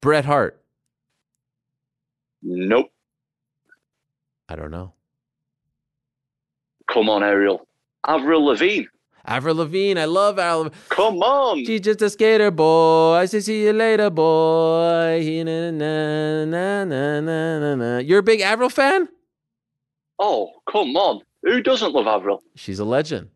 Bret 0.02 0.26
Hart? 0.26 0.62
Nope. 2.42 2.92
I 4.50 4.56
don't 4.56 4.72
know. 4.72 4.94
Come 6.92 7.10
on, 7.10 7.24
Ariel. 7.24 7.68
Avril 8.06 8.46
Lavigne. 8.46 8.86
Avril 9.26 9.56
Lavigne. 9.56 10.00
I 10.00 10.06
love 10.06 10.40
Avril. 10.40 10.64
Lavigne. 10.64 10.80
Come 10.90 11.18
on. 11.20 11.66
She's 11.66 11.82
just 11.82 12.02
a 12.02 12.10
skater 12.10 12.52
boy. 12.52 13.14
I 13.14 13.26
say 13.26 13.40
see 13.40 13.64
you 13.64 13.74
later, 13.74 14.10
boy. 14.10 15.44
Na, 15.46 15.72
na, 15.72 16.46
na, 16.46 16.84
na, 16.84 17.60
na, 17.60 17.76
na. 17.76 17.98
You're 18.00 18.20
a 18.20 18.24
big 18.24 18.42
Avril 18.42 18.70
fan? 18.70 19.08
Oh, 20.20 20.52
come 20.70 20.96
on. 20.96 21.22
Who 21.44 21.62
doesn't 21.62 21.94
love 21.94 22.08
Avril? 22.08 22.44
She's 22.56 22.80
a 22.80 22.86
legend, 22.86 23.30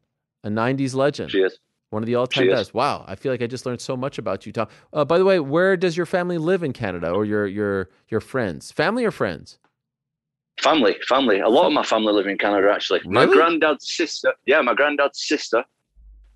a 0.43 0.49
90s 0.49 0.93
legend. 0.93 1.31
She 1.31 1.39
is. 1.39 1.57
One 1.91 2.03
of 2.03 2.07
the 2.07 2.15
all 2.15 2.27
time 2.27 2.47
best. 2.49 2.73
Wow. 2.73 3.05
I 3.07 3.15
feel 3.15 3.31
like 3.31 3.41
I 3.41 3.47
just 3.47 3.65
learned 3.65 3.79
so 3.79 3.95
much 3.95 4.17
about 4.17 4.45
you, 4.45 4.51
Tom. 4.51 4.67
Uh, 4.91 5.05
by 5.05 5.17
the 5.17 5.23
way, 5.23 5.39
where 5.39 5.77
does 5.77 5.95
your 5.95 6.05
family 6.05 6.37
live 6.37 6.61
in 6.61 6.73
Canada 6.73 7.09
or 7.09 7.23
your, 7.25 7.47
your, 7.47 7.89
your 8.09 8.19
friends? 8.19 8.71
Family 8.71 9.05
or 9.05 9.11
friends? 9.11 9.59
Family, 10.61 10.95
family. 11.07 11.39
A 11.39 11.49
lot 11.49 11.67
of 11.67 11.73
my 11.73 11.83
family 11.83 12.13
live 12.13 12.27
in 12.27 12.37
Canada, 12.37 12.71
actually. 12.73 13.01
My 13.05 13.25
granddad's 13.25 13.91
sister, 13.91 14.33
yeah, 14.45 14.61
my 14.61 14.73
granddad's 14.73 15.21
sister, 15.25 15.63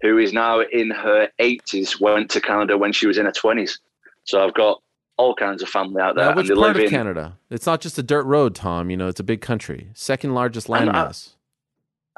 who 0.02 0.18
is 0.18 0.34
now 0.34 0.62
in 0.62 0.92
her 0.92 1.30
80s, 1.40 2.00
went 2.00 2.30
to 2.32 2.42
Canada 2.42 2.78
when 2.78 2.92
she 2.92 3.08
was 3.08 3.18
in 3.18 3.26
her 3.26 3.32
20s. 3.32 3.80
So 4.26 4.44
I've 4.46 4.54
got 4.54 4.82
all 5.18 5.36
kinds 5.36 5.62
of 5.62 5.70
family 5.70 6.02
out 6.02 6.16
there. 6.16 6.26
Now, 6.26 6.30
and 6.32 6.38
which 6.38 6.48
they 6.48 6.54
part 6.54 6.68
live 6.68 6.76
of 6.78 6.84
in, 6.84 6.90
Canada? 6.90 7.38
It's 7.50 7.66
not 7.66 7.82
just 7.82 7.98
a 7.98 8.04
dirt 8.04 8.24
road, 8.24 8.56
Tom. 8.56 8.90
You 8.90 8.98
know, 8.98 9.08
it's 9.08 9.20
a 9.20 9.24
big 9.24 9.42
country. 9.42 9.90
Second 9.94 10.34
largest 10.34 10.68
landmass. 10.68 11.36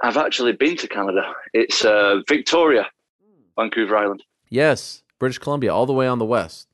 I've 0.03 0.17
actually 0.17 0.53
been 0.53 0.77
to 0.77 0.87
Canada. 0.87 1.33
It's 1.53 1.85
uh, 1.85 2.21
Victoria, 2.27 2.89
Vancouver 3.55 3.97
Island. 3.97 4.23
Yes, 4.49 5.03
British 5.19 5.37
Columbia, 5.37 5.73
all 5.73 5.85
the 5.85 5.93
way 5.93 6.07
on 6.07 6.19
the 6.19 6.25
west. 6.25 6.67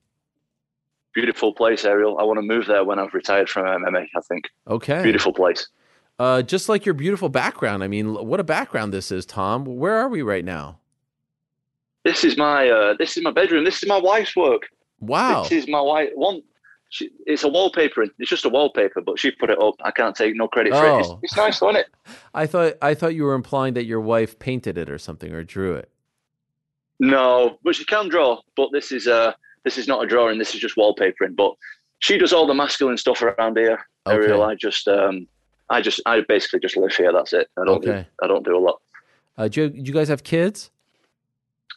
Beautiful 1.18 1.52
place, 1.52 1.84
Ariel. 1.84 2.20
I 2.20 2.24
want 2.24 2.38
to 2.38 2.44
move 2.44 2.68
there 2.68 2.84
when 2.84 3.00
I've 3.00 3.12
retired 3.12 3.50
from 3.50 3.66
MMA, 3.66 4.06
I 4.16 4.22
think. 4.22 4.52
Okay. 4.68 5.02
Beautiful 5.02 5.34
place. 5.34 5.68
Uh, 6.20 6.44
just 6.44 6.70
like 6.70 6.86
your 6.86 6.94
beautiful 6.94 7.28
background. 7.28 7.84
I 7.84 7.88
mean, 7.88 8.14
what 8.14 8.40
a 8.40 8.44
background 8.44 8.94
this 8.94 9.12
is, 9.12 9.26
Tom. 9.26 9.66
Where 9.66 9.96
are 9.96 10.10
we 10.10 10.22
right 10.22 10.46
now? 10.46 10.78
This 12.06 12.24
is 12.24 12.38
my 12.38 12.70
uh, 12.70 12.94
this 13.00 13.18
is 13.18 13.24
my 13.24 13.32
bedroom. 13.32 13.64
This 13.66 13.82
is 13.82 13.90
my 13.90 13.98
wife's 13.98 14.36
work. 14.36 14.68
Wow. 15.00 15.42
This 15.42 15.54
is 15.64 15.68
my 15.68 15.82
wife. 15.82 16.10
One 16.14 16.44
She, 16.90 17.10
it's 17.26 17.44
a 17.44 17.48
wallpaper. 17.48 18.04
It's 18.20 18.30
just 18.30 18.46
a 18.46 18.50
wallpaper, 18.50 19.02
but 19.02 19.18
she 19.18 19.32
put 19.32 19.50
it 19.50 19.60
up. 19.60 19.74
I 19.84 19.90
can't 19.90 20.16
take 20.16 20.36
no 20.36 20.48
credit 20.48 20.72
for 20.74 20.86
it. 20.86 21.00
It's, 21.00 21.10
Oh. 21.10 21.20
it's 21.24 21.36
nice, 21.36 21.56
isn't 21.56 21.78
it? 21.78 21.88
I 22.36 22.46
thought 22.46 22.74
I 22.80 22.94
thought 22.94 23.16
you 23.16 23.24
were 23.24 23.34
implying 23.34 23.74
that 23.74 23.86
your 23.86 24.02
wife 24.02 24.38
painted 24.38 24.78
it 24.78 24.88
or 24.88 25.00
something 25.00 25.34
or 25.34 25.44
drew 25.44 25.74
it. 25.74 25.90
No, 27.00 27.58
but 27.64 27.74
she 27.76 27.86
can 27.86 28.08
draw. 28.08 28.40
But 28.56 28.70
this 28.72 28.92
is 28.92 29.08
uh 29.08 29.34
this 29.68 29.78
is 29.78 29.86
not 29.90 30.02
a 30.02 30.08
drawing. 30.08 30.40
This 30.40 30.56
is 30.56 30.62
just 30.62 30.78
wallpapering. 30.78 31.36
But 31.36 31.52
she 32.00 32.18
does 32.18 32.32
all 32.32 32.48
the 32.48 32.54
masculine 32.54 32.96
stuff 32.96 33.22
around 33.22 33.58
here. 33.58 33.86
Okay. 34.08 34.16
Ariel, 34.16 34.44
I 34.44 34.56
just 34.56 34.88
um 34.88 35.28
I 35.70 35.82
just 35.82 36.00
I 36.06 36.22
basically 36.22 36.62
just 36.62 36.78
live 36.78 36.96
here. 36.96 37.12
That's 37.12 37.34
it. 37.34 37.50
I 37.60 37.66
don't 37.66 37.84
do 37.84 37.90
Okay. 37.92 38.08
I 38.24 38.28
don't 38.28 38.46
do 38.46 38.56
a 38.58 38.64
lot. 38.68 38.80
Uh, 39.38 39.50
do, 39.50 39.64
you, 39.64 39.70
do 39.70 39.82
you 39.82 39.94
guys 39.94 40.08
have 40.08 40.24
kids? 40.24 40.72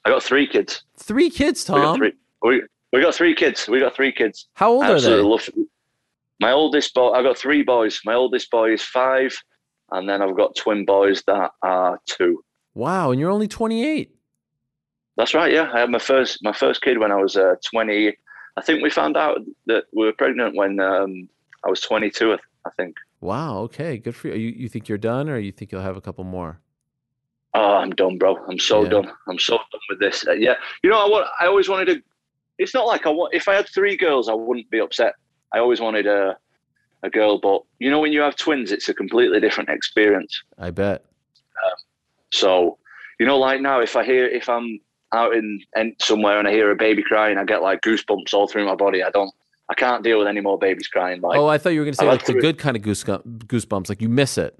I 0.04 0.10
got 0.10 0.22
three 0.22 0.46
kids. 0.46 0.82
Three 0.96 1.28
kids, 1.30 1.68
We 1.68 1.74
got 1.80 1.82
Tom. 1.84 1.96
three. 1.98 2.12
We 2.42 2.62
we 2.92 3.02
got 3.02 3.14
three 3.14 3.34
kids. 3.34 3.68
We 3.68 3.80
got 3.80 3.94
three 3.96 4.12
kids. 4.12 4.46
How 4.54 4.70
old 4.70 4.84
are 4.84 5.00
they? 5.00 5.10
love. 5.16 5.48
My 6.40 6.52
oldest 6.52 6.94
boy. 6.94 7.10
I 7.10 7.22
got 7.24 7.36
three 7.36 7.64
boys. 7.64 8.00
My 8.04 8.14
oldest 8.14 8.50
boy 8.52 8.72
is 8.72 8.82
five, 8.82 9.36
and 9.90 10.08
then 10.08 10.22
I've 10.22 10.36
got 10.36 10.54
twin 10.54 10.84
boys 10.84 11.22
that 11.26 11.50
are 11.62 11.98
two. 12.06 12.42
Wow, 12.74 13.10
and 13.10 13.20
you're 13.20 13.30
only 13.30 13.48
28. 13.48 14.14
That's 15.20 15.34
right. 15.34 15.52
Yeah, 15.52 15.70
I 15.74 15.80
had 15.80 15.90
my 15.90 15.98
first 15.98 16.38
my 16.42 16.52
first 16.54 16.80
kid 16.80 16.96
when 16.96 17.12
I 17.12 17.16
was 17.16 17.36
uh, 17.36 17.56
twenty. 17.70 18.16
I 18.56 18.62
think 18.62 18.82
we 18.82 18.88
found 18.88 19.18
out 19.18 19.36
that 19.66 19.84
we 19.92 20.06
were 20.06 20.14
pregnant 20.14 20.56
when 20.56 20.80
um, 20.80 21.28
I 21.62 21.68
was 21.68 21.82
twenty 21.82 22.08
two. 22.08 22.38
I 22.64 22.70
think. 22.78 22.94
Wow. 23.20 23.58
Okay. 23.68 23.98
Good 23.98 24.16
for 24.16 24.28
you. 24.28 24.34
You, 24.36 24.48
you 24.62 24.68
think 24.70 24.88
you're 24.88 24.96
done, 25.12 25.28
or 25.28 25.36
you 25.38 25.52
think 25.52 25.72
you'll 25.72 25.82
have 25.82 25.98
a 25.98 26.00
couple 26.00 26.24
more? 26.24 26.58
Oh, 27.52 27.74
I'm 27.82 27.90
done, 27.90 28.16
bro. 28.16 28.38
I'm 28.48 28.58
so 28.58 28.82
Yeah. 28.84 28.88
done. 28.94 29.12
I'm 29.28 29.38
so 29.38 29.58
done 29.58 29.80
with 29.90 30.00
this. 30.00 30.26
Uh, 30.26 30.32
yeah, 30.32 30.54
you 30.82 30.88
know, 30.88 30.98
I 31.04 31.06
want. 31.06 31.26
I 31.38 31.44
always 31.46 31.68
wanted 31.68 31.88
to. 31.92 32.02
It's 32.56 32.72
not 32.72 32.86
like 32.86 33.04
I 33.06 33.10
want. 33.10 33.34
If 33.34 33.46
I 33.46 33.54
had 33.56 33.68
three 33.68 33.98
girls, 33.98 34.26
I 34.30 34.32
wouldn't 34.32 34.70
be 34.70 34.78
upset. 34.80 35.12
I 35.52 35.58
always 35.58 35.82
wanted 35.82 36.06
a 36.06 36.38
a 37.02 37.10
girl, 37.10 37.38
but 37.38 37.60
you 37.78 37.90
know, 37.90 38.00
when 38.00 38.12
you 38.12 38.22
have 38.22 38.36
twins, 38.36 38.72
it's 38.72 38.88
a 38.88 38.94
completely 38.94 39.38
different 39.38 39.68
experience. 39.68 40.42
I 40.56 40.70
bet. 40.70 41.04
So, 42.32 42.78
you 43.18 43.26
know, 43.26 43.38
like 43.38 43.60
now, 43.60 43.80
if 43.80 43.96
I 43.96 44.04
hear 44.04 44.24
if 44.26 44.48
I'm 44.48 44.80
out 45.12 45.34
in 45.34 45.60
and 45.74 45.94
somewhere 46.00 46.38
and 46.38 46.46
I 46.46 46.52
hear 46.52 46.70
a 46.70 46.76
baby 46.76 47.02
crying, 47.02 47.38
I 47.38 47.44
get 47.44 47.62
like 47.62 47.80
goosebumps 47.82 48.32
all 48.32 48.46
through 48.48 48.66
my 48.66 48.74
body. 48.76 49.02
I 49.02 49.10
don't. 49.10 49.32
I 49.68 49.74
can't 49.74 50.02
deal 50.02 50.18
with 50.18 50.26
any 50.26 50.40
more 50.40 50.58
babies 50.58 50.88
crying. 50.88 51.20
Like, 51.20 51.38
oh, 51.38 51.46
I 51.46 51.56
thought 51.56 51.70
you 51.70 51.78
were 51.80 51.84
going 51.84 51.94
to 51.94 51.98
say 51.98 52.06
like 52.08 52.24
the 52.24 52.32
three- 52.32 52.40
good 52.40 52.58
kind 52.58 52.76
of 52.76 52.82
goose 52.82 53.04
goosebumps, 53.04 53.88
like 53.88 54.02
you 54.02 54.08
miss 54.08 54.36
it. 54.36 54.58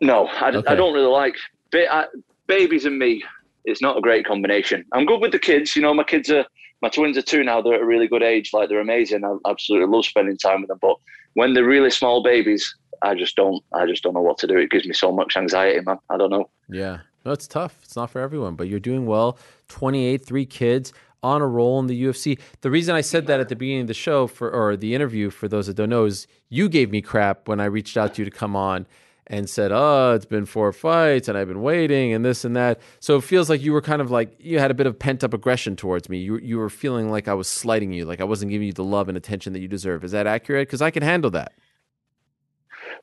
no, 0.00 0.26
I, 0.26 0.50
Okay. 0.50 0.68
I 0.72 0.74
don't 0.74 0.92
really 0.92 1.06
like 1.10 1.36
ba- 1.70 1.92
I, 1.92 2.06
babies 2.46 2.84
and 2.84 2.98
me. 2.98 3.22
It's 3.64 3.80
not 3.80 3.96
a 3.96 4.00
great 4.00 4.26
combination. 4.26 4.84
I'm 4.92 5.06
good 5.06 5.20
with 5.20 5.32
the 5.32 5.38
kids. 5.38 5.74
You 5.74 5.82
know, 5.82 5.94
my 5.94 6.04
kids 6.04 6.30
are 6.30 6.44
my 6.82 6.88
twins 6.90 7.16
are 7.16 7.22
two 7.22 7.42
now. 7.44 7.62
They're 7.62 7.74
at 7.74 7.80
a 7.80 7.86
really 7.86 8.08
good 8.08 8.22
age. 8.22 8.50
Like 8.52 8.68
they're 8.68 8.80
amazing. 8.80 9.24
I 9.24 9.36
absolutely 9.48 9.88
love 9.94 10.04
spending 10.04 10.36
time 10.36 10.60
with 10.60 10.68
them. 10.68 10.78
But 10.82 10.96
when 11.34 11.54
they're 11.54 11.64
really 11.64 11.90
small 11.90 12.22
babies, 12.22 12.74
I 13.02 13.14
just 13.14 13.36
don't. 13.36 13.62
I 13.72 13.86
just 13.86 14.02
don't 14.02 14.14
know 14.14 14.20
what 14.20 14.36
to 14.38 14.46
do. 14.46 14.58
It 14.58 14.70
gives 14.70 14.86
me 14.86 14.92
so 14.94 15.10
much 15.12 15.36
anxiety, 15.36 15.80
man. 15.80 15.98
I 16.10 16.16
don't 16.18 16.30
know. 16.30 16.50
Yeah. 16.68 16.98
No, 17.24 17.32
it's 17.32 17.48
tough. 17.48 17.78
It's 17.82 17.96
not 17.96 18.10
for 18.10 18.20
everyone, 18.20 18.54
but 18.54 18.68
you're 18.68 18.80
doing 18.80 19.06
well. 19.06 19.38
28, 19.68 20.24
three 20.24 20.46
kids 20.46 20.92
on 21.22 21.40
a 21.40 21.46
roll 21.46 21.80
in 21.80 21.86
the 21.86 22.04
UFC. 22.04 22.38
The 22.60 22.70
reason 22.70 22.94
I 22.94 23.00
said 23.00 23.26
that 23.26 23.40
at 23.40 23.48
the 23.48 23.56
beginning 23.56 23.82
of 23.82 23.86
the 23.86 23.94
show 23.94 24.26
for 24.26 24.50
or 24.50 24.76
the 24.76 24.94
interview 24.94 25.30
for 25.30 25.48
those 25.48 25.66
that 25.66 25.74
don't 25.74 25.88
know 25.88 26.04
is 26.04 26.26
you 26.50 26.68
gave 26.68 26.90
me 26.90 27.00
crap 27.00 27.48
when 27.48 27.60
I 27.60 27.64
reached 27.64 27.96
out 27.96 28.14
to 28.14 28.22
you 28.22 28.26
to 28.26 28.30
come 28.30 28.54
on 28.54 28.86
and 29.26 29.48
said, 29.48 29.72
"Oh, 29.72 30.12
it's 30.14 30.26
been 30.26 30.44
four 30.44 30.70
fights 30.70 31.26
and 31.26 31.38
I've 31.38 31.48
been 31.48 31.62
waiting 31.62 32.12
and 32.12 32.22
this 32.22 32.44
and 32.44 32.54
that." 32.56 32.78
So 33.00 33.16
it 33.16 33.24
feels 33.24 33.48
like 33.48 33.62
you 33.62 33.72
were 33.72 33.80
kind 33.80 34.02
of 34.02 34.10
like 34.10 34.36
you 34.38 34.58
had 34.58 34.70
a 34.70 34.74
bit 34.74 34.86
of 34.86 34.98
pent 34.98 35.24
up 35.24 35.32
aggression 35.32 35.76
towards 35.76 36.10
me. 36.10 36.18
You 36.18 36.36
you 36.36 36.58
were 36.58 36.68
feeling 36.68 37.10
like 37.10 37.26
I 37.26 37.32
was 37.32 37.48
slighting 37.48 37.90
you, 37.90 38.04
like 38.04 38.20
I 38.20 38.24
wasn't 38.24 38.50
giving 38.50 38.66
you 38.66 38.74
the 38.74 38.84
love 38.84 39.08
and 39.08 39.16
attention 39.16 39.54
that 39.54 39.60
you 39.60 39.68
deserve. 39.68 40.04
Is 40.04 40.12
that 40.12 40.26
accurate? 40.26 40.68
Because 40.68 40.82
I 40.82 40.90
can 40.90 41.02
handle 41.02 41.30
that. 41.30 41.52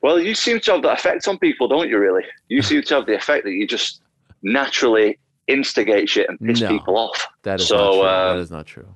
Well, 0.00 0.20
you 0.20 0.34
seem 0.34 0.60
to 0.60 0.72
have 0.72 0.82
that 0.82 0.98
effect 0.98 1.26
on 1.26 1.38
people, 1.38 1.66
don't 1.66 1.88
you? 1.88 1.98
Really, 1.98 2.24
you 2.48 2.62
seem 2.70 2.82
to 2.82 2.94
have 2.94 3.06
the 3.06 3.16
effect 3.16 3.44
that 3.44 3.52
you 3.52 3.66
just 3.66 4.01
naturally 4.42 5.18
instigate 5.48 6.08
shit 6.08 6.28
and 6.28 6.38
piss 6.40 6.60
No. 6.60 6.68
people 6.68 6.96
off. 6.96 7.26
That 7.42 7.60
is 7.60 7.68
So, 7.68 7.76
not 7.76 7.92
true. 7.92 8.02
uh, 8.02 8.34
that 8.34 8.40
is 8.40 8.50
not 8.50 8.66
true. 8.66 8.88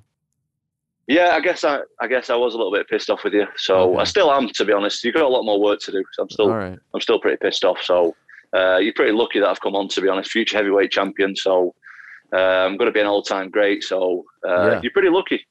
Yeah, 1.08 1.30
I 1.34 1.40
guess 1.40 1.62
I, 1.62 1.80
I 2.00 2.08
guess 2.08 2.30
I 2.30 2.36
was 2.36 2.54
a 2.54 2.56
little 2.56 2.72
bit 2.72 2.88
pissed 2.88 3.10
off 3.10 3.22
with 3.22 3.32
you. 3.32 3.46
So 3.56 3.92
Okay. 3.92 4.00
I 4.00 4.04
still 4.04 4.30
am, 4.32 4.48
to 4.48 4.64
be 4.64 4.72
honest. 4.72 5.04
You've 5.04 5.14
got 5.14 5.24
a 5.24 5.28
lot 5.28 5.44
more 5.44 5.60
work 5.60 5.78
to 5.80 5.92
do. 5.92 6.02
So 6.14 6.22
I'm 6.24 6.30
still, 6.30 6.48
right. 6.50 6.78
I'm 6.94 7.00
still 7.00 7.20
pretty 7.20 7.36
pissed 7.36 7.64
off. 7.64 7.80
So 7.82 8.16
uh, 8.56 8.78
you're 8.78 8.92
pretty 8.94 9.12
lucky 9.12 9.38
that 9.38 9.48
I've 9.48 9.60
come 9.60 9.76
on, 9.76 9.86
to 9.88 10.00
be 10.00 10.08
honest. 10.08 10.30
Future 10.32 10.56
heavyweight 10.56 10.90
champion. 10.90 11.36
So 11.36 11.74
uh, 12.32 12.36
I'm 12.38 12.76
going 12.76 12.86
to 12.88 12.92
be 12.92 13.00
an 13.00 13.06
all-time 13.06 13.50
great. 13.50 13.84
So 13.84 14.24
uh, 14.46 14.70
Yeah. 14.72 14.80
you're 14.82 14.92
pretty 14.92 15.10
lucky. 15.10 15.46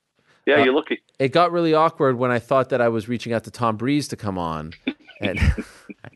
Yeah, 0.46 0.56
Uh, 0.60 0.64
you're 0.66 0.74
lucky. 0.76 1.02
it 1.20 1.30
got 1.30 1.52
really 1.54 1.74
awkward 1.74 2.18
when 2.18 2.32
I 2.32 2.40
thought 2.40 2.70
that 2.70 2.82
I 2.82 2.90
was 2.90 3.08
reaching 3.08 3.32
out 3.32 3.46
to 3.46 3.52
Tom 3.52 3.78
Breese 3.78 4.10
to 4.10 4.18
come 4.18 4.38
on. 4.38 4.74
And 5.22 5.40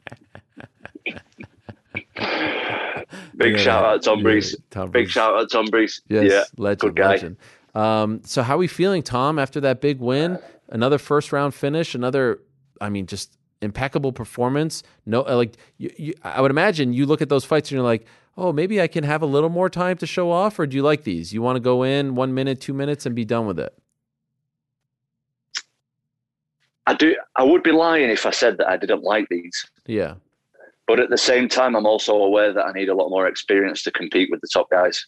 Big 3.35 3.53
Yeah, 3.53 3.57
shout 3.57 3.85
out, 3.85 4.03
Tom 4.03 4.19
yeah, 4.19 4.23
Breese. 4.23 4.55
Tom 4.69 4.91
Big 4.91 5.09
shout 5.09 5.33
out, 5.35 5.49
Tom 5.51 5.65
Breese. 5.65 6.01
Yes, 6.09 6.31
Yeah, 6.31 6.43
legend, 6.57 6.79
good 6.81 6.95
guy. 6.95 7.09
legend. 7.09 7.37
Um, 7.75 8.21
so 8.23 8.41
how 8.41 8.55
are 8.55 8.57
we 8.57 8.67
feeling, 8.67 9.03
Tom, 9.03 9.39
after 9.39 9.59
that 9.61 9.81
big 9.81 9.99
win? 9.99 10.39
Another 10.69 10.97
first 10.97 11.31
round 11.31 11.53
finish, 11.53 11.95
another, 11.95 12.39
I 12.81 12.89
mean, 12.89 13.05
just 13.07 13.37
impeccable 13.61 14.11
performance. 14.11 14.83
No, 15.05 15.21
uh, 15.25 15.35
like 15.35 15.55
you, 15.77 15.91
you, 15.97 16.13
I 16.23 16.41
would 16.41 16.51
imagine 16.51 16.93
you 16.93 17.05
look 17.05 17.21
at 17.21 17.29
those 17.29 17.45
fights 17.45 17.69
and 17.71 17.77
you're 17.77 17.83
like, 17.85 18.05
oh, 18.37 18.53
maybe 18.53 18.81
I 18.81 18.87
can 18.87 19.03
have 19.03 19.21
a 19.21 19.25
little 19.25 19.49
more 19.49 19.69
time 19.69 19.97
to 19.97 20.07
show 20.07 20.31
off, 20.31 20.59
or 20.59 20.65
do 20.67 20.75
you 20.77 20.83
like 20.83 21.03
these? 21.03 21.33
You 21.33 21.41
want 21.41 21.55
to 21.57 21.59
go 21.59 21.83
in 21.83 22.15
one 22.15 22.33
minute, 22.33 22.61
two 22.61 22.73
minutes, 22.73 23.05
and 23.05 23.15
be 23.15 23.25
done 23.25 23.45
with 23.47 23.59
it? 23.59 23.73
I 26.87 26.93
do. 26.95 27.15
I 27.35 27.43
would 27.43 27.61
be 27.63 27.71
lying 27.71 28.09
if 28.09 28.25
I 28.25 28.31
said 28.31 28.57
that 28.57 28.67
I 28.67 28.77
didn't 28.77 29.03
like 29.03 29.27
these. 29.29 29.65
Yeah, 29.85 30.15
But 30.89 30.99
at 30.99 31.11
the 31.11 31.19
same 31.19 31.47
time, 31.47 31.75
I'm 31.75 31.85
also 31.85 32.15
aware 32.15 32.51
that 32.51 32.65
I 32.65 32.71
need 32.71 32.89
a 32.89 32.95
lot 32.95 33.09
more 33.09 33.27
experience 33.27 33.83
to 33.83 33.91
compete 33.91 34.31
with 34.31 34.41
the 34.41 34.47
top 34.51 34.71
guys. 34.71 34.99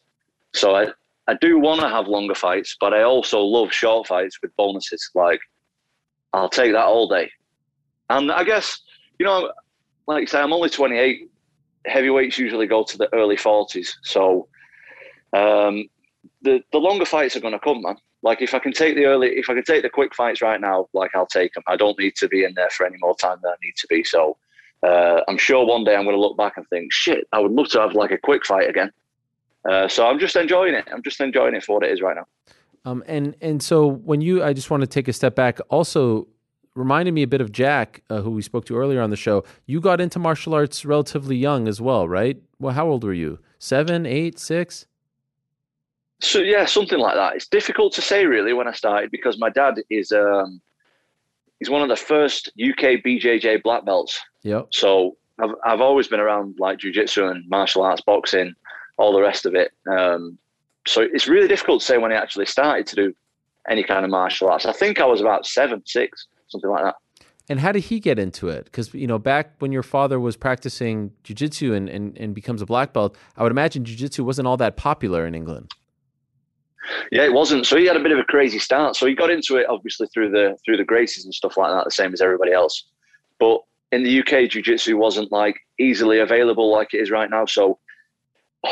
So 0.54 0.76
I, 0.76 0.90
I 1.28 1.34
do 1.42 1.58
want 1.58 1.82
to 1.82 1.90
have 1.90 2.08
longer 2.08 2.36
fights, 2.36 2.78
but 2.80 2.94
I 2.94 3.02
also 3.02 3.40
love 3.40 3.74
short 3.74 4.06
fights 4.06 4.38
with 4.44 4.56
bonuses. 4.58 5.10
Like, 5.16 5.40
I'll 6.34 6.50
take 6.50 6.74
that 6.74 6.86
all 6.86 7.08
day. 7.08 7.32
And 8.12 8.32
I 8.32 8.44
guess, 8.44 8.80
you 9.18 9.26
know, 9.26 9.52
like 10.06 10.22
you 10.22 10.28
say, 10.28 10.40
I'm 10.40 10.54
only 10.54 10.70
28. 10.70 11.28
Heavyweights 11.88 12.38
usually 12.38 12.68
go 12.68 12.84
to 12.84 12.98
the 13.00 13.12
early 13.16 13.36
40s. 13.36 13.90
So 14.04 14.50
um, 15.34 15.90
the, 16.44 16.62
the 16.72 16.78
longer 16.78 17.06
fights 17.06 17.36
are 17.36 17.42
going 17.42 17.54
to 17.54 17.60
come, 17.60 17.82
man. 17.82 17.96
Like 18.22 18.44
if 18.44 18.54
I 18.54 18.60
can 18.60 18.72
take 18.72 18.94
the 18.94 19.06
early, 19.06 19.30
if 19.30 19.50
I 19.50 19.56
can 19.56 19.64
take 19.64 19.82
the 19.82 19.90
quick 19.90 20.14
fights 20.14 20.44
right 20.44 20.62
now, 20.62 20.90
like 20.94 21.10
I'll 21.16 21.26
take 21.26 21.56
them. 21.56 21.64
I 21.66 21.76
don't 21.76 21.98
need 21.98 22.16
to 22.18 22.28
be 22.28 22.44
in 22.44 22.54
there 22.54 22.70
for 22.70 22.86
any 22.86 22.98
more 23.00 23.16
time 23.16 23.40
than 23.42 23.54
I 23.54 23.56
need 23.64 23.74
to 23.78 23.88
be. 23.88 24.04
So 24.04 24.38
uh, 24.84 25.22
I'm 25.28 25.38
sure 25.38 25.66
one 25.66 25.84
day 25.84 25.96
I'm 25.96 26.04
going 26.04 26.16
to 26.16 26.22
look 26.22 26.38
back 26.38 26.58
and 26.58 26.68
think, 26.70 26.92
shit, 26.92 27.28
I 27.32 27.40
would 27.40 27.52
love 27.52 27.70
to 27.70 27.82
have 27.82 27.94
like 27.94 28.12
a 28.12 28.18
quick 28.18 28.46
fight 28.46 28.70
again. 28.70 28.92
Uh, 29.70 29.88
so 29.88 30.08
I'm 30.08 30.20
just 30.20 30.36
enjoying 30.36 30.74
it. 30.74 30.88
I'm 30.92 31.04
just 31.04 31.22
enjoying 31.22 31.56
it 31.56 31.64
for 31.64 31.76
what 31.76 31.84
it 31.84 31.92
is 31.92 32.02
right 32.02 32.16
now. 32.16 32.26
Um, 32.84 33.04
and 33.06 33.36
and 33.42 33.62
so 33.62 33.86
when 33.86 34.22
you, 34.22 34.44
I 34.44 34.54
just 34.54 34.72
want 34.72 34.82
to 34.82 34.88
take 34.88 35.08
a 35.08 35.14
step 35.14 35.36
back. 35.36 35.60
Also, 35.70 36.28
reminded 36.74 37.14
me 37.14 37.22
a 37.22 37.28
bit 37.28 37.42
of 37.42 37.52
Jack, 37.52 38.02
uh, 38.10 38.22
who 38.22 38.32
we 38.32 38.42
spoke 38.42 38.66
to 38.66 38.78
earlier 38.78 39.02
on 39.02 39.10
the 39.10 39.16
show. 39.16 39.44
You 39.66 39.82
got 39.82 40.02
into 40.02 40.20
martial 40.20 40.54
arts 40.54 40.86
relatively 40.86 41.36
young 41.36 41.68
as 41.68 41.80
well, 41.80 42.08
right? 42.08 42.42
Well, 42.60 42.74
how 42.74 42.88
old 42.88 43.04
were 43.04 43.14
you? 43.14 43.40
Seven, 43.60 44.06
eight, 44.06 44.40
six? 44.40 44.88
So 46.22 46.40
yeah, 46.40 46.66
something 46.66 47.00
like 47.00 47.16
that. 47.16 47.36
It's 47.36 47.48
difficult 47.48 47.94
to 47.94 48.02
say 48.02 48.26
really 48.26 48.54
when 48.54 48.68
I 48.68 48.72
started 48.74 49.12
because 49.12 49.38
my 49.40 49.50
dad 49.50 49.76
is 49.90 50.12
um, 50.12 50.62
he's 51.62 51.70
one 51.70 51.84
of 51.84 51.90
the 51.90 51.96
first 51.96 52.48
UK 52.60 53.04
BJJ 53.06 53.62
black 53.62 53.86
belts. 53.86 54.20
Yep. 54.42 54.70
So 54.72 55.16
I've 55.40 55.52
I've 55.64 55.82
always 55.82 56.08
been 56.08 56.20
around 56.20 56.56
like 56.60 56.80
jujitsu 56.80 57.30
and 57.30 57.48
martial 57.50 57.84
arts, 57.84 58.02
boxing, 58.02 58.54
all 58.98 59.14
the 59.14 59.22
rest 59.22 59.46
of 59.46 59.54
it. 59.54 59.72
Um, 59.90 60.38
so 60.88 61.08
it's 61.14 61.28
really 61.28 61.48
difficult 61.48 61.82
to 61.82 61.86
say 61.86 61.98
when 62.00 62.12
I 62.12 62.16
actually 62.16 62.48
started 62.48 62.88
to 62.88 62.96
do 62.96 63.14
any 63.70 63.84
kind 63.84 64.04
of 64.04 64.10
martial 64.10 64.50
arts. 64.50 64.66
I 64.66 64.74
think 64.74 65.00
I 65.00 65.06
was 65.06 65.22
about 65.22 65.46
seven, 65.46 65.84
six, 65.86 66.26
something 66.48 66.70
like 66.70 66.84
that. 66.84 66.96
And 67.48 67.60
how 67.60 67.72
did 67.72 67.84
he 67.84 68.00
get 68.00 68.18
into 68.18 68.50
it? 68.50 68.66
Because 68.66 68.92
you 68.96 69.06
know, 69.06 69.20
back 69.20 69.54
when 69.60 69.72
your 69.72 69.84
father 69.84 70.20
was 70.20 70.36
practicing 70.36 71.12
jujitsu 71.24 71.76
and, 71.76 71.90
and 71.90 72.18
and 72.18 72.34
becomes 72.34 72.64
a 72.64 72.66
black 72.66 72.92
belt, 72.92 73.16
I 73.38 73.44
would 73.44 73.52
imagine 73.52 73.84
jujitsu 73.84 74.26
wasn't 74.26 74.48
all 74.48 74.58
that 74.58 74.78
popular 74.78 75.28
in 75.28 75.36
England. 75.36 75.72
Yeah, 77.12 77.24
it 77.24 77.34
wasn't. 77.34 77.66
So 77.66 77.78
he 77.78 77.86
had 77.86 77.98
a 77.98 78.02
bit 78.02 78.12
of 78.12 78.20
a 78.20 78.24
crazy 78.24 78.60
start. 78.60 78.96
So 78.96 79.06
he 79.06 79.14
got 79.14 79.30
into 79.30 79.58
it 79.58 79.68
obviously 79.70 80.08
through 80.08 80.32
the 80.32 80.58
through 80.66 80.78
the 80.78 80.86
Gracies 80.86 81.26
and 81.26 81.34
stuff 81.34 81.58
like 81.58 81.72
that, 81.72 81.86
the 81.86 81.92
same 81.92 82.14
as 82.14 82.22
everybody 82.22 82.52
else. 82.52 82.86
But 83.40 83.62
in 83.92 84.04
the 84.04 84.20
UK, 84.20 84.50
jiu-jitsu 84.50 84.98
wasn't 84.98 85.32
like 85.32 85.60
easily 85.78 86.20
available 86.20 86.72
like 86.72 86.94
it 86.94 87.02
is 87.02 87.12
right 87.12 87.30
now. 87.30 87.46
So 87.46 87.78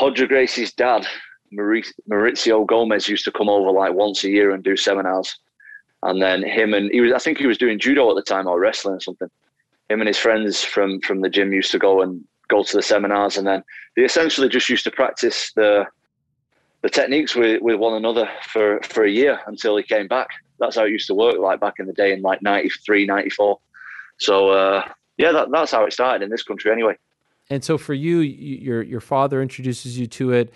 Roger 0.01 0.27
Gracie's 0.27 0.73
dad, 0.73 1.05
Mauricio 1.53 2.65
Gomes, 2.65 3.07
used 3.07 3.25
to 3.25 3.31
come 3.31 3.49
over 3.49 3.71
like 3.71 3.93
once 3.93 4.23
a 4.23 4.29
year 4.29 4.51
and 4.51 4.63
do 4.63 4.77
seminars. 4.77 5.35
And 6.03 6.21
then 6.21 6.43
him 6.43 6.73
and 6.73 6.89
he 6.91 7.01
was, 7.01 7.11
I 7.11 7.17
think 7.17 7.37
he 7.37 7.47
was 7.47 7.57
doing 7.57 7.79
judo 7.79 8.09
at 8.09 8.15
the 8.15 8.21
time 8.21 8.47
or 8.47 8.59
wrestling 8.59 8.95
or 8.95 9.01
something. 9.01 9.29
Him 9.89 10.01
and 10.01 10.07
his 10.07 10.17
friends 10.17 10.63
from 10.63 11.01
from 11.01 11.21
the 11.21 11.29
gym 11.29 11.51
used 11.51 11.71
to 11.71 11.79
go 11.79 12.01
and 12.01 12.23
go 12.47 12.63
to 12.63 12.77
the 12.77 12.81
seminars, 12.81 13.37
and 13.37 13.45
then 13.47 13.63
they 13.95 14.03
essentially 14.03 14.47
just 14.47 14.69
used 14.69 14.83
to 14.83 14.91
practice 14.91 15.51
the 15.53 15.85
the 16.81 16.89
techniques 16.89 17.35
with, 17.35 17.61
with 17.61 17.77
one 17.77 17.95
another 17.95 18.29
for, 18.43 18.79
for 18.83 19.03
a 19.03 19.09
year 19.09 19.39
until 19.47 19.75
he 19.77 19.83
came 19.83 20.07
back. 20.07 20.29
that's 20.59 20.75
how 20.75 20.85
it 20.85 20.91
used 20.91 21.07
to 21.07 21.13
work 21.13 21.37
like 21.37 21.59
back 21.59 21.75
in 21.79 21.87
the 21.87 21.93
day 21.93 22.13
in 22.13 22.21
like 22.21 22.41
93, 22.41 23.05
94. 23.05 23.59
So 24.17 24.49
uh, 24.49 24.87
yeah, 25.17 25.31
that, 25.31 25.51
that's 25.51 25.71
how 25.71 25.85
it 25.85 25.93
started 25.93 26.23
in 26.23 26.29
this 26.29 26.43
country 26.43 26.71
anyway. 26.71 26.97
And 27.49 27.63
so 27.63 27.77
for 27.77 27.93
you, 27.93 28.19
your 28.19 28.83
your 28.83 28.99
father 28.99 29.41
introduces 29.41 29.97
you 29.97 30.05
to 30.07 30.31
it, 30.33 30.53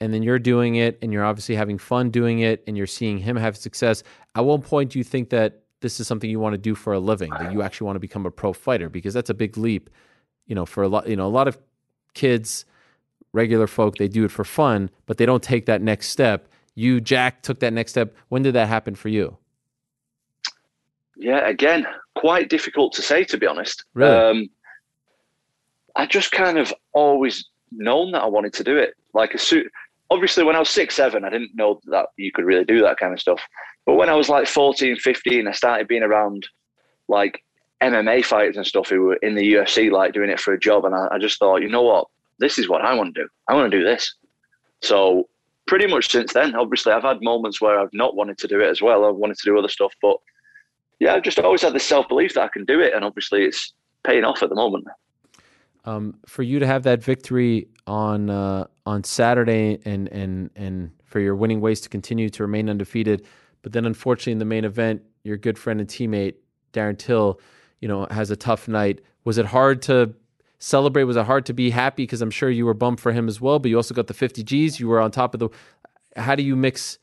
and 0.00 0.12
then 0.12 0.22
you're 0.24 0.40
doing 0.40 0.74
it, 0.74 0.98
and 1.00 1.12
you're 1.12 1.24
obviously 1.24 1.54
having 1.54 1.78
fun 1.78 2.10
doing 2.10 2.40
it, 2.40 2.64
and 2.66 2.76
you're 2.76 2.86
seeing 2.86 3.18
him 3.18 3.36
have 3.36 3.56
success. 3.56 4.02
At 4.34 4.44
one 4.44 4.60
point, 4.60 4.90
do 4.90 4.98
you 4.98 5.04
think 5.04 5.30
that 5.30 5.62
this 5.80 6.00
is 6.00 6.08
something 6.08 6.28
you 6.28 6.40
want 6.40 6.54
to 6.54 6.58
do 6.58 6.74
for 6.74 6.94
a 6.94 6.98
living? 6.98 7.30
That 7.30 7.52
you 7.52 7.62
actually 7.62 7.86
want 7.86 7.96
to 7.96 8.00
become 8.00 8.26
a 8.26 8.30
pro 8.30 8.52
fighter? 8.52 8.88
Because 8.88 9.14
that's 9.14 9.30
a 9.30 9.34
big 9.34 9.56
leap, 9.56 9.88
you 10.46 10.56
know, 10.56 10.66
for 10.66 10.82
a 10.82 10.88
lot. 10.88 11.06
You 11.06 11.14
know, 11.14 11.26
a 11.26 11.28
lot 11.28 11.46
of 11.46 11.58
kids, 12.14 12.64
regular 13.32 13.66
folk, 13.66 13.96
they 13.96 14.08
do 14.08 14.24
it 14.24 14.30
for 14.30 14.44
fun, 14.44 14.90
but 15.06 15.16
they 15.16 15.26
don't 15.26 15.42
take 15.42 15.66
that 15.66 15.82
next 15.82 16.08
step. 16.08 16.48
You, 16.74 17.00
Jack, 17.00 17.42
took 17.42 17.60
that 17.60 17.72
next 17.72 17.92
step. 17.92 18.14
When 18.28 18.42
did 18.42 18.54
that 18.54 18.68
happen 18.68 18.94
for 18.94 19.08
you? 19.08 19.36
Yeah, 21.16 21.46
again, 21.48 21.86
quite 22.14 22.48
difficult 22.48 22.92
to 22.94 23.02
say, 23.02 23.24
to 23.24 23.38
be 23.38 23.46
honest. 23.46 23.84
Really? 23.94 24.16
Um, 24.16 24.48
I 25.94 26.06
just 26.06 26.32
kind 26.32 26.58
of 26.58 26.72
always 26.94 27.44
known 27.70 28.12
that 28.12 28.22
I 28.22 28.26
wanted 28.26 28.54
to 28.54 28.64
do 28.64 28.76
it. 28.76 28.94
Like, 29.14 29.34
as 29.34 29.42
soon, 29.42 29.68
obviously, 30.10 30.44
when 30.44 30.56
I 30.56 30.58
was 30.58 30.70
six, 30.70 30.94
seven, 30.94 31.24
I 31.24 31.30
didn't 31.30 31.54
know 31.54 31.80
that 31.86 32.06
you 32.16 32.32
could 32.32 32.44
really 32.44 32.64
do 32.64 32.80
that 32.82 32.98
kind 32.98 33.12
of 33.12 33.20
stuff. 33.20 33.40
But 33.84 33.94
when 33.94 34.08
I 34.08 34.14
was 34.14 34.28
like 34.28 34.46
14, 34.46 34.96
15, 34.96 35.48
I 35.48 35.52
started 35.52 35.88
being 35.88 36.02
around 36.02 36.46
like 37.08 37.42
MMA 37.82 38.24
fighters 38.24 38.56
and 38.56 38.66
stuff 38.66 38.88
who 38.88 39.02
were 39.02 39.16
in 39.16 39.34
the 39.34 39.54
UFC, 39.54 39.90
like 39.90 40.12
doing 40.14 40.30
it 40.30 40.40
for 40.40 40.54
a 40.54 40.58
job. 40.58 40.84
And 40.84 40.94
I, 40.94 41.08
I 41.12 41.18
just 41.18 41.38
thought, 41.38 41.62
you 41.62 41.68
know 41.68 41.82
what? 41.82 42.06
This 42.42 42.58
is 42.58 42.68
what 42.68 42.82
I 42.82 42.92
want 42.98 43.14
to 43.14 43.22
do. 43.22 43.28
I 43.48 43.54
want 43.54 43.70
to 43.70 43.78
do 43.78 43.84
this. 43.84 44.04
So, 44.82 45.28
pretty 45.66 45.86
much 45.86 46.10
since 46.10 46.32
then, 46.32 46.54
obviously, 46.62 46.92
I've 46.92 47.04
had 47.10 47.18
moments 47.22 47.60
where 47.62 47.78
I've 47.80 47.94
not 47.94 48.16
wanted 48.16 48.36
to 48.38 48.48
do 48.48 48.60
it 48.60 48.68
as 48.68 48.82
well. 48.82 49.04
I've 49.06 49.14
wanted 49.22 49.38
to 49.38 49.44
do 49.50 49.58
other 49.58 49.68
stuff. 49.78 49.94
But 50.02 50.16
yeah, 51.00 51.14
I've 51.14 51.22
just 51.22 51.38
always 51.38 51.62
had 51.62 51.72
this 51.72 51.84
self 51.84 52.08
belief 52.08 52.34
that 52.34 52.42
I 52.44 52.48
can 52.48 52.64
do 52.64 52.80
it. 52.80 52.92
And 52.94 53.04
obviously, 53.04 53.44
it's 53.44 53.72
paying 54.04 54.24
off 54.24 54.42
at 54.42 54.48
the 54.50 54.56
moment. 54.56 54.86
um, 55.84 56.14
for 56.26 56.42
you 56.42 56.58
to 56.58 56.66
have 56.66 56.82
that 56.84 57.02
victory 57.02 57.68
on 57.86 58.30
uh, 58.30 58.66
on 58.86 59.04
Saturday 59.04 59.80
and 59.84 60.08
and 60.08 60.50
and 60.56 60.90
for 61.04 61.20
your 61.20 61.36
winning 61.36 61.60
ways 61.60 61.80
to 61.82 61.88
continue 61.88 62.28
to 62.30 62.42
remain 62.42 62.70
undefeated, 62.70 63.26
but 63.62 63.72
then 63.72 63.84
unfortunately 63.84 64.32
in 64.32 64.38
the 64.38 64.44
main 64.44 64.64
event, 64.64 65.02
your 65.24 65.36
good 65.36 65.58
friend 65.58 65.80
and 65.80 65.88
teammate 65.88 66.34
Darren 66.72 66.96
Till, 66.98 67.40
you 67.80 67.88
know, 67.88 68.06
has 68.10 68.30
a 68.30 68.36
tough 68.36 68.68
night. 68.68 69.00
Was 69.24 69.38
it 69.38 69.46
hard 69.46 69.82
to 69.82 70.14
celebrate? 70.62 71.04
Was 71.04 71.16
it 71.16 71.26
hard 71.26 71.46
to 71.46 71.52
be 71.52 71.70
happy? 71.70 72.04
Because 72.04 72.22
I'm 72.22 72.30
sure 72.30 72.48
you 72.48 72.64
were 72.64 72.74
bummed 72.74 73.00
for 73.00 73.12
him 73.12 73.28
as 73.28 73.40
well, 73.40 73.58
but 73.58 73.68
you 73.68 73.76
also 73.76 73.94
got 73.94 74.06
the 74.06 74.14
50 74.14 74.42
G's. 74.42 74.80
You 74.80 74.88
were 74.88 75.00
on 75.00 75.10
top 75.10 75.34
of 75.34 75.40
the. 75.40 75.48
How 76.16 76.34
do 76.34 76.42
you 76.42 76.56
mix? 76.56 76.98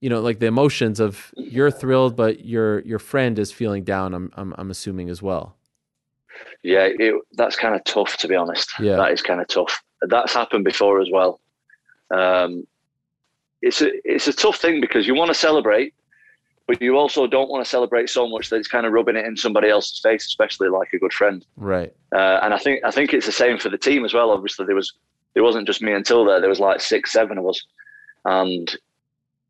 You 0.00 0.10
know, 0.10 0.20
like 0.20 0.40
the 0.40 0.46
emotions 0.46 1.00
of 1.00 1.32
you're 1.36 1.70
thrilled, 1.70 2.16
but 2.16 2.44
your 2.44 2.80
your 2.80 2.98
friend 2.98 3.38
is 3.38 3.50
feeling 3.50 3.84
down. 3.84 4.14
I'm 4.14 4.30
I'm, 4.36 4.54
I'm 4.58 4.70
assuming 4.70 5.08
as 5.08 5.22
well. 5.22 5.56
Yeah, 6.62 6.88
it, 6.90 7.14
that's 7.32 7.56
kind 7.56 7.74
of 7.74 7.82
tough 7.84 8.18
to 8.18 8.28
be 8.28 8.34
honest. 8.34 8.72
Yeah. 8.78 8.96
that 8.96 9.12
is 9.12 9.22
kind 9.22 9.40
of 9.40 9.48
tough. 9.48 9.82
That's 10.02 10.34
happened 10.34 10.64
before 10.64 11.00
as 11.00 11.08
well. 11.10 11.40
Um, 12.10 12.66
it's 13.62 13.80
a 13.80 13.90
it's 14.04 14.28
a 14.28 14.32
tough 14.32 14.56
thing 14.56 14.80
because 14.80 15.06
you 15.06 15.14
want 15.14 15.28
to 15.28 15.34
celebrate, 15.34 15.94
but 16.66 16.82
you 16.82 16.96
also 16.96 17.26
don't 17.26 17.48
want 17.48 17.64
to 17.64 17.70
celebrate 17.70 18.10
so 18.10 18.28
much 18.28 18.50
that 18.50 18.56
it's 18.56 18.68
kind 18.68 18.86
of 18.86 18.92
rubbing 18.92 19.16
it 19.16 19.24
in 19.24 19.36
somebody 19.36 19.68
else's 19.68 20.00
face, 20.00 20.26
especially 20.26 20.68
like 20.68 20.92
a 20.92 20.98
good 20.98 21.12
friend. 21.12 21.46
Right. 21.56 21.92
Uh, 22.14 22.40
and 22.42 22.52
I 22.52 22.58
think 22.58 22.84
I 22.84 22.90
think 22.90 23.12
it's 23.12 23.26
the 23.26 23.32
same 23.32 23.58
for 23.58 23.68
the 23.68 23.78
team 23.78 24.04
as 24.04 24.12
well. 24.12 24.30
Obviously, 24.30 24.66
there 24.66 24.74
was 24.74 24.92
there 25.34 25.44
wasn't 25.44 25.66
just 25.66 25.82
me 25.82 25.92
until 25.92 26.24
there. 26.24 26.40
There 26.40 26.48
was 26.48 26.60
like 26.60 26.80
six, 26.80 27.12
seven 27.12 27.38
of 27.38 27.46
us, 27.46 27.64
and 28.24 28.76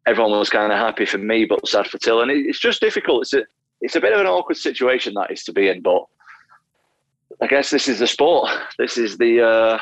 everyone 0.06 0.32
was 0.32 0.50
kind 0.50 0.72
of 0.72 0.78
happy 0.78 1.06
for 1.06 1.18
me, 1.18 1.46
but 1.46 1.66
sad 1.66 1.86
for 1.86 1.98
Till. 1.98 2.20
And 2.20 2.30
it, 2.30 2.46
it's 2.46 2.60
just 2.60 2.80
difficult. 2.80 3.22
It's 3.22 3.34
a 3.34 3.44
it's 3.80 3.96
a 3.96 4.00
bit 4.00 4.12
of 4.12 4.20
an 4.20 4.26
awkward 4.26 4.56
situation 4.56 5.14
that 5.14 5.30
is 5.30 5.44
to 5.44 5.52
be 5.52 5.68
in, 5.68 5.80
but 5.80 6.04
I 7.40 7.46
guess 7.46 7.70
this 7.70 7.88
is 7.88 7.98
the 7.98 8.06
sport. 8.06 8.50
This 8.78 8.98
is 8.98 9.16
the 9.16 9.42
uh, 9.42 9.78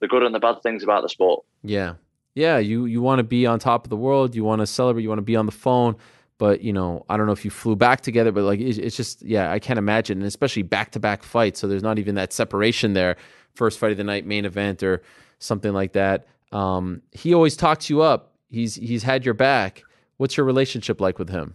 the 0.00 0.08
good 0.08 0.22
and 0.22 0.34
the 0.34 0.40
bad 0.40 0.62
things 0.62 0.82
about 0.82 1.02
the 1.02 1.08
sport. 1.08 1.44
Yeah. 1.62 1.94
Yeah, 2.34 2.58
you 2.58 2.86
you 2.86 3.02
want 3.02 3.18
to 3.18 3.24
be 3.24 3.46
on 3.46 3.58
top 3.58 3.84
of 3.84 3.90
the 3.90 3.96
world, 3.96 4.34
you 4.34 4.44
want 4.44 4.60
to 4.60 4.66
celebrate, 4.66 5.02
you 5.02 5.08
want 5.08 5.18
to 5.18 5.22
be 5.22 5.36
on 5.36 5.46
the 5.46 5.52
phone, 5.52 5.96
but 6.38 6.62
you 6.62 6.72
know, 6.72 7.04
I 7.08 7.16
don't 7.16 7.26
know 7.26 7.32
if 7.32 7.44
you 7.44 7.50
flew 7.50 7.76
back 7.76 8.00
together, 8.00 8.32
but 8.32 8.44
like 8.44 8.58
it's, 8.60 8.78
it's 8.78 8.96
just 8.96 9.22
yeah, 9.22 9.50
I 9.52 9.58
can't 9.58 9.78
imagine, 9.78 10.18
and 10.18 10.26
especially 10.26 10.62
back-to-back 10.62 11.22
fights, 11.22 11.60
so 11.60 11.68
there's 11.68 11.82
not 11.82 11.98
even 11.98 12.14
that 12.14 12.32
separation 12.32 12.94
there. 12.94 13.16
First 13.54 13.78
fight 13.78 13.90
of 13.90 13.98
the 13.98 14.04
night, 14.04 14.24
main 14.26 14.46
event 14.46 14.82
or 14.82 15.02
something 15.40 15.74
like 15.74 15.92
that. 15.92 16.26
Um, 16.52 17.02
he 17.12 17.34
always 17.34 17.54
talks 17.54 17.90
you 17.90 18.00
up. 18.00 18.32
He's 18.48 18.76
he's 18.76 19.02
had 19.02 19.24
your 19.26 19.34
back. 19.34 19.84
What's 20.16 20.36
your 20.38 20.46
relationship 20.46 21.00
like 21.02 21.18
with 21.18 21.28
him? 21.28 21.54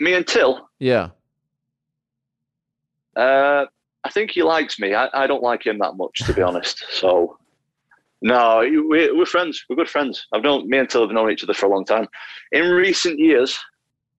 Me 0.00 0.14
and 0.14 0.26
Till, 0.26 0.68
Yeah. 0.78 1.10
uh, 3.16 3.64
I 4.04 4.10
think 4.10 4.30
he 4.30 4.42
likes 4.42 4.78
me. 4.78 4.94
I, 4.94 5.08
I 5.14 5.26
don't 5.26 5.42
like 5.42 5.66
him 5.66 5.78
that 5.78 5.96
much, 5.96 6.18
to 6.26 6.34
be 6.34 6.42
honest. 6.42 6.84
So, 6.90 7.38
no, 8.26 8.58
we, 8.60 9.12
we're 9.12 9.26
friends. 9.26 9.64
We're 9.68 9.76
good 9.76 9.88
friends. 9.88 10.26
I've 10.32 10.42
known 10.42 10.68
me 10.68 10.78
and 10.78 10.88
Till 10.90 11.02
have 11.02 11.10
known 11.12 11.30
each 11.30 11.42
other 11.44 11.54
for 11.54 11.66
a 11.66 11.68
long 11.68 11.84
time. 11.84 12.06
In 12.52 12.68
recent 12.70 13.18
years, 13.18 13.58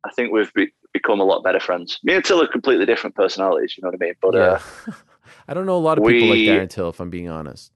I 0.05 0.11
think 0.15 0.31
we've 0.31 0.51
be, 0.53 0.71
become 0.93 1.19
a 1.19 1.23
lot 1.23 1.43
better 1.43 1.59
friends. 1.59 1.99
Me 2.03 2.13
and 2.15 2.23
Till 2.25 2.41
are 2.41 2.47
completely 2.47 2.85
different 2.85 3.15
personalities. 3.15 3.75
You 3.77 3.81
know 3.83 3.89
what 3.89 4.01
I 4.01 4.05
mean? 4.05 4.13
But 4.21 4.35
uh. 4.35 4.59
I 5.49 5.53
don't 5.53 5.65
know 5.65 5.77
a 5.77 5.85
lot 5.89 5.97
of 5.97 6.05
people 6.05 6.29
we- 6.29 6.47
like 6.49 6.59
Darren 6.61 6.69
Till, 6.69 6.89
if 6.89 6.99
I'm 6.99 7.09
being 7.09 7.29
honest. 7.29 7.71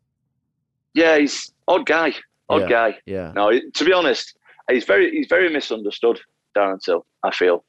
yeah, 0.93 1.17
he's 1.17 1.51
odd 1.67 1.85
guy. 1.85 2.13
Odd 2.49 2.63
Yeah. 2.63 2.69
guy. 2.69 2.97
Yeah. 3.05 3.31
No, 3.35 3.51
to 3.51 3.85
be 3.85 3.93
honest, 3.93 4.37
he's 4.69 4.85
very 4.85 5.09
he's 5.11 5.27
very 5.27 5.49
misunderstood. 5.51 6.19
Darren 6.55 6.81
Till, 6.83 7.05
I 7.23 7.31
feel, 7.31 7.63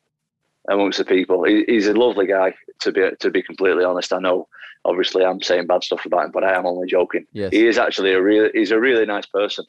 amongst 0.70 0.98
the 0.98 1.04
people. 1.04 1.44
He, 1.44 1.64
he's 1.68 1.86
a 1.86 1.94
lovely 1.94 2.26
guy. 2.26 2.52
To 2.80 2.92
be 2.92 3.10
to 3.20 3.30
be 3.30 3.42
completely 3.42 3.84
honest, 3.84 4.12
I 4.12 4.18
know. 4.18 4.48
Obviously, 4.84 5.24
I'm 5.24 5.40
saying 5.40 5.66
bad 5.68 5.84
stuff 5.84 6.04
about 6.06 6.24
him, 6.24 6.30
but 6.32 6.42
I 6.42 6.56
am 6.56 6.66
only 6.66 6.88
joking. 6.88 7.24
Yes. 7.32 7.52
He 7.52 7.66
is 7.66 7.78
actually 7.78 8.12
a 8.12 8.20
really 8.20 8.50
he's 8.52 8.72
a 8.72 8.80
really 8.80 9.06
nice 9.06 9.26
person, 9.26 9.64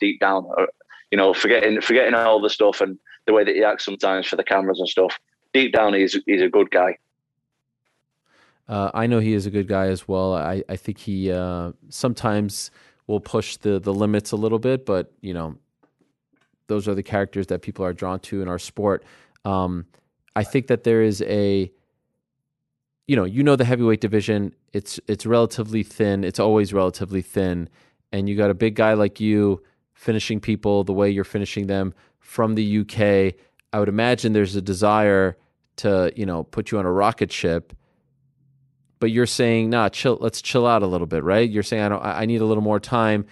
deep 0.00 0.20
down. 0.20 0.46
Uh, 0.58 0.66
You 1.10 1.18
know, 1.18 1.34
forgetting 1.34 1.80
forgetting 1.80 2.14
all 2.14 2.40
the 2.40 2.50
stuff 2.50 2.80
and 2.80 2.98
the 3.26 3.32
way 3.32 3.44
that 3.44 3.54
he 3.54 3.62
acts 3.62 3.84
sometimes 3.84 4.26
for 4.26 4.36
the 4.36 4.42
cameras 4.42 4.80
and 4.80 4.88
stuff. 4.88 5.20
Deep 5.52 5.72
down, 5.72 5.94
he's 5.94 6.18
he's 6.26 6.42
a 6.42 6.48
good 6.48 6.70
guy. 6.70 6.96
Uh, 8.68 8.90
I 8.94 9.06
know 9.06 9.20
he 9.20 9.34
is 9.34 9.46
a 9.46 9.50
good 9.50 9.68
guy 9.68 9.86
as 9.88 10.08
well. 10.08 10.34
I, 10.34 10.64
I 10.68 10.76
think 10.76 10.98
he 10.98 11.30
uh, 11.30 11.72
sometimes 11.90 12.70
will 13.06 13.20
push 13.20 13.58
the, 13.58 13.78
the 13.78 13.92
limits 13.92 14.32
a 14.32 14.36
little 14.36 14.58
bit, 14.58 14.86
but 14.86 15.12
you 15.20 15.34
know, 15.34 15.56
those 16.66 16.88
are 16.88 16.94
the 16.94 17.02
characters 17.02 17.46
that 17.48 17.60
people 17.60 17.84
are 17.84 17.92
drawn 17.92 18.18
to 18.20 18.40
in 18.40 18.48
our 18.48 18.58
sport. 18.58 19.04
Um, 19.44 19.84
I 20.34 20.44
think 20.44 20.66
that 20.68 20.82
there 20.82 21.02
is 21.02 21.20
a, 21.22 21.70
you 23.06 23.16
know, 23.16 23.24
you 23.24 23.42
know 23.42 23.56
the 23.56 23.64
heavyweight 23.64 24.00
division. 24.00 24.54
It's 24.72 24.98
it's 25.06 25.26
relatively 25.26 25.82
thin. 25.82 26.24
It's 26.24 26.40
always 26.40 26.72
relatively 26.72 27.22
thin, 27.22 27.68
and 28.12 28.28
you 28.28 28.36
got 28.36 28.50
a 28.50 28.54
big 28.54 28.74
guy 28.74 28.94
like 28.94 29.20
you 29.20 29.62
finishing 29.92 30.40
people 30.40 30.84
the 30.84 30.92
way 30.92 31.10
you're 31.10 31.24
finishing 31.24 31.66
them 31.66 31.94
from 32.20 32.54
the 32.54 32.78
UK. 32.80 33.34
I 33.72 33.78
would 33.78 33.88
imagine 33.88 34.32
there's 34.32 34.56
a 34.56 34.62
desire 34.62 35.36
to 35.76 36.12
you 36.16 36.26
know 36.26 36.44
put 36.44 36.70
you 36.70 36.78
on 36.78 36.86
a 36.86 36.92
rocket 36.92 37.32
ship 37.32 37.74
but 39.04 39.10
you're 39.10 39.26
saying, 39.26 39.68
nah, 39.68 39.90
chill. 39.90 40.16
Let's 40.18 40.40
chill 40.40 40.66
out 40.66 40.82
a 40.82 40.86
little 40.86 41.06
bit, 41.06 41.22
right? 41.24 41.46
You're 41.46 41.62
saying, 41.62 41.82
I 41.82 41.88
don't. 41.90 42.02
I 42.02 42.24
need 42.24 42.40
a 42.40 42.46
little 42.46 42.62
more 42.62 42.80
time. 42.80 43.26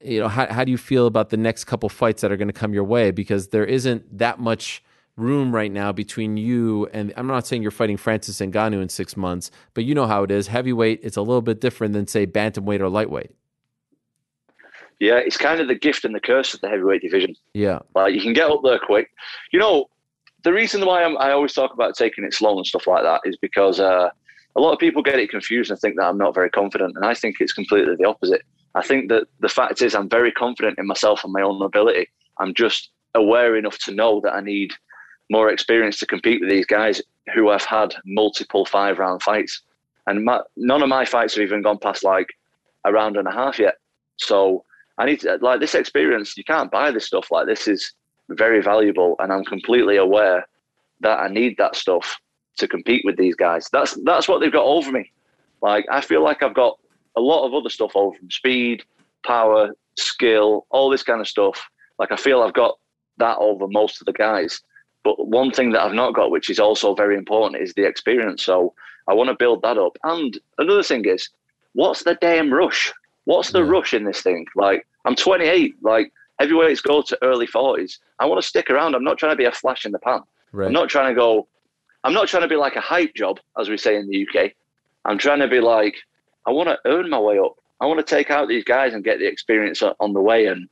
You 0.00 0.20
know, 0.20 0.28
how 0.28 0.46
how 0.52 0.62
do 0.62 0.70
you 0.70 0.78
feel 0.78 1.08
about 1.08 1.30
the 1.30 1.36
next 1.36 1.64
couple 1.64 1.88
fights 1.88 2.22
that 2.22 2.30
are 2.30 2.36
going 2.36 2.46
to 2.46 2.54
come 2.54 2.72
your 2.72 2.84
way? 2.84 3.10
Because 3.10 3.48
there 3.48 3.64
isn't 3.64 4.18
that 4.18 4.38
much 4.38 4.84
room 5.18 5.54
right 5.54 5.70
now 5.70 5.92
between 5.92 6.36
you 6.36 6.88
and. 6.92 7.12
I'm 7.16 7.26
not 7.26 7.46
saying 7.46 7.62
you're 7.62 7.70
fighting 7.70 7.96
Francis 7.96 8.38
Ngannou 8.40 8.80
in 8.80 8.88
six 8.88 9.16
months, 9.16 9.50
but 9.74 9.84
you 9.84 9.94
know 9.94 10.06
how 10.06 10.22
it 10.22 10.30
is. 10.30 10.46
Heavyweight, 10.46 11.00
it's 11.02 11.16
a 11.16 11.22
little 11.22 11.42
bit 11.42 11.60
different 11.60 11.92
than 11.92 12.06
say 12.06 12.26
bantamweight 12.26 12.80
or 12.80 12.88
lightweight. 12.88 13.30
Yeah, 15.00 15.16
it's 15.18 15.36
kind 15.36 15.60
of 15.60 15.68
the 15.68 15.74
gift 15.76 16.04
and 16.04 16.14
the 16.14 16.20
curse 16.20 16.54
of 16.54 16.60
the 16.60 16.68
heavyweight 16.68 17.02
division. 17.02 17.34
Yeah, 17.54 17.80
Like 17.94 18.14
you 18.14 18.20
can 18.20 18.32
get 18.32 18.50
up 18.50 18.60
there 18.64 18.80
quick. 18.80 19.10
You 19.52 19.58
know, 19.58 19.86
the 20.42 20.52
reason 20.52 20.84
why 20.84 21.04
I'm, 21.04 21.16
I 21.18 21.30
always 21.30 21.52
talk 21.52 21.72
about 21.72 21.94
taking 21.94 22.24
it 22.24 22.34
slow 22.34 22.56
and 22.56 22.66
stuff 22.66 22.86
like 22.86 23.02
that 23.04 23.20
is 23.24 23.36
because 23.36 23.78
uh, 23.78 24.10
a 24.56 24.60
lot 24.60 24.72
of 24.72 24.78
people 24.78 25.02
get 25.02 25.18
it 25.18 25.30
confused 25.30 25.70
and 25.70 25.78
think 25.78 25.96
that 25.96 26.06
I'm 26.06 26.18
not 26.18 26.34
very 26.34 26.50
confident, 26.50 26.96
and 26.96 27.04
I 27.04 27.14
think 27.14 27.36
it's 27.40 27.52
completely 27.52 27.94
the 27.96 28.08
opposite. 28.08 28.42
I 28.74 28.82
think 28.82 29.08
that 29.08 29.24
the 29.40 29.48
fact 29.48 29.82
is 29.82 29.94
I'm 29.94 30.08
very 30.08 30.32
confident 30.32 30.78
in 30.78 30.86
myself 30.86 31.24
and 31.24 31.32
my 31.32 31.42
own 31.42 31.62
ability. 31.62 32.08
I'm 32.38 32.54
just 32.54 32.90
aware 33.14 33.56
enough 33.56 33.78
to 33.80 33.94
know 33.94 34.20
that 34.22 34.34
I 34.34 34.40
need 34.40 34.72
more 35.30 35.50
experience 35.50 35.98
to 35.98 36.06
compete 36.06 36.40
with 36.40 36.50
these 36.50 36.66
guys 36.66 37.02
who 37.34 37.50
have 37.50 37.64
had 37.64 37.94
multiple 38.04 38.64
five 38.64 38.98
round 38.98 39.22
fights, 39.22 39.62
and 40.06 40.24
my, 40.24 40.40
none 40.56 40.82
of 40.82 40.88
my 40.88 41.04
fights 41.04 41.34
have 41.34 41.42
even 41.42 41.62
gone 41.62 41.78
past 41.78 42.02
like 42.02 42.28
a 42.84 42.92
round 42.92 43.16
and 43.16 43.28
a 43.28 43.32
half 43.32 43.58
yet. 43.58 43.76
So 44.16 44.64
I 44.98 45.06
need 45.06 45.20
to 45.20 45.38
like 45.40 45.60
this 45.60 45.74
experience. 45.74 46.36
You 46.36 46.44
can't 46.44 46.70
buy 46.70 46.90
this 46.90 47.06
stuff. 47.06 47.30
Like 47.30 47.46
this 47.46 47.68
is 47.68 47.92
very 48.30 48.62
valuable, 48.62 49.16
and 49.18 49.32
I'm 49.32 49.44
completely 49.44 49.96
aware 49.96 50.46
that 51.00 51.20
I 51.20 51.28
need 51.28 51.56
that 51.58 51.76
stuff 51.76 52.18
to 52.56 52.68
compete 52.68 53.02
with 53.04 53.16
these 53.16 53.34
guys. 53.34 53.68
That's 53.72 53.96
that's 54.04 54.28
what 54.28 54.40
they've 54.40 54.52
got 54.52 54.64
over 54.64 54.90
me. 54.90 55.10
Like 55.62 55.86
I 55.90 56.00
feel 56.00 56.22
like 56.22 56.42
I've 56.42 56.54
got 56.54 56.78
a 57.16 57.20
lot 57.20 57.46
of 57.46 57.54
other 57.54 57.70
stuff 57.70 57.92
over 57.94 58.16
them: 58.18 58.30
speed, 58.30 58.82
power, 59.24 59.70
skill, 59.96 60.66
all 60.70 60.90
this 60.90 61.02
kind 61.02 61.20
of 61.20 61.28
stuff. 61.28 61.68
Like 61.98 62.12
I 62.12 62.16
feel 62.16 62.42
I've 62.42 62.54
got 62.54 62.78
that 63.18 63.38
over 63.38 63.66
most 63.68 64.00
of 64.00 64.06
the 64.06 64.12
guys. 64.12 64.60
But 65.04 65.26
one 65.28 65.50
thing 65.50 65.72
that 65.72 65.82
I've 65.82 65.94
not 65.94 66.14
got, 66.14 66.30
which 66.30 66.50
is 66.50 66.58
also 66.58 66.94
very 66.94 67.16
important, 67.16 67.62
is 67.62 67.72
the 67.74 67.86
experience. 67.86 68.44
So 68.44 68.74
I 69.08 69.14
want 69.14 69.28
to 69.28 69.36
build 69.36 69.62
that 69.62 69.78
up. 69.78 69.96
And 70.04 70.38
another 70.58 70.82
thing 70.82 71.04
is, 71.04 71.30
what's 71.72 72.02
the 72.02 72.16
damn 72.16 72.52
rush? 72.52 72.92
What's 73.24 73.50
the 73.50 73.62
Yeah. 73.62 73.70
rush 73.70 73.94
in 73.94 74.04
this 74.04 74.22
thing? 74.22 74.46
Like, 74.54 74.86
I'm 75.04 75.14
28. 75.14 75.76
Like, 75.82 76.12
heavyweights 76.38 76.80
go 76.80 77.02
to 77.02 77.18
early 77.22 77.46
40s. 77.46 77.98
I 78.18 78.26
want 78.26 78.40
to 78.40 78.46
stick 78.46 78.70
around. 78.70 78.94
I'm 78.94 79.04
not 79.04 79.18
trying 79.18 79.32
to 79.32 79.36
be 79.36 79.44
a 79.44 79.52
flash 79.52 79.84
in 79.84 79.92
the 79.92 79.98
pan. 79.98 80.22
Right. 80.52 80.66
I'm 80.66 80.72
not 80.72 80.88
trying 80.88 81.14
to 81.14 81.18
go. 81.18 81.46
I'm 82.04 82.14
not 82.14 82.28
trying 82.28 82.42
to 82.42 82.48
be 82.48 82.56
like 82.56 82.76
a 82.76 82.80
hype 82.80 83.14
job, 83.14 83.40
as 83.58 83.68
we 83.68 83.76
say 83.76 83.96
in 83.96 84.08
the 84.08 84.26
UK. 84.26 84.52
I'm 85.04 85.18
trying 85.18 85.40
to 85.40 85.48
be 85.48 85.60
like, 85.60 85.96
I 86.46 86.50
want 86.50 86.68
to 86.68 86.78
earn 86.86 87.10
my 87.10 87.18
way 87.18 87.38
up. 87.38 87.56
I 87.80 87.86
want 87.86 87.98
to 87.98 88.14
take 88.16 88.30
out 88.30 88.48
these 88.48 88.64
guys 88.64 88.94
and 88.94 89.04
get 89.04 89.18
the 89.18 89.26
experience 89.26 89.82
on 89.82 90.12
the 90.12 90.20
way 90.20 90.46
and 90.46 90.68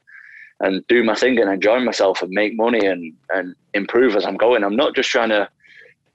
and 0.60 0.86
do 0.88 1.04
my 1.04 1.14
thing 1.14 1.38
and 1.38 1.50
enjoy 1.50 1.80
myself 1.80 2.22
and 2.22 2.30
make 2.30 2.56
money 2.56 2.86
and 2.86 3.12
and 3.30 3.54
improve 3.74 4.16
as 4.16 4.24
I'm 4.24 4.36
going. 4.36 4.64
I'm 4.64 4.76
not 4.76 4.94
just 4.94 5.10
trying 5.10 5.28
to 5.30 5.48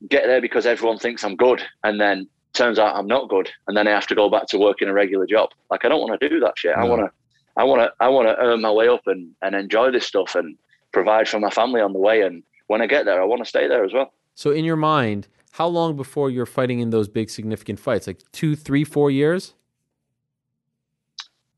get 0.10 0.26
there 0.26 0.42
because 0.42 0.66
everyone 0.66 0.98
thinks 0.98 1.24
I'm 1.24 1.36
good 1.36 1.62
and 1.84 2.00
then 2.00 2.28
turns 2.54 2.80
out 2.80 2.96
I'm 2.96 3.08
not 3.08 3.30
good 3.30 3.50
and 3.68 3.78
then 3.78 3.88
I 3.88 3.92
have 3.92 4.08
to 4.08 4.16
go 4.16 4.30
back 4.30 4.48
to 4.48 4.58
working 4.58 4.88
a 4.88 4.94
regular 4.94 5.26
job. 5.26 5.50
Like 5.70 5.86
I 5.86 5.90
don't 5.90 6.02
want 6.02 6.20
to 6.20 6.30
do 6.30 6.40
that 6.40 6.58
shit. 6.58 6.76
I 6.76 6.84
want 6.84 7.02
to 7.02 7.12
I 7.58 7.64
want 7.64 7.82
to 7.82 7.92
I 8.00 8.08
want 8.08 8.28
to 8.28 8.38
earn 8.38 8.62
my 8.62 8.72
way 8.72 8.88
up 8.88 9.06
and 9.06 9.32
and 9.42 9.56
enjoy 9.56 9.92
this 9.92 10.06
stuff 10.06 10.36
and 10.36 10.58
provide 10.92 11.28
for 11.28 11.40
my 11.40 11.50
family 11.50 11.82
on 11.82 11.94
the 11.94 12.00
way 12.00 12.22
and 12.22 12.44
when 12.68 12.82
I 12.82 12.88
get 12.88 13.06
there 13.06 13.22
I 13.22 13.26
want 13.26 13.42
to 13.44 13.50
stay 13.50 13.68
there 13.68 13.84
as 13.84 13.94
well. 13.94 14.14
So 14.34 14.52
in 14.52 14.66
your 14.66 14.76
mind, 14.76 15.28
how 15.52 15.68
long 15.68 15.96
before 15.96 16.30
you're 16.30 16.46
fighting 16.46 16.80
in 16.80 16.90
those 16.90 17.08
big 17.08 17.30
significant 17.30 17.80
fights? 17.80 18.08
Like 18.08 18.22
two, 18.32 18.56
three, 18.56 18.84
four 18.84 19.12
years? 19.12 19.54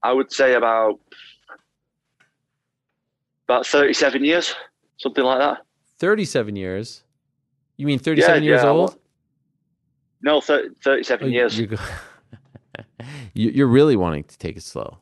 I 0.02 0.12
would 0.12 0.34
say 0.34 0.56
about 0.56 1.00
about 3.48 3.66
37 3.66 4.24
years, 4.24 4.56
something 4.98 5.24
like 5.24 5.40
that. 5.40 5.60
37 6.00 6.56
years. 6.56 7.04
You 7.78 7.86
mean 7.88 8.00
37 8.00 8.44
years 8.44 8.62
yeah, 8.64 8.70
old? 8.70 8.98
No, 10.22 10.40
30, 10.42 10.70
37 10.84 11.26
Oh, 11.26 11.30
years. 11.30 11.58
You, 11.60 11.68
you- 13.34 13.52
you're 13.52 13.68
really 13.68 13.96
wanting 13.96 14.24
to 14.26 14.38
take 14.38 14.56
it 14.58 14.64
slow. 14.64 14.98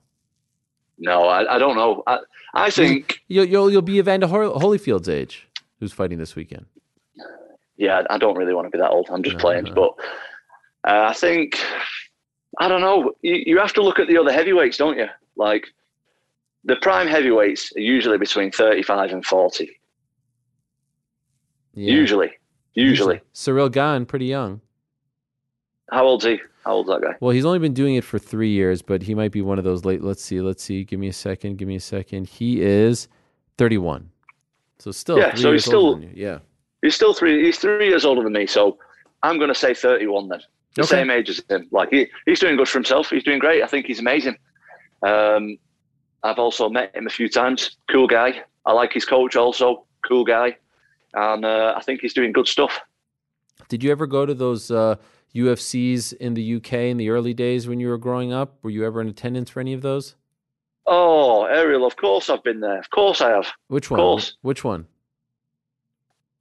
no, 0.97 1.23
I, 1.27 1.55
I 1.55 1.57
don't 1.59 1.76
know. 1.76 2.03
I, 2.07 2.19
I 2.53 2.69
think, 2.69 3.22
You'll, 3.27 3.45
you'll, 3.45 3.72
you'll 3.72 3.81
be 3.81 3.97
Evander 3.99 4.27
Hol- 4.27 4.59
Holyfield's 4.59 5.07
age, 5.09 5.47
who's 5.80 5.93
fighting 5.93 6.18
this 6.18 6.35
weekend. 6.35 6.65
yeah, 7.77 8.01
I 8.09 8.18
don't 8.18 8.38
really 8.38 8.53
want 8.53 8.68
to 8.68 8.72
be 8.72 8.77
that 8.80 8.89
old. 8.91 9.07
I'm 9.11 9.23
just 9.23 9.38
No, 9.38 9.41
playing. 9.41 9.63
no. 9.65 9.73
But 9.73 10.89
uh, 10.91 11.07
I 11.09 11.13
think, 11.13 11.57
I 12.59 12.68
don't 12.68 12.81
know. 12.81 13.13
You, 13.22 13.41
you 13.45 13.57
have 13.59 13.73
to 13.73 13.81
look 13.84 13.99
at 13.99 14.07
the 14.07 14.18
other 14.18 14.31
heavyweights, 14.34 14.77
don't 14.77 14.97
you? 14.97 15.07
Like, 15.38 15.68
the 16.63 16.75
prime 16.77 17.07
heavyweights 17.07 17.71
are 17.75 17.79
usually 17.81 18.17
between 18.17 18.51
35 18.51 19.11
and 19.11 19.25
40. 19.25 19.69
Yeah. 21.73 21.93
Usually. 21.93 22.31
Usually. 22.73 23.21
Ciryl 23.33 23.71
Gane, 23.71 24.05
pretty 24.05 24.25
young. 24.25 24.61
How 25.91 26.05
old's 26.05 26.25
he? 26.25 26.39
How 26.63 26.73
old's 26.73 26.89
that 26.89 27.01
guy? 27.01 27.15
Well, 27.19 27.31
he's 27.31 27.45
only 27.45 27.59
been 27.59 27.73
doing 27.73 27.95
it 27.95 28.03
for 28.03 28.19
three 28.19 28.49
years, 28.51 28.81
but 28.81 29.01
he 29.01 29.15
might 29.15 29.31
be 29.31 29.41
one 29.41 29.57
of 29.57 29.63
those 29.65 29.83
late. 29.83 30.01
Let's 30.03 30.23
see. 30.23 30.39
Let's 30.41 30.63
see. 30.63 30.83
Give 30.83 30.99
me 30.99 31.07
a 31.07 31.13
second. 31.13 31.57
Give 31.57 31.67
me 31.67 31.75
a 31.75 31.79
second. 31.81 32.27
He 32.27 32.61
is 32.61 33.07
31. 33.57 34.09
So 34.79 34.91
still, 34.91 35.17
Yeah, 35.17 35.33
so 35.35 35.51
he's 35.51 35.65
still- 35.65 36.01
Yeah. 36.13 36.39
He's 36.81 36.95
still 36.95 37.13
three. 37.13 37.43
He's 37.45 37.59
three 37.59 37.88
years 37.89 38.05
older 38.05 38.23
than 38.23 38.33
me, 38.33 38.47
so 38.47 38.79
I'm 39.21 39.38
going 39.38 39.49
to 39.49 39.55
say 39.55 39.73
31 39.73 40.29
then. 40.29 40.41
The 40.75 40.81
Okay. 40.83 40.89
same 40.89 41.09
age 41.11 41.29
as 41.29 41.43
him. 41.49 41.67
Like 41.71 41.89
he, 41.89 42.07
he's 42.25 42.39
doing 42.39 42.55
good 42.57 42.67
for 42.69 42.77
himself. 42.79 43.09
He's 43.09 43.23
doing 43.23 43.39
great. 43.39 43.61
I 43.61 43.67
think 43.67 43.85
he's 43.85 43.99
amazing. 43.99 44.38
Um, 45.03 45.57
I've 46.23 46.39
also 46.39 46.69
met 46.69 46.95
him 46.95 47.07
a 47.07 47.10
few 47.10 47.30
times. 47.30 47.77
Cool 47.89 48.07
guy. 48.07 48.43
I 48.65 48.73
like 48.73 48.93
his 48.93 49.06
coach 49.06 49.35
also. 49.35 49.85
Cool 50.07 50.23
guy, 50.23 50.57
and 51.14 51.45
uh, 51.45 51.73
I 51.76 51.81
think 51.81 52.02
he's 52.02 52.14
doing 52.14 52.31
good 52.31 52.48
stuff. 52.48 52.80
Did 53.69 53.84
you 53.84 53.91
ever 53.91 54.07
go 54.07 54.26
to 54.26 54.34
those 54.34 54.72
uh, 54.72 54.95
UFCs 55.35 56.14
in 56.14 56.34
the 56.34 56.56
UK 56.56 56.73
in 56.73 56.98
the 56.98 57.10
early 57.10 57.34
days 57.34 57.68
when 57.68 57.80
you 57.80 57.88
were 57.88 57.98
growing 57.98 58.34
up? 58.34 58.57
Were 58.64 58.69
you 58.69 58.85
ever 58.85 59.02
in 59.02 59.07
attendance 59.07 59.49
for 59.49 59.60
any 59.60 59.73
of 59.73 59.81
those? 59.81 60.15
Oh, 60.88 61.45
Ariel, 61.45 61.85
of 61.85 61.95
course 61.95 62.30
I've 62.30 62.43
been 62.43 62.60
there. 62.60 62.80
Of 62.80 62.89
course 62.89 63.22
I 63.22 63.30
have. 63.30 63.48
Which 63.68 63.89
one? 63.91 63.99
Of 63.99 64.03
course. 64.03 64.35
Which 64.41 64.64
one? 64.64 64.88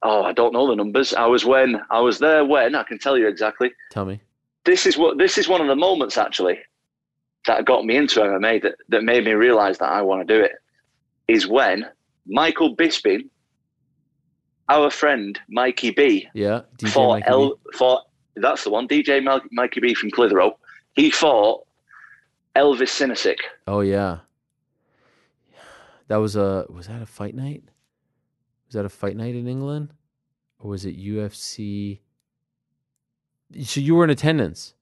Oh, 0.03 0.23
I 0.23 0.33
don't 0.33 0.53
know 0.53 0.67
the 0.67 0.75
numbers. 0.75 1.13
I 1.13 1.27
was 1.27 1.45
when 1.45 1.79
I 1.91 1.99
was 1.99 2.17
there 2.17 2.43
when 2.43 2.73
I 2.75 2.83
can 2.83 2.97
tell 2.97 3.17
you 3.17 3.27
exactly. 3.27 3.71
Tell 3.91 4.05
me. 4.05 4.19
this 4.65 4.85
is 4.85 4.97
what 4.97 5.17
this 5.17 5.37
is 5.37 5.47
one 5.47 5.61
of 5.61 5.67
the 5.67 5.75
moments 5.75 6.17
actually 6.17 6.59
that 7.47 7.65
got 7.65 7.85
me 7.85 7.95
into 7.97 8.19
MMA 8.19 8.61
that, 8.63 8.75
that 8.89 9.03
made 9.03 9.25
me 9.25 9.31
realize 9.33 9.77
that 9.79 9.89
I 9.89 10.01
want 10.01 10.27
to 10.27 10.33
do 10.33 10.41
it 10.43 10.51
is 11.27 11.47
when 11.47 11.85
Michael 12.27 12.75
Bisping, 12.75 13.29
our 14.69 14.89
friend 14.91 15.39
Mikey 15.49 15.91
B, 15.91 16.27
Yeah. 16.33 16.61
DJ 16.77 16.89
fought 16.89 17.09
Mikey 17.19 17.23
B? 17.25 17.31
El 17.31 17.59
for 17.77 18.01
that's 18.35 18.63
the 18.63 18.69
one 18.69 18.87
DJ 18.87 19.23
Mil- 19.23 19.41
Mikey 19.51 19.79
B 19.81 19.93
from 19.93 20.11
Clitheroe. 20.11 20.57
He 20.93 21.09
fought 21.09 21.65
Elvis 22.55 22.89
Sinosic. 22.89 23.37
Oh 23.67 23.81
yeah. 23.81 24.19
That 26.07 26.17
was 26.17 26.35
a 26.35 26.65
was 26.69 26.87
that 26.87 27.01
a 27.01 27.05
fight 27.05 27.35
night? 27.35 27.63
Was 28.67 28.73
that 28.75 28.85
a 28.85 28.89
fight 28.89 29.15
night 29.17 29.35
in 29.35 29.47
England? 29.47 29.93
Or 30.59 30.69
was 30.69 30.85
it 30.85 30.97
UFC? 30.97 31.99
So 33.63 33.79
you 33.81 33.95
were 33.95 34.03
in 34.03 34.09
attendance. 34.09 34.73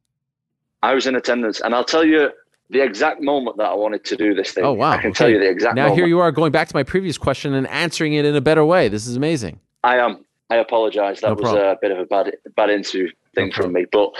I 0.83 0.93
was 0.93 1.07
in 1.07 1.15
attendance, 1.15 1.59
and 1.61 1.73
I'll 1.73 1.83
tell 1.85 2.05
you 2.05 2.29
the 2.69 2.83
exact 2.83 3.21
moment 3.21 3.57
that 3.57 3.65
I 3.65 3.73
wanted 3.73 4.03
to 4.05 4.15
do 4.15 4.33
this 4.33 4.51
thing. 4.51 4.63
Oh 4.63 4.73
wow. 4.73 4.91
I 4.91 4.97
can 4.97 5.09
okay. 5.11 5.17
tell 5.17 5.29
you 5.29 5.39
the 5.39 5.49
exact 5.49 5.75
Now 5.75 5.83
moment. 5.83 5.99
here 5.99 6.07
you 6.07 6.19
are 6.19 6.31
going 6.31 6.51
back 6.51 6.67
to 6.67 6.75
my 6.75 6.83
previous 6.83 7.17
question 7.17 7.53
and 7.53 7.67
answering 7.67 8.13
it 8.13 8.25
in 8.25 8.35
a 8.35 8.41
better 8.41 8.63
way. 8.63 8.87
This 8.89 9.07
is 9.07 9.15
amazing. 9.15 9.59
I 9.83 9.97
am. 9.97 10.25
I 10.49 10.57
apologise. 10.57 11.21
That 11.21 11.29
No 11.29 11.33
was 11.35 11.53
a 11.53 11.77
bit 11.81 11.91
of 11.91 11.99
a 11.99 12.05
bad 12.05 12.35
bad 12.55 12.69
interview 12.69 13.11
thing 13.33 13.47
No 13.47 13.53
from 13.53 13.73
me. 13.73 13.85
But 13.91 14.11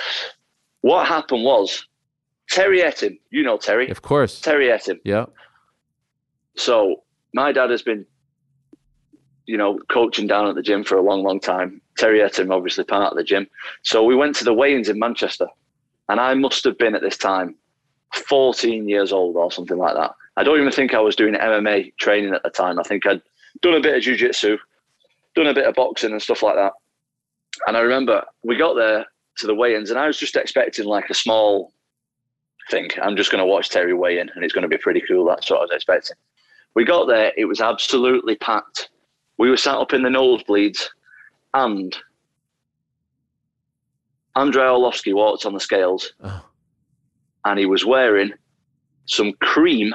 what 0.82 1.08
happened 1.08 1.44
was 1.44 1.88
Terry 2.50 2.80
Etim. 2.80 3.20
You 3.30 3.44
know 3.44 3.58
Terry. 3.58 3.90
Of 3.90 4.02
course. 4.02 4.42
Terry 4.42 4.68
Etim. 4.68 5.00
Yeah. 5.04 5.26
So 6.56 7.04
my 7.34 7.52
dad 7.52 7.70
has 7.70 7.84
been, 7.84 8.06
you 9.46 9.58
know, 9.58 9.80
coaching 9.90 10.28
down 10.28 10.48
at 10.48 10.56
the 10.56 10.64
gym 10.64 10.84
for 10.84 10.98
a 10.98 11.02
long, 11.02 11.24
long 11.24 11.40
time. 11.40 11.82
Terry 11.98 12.20
Etim, 12.20 12.54
obviously 12.54 12.84
part 12.84 13.12
of 13.12 13.18
the 13.18 13.24
gym. 13.24 13.48
So 13.84 14.04
we 14.04 14.16
went 14.16 14.36
to 14.38 14.44
the 14.44 14.54
weigh-ins 14.54 14.90
in 14.90 14.98
Manchester, 14.98 15.48
and 16.08 16.20
I 16.20 16.34
must 16.34 16.64
have 16.64 16.78
been 16.78 16.96
at 16.96 17.02
this 17.02 17.18
time 17.18 17.56
14 18.14 18.88
years 18.88 19.12
old 19.12 19.36
or 19.36 19.52
something 19.52 19.78
like 19.78 19.96
that. 19.96 20.12
I 20.38 20.44
don't 20.44 20.60
even 20.60 20.72
think 20.72 20.94
I 20.94 21.00
was 21.00 21.16
doing 21.16 21.34
MMA 21.36 21.96
training 21.98 22.34
at 22.34 22.44
the 22.44 22.50
time. 22.50 22.80
I 22.80 22.84
think 22.84 23.06
I'd 23.06 23.22
done 23.62 23.76
a 23.76 23.82
bit 23.82 23.96
of 23.96 24.02
jiu-jitsu, 24.02 24.58
done 25.36 25.48
a 25.48 25.54
bit 25.54 25.68
of 25.68 25.76
boxing 25.76 26.12
and 26.12 26.22
stuff 26.22 26.44
like 26.44 26.56
that. 26.56 26.74
And 27.68 27.76
I 27.76 27.82
remember 27.82 28.24
we 28.44 28.56
got 28.56 28.76
there 28.76 29.06
to 29.38 29.48
the 29.48 29.56
weigh-ins, 29.56 29.90
and 29.90 30.00
I 30.00 30.08
was 30.08 30.18
just 30.18 30.36
expecting 30.36 30.86
like 30.86 31.10
a 31.10 31.14
small 31.14 31.74
thing. 32.70 32.90
I'm 33.02 33.18
just 33.18 33.32
going 33.32 33.42
to 33.44 33.46
watch 33.46 33.70
Terry 33.70 33.94
weigh 33.94 34.20
in, 34.20 34.30
and 34.30 34.44
it's 34.44 34.54
going 34.54 34.62
to 34.64 34.68
be 34.68 34.78
pretty 34.78 35.02
cool. 35.08 35.26
That's 35.26 35.50
what 35.50 35.60
I 35.60 35.64
was 35.64 35.72
expecting. 35.72 36.16
We 36.76 36.86
got 36.86 37.08
there; 37.08 37.34
it 37.38 37.46
was 37.46 37.62
absolutely 37.62 38.36
packed. 38.36 38.90
We 39.38 39.50
were 39.50 39.58
sat 39.58 39.76
up 39.76 39.94
in 39.94 40.04
the 40.04 40.10
nosebleeds, 40.10 40.88
and 41.54 41.96
Andrei 44.36 44.64
Arlovsky 44.64 45.14
walked 45.14 45.46
on 45.46 45.54
the 45.54 45.60
scales, 45.60 46.14
Oh, 46.24 46.46
and 47.46 47.60
he 47.60 47.66
was 47.66 47.86
wearing 47.86 48.32
some 49.06 49.34
cream. 49.42 49.94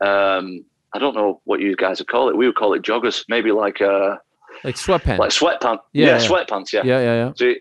Um, 0.00 0.64
I 0.92 0.98
don't 0.98 1.14
know 1.14 1.40
what 1.44 1.60
you 1.60 1.76
guys 1.76 1.98
would 1.98 2.08
call 2.08 2.28
it. 2.28 2.36
We 2.36 2.46
would 2.46 2.56
call 2.56 2.74
it 2.74 2.82
joggers, 2.82 3.24
maybe 3.28 3.52
like 3.52 3.80
uh, 3.80 4.16
like 4.64 4.76
sweatpants. 4.76 5.18
like 5.18 5.30
sweatpants. 5.30 5.80
Yeah, 5.92 6.06
Yeah, 6.06 6.18
yeah. 6.22 6.28
sweatpants. 6.28 6.72
Yeah. 6.72 6.82
yeah, 6.84 7.00
yeah, 7.00 7.14
yeah. 7.14 7.32
So 7.36 7.46
he- 7.46 7.60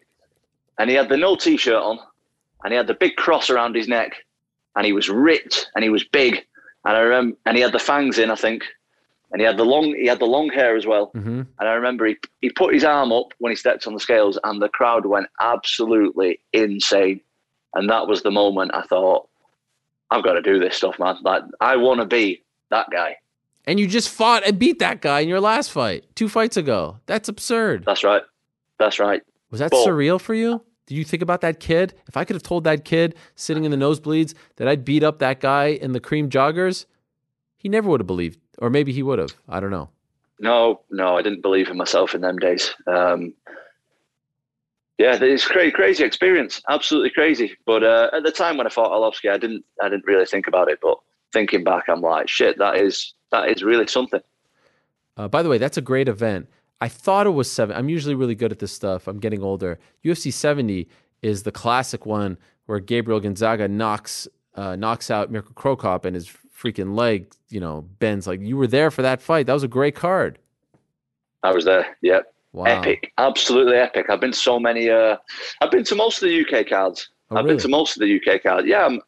and 0.78 0.90
he 0.90 0.96
had 0.98 1.08
the 1.08 1.16
no 1.16 1.38
t-shirt 1.38 1.74
on, 1.82 1.98
and 2.64 2.74
he 2.74 2.78
had 2.78 2.88
the 2.88 2.94
big 2.96 3.16
cross 3.16 3.50
around 3.50 3.76
his 3.76 3.88
neck, 3.88 4.14
and 4.76 4.86
he 4.86 4.92
was 4.92 5.08
ripped 5.08 5.70
and 5.74 5.84
he 5.86 5.90
was 5.90 6.04
big, 6.04 6.46
and 6.84 6.98
I 6.98 7.00
remember, 7.00 7.38
and 7.46 7.56
he 7.56 7.64
had 7.64 7.72
the 7.72 7.80
fangs 7.80 8.20
in, 8.20 8.30
I 8.30 8.36
think, 8.36 8.62
and 9.32 9.40
he 9.40 9.46
had 9.48 9.56
the 9.56 9.64
long, 9.64 9.96
he 9.96 10.06
had 10.06 10.20
the 10.20 10.26
long 10.26 10.50
hair 10.50 10.76
as 10.76 10.86
well, 10.86 11.12
hmm 11.14 11.44
and 11.60 11.70
I 11.70 11.74
remember 11.76 12.06
he 12.08 12.18
he 12.42 12.50
put 12.50 12.74
his 12.74 12.84
arm 12.84 13.14
up 13.14 13.28
when 13.38 13.52
he 13.54 13.56
stepped 13.56 13.88
on 13.88 13.94
the 13.94 14.02
scales, 14.02 14.38
and 14.44 14.62
the 14.62 14.68
crowd 14.68 15.06
went 15.06 15.28
absolutely 15.40 16.42
insane, 16.52 17.22
and 17.76 17.90
that 17.90 18.08
was 18.08 18.24
the 18.24 18.32
moment 18.32 18.72
I 18.74 18.82
thought, 18.84 19.28
I've 20.12 20.24
got 20.24 20.34
to 20.34 20.42
do 20.42 20.60
this 20.60 20.76
stuff, 20.76 20.98
man. 21.00 21.18
Like 21.24 21.44
I 21.62 21.76
want 21.78 22.00
to 22.00 22.06
be 22.06 22.44
that 22.70 22.88
guy. 22.92 23.18
And 23.68 23.80
you 23.80 23.88
just 23.88 24.10
fought 24.10 24.46
and 24.46 24.60
beat 24.60 24.80
that 24.80 25.02
guy 25.02 25.22
in 25.22 25.28
your 25.30 25.42
last 25.42 25.72
fight 25.72 26.06
two 26.16 26.30
fights 26.30 26.56
ago. 26.58 27.00
That's 27.08 27.28
absurd. 27.30 27.84
That's 27.86 28.04
right. 28.04 28.22
That's 28.78 29.00
right. 29.00 29.22
Was 29.52 29.60
that 29.60 29.72
Well- 29.72 29.86
surreal 29.88 30.20
for 30.22 30.34
you? 30.34 30.62
Did 30.88 30.96
you 30.96 31.04
think 31.04 31.24
about 31.24 31.42
that 31.42 31.60
kid? 31.60 31.96
If 32.08 32.16
I 32.16 32.26
could 32.26 32.36
have 32.36 32.44
told 32.44 32.64
that 32.66 32.86
kid 32.86 33.16
sitting 33.36 33.64
in 33.66 33.72
the 33.72 33.78
nosebleeds 33.78 34.36
that 34.58 34.68
I'd 34.68 34.86
beat 34.86 35.02
up 35.02 35.18
that 35.18 35.40
guy 35.40 35.68
in 35.70 35.94
the 35.94 36.00
cream 36.00 36.30
joggers, 36.30 36.86
he 37.58 37.70
never 37.70 37.90
would 37.90 38.02
have 38.02 38.08
believed. 38.08 38.40
Or 38.60 38.70
maybe 38.70 38.94
he 38.94 39.02
would 39.02 39.18
have. 39.18 39.34
I 39.50 39.60
don't 39.60 39.72
know. 39.72 39.90
No, 40.40 40.82
no, 40.92 41.18
I 41.18 41.24
didn't 41.24 41.42
believe 41.42 41.70
in 41.70 41.78
myself 41.78 42.14
in 42.14 42.22
them 42.22 42.38
days. 42.38 42.76
Um, 42.86 43.34
yeah, 44.98 45.18
it's 45.20 45.46
crazy, 45.46 45.72
crazy 45.72 46.04
experience, 46.04 46.62
absolutely 46.70 47.10
crazy. 47.10 47.58
But 47.66 47.84
uh, 47.84 48.10
at 48.14 48.24
the 48.24 48.32
time 48.32 48.58
when 48.58 48.66
I 48.66 48.70
fought 48.70 48.92
Arlovsky, 48.92 49.30
I 49.30 49.38
didn't, 49.38 49.66
I 49.82 49.90
didn't 49.90 50.06
really 50.06 50.26
think 50.26 50.48
about 50.48 50.70
it. 50.70 50.80
But 50.82 50.98
thinking 51.34 51.64
back, 51.64 51.90
I'm 51.90 52.02
like, 52.02 52.30
shit, 52.30 52.58
that 52.60 52.78
is 52.78 53.14
that 53.32 53.50
is 53.50 53.64
really 53.64 53.88
something. 53.88 54.22
Uh, 55.18 55.28
by 55.28 55.44
the 55.44 55.50
way, 55.50 55.58
that's 55.58 55.78
a 55.78 55.82
great 55.82 56.08
event. 56.08 56.48
I 56.82 56.88
thought 56.88 57.26
it 57.28 57.32
was 57.32 57.52
seven. 57.52 57.76
I'm 57.76 57.90
usually 57.90 58.16
really 58.16 58.36
good 58.36 58.52
at 58.52 58.60
this 58.60 58.72
stuff. 58.72 59.08
I'm 59.08 59.20
getting 59.20 59.42
older. 59.42 59.80
UFC 60.04 60.32
70 60.32 60.88
is 61.22 61.44
the 61.44 61.52
classic 61.52 62.06
one 62.06 62.38
where 62.66 62.80
Gabriel 62.80 63.20
Gonzaga 63.20 63.68
knocks 63.68 64.28
uh, 64.56 64.76
knocks 64.76 65.12
out 65.12 65.32
Mirko 65.32 65.54
Cro 65.54 65.76
Cop 65.76 66.06
and 66.06 66.16
his 66.16 66.30
freaking 66.58 66.96
leg, 66.96 67.34
you 67.50 67.60
know, 67.60 67.82
bends. 68.00 68.28
Like 68.28 68.40
you 68.40 68.56
were 68.56 68.68
there 68.68 68.92
for 68.92 69.02
that 69.02 69.22
fight. 69.22 69.46
That 69.48 69.54
was 69.54 69.64
a 69.64 69.68
great 69.68 69.96
card. 69.96 70.40
I 71.44 71.52
was 71.52 71.66
there. 71.66 71.98
Yep. 72.02 72.34
Wow. 72.56 72.64
Epic. 72.68 73.12
Absolutely 73.18 73.76
epic. 73.76 74.06
I've 74.10 74.22
been 74.22 74.32
to 74.32 74.38
so 74.38 74.58
many. 74.58 74.90
Uh, 74.90 75.18
I've 75.60 75.72
been 75.72 75.84
to 75.84 75.96
most 75.96 76.24
of 76.24 76.30
the 76.30 76.42
UK 76.42 76.68
cards. 76.68 77.10
Oh, 77.30 77.36
I've 77.36 77.44
really? 77.44 77.56
been 77.56 77.64
to 77.64 77.68
most 77.68 77.98
of 77.98 78.02
the 78.02 78.16
UK 78.16 78.44
cards. 78.44 78.66
Yeah, 78.66 78.86
I'm, 78.86 79.02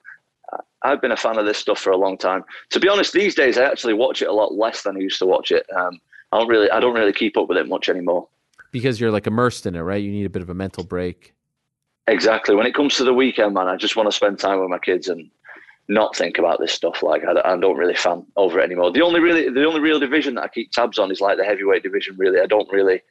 I've 0.83 1.01
been 1.01 1.13
a 1.13 1.17
fan 1.17 1.37
of 1.37 1.45
this 1.45 1.57
stuff 1.57 1.79
for 1.79 1.91
a 1.91 1.97
long 1.97 2.17
time. 2.17 2.43
To 2.71 2.79
be 2.81 2.89
honest, 2.89 3.13
these 3.13 3.35
days 3.35 3.57
I 3.57 3.63
actually 3.63 3.93
watch 3.93 4.21
it 4.21 4.27
a 4.27 4.33
lot 4.33 4.55
less 4.55 4.83
than 4.83 4.97
I 4.97 4.99
used 4.99 5.19
to 5.19 5.25
watch 5.25 5.51
it. 5.51 5.65
Um, 5.73 5.97
I 6.33 6.39
don't 6.39 6.49
really, 6.49 6.69
I 6.69 6.81
don't 6.81 6.93
really 6.93 7.13
keep 7.13 7.37
up 7.37 7.47
with 7.47 7.57
it 7.57 7.69
much 7.69 7.87
anymore. 7.87 8.27
because 8.71 8.99
you're 8.99 9.11
like 9.11 9.27
immersed 9.27 9.65
in 9.65 9.75
it, 9.75 9.79
right? 9.79 10.03
You 10.03 10.11
need 10.11 10.25
a 10.25 10.29
bit 10.29 10.41
of 10.41 10.49
a 10.49 10.53
mental 10.53 10.83
break. 10.83 11.33
Exactly. 12.07 12.53
When 12.53 12.67
it 12.67 12.73
comes 12.73 12.97
to 12.97 13.05
the 13.05 13.13
weekend, 13.13 13.53
man, 13.53 13.69
I 13.69 13.77
just 13.77 13.95
want 13.95 14.07
to 14.07 14.15
spend 14.15 14.39
time 14.39 14.59
with 14.59 14.69
my 14.69 14.79
kids 14.79 15.07
and 15.07 15.29
not 15.87 16.17
think 16.17 16.37
about 16.37 16.59
this 16.59 16.73
stuff. 16.73 17.01
Like 17.01 17.23
I, 17.23 17.53
I 17.53 17.57
don't 17.57 17.77
really 17.77 17.95
fan 17.95 18.25
over 18.35 18.59
it 18.59 18.63
anymore. 18.63 18.91
The 18.91 19.01
only 19.01 19.21
really, 19.21 19.49
the 19.49 19.65
only 19.65 19.79
real 19.79 20.01
division 20.01 20.35
that 20.35 20.43
I 20.43 20.47
keep 20.49 20.71
tabs 20.71 20.99
on 20.99 21.11
is 21.11 21.21
like 21.21 21.37
the 21.37 21.45
heavyweight 21.45 21.83
division. 21.83 22.17
Really, 22.17 22.41
I 22.41 22.45
don't 22.45 22.69
really, 22.73 23.01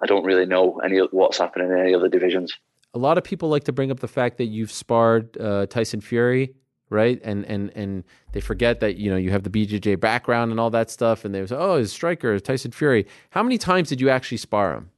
I 0.00 0.06
don't 0.06 0.24
really 0.24 0.46
know 0.46 0.78
any 0.84 0.98
what's 0.98 1.38
happening 1.38 1.70
in 1.70 1.78
any 1.78 1.94
other 1.94 2.08
divisions. 2.08 2.56
A 2.94 2.98
lot 2.98 3.18
of 3.18 3.24
people 3.24 3.48
like 3.48 3.64
to 3.64 3.72
bring 3.72 3.90
up 3.90 4.00
the 4.00 4.08
fact 4.08 4.38
that 4.38 4.46
you've 4.46 4.72
sparred 4.72 5.36
uh, 5.38 5.66
Tyson 5.66 6.00
Fury, 6.00 6.54
right? 6.90 7.20
And 7.22 7.44
and 7.46 7.70
and 7.74 8.04
they 8.32 8.40
forget 8.40 8.80
that 8.80 8.96
you 8.96 9.10
know 9.10 9.16
you 9.16 9.30
have 9.30 9.42
the 9.42 9.50
BJJ 9.50 10.00
background 10.00 10.50
and 10.50 10.60
all 10.60 10.70
that 10.70 10.90
stuff, 10.90 11.24
and 11.24 11.34
they 11.34 11.44
say, 11.46 11.56
"Oh, 11.56 11.76
his 11.76 11.92
striker, 11.92 12.38
Tyson 12.38 12.70
Fury." 12.70 13.06
How 13.30 13.42
many 13.42 13.58
times 13.58 13.88
did 13.88 14.00
you 14.00 14.08
actually 14.08 14.38
spar 14.38 14.74
him? 14.74 14.90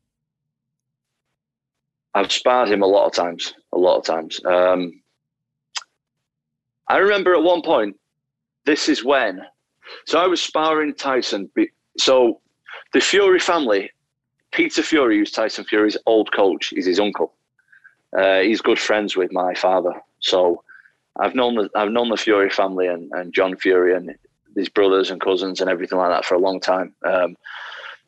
I've 2.14 2.32
sparred 2.32 2.68
him 2.68 2.82
a 2.82 2.86
lot 2.86 3.06
of 3.06 3.12
times, 3.12 3.54
a 3.72 3.78
lot 3.78 3.98
of 3.98 4.04
times. 4.04 4.44
Um, 4.44 5.00
I 6.88 6.98
remember 6.98 7.34
at 7.34 7.42
one 7.42 7.62
point, 7.62 7.96
this 8.66 8.88
is 8.88 9.04
when, 9.04 9.42
so 10.06 10.18
I 10.18 10.26
was 10.26 10.42
sparring 10.42 10.94
Tyson. 10.94 11.48
So 11.98 12.40
the 12.92 13.00
Fury 13.00 13.38
family, 13.38 13.90
Peter 14.52 14.82
Fury, 14.82 15.18
who's 15.18 15.30
Tyson 15.30 15.64
Fury's 15.64 15.96
old 16.06 16.32
coach, 16.32 16.72
is 16.72 16.86
his 16.86 17.00
uncle. 17.00 17.32
Uh, 18.16 18.40
he's 18.40 18.60
good 18.60 18.78
friends 18.78 19.16
with 19.16 19.32
my 19.32 19.54
father. 19.54 19.92
So 20.18 20.64
I've 21.18 21.34
known 21.34 21.54
the, 21.54 21.70
I've 21.74 21.92
known 21.92 22.08
the 22.08 22.16
Fury 22.16 22.50
family 22.50 22.86
and, 22.86 23.10
and 23.12 23.32
John 23.32 23.56
Fury 23.56 23.94
and 23.94 24.14
his 24.56 24.68
brothers 24.68 25.10
and 25.10 25.20
cousins 25.20 25.60
and 25.60 25.70
everything 25.70 25.98
like 25.98 26.10
that 26.10 26.24
for 26.24 26.34
a 26.34 26.38
long 26.38 26.60
time. 26.60 26.94
Um, 27.04 27.36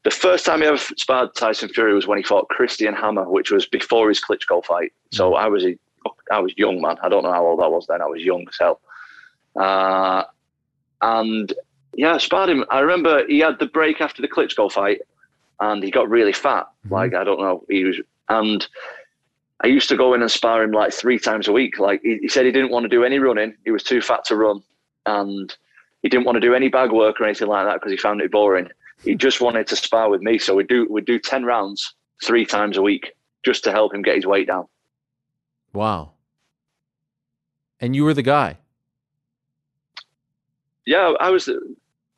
the 0.05 0.11
first 0.11 0.45
time 0.45 0.63
he 0.63 0.67
ever 0.67 0.79
sparred 0.79 1.35
Tyson 1.37 1.69
Fury 1.69 1.95
was 1.95 2.09
when 2.09 2.19
he 2.19 2.25
fought 2.25 2.49
Christian 2.49 2.95
Hammer, 2.95 3.29
which 3.29 3.53
was 3.53 3.67
before 3.67 4.09
his 4.09 4.21
Klitschko 4.21 4.65
fight. 4.65 4.93
So 5.13 5.35
I 5.35 5.47
was 5.47 5.65
a, 5.65 5.79
I 6.33 6.41
was 6.41 6.53
young 6.57 6.81
man. 6.81 6.97
I 7.03 7.09
don't 7.09 7.23
know 7.23 7.33
how 7.33 7.47
old 7.47 7.61
I 7.61 7.69
was 7.69 7.87
then. 7.87 8.03
I 8.03 8.07
was 8.07 8.23
young 8.23 8.45
as 8.49 8.57
hell. 8.59 8.81
Uh, 9.55 10.25
and 11.03 11.53
yeah, 11.95 12.15
I 12.15 12.19
sparred 12.19 12.51
him. 12.51 12.65
I 12.71 12.81
remember 12.81 13.25
he 13.29 13.39
had 13.39 13.61
the 13.61 13.67
break 13.67 14.01
after 14.01 14.23
the 14.23 14.29
Klitschko 14.29 14.73
fight, 14.73 15.03
and 15.63 15.83
he 15.83 15.91
got 15.91 16.11
really 16.11 16.33
fat. 16.33 16.67
Mm-hmm. 16.85 16.95
Like 16.95 17.15
I 17.15 17.25
don't 17.25 17.41
know, 17.41 17.65
he 17.71 17.85
was, 17.85 18.01
and 18.29 18.67
I 19.63 19.69
used 19.69 19.89
to 19.91 19.97
go 19.97 20.13
in 20.13 20.21
and 20.21 20.31
spar 20.31 20.63
him 20.63 20.73
like 20.73 20.93
three 20.93 21.19
times 21.19 21.47
a 21.49 21.53
week. 21.53 21.79
Like 21.79 22.03
he, 22.03 22.19
he 22.23 22.29
said, 22.29 22.45
he 22.45 22.53
didn't 22.53 22.73
want 22.73 22.85
to 22.85 22.89
do 22.89 23.05
any 23.05 23.19
running. 23.19 23.55
He 23.65 23.71
was 23.71 23.85
too 23.85 24.03
fat 24.03 24.25
to 24.27 24.37
run, 24.37 24.63
and 25.07 25.55
he 26.03 26.09
didn't 26.09 26.27
want 26.27 26.37
to 26.37 26.41
do 26.41 26.55
any 26.55 26.69
bag 26.69 26.91
work 26.91 27.21
or 27.21 27.25
anything 27.25 27.49
like 27.49 27.67
that 27.67 27.75
because 27.75 27.93
he 27.93 27.97
found 27.97 28.21
it 28.21 28.33
boring. 28.33 28.69
He 29.05 29.13
hmm. 29.13 29.19
just 29.19 29.41
wanted 29.41 29.69
to 29.69 29.77
spar 29.77 30.11
with 30.11 30.21
me. 30.21 30.39
So 30.39 30.55
we 30.57 30.65
do 30.65 30.87
we 30.91 31.01
do 31.01 31.19
ten 31.19 31.45
rounds 31.45 31.95
three 32.25 32.45
times 32.45 32.77
a 32.77 32.83
week 32.83 33.13
just 33.45 33.63
to 33.65 33.73
help 33.73 33.95
him 33.95 34.03
get 34.03 34.17
his 34.17 34.27
weight 34.27 34.49
down. 34.49 34.67
Wow. 35.73 36.13
And 37.81 37.97
you 37.97 38.05
were 38.05 38.15
the 38.15 38.23
guy. 38.23 38.59
Yeah, 40.85 41.15
I 41.21 41.31
was. 41.31 41.49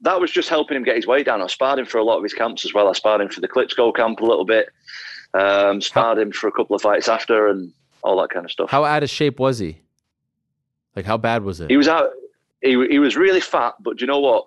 That 0.05 0.21
was 0.21 0.31
just 0.31 0.49
helping 0.49 0.77
him 0.77 0.85
get 0.85 0.97
his 0.97 1.07
weight 1.07 1.27
down. 1.27 1.43
I 1.43 1.47
sparred 1.49 1.79
him 1.79 1.87
for 1.87 1.99
a 1.99 2.05
lot 2.05 2.19
of 2.19 2.23
his 2.23 2.35
camps 2.35 2.65
as 2.65 2.73
well. 2.73 2.89
I 2.89 2.93
sparred 2.93 3.21
him 3.21 3.29
for 3.29 3.41
the 3.41 3.49
Klitschko 3.49 3.95
camp 3.95 4.21
a 4.21 4.25
little 4.25 4.45
bit. 4.45 4.69
Um, 5.35 5.81
sparred 5.81 6.19
him 6.19 6.31
for 6.31 6.47
a 6.47 6.53
couple 6.53 6.77
of 6.77 6.83
fights 6.83 7.09
after 7.09 7.49
and 7.49 7.73
all 8.03 8.21
that 8.21 8.31
kind 8.31 8.45
of 8.45 8.53
stuff. 8.53 8.71
How 8.71 8.85
out 8.85 9.03
of 9.03 9.11
shape 9.11 9.41
was 9.41 9.59
he? 9.59 9.79
Like 10.95 11.05
how 11.07 11.17
bad 11.17 11.43
was 11.43 11.61
it? 11.61 11.71
He 11.71 11.77
was 11.77 11.89
out. 11.89 12.11
He 12.63 12.73
he 12.89 12.99
was 12.99 13.17
really 13.17 13.41
fat, 13.41 13.75
but 13.81 13.97
do 13.97 14.03
you 14.03 14.07
know 14.07 14.21
what? 14.21 14.47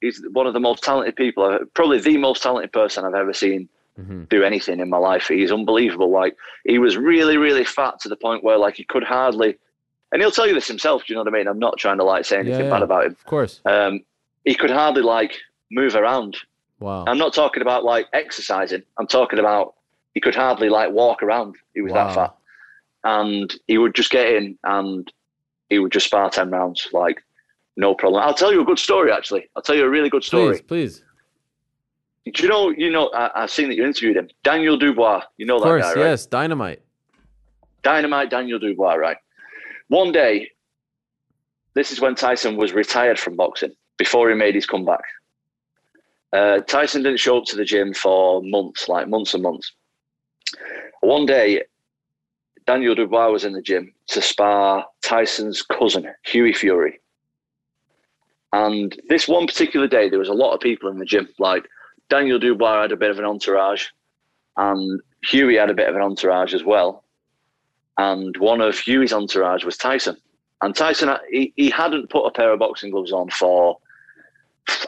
He's 0.00 0.22
one 0.32 0.46
of 0.46 0.54
the 0.54 0.60
most 0.60 0.84
talented 0.84 1.16
people. 1.16 1.58
Probably 1.74 1.98
the 1.98 2.16
most 2.18 2.42
talented 2.42 2.72
person 2.72 3.04
I've 3.04 3.14
ever 3.14 3.32
seen 3.32 3.68
hmm 3.96 4.24
do 4.30 4.44
anything 4.44 4.78
in 4.78 4.88
my 4.88 4.98
life. 4.98 5.26
He's 5.26 5.50
unbelievable. 5.50 6.10
Like 6.10 6.36
he 6.64 6.78
was 6.78 6.96
really, 6.96 7.36
really 7.36 7.64
fat 7.64 7.98
to 8.00 8.08
the 8.08 8.16
point 8.16 8.44
where 8.44 8.58
like 8.58 8.76
he 8.76 8.84
could 8.84 9.02
hardly. 9.02 9.56
And 10.12 10.22
he'll 10.22 10.30
tell 10.30 10.46
you 10.46 10.54
this 10.54 10.68
himself. 10.68 11.04
Do 11.04 11.12
you 11.12 11.16
know 11.16 11.24
what 11.24 11.34
I 11.34 11.36
mean? 11.36 11.48
I'm 11.48 11.58
not 11.58 11.78
trying 11.78 11.98
to 11.98 12.04
like 12.04 12.24
say 12.24 12.38
anything 12.38 12.66
Yeah, 12.66 12.70
bad 12.70 12.82
about 12.82 13.06
him. 13.06 13.12
Of 13.12 13.24
course. 13.24 13.60
Um, 13.64 14.04
he 14.48 14.54
could 14.54 14.70
hardly 14.70 15.02
like 15.02 15.32
move 15.70 15.94
around. 15.94 16.36
Wow. 16.80 17.04
I'm 17.06 17.18
not 17.18 17.34
talking 17.34 17.60
about 17.60 17.84
like 17.84 18.06
exercising. 18.14 18.82
I'm 18.98 19.06
talking 19.06 19.38
about 19.38 19.74
he 20.14 20.20
could 20.20 20.34
hardly 20.34 20.70
like 20.70 20.90
walk 20.90 21.22
around. 21.22 21.54
He 21.74 21.82
was 21.82 21.92
Wow. 21.92 22.06
that 22.06 22.14
fat, 22.14 22.34
and 23.04 23.54
he 23.66 23.76
would 23.78 23.94
just 23.94 24.10
get 24.10 24.26
in 24.36 24.58
and 24.64 25.12
he 25.68 25.78
would 25.78 25.92
just 25.92 26.06
spar 26.06 26.30
ten 26.30 26.50
rounds 26.50 26.88
like 26.92 27.22
no 27.76 27.94
problem. 27.94 28.22
I'll 28.22 28.34
tell 28.42 28.52
you 28.52 28.62
a 28.62 28.64
good 28.64 28.78
story. 28.78 29.12
Actually, 29.12 29.48
I'll 29.54 29.62
tell 29.62 29.76
you 29.76 29.84
a 29.84 29.90
really 29.90 30.08
good 30.08 30.24
story. 30.24 30.58
Please, 30.60 31.02
please. 32.22 32.32
Do 32.34 32.42
you 32.42 32.48
know? 32.48 32.70
You 32.70 32.90
know, 32.90 33.10
I, 33.14 33.42
I've 33.42 33.50
seen 33.50 33.68
that 33.68 33.76
you 33.76 33.84
interviewed 33.84 34.16
him, 34.16 34.28
Daniel 34.44 34.76
Dubois. 34.78 35.22
You 35.36 35.44
know 35.46 35.56
Of 35.56 35.62
that 35.62 35.68
course, 35.68 35.82
guy, 35.84 35.94
right? 35.94 36.08
yes. 36.10 36.26
Dynamite. 36.26 36.80
Dynamite 37.82 38.30
Daniel 38.30 38.58
Dubois, 38.58 38.94
right? 38.94 39.16
One 39.88 40.10
day, 40.12 40.50
this 41.74 41.92
is 41.92 42.00
when 42.00 42.14
Tyson 42.14 42.56
was 42.56 42.72
retired 42.72 43.18
from 43.18 43.36
boxing 43.36 43.72
before 43.98 44.28
he 44.28 44.34
made 44.34 44.54
his 44.54 44.66
comeback. 44.66 45.02
Uh, 46.32 46.60
Tyson 46.60 47.02
didn't 47.02 47.20
show 47.20 47.38
up 47.38 47.44
to 47.44 47.56
the 47.56 47.64
gym 47.64 47.94
for 47.94 48.42
months, 48.42 48.88
like 48.88 49.08
months 49.08 49.34
and 49.34 49.42
months. 49.42 49.72
One 51.00 51.26
day, 51.26 51.64
Daniel 52.66 52.94
Dubois 52.94 53.30
was 53.30 53.44
in 53.44 53.52
the 53.52 53.62
gym 53.62 53.92
to 54.08 54.20
spar 54.20 54.86
Tyson's 55.02 55.62
cousin, 55.62 56.06
Hughie 56.24 56.52
Fury. 56.52 57.00
And 58.52 58.98
this 59.08 59.28
one 59.28 59.46
particular 59.46 59.86
day, 59.86 60.08
there 60.08 60.18
was 60.18 60.28
a 60.28 60.34
lot 60.34 60.54
of 60.54 60.60
people 60.60 60.90
in 60.90 60.98
the 60.98 61.04
gym. 61.04 61.28
Like 61.38 61.66
Daniel 62.08 62.38
Dubois 62.38 62.82
had 62.82 62.92
a 62.92 62.96
bit 62.96 63.10
of 63.10 63.18
an 63.18 63.24
entourage, 63.24 63.86
and 64.56 65.00
Hughie 65.24 65.56
had 65.56 65.70
a 65.70 65.74
bit 65.74 65.88
of 65.88 65.96
an 65.96 66.02
entourage 66.02 66.54
as 66.54 66.64
well 66.64 67.04
and 67.98 68.36
one 68.36 68.60
of 68.60 68.78
Hughie's 68.78 69.12
entourage 69.12 69.64
was 69.64 69.76
Tyson. 69.76 70.16
And 70.62 70.74
Tyson, 70.74 71.10
he, 71.30 71.52
he 71.56 71.68
hadn't 71.68 72.10
put 72.10 72.24
a 72.24 72.30
pair 72.30 72.52
of 72.52 72.60
boxing 72.60 72.90
gloves 72.90 73.12
on 73.12 73.28
for, 73.28 73.78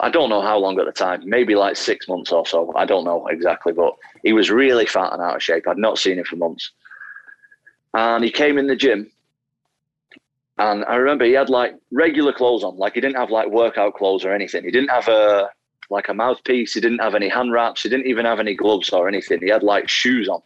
I 0.01 0.09
don't 0.09 0.29
know 0.29 0.41
how 0.41 0.57
long 0.57 0.79
at 0.79 0.85
the 0.85 0.91
time, 0.91 1.21
maybe 1.25 1.55
like 1.55 1.75
six 1.75 2.07
months 2.07 2.31
or 2.31 2.45
so. 2.45 2.73
I 2.75 2.85
don't 2.85 3.03
know 3.03 3.27
exactly, 3.27 3.73
but 3.73 3.95
he 4.23 4.33
was 4.33 4.49
really 4.49 4.85
fat 4.85 5.13
and 5.13 5.21
out 5.21 5.35
of 5.35 5.43
shape. 5.43 5.67
I'd 5.67 5.77
not 5.77 5.97
seen 5.97 6.19
him 6.19 6.25
for 6.25 6.35
months. 6.35 6.71
And 7.93 8.23
he 8.23 8.31
came 8.31 8.57
in 8.57 8.67
the 8.67 8.75
gym, 8.75 9.11
and 10.57 10.85
I 10.85 10.95
remember 10.95 11.25
he 11.25 11.33
had 11.33 11.49
like 11.49 11.75
regular 11.91 12.31
clothes 12.31 12.63
on, 12.63 12.77
like 12.77 12.93
he 12.93 13.01
didn't 13.01 13.17
have 13.17 13.31
like 13.31 13.49
workout 13.49 13.95
clothes 13.95 14.23
or 14.23 14.33
anything. 14.33 14.63
He 14.63 14.71
didn't 14.71 14.91
have 14.91 15.07
a 15.07 15.49
like 15.89 16.07
a 16.07 16.13
mouthpiece. 16.13 16.73
He 16.73 16.79
didn't 16.79 16.99
have 16.99 17.15
any 17.15 17.27
hand 17.27 17.51
wraps. 17.51 17.83
He 17.83 17.89
didn't 17.89 18.07
even 18.07 18.25
have 18.25 18.39
any 18.39 18.55
gloves 18.55 18.89
or 18.89 19.07
anything. 19.07 19.41
He 19.41 19.49
had 19.49 19.61
like 19.61 19.89
shoes 19.89 20.29
on. 20.29 20.41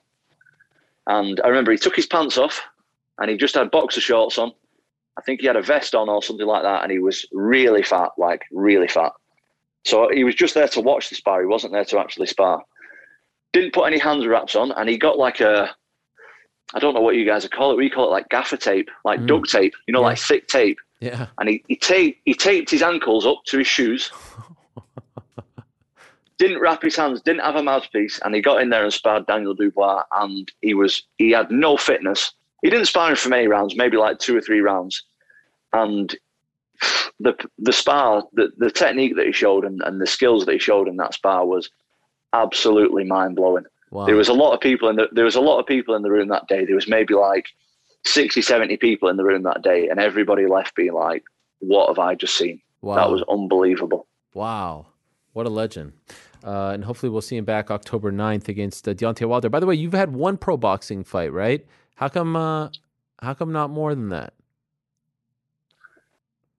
And 1.07 1.39
I 1.43 1.49
remember 1.49 1.71
he 1.71 1.77
took 1.77 1.95
his 1.95 2.07
pants 2.07 2.37
off 2.37 2.61
and 3.19 3.29
he 3.29 3.37
just 3.37 3.55
had 3.55 3.69
boxer 3.71 4.01
shorts 4.01 4.37
on. 4.37 4.51
I 5.17 5.21
think 5.21 5.39
he 5.41 5.47
had 5.47 5.55
a 5.55 5.61
vest 5.61 5.95
on 5.95 6.09
or 6.09 6.23
something 6.23 6.47
like 6.47 6.63
that. 6.63 6.83
And 6.83 6.91
he 6.91 6.99
was 6.99 7.25
really 7.31 7.83
fat, 7.83 8.09
like 8.17 8.41
really 8.51 8.87
fat. 8.87 9.11
So 9.85 10.09
he 10.11 10.23
was 10.23 10.35
just 10.35 10.53
there 10.55 10.67
to 10.69 10.81
watch 10.81 11.09
the 11.09 11.15
spar. 11.15 11.41
He 11.41 11.45
wasn't 11.47 11.73
there 11.73 11.85
to 11.85 11.99
actually 11.99 12.27
spar. 12.27 12.63
Didn't 13.53 13.73
put 13.73 13.83
any 13.85 13.99
hand 13.99 14.25
wraps 14.25 14.55
on. 14.55 14.71
And 14.71 14.89
he 14.89 14.97
got 14.97 15.17
like 15.17 15.39
a, 15.41 15.73
I 16.73 16.79
don't 16.79 16.93
know 16.95 17.01
what 17.01 17.15
you 17.15 17.25
guys 17.25 17.43
would 17.43 17.51
call 17.53 17.71
it. 17.71 17.77
We 17.77 17.89
call 17.89 18.07
it 18.07 18.11
like 18.11 18.27
gaffer 18.29 18.57
tape, 18.57 18.89
like 19.05 19.19
Mm. 19.21 19.27
duct 19.27 19.49
tape, 19.51 19.73
you 19.87 19.93
know, 19.93 20.01
Yeah. 20.01 20.07
like 20.07 20.17
thick 20.17 20.47
tape. 20.47 20.77
Yeah. 20.99 21.27
And 21.39 21.47
he, 21.49 21.63
he, 21.67 21.75
taped, 21.75 22.19
he 22.25 22.33
taped 22.33 22.71
his 22.71 22.81
ankles 22.81 23.25
up 23.27 23.43
to 23.47 23.59
his 23.59 23.67
shoes. 23.67 24.11
didn't 26.37 26.59
wrap 26.59 26.81
his 26.81 26.95
hands, 26.95 27.21
didn't 27.21 27.43
have 27.45 27.55
a 27.55 27.63
mouthpiece, 27.63 28.19
and 28.25 28.35
he 28.35 28.41
got 28.41 28.61
in 28.61 28.69
there 28.69 28.83
and 28.83 28.91
sparred 28.93 29.25
Daniel 29.25 29.53
Dubois, 29.53 30.03
and 30.17 30.51
he 30.61 30.73
was 30.73 31.03
he 31.17 31.31
had 31.31 31.49
no 31.51 31.77
fitness. 31.77 32.33
He 32.61 32.69
didn't 32.69 32.87
spar 32.87 33.09
him 33.11 33.15
for 33.15 33.29
many 33.29 33.47
rounds, 33.47 33.75
maybe 33.77 33.95
like 33.97 34.19
two 34.19 34.35
or 34.35 34.41
three 34.41 34.59
rounds, 34.59 35.01
and 35.71 36.13
the 37.19 37.35
the 37.59 37.73
spar, 37.73 38.23
the, 38.33 38.49
the 38.57 38.71
technique 38.71 39.15
that 39.15 39.25
he 39.25 39.31
showed 39.31 39.65
and, 39.65 39.81
and 39.83 40.01
the 40.01 40.07
skills 40.07 40.45
that 40.45 40.53
he 40.53 40.59
showed 40.59 40.87
in 40.87 40.97
that 40.97 41.13
spar 41.13 41.45
was 41.45 41.69
absolutely 42.33 43.03
mind 43.03 43.35
blowing. 43.35 43.65
Wow. 43.91 44.05
There 44.05 44.15
was 44.15 44.29
a 44.29 44.33
lot 44.33 44.53
of 44.53 44.59
people 44.59 44.89
in 44.89 44.95
the 44.97 45.07
there 45.11 45.25
was 45.25 45.35
a 45.35 45.41
lot 45.41 45.59
of 45.59 45.65
people 45.65 45.95
in 45.95 46.01
the 46.01 46.11
room 46.11 46.27
that 46.29 46.47
day. 46.47 46.65
There 46.65 46.75
was 46.75 46.87
maybe 46.87 47.13
like 47.13 47.47
60, 48.05 48.41
70 48.41 48.77
people 48.77 49.09
in 49.09 49.17
the 49.17 49.23
room 49.23 49.43
that 49.43 49.61
day, 49.61 49.87
and 49.87 49.99
everybody 49.99 50.45
left 50.47 50.75
being 50.75 50.93
like, 50.93 51.23
"What 51.59 51.87
have 51.87 51.99
I 51.99 52.15
just 52.15 52.37
seen? 52.37 52.61
wow. 52.81 52.95
That 52.95 53.11
was 53.11 53.23
unbelievable." 53.29 54.07
wow. 54.33 54.87
What 55.33 55.45
a 55.45 55.49
legend. 55.49 55.91
Uh, 56.45 56.69
and 56.69 56.85
hopefully 56.85 57.09
we'll 57.09 57.21
see 57.21 57.35
him 57.35 57.43
back 57.43 57.69
October 57.69 58.09
9th 58.09 58.47
against 58.47 58.87
uh, 58.87 58.93
Deontay 58.93 59.27
Wilder. 59.27 59.49
By 59.49 59.59
the 59.59 59.65
way, 59.65 59.75
you've 59.75 59.91
had 59.91 60.13
one 60.13 60.37
pro 60.37 60.55
boxing 60.55 61.03
fight, 61.03 61.33
right? 61.33 61.65
How 61.95 62.07
come? 62.07 62.37
Uh, 62.37 62.69
how 63.21 63.33
come 63.33 63.51
not 63.51 63.69
more 63.69 63.93
than 63.93 64.09
that? 64.09 64.33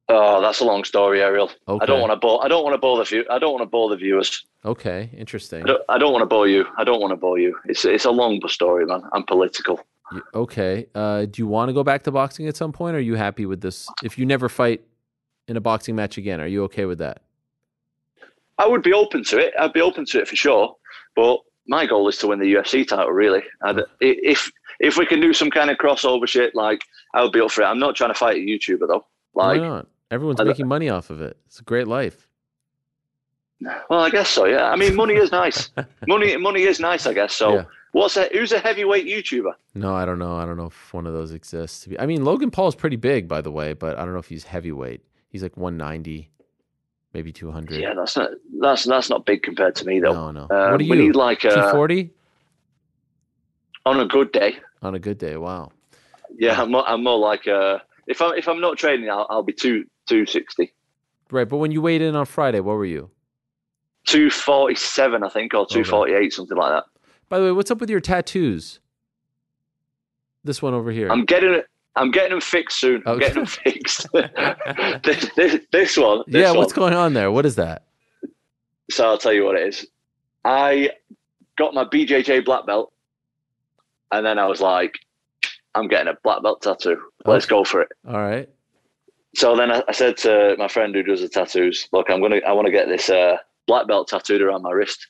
Oh, 0.09 0.41
that's 0.41 0.61
a 0.61 0.65
long 0.65 0.85
story, 0.85 1.21
Ariel. 1.21 1.51
Okay. 1.67 1.83
I 1.83 1.87
don't 1.87 2.01
want 2.01 2.13
to 2.13 2.17
bore. 2.17 2.45
I 2.45 2.49
don't 2.49 2.63
want 2.63 2.75
to 2.75 2.79
bore 2.79 2.97
the 2.99 3.05
view. 3.05 3.25
I 3.29 3.39
don't 3.41 3.53
want 3.53 3.63
to 3.63 3.67
bore 3.67 3.91
the 3.91 3.97
viewers. 3.97 4.45
Okay, 4.65 5.11
interesting. 5.17 5.65
I 5.65 5.67
don't, 5.67 5.83
I 5.89 5.99
don't 5.99 6.13
want 6.13 6.23
to 6.23 6.27
bore 6.27 6.47
you. 6.47 6.65
I 6.79 6.85
don't 6.85 7.01
want 7.01 7.11
to 7.11 7.17
bore 7.17 7.39
you. 7.39 7.57
It's 7.65 7.85
it's 7.85 8.05
a 8.05 8.11
long 8.11 8.41
story, 8.49 8.87
man. 8.87 9.03
I'm 9.13 9.25
political. 9.25 9.81
Okay. 10.35 10.87
Uh, 10.95 11.25
do 11.25 11.43
you 11.43 11.49
want 11.49 11.69
to 11.69 11.73
go 11.73 11.83
back 11.83 12.05
to 12.05 12.13
boxing 12.13 12.47
at 12.47 12.57
some 12.57 12.73
point? 12.73 12.95
Or 12.95 12.99
are 12.99 13.03
you 13.03 13.17
happy 13.17 13.47
with 13.47 13.61
this? 13.61 13.89
If 14.05 14.17
you 14.19 14.27
never 14.27 14.49
fight 14.49 14.83
in 15.49 15.57
a 15.57 15.61
boxing 15.61 15.97
match 15.97 16.19
again, 16.19 16.41
are 16.41 16.47
you 16.47 16.63
okay 16.65 16.85
with 16.85 16.99
that? 16.99 17.23
I 18.59 18.67
would 18.69 18.83
be 18.83 18.93
open 18.93 19.25
to 19.25 19.39
it. 19.39 19.55
I'd 19.59 19.73
be 19.73 19.81
open 19.81 20.05
to 20.07 20.21
it 20.21 20.29
for 20.29 20.37
sure. 20.37 20.77
But 21.17 21.41
my 21.67 21.87
goal 21.87 22.09
is 22.09 22.17
to 22.19 22.29
win 22.29 22.39
the 22.39 22.55
UFC 22.55 22.87
title. 22.87 23.11
Really, 23.11 23.43
I'd, 23.63 23.81
if 24.01 24.51
if 24.79 24.97
we 24.97 25.07
can 25.07 25.21
do 25.21 25.33
some 25.33 25.51
kind 25.51 25.71
of 25.71 25.79
crossover 25.79 26.29
shit, 26.29 26.55
like 26.55 26.83
I 27.15 27.23
would 27.23 27.33
be 27.33 27.41
up 27.41 27.51
for 27.51 27.63
it. 27.63 27.67
I'm 27.67 27.81
not 27.81 27.97
trying 27.97 28.11
to 28.11 28.15
fight 28.15 28.37
a 28.37 28.41
YouTuber 28.41 28.87
though. 28.87 29.05
Like, 29.35 29.61
Why 29.61 29.69
not? 29.69 29.89
Everyone's 30.11 30.43
making 30.43 30.69
money 30.69 30.89
off 30.89 31.11
of 31.11 31.21
it. 31.21 31.37
It's 31.47 31.61
a 31.61 31.65
great 31.65 31.89
life. 31.89 32.29
well, 33.61 34.01
I 34.01 34.11
guess 34.11 34.29
so. 34.29 34.45
Yeah. 34.45 34.71
I 34.71 34.77
mean, 34.77 34.95
money 34.95 35.15
is 35.15 35.33
nice. 35.33 35.71
money 36.07 36.37
money 36.37 36.63
is 36.63 36.79
nice. 36.79 37.07
I 37.07 37.13
guess 37.13 37.33
so. 37.33 37.55
Yeah. 37.55 37.65
What's 37.93 38.17
a 38.17 38.29
who's 38.33 38.53
a 38.53 38.59
heavyweight 38.59 39.07
YouTuber? 39.07 39.53
No, 39.75 39.95
I 39.95 40.05
don't 40.05 40.19
know. 40.19 40.37
I 40.37 40.45
don't 40.45 40.57
know 40.57 40.67
if 40.67 40.93
one 40.93 41.07
of 41.07 41.15
those 41.15 41.33
exists. 41.33 41.89
I 41.99 42.07
mean, 42.07 42.25
Logan 42.25 42.51
Paul 42.51 42.69
is 42.69 42.75
pretty 42.75 42.97
big, 42.97 43.27
by 43.27 43.41
the 43.41 43.51
way, 43.51 43.73
but 43.73 43.99
I 43.99 44.05
don't 44.05 44.13
know 44.13 44.19
if 44.19 44.29
he's 44.29 44.45
heavyweight. 44.45 45.01
He's 45.31 45.43
like 45.43 45.57
190, 45.57 46.31
maybe 47.15 47.33
200. 47.33 47.81
Yeah, 47.81 47.95
that's 47.95 48.17
not 48.17 48.31
that's 48.61 48.85
that's 48.85 49.09
not 49.09 49.25
big 49.25 49.43
compared 49.43 49.75
to 49.77 49.87
me 49.87 50.01
though. 50.01 50.13
no, 50.13 50.31
no. 50.31 50.43
Um, 50.43 50.73
what 50.73 50.79
do 50.79 50.85
you? 50.85 50.91
we 50.91 50.99
need 50.99 51.17
like 51.17 51.45
a, 51.45 51.51
240 51.51 52.11
on 53.87 54.01
a 54.01 54.05
good 54.07 54.31
day. 54.33 54.59
on 54.83 54.95
a 54.95 54.99
good 54.99 55.19
day. 55.19 55.37
Wow. 55.37 55.71
Yeah, 56.39 56.61
I'm 56.61 56.73
more, 56.73 56.87
I'm 56.87 57.03
more 57.03 57.19
like 57.19 57.49
uh, 57.49 57.79
if 58.07 58.21
I'm 58.21 58.37
if 58.37 58.47
I'm 58.49 58.61
not 58.61 58.77
training, 58.77 59.09
I'll, 59.09 59.27
I'll 59.31 59.43
be 59.43 59.53
two 59.55 59.87
two 60.07 60.27
sixty. 60.27 60.73
Right, 61.31 61.49
but 61.49 61.57
when 61.59 61.73
you 61.73 61.83
weighed 61.83 62.03
in 62.03 62.15
on 62.15 62.25
Friday, 62.27 62.61
what 62.61 62.77
were 62.77 62.85
you? 62.85 63.11
247, 64.07 65.25
I 65.25 65.29
think, 65.29 65.53
or 65.55 65.59
Okay. 65.63 65.75
248, 65.83 66.33
something 66.33 66.57
like 66.57 66.71
that. 66.73 66.85
By 67.29 67.39
the 67.41 67.47
way, 67.47 67.53
what's 67.53 67.71
up 67.73 67.81
with 67.81 67.91
your 67.91 67.99
tattoos? 68.01 68.79
This 70.45 70.63
one 70.63 70.75
over 70.75 70.93
here. 70.93 71.11
I'm 71.11 71.25
getting 71.25 71.53
it. 71.53 71.67
I'm 71.97 72.13
getting 72.13 72.31
them 72.31 72.41
fixed 72.41 72.79
soon. 72.79 73.03
I'm 73.07 73.19
getting 73.19 73.37
them 73.39 73.47
fixed. 73.47 74.07
this, 75.03 75.29
this, 75.35 75.61
this 75.73 75.97
one. 75.97 76.23
This 76.29 76.43
yeah, 76.43 76.51
one. 76.51 76.59
what's 76.59 76.73
going 76.73 76.95
on 76.95 77.15
there? 77.15 77.33
What 77.33 77.45
is 77.47 77.57
that? 77.57 77.87
So 78.91 79.05
I'll 79.07 79.19
tell 79.19 79.33
you 79.33 79.45
what 79.45 79.57
it 79.57 79.67
is. 79.67 79.87
I 80.45 80.91
got 81.59 81.75
my 81.75 81.85
BJJ 81.85 82.45
black 82.45 82.67
belt, 82.67 82.93
and 84.13 84.25
then 84.25 84.39
I 84.39 84.47
was 84.47 84.61
like, 84.61 84.95
I'm 85.75 85.89
getting 85.89 86.13
a 86.13 86.17
black 86.23 86.43
belt 86.45 86.63
tattoo. 86.63 87.01
Let's 87.25 87.47
Okay. 87.47 87.51
go 87.51 87.65
for 87.65 87.81
it. 87.83 87.89
All 88.07 88.21
right. 88.23 88.49
So 89.37 89.55
then 89.55 89.71
I, 89.71 89.83
I 89.87 89.93
said 89.93 90.17
to 90.19 90.57
my 90.57 90.67
friend 90.67 90.95
who 90.95 91.03
does 91.03 91.21
the 91.21 91.29
tattoos, 91.29 91.91
"Look, 91.93 92.09
I'm 92.09 92.23
gonna, 92.23 92.41
I 92.47 92.53
want 92.53 92.65
to 92.67 92.73
get 92.73 92.89
this 92.89 93.11
uh, 93.11 93.37
black 93.67 93.87
belt 93.87 94.09
tattooed 94.09 94.41
around 94.41 94.63
my 94.63 94.71
wrist." 94.71 95.09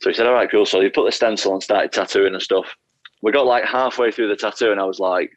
So 0.00 0.10
he 0.10 0.14
said, 0.14 0.26
"All 0.26 0.32
right, 0.32 0.50
cool." 0.50 0.66
So 0.66 0.80
he 0.80 0.88
put 0.88 1.06
the 1.06 1.12
stencil 1.12 1.52
and 1.52 1.62
started 1.62 1.92
tattooing 1.92 2.34
and 2.34 2.42
stuff. 2.42 2.74
We 3.22 3.30
got 3.30 3.46
like 3.46 3.64
halfway 3.64 4.10
through 4.10 4.26
the 4.26 4.34
tattoo, 4.34 4.72
and 4.72 4.80
I 4.80 4.84
was 4.86 4.98
like, 4.98 5.30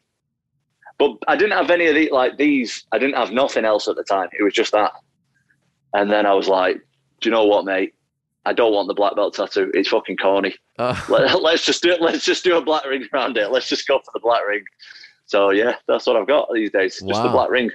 "But 0.98 1.12
I 1.28 1.36
didn't 1.36 1.56
have 1.56 1.70
any 1.70 1.86
of 1.86 1.94
the 1.94 2.10
like 2.12 2.38
these. 2.38 2.86
I 2.92 2.98
didn't 2.98 3.18
have 3.18 3.32
nothing 3.32 3.66
else 3.66 3.88
at 3.88 3.98
the 3.98 4.04
time. 4.04 4.30
It 4.32 4.42
was 4.42 4.54
just 4.54 4.72
that." 4.72 4.92
And 5.94 6.10
then 6.10 6.26
I 6.26 6.34
was 6.34 6.48
like, 6.48 6.78
"Do 7.22 7.30
you 7.30 7.32
know 7.36 7.46
what, 7.46 7.66
mate? 7.66 7.94
I 8.48 8.54
don't 8.54 8.74
want 8.74 8.88
the 8.88 8.96
black 8.96 9.16
belt 9.16 9.36
tattoo. 9.36 9.70
It's 9.76 9.90
fucking 9.90 10.18
corny. 10.18 10.56
Uh, 10.80 11.00
Let, 11.08 11.40
let's 11.44 11.64
just 11.64 11.84
do 11.84 11.92
it. 11.92 12.02
Let's 12.02 12.26
just 12.26 12.44
do 12.44 12.58
a 12.58 12.66
black 12.66 12.84
ring 12.88 13.08
around 13.14 13.38
it. 13.38 13.52
Let's 13.52 13.70
just 13.70 13.88
go 13.88 14.00
for 14.00 14.10
the 14.12 14.22
black 14.22 14.42
ring." 14.48 14.64
So 15.26 15.52
yeah, 15.52 15.76
that's 15.88 16.06
what 16.06 16.16
I've 16.16 16.28
got 16.28 16.50
these 16.54 16.72
days. 16.72 17.02
Just 17.06 17.24
the 17.24 17.30
black 17.30 17.50
ring. 17.50 17.72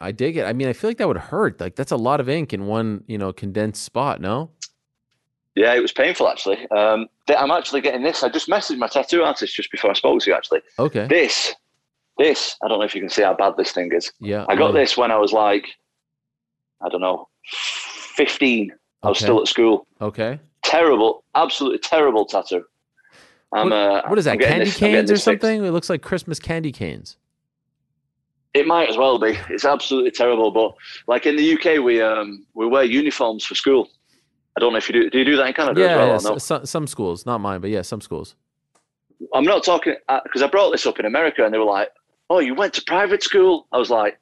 I 0.00 0.12
dig 0.12 0.36
it. 0.36 0.44
I 0.44 0.52
mean, 0.52 0.68
I 0.68 0.72
feel 0.72 0.90
like 0.90 0.98
that 0.98 1.08
would 1.08 1.16
hurt. 1.16 1.60
Like 1.60 1.76
that's 1.76 1.92
a 1.92 1.96
lot 1.96 2.20
of 2.20 2.28
ink 2.28 2.52
in 2.52 2.66
one, 2.66 3.04
you 3.06 3.16
know, 3.18 3.32
condensed 3.32 3.82
spot. 3.84 4.20
No. 4.20 4.50
Yeah, 5.54 5.72
it 5.74 5.80
was 5.80 5.92
painful 5.92 6.28
actually. 6.28 6.68
Um, 6.70 7.06
I'm 7.28 7.50
actually 7.50 7.80
getting 7.80 8.02
this. 8.02 8.22
I 8.24 8.28
just 8.28 8.48
messaged 8.48 8.78
my 8.78 8.88
tattoo 8.88 9.22
artist 9.22 9.54
just 9.54 9.70
before 9.70 9.90
I 9.90 9.94
spoke 9.94 10.20
to 10.22 10.30
you. 10.30 10.36
Actually, 10.36 10.62
Okay. 10.78 11.06
this, 11.06 11.54
this. 12.18 12.56
I 12.62 12.68
don't 12.68 12.78
know 12.80 12.84
if 12.84 12.94
you 12.94 13.00
can 13.00 13.08
see 13.10 13.22
how 13.22 13.34
bad 13.34 13.54
this 13.56 13.70
thing 13.72 13.90
is. 13.92 14.12
Yeah. 14.20 14.46
I 14.48 14.56
got 14.56 14.72
this 14.72 14.96
when 14.96 15.10
I 15.12 15.16
was 15.16 15.32
like, 15.32 15.68
I 16.84 16.88
don't 16.88 17.00
know, 17.00 17.28
15. 18.16 18.72
I 19.04 19.08
was 19.08 19.16
Okay. 19.18 19.24
still 19.26 19.40
at 19.40 19.46
school. 19.48 19.86
Okay. 20.00 20.40
Terrible, 20.64 21.22
absolutely 21.36 21.78
terrible 21.78 22.24
tattoo. 22.24 22.64
I'm, 23.54 23.70
What- 23.70 23.72
uh, 23.76 24.02
What 24.08 24.18
is 24.18 24.24
that? 24.26 24.38
Candy 24.40 24.64
this- 24.66 24.76
canes 24.76 25.10
or 25.10 25.14
this 25.14 25.24
fixed. 25.24 25.42
something? 25.42 25.64
It 25.64 25.70
looks 25.70 25.88
like 25.88 26.02
Christmas 26.02 26.38
candy 26.38 26.72
canes. 26.72 27.16
It 28.52 28.66
might 28.66 28.88
as 28.88 28.96
well 28.96 29.18
be. 29.18 29.36
It's 29.50 29.64
absolutely 29.64 30.12
terrible. 30.12 30.50
But 30.50 30.74
like 31.08 31.26
in 31.26 31.36
the 31.36 31.54
UK, 31.54 31.82
we 31.82 32.00
um 32.00 32.46
we 32.54 32.66
wear 32.66 32.84
uniforms 32.84 33.44
for 33.44 33.54
school. 33.54 33.88
I 34.56 34.60
don't 34.60 34.72
know 34.72 34.78
if 34.78 34.88
you 34.88 34.92
do. 34.92 35.10
Do 35.10 35.18
you 35.18 35.24
do 35.24 35.36
that 35.36 35.46
in 35.48 35.54
Canada 35.54 35.80
Yeah. 35.80 35.86
as 35.86 35.96
well? 35.96 36.06
yeah 36.08 36.28
or 36.28 36.32
no? 36.34 36.38
some, 36.38 36.64
some 36.66 36.86
schools, 36.86 37.26
not 37.26 37.40
mine, 37.40 37.60
but 37.60 37.70
yeah, 37.70 37.82
some 37.82 38.00
schools. 38.00 38.36
I'm 39.32 39.44
not 39.44 39.64
talking 39.64 39.94
because 40.24 40.42
I 40.42 40.46
brought 40.46 40.70
this 40.70 40.86
up 40.86 41.00
in 41.00 41.06
America, 41.06 41.44
and 41.44 41.52
they 41.52 41.58
were 41.58 41.64
like, 41.64 41.88
"Oh, 42.30 42.38
you 42.38 42.54
went 42.54 42.74
to 42.74 42.82
private 42.86 43.22
school?" 43.22 43.66
I 43.72 43.78
was 43.78 43.90
like, 43.90 44.18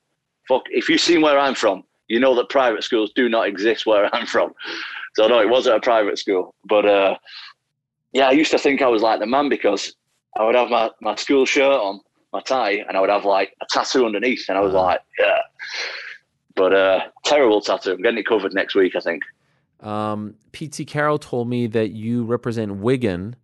"Fuck! 0.48 0.62
If 0.70 0.88
you've 0.88 1.00
seen 1.00 1.20
where 1.20 1.38
I'm 1.38 1.54
from, 1.54 1.84
you 2.08 2.18
know 2.20 2.34
that 2.36 2.48
private 2.48 2.84
schools 2.84 3.10
do 3.14 3.28
not 3.28 3.48
exist 3.48 3.84
where 3.86 4.14
I'm 4.14 4.26
from." 4.26 4.52
So 5.14 5.26
no, 5.28 5.40
it 5.40 5.48
wasn't 5.50 5.76
a 5.76 5.80
private 5.80 6.18
school, 6.18 6.54
but 6.64 6.86
uh, 6.86 7.16
yeah, 8.12 8.28
I 8.28 8.32
used 8.32 8.50
to 8.50 8.58
think 8.58 8.82
I 8.82 8.88
was 8.88 9.02
like 9.02 9.20
the 9.20 9.26
man 9.26 9.48
because 9.48 9.94
I 10.36 10.44
would 10.44 10.54
have 10.54 10.70
my, 10.70 10.90
my 11.00 11.14
school 11.16 11.46
shirt 11.46 11.72
on, 11.72 12.00
my 12.32 12.40
tie, 12.40 12.82
and 12.88 12.96
I 12.96 13.00
would 13.00 13.10
have 13.10 13.24
like 13.24 13.54
a 13.60 13.66
tattoo 13.68 14.06
underneath, 14.06 14.46
and 14.48 14.56
I 14.56 14.60
was 14.60 14.72
like, 14.72 15.00
"Yeah." 15.18 15.38
But 16.54 16.74
uh, 16.74 17.00
terrible 17.24 17.60
tattoo. 17.60 17.92
I'm 17.92 18.02
getting 18.02 18.18
it 18.18 18.26
covered 18.26 18.54
next 18.54 18.74
week, 18.74 18.96
I 18.96 19.00
think. 19.00 19.22
Um, 19.80 20.34
C. 20.54 20.84
Carroll 20.84 21.18
told 21.18 21.48
me 21.48 21.66
that 21.68 21.90
you 21.90 22.24
represent 22.24 22.76
Wigan, 22.76 23.36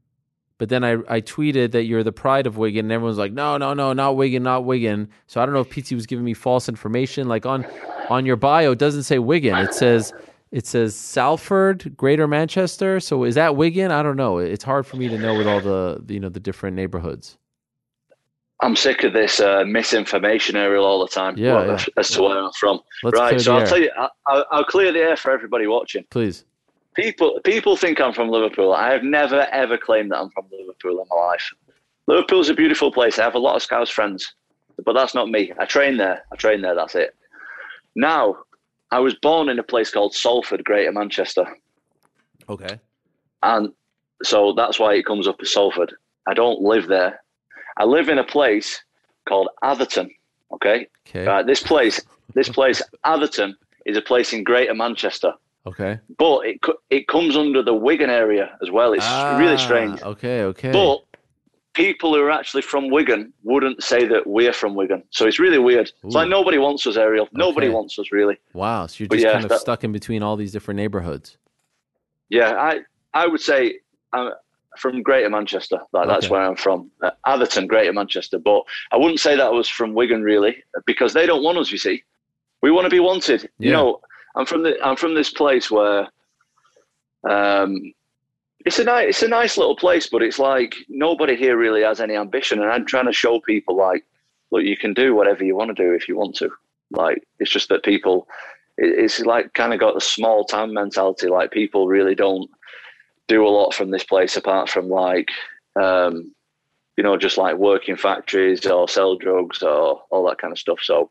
but 0.58 0.68
then 0.68 0.84
I, 0.84 0.92
I 1.08 1.20
tweeted 1.20 1.72
that 1.72 1.84
you're 1.84 2.04
the 2.04 2.12
pride 2.12 2.46
of 2.46 2.56
Wigan, 2.56 2.86
and 2.86 2.92
everyone's 2.92 3.18
like, 3.18 3.32
no, 3.32 3.56
no, 3.56 3.74
no, 3.74 3.92
not 3.92 4.16
Wigan, 4.16 4.42
not 4.42 4.64
Wigan. 4.64 5.08
So 5.26 5.40
I 5.40 5.46
don't 5.46 5.54
know 5.54 5.60
if 5.60 5.70
Pete 5.70 5.92
was 5.92 6.06
giving 6.06 6.24
me 6.24 6.34
false 6.34 6.68
information. 6.68 7.28
Like 7.28 7.44
on 7.44 7.66
on 8.08 8.24
your 8.24 8.36
bio, 8.36 8.72
it 8.72 8.78
doesn't 8.78 9.02
say 9.02 9.18
Wigan. 9.18 9.56
It 9.58 9.74
says 9.74 10.12
it 10.50 10.66
says 10.66 10.94
Salford, 10.94 11.96
Greater 11.96 12.26
Manchester. 12.26 13.00
So 13.00 13.24
is 13.24 13.34
that 13.34 13.56
Wigan? 13.56 13.90
I 13.90 14.02
don't 14.02 14.16
know. 14.16 14.38
It's 14.38 14.64
hard 14.64 14.86
for 14.86 14.96
me 14.96 15.08
to 15.08 15.18
know 15.18 15.36
with 15.36 15.46
all 15.46 15.60
the 15.60 16.02
you 16.08 16.20
know 16.20 16.28
the 16.28 16.40
different 16.40 16.76
neighborhoods. 16.76 17.36
I'm 18.60 18.74
sick 18.74 19.04
of 19.04 19.12
this 19.12 19.38
uh, 19.38 19.62
misinformation 19.64 20.56
Ariel 20.56 20.84
all 20.84 21.00
the 21.00 21.12
time 21.12 21.36
Yeah, 21.38 21.54
well, 21.54 21.66
yeah. 21.66 21.84
as 21.96 22.10
to 22.10 22.22
where 22.22 22.38
I'm 22.42 22.50
from. 22.58 22.80
Let's 23.04 23.16
right, 23.16 23.40
so 23.40 23.56
I'll 23.56 23.66
tell 23.66 23.78
you, 23.78 23.90
I'll, 24.26 24.44
I'll 24.50 24.64
clear 24.64 24.90
the 24.90 24.98
air 24.98 25.16
for 25.16 25.30
everybody 25.30 25.68
watching. 25.68 26.04
Please. 26.10 26.44
People, 26.96 27.38
people 27.44 27.76
think 27.76 28.00
I'm 28.00 28.12
from 28.12 28.28
Liverpool. 28.28 28.72
I 28.72 28.90
have 28.90 29.04
never 29.04 29.46
ever 29.52 29.78
claimed 29.78 30.10
that 30.10 30.18
I'm 30.18 30.30
from 30.30 30.46
Liverpool 30.50 31.00
in 31.00 31.06
my 31.08 31.26
life. 31.26 31.48
Liverpool's 32.08 32.48
a 32.48 32.54
beautiful 32.54 32.90
place. 32.90 33.20
I 33.20 33.22
have 33.22 33.36
a 33.36 33.38
lot 33.38 33.54
of 33.54 33.62
Scouse 33.62 33.90
friends, 33.90 34.34
but 34.84 34.94
that's 34.94 35.14
not 35.14 35.28
me. 35.28 35.52
I 35.60 35.64
train 35.64 35.96
there. 35.96 36.24
I 36.32 36.36
train 36.36 36.60
there. 36.60 36.74
That's 36.74 36.96
it. 36.96 37.14
Now, 37.94 38.38
I 38.90 38.98
was 39.00 39.14
born 39.14 39.48
in 39.48 39.58
a 39.58 39.62
place 39.62 39.90
called 39.90 40.14
Salford, 40.14 40.64
Greater 40.64 40.92
Manchester, 40.92 41.46
Okay. 42.48 42.78
and 43.42 43.72
so 44.22 44.52
that's 44.56 44.78
why 44.78 44.94
it 44.94 45.04
comes 45.06 45.28
up 45.28 45.36
as 45.40 45.52
Salford. 45.52 45.92
I 46.26 46.34
don't 46.34 46.60
live 46.60 46.86
there. 46.88 47.20
I 47.76 47.84
live 47.84 48.08
in 48.08 48.18
a 48.18 48.24
place 48.24 48.82
called 49.28 49.48
Atherton. 49.62 50.10
Okay, 50.52 50.86
Okay. 51.06 51.26
Right, 51.26 51.46
this 51.46 51.62
place, 51.62 52.00
this 52.34 52.48
place, 52.48 52.82
Atherton, 53.04 53.56
is 53.84 53.96
a 53.96 54.02
place 54.02 54.32
in 54.32 54.42
Greater 54.44 54.74
Manchester, 54.74 55.32
Okay. 55.66 55.98
but 56.18 56.46
it 56.46 56.58
it 56.90 57.06
comes 57.08 57.36
under 57.36 57.62
the 57.62 57.74
Wigan 57.74 58.10
area 58.10 58.56
as 58.62 58.70
well. 58.70 58.92
It's 58.94 59.04
really 59.38 59.54
Ah, 59.54 59.56
strange. 59.56 60.02
Okay. 60.02 60.42
Okay. 60.44 60.72
But 60.72 61.04
people 61.78 62.12
who 62.12 62.20
are 62.20 62.30
actually 62.30 62.60
from 62.62 62.90
Wigan 62.90 63.32
wouldn't 63.44 63.82
say 63.84 64.04
that 64.08 64.26
we're 64.26 64.52
from 64.52 64.74
Wigan, 64.74 65.04
so 65.10 65.26
it's 65.28 65.38
really 65.38 65.58
weird. 65.58 65.92
It's 66.02 66.14
like 66.14 66.28
nobody 66.28 66.58
wants 66.58 66.86
us, 66.88 66.96
Ariel. 66.96 67.28
Nobody 67.32 67.68
wants 67.68 67.98
us, 68.00 68.10
really. 68.10 68.36
wow. 68.52 68.86
So 68.88 69.04
you're 69.04 69.08
just 69.08 69.24
yeah, 69.24 69.32
kind 69.32 69.44
of 69.44 69.50
that- 69.50 69.60
stuck 69.60 69.84
in 69.84 69.92
between 69.92 70.22
all 70.22 70.36
these 70.36 70.50
different 70.50 70.76
neighborhoods. 70.76 71.38
Yeah, 72.30 72.50
I 72.56 72.80
I 73.14 73.26
would 73.28 73.40
say 73.40 73.78
I'm 74.12 74.32
from 74.76 75.02
Greater 75.02 75.30
Manchester. 75.30 75.78
Like, 75.92 76.08
That's 76.08 76.28
where 76.28 76.42
I'm 76.42 76.56
from. 76.56 76.90
Uh, 77.00 77.10
Atherton, 77.26 77.66
Greater 77.66 77.92
Manchester. 77.92 78.38
But 78.38 78.62
I 78.92 78.96
wouldn't 78.96 79.20
say 79.20 79.36
that 79.36 79.46
I 79.46 79.50
was 79.50 79.68
from 79.68 79.94
Wigan 79.94 80.22
really, 80.22 80.62
because 80.84 81.12
they 81.12 81.26
don't 81.26 81.42
want 81.42 81.58
us. 81.58 81.70
You 81.70 81.78
see, 81.78 82.02
we 82.60 82.70
want 82.72 82.86
to 82.86 82.90
be 82.90 83.00
wanted. 83.00 83.48
You 83.58 83.72
know, 83.72 84.00
I'm 84.36 84.46
from 84.46 84.62
the 84.64 84.76
I'm 84.84 84.96
from 84.96 85.14
this 85.14 85.30
place 85.30 85.70
where, 85.70 86.08
um, 87.28 87.92
it's 88.68 88.78
a 88.78 88.84
nice 88.84 89.08
it's 89.08 89.22
a 89.22 89.28
nice 89.28 89.56
little 89.56 89.76
place, 89.76 90.06
but 90.06 90.22
it's 90.22 90.38
like 90.38 90.74
nobody 90.90 91.34
here 91.36 91.56
really 91.56 91.82
has 91.82 92.00
any 92.00 92.14
ambition, 92.14 92.60
and 92.60 92.70
I'm 92.70 92.84
trying 92.84 93.06
to 93.06 93.12
show 93.14 93.40
people 93.40 93.74
like, 93.74 94.04
look, 94.50 94.62
you 94.62 94.76
can 94.76 94.92
do 94.92 95.14
whatever 95.14 95.42
you 95.42 95.56
want 95.56 95.74
to 95.74 95.82
do 95.82 95.94
if 95.94 96.06
you 96.06 96.18
want 96.18 96.36
to. 96.36 96.50
Like 96.90 97.26
it's 97.38 97.50
just 97.50 97.70
that 97.70 97.82
people 97.82 98.28
it, 98.76 99.04
it's 99.04 99.20
like 99.20 99.54
kind 99.54 99.72
of 99.72 99.80
got 99.80 99.96
a 99.96 100.02
small 100.02 100.44
town 100.44 100.74
mentality. 100.74 101.28
Like 101.28 101.50
people 101.50 101.88
really 101.88 102.14
don't 102.14 102.50
do 103.26 103.46
a 103.46 103.48
lot 103.48 103.72
from 103.72 103.90
this 103.90 104.04
place 104.04 104.36
apart 104.36 104.68
from 104.68 104.90
like, 104.90 105.28
um, 105.80 106.34
you 106.98 107.02
know, 107.04 107.16
just 107.16 107.38
like 107.38 107.56
work 107.56 107.88
in 107.88 107.96
factories 107.96 108.66
or 108.66 108.86
sell 108.86 109.16
drugs 109.16 109.62
or 109.62 110.02
all 110.10 110.26
that 110.28 110.38
kind 110.38 110.52
of 110.52 110.58
stuff. 110.58 110.80
So. 110.82 111.10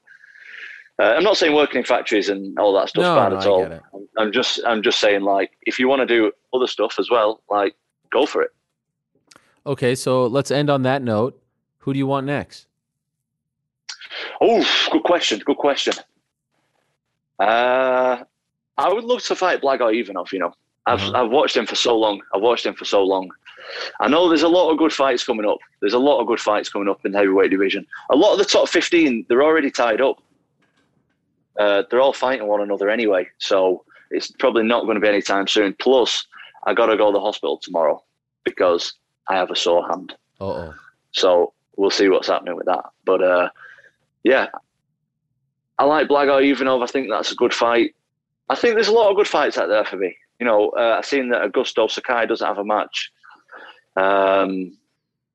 Uh, 1.00 1.14
I'm 1.16 1.24
not 1.24 1.38
saying 1.38 1.54
working 1.54 1.78
in 1.80 1.84
factories 1.86 2.30
and 2.30 2.58
all 2.58 2.74
that 2.74 2.90
stuff's 2.90 3.04
No, 3.04 3.16
bad 3.16 3.32
no, 3.32 3.38
at 3.38 3.46
I 3.46 3.50
all. 3.50 3.64
get 3.64 3.72
it. 3.74 3.84
I'm- 3.94 4.08
I'm 4.18 4.32
just, 4.32 4.60
I'm 4.66 4.82
just 4.82 5.00
saying, 5.00 5.22
like, 5.22 5.52
if 5.62 5.78
you 5.78 5.88
want 5.88 6.00
to 6.00 6.08
do 6.08 6.32
other 6.56 6.66
stuff 6.66 6.96
as 6.98 7.12
well, 7.12 7.44
like, 7.52 7.76
go 8.12 8.26
for 8.26 8.42
it. 8.42 8.50
Okay, 9.66 9.94
so 9.94 10.26
let's 10.26 10.50
end 10.50 10.70
on 10.72 10.82
that 10.84 11.04
note. 11.04 11.40
Who 11.80 11.94
do 11.94 12.00
you 12.00 12.08
want 12.08 12.26
next? 12.26 12.66
Oh, 14.42 14.66
good 14.92 15.04
question. 15.04 15.40
Good 15.46 15.58
question. 15.58 15.94
Uh, 17.40 18.24
I 18.78 18.92
would 18.94 19.04
love 19.04 19.22
to 19.24 19.36
fight 19.36 19.62
Blago 19.62 19.94
Ivanov. 19.96 20.32
You 20.34 20.40
know, 20.40 20.54
I've 20.88 21.00
Mhm. 21.00 21.16
I've 21.16 21.30
watched 21.32 21.56
him 21.56 21.66
for 21.68 21.76
so 21.76 21.96
long. 21.98 22.22
I've 22.34 22.42
watched 22.42 22.66
him 22.66 22.74
for 22.74 22.86
so 22.86 23.04
long. 23.04 23.30
I 24.00 24.08
know 24.08 24.28
there's 24.30 24.44
a 24.44 24.48
lot 24.48 24.72
of 24.72 24.78
good 24.78 24.94
fights 24.94 25.24
coming 25.24 25.46
up. 25.48 25.60
There's 25.82 25.94
a 25.94 26.00
lot 26.00 26.20
of 26.22 26.28
good 26.28 26.40
fights 26.40 26.70
coming 26.70 26.88
up 26.90 27.06
in 27.06 27.12
the 27.12 27.18
heavyweight 27.20 27.52
division. 27.52 27.86
A 28.10 28.16
lot 28.16 28.32
of 28.32 28.40
the 28.40 28.46
top 28.46 28.70
15, 28.70 29.26
they're 29.28 29.44
already 29.44 29.70
tied 29.70 30.02
up. 30.02 30.18
Uh, 31.58 31.84
they're 31.90 32.02
all 32.02 32.14
fighting 32.14 32.48
one 32.48 32.62
another 32.62 32.90
anyway, 32.90 33.28
so 33.38 33.84
it's 34.12 34.32
probably 34.32 34.64
not 34.64 34.84
going 34.84 34.96
to 34.96 35.02
be 35.02 35.08
anytime 35.08 35.48
soon. 35.48 35.76
Plus, 35.80 36.26
I 36.66 36.74
got 36.74 36.88
to 36.88 36.98
go 36.98 37.12
to 37.12 37.14
the 37.14 37.22
hospital 37.22 37.58
tomorrow 37.58 38.04
because 38.44 38.94
I 39.30 39.36
have 39.36 39.52
a 39.52 39.56
sore 39.56 39.88
hand. 39.88 40.16
Uh 40.40 40.46
oh. 40.46 40.74
So 41.12 41.54
we'll 41.76 41.90
see 41.90 42.10
what's 42.10 42.28
happening 42.28 42.56
with 42.56 42.66
that. 42.68 42.86
But 43.06 43.24
uh, 43.24 43.50
yeah, 44.24 44.48
I 45.80 45.86
like 45.86 46.08
Blago 46.08 46.44
Ivanov. 46.44 46.82
I 46.82 46.88
think 46.88 47.10
that's 47.10 47.32
a 47.32 47.36
good 47.36 47.54
fight. 47.54 47.96
I 48.50 48.56
think 48.56 48.76
there's 48.76 48.88
a 48.88 48.94
lot 48.94 49.10
of 49.10 49.16
good 49.16 49.28
fights 49.28 49.58
out 49.58 49.68
there 49.68 49.86
for 49.86 49.98
me. 49.98 50.16
You 50.40 50.46
know, 50.46 50.70
uh, 50.70 50.96
I've 50.98 51.06
seen 51.06 51.30
that 51.30 51.42
Augusto 51.42 51.90
Sakai 51.90 52.26
doesn't 52.26 52.46
have 52.46 52.60
a 52.60 52.64
match. 52.64 53.12
Um, 53.96 54.78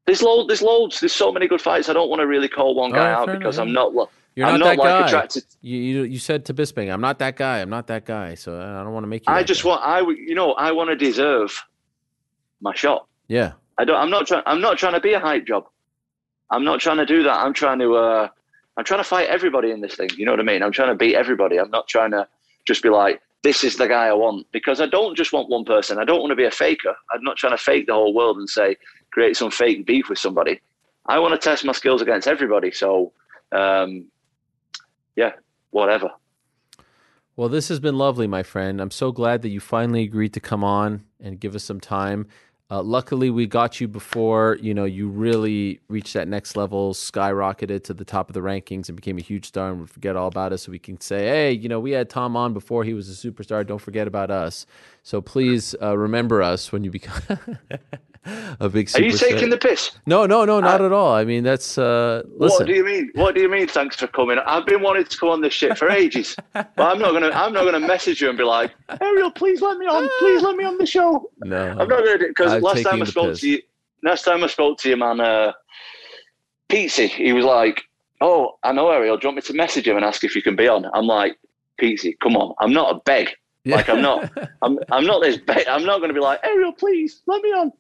there's 0.07 0.23
loads. 0.23 0.49
There's 0.49 0.63
loads. 0.63 1.01
There's 1.01 1.13
so 1.13 1.33
many 1.33 1.49
good 1.49 1.61
fights. 1.61 1.89
I 1.89 1.93
don't 1.93 2.09
want 2.09 2.21
to 2.21 2.27
really 2.27 2.49
call 2.49 2.75
one 2.75 2.93
guy 2.93 3.11
right, 3.11 3.13
out 3.13 3.27
because 3.27 3.59
enough, 3.59 3.67
I'm 3.67 3.73
not. 3.95 4.11
You're 4.35 4.47
I'm 4.47 4.59
not, 4.59 4.77
not 4.77 4.77
that 4.77 4.79
like 4.79 5.01
guy. 5.01 5.07
attracted. 5.07 5.45
You, 5.61 5.79
you 5.79 6.03
you 6.05 6.19
said 6.19 6.45
to 6.47 6.55
Bisping, 6.55 6.93
I'm 6.93 7.01
not 7.01 7.19
that 7.19 7.37
guy. 7.37 7.61
I'm 7.61 7.71
not 7.71 7.87
that 7.89 8.07
guy. 8.07 8.35
So 8.35 8.59
I 8.59 8.83
don't 8.83 8.93
want 8.93 9.05
to 9.05 9.09
make 9.09 9.27
you. 9.27 9.33
I 9.33 9.43
just 9.43 9.63
guy. 9.63 9.69
want. 9.71 9.83
I 9.83 10.01
you 10.01 10.35
know 10.35 10.53
I 10.55 10.73
want 10.73 10.89
to 10.91 10.97
deserve 10.97 11.63
my 12.61 12.75
shot. 12.75 13.07
Yeah. 13.29 13.53
I 13.79 13.85
don't. 13.85 13.97
I'm 13.97 14.11
not 14.11 14.27
trying. 14.27 14.43
I'm 14.47 14.61
not 14.61 14.79
trying 14.79 14.95
to 14.95 15.01
be 15.01 15.13
a 15.13 15.21
hype 15.21 15.47
job. 15.47 15.67
I'm 16.51 16.65
not 16.65 16.81
trying 16.81 16.99
to 16.99 17.07
do 17.07 17.23
that. 17.25 17.41
I'm 17.41 17.53
trying 17.53 17.79
to. 17.81 17.95
Uh, 17.95 18.29
I'm 18.77 18.85
trying 18.85 19.01
to 19.01 19.05
fight 19.05 19.29
everybody 19.29 19.71
in 19.71 19.81
this 19.83 19.97
thing. 19.97 20.09
You 20.17 20.25
know 20.25 20.33
what 20.33 20.41
I 20.41 20.45
mean? 20.45 20.63
I'm 20.63 20.73
trying 20.73 20.89
to 20.89 20.95
beat 20.95 21.15
everybody. 21.15 21.59
I'm 21.59 21.71
not 21.71 21.89
trying 21.89 22.13
to 22.13 22.27
just 22.65 22.83
be 22.83 22.89
like, 22.89 23.21
this 23.43 23.65
is 23.65 23.77
the 23.77 23.87
guy 23.87 24.07
I 24.07 24.13
want 24.15 24.47
because 24.53 24.81
I 24.81 24.87
don't 24.87 25.17
just 25.17 25.33
want 25.33 25.51
one 25.51 25.65
person. 25.65 25.99
I 25.99 26.05
don't 26.05 26.21
want 26.21 26.31
to 26.31 26.37
be 26.37 26.45
a 26.45 26.51
faker. 26.51 26.95
I'm 27.13 27.23
not 27.23 27.37
trying 27.37 27.53
to 27.53 27.63
fake 27.63 27.87
the 27.87 27.95
whole 27.95 28.15
world 28.15 28.39
and 28.39 28.49
say 28.49 28.77
create 29.11 29.37
some 29.37 29.51
fake 29.51 29.85
beef 29.85 30.09
with 30.09 30.19
somebody. 30.19 30.61
I 31.07 31.19
want 31.19 31.33
to 31.33 31.39
test 31.39 31.65
my 31.65 31.73
skills 31.73 32.01
against 32.01 32.29
everybody. 32.29 32.71
So, 32.71 33.13
um, 33.51 34.07
yeah, 35.17 35.33
whatever. 35.71 36.11
Well, 37.35 37.49
this 37.49 37.69
has 37.69 37.81
been 37.81 37.97
lovely, 37.97 38.27
my 38.27 38.43
friend. 38.43 38.81
I'm 38.81 38.91
so 38.91 39.11
glad 39.11 39.43
that 39.43 39.49
you 39.49 39.61
finally 39.61 40.03
agreed 40.03 40.35
to 40.35 40.41
come 40.41 40.63
on 40.63 41.05
and 41.19 41.41
give 41.41 41.55
us 41.55 41.65
some 41.65 41.81
time. 41.81 42.27
Uh, 42.71 42.83
luckily, 42.83 43.29
we 43.29 43.47
got 43.47 43.81
you 43.83 43.89
before 43.89 44.57
you 44.63 44.73
know 44.73 44.85
you 44.85 45.09
really 45.09 45.81
reached 45.89 46.15
that 46.15 46.27
next 46.27 46.57
level, 46.57 46.95
skyrocketed 46.95 47.85
to 47.85 47.93
the 47.93 48.05
top 48.05 48.31
of 48.31 48.35
the 48.35 48.41
rankings, 48.41 48.89
and 48.89 48.97
became 48.97 49.19
a 49.19 49.23
huge 49.23 49.47
star. 49.47 49.71
And 49.71 49.91
forget 49.91 50.17
all 50.17 50.29
about 50.29 50.55
us, 50.55 50.63
so 50.63 50.73
we 50.73 50.79
can 50.79 50.99
say, 50.99 51.27
"Hey, 51.27 51.53
you 51.53 51.69
know, 51.69 51.81
we 51.81 51.91
had 51.91 52.09
Tom 52.09 52.35
on 52.35 52.55
before 52.55 52.85
he 52.85 52.95
was 52.95 53.11
a 53.11 53.31
superstar. 53.31 53.67
Don't 53.67 53.79
forget 53.79 54.07
about 54.07 54.31
us." 54.31 54.65
So 55.03 55.21
please 55.21 55.75
uh, 55.83 55.99
remember 55.99 56.43
us 56.43 56.73
when 56.73 56.83
you 56.83 56.91
become 56.91 57.21
a 58.61 58.69
big. 58.69 58.89
Are 58.95 59.03
you 59.03 59.13
taking 59.13 59.51
the 59.51 59.59
piss? 59.59 59.91
No, 60.07 60.27
no, 60.27 60.45
no, 60.45 60.61
not 60.61 60.81
at 60.81 60.93
all. 60.93 61.13
I 61.13 61.25
mean, 61.25 61.43
that's 61.43 61.77
uh, 61.77 62.23
What 62.37 62.67
do 62.67 62.73
you 62.73 62.85
mean? 62.85 63.11
What 63.15 63.35
do 63.35 63.41
you 63.41 63.49
mean? 63.49 63.67
Thanks 63.67 63.97
for 63.97 64.07
coming. 64.07 64.39
I've 64.47 64.65
been 64.65 64.81
wanting 64.81 65.05
to 65.05 65.19
come 65.19 65.29
on 65.31 65.41
this 65.41 65.53
shit 65.53 65.77
for 65.77 65.91
ages, 65.91 66.37
but 66.53 66.69
I'm 66.79 66.99
not 67.01 67.13
gonna. 67.13 67.31
I'm 67.31 67.53
not 67.53 67.65
gonna 67.65 67.81
message 67.81 68.21
you 68.21 68.29
and 68.29 68.39
be 68.39 68.45
like, 68.45 68.73
Ariel, 69.01 69.31
please 69.33 69.61
let 69.61 69.77
me 69.79 69.87
on. 69.87 70.09
Please 70.21 70.43
let 70.43 70.57
me 70.57 70.65
on 70.65 70.79
the 70.79 70.87
show. 70.87 71.31
no, 71.41 71.71
I'm 71.71 71.89
not 71.89 71.89
gonna 71.89 72.19
do 72.19 72.29
because 72.29 72.63
last 72.63 72.83
time 72.85 73.03
I 73.03 73.07
spoke 73.07 73.31
piss. 73.31 73.41
to 73.41 73.49
you, 73.51 73.63
last 74.05 74.25
time 74.25 74.45
I 74.45 74.47
spoke 74.47 74.79
to 74.79 74.89
your 74.89 74.99
man, 74.99 75.21
uh, 75.21 75.53
he 76.69 77.33
was 77.33 77.45
like, 77.45 77.83
"Oh, 78.21 78.59
I 78.63 78.73
know 78.73 78.91
Ariel. 78.91 79.17
Do 79.17 79.27
you 79.27 79.29
want 79.29 79.37
me 79.37 79.43
to 79.43 79.55
message 79.55 79.89
him 79.89 79.97
and 79.97 80.05
ask 80.05 80.23
if 80.23 80.37
you 80.37 80.43
can 80.43 80.55
be 80.55 80.69
on?" 80.69 80.87
I'm 80.95 81.07
like, 81.07 81.37
Petesy, 81.81 82.15
come 82.23 82.37
on. 82.37 82.55
I'm 82.61 82.73
not 82.73 82.95
a 82.95 83.01
beg. 83.01 83.31
Yeah. 83.65 83.77
Like 83.77 83.89
I'm 83.89 84.03
not. 84.03 84.31
I'm. 84.63 84.79
I'm 84.91 85.07
not 85.07 85.23
this 85.23 85.39
beg. 85.39 85.67
I'm 85.69 85.85
not 85.85 86.01
gonna 86.01 86.15
be 86.15 86.21
like 86.21 86.41
Ariel. 86.45 86.73
Please 86.73 87.23
let 87.27 87.43
me 87.43 87.51
on. 87.51 87.73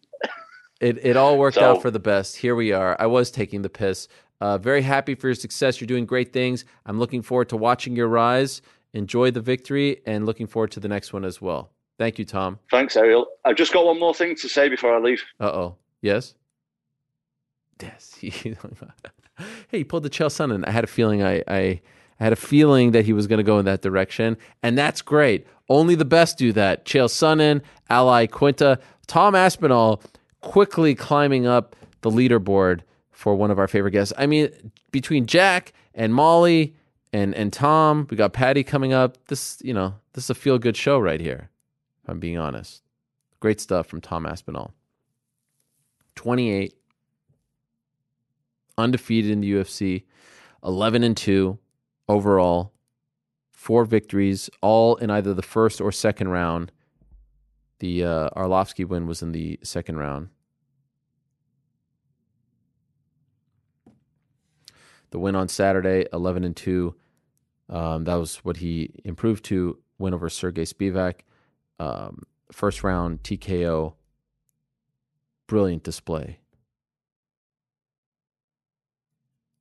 It 0.83 0.99
it 1.05 1.17
all 1.17 1.39
worked 1.39 1.55
So- 1.57 1.63
out 1.63 1.81
for 1.83 1.91
the 1.91 1.99
best. 2.01 2.37
Here 2.37 2.55
we 2.55 2.73
are. 2.73 2.97
I 2.99 3.07
was 3.07 3.31
taking 3.31 3.63
the 3.63 3.71
piss. 3.71 4.09
Uh, 4.41 4.59
very 4.59 4.83
happy 4.83 5.15
for 5.15 5.29
your 5.29 5.37
success. 5.37 5.81
You're 5.81 5.87
doing 5.87 6.05
great 6.05 6.33
things. 6.33 6.65
I'm 6.85 6.99
looking 6.99 7.23
forward 7.23 7.49
to 7.51 7.57
watching 7.57 7.95
your 7.95 8.09
rise. 8.09 8.61
Enjoy 8.93 9.31
the 9.31 9.41
victory 9.41 10.03
and 10.05 10.27
looking 10.27 10.49
forward 10.49 10.73
to 10.73 10.81
the 10.81 10.89
next 10.89 11.13
one 11.13 11.25
as 11.25 11.41
well. 11.41 11.71
Thank 11.99 12.19
you, 12.19 12.25
Tom. 12.25 12.59
Thanks, 12.71 12.97
Ariel. 12.97 13.27
I've 13.45 13.55
just 13.57 13.73
got 13.73 13.87
one 13.87 14.01
more 14.01 14.13
thing 14.13 14.35
to 14.37 14.49
say 14.49 14.69
before 14.69 14.93
I 14.95 14.99
leave. 14.99 15.23
Uh 15.41 15.45
oh. 15.47 15.77
Yes. 16.03 16.35
Yes. 17.81 18.17
hey, 18.21 18.57
he 19.71 19.85
pulled 19.85 20.03
the 20.03 20.11
Chael 20.11 20.27
Sonnen. 20.29 20.67
I 20.67 20.71
had 20.73 20.85
a 20.85 20.89
feeling. 20.89 21.23
I 21.23 21.37
I, 21.47 21.81
I 22.21 22.25
had 22.25 22.33
a 22.33 22.37
feeling 22.37 22.93
that 22.93 23.05
he 23.05 23.13
was 23.13 23.27
going 23.27 23.39
to 23.39 23.45
go 23.45 23.59
in 23.59 23.65
that 23.67 23.83
direction, 23.83 24.37
and 24.63 24.77
that's 24.77 25.03
great. 25.03 25.47
Only 25.69 25.95
the 25.95 26.05
best 26.05 26.39
do 26.39 26.53
that. 26.53 26.85
Chael 26.85 27.09
Sonnen, 27.09 27.63
Ally 27.89 28.27
Quinta, 28.27 28.79
Tom 29.07 29.35
Aspinall, 29.35 30.03
quickly 30.43 30.95
climbing 30.95 31.47
up 31.47 31.75
the 32.03 32.11
leaderboard 32.11 32.81
for 33.11 33.35
one 33.35 33.51
of 33.51 33.59
our 33.59 33.69
favorite 33.69 33.93
guests. 33.93 34.13
I 34.19 34.27
mean, 34.27 34.73
between 34.91 35.27
Jack 35.27 35.73
and 35.95 36.15
Molly 36.15 36.75
and 37.13 37.35
and 37.35 37.53
Tom, 37.53 38.07
we 38.11 38.17
got 38.17 38.33
Paddy 38.33 38.63
coming 38.63 38.93
up. 38.93 39.17
This 39.29 39.59
you 39.65 39.73
know 39.73 39.95
this 40.13 40.25
is 40.25 40.31
a 40.31 40.35
feel 40.35 40.59
good 40.59 40.77
show 40.77 40.99
right 40.99 41.21
here. 41.21 41.51
If 42.03 42.11
I'm 42.11 42.21
being 42.21 42.39
honest. 42.39 42.83
Great 43.41 43.61
stuff 43.61 43.87
from 43.87 44.01
Tom 44.01 44.27
Aspinall. 44.27 44.73
28 46.15 46.75
undefeated 48.79 49.31
in 49.31 49.41
the 49.41 49.53
UFC, 49.53 50.05
11 50.65 51.03
and 51.03 51.17
2 51.17 51.59
overall, 52.09 52.73
four 53.51 53.85
victories, 53.85 54.51
all 54.61 54.97
in 54.97 55.11
either 55.11 55.35
the 55.35 55.43
first 55.43 55.81
or 55.81 55.93
second 55.93 56.29
round. 56.29 56.73
The 57.83 58.05
uh, 58.05 58.31
Arlovsky 58.37 58.87
win 58.87 59.09
was 59.09 59.23
in 59.23 59.33
the 59.33 59.59
second 59.65 59.97
round. 59.97 60.29
The 65.11 65.19
win 65.19 65.35
on 65.35 65.49
Saturday, 65.49 66.07
11 66.13 66.45
and 66.45 66.55
2. 66.55 66.95
Um, 67.69 68.05
that 68.05 68.15
was 68.15 68.37
what 68.45 68.59
he 68.59 68.91
improved 69.05 69.45
to. 69.47 69.81
Win 69.99 70.15
over 70.15 70.29
Sergey 70.29 70.63
Spivak. 70.63 71.23
Um, 71.81 72.23
first 72.53 72.85
round 72.85 73.25
TKO. 73.25 73.95
Brilliant 75.49 75.83
display. 75.83 76.39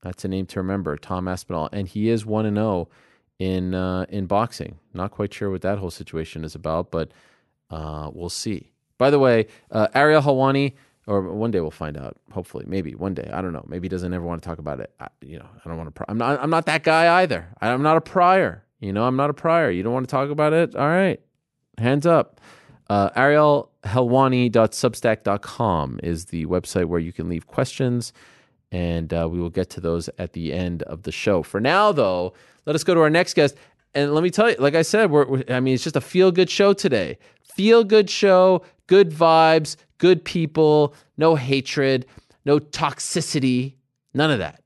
That's 0.04 0.24
a 0.24 0.28
name 0.28 0.46
to 0.46 0.60
remember, 0.60 0.96
Tom 0.96 1.28
Aspinall, 1.28 1.70
and 1.74 1.88
he 1.88 2.08
is 2.08 2.24
one 2.24 2.46
and 2.46 2.58
zero 2.58 2.88
in 3.40 3.74
uh, 3.74 4.06
in 4.10 4.28
boxing. 4.28 4.78
Not 4.94 5.10
quite 5.10 5.34
sure 5.34 5.50
what 5.50 5.64
that 5.64 5.80
whole 5.80 5.90
situation 5.90 6.44
is 6.44 6.54
about, 6.54 6.92
but 6.92 7.12
uh, 7.72 8.12
we'll 8.14 8.30
see. 8.30 8.72
By 8.98 9.10
the 9.10 9.20
way, 9.20 9.48
uh, 9.72 9.88
Ariel 9.96 10.22
Helwani, 10.22 10.74
or 11.08 11.22
one 11.22 11.50
day 11.50 11.60
we'll 11.60 11.72
find 11.72 11.98
out. 11.98 12.18
Hopefully, 12.32 12.66
maybe 12.68 12.94
one 12.94 13.16
day. 13.16 13.30
I 13.34 13.42
don't 13.42 13.54
know. 13.54 13.66
Maybe 13.68 13.86
he 13.86 13.90
doesn't 13.90 14.14
ever 14.14 14.24
want 14.24 14.44
to 14.44 14.48
talk 14.48 14.60
about 14.60 14.80
it. 14.80 14.94
I, 15.00 15.08
you 15.22 15.40
know, 15.40 15.48
I 15.66 15.70
don't 15.70 15.78
want 15.78 15.96
to. 15.96 16.06
I'm 16.08 16.18
not. 16.18 16.40
I'm 16.42 16.52
not 16.52 16.66
that 16.68 16.84
guy 16.84 17.22
either. 17.22 17.48
I'm 17.62 17.82
not 17.82 17.98
a 17.98 18.02
prior. 18.02 18.64
You 18.80 18.94
know, 18.94 19.06
I'm 19.06 19.16
not 19.16 19.30
a 19.30 19.34
prior. 19.34 19.72
You 19.72 19.84
don't 19.84 19.94
want 19.94 20.08
to 20.08 20.12
talk 20.12 20.30
about 20.30 20.54
it. 20.54 20.76
All 20.76 20.88
right, 20.88 21.20
hands 21.78 22.06
up. 22.06 22.40
Uh, 22.90 23.10
ArielHelwani.substack.com 23.12 26.00
is 26.04 26.26
the 26.26 26.46
website 26.46 26.86
where 26.86 27.00
you 27.00 27.14
can 27.14 27.30
leave 27.30 27.48
questions, 27.48 28.12
and 28.72 29.14
uh, 29.14 29.30
we 29.32 29.40
will 29.40 29.50
get 29.50 29.70
to 29.72 29.80
those 29.80 30.10
at 30.18 30.34
the 30.34 30.52
end 30.52 30.84
of 30.84 31.04
the 31.04 31.12
show. 31.12 31.42
For 31.42 31.62
now, 31.62 31.94
though, 31.94 32.34
let 32.66 32.76
us 32.76 32.84
go 32.84 32.94
to 32.94 33.00
our 33.00 33.10
next 33.10 33.34
guest. 33.34 33.56
And 33.94 34.14
let 34.14 34.24
me 34.24 34.30
tell 34.30 34.50
you, 34.50 34.56
like 34.58 34.76
I 34.76 34.84
said, 34.84 35.12
we're, 35.12 35.26
we're, 35.26 35.44
I 35.50 35.60
mean, 35.60 35.74
it's 35.74 35.84
just 35.84 35.96
a 35.96 36.02
feel 36.02 36.32
good 36.32 36.50
show 36.50 36.74
today. 36.74 37.18
Feel 37.44 37.84
good 37.84 38.10
show, 38.10 38.64
good 38.88 39.12
vibes, 39.12 39.76
good 39.98 40.24
people, 40.24 40.96
no 41.18 41.36
hatred, 41.36 42.06
no 42.46 42.60
toxicity, 42.60 43.76
none 44.14 44.32
of 44.32 44.40
that. 44.40 44.62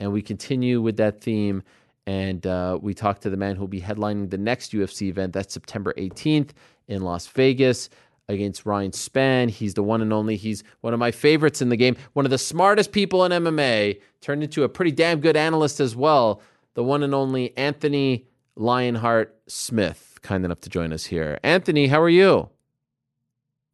And 0.00 0.12
we 0.12 0.22
continue 0.22 0.82
with 0.82 0.96
that 0.96 1.20
theme. 1.20 1.62
And 2.06 2.46
uh, 2.46 2.78
we 2.82 2.92
talk 2.92 3.20
to 3.20 3.30
the 3.30 3.36
man 3.36 3.56
who'll 3.56 3.68
be 3.68 3.80
headlining 3.80 4.30
the 4.30 4.38
next 4.38 4.72
UFC 4.72 5.02
event. 5.02 5.32
That's 5.32 5.54
September 5.54 5.94
18th 5.96 6.50
in 6.88 7.02
Las 7.02 7.26
Vegas 7.28 7.88
against 8.28 8.66
Ryan 8.66 8.90
Spann. 8.90 9.48
He's 9.48 9.74
the 9.74 9.82
one 9.82 10.02
and 10.02 10.12
only. 10.12 10.36
He's 10.36 10.64
one 10.80 10.92
of 10.92 11.00
my 11.00 11.10
favorites 11.10 11.62
in 11.62 11.68
the 11.68 11.76
game, 11.76 11.96
one 12.12 12.24
of 12.24 12.30
the 12.30 12.38
smartest 12.38 12.92
people 12.92 13.24
in 13.24 13.32
MMA, 13.32 14.00
turned 14.20 14.42
into 14.42 14.64
a 14.64 14.68
pretty 14.68 14.92
damn 14.92 15.20
good 15.20 15.36
analyst 15.36 15.80
as 15.80 15.94
well. 15.94 16.42
The 16.74 16.82
one 16.84 17.02
and 17.02 17.14
only 17.14 17.56
Anthony 17.56 18.26
Lionheart 18.56 19.36
Smith, 19.48 20.18
kind 20.22 20.44
enough 20.44 20.60
to 20.60 20.70
join 20.70 20.92
us 20.92 21.06
here. 21.06 21.38
Anthony, 21.42 21.86
how 21.88 22.00
are 22.00 22.08
you? 22.08 22.48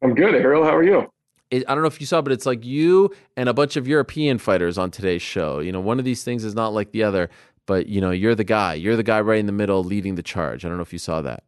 I'm 0.03 0.15
good, 0.15 0.33
Ariel. 0.33 0.63
How 0.63 0.75
are 0.75 0.83
you? 0.83 1.11
It, 1.51 1.63
I 1.67 1.73
don't 1.75 1.83
know 1.83 1.87
if 1.87 1.99
you 1.99 2.07
saw, 2.07 2.21
but 2.21 2.31
it's 2.31 2.45
like 2.45 2.65
you 2.65 3.11
and 3.37 3.47
a 3.49 3.53
bunch 3.53 3.75
of 3.75 3.87
European 3.87 4.37
fighters 4.37 4.77
on 4.77 4.89
today's 4.89 5.21
show. 5.21 5.59
You 5.59 5.71
know, 5.71 5.81
one 5.81 5.99
of 5.99 6.05
these 6.05 6.23
things 6.23 6.43
is 6.43 6.55
not 6.55 6.69
like 6.73 6.91
the 6.91 7.03
other, 7.03 7.29
but 7.67 7.87
you 7.87 8.01
know, 8.01 8.11
you're 8.11 8.35
the 8.35 8.43
guy. 8.43 8.73
You're 8.73 8.95
the 8.95 9.03
guy 9.03 9.21
right 9.21 9.39
in 9.39 9.45
the 9.45 9.51
middle 9.51 9.83
leading 9.83 10.15
the 10.15 10.23
charge. 10.23 10.65
I 10.65 10.69
don't 10.69 10.77
know 10.77 10.83
if 10.83 10.93
you 10.93 10.99
saw 10.99 11.21
that. 11.21 11.43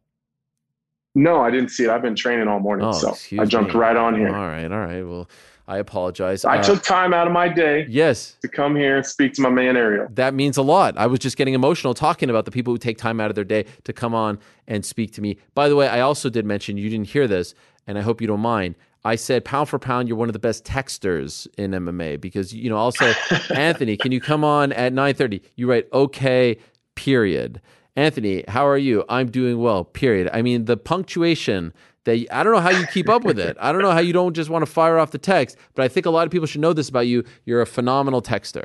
No, 1.16 1.40
I 1.40 1.50
didn't 1.50 1.68
see 1.70 1.84
it. 1.84 1.90
I've 1.90 2.02
been 2.02 2.16
training 2.16 2.48
all 2.48 2.58
morning, 2.60 2.86
Oh, 2.86 2.92
so 2.92 3.16
I 3.40 3.44
jumped 3.44 3.72
me. 3.72 3.78
right 3.80 3.96
on 3.96 4.16
here. 4.16 4.28
All 4.34 4.46
right, 4.48 4.70
all 4.70 4.78
right. 4.80 5.02
Well, 5.02 5.28
I 5.66 5.78
apologize. 5.78 6.44
I 6.44 6.58
Uh, 6.58 6.62
took 6.62 6.82
time 6.82 7.14
out 7.14 7.26
of 7.26 7.32
my 7.32 7.48
day 7.48 7.86
yes, 7.88 8.36
to 8.42 8.48
come 8.48 8.76
here 8.76 8.96
and 8.98 9.06
speak 9.06 9.32
to 9.34 9.42
my 9.42 9.48
man 9.48 9.76
Ariel. 9.76 10.08
that 10.10 10.34
means 10.34 10.56
a 10.58 10.62
lot. 10.62 10.96
I 10.98 11.06
was 11.06 11.18
just 11.20 11.36
getting 11.36 11.54
emotional 11.54 11.94
talking 11.94 12.28
about 12.28 12.44
the 12.44 12.50
people 12.50 12.72
who 12.74 12.78
take 12.78 12.98
time 12.98 13.18
out 13.20 13.30
of 13.30 13.34
their 13.34 13.44
day 13.44 13.64
to 13.84 13.92
come 13.92 14.14
on 14.14 14.38
and 14.66 14.84
speak 14.84 15.12
to 15.14 15.22
me. 15.22 15.38
By 15.54 15.68
the 15.70 15.76
way, 15.76 15.88
I 15.88 16.00
also 16.00 16.28
did 16.28 16.44
mention 16.44 16.76
you 16.76 16.90
didn't 16.90 17.08
hear 17.08 17.26
this, 17.26 17.54
and 17.86 17.96
I 17.96 18.02
hope 18.02 18.20
you 18.20 18.26
don't 18.26 18.40
mind. 18.40 18.74
I 19.06 19.16
said 19.16 19.44
pound 19.44 19.68
for 19.68 19.78
pound, 19.78 20.08
you're 20.08 20.16
one 20.16 20.28
of 20.30 20.32
the 20.34 20.38
best 20.38 20.64
texters 20.64 21.46
in 21.58 21.72
MMA 21.72 22.20
because 22.20 22.52
you 22.54 22.68
know 22.70 22.76
I'll 22.78 22.92
say, 23.04 23.14
Anthony, 23.54 23.96
can 23.96 24.12
you 24.12 24.20
come 24.20 24.44
on 24.44 24.72
at 24.72 24.92
9:30? 24.92 25.40
You 25.56 25.68
write 25.70 25.86
okay, 25.92 26.58
period. 26.94 27.60
Anthony, 27.96 28.44
how 28.48 28.66
are 28.66 28.76
you? 28.78 29.04
I'm 29.08 29.30
doing 29.30 29.58
well, 29.60 29.84
period. 29.84 30.28
I 30.32 30.42
mean 30.42 30.64
the 30.64 30.76
punctuation 30.76 31.72
that 32.04 32.26
I 32.30 32.42
don't 32.42 32.52
know 32.52 32.60
how 32.60 32.70
you 32.70 32.86
keep 32.86 33.08
up 33.08 33.24
with 33.24 33.38
it. 33.38 33.56
I 33.60 33.72
don't 33.72 33.82
know 33.82 33.90
how 33.90 34.00
you 34.00 34.12
don't 34.12 34.34
just 34.34 34.50
want 34.50 34.64
to 34.64 34.70
fire 34.70 34.98
off 34.98 35.10
the 35.10 35.18
text, 35.18 35.56
but 35.74 35.84
I 35.84 35.88
think 35.88 36.06
a 36.06 36.10
lot 36.10 36.26
of 36.26 36.30
people 36.30 36.46
should 36.46 36.60
know 36.60 36.72
this 36.72 36.88
about 36.88 37.06
you. 37.06 37.24
You're 37.44 37.62
a 37.62 37.66
phenomenal 37.66 38.22
texter. 38.22 38.64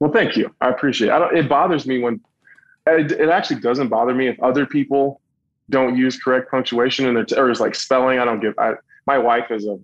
Well, 0.00 0.12
thank 0.12 0.36
you. 0.36 0.54
I 0.60 0.68
appreciate 0.68 1.08
it. 1.08 1.12
I 1.12 1.18
don't, 1.18 1.36
it 1.36 1.48
bothers 1.48 1.86
me 1.86 1.98
when 1.98 2.20
it, 2.86 3.12
it 3.12 3.28
actually 3.28 3.60
doesn't 3.60 3.88
bother 3.88 4.14
me 4.14 4.28
if 4.28 4.40
other 4.40 4.64
people 4.64 5.20
don't 5.70 5.96
use 5.96 6.18
correct 6.18 6.50
punctuation 6.50 7.06
in 7.06 7.14
their 7.14 7.24
t- 7.24 7.36
or 7.36 7.50
is 7.50 7.60
like 7.60 7.74
spelling. 7.74 8.18
I 8.18 8.24
don't 8.24 8.40
give. 8.40 8.54
I, 8.58 8.74
my 9.06 9.18
wife 9.18 9.50
is 9.50 9.66
a 9.66 9.78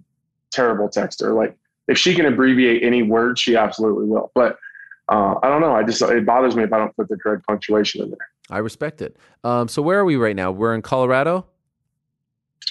terrible 0.51 0.89
texter. 0.89 1.35
Like 1.35 1.57
if 1.89 1.99
she 1.99 2.15
can 2.15 2.27
abbreviate 2.27 2.83
any 2.83 3.03
word, 3.03 3.39
she 3.39 3.57
absolutely 3.57 4.07
will. 4.07 4.31
But 4.35 4.59
uh, 5.09 5.35
I 5.43 5.49
don't 5.49 5.61
know. 5.61 5.75
I 5.75 5.83
just 5.83 6.01
it 6.01 6.25
bothers 6.25 6.57
me 6.57 6.63
if 6.63 6.73
I 6.73 6.79
don't 6.79 6.95
put 6.97 7.09
the 7.09 7.17
correct 7.17 7.47
punctuation 7.47 8.03
in 8.03 8.11
there. 8.11 8.29
I 8.51 8.59
respect 8.59 9.03
it. 9.03 9.17
Um, 9.43 9.69
so 9.69 9.83
where 9.83 9.99
are 9.99 10.05
we 10.05 10.17
right 10.17 10.37
now? 10.37 10.51
We're 10.51 10.75
in 10.75 10.83
Colorado, 10.83 11.47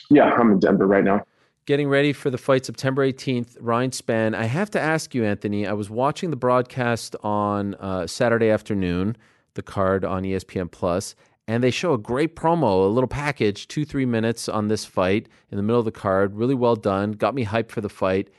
Yeah, 0.10 0.32
I'm 0.32 0.52
in 0.52 0.60
Denver 0.60 0.88
right 0.88 1.04
now. 1.04 1.24
getting 1.66 1.88
ready 1.88 2.12
for 2.14 2.30
the 2.30 2.38
fight 2.38 2.66
September 2.66 3.08
18th. 3.10 3.56
Ryan 3.60 3.92
Spann. 3.92 4.36
I 4.36 4.46
have 4.46 4.70
to 4.72 4.80
ask 4.80 5.16
you, 5.16 5.24
Anthony. 5.24 5.66
I 5.66 5.74
was 5.74 5.90
watching 5.90 6.30
the 6.30 6.36
broadcast 6.36 7.16
on 7.24 7.76
uh, 7.76 8.06
Saturday 8.08 8.50
afternoon, 8.50 9.16
the 9.54 9.62
card 9.62 10.04
on 10.04 10.24
ESPN 10.24 10.70
Plus, 10.70 11.16
and 11.48 11.64
they 11.64 11.72
show 11.72 11.94
a 11.94 11.98
great 11.98 12.36
promo, 12.36 12.86
a 12.86 12.88
little 12.88 13.08
package, 13.08 13.68
two 13.68 13.86
three 13.86 14.06
minutes 14.06 14.48
on 14.50 14.68
this 14.68 14.84
fight 14.86 15.30
in 15.52 15.58
the 15.58 15.64
middle 15.64 15.80
of 15.80 15.86
the 15.86 15.92
card. 15.92 16.36
Really 16.36 16.56
well 16.56 16.76
done. 16.76 17.12
Got 17.14 17.34
me 17.36 17.46
hyped 17.46 17.70
for 17.72 17.82
the 17.82 17.90
fight. 17.90 18.30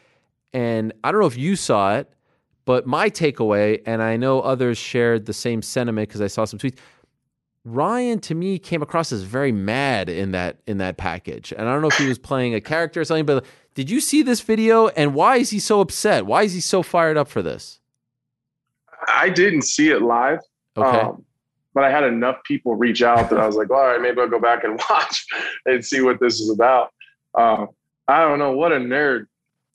And 0.53 0.93
I 1.03 1.11
don't 1.11 1.21
know 1.21 1.27
if 1.27 1.37
you 1.37 1.57
saw 1.57 1.97
it, 1.97 2.13
but 2.65 2.87
my 2.87 3.11
takeaway, 3.11 3.83
and 3.87 4.03
I 4.03 4.17
know 4.17 4.41
others 4.41 4.79
shared 4.79 5.27
the 5.27 5.33
same 5.33 5.63
sentiment 5.63 6.09
because 6.09 6.21
I 6.21 6.29
saw 6.29 6.45
some 6.45 6.59
tweets. 6.59 6.79
Ryan 7.65 8.21
to 8.21 8.35
me 8.35 8.59
came 8.59 8.83
across 8.83 9.11
as 9.11 9.23
very 9.23 9.53
mad 9.53 10.09
in 10.09 10.33
that 10.33 10.59
in 10.67 10.79
that 10.79 10.99
package. 10.99 11.53
And 11.57 11.67
I 11.67 11.73
don't 11.73 11.81
know 11.81 11.89
if 11.89 11.97
he 11.97 12.07
was 12.07 12.19
playing 12.19 12.55
a 12.55 12.61
character 12.61 13.01
or 13.01 13.05
something, 13.05 13.25
but 13.25 13.45
did 13.75 13.91
you 13.91 14.01
see 14.01 14.23
this 14.23 14.41
video 14.41 14.89
and 14.89 15.15
why 15.15 15.37
is 15.37 15.51
he 15.51 15.59
so 15.59 15.81
upset? 15.81 16.27
Why 16.27 16.43
is 16.43 16.53
he 16.53 16.61
so 16.61 16.83
fired 16.83 17.17
up 17.17 17.29
for 17.29 17.43
this? 17.43 17.81
I 19.09 19.31
didn't 19.31 19.63
see 19.63 19.91
it 19.91 20.03
live. 20.03 20.41
Okay. 20.77 20.99
Um, 20.99 21.25
but 21.73 21.85
I 21.85 21.91
had 21.91 22.05
enough 22.05 22.37
people 22.45 22.77
reach 22.77 23.03
out 23.03 23.31
that 23.31 23.39
I 23.39 23.47
was 23.47 23.57
like, 23.57 23.71
all 23.71 23.85
right, 23.85 24.01
maybe 24.01 24.21
I'll 24.21 24.29
go 24.29 24.39
back 24.39 24.65
and 24.65 24.81
watch 24.91 25.27
and 25.67 25.85
see 25.85 26.01
what 26.01 26.21
this 26.21 26.41
is 26.41 26.51
about. 26.51 26.93
Um, 27.35 27.69
I 28.07 28.21
don't 28.21 28.39
know. 28.39 28.53
What 28.53 28.73
a 28.73 28.77
nerd. 28.77 29.27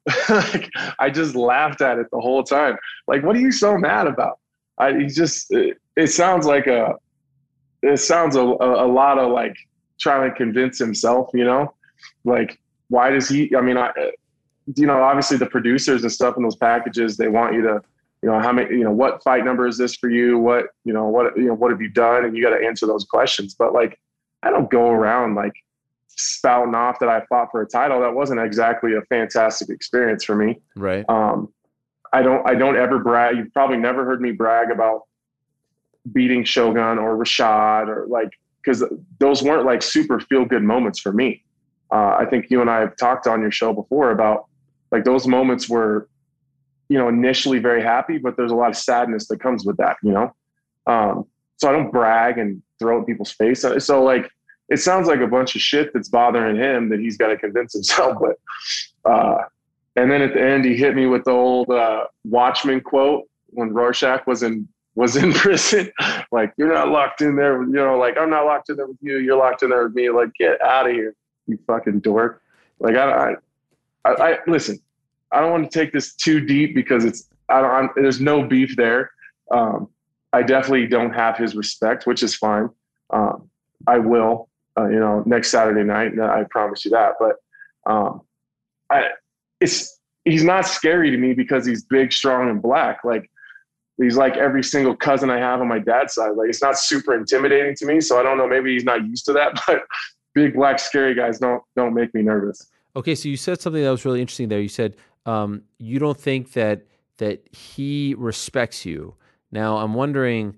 like, 0.30 0.72
I 0.98 1.10
just 1.10 1.36
laughed 1.36 1.82
at 1.82 1.98
it 1.98 2.08
the 2.12 2.20
whole 2.20 2.44
time. 2.44 2.78
Like, 3.08 3.24
what 3.24 3.36
are 3.36 3.40
you 3.40 3.52
so 3.52 3.78
mad 3.78 4.08
about? 4.08 4.40
I, 4.78 4.94
he 4.94 5.08
just, 5.08 5.52
it, 5.52 5.78
it 5.98 6.08
sounds 6.08 6.46
like 6.46 6.68
a, 6.68 6.96
it 7.82 7.98
sounds 7.98 8.36
a, 8.36 8.42
a, 8.42 8.86
a 8.86 8.90
lot 8.92 9.20
of 9.20 9.32
like 9.32 9.56
trying 10.00 10.30
to 10.30 10.36
convince 10.36 10.80
himself, 10.80 11.30
you 11.34 11.44
know, 11.44 11.74
like, 12.24 12.60
why 12.88 13.10
does 13.10 13.30
he, 13.30 13.56
I 13.56 13.62
mean, 13.62 13.78
I, 13.78 13.92
you 14.76 14.86
know, 14.86 15.02
obviously 15.02 15.38
the 15.38 15.46
producers 15.46 16.04
and 16.04 16.12
stuff 16.12 16.38
in 16.38 16.44
those 16.44 16.56
packages, 16.56 17.18
they 17.18 17.28
want 17.28 17.54
you 17.54 17.62
to, 17.64 17.82
you 18.22 18.30
know, 18.30 18.40
how 18.40 18.52
many, 18.52 18.72
you 18.72 18.84
know, 18.84 18.92
what 18.92 19.24
fight 19.24 19.46
number 19.46 19.68
is 19.68 19.78
this 19.78 19.96
for 19.96 20.10
you? 20.10 20.38
What, 20.38 20.68
you 20.84 20.94
know, 20.94 21.08
what, 21.08 21.38
you 21.38 21.46
know, 21.46 21.54
what 21.54 21.72
have 21.72 21.82
you 21.82 21.90
done? 21.90 22.26
And 22.26 22.36
you 22.36 22.44
got 22.44 22.58
to 22.58 22.66
answer 22.66 22.86
those 22.86 23.06
questions. 23.06 23.56
But 23.56 23.74
like, 23.74 24.00
I 24.44 24.50
don't 24.50 24.70
go 24.70 24.90
around 24.90 25.36
like 25.36 25.54
spouting 26.08 26.76
off 26.76 27.00
that 27.00 27.10
I 27.10 27.22
fought 27.28 27.50
for 27.52 27.62
a 27.62 27.68
title. 27.68 28.02
That 28.02 28.14
wasn't 28.14 28.42
exactly 28.42 28.94
a 28.96 29.02
fantastic 29.04 29.70
experience 29.70 30.24
for 30.24 30.36
me. 30.36 30.60
right. 30.76 31.06
Um, 31.10 31.54
I 32.12 32.24
don't, 32.24 32.48
I 32.48 32.56
don't 32.56 32.76
ever 32.76 32.98
brag. 33.00 33.38
You've 33.38 33.54
probably 33.54 33.78
never 33.78 34.04
heard 34.04 34.20
me 34.20 34.32
brag 34.32 34.72
about 34.72 35.04
beating 36.12 36.44
Shogun 36.44 36.98
or 36.98 37.18
Rashad 37.18 37.88
or 37.88 38.08
like, 38.08 38.30
cause 38.66 38.84
those 39.20 39.42
weren't 39.42 39.66
like 39.66 39.82
super 39.82 40.20
feel 40.20 40.46
good 40.46 40.64
moments 40.64 41.00
for 41.00 41.14
me. 41.14 41.44
Uh, 41.92 42.16
I 42.20 42.26
think 42.30 42.48
you 42.50 42.62
and 42.62 42.70
I 42.70 42.80
have 42.82 42.96
talked 42.98 43.28
on 43.28 43.42
your 43.42 43.52
show 43.52 43.74
before 43.74 44.12
about 44.12 44.46
like 44.92 45.04
those 45.04 45.28
moments 45.28 45.70
were, 45.70 46.08
you 46.88 46.98
know, 46.98 47.08
initially 47.08 47.60
very 47.60 47.82
happy, 47.82 48.18
but 48.18 48.36
there's 48.38 48.52
a 48.52 48.56
lot 48.56 48.70
of 48.70 48.78
sadness 48.78 49.28
that 49.28 49.40
comes 49.40 49.66
with 49.66 49.78
that, 49.78 49.98
you 50.04 50.12
know? 50.12 50.34
Um, 50.88 51.26
so 51.58 51.70
I 51.70 51.72
don't 51.72 51.92
brag 51.92 52.38
and 52.38 52.62
throw 52.80 52.98
it 52.98 53.00
in 53.00 53.06
people's 53.06 53.32
face. 53.32 53.62
So, 53.62 53.78
so 53.80 54.04
like, 54.04 54.30
it 54.70 54.78
sounds 54.78 55.08
like 55.08 55.20
a 55.20 55.28
bunch 55.28 55.56
of 55.56 55.62
shit 55.62 55.92
that's 55.94 56.10
bothering 56.10 56.56
him 56.56 56.90
that 56.90 57.00
he's 57.00 57.18
got 57.18 57.28
to 57.28 57.38
convince 57.38 57.74
himself. 57.74 58.18
But, 58.22 59.12
uh, 59.12 59.44
and 59.96 60.12
then 60.12 60.22
at 60.22 60.34
the 60.34 60.42
end, 60.42 60.64
he 60.64 60.76
hit 60.76 60.96
me 60.96 61.08
with 61.08 61.26
the 61.26 61.32
old 61.32 61.70
uh, 61.70 62.06
Watchmen 62.24 62.82
quote 62.82 63.28
when 63.48 63.74
Rorschach 63.74 64.26
was 64.28 64.44
in 64.44 64.68
was 65.00 65.16
in 65.16 65.32
prison. 65.46 65.90
like, 66.32 66.54
you're 66.58 66.74
not 66.74 66.90
locked 66.90 67.22
in 67.22 67.38
there. 67.38 67.64
You 67.64 67.72
know, 67.72 67.98
like 67.98 68.18
I'm 68.18 68.30
not 68.30 68.46
locked 68.46 68.70
in 68.70 68.76
there 68.76 68.88
with 68.88 68.98
you. 69.02 69.18
You're 69.18 69.38
locked 69.38 69.64
in 69.64 69.70
there 69.70 69.84
with 69.86 69.96
me. 69.96 70.10
Like, 70.10 70.34
get 70.38 70.62
out 70.62 70.88
of 70.88 70.92
here, 70.92 71.16
you 71.48 71.58
fucking 71.66 72.02
dork. 72.02 72.42
Like, 72.80 72.96
I, 72.96 73.36
I, 74.06 74.12
I, 74.12 74.32
I 74.32 74.38
listen. 74.46 74.80
I 75.32 75.40
don't 75.40 75.52
want 75.52 75.72
to 75.72 75.80
take 75.80 75.94
this 75.94 76.16
too 76.16 76.42
deep 76.42 76.76
because 76.76 77.06
it's 77.06 77.30
I 77.48 77.62
don't. 77.62 77.72
I'm, 77.72 77.90
there's 77.96 78.20
no 78.20 78.44
beef 78.44 78.76
there. 78.76 79.12
Um, 79.52 79.88
I 80.34 80.44
definitely 80.44 80.88
don't 80.88 81.14
have 81.14 81.38
his 81.38 81.56
respect, 81.56 82.06
which 82.06 82.22
is 82.22 82.36
fine. 82.36 82.70
Um, 83.12 83.50
I 83.88 84.00
will, 84.00 84.50
uh, 84.78 84.90
you 84.90 85.00
know, 85.00 85.24
next 85.26 85.50
Saturday 85.50 85.84
night. 85.84 86.20
I 86.20 86.44
promise 86.50 86.84
you 86.84 86.92
that. 86.92 87.14
But 87.20 87.38
um, 87.90 88.22
I, 88.90 89.10
it's 89.62 89.98
he's 90.26 90.44
not 90.44 90.66
scary 90.66 91.10
to 91.10 91.18
me 91.18 91.34
because 91.34 91.66
he's 91.66 91.86
big, 91.86 92.12
strong, 92.12 92.50
and 92.50 92.62
black. 92.62 93.00
Like 93.06 93.29
he's 94.04 94.18
like 94.18 94.38
every 94.38 94.64
single 94.64 94.96
cousin 94.96 95.30
I 95.30 95.38
have 95.38 95.62
on 95.62 95.68
my 95.68 95.80
dad's 95.80 96.14
side. 96.14 96.32
Like 96.36 96.50
it's 96.50 96.62
not 96.62 96.78
super 96.78 97.16
intimidating 97.16 97.76
to 97.76 97.86
me. 97.86 98.00
So 98.02 98.20
I 98.20 98.24
don't 98.24 98.38
know. 98.38 98.48
Maybe 98.48 98.74
he's 98.74 98.84
not 98.84 99.06
used 99.06 99.26
to 99.26 99.34
that. 99.34 99.62
But 99.68 99.84
big, 100.34 100.54
black, 100.54 100.80
scary 100.80 101.16
guys 101.16 101.40
don't 101.40 101.62
don't 101.76 101.94
make 101.94 102.14
me 102.14 102.22
nervous. 102.22 102.70
Okay, 102.96 103.16
so 103.16 103.30
you 103.30 103.38
said 103.38 103.60
something 103.62 103.84
that 103.84 103.90
was 103.90 104.06
really 104.06 104.22
interesting 104.22 104.50
there. 104.50 104.62
You 104.62 104.70
said 104.70 104.96
um, 105.26 105.64
you 105.78 106.00
don't 106.00 106.20
think 106.20 106.54
that 106.54 106.86
that 107.18 107.44
he 107.52 108.16
respects 108.18 108.86
you. 108.86 109.16
Now 109.52 109.78
I'm 109.78 109.94
wondering, 109.94 110.56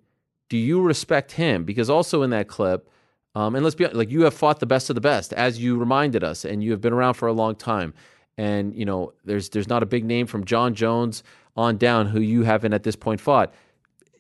do 0.50 0.58
you 0.58 0.82
respect 0.82 1.32
him? 1.32 1.64
Because 1.64 1.90
also 1.90 2.22
in 2.22 2.30
that 2.32 2.48
clip, 2.48 2.90
um, 3.34 3.56
and 3.56 3.64
let's 3.64 3.76
be 3.76 3.88
like 3.88 4.12
you 4.12 4.24
have 4.24 4.34
fought 4.34 4.60
the 4.60 4.66
best 4.66 4.90
of 4.90 4.96
the 4.96 5.02
best, 5.02 5.34
as 5.34 5.60
you 5.60 5.78
reminded 5.78 6.24
us, 6.24 6.46
and 6.46 6.64
you 6.64 6.72
have 6.72 6.82
been 6.82 6.94
around 6.94 7.16
for 7.16 7.28
a 7.28 7.34
long 7.34 7.56
time. 7.56 7.94
And 8.38 8.76
you 8.76 8.86
know, 8.86 9.14
there's 9.26 9.50
there's 9.50 9.68
not 9.68 9.84
a 9.84 9.86
big 9.86 10.06
name 10.06 10.28
from 10.28 10.46
Jon 10.46 10.74
Jones 10.76 11.24
on 11.56 11.78
down 11.78 12.08
who 12.08 12.20
you 12.20 12.44
haven't 12.44 12.74
at 12.74 12.84
this 12.84 12.96
point 12.96 13.22
fought. 13.22 13.54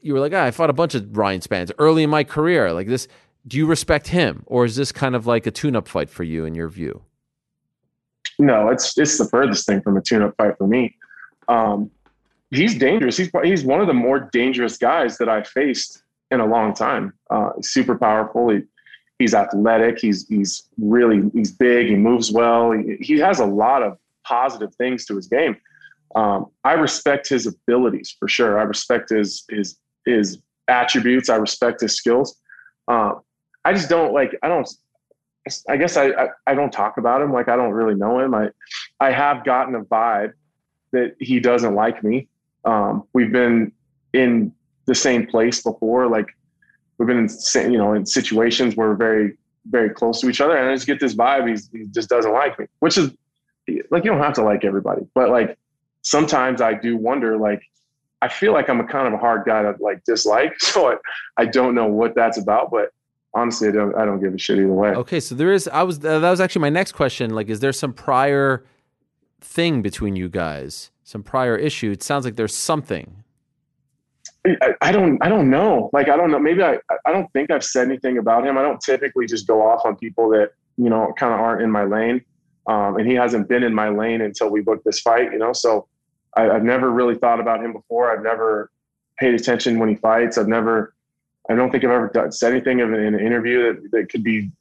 You 0.01 0.13
were 0.13 0.19
like, 0.19 0.33
ah, 0.33 0.43
I 0.43 0.51
fought 0.51 0.69
a 0.69 0.73
bunch 0.73 0.95
of 0.95 1.15
Ryan 1.15 1.41
Spanns 1.41 1.71
early 1.77 2.03
in 2.03 2.09
my 2.09 2.23
career. 2.23 2.73
Like 2.73 2.87
this, 2.87 3.07
do 3.47 3.57
you 3.57 3.65
respect 3.65 4.07
him, 4.07 4.43
or 4.47 4.65
is 4.65 4.75
this 4.75 4.91
kind 4.91 5.15
of 5.15 5.27
like 5.27 5.45
a 5.47 5.51
tune-up 5.51 5.87
fight 5.87 6.09
for 6.09 6.23
you 6.23 6.45
in 6.45 6.55
your 6.55 6.69
view? 6.69 7.01
No, 8.39 8.69
it's 8.69 8.97
it's 8.97 9.17
the 9.17 9.25
furthest 9.25 9.65
thing 9.65 9.81
from 9.81 9.97
a 9.97 10.01
tune-up 10.01 10.35
fight 10.37 10.57
for 10.57 10.67
me. 10.67 10.95
Um, 11.47 11.91
he's 12.49 12.77
dangerous. 12.77 13.17
He's 13.17 13.29
he's 13.43 13.63
one 13.63 13.81
of 13.81 13.87
the 13.87 13.93
more 13.93 14.29
dangerous 14.31 14.77
guys 14.77 15.17
that 15.17 15.29
I 15.29 15.43
faced 15.43 16.03
in 16.31 16.39
a 16.39 16.45
long 16.45 16.73
time. 16.73 17.13
Uh, 17.29 17.51
super 17.61 17.97
powerful. 17.97 18.49
He, 18.49 18.61
he's 19.19 19.33
athletic. 19.33 19.99
He's 19.99 20.27
he's 20.27 20.63
really 20.79 21.29
he's 21.33 21.51
big. 21.51 21.87
He 21.87 21.95
moves 21.95 22.31
well. 22.31 22.71
He, 22.71 22.97
he 22.99 23.19
has 23.19 23.39
a 23.39 23.45
lot 23.45 23.83
of 23.83 23.97
positive 24.23 24.73
things 24.75 25.05
to 25.05 25.15
his 25.15 25.27
game. 25.27 25.57
Um, 26.15 26.47
I 26.63 26.73
respect 26.73 27.29
his 27.29 27.47
abilities 27.47 28.15
for 28.17 28.27
sure. 28.27 28.59
I 28.59 28.63
respect 28.63 29.09
his 29.09 29.43
his 29.49 29.77
his 30.05 30.39
attributes. 30.67 31.29
I 31.29 31.35
respect 31.35 31.81
his 31.81 31.95
skills. 31.95 32.37
Um, 32.87 33.21
I 33.65 33.73
just 33.73 33.89
don't 33.89 34.13
like. 34.13 34.37
I 34.43 34.47
don't. 34.47 34.67
I 35.67 35.77
guess 35.77 35.97
I, 35.97 36.07
I 36.09 36.27
I 36.47 36.55
don't 36.55 36.71
talk 36.71 36.97
about 36.97 37.21
him 37.21 37.33
like 37.33 37.47
I 37.47 37.55
don't 37.55 37.71
really 37.71 37.95
know 37.95 38.19
him. 38.19 38.33
I 38.33 38.49
I 38.99 39.11
have 39.11 39.43
gotten 39.43 39.75
a 39.75 39.83
vibe 39.83 40.33
that 40.91 41.15
he 41.19 41.39
doesn't 41.39 41.75
like 41.75 42.03
me. 42.03 42.27
Um, 42.65 43.03
we've 43.13 43.31
been 43.31 43.71
in 44.13 44.53
the 44.85 44.95
same 44.95 45.25
place 45.25 45.61
before, 45.63 46.07
like 46.07 46.27
we've 46.97 47.07
been 47.07 47.17
in 47.17 47.71
you 47.71 47.77
know 47.77 47.93
in 47.93 48.05
situations 48.05 48.75
where 48.75 48.89
we're 48.89 48.95
very 48.95 49.37
very 49.69 49.89
close 49.89 50.21
to 50.21 50.29
each 50.29 50.41
other, 50.41 50.55
and 50.55 50.69
I 50.69 50.75
just 50.75 50.87
get 50.87 50.99
this 50.99 51.15
vibe 51.15 51.47
he's, 51.49 51.69
he 51.71 51.85
just 51.91 52.09
doesn't 52.09 52.33
like 52.33 52.57
me, 52.59 52.65
which 52.79 52.97
is 52.97 53.11
like 53.89 54.03
you 54.03 54.11
don't 54.11 54.19
have 54.19 54.33
to 54.33 54.43
like 54.43 54.65
everybody, 54.65 55.07
but 55.13 55.29
like 55.29 55.57
sometimes 56.01 56.61
I 56.61 56.73
do 56.73 56.97
wonder 56.97 57.37
like 57.37 57.61
I 58.21 58.27
feel 58.27 58.53
like 58.53 58.69
I'm 58.69 58.79
a 58.79 58.87
kind 58.87 59.07
of 59.07 59.13
a 59.13 59.17
hard 59.17 59.45
guy 59.45 59.63
to 59.63 59.75
like 59.79 60.03
dislike, 60.03 60.53
so 60.59 60.91
I, 60.91 60.95
I 61.37 61.45
don't 61.45 61.75
know 61.75 61.87
what 61.87 62.15
that's 62.15 62.37
about, 62.37 62.71
but 62.71 62.91
honestly, 63.33 63.69
I 63.69 63.71
don't 63.71 63.95
I 63.95 64.05
don't 64.05 64.21
give 64.21 64.33
a 64.33 64.37
shit 64.37 64.57
either 64.57 64.67
way. 64.67 64.89
Okay, 64.89 65.19
so 65.19 65.35
there 65.35 65.51
is. 65.51 65.67
I 65.67 65.83
was 65.83 66.03
uh, 66.03 66.19
that 66.19 66.29
was 66.29 66.39
actually 66.39 66.61
my 66.61 66.69
next 66.69 66.93
question. 66.93 67.31
Like, 67.31 67.49
is 67.49 67.59
there 67.59 67.73
some 67.73 67.93
prior 67.93 68.65
thing 69.39 69.81
between 69.81 70.15
you 70.15 70.29
guys? 70.29 70.91
Some 71.03 71.23
prior 71.23 71.55
issue? 71.55 71.91
It 71.91 72.03
sounds 72.03 72.25
like 72.25 72.35
there's 72.35 72.55
something. 72.55 73.23
I, 74.45 74.73
I 74.81 74.91
don't 74.91 75.21
I 75.21 75.29
don't 75.29 75.49
know. 75.49 75.89
Like 75.93 76.09
I 76.09 76.17
don't 76.17 76.31
know. 76.31 76.39
Maybe 76.39 76.63
I 76.63 76.79
I 77.05 77.11
don't 77.11 77.31
think 77.33 77.51
I've 77.51 77.63
said 77.63 77.87
anything 77.87 78.17
about 78.17 78.45
him. 78.45 78.57
I 78.57 78.61
don't 78.61 78.81
typically 78.81 79.25
just 79.25 79.47
go 79.47 79.67
off 79.67 79.81
on 79.85 79.95
people 79.95 80.29
that 80.29 80.51
you 80.77 80.89
know 80.89 81.13
kind 81.17 81.33
of 81.33 81.39
aren't 81.39 81.61
in 81.61 81.71
my 81.71 81.83
lane. 81.83 82.23
Um, 82.67 82.97
and 82.97 83.07
he 83.07 83.15
hasn't 83.15 83.49
been 83.49 83.63
in 83.63 83.73
my 83.73 83.89
lane 83.89 84.21
until 84.21 84.49
we 84.49 84.61
booked 84.61 84.85
this 84.85 84.99
fight. 84.99 85.31
You 85.31 85.39
know, 85.39 85.53
so 85.53 85.87
I, 86.35 86.49
I've 86.49 86.63
never 86.63 86.91
really 86.91 87.15
thought 87.15 87.39
about 87.39 87.63
him 87.63 87.73
before. 87.73 88.11
I've 88.11 88.23
never 88.23 88.71
paid 89.19 89.33
attention 89.33 89.79
when 89.79 89.89
he 89.89 89.95
fights. 89.95 90.37
I've 90.37 90.47
never 90.47 90.93
I 91.49 91.55
don't 91.55 91.71
think 91.71 91.83
I've 91.83 91.91
ever 91.91 92.09
done, 92.13 92.31
said 92.31 92.51
anything 92.51 92.79
in 92.79 92.93
an 92.93 93.19
interview 93.19 93.73
that, 93.73 93.91
that 93.91 94.09
could 94.09 94.23
be, 94.23 94.51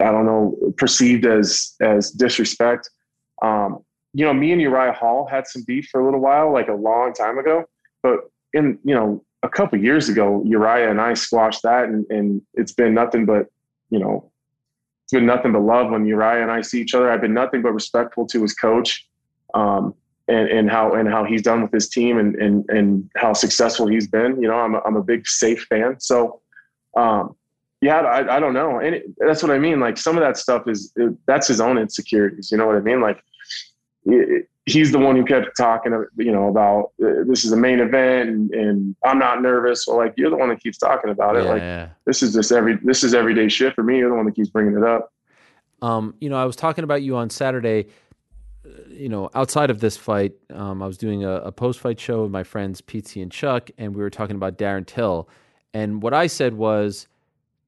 I 0.00 0.10
don't 0.10 0.26
know, 0.26 0.56
perceived 0.76 1.24
as 1.26 1.74
as 1.80 2.10
disrespect. 2.10 2.90
Um, 3.42 3.84
you 4.12 4.24
know, 4.24 4.34
me 4.34 4.52
and 4.52 4.60
Uriah 4.60 4.92
Hall 4.92 5.26
had 5.26 5.46
some 5.46 5.62
beef 5.66 5.88
for 5.90 6.00
a 6.00 6.04
little 6.04 6.20
while, 6.20 6.52
like 6.52 6.68
a 6.68 6.74
long 6.74 7.12
time 7.14 7.38
ago. 7.38 7.64
But 8.02 8.20
in 8.52 8.78
you 8.84 8.94
know, 8.94 9.24
a 9.42 9.48
couple 9.48 9.78
years 9.78 10.08
ago, 10.08 10.42
Uriah 10.44 10.90
and 10.90 11.00
I 11.00 11.14
squashed 11.14 11.62
that, 11.62 11.84
and, 11.84 12.04
and 12.10 12.42
it's 12.54 12.72
been 12.72 12.94
nothing 12.94 13.26
but 13.26 13.46
you 13.90 13.98
know, 13.98 14.30
been 15.14 15.26
nothing 15.26 15.52
but 15.52 15.62
love 15.62 15.90
when 15.90 16.04
Uriah 16.04 16.42
and 16.42 16.50
I 16.50 16.60
see 16.60 16.80
each 16.80 16.94
other. 16.94 17.10
I've 17.10 17.22
been 17.22 17.34
nothing 17.34 17.62
but 17.62 17.72
respectful 17.72 18.26
to 18.26 18.42
his 18.42 18.54
coach. 18.54 19.08
Um, 19.54 19.94
and, 20.28 20.48
and 20.48 20.70
how 20.70 20.94
and 20.94 21.08
how 21.08 21.24
he's 21.24 21.42
done 21.42 21.62
with 21.62 21.72
his 21.72 21.88
team 21.88 22.18
and 22.18 22.34
and 22.36 22.64
and 22.68 23.10
how 23.16 23.32
successful 23.32 23.86
he's 23.86 24.06
been. 24.06 24.40
You 24.40 24.48
know, 24.48 24.54
I'm 24.54 24.74
a, 24.74 24.80
I'm 24.80 24.96
a 24.96 25.02
big 25.02 25.24
Sayif 25.24 25.60
fan. 25.66 26.00
So, 26.00 26.40
um, 26.96 27.36
yeah, 27.80 28.00
I, 28.00 28.36
I 28.36 28.40
don't 28.40 28.54
know, 28.54 28.78
and 28.78 28.94
it, 28.94 29.04
that's 29.18 29.42
what 29.42 29.52
I 29.52 29.58
mean. 29.58 29.80
Like 29.80 29.98
some 29.98 30.16
of 30.16 30.22
that 30.22 30.36
stuff 30.36 30.66
is 30.66 30.92
it, 30.96 31.14
that's 31.26 31.46
his 31.48 31.60
own 31.60 31.76
insecurities. 31.76 32.50
You 32.50 32.58
know 32.58 32.66
what 32.66 32.76
I 32.76 32.80
mean? 32.80 33.00
Like 33.00 33.22
it, 34.06 34.48
he's 34.66 34.92
the 34.92 34.98
one 34.98 35.16
who 35.16 35.24
kept 35.24 35.56
talking, 35.56 35.92
you 36.16 36.32
know, 36.32 36.48
about 36.48 36.92
uh, 37.02 37.24
this 37.26 37.44
is 37.44 37.52
a 37.52 37.56
main 37.56 37.80
event 37.80 38.30
and, 38.30 38.54
and, 38.54 38.96
I'm 39.04 39.18
not 39.18 39.42
nervous. 39.42 39.84
Well, 39.86 39.98
like 39.98 40.14
you're 40.16 40.30
the 40.30 40.36
one 40.36 40.48
that 40.48 40.62
keeps 40.62 40.78
talking 40.78 41.10
about 41.10 41.36
it. 41.36 41.44
Yeah, 41.44 41.50
like 41.50 41.60
yeah. 41.62 41.88
this 42.06 42.22
is 42.22 42.32
just 42.32 42.50
every 42.50 42.78
this 42.82 43.04
is 43.04 43.14
everyday 43.14 43.48
shit 43.48 43.74
for 43.74 43.82
me. 43.82 43.98
You're 43.98 44.08
the 44.10 44.16
one 44.16 44.24
that 44.24 44.34
keeps 44.34 44.48
bringing 44.48 44.76
it 44.76 44.84
up. 44.84 45.12
Um, 45.82 46.14
you 46.20 46.30
know, 46.30 46.36
I 46.36 46.46
was 46.46 46.56
talking 46.56 46.84
about 46.84 47.02
you 47.02 47.16
on 47.16 47.28
Saturday. 47.28 47.88
uh, 48.64 48.68
You 48.88 49.10
know, 49.10 49.28
outside 49.34 49.68
of 49.68 49.80
this 49.80 49.98
fight, 49.98 50.32
um, 50.50 50.82
I 50.82 50.86
was 50.86 50.96
doing 50.96 51.24
a, 51.24 51.32
a 51.32 51.52
post-fight 51.52 52.00
show 52.00 52.22
with 52.22 52.30
my 52.30 52.42
friends 52.42 52.80
Pete 52.80 53.16
and 53.16 53.30
Chuck, 53.30 53.70
and 53.76 53.94
we 53.94 54.00
were 54.00 54.10
talking 54.10 54.36
about 54.36 54.56
Darren 54.56 54.86
Till. 54.86 55.28
And 55.74 56.02
what 56.02 56.14
I 56.14 56.26
said 56.26 56.54
was, 56.54 57.06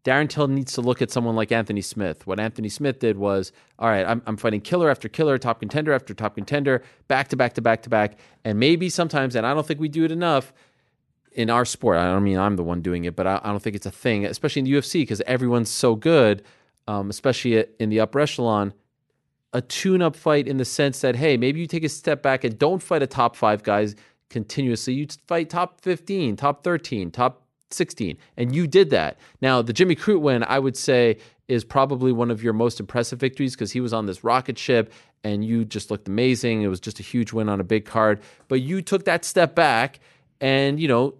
Darren 0.06 0.28
Till 0.28 0.46
needs 0.46 0.72
to 0.74 0.80
look 0.80 1.02
at 1.02 1.10
someone 1.10 1.34
like 1.34 1.50
Anthony 1.50 1.80
Smith. 1.80 2.28
What 2.28 2.38
Anthony 2.38 2.68
Smith 2.68 3.00
did 3.00 3.18
was, 3.18 3.50
all 3.76 3.88
right, 3.88 4.06
I'm, 4.06 4.22
I'm 4.24 4.36
fighting 4.36 4.60
killer 4.60 4.88
after 4.88 5.08
killer, 5.08 5.36
top 5.36 5.58
contender 5.58 5.92
after 5.92 6.14
top 6.14 6.36
contender, 6.36 6.84
back 7.08 7.26
to 7.28 7.36
back 7.36 7.54
to 7.54 7.60
back 7.60 7.82
to 7.82 7.90
back. 7.90 8.16
And 8.44 8.60
maybe 8.60 8.88
sometimes, 8.88 9.34
and 9.34 9.44
I 9.44 9.52
don't 9.52 9.66
think 9.66 9.80
we 9.80 9.88
do 9.88 10.04
it 10.04 10.12
enough 10.12 10.52
in 11.32 11.50
our 11.50 11.64
sport. 11.64 11.98
I 11.98 12.04
don't 12.04 12.22
mean 12.22 12.38
I'm 12.38 12.54
the 12.54 12.62
one 12.62 12.82
doing 12.82 13.04
it, 13.04 13.16
but 13.16 13.26
I, 13.26 13.40
I 13.42 13.50
don't 13.50 13.60
think 13.60 13.74
it's 13.74 13.84
a 13.86 13.90
thing, 13.90 14.24
especially 14.24 14.60
in 14.60 14.66
the 14.66 14.74
UFC, 14.74 15.02
because 15.02 15.20
everyone's 15.22 15.70
so 15.70 15.96
good, 15.96 16.44
um, 16.86 17.10
especially 17.10 17.64
in 17.80 17.88
the 17.88 17.98
upper 17.98 18.20
echelon. 18.20 18.74
A 19.52 19.60
tune 19.60 20.02
up 20.02 20.14
fight 20.14 20.46
in 20.46 20.58
the 20.58 20.64
sense 20.64 21.00
that, 21.00 21.16
hey, 21.16 21.36
maybe 21.36 21.58
you 21.58 21.66
take 21.66 21.82
a 21.82 21.88
step 21.88 22.22
back 22.22 22.44
and 22.44 22.56
don't 22.56 22.80
fight 22.80 23.02
a 23.02 23.08
top 23.08 23.34
five 23.34 23.64
guys 23.64 23.96
continuously. 24.30 24.94
You 24.94 25.08
fight 25.26 25.50
top 25.50 25.80
15, 25.80 26.36
top 26.36 26.62
13, 26.62 27.10
top 27.10 27.45
16. 27.70 28.16
And 28.36 28.55
you 28.55 28.66
did 28.66 28.90
that. 28.90 29.18
Now, 29.40 29.62
the 29.62 29.72
Jimmy 29.72 29.97
Crute 29.97 30.20
win, 30.20 30.44
I 30.44 30.59
would 30.59 30.76
say, 30.76 31.18
is 31.48 31.64
probably 31.64 32.12
one 32.12 32.30
of 32.30 32.43
your 32.43 32.52
most 32.52 32.80
impressive 32.80 33.20
victories 33.20 33.55
because 33.55 33.72
he 33.72 33.80
was 33.80 33.93
on 33.93 34.06
this 34.06 34.24
rocket 34.24 34.59
ship 34.59 34.93
and 35.24 35.44
you 35.44 35.64
just 35.64 35.90
looked 35.90 36.09
amazing. 36.09 36.62
It 36.62 36.68
was 36.68 36.80
just 36.80 37.01
a 37.01 37.02
huge 37.02 37.32
win 37.32 37.48
on 37.48 37.60
a 37.60 37.64
big 37.64 37.84
card. 37.84 38.20
But 38.48 38.60
you 38.60 38.82
took 38.82 39.05
that 39.05 39.24
step 39.24 39.55
back 39.55 40.01
and, 40.40 40.80
you 40.80 40.88
know, 40.88 41.14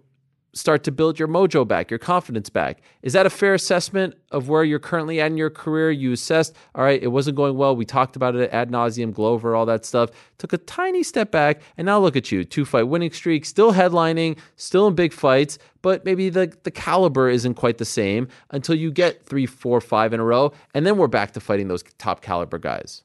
start 0.57 0.83
to 0.83 0.91
build 0.91 1.19
your 1.19 1.27
mojo 1.27 1.67
back, 1.67 1.91
your 1.91 1.99
confidence 1.99 2.49
back. 2.49 2.81
Is 3.01 3.13
that 3.13 3.25
a 3.25 3.29
fair 3.29 3.53
assessment 3.53 4.15
of 4.31 4.49
where 4.49 4.63
you're 4.63 4.79
currently 4.79 5.21
at 5.21 5.31
in 5.31 5.37
your 5.37 5.49
career? 5.49 5.91
You 5.91 6.13
assessed, 6.13 6.55
all 6.75 6.83
right, 6.83 7.01
it 7.01 7.07
wasn't 7.07 7.37
going 7.37 7.55
well. 7.57 7.75
We 7.75 7.85
talked 7.85 8.15
about 8.15 8.35
it 8.35 8.51
ad 8.51 8.71
nauseum, 8.71 9.13
Glover, 9.13 9.55
all 9.55 9.65
that 9.67 9.85
stuff. 9.85 10.09
Took 10.37 10.53
a 10.53 10.57
tiny 10.57 11.03
step 11.03 11.31
back, 11.31 11.61
and 11.77 11.85
now 11.85 11.99
look 11.99 12.15
at 12.15 12.31
you, 12.31 12.43
two 12.43 12.65
fight 12.65 12.83
winning 12.83 13.11
streak, 13.11 13.45
still 13.45 13.73
headlining, 13.73 14.37
still 14.55 14.87
in 14.87 14.95
big 14.95 15.13
fights, 15.13 15.57
but 15.81 16.03
maybe 16.03 16.29
the 16.29 16.51
the 16.63 16.71
caliber 16.71 17.29
isn't 17.29 17.53
quite 17.53 17.77
the 17.77 17.85
same 17.85 18.27
until 18.51 18.75
you 18.75 18.91
get 18.91 19.25
three, 19.25 19.45
four, 19.45 19.79
five 19.79 20.13
in 20.13 20.19
a 20.19 20.23
row, 20.23 20.51
and 20.73 20.85
then 20.85 20.97
we're 20.97 21.07
back 21.07 21.31
to 21.33 21.39
fighting 21.39 21.67
those 21.67 21.83
top 21.97 22.21
caliber 22.21 22.57
guys. 22.57 23.03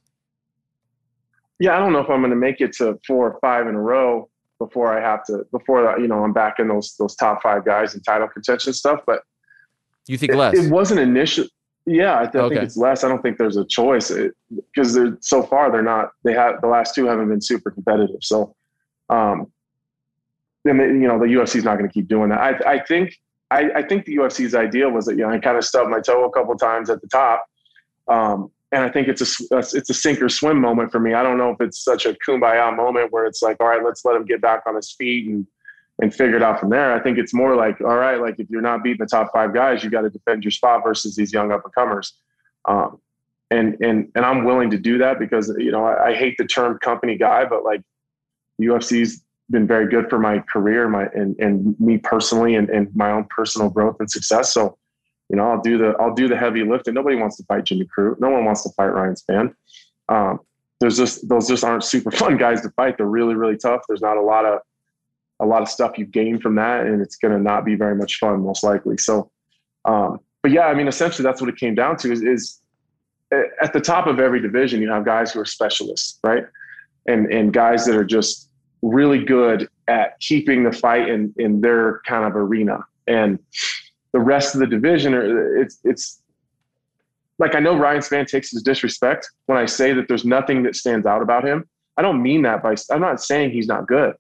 Yeah, 1.59 1.77
I 1.77 1.79
don't 1.79 1.93
know 1.93 2.01
if 2.01 2.11
I'm 2.11 2.21
going 2.21 2.31
to 2.31 2.37
make 2.37 2.61
it 2.61 2.73
to 2.79 2.99
four 3.07 3.31
or 3.31 3.39
five 3.41 3.69
in 3.69 3.77
a 3.77 3.81
row 3.81 4.29
before 4.67 4.97
I 4.97 5.01
have 5.01 5.25
to 5.27 5.45
before 5.51 5.99
you 5.99 6.09
know 6.09 6.23
I'm 6.25 6.33
back 6.33 6.59
in 6.59 6.69
those 6.69 6.95
those 6.99 7.15
top 7.17 7.43
five 7.43 7.65
guys 7.65 7.95
and 7.95 8.05
title 8.05 8.29
contention 8.29 8.73
stuff. 8.73 9.01
But 9.07 9.23
You 10.07 10.19
think 10.19 10.33
it, 10.33 10.37
less? 10.37 10.55
it 10.57 10.71
wasn't 10.71 11.01
initial. 11.01 11.47
Yeah, 11.85 12.21
I, 12.21 12.27
th- 12.27 12.45
I 12.45 12.49
think 12.49 12.63
it's 12.63 12.77
less. 12.77 13.03
I 13.03 13.09
don't 13.09 13.23
think 13.23 13.39
there's 13.39 13.57
a 13.57 13.65
choice 13.65 14.13
because 14.73 14.95
they're 14.95 15.19
so 15.21 15.43
far 15.43 15.73
they're 15.73 15.83
not. 15.83 16.11
They 16.23 16.33
have 16.33 16.61
the 16.61 16.69
last 16.69 16.95
two 16.95 17.07
haven't 17.07 17.29
been 17.29 17.41
super 17.41 17.73
competitive. 17.73 18.23
So, 18.23 18.55
um, 19.11 19.51
and 20.65 20.79
they, 20.79 20.87
you 20.87 21.09
know 21.09 21.19
the 21.19 21.27
UFC's 21.27 21.65
not 21.65 21.79
going 21.79 21.91
to 21.91 21.93
keep 21.93 22.07
doing 22.07 22.29
that. 22.29 22.39
I 22.41 22.75
I 22.75 22.85
think 22.85 23.17
I, 23.51 23.71
I 23.77 23.83
think 23.83 24.05
the 24.05 24.17
UFC's 24.17 24.55
idea 24.55 24.89
was 24.89 25.07
that 25.07 25.17
you 25.17 25.23
know 25.23 25.31
I 25.31 25.39
kind 25.39 25.57
of 25.57 25.65
stubbed 25.65 25.91
my 25.91 26.01
toe 26.01 26.25
a 26.25 26.31
couple 26.31 26.57
times 26.57 26.89
at 26.89 27.01
the 27.01 27.09
top. 27.09 27.45
Um, 28.07 28.51
and 28.73 28.83
I 28.83 28.89
think 28.89 29.09
it's 29.09 29.21
a 29.21 29.59
it's 29.59 29.91
a 29.91 29.95
sink 29.95 30.23
or 30.23 30.31
swim 30.31 30.59
moment 30.59 30.91
for 30.91 30.99
me. 30.99 31.13
I 31.13 31.23
don't 31.23 31.37
know 31.37 31.51
if 31.51 31.61
it's 31.61 31.85
such 31.85 32.07
a 32.07 32.15
kumbaya 32.15 32.75
moment 32.75 33.13
where 33.13 33.27
it's 33.27 33.43
like, 33.43 33.59
all 33.61 33.69
right, 33.69 33.85
let's 33.85 34.05
let 34.05 34.17
him 34.17 34.25
get 34.25 34.41
back 34.41 34.63
on 34.67 34.75
his 34.75 34.93
feet 34.93 35.29
and 35.29 35.47
and 36.01 36.13
figure 36.13 36.37
it 36.37 36.43
out 36.43 36.59
from 36.59 36.71
there. 36.71 36.95
I 36.95 37.01
think 37.01 37.19
it's 37.19 37.35
more 37.35 37.55
like, 37.55 37.81
all 37.83 37.97
right, 37.97 38.19
like 38.19 38.41
if 38.41 38.49
you're 38.49 38.63
not 38.63 38.83
beating 38.83 38.99
the 38.99 39.07
top 39.07 39.31
five 39.33 39.53
guys, 39.53 39.85
you 39.85 39.91
got 39.91 40.01
to 40.01 40.11
defend 40.11 40.43
your 40.43 40.51
spot 40.51 40.83
versus 40.83 41.15
these 41.15 41.33
young 41.33 41.53
up 41.53 41.65
and 41.65 41.75
comers. 41.75 42.15
Um, 42.65 42.99
and 43.51 43.77
and 43.83 44.11
and 44.15 44.25
I'm 44.25 44.45
willing 44.45 44.71
to 44.71 44.79
do 44.79 44.97
that 44.99 45.19
because 45.19 45.55
you 45.59 45.71
know 45.71 45.85
I, 45.85 46.09
I 46.09 46.15
hate 46.15 46.37
the 46.39 46.47
term 46.47 46.79
company 46.79 47.19
guy, 47.19 47.45
but 47.45 47.65
like 47.65 47.83
UFC's 48.61 49.23
been 49.51 49.67
very 49.67 49.87
good 49.87 50.09
for 50.09 50.19
my 50.19 50.39
career, 50.39 50.89
my 50.89 51.09
and 51.15 51.39
and 51.39 51.79
me 51.79 51.99
personally, 51.99 52.55
and 52.55 52.71
and 52.71 52.89
my 52.97 53.11
own 53.11 53.27
personal 53.29 53.69
growth 53.69 53.97
and 54.01 54.11
success. 54.11 54.55
So 54.55 54.79
you 55.33 55.39
know, 55.39 55.51
I'll 55.51 55.61
do 55.61 55.79
the 55.79 55.95
I'll 55.99 56.15
do 56.15 56.29
the 56.29 56.37
heavy 56.37 56.63
lifting. 56.63 56.93
Nobody 56.93 57.17
wants 57.17 57.39
to 57.39 57.45
fight 57.45 57.65
Jimmy 57.65 57.89
Crute. 57.97 58.21
No 58.21 58.29
one 58.29 58.45
wants 58.45 58.63
to 58.65 58.69
fight 58.77 58.89
Ryan 58.89 59.15
Spann. 59.15 59.55
Um, 60.09 60.41
there's 60.79 60.99
just 60.99 61.27
those 61.27 61.49
just 61.49 61.65
aren't 61.65 61.85
super 61.85 62.11
fun 62.23 62.37
guys 62.37 62.61
to 62.61 62.71
fight. 62.71 62.99
They're 62.99 63.07
really 63.07 63.35
really 63.35 63.57
tough. 63.57 63.81
There's 63.89 64.03
not 64.03 64.19
a 64.19 64.23
lot 64.23 64.45
of 64.45 64.61
a 65.41 65.47
lot 65.47 65.63
of 65.63 65.69
stuff 65.69 65.97
you 65.97 66.05
gain 66.05 66.39
from 66.39 66.55
that, 66.57 66.87
and 66.87 67.01
it's 67.01 67.17
going 67.17 67.33
to 67.33 67.43
not 67.43 67.65
be 67.65 67.75
very 67.75 67.97
much 67.97 68.19
fun 68.19 68.43
most 68.43 68.63
likely. 68.63 68.99
So, 68.99 69.31
um, 69.87 70.21
but 70.43 70.53
yeah, 70.53 70.67
I 70.67 70.75
mean, 70.75 70.87
essentially 70.87 71.25
that's 71.25 71.41
what 71.41 71.49
it 71.49 71.57
came 71.57 71.75
down 71.75 71.97
to. 71.99 72.13
Is, 72.13 72.23
is 72.23 72.61
at 73.61 73.73
the 73.73 73.81
top 73.81 74.07
of 74.07 74.21
every 74.21 74.41
division 74.41 74.83
you 74.83 74.91
have 74.91 75.05
guys 75.07 75.33
who 75.33 75.41
are 75.41 75.47
specialists, 75.47 76.21
right? 76.23 76.45
And 77.07 77.33
and 77.33 77.55
guys 77.55 77.87
that 77.87 77.97
are 77.97 78.05
just 78.05 78.51
really 78.83 79.25
good 79.25 79.69
at 79.89 80.21
keeping 80.21 80.63
the 80.63 80.73
fight 80.73 81.09
in 81.09 81.33
in 81.39 81.63
their 81.63 82.03
kind 82.07 82.27
of 82.27 82.37
arena 82.37 82.85
and 83.07 83.39
the 84.13 84.21
rest 84.21 84.55
of 84.55 84.61
the 84.61 84.67
division 84.67 85.15
are 85.15 85.57
it's 85.57 85.79
it's 85.85 86.23
like 87.39 87.55
I 87.55 87.61
know 87.61 87.77
Ryan 87.77 88.01
Spann 88.01 88.27
takes 88.27 88.51
his 88.51 88.63
disrespect 88.63 89.31
when 89.47 89.59
I 89.59 89.67
say 89.67 89.93
that 89.93 90.07
there's 90.09 90.25
nothing 90.25 90.63
that 90.65 90.77
stands 90.77 91.07
out 91.07 91.23
about 91.23 91.45
him. 91.45 91.69
I 91.97 92.03
don't 92.03 92.23
mean 92.23 92.43
that 92.43 92.63
by 92.63 92.75
I'm 92.91 93.01
not 93.01 93.23
saying 93.23 93.51
he's 93.51 93.67
not 93.67 93.87
good. 93.87 94.15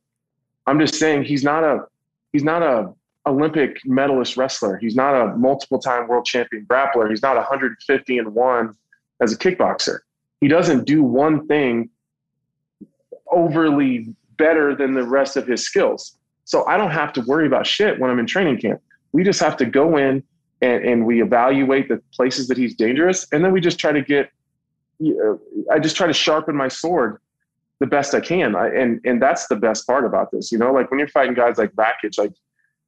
I'm 0.67 0.79
just 0.79 0.95
saying 0.97 1.25
he's 1.25 1.45
not 1.45 1.65
a 1.65 1.87
he's 2.33 2.45
not 2.45 2.63
a 2.63 2.93
Olympic 3.27 3.79
medalist 3.85 4.37
wrestler. 4.37 4.77
He's 4.79 4.97
not 4.97 5.15
a 5.15 5.37
multiple 5.37 5.79
time 5.79 6.09
world 6.09 6.25
champion 6.25 6.67
grappler. 6.67 7.09
He's 7.09 7.23
not 7.23 7.37
150 7.37 8.19
and 8.19 8.35
one 8.35 8.75
as 9.21 9.33
a 9.33 9.39
kickboxer. 9.39 10.01
He 10.41 10.49
doesn't 10.49 10.85
do 10.85 11.05
one 11.05 11.47
thing 11.47 11.91
overly 13.31 14.15
better 14.37 14.75
than 14.75 14.95
the 14.95 15.05
rest 15.05 15.37
of 15.37 15.47
his 15.47 15.65
skills. 15.65 16.17
So 16.45 16.67
I 16.67 16.77
don't 16.77 16.91
have 16.91 17.13
to 17.15 17.21
worry 17.23 17.47
about 17.47 17.67
shit 17.67 18.01
when 18.01 18.11
I'm 18.11 18.19
in 18.19 18.27
training 18.27 18.61
camp. 18.61 18.81
We 19.13 19.25
just 19.25 19.41
have 19.41 19.57
to 19.59 19.65
go 19.65 19.97
in 19.97 20.23
and, 20.61 20.85
and 20.85 21.07
we 21.07 21.23
evaluate 21.23 21.89
the 21.89 22.01
places 22.15 22.49
that 22.49 22.57
he's 22.57 22.75
dangerous, 22.75 23.27
and 23.33 23.45
then 23.45 23.53
we 23.53 23.61
just 23.61 23.79
try 23.79 23.93
to 23.93 24.03
get. 24.03 24.31
you 24.99 25.17
know, 25.17 25.41
I 25.71 25.79
just 25.79 25.97
try 25.97 26.07
to 26.07 26.13
sharpen 26.13 26.57
my 26.57 26.69
sword 26.69 27.19
the 27.81 27.87
best 27.87 28.15
I 28.15 28.21
can, 28.21 28.55
I, 28.55 28.69
and 28.69 29.01
and 29.05 29.21
that's 29.21 29.49
the 29.49 29.57
best 29.57 29.87
part 29.87 30.05
about 30.05 30.31
this. 30.31 30.53
You 30.53 30.59
know, 30.59 30.73
like 30.73 30.91
when 30.91 31.01
you're 31.01 31.09
fighting 31.09 31.35
guys 31.35 31.59
like 31.59 31.73
Rakic, 31.73 32.17
like 32.17 32.33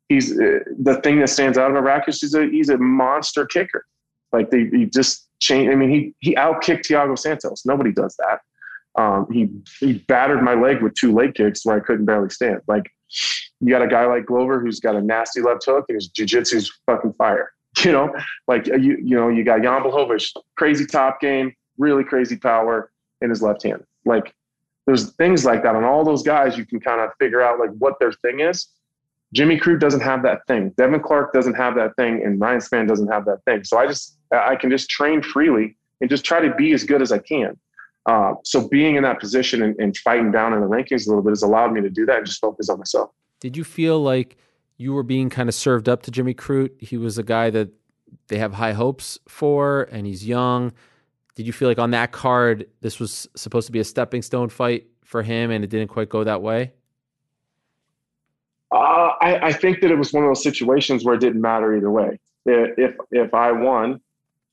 he's 0.09 0.39
uh, 0.39 0.61
the 0.79 1.01
thing 1.03 1.19
that 1.21 1.29
stands 1.29 1.59
out 1.59 1.71
about 1.71 1.85
Rakic 1.85 2.23
is 2.23 2.35
a, 2.35 2.47
he's 2.47 2.69
a 2.69 2.79
monster 2.79 3.45
kicker. 3.45 3.85
Like 4.33 4.51
they, 4.51 4.67
he 4.67 4.87
just 4.87 5.29
changed. 5.41 5.73
I 5.73 5.75
mean, 5.75 5.91
he 5.91 6.15
he 6.21 6.37
outkicked 6.37 6.87
Thiago 6.87 7.19
Santos. 7.19 7.67
Nobody 7.67 7.93
does 7.93 8.17
that. 8.19 8.41
Um, 8.97 9.27
he 9.33 9.49
he 9.81 9.95
battered 10.07 10.43
my 10.43 10.55
leg 10.55 10.81
with 10.81 10.95
two 10.95 11.13
leg 11.13 11.35
kicks 11.35 11.67
where 11.67 11.77
I 11.77 11.81
couldn't 11.81 12.05
barely 12.05 12.31
stand. 12.31 12.61
Like 12.69 12.93
you 13.61 13.71
got 13.71 13.83
a 13.83 13.89
guy 13.89 14.07
like 14.07 14.27
Glover 14.27 14.61
who's 14.61 14.81
got 14.81 14.97
a 14.97 15.01
nasty 15.01 15.41
left 15.41 15.65
hook 15.65 15.87
and 15.89 15.97
his 15.97 16.09
jiu-jitsu's 16.09 16.73
fucking 16.87 17.15
fire. 17.15 17.51
You 17.85 17.91
know, 17.91 18.15
like 18.47 18.69
you 18.69 18.97
you 19.03 19.17
know 19.17 19.29
you 19.29 19.43
got 19.43 19.61
Jan 19.61 19.83
Blachowicz, 19.83 20.31
crazy 20.57 20.87
top 20.87 21.21
game, 21.21 21.53
really 21.77 22.05
crazy 22.05 22.37
power 22.37 22.93
in 23.21 23.31
his 23.31 23.43
left 23.43 23.65
hand. 23.65 23.83
Like 24.05 24.33
there's 24.87 25.11
things 25.15 25.45
like 25.45 25.65
that 25.65 25.75
on 25.75 25.83
all 25.83 26.05
those 26.05 26.23
guys. 26.23 26.57
You 26.57 26.65
can 26.65 26.79
kind 26.79 27.01
of 27.01 27.11
figure 27.19 27.43
out 27.43 27.59
like 27.59 27.71
what 27.79 27.99
their 27.99 28.13
thing 28.13 28.39
is. 28.39 28.69
Jimmy 29.33 29.59
Crute 29.59 29.81
doesn't 29.81 30.03
have 30.03 30.23
that 30.23 30.47
thing. 30.47 30.71
Devin 30.77 31.01
Clark 31.01 31.33
doesn't 31.33 31.55
have 31.55 31.75
that 31.75 31.97
thing, 31.97 32.23
and 32.25 32.41
Ryan 32.41 32.61
Spann 32.61 32.87
doesn't 32.87 33.09
have 33.09 33.25
that 33.25 33.45
thing. 33.45 33.65
So 33.65 33.77
I 33.77 33.89
just 33.89 34.17
I 34.31 34.55
can 34.55 34.71
just 34.71 34.89
train 34.89 35.21
freely 35.21 35.77
and 36.01 36.09
just 36.09 36.25
try 36.25 36.41
to 36.41 36.55
be 36.55 36.73
as 36.73 36.85
good 36.85 37.03
as 37.03 37.11
I 37.11 37.19
can. 37.19 37.59
Uh, 38.07 38.35
so 38.45 38.69
being 38.69 38.97
in 38.97 39.03
that 39.03 39.19
position 39.19 39.63
and, 39.63 39.75
and, 39.79 39.97
fighting 39.97 40.31
down 40.31 40.53
in 40.53 40.61
the 40.61 40.67
rankings 40.67 41.07
a 41.07 41.09
little 41.09 41.23
bit 41.23 41.31
has 41.31 41.43
allowed 41.43 41.73
me 41.73 41.81
to 41.81 41.89
do 41.89 42.05
that 42.05 42.19
and 42.19 42.27
just 42.27 42.39
focus 42.39 42.69
on 42.69 42.79
myself. 42.79 43.11
Did 43.41 43.57
you 43.57 43.65
feel 43.65 44.03
like 44.03 44.37
you 44.77 44.93
were 44.93 45.03
being 45.03 45.31
kind 45.31 45.49
of 45.49 45.55
served 45.55 45.89
up 45.89 46.03
to 46.03 46.11
Jimmy 46.11 46.35
Crute? 46.35 46.83
He 46.83 46.99
was 46.99 47.17
a 47.17 47.23
guy 47.23 47.49
that 47.51 47.71
they 48.29 48.39
have 48.39 48.53
high 48.53 48.73
hopes 48.73 49.19
for, 49.27 49.89
and 49.91 50.07
he's 50.07 50.27
young. 50.27 50.73
Did 51.35 51.47
you 51.47 51.53
feel 51.53 51.67
like 51.67 51.79
on 51.79 51.93
that 51.93 52.13
card 52.13 52.67
this 52.81 53.01
was 53.01 53.27
supposed 53.35 53.67
to 53.67 53.73
be 53.73 53.81
a 53.81 53.85
stepping 53.85 54.23
stone 54.23 54.49
fight 54.49 54.87
for 55.03 55.23
him, 55.23 55.51
and 55.51 55.65
it 55.65 55.71
didn't 55.71 55.89
quite 55.89 56.09
go 56.09 56.25
that 56.25 56.43
way? 56.43 56.73
Uh, 58.71 59.13
I, 59.21 59.47
I, 59.47 59.53
think 59.53 59.81
that 59.83 59.93
it 59.93 59.97
was 59.97 60.13
one 60.13 60.25
of 60.25 60.31
those 60.31 60.43
situations 60.43 61.05
where 61.05 61.15
it 61.15 61.21
didn't 61.21 61.41
matter 61.41 61.77
either 61.77 61.91
way. 61.91 62.19
If 62.45 62.97
if 63.13 63.33
I 63.33 63.53
won, 63.53 64.01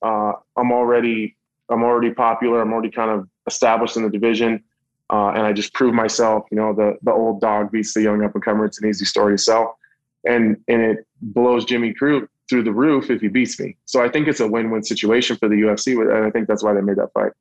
uh, 0.01 0.33
I'm 0.55 0.71
already 0.71 1.35
I'm 1.69 1.83
already 1.83 2.11
popular. 2.11 2.61
I'm 2.61 2.71
already 2.71 2.91
kind 2.91 3.09
of 3.09 3.27
established 3.47 3.97
in 3.97 4.03
the 4.03 4.09
division, 4.09 4.63
uh, 5.09 5.29
and 5.29 5.41
I 5.41 5.53
just 5.53 5.73
proved 5.73 5.95
myself. 5.95 6.45
You 6.51 6.57
know, 6.57 6.73
the 6.73 6.97
the 7.01 7.11
old 7.11 7.41
dog 7.41 7.71
beats 7.71 7.93
the 7.93 8.01
young 8.01 8.23
up 8.23 8.33
and 8.33 8.43
comer. 8.43 8.65
It's 8.65 8.81
an 8.81 8.89
easy 8.89 9.05
story 9.05 9.35
to 9.35 9.41
sell, 9.41 9.77
and 10.25 10.57
and 10.67 10.81
it 10.81 11.05
blows 11.21 11.65
Jimmy 11.65 11.93
Crute 11.93 12.27
through 12.49 12.63
the 12.63 12.71
roof 12.71 13.09
if 13.09 13.21
he 13.21 13.29
beats 13.29 13.59
me. 13.59 13.77
So 13.85 14.03
I 14.03 14.09
think 14.09 14.27
it's 14.27 14.41
a 14.41 14.47
win 14.47 14.71
win 14.71 14.83
situation 14.83 15.37
for 15.37 15.47
the 15.47 15.55
UFC, 15.55 15.99
and 15.99 16.25
I 16.25 16.29
think 16.29 16.47
that's 16.47 16.63
why 16.63 16.73
they 16.73 16.81
made 16.81 16.97
that 16.97 17.13
fight. 17.13 17.31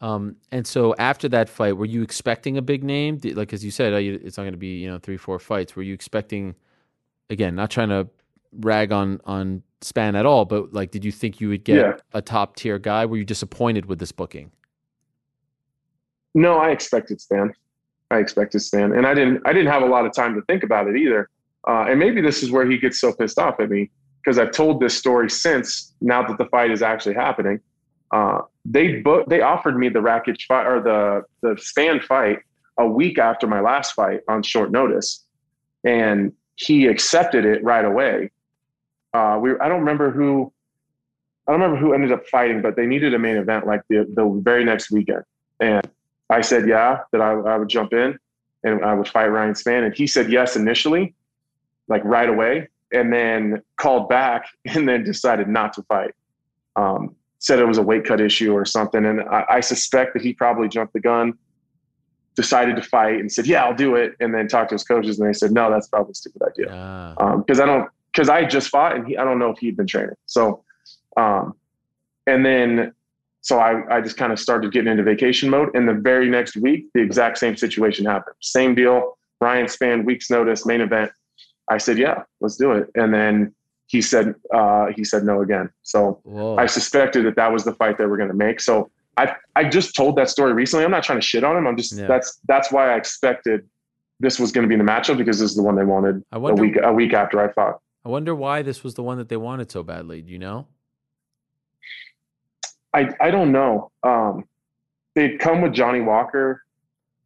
Um, 0.00 0.36
and 0.50 0.66
so 0.66 0.94
after 0.98 1.28
that 1.28 1.48
fight, 1.48 1.76
were 1.76 1.84
you 1.84 2.02
expecting 2.02 2.56
a 2.56 2.62
big 2.62 2.82
name? 2.82 3.20
Like 3.22 3.52
as 3.52 3.64
you 3.64 3.70
said, 3.70 3.92
it's 3.92 4.36
not 4.36 4.44
going 4.44 4.52
to 4.52 4.58
be 4.58 4.78
you 4.78 4.90
know 4.90 4.98
three 4.98 5.16
four 5.16 5.38
fights. 5.38 5.76
Were 5.76 5.82
you 5.82 5.94
expecting? 5.94 6.54
Again, 7.28 7.54
not 7.54 7.70
trying 7.70 7.90
to 7.90 8.08
rag 8.52 8.90
on 8.90 9.20
on 9.24 9.62
Spann 9.82 10.18
at 10.18 10.26
all, 10.26 10.44
but 10.44 10.72
like, 10.72 10.90
did 10.90 11.04
you 11.04 11.12
think 11.12 11.40
you 11.40 11.48
would 11.48 11.64
get 11.64 11.76
yeah. 11.76 11.92
a 12.12 12.20
top 12.20 12.56
tier 12.56 12.78
guy? 12.78 13.06
Were 13.06 13.16
you 13.16 13.24
disappointed 13.24 13.86
with 13.86 13.98
this 13.98 14.12
booking? 14.12 14.50
No, 16.34 16.58
I 16.58 16.70
expected 16.70 17.18
Spann. 17.18 17.52
I 18.10 18.18
expect 18.18 18.54
expected 18.54 18.60
Spann, 18.60 18.96
and 18.96 19.06
I 19.06 19.14
didn't. 19.14 19.42
I 19.44 19.52
didn't 19.52 19.70
have 19.70 19.82
a 19.82 19.86
lot 19.86 20.04
of 20.04 20.12
time 20.12 20.34
to 20.34 20.42
think 20.42 20.64
about 20.64 20.88
it 20.88 20.96
either. 20.96 21.28
Uh, 21.66 21.86
and 21.88 21.98
maybe 21.98 22.20
this 22.20 22.42
is 22.42 22.50
where 22.50 22.68
he 22.68 22.78
gets 22.78 23.00
so 23.00 23.12
pissed 23.12 23.38
off 23.38 23.60
at 23.60 23.70
me 23.70 23.90
because 24.22 24.38
I've 24.38 24.50
told 24.50 24.80
this 24.80 24.96
story 24.96 25.30
since 25.30 25.94
now 26.00 26.26
that 26.26 26.38
the 26.38 26.46
fight 26.46 26.70
is 26.70 26.82
actually 26.82 27.14
happening. 27.14 27.60
Uh, 28.10 28.40
they 28.64 29.00
book, 29.00 29.28
they 29.28 29.40
offered 29.40 29.76
me 29.76 29.88
the 29.88 30.00
Rakic 30.00 30.40
fight 30.48 30.66
or 30.66 30.80
the 30.82 31.22
the 31.42 31.54
Spann 31.54 32.02
fight 32.02 32.40
a 32.78 32.86
week 32.86 33.18
after 33.18 33.46
my 33.46 33.60
last 33.60 33.92
fight 33.92 34.20
on 34.28 34.42
short 34.42 34.72
notice, 34.72 35.24
and 35.84 36.32
he 36.56 36.86
accepted 36.86 37.44
it 37.44 37.62
right 37.62 37.84
away. 37.84 38.30
Uh, 39.14 39.38
we 39.40 39.52
I 39.60 39.68
don't 39.68 39.80
remember 39.80 40.10
who 40.10 40.52
I 41.46 41.52
don't 41.52 41.60
remember 41.60 41.80
who 41.80 41.94
ended 41.94 42.10
up 42.10 42.26
fighting, 42.26 42.60
but 42.60 42.74
they 42.74 42.86
needed 42.86 43.14
a 43.14 43.18
main 43.18 43.36
event 43.36 43.66
like 43.66 43.82
the 43.88 44.12
the 44.14 44.40
very 44.42 44.64
next 44.64 44.90
weekend, 44.90 45.22
and 45.60 45.88
I 46.30 46.40
said 46.40 46.66
yeah 46.68 47.00
that 47.12 47.20
I, 47.20 47.32
I 47.32 47.56
would 47.58 47.68
jump 47.68 47.92
in 47.92 48.18
and 48.64 48.84
I 48.84 48.94
would 48.94 49.08
fight 49.08 49.26
Ryan 49.26 49.54
Spann. 49.54 49.84
and 49.84 49.94
he 49.94 50.06
said 50.06 50.30
yes 50.30 50.56
initially, 50.56 51.14
like 51.88 52.04
right 52.04 52.28
away, 52.28 52.68
and 52.92 53.12
then 53.12 53.62
called 53.76 54.08
back 54.08 54.46
and 54.64 54.88
then 54.88 55.04
decided 55.04 55.48
not 55.48 55.72
to 55.74 55.82
fight. 55.84 56.14
Um, 56.76 57.14
said 57.38 57.58
it 57.58 57.64
was 57.64 57.78
a 57.78 57.82
weight 57.82 58.04
cut 58.04 58.20
issue 58.20 58.52
or 58.52 58.64
something. 58.64 59.04
And 59.04 59.22
I, 59.22 59.44
I, 59.48 59.60
suspect 59.60 60.12
that 60.12 60.22
he 60.22 60.34
probably 60.34 60.68
jumped 60.68 60.92
the 60.92 61.00
gun, 61.00 61.32
decided 62.36 62.76
to 62.76 62.82
fight, 62.82 63.18
and 63.18 63.32
said, 63.32 63.46
"Yeah, 63.46 63.64
I'll 63.64 63.74
do 63.74 63.96
it." 63.96 64.14
And 64.20 64.32
then 64.32 64.46
talked 64.46 64.68
to 64.70 64.74
his 64.74 64.84
coaches, 64.84 65.18
and 65.18 65.28
they 65.28 65.32
said, 65.32 65.50
"No, 65.50 65.70
that's 65.70 65.88
probably 65.88 66.12
a 66.12 66.14
stupid 66.14 66.42
idea." 66.42 67.14
Because 67.38 67.60
um, 67.60 67.68
I 67.68 67.72
don't, 67.72 67.90
because 68.12 68.28
I 68.28 68.44
just 68.44 68.68
fought, 68.68 68.94
and 68.94 69.06
he, 69.06 69.16
I 69.16 69.24
don't 69.24 69.38
know 69.38 69.50
if 69.50 69.58
he'd 69.58 69.76
been 69.76 69.86
training. 69.86 70.16
So, 70.26 70.62
um, 71.16 71.54
and 72.26 72.44
then 72.44 72.92
so 73.42 73.58
I, 73.58 73.96
I 73.96 74.00
just 74.00 74.16
kind 74.16 74.32
of 74.32 74.38
started 74.38 74.72
getting 74.72 74.90
into 74.90 75.02
vacation 75.02 75.48
mode. 75.48 75.70
And 75.74 75.88
the 75.88 75.94
very 75.94 76.28
next 76.28 76.56
week, 76.56 76.86
the 76.94 77.00
exact 77.00 77.38
same 77.38 77.56
situation 77.56 78.04
happened. 78.04 78.36
Same 78.40 78.74
deal. 78.74 79.18
Ryan 79.40 79.66
Spann, 79.66 80.04
week's 80.04 80.30
notice, 80.30 80.66
main 80.66 80.80
event. 80.82 81.10
I 81.68 81.78
said, 81.78 81.98
"Yeah, 81.98 82.24
let's 82.40 82.56
do 82.56 82.72
it." 82.72 82.90
And 82.94 83.14
then 83.14 83.54
he 83.86 84.02
said 84.02 84.34
uh, 84.52 84.86
he 84.94 85.04
said 85.04 85.24
no 85.24 85.40
again. 85.40 85.70
So 85.82 86.20
Whoa. 86.24 86.56
I 86.56 86.66
suspected 86.66 87.24
that 87.26 87.36
that 87.36 87.52
was 87.52 87.64
the 87.64 87.72
fight 87.74 87.96
they 87.96 88.06
were 88.06 88.16
going 88.16 88.28
to 88.28 88.34
make. 88.34 88.60
So 88.60 88.90
I 89.16 89.34
I 89.56 89.68
just 89.68 89.94
told 89.94 90.16
that 90.16 90.28
story 90.28 90.52
recently. 90.52 90.84
I'm 90.84 90.90
not 90.90 91.04
trying 91.04 91.18
to 91.18 91.26
shit 91.26 91.42
on 91.42 91.56
him. 91.56 91.66
I'm 91.66 91.76
just 91.76 91.96
yeah. 91.96 92.06
that's 92.06 92.40
that's 92.46 92.70
why 92.70 92.92
I 92.92 92.96
expected 92.96 93.66
this 94.20 94.38
was 94.38 94.52
going 94.52 94.68
to 94.68 94.68
be 94.68 94.76
the 94.76 94.88
matchup 94.88 95.16
because 95.16 95.38
this 95.38 95.50
is 95.50 95.56
the 95.56 95.62
one 95.62 95.76
they 95.76 95.84
wanted 95.84 96.22
wonder, 96.32 96.62
a 96.62 96.66
week 96.66 96.76
a 96.82 96.92
week 96.92 97.14
after 97.14 97.40
I 97.40 97.50
fought. 97.52 97.80
I 98.04 98.08
wonder 98.10 98.34
why 98.34 98.62
this 98.62 98.84
was 98.84 98.94
the 98.94 99.02
one 99.02 99.18
that 99.18 99.28
they 99.28 99.36
wanted 99.36 99.70
so 99.70 99.82
badly. 99.82 100.22
Do 100.22 100.32
you 100.32 100.38
know? 100.38 100.66
I 102.94 103.10
I 103.20 103.30
don't 103.30 103.52
know. 103.52 103.90
Um, 104.02 104.44
they'd 105.14 105.38
come 105.38 105.60
with 105.60 105.72
Johnny 105.72 106.00
Walker 106.00 106.62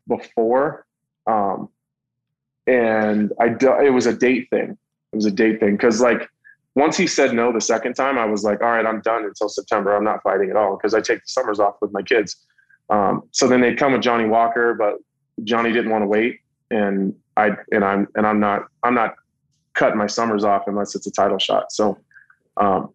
before, 0.08 0.86
um, 1.26 1.68
and 2.66 3.32
I 3.40 3.56
it 3.84 3.92
was 3.92 4.06
a 4.06 4.14
date 4.14 4.48
thing. 4.50 4.76
It 5.12 5.16
was 5.16 5.26
a 5.26 5.30
date 5.30 5.60
thing 5.60 5.76
because 5.76 6.00
like 6.00 6.28
once 6.74 6.96
he 6.96 7.06
said 7.06 7.32
no 7.32 7.52
the 7.52 7.60
second 7.60 7.94
time, 7.94 8.18
I 8.18 8.24
was 8.24 8.42
like, 8.42 8.60
all 8.60 8.68
right, 8.70 8.84
I'm 8.84 9.00
done 9.00 9.24
until 9.24 9.48
September. 9.48 9.94
I'm 9.94 10.04
not 10.04 10.22
fighting 10.22 10.50
at 10.50 10.56
all 10.56 10.76
because 10.76 10.94
I 10.94 11.00
take 11.00 11.20
the 11.20 11.28
summers 11.28 11.60
off 11.60 11.76
with 11.80 11.92
my 11.92 12.02
kids. 12.02 12.36
Um, 12.90 13.22
so 13.30 13.46
then 13.46 13.60
they'd 13.60 13.78
come 13.78 13.92
with 13.92 14.02
Johnny 14.02 14.26
Walker, 14.26 14.74
but 14.74 14.96
Johnny 15.44 15.72
didn't 15.72 15.90
want 15.90 16.02
to 16.02 16.06
wait, 16.06 16.40
and 16.70 17.14
I 17.36 17.52
and 17.72 17.84
I'm 17.84 18.08
and 18.14 18.26
I'm 18.26 18.40
not 18.40 18.66
I'm 18.82 18.94
not 18.94 19.14
cutting 19.74 19.98
my 19.98 20.06
summers 20.06 20.44
off 20.44 20.64
unless 20.66 20.94
it's 20.94 21.06
a 21.06 21.10
title 21.10 21.38
shot. 21.38 21.72
So, 21.72 21.98
um, 22.56 22.90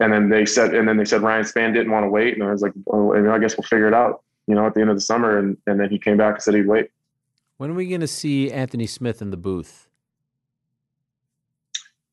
and 0.00 0.12
then 0.12 0.28
they 0.28 0.44
said 0.46 0.74
and 0.74 0.88
then 0.88 0.96
they 0.96 1.04
said 1.04 1.22
Ryan 1.22 1.44
Spann 1.44 1.72
didn't 1.72 1.92
want 1.92 2.04
to 2.04 2.10
wait, 2.10 2.34
and 2.34 2.42
I 2.42 2.50
was 2.50 2.62
like, 2.62 2.72
well, 2.84 3.12
I 3.30 3.38
guess 3.38 3.56
we'll 3.56 3.66
figure 3.66 3.88
it 3.88 3.94
out, 3.94 4.22
you 4.46 4.54
know, 4.54 4.66
at 4.66 4.74
the 4.74 4.80
end 4.80 4.90
of 4.90 4.96
the 4.96 5.00
summer. 5.02 5.38
And 5.38 5.56
and 5.66 5.78
then 5.78 5.90
he 5.90 5.98
came 5.98 6.16
back 6.16 6.34
and 6.34 6.42
said 6.42 6.54
he'd 6.54 6.66
wait. 6.66 6.90
When 7.56 7.70
are 7.70 7.74
we 7.74 7.88
going 7.88 8.00
to 8.00 8.08
see 8.08 8.50
Anthony 8.50 8.86
Smith 8.86 9.22
in 9.22 9.30
the 9.30 9.36
booth? 9.36 9.88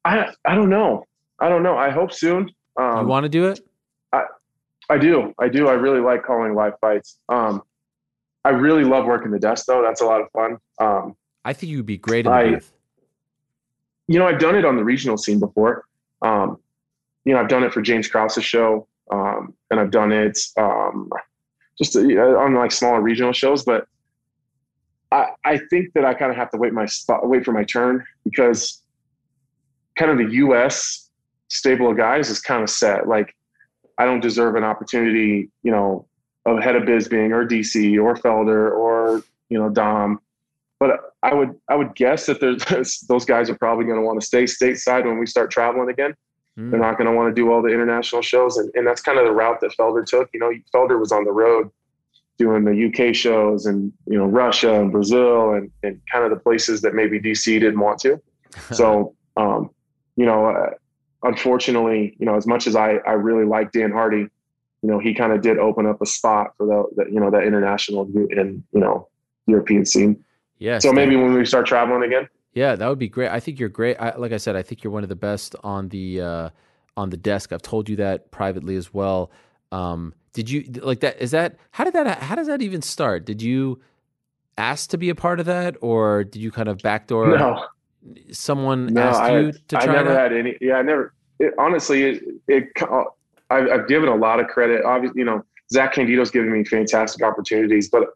I 0.06 0.32
I 0.46 0.56
don't 0.56 0.70
know. 0.70 1.06
I 1.40 1.50
don't 1.50 1.64
know. 1.64 1.78
I 1.78 1.90
hope 1.90 2.14
soon. 2.14 2.52
Um, 2.78 3.02
you 3.02 3.08
want 3.08 3.24
to 3.24 3.30
do 3.30 3.46
it? 3.46 3.60
I 4.14 4.24
I 4.90 4.98
do. 4.98 5.34
I 5.40 5.50
do. 5.50 5.68
I 5.68 5.74
really 5.74 6.00
like 6.00 6.24
calling 6.24 6.54
live 6.54 6.74
fights. 6.80 7.18
Um, 7.30 7.64
I 8.44 8.50
really 8.50 8.84
love 8.84 9.06
working 9.06 9.32
the 9.32 9.40
desk 9.40 9.66
though. 9.66 9.82
That's 9.82 10.02
a 10.02 10.06
lot 10.06 10.22
of 10.22 10.28
fun. 10.32 10.58
Um, 10.80 11.16
I 11.44 11.54
think 11.54 11.72
you'd 11.72 11.86
be 11.86 11.98
great 11.98 12.26
in 12.26 12.32
the 12.32 12.38
I, 12.38 12.50
booth. 12.52 12.72
You 14.08 14.20
know, 14.20 14.28
I've 14.28 14.40
done 14.40 14.56
it 14.56 14.66
on 14.66 14.76
the 14.76 14.84
regional 14.84 15.18
scene 15.18 15.40
before. 15.40 15.86
Um, 16.22 16.60
you 17.26 17.34
know, 17.34 17.40
I've 17.40 17.50
done 17.50 17.64
it 17.64 17.74
for 17.74 17.82
James 17.82 18.08
Krause's 18.08 18.44
show, 18.44 18.88
um, 19.12 19.54
and 19.70 19.80
I've 19.80 19.92
done 19.92 20.12
it 20.12 20.40
um, 20.58 21.10
just 21.78 21.96
uh, 21.96 22.00
on 22.00 22.54
like 22.56 22.72
smaller 22.72 23.02
regional 23.02 23.34
shows. 23.34 23.64
But 23.64 23.88
I, 25.12 25.28
I 25.46 25.60
think 25.70 25.94
that 25.94 26.06
I 26.06 26.14
kind 26.14 26.32
of 26.32 26.38
have 26.38 26.50
to 26.52 26.58
wait 26.58 26.74
my 26.74 26.86
spot, 26.86 27.28
wait 27.28 27.46
for 27.46 27.52
my 27.52 27.64
turn 27.64 28.04
because 28.24 28.82
kind 29.98 30.12
of 30.12 30.18
the 30.18 30.34
U.S. 30.36 31.10
stable 31.50 31.92
of 31.92 31.98
guys 31.98 32.30
is 32.30 32.40
kind 32.40 32.64
of 32.64 32.70
set. 32.70 33.08
Like, 33.08 33.36
I 33.98 34.06
don't 34.06 34.22
deserve 34.22 34.56
an 34.56 34.64
opportunity, 34.64 35.50
you 35.64 35.72
know, 35.72 36.08
ahead 36.46 36.76
of 36.76 36.84
Bisping 36.84 37.32
or 37.32 37.46
DC 37.46 38.02
or 38.02 38.16
Felder 38.16 38.72
or 38.72 39.24
you 39.50 39.60
know 39.60 39.70
Dom. 39.70 40.20
But 40.80 41.00
I 41.22 41.34
would 41.34 41.56
I 41.70 41.76
would 41.76 41.96
guess 41.96 42.26
that 42.26 42.40
there's 42.40 43.00
those 43.08 43.26
guys 43.26 43.50
are 43.50 43.56
probably 43.56 43.86
going 43.86 43.98
to 43.98 44.06
want 44.06 44.20
to 44.20 44.26
stay 44.26 44.46
stateside 44.46 45.06
when 45.06 45.20
we 45.20 45.26
start 45.26 45.52
traveling 45.52 45.90
again. 45.90 46.14
Mm. 46.58 46.72
They're 46.72 46.80
not 46.80 46.98
going 46.98 47.10
to 47.10 47.16
want 47.16 47.34
to 47.34 47.40
do 47.40 47.52
all 47.52 47.62
the 47.62 47.70
international 47.70 48.22
shows, 48.22 48.58
and, 48.58 48.70
and 48.76 48.86
that's 48.86 49.02
kind 49.02 49.18
of 49.18 49.26
the 49.26 49.32
route 49.32 49.62
that 49.62 49.72
Felder 49.78 50.06
took. 50.06 50.30
You 50.34 50.40
know, 50.40 50.52
Felder 50.74 51.00
was 51.00 51.12
on 51.12 51.24
the 51.24 51.32
road 51.32 51.70
doing 52.38 52.64
the 52.64 52.88
UK 52.88 53.14
shows 53.14 53.66
and 53.66 53.94
you 54.08 54.18
know 54.18 54.26
Russia 54.26 54.82
and 54.82 54.92
Brazil 54.92 55.52
and, 55.52 55.70
and 55.84 56.02
kind 56.12 56.24
of 56.24 56.32
the 56.32 56.38
places 56.38 56.82
that 56.82 56.96
maybe 56.96 57.20
DC 57.20 57.46
didn't 57.60 57.80
want 57.80 58.00
to. 58.00 58.22
So 58.74 59.16
um, 59.38 59.70
you 60.18 60.26
know, 60.26 60.48
uh, 60.48 60.72
unfortunately, 61.24 62.16
you 62.20 62.26
know, 62.26 62.36
as 62.36 62.48
much 62.48 62.68
as 62.68 62.76
I, 62.76 62.96
I 63.08 63.14
really 63.14 63.46
like 63.46 63.72
Dan 63.72 63.92
Hardy, 63.92 64.28
you 64.82 64.90
know, 64.90 65.00
he 65.00 65.14
kind 65.14 65.32
of 65.32 65.42
did 65.42 65.58
open 65.58 65.86
up 65.86 66.02
a 66.02 66.06
spot 66.06 66.54
for 66.58 66.66
the, 66.66 67.04
the, 67.04 67.12
you 67.12 67.20
know, 67.20 67.30
that 67.32 67.44
international 67.44 68.04
and, 68.04 68.64
you 68.72 68.80
know, 68.80 69.08
European 69.48 69.86
scene. 69.86 70.24
Yeah. 70.58 70.80
So 70.80 70.92
maybe 70.92 71.16
when 71.16 71.34
we 71.34 71.46
start 71.46 71.66
traveling 71.66 72.04
again. 72.04 72.28
Yeah, 72.54 72.76
that 72.76 72.88
would 72.88 73.00
be 73.00 73.08
great. 73.08 73.30
I 73.30 73.40
think 73.40 73.60
you're 73.60 73.70
great. 73.70 73.98
I, 73.98 74.16
like 74.18 74.32
I 74.32 74.38
said, 74.38 74.56
I 74.56 74.62
think 74.62 74.84
you're 74.84 74.92
one 74.92 75.04
of 75.04 75.10
the 75.10 75.16
best 75.16 75.56
on 75.64 75.90
the 75.90 76.22
uh, 76.22 76.50
on 76.98 77.10
the 77.10 77.18
desk. 77.18 77.54
I've 77.54 77.62
told 77.62 77.88
you 77.88 77.96
that 77.98 78.32
privately 78.32 78.76
as 78.76 78.94
well. 78.94 79.32
Um, 79.72 80.14
did 80.34 80.50
you 80.50 80.64
like 80.82 81.00
that? 81.02 81.22
Is 81.22 81.32
that 81.32 81.58
how 81.72 81.84
did 81.84 81.94
that? 81.94 82.20
How 82.20 82.36
does 82.36 82.48
that 82.48 82.62
even 82.62 82.82
start? 82.82 83.26
Did 83.26 83.42
you 83.42 83.82
ask 84.58 84.90
to 84.90 84.98
be 84.98 85.10
a 85.10 85.16
part 85.16 85.40
of 85.40 85.46
that, 85.46 85.78
or 85.82 86.24
did 86.24 86.42
you 86.42 86.52
kind 86.52 86.68
of 86.68 86.80
backdoor? 86.80 87.38
No, 87.38 87.66
someone 88.32 88.88
no, 88.88 89.02
asked 89.02 89.22
I, 89.22 89.40
you 89.40 89.52
to 89.70 89.78
I 89.78 89.86
try 89.86 89.94
never 89.94 90.10
that? 90.10 90.32
had 90.32 90.34
any. 90.34 90.58
Yeah, 90.60 90.76
I 90.76 90.82
never. 90.82 91.14
It, 91.40 91.54
honestly, 91.58 92.04
it, 92.04 92.24
it 92.48 92.70
I've, 93.50 93.70
I've 93.70 93.88
given 93.88 94.10
a 94.10 94.16
lot 94.16 94.40
of 94.40 94.48
credit. 94.48 94.84
Obviously, 94.84 95.20
you 95.20 95.26
know, 95.26 95.44
Zach 95.72 95.94
Candito's 95.94 96.32
given 96.32 96.52
me 96.52 96.64
fantastic 96.64 97.24
opportunities, 97.24 97.90
but 97.90 98.10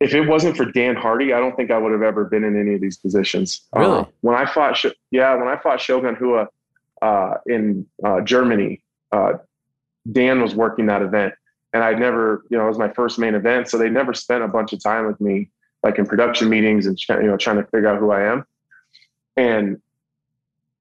if 0.00 0.14
it 0.14 0.22
wasn't 0.22 0.56
for 0.56 0.66
Dan 0.66 0.94
Hardy, 0.94 1.32
I 1.32 1.38
don't 1.38 1.56
think 1.56 1.70
I 1.70 1.78
would 1.78 1.92
have 1.92 2.02
ever 2.02 2.24
been 2.24 2.44
in 2.44 2.58
any 2.58 2.74
of 2.74 2.80
these 2.80 2.98
positions. 2.98 3.62
Really? 3.74 4.00
Uh, 4.00 4.04
when 4.20 4.36
I 4.36 4.44
fought, 4.44 4.76
Sh- 4.76 4.86
yeah, 5.10 5.34
when 5.34 5.48
I 5.48 5.56
fought 5.56 5.80
Shogun 5.80 6.16
Rua 6.20 6.48
uh, 7.00 7.34
in 7.46 7.86
uh, 8.04 8.20
Germany, 8.20 8.82
uh, 9.12 9.34
Dan 10.10 10.42
was 10.42 10.54
working 10.54 10.86
that 10.86 11.02
event, 11.02 11.34
and 11.72 11.82
I'd 11.82 11.98
never, 11.98 12.44
you 12.50 12.58
know, 12.58 12.64
it 12.64 12.68
was 12.68 12.78
my 12.78 12.90
first 12.90 13.18
main 13.18 13.34
event, 13.34 13.68
so 13.68 13.78
they 13.78 13.88
never 13.88 14.12
spent 14.12 14.44
a 14.44 14.48
bunch 14.48 14.72
of 14.72 14.82
time 14.82 15.06
with 15.06 15.20
me, 15.20 15.50
like 15.82 15.98
in 15.98 16.06
production 16.06 16.48
meetings 16.48 16.86
and 16.86 16.98
you 17.08 17.22
know, 17.22 17.36
trying 17.36 17.56
to 17.56 17.64
figure 17.64 17.88
out 17.88 17.98
who 17.98 18.10
I 18.10 18.22
am. 18.30 18.44
And 19.36 19.80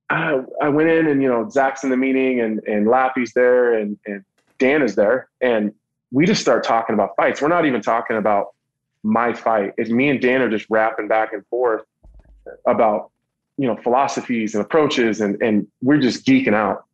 I, 0.09 0.41
I 0.61 0.69
went 0.69 0.89
in, 0.89 1.07
and 1.07 1.21
you 1.21 1.29
know, 1.29 1.49
Zach's 1.49 1.83
in 1.83 1.89
the 1.89 1.97
meeting, 1.97 2.41
and 2.41 2.61
and 2.67 2.87
Lappy's 2.87 3.33
there, 3.33 3.73
and 3.73 3.97
and 4.05 4.23
Dan 4.59 4.81
is 4.81 4.95
there, 4.95 5.29
and 5.41 5.73
we 6.11 6.25
just 6.25 6.41
start 6.41 6.63
talking 6.63 6.93
about 6.93 7.15
fights. 7.15 7.41
We're 7.41 7.47
not 7.47 7.65
even 7.65 7.81
talking 7.81 8.17
about 8.17 8.55
my 9.06 9.34
fight. 9.34 9.73
It's 9.77 9.90
me 9.90 10.10
and 10.10 10.19
Dan 10.19 10.41
are 10.41 10.49
just 10.49 10.65
rapping 10.69 11.07
back 11.07 11.32
and 11.32 11.45
forth 11.48 11.84
about 12.68 13.11
you 13.57 13.68
know 13.68 13.77
philosophies 13.77 14.56
and 14.56 14.64
approaches, 14.64 15.22
and 15.22 15.41
and 15.41 15.68
we're 15.82 15.99
just 15.99 16.26
geeking 16.26 16.53
out. 16.53 16.86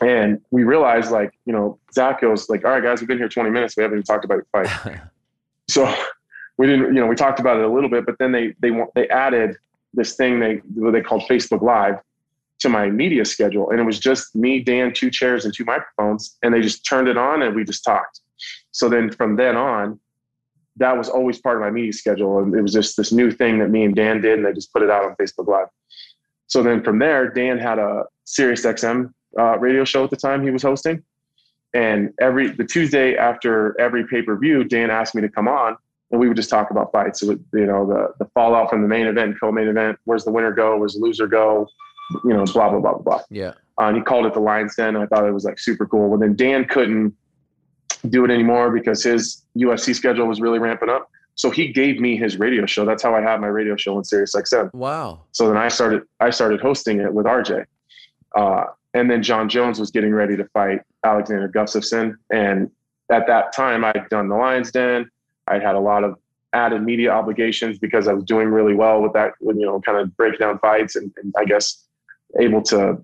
And 0.00 0.40
we 0.50 0.64
realized, 0.64 1.12
like, 1.12 1.32
you 1.44 1.52
know, 1.52 1.78
Zach 1.92 2.20
goes 2.20 2.48
like, 2.48 2.64
"All 2.64 2.70
right, 2.70 2.82
guys, 2.82 3.00
we've 3.00 3.08
been 3.08 3.18
here 3.18 3.28
20 3.28 3.50
minutes. 3.50 3.76
We 3.76 3.82
haven't 3.82 3.98
even 3.98 4.04
talked 4.04 4.24
about 4.24 4.36
your 4.36 4.46
fight." 4.52 5.00
so 5.68 5.92
we 6.56 6.66
didn't, 6.66 6.94
you 6.94 7.00
know, 7.00 7.06
we 7.06 7.14
talked 7.14 7.40
about 7.40 7.58
it 7.58 7.64
a 7.64 7.68
little 7.68 7.90
bit, 7.90 8.06
but 8.06 8.18
then 8.18 8.32
they 8.32 8.54
they 8.60 8.70
want 8.70 8.90
they 8.94 9.08
added 9.08 9.56
this 9.94 10.16
thing 10.16 10.40
they 10.40 10.56
what 10.74 10.92
they 10.92 11.02
called 11.02 11.22
Facebook 11.22 11.60
Live 11.60 12.00
to 12.60 12.68
my 12.68 12.88
media 12.88 13.24
schedule, 13.24 13.70
and 13.70 13.80
it 13.80 13.84
was 13.84 13.98
just 13.98 14.34
me, 14.36 14.60
Dan, 14.60 14.94
two 14.94 15.10
chairs, 15.10 15.44
and 15.44 15.52
two 15.52 15.64
microphones, 15.64 16.38
and 16.42 16.54
they 16.54 16.60
just 16.60 16.86
turned 16.86 17.08
it 17.08 17.18
on, 17.18 17.42
and 17.42 17.54
we 17.54 17.64
just 17.64 17.84
talked. 17.84 18.20
So 18.70 18.88
then 18.88 19.10
from 19.10 19.36
then 19.36 19.56
on, 19.56 19.98
that 20.76 20.96
was 20.96 21.08
always 21.08 21.38
part 21.38 21.56
of 21.56 21.62
my 21.62 21.70
media 21.70 21.92
schedule, 21.92 22.38
and 22.38 22.54
it 22.54 22.62
was 22.62 22.72
just 22.72 22.96
this 22.96 23.12
new 23.12 23.30
thing 23.30 23.58
that 23.58 23.70
me 23.70 23.84
and 23.84 23.94
Dan 23.94 24.20
did, 24.20 24.38
and 24.38 24.46
they 24.46 24.52
just 24.52 24.72
put 24.72 24.82
it 24.82 24.90
out 24.90 25.04
on 25.04 25.14
Facebook 25.16 25.46
Live. 25.46 25.68
So 26.46 26.62
then 26.62 26.82
from 26.82 26.98
there, 26.98 27.28
Dan 27.30 27.58
had 27.58 27.78
a 27.78 28.04
Sirius 28.24 28.64
XM 28.64 29.12
uh, 29.38 29.58
radio 29.58 29.84
show 29.84 30.04
at 30.04 30.10
the 30.10 30.16
time 30.16 30.42
he 30.42 30.50
was 30.50 30.62
hosting, 30.62 31.02
and 31.74 32.12
every 32.20 32.48
the 32.48 32.64
Tuesday 32.64 33.16
after 33.16 33.78
every 33.80 34.06
pay 34.06 34.22
per 34.22 34.36
view, 34.36 34.64
Dan 34.64 34.90
asked 34.90 35.14
me 35.14 35.22
to 35.22 35.28
come 35.28 35.48
on, 35.48 35.76
and 36.10 36.20
we 36.20 36.28
would 36.28 36.36
just 36.36 36.50
talk 36.50 36.70
about 36.70 36.92
fights. 36.92 37.20
So 37.20 37.32
you 37.52 37.66
know 37.66 37.86
the 37.86 38.14
the 38.18 38.30
fallout 38.32 38.70
from 38.70 38.82
the 38.82 38.88
main 38.88 39.06
event, 39.06 39.36
co-main 39.40 39.68
event. 39.68 39.98
Where's 40.04 40.24
the 40.24 40.32
winner 40.32 40.52
go? 40.52 40.78
Where's 40.78 40.94
the 40.94 41.00
loser 41.00 41.26
go? 41.26 41.66
You 42.24 42.34
know, 42.34 42.44
blah 42.44 42.70
blah 42.70 42.80
blah 42.80 42.92
blah 42.92 43.02
blah. 43.02 43.20
yeah. 43.30 43.52
Uh, 43.80 43.84
and 43.86 43.96
he 43.96 44.02
called 44.02 44.26
it 44.26 44.34
the 44.34 44.40
Lions 44.40 44.76
Den. 44.76 44.96
I 44.96 45.06
thought 45.06 45.26
it 45.26 45.32
was 45.32 45.44
like 45.44 45.58
super 45.58 45.86
cool. 45.86 46.10
Well, 46.10 46.18
then 46.18 46.36
Dan 46.36 46.66
couldn't 46.66 47.16
do 48.08 48.24
it 48.24 48.30
anymore 48.30 48.70
because 48.70 49.02
his 49.02 49.44
UFC 49.56 49.94
schedule 49.94 50.26
was 50.26 50.40
really 50.40 50.58
ramping 50.58 50.88
up. 50.88 51.10
So 51.34 51.50
he 51.50 51.72
gave 51.72 51.98
me 51.98 52.16
his 52.16 52.38
radio 52.38 52.66
show. 52.66 52.84
That's 52.84 53.02
how 53.02 53.14
I 53.14 53.22
had 53.22 53.40
my 53.40 53.46
radio 53.46 53.76
show 53.76 53.96
on 53.96 54.04
Sirius 54.04 54.34
XM. 54.34 54.72
Wow. 54.74 55.22
So 55.32 55.48
then 55.48 55.56
I 55.56 55.68
started 55.68 56.02
I 56.20 56.30
started 56.30 56.60
hosting 56.60 57.00
it 57.00 57.12
with 57.12 57.26
RJ. 57.26 57.64
Uh, 58.34 58.64
and 58.94 59.10
then 59.10 59.22
Jon 59.22 59.48
Jones 59.48 59.80
was 59.80 59.90
getting 59.90 60.12
ready 60.12 60.36
to 60.36 60.44
fight 60.46 60.80
Alexander 61.04 61.48
Gustafsson. 61.48 62.16
And 62.30 62.70
at 63.10 63.26
that 63.26 63.52
time, 63.52 63.84
I'd 63.84 64.08
done 64.10 64.28
the 64.28 64.36
Lions 64.36 64.70
Den. 64.70 65.10
I 65.48 65.58
had 65.58 65.74
a 65.74 65.80
lot 65.80 66.04
of 66.04 66.16
added 66.52 66.82
media 66.82 67.10
obligations 67.10 67.78
because 67.78 68.06
I 68.06 68.12
was 68.12 68.24
doing 68.24 68.48
really 68.48 68.74
well 68.74 69.00
with 69.00 69.14
that, 69.14 69.32
with, 69.40 69.56
you 69.56 69.64
know, 69.64 69.80
kind 69.80 69.98
of 69.98 70.14
break 70.16 70.38
down 70.38 70.58
fights 70.58 70.96
and, 70.96 71.10
and 71.22 71.34
I 71.36 71.44
guess 71.44 71.84
able 72.38 72.62
to, 72.64 73.02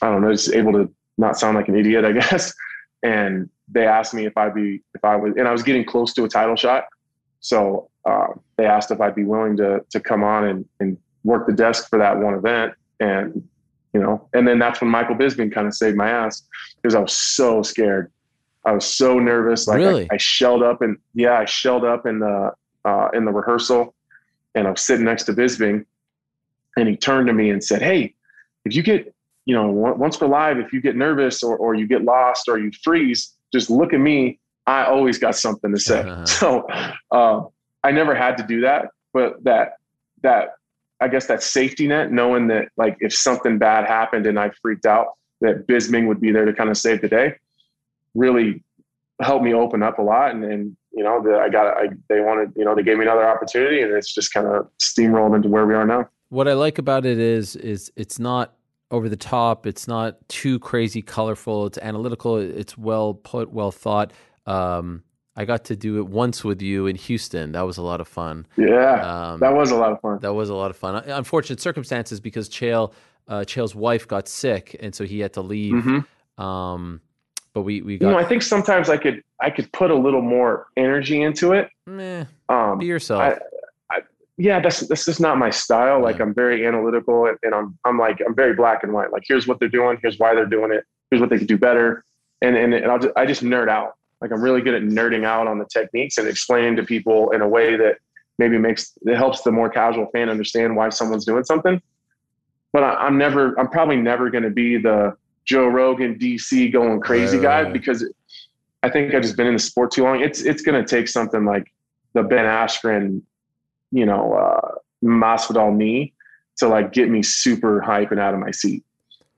I 0.00 0.10
don't 0.10 0.22
know, 0.22 0.32
just 0.32 0.54
able 0.54 0.72
to 0.72 0.90
not 1.18 1.38
sound 1.38 1.56
like 1.56 1.68
an 1.68 1.76
idiot, 1.76 2.04
I 2.04 2.12
guess. 2.20 2.54
And 3.02 3.50
they 3.70 3.86
asked 3.86 4.14
me 4.14 4.26
if 4.26 4.36
I'd 4.36 4.54
be, 4.54 4.82
if 4.94 5.04
I 5.04 5.16
was, 5.16 5.34
and 5.36 5.46
I 5.46 5.52
was 5.52 5.62
getting 5.62 5.84
close 5.84 6.12
to 6.14 6.24
a 6.24 6.28
title 6.28 6.56
shot. 6.56 6.84
So 7.40 7.90
uh, 8.04 8.28
they 8.56 8.66
asked 8.66 8.90
if 8.90 9.00
I'd 9.00 9.14
be 9.14 9.24
willing 9.24 9.56
to 9.58 9.84
to 9.90 10.00
come 10.00 10.24
on 10.24 10.44
and, 10.44 10.64
and 10.80 10.98
work 11.24 11.46
the 11.46 11.52
desk 11.52 11.88
for 11.88 11.98
that 11.98 12.18
one 12.18 12.34
event. 12.34 12.74
And 13.00 13.46
you 13.92 14.00
know, 14.00 14.28
and 14.34 14.46
then 14.46 14.58
that's 14.58 14.80
when 14.80 14.90
Michael 14.90 15.14
Bisping 15.16 15.52
kind 15.52 15.66
of 15.66 15.74
saved 15.74 15.96
my 15.96 16.10
ass 16.10 16.42
because 16.80 16.94
I 16.94 17.00
was 17.00 17.12
so 17.12 17.62
scared. 17.62 18.10
I 18.64 18.72
was 18.72 18.84
so 18.84 19.18
nervous. 19.18 19.66
Like 19.66 19.78
Really? 19.78 20.08
I, 20.10 20.14
I 20.14 20.16
shelled 20.18 20.62
up 20.62 20.82
and 20.82 20.98
yeah, 21.14 21.38
I 21.38 21.44
shelled 21.44 21.84
up 21.84 22.06
in 22.06 22.18
the 22.18 22.52
uh, 22.84 23.08
in 23.14 23.24
the 23.24 23.32
rehearsal, 23.32 23.94
and 24.54 24.66
I 24.66 24.70
was 24.70 24.80
sitting 24.80 25.04
next 25.04 25.24
to 25.24 25.32
Bisping, 25.32 25.84
and 26.76 26.88
he 26.88 26.96
turned 26.96 27.26
to 27.28 27.32
me 27.32 27.50
and 27.50 27.62
said, 27.62 27.82
"Hey, 27.82 28.14
if 28.64 28.74
you 28.74 28.82
get 28.82 29.14
you 29.46 29.54
know 29.54 29.68
on- 29.86 29.98
once 29.98 30.20
we're 30.20 30.28
live, 30.28 30.58
if 30.58 30.72
you 30.72 30.80
get 30.80 30.96
nervous 30.96 31.42
or 31.42 31.56
or 31.56 31.74
you 31.74 31.86
get 31.86 32.02
lost 32.04 32.48
or 32.48 32.58
you 32.58 32.70
freeze, 32.82 33.34
just 33.52 33.70
look 33.70 33.92
at 33.92 34.00
me. 34.00 34.38
I 34.66 34.84
always 34.84 35.18
got 35.18 35.34
something 35.36 35.72
to 35.72 35.80
say." 35.80 36.00
Uh-huh. 36.00 36.24
So 36.26 36.66
uh, 37.10 37.42
I 37.82 37.90
never 37.90 38.14
had 38.14 38.36
to 38.38 38.42
do 38.42 38.60
that, 38.62 38.86
but 39.12 39.42
that 39.44 39.74
that 40.22 40.50
I 41.00 41.08
guess 41.08 41.26
that 41.26 41.42
safety 41.42 41.86
net, 41.86 42.12
knowing 42.12 42.48
that 42.48 42.68
like 42.76 42.96
if 43.00 43.14
something 43.14 43.58
bad 43.58 43.86
happened 43.86 44.26
and 44.26 44.38
I 44.38 44.50
freaked 44.62 44.86
out, 44.86 45.06
that 45.40 45.66
Bisping 45.66 46.08
would 46.08 46.20
be 46.20 46.32
there 46.32 46.44
to 46.44 46.52
kind 46.52 46.70
of 46.70 46.76
save 46.76 47.00
the 47.00 47.08
day, 47.08 47.34
really 48.14 48.62
helped 49.20 49.44
me 49.44 49.54
open 49.54 49.82
up 49.82 49.98
a 49.98 50.02
lot. 50.02 50.32
And 50.32 50.42
then 50.42 50.76
you 50.92 51.04
know, 51.04 51.22
the, 51.22 51.38
I 51.38 51.48
got 51.48 51.66
I, 51.76 51.88
they 52.08 52.20
wanted 52.20 52.52
you 52.56 52.64
know 52.64 52.74
they 52.74 52.82
gave 52.82 52.98
me 52.98 53.04
another 53.04 53.28
opportunity, 53.28 53.82
and 53.82 53.92
it's 53.92 54.12
just 54.12 54.32
kind 54.32 54.46
of 54.46 54.68
steamrolled 54.80 55.36
into 55.36 55.48
where 55.48 55.66
we 55.66 55.74
are 55.74 55.86
now. 55.86 56.08
What 56.30 56.48
I 56.48 56.54
like 56.54 56.78
about 56.78 57.06
it 57.06 57.18
is 57.18 57.56
is 57.56 57.92
it's 57.96 58.18
not 58.18 58.54
over 58.90 59.08
the 59.08 59.16
top. 59.16 59.66
It's 59.66 59.86
not 59.86 60.16
too 60.28 60.58
crazy 60.58 61.02
colorful. 61.02 61.66
It's 61.66 61.78
analytical. 61.78 62.36
It's 62.36 62.76
well 62.78 63.14
put, 63.14 63.50
well 63.52 63.70
thought. 63.70 64.12
Um, 64.46 65.02
I 65.36 65.44
got 65.44 65.64
to 65.66 65.76
do 65.76 65.98
it 65.98 66.08
once 66.08 66.42
with 66.42 66.60
you 66.62 66.86
in 66.86 66.96
Houston. 66.96 67.52
That 67.52 67.62
was 67.62 67.76
a 67.78 67.82
lot 67.82 68.00
of 68.00 68.08
fun. 68.08 68.46
Yeah, 68.56 69.32
Um, 69.32 69.40
that 69.40 69.54
was 69.54 69.70
a 69.70 69.76
lot 69.76 69.92
of 69.92 70.00
fun. 70.00 70.18
That 70.20 70.34
was 70.34 70.48
a 70.48 70.54
lot 70.54 70.70
of 70.70 70.76
fun. 70.76 70.96
Unfortunate 71.06 71.60
circumstances 71.60 72.18
because 72.18 72.48
Chael, 72.48 72.92
uh, 73.28 73.40
Chael's 73.40 73.74
wife 73.74 74.08
got 74.08 74.26
sick, 74.26 74.74
and 74.80 74.94
so 74.94 75.04
he 75.04 75.20
had 75.20 75.32
to 75.34 75.42
leave. 75.42 75.74
Mhm. 75.74 76.42
Um, 76.42 77.00
but 77.52 77.62
we 77.62 77.82
we 77.82 77.94
You 77.94 77.98
know, 78.00 78.12
got 78.14 78.24
I 78.24 78.28
think 78.28 78.42
sometimes 78.42 78.88
I 78.88 78.96
could 78.96 79.22
I 79.40 79.50
could 79.50 79.70
put 79.72 79.90
a 79.92 79.94
little 79.94 80.22
more 80.22 80.66
energy 80.76 81.22
into 81.22 81.52
it. 81.52 81.68
meh, 81.86 82.24
Um, 82.48 82.78
be 82.78 82.86
yourself. 82.86 83.22
I- 83.22 83.38
yeah, 84.38 84.60
that's 84.60 84.80
that's 84.86 85.04
just 85.04 85.20
not 85.20 85.36
my 85.36 85.50
style. 85.50 86.00
Like 86.00 86.20
I'm 86.20 86.32
very 86.32 86.64
analytical 86.64 87.26
and, 87.26 87.36
and 87.42 87.54
I'm 87.54 87.76
I'm 87.84 87.98
like 87.98 88.20
I'm 88.24 88.34
very 88.36 88.54
black 88.54 88.84
and 88.84 88.92
white. 88.92 89.12
Like 89.12 89.24
here's 89.26 89.46
what 89.48 89.58
they're 89.58 89.68
doing, 89.68 89.98
here's 90.00 90.18
why 90.18 90.34
they're 90.34 90.46
doing 90.46 90.72
it, 90.72 90.84
here's 91.10 91.20
what 91.20 91.28
they 91.28 91.38
could 91.38 91.48
do 91.48 91.58
better, 91.58 92.04
and 92.40 92.56
and, 92.56 92.72
and 92.72 92.86
I'll 92.86 93.00
just, 93.00 93.14
I 93.16 93.26
just 93.26 93.42
nerd 93.42 93.68
out. 93.68 93.94
Like 94.20 94.30
I'm 94.32 94.40
really 94.40 94.60
good 94.62 94.74
at 94.74 94.82
nerding 94.82 95.24
out 95.24 95.48
on 95.48 95.58
the 95.58 95.66
techniques 95.66 96.18
and 96.18 96.28
explaining 96.28 96.76
to 96.76 96.84
people 96.84 97.30
in 97.32 97.40
a 97.40 97.48
way 97.48 97.76
that 97.76 97.98
maybe 98.38 98.58
makes 98.58 98.92
it 99.02 99.16
helps 99.16 99.42
the 99.42 99.50
more 99.50 99.68
casual 99.68 100.06
fan 100.12 100.28
understand 100.28 100.76
why 100.76 100.88
someone's 100.90 101.24
doing 101.24 101.42
something. 101.44 101.82
But 102.72 102.84
I, 102.84 102.94
I'm 102.94 103.18
never 103.18 103.58
I'm 103.58 103.68
probably 103.68 103.96
never 103.96 104.30
going 104.30 104.44
to 104.44 104.50
be 104.50 104.78
the 104.78 105.16
Joe 105.46 105.66
Rogan 105.66 106.16
DC 106.16 106.72
going 106.72 107.00
crazy 107.00 107.38
Right, 107.38 107.42
guy 107.42 107.62
right. 107.62 107.72
because 107.72 108.08
I 108.84 108.88
think 108.88 109.14
I've 109.14 109.22
just 109.22 109.36
been 109.36 109.48
in 109.48 109.54
the 109.54 109.58
sport 109.58 109.90
too 109.90 110.04
long. 110.04 110.20
It's 110.20 110.42
it's 110.42 110.62
going 110.62 110.80
to 110.80 110.88
take 110.88 111.08
something 111.08 111.44
like 111.44 111.72
the 112.14 112.22
Ben 112.22 112.44
Askren 112.44 113.22
you 113.90 114.06
know, 114.06 114.34
uh, 114.34 114.74
Masvidal 115.04 115.74
knee 115.74 116.14
to 116.58 116.68
like 116.68 116.92
get 116.92 117.08
me 117.08 117.22
super 117.22 117.80
hype 117.80 118.10
and 118.10 118.20
out 118.20 118.34
of 118.34 118.40
my 118.40 118.50
seat 118.50 118.84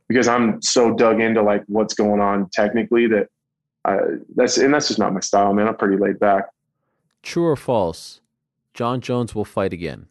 because 0.08 0.26
I'm 0.26 0.60
so 0.60 0.92
dug 0.92 1.20
into 1.20 1.42
like 1.42 1.62
what's 1.66 1.94
going 1.94 2.20
on 2.20 2.48
technically 2.52 3.06
that 3.06 3.28
uh, 3.84 3.98
that's 4.34 4.58
and 4.58 4.74
that's 4.74 4.88
just 4.88 4.98
not 4.98 5.14
my 5.14 5.20
style, 5.20 5.54
man. 5.54 5.68
I'm 5.68 5.76
pretty 5.76 5.96
laid 5.96 6.18
back. 6.18 6.48
True 7.22 7.46
or 7.46 7.56
false? 7.56 8.20
Jon 8.74 9.00
Jones 9.00 9.34
will 9.34 9.44
fight 9.44 9.72
again. 9.72 10.06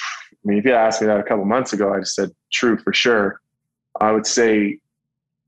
I 0.00 0.48
mean, 0.48 0.58
if 0.58 0.64
you 0.64 0.72
asked 0.72 1.00
me 1.00 1.06
that 1.06 1.20
a 1.20 1.22
couple 1.22 1.44
months 1.44 1.72
ago, 1.72 1.92
I 1.92 2.00
just 2.00 2.14
said 2.14 2.30
true 2.52 2.76
for 2.78 2.92
sure. 2.92 3.40
I 4.00 4.10
would 4.12 4.26
say 4.26 4.78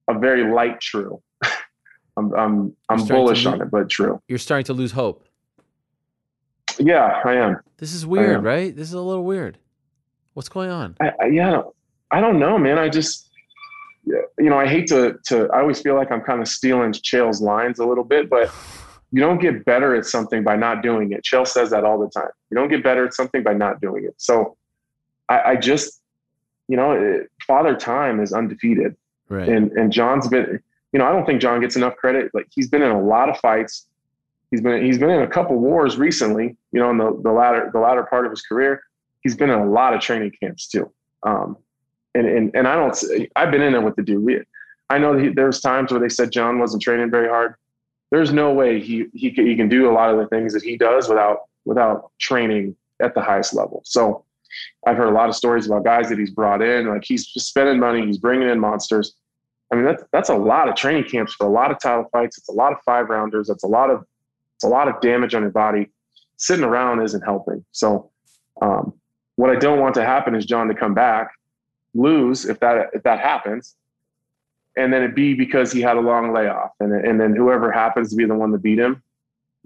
a 0.08 0.18
very 0.18 0.52
light 0.52 0.80
true. 0.80 1.22
I'm 2.16 2.32
I'm 2.34 2.76
I'm 2.88 3.06
bullish 3.06 3.44
lo- 3.44 3.52
on 3.52 3.62
it, 3.62 3.70
but 3.70 3.88
true. 3.88 4.20
You're 4.28 4.38
starting 4.38 4.66
to 4.66 4.72
lose 4.74 4.92
hope. 4.92 5.26
Yeah, 6.78 7.20
I 7.24 7.34
am. 7.34 7.60
This 7.78 7.92
is 7.94 8.06
weird, 8.06 8.42
right? 8.42 8.74
This 8.74 8.88
is 8.88 8.94
a 8.94 9.00
little 9.00 9.24
weird. 9.24 9.58
What's 10.34 10.48
going 10.48 10.70
on? 10.70 10.96
I, 11.00 11.12
I, 11.20 11.26
yeah, 11.26 11.62
I 12.10 12.20
don't, 12.20 12.38
know, 12.38 12.58
man. 12.58 12.78
I 12.78 12.88
just, 12.88 13.30
you 14.06 14.20
know, 14.38 14.58
I 14.58 14.66
hate 14.66 14.86
to, 14.88 15.16
to, 15.26 15.48
I 15.52 15.60
always 15.60 15.80
feel 15.80 15.94
like 15.94 16.10
I'm 16.10 16.20
kind 16.22 16.40
of 16.40 16.48
stealing 16.48 16.92
Chael's 16.92 17.40
lines 17.40 17.78
a 17.78 17.86
little 17.86 18.04
bit, 18.04 18.28
but 18.28 18.50
you 19.12 19.20
don't 19.20 19.40
get 19.40 19.64
better 19.64 19.94
at 19.94 20.06
something 20.06 20.42
by 20.42 20.56
not 20.56 20.82
doing 20.82 21.12
it. 21.12 21.24
Chael 21.24 21.46
says 21.46 21.70
that 21.70 21.84
all 21.84 21.98
the 21.98 22.08
time. 22.08 22.30
You 22.50 22.56
don't 22.56 22.68
get 22.68 22.82
better 22.82 23.06
at 23.06 23.14
something 23.14 23.42
by 23.42 23.54
not 23.54 23.80
doing 23.80 24.04
it. 24.04 24.14
So 24.16 24.56
I, 25.28 25.40
I 25.52 25.56
just, 25.56 26.00
you 26.68 26.76
know, 26.76 26.92
it, 26.92 27.30
Father 27.46 27.76
Time 27.76 28.20
is 28.20 28.32
undefeated, 28.32 28.96
Right. 29.28 29.48
and 29.48 29.70
and 29.72 29.92
Jon's 29.92 30.28
been, 30.28 30.60
you 30.92 30.98
know, 30.98 31.06
I 31.06 31.12
don't 31.12 31.24
think 31.26 31.40
Jon 31.40 31.60
gets 31.60 31.76
enough 31.76 31.96
credit. 31.96 32.30
Like 32.34 32.46
he's 32.50 32.68
been 32.68 32.82
in 32.82 32.90
a 32.90 33.00
lot 33.00 33.28
of 33.28 33.38
fights. 33.38 33.86
He's 34.54 34.60
been 34.60 34.84
he's 34.84 34.98
been 34.98 35.10
in 35.10 35.22
a 35.22 35.26
couple 35.26 35.58
wars 35.58 35.96
recently. 35.96 36.56
You 36.70 36.80
know, 36.80 36.90
in 36.90 36.96
the 36.96 37.20
the 37.24 37.32
latter 37.32 37.70
the 37.72 37.80
latter 37.80 38.04
part 38.04 38.24
of 38.24 38.30
his 38.30 38.42
career, 38.42 38.80
he's 39.20 39.34
been 39.34 39.50
in 39.50 39.58
a 39.58 39.68
lot 39.68 39.94
of 39.94 40.00
training 40.00 40.30
camps 40.40 40.68
too. 40.68 40.92
Um, 41.24 41.56
and 42.14 42.24
and 42.24 42.54
and 42.54 42.68
I 42.68 42.76
don't. 42.76 42.96
I've 43.34 43.50
been 43.50 43.62
in 43.62 43.74
it 43.74 43.82
with 43.82 43.96
the 43.96 44.02
dude. 44.02 44.46
I 44.90 44.98
know 44.98 45.18
he, 45.18 45.30
there's 45.30 45.60
times 45.60 45.90
where 45.90 45.98
they 45.98 46.08
said 46.08 46.30
Jon 46.30 46.60
wasn't 46.60 46.84
training 46.84 47.10
very 47.10 47.28
hard. 47.28 47.56
There's 48.12 48.32
no 48.32 48.52
way 48.52 48.80
he 48.80 49.06
he 49.12 49.32
can, 49.32 49.44
he 49.44 49.56
can 49.56 49.68
do 49.68 49.90
a 49.90 49.92
lot 49.92 50.10
of 50.10 50.18
the 50.18 50.28
things 50.28 50.52
that 50.52 50.62
he 50.62 50.76
does 50.76 51.08
without 51.08 51.48
without 51.64 52.12
training 52.20 52.76
at 53.02 53.12
the 53.16 53.22
highest 53.22 53.54
level. 53.54 53.82
So 53.84 54.24
I've 54.86 54.96
heard 54.96 55.08
a 55.08 55.16
lot 55.16 55.28
of 55.28 55.34
stories 55.34 55.66
about 55.66 55.82
guys 55.82 56.08
that 56.10 56.18
he's 56.20 56.30
brought 56.30 56.62
in. 56.62 56.86
Like 56.86 57.02
he's 57.02 57.26
spending 57.26 57.80
money, 57.80 58.06
he's 58.06 58.18
bringing 58.18 58.48
in 58.48 58.60
monsters. 58.60 59.14
I 59.72 59.74
mean, 59.74 59.84
that's 59.84 60.04
that's 60.12 60.28
a 60.28 60.36
lot 60.36 60.68
of 60.68 60.76
training 60.76 61.10
camps 61.10 61.34
for 61.34 61.44
a 61.44 61.50
lot 61.50 61.72
of 61.72 61.80
title 61.80 62.08
fights. 62.12 62.38
It's 62.38 62.48
a 62.48 62.52
lot 62.52 62.72
of 62.72 62.78
five 62.84 63.08
rounders. 63.08 63.48
That's 63.48 63.64
a 63.64 63.68
lot 63.68 63.90
of 63.90 64.04
a 64.64 64.68
lot 64.68 64.88
of 64.88 65.00
damage 65.00 65.34
on 65.34 65.42
your 65.42 65.50
body. 65.50 65.90
Sitting 66.36 66.64
around 66.64 67.00
isn't 67.02 67.22
helping. 67.22 67.64
So, 67.70 68.10
um, 68.60 68.92
what 69.36 69.50
I 69.50 69.56
don't 69.56 69.80
want 69.80 69.94
to 69.94 70.04
happen 70.04 70.34
is 70.34 70.44
Jon 70.44 70.68
to 70.68 70.74
come 70.74 70.94
back, 70.94 71.30
lose 71.94 72.44
if 72.44 72.58
that 72.60 72.90
if 72.92 73.02
that 73.04 73.20
happens, 73.20 73.76
and 74.76 74.92
then 74.92 75.02
it 75.02 75.14
be 75.14 75.34
because 75.34 75.72
he 75.72 75.80
had 75.80 75.96
a 75.96 76.00
long 76.00 76.32
layoff, 76.32 76.70
and 76.80 76.92
and 76.92 77.20
then 77.20 77.34
whoever 77.34 77.70
happens 77.70 78.10
to 78.10 78.16
be 78.16 78.24
the 78.24 78.34
one 78.34 78.50
to 78.52 78.58
beat 78.58 78.78
him, 78.78 79.02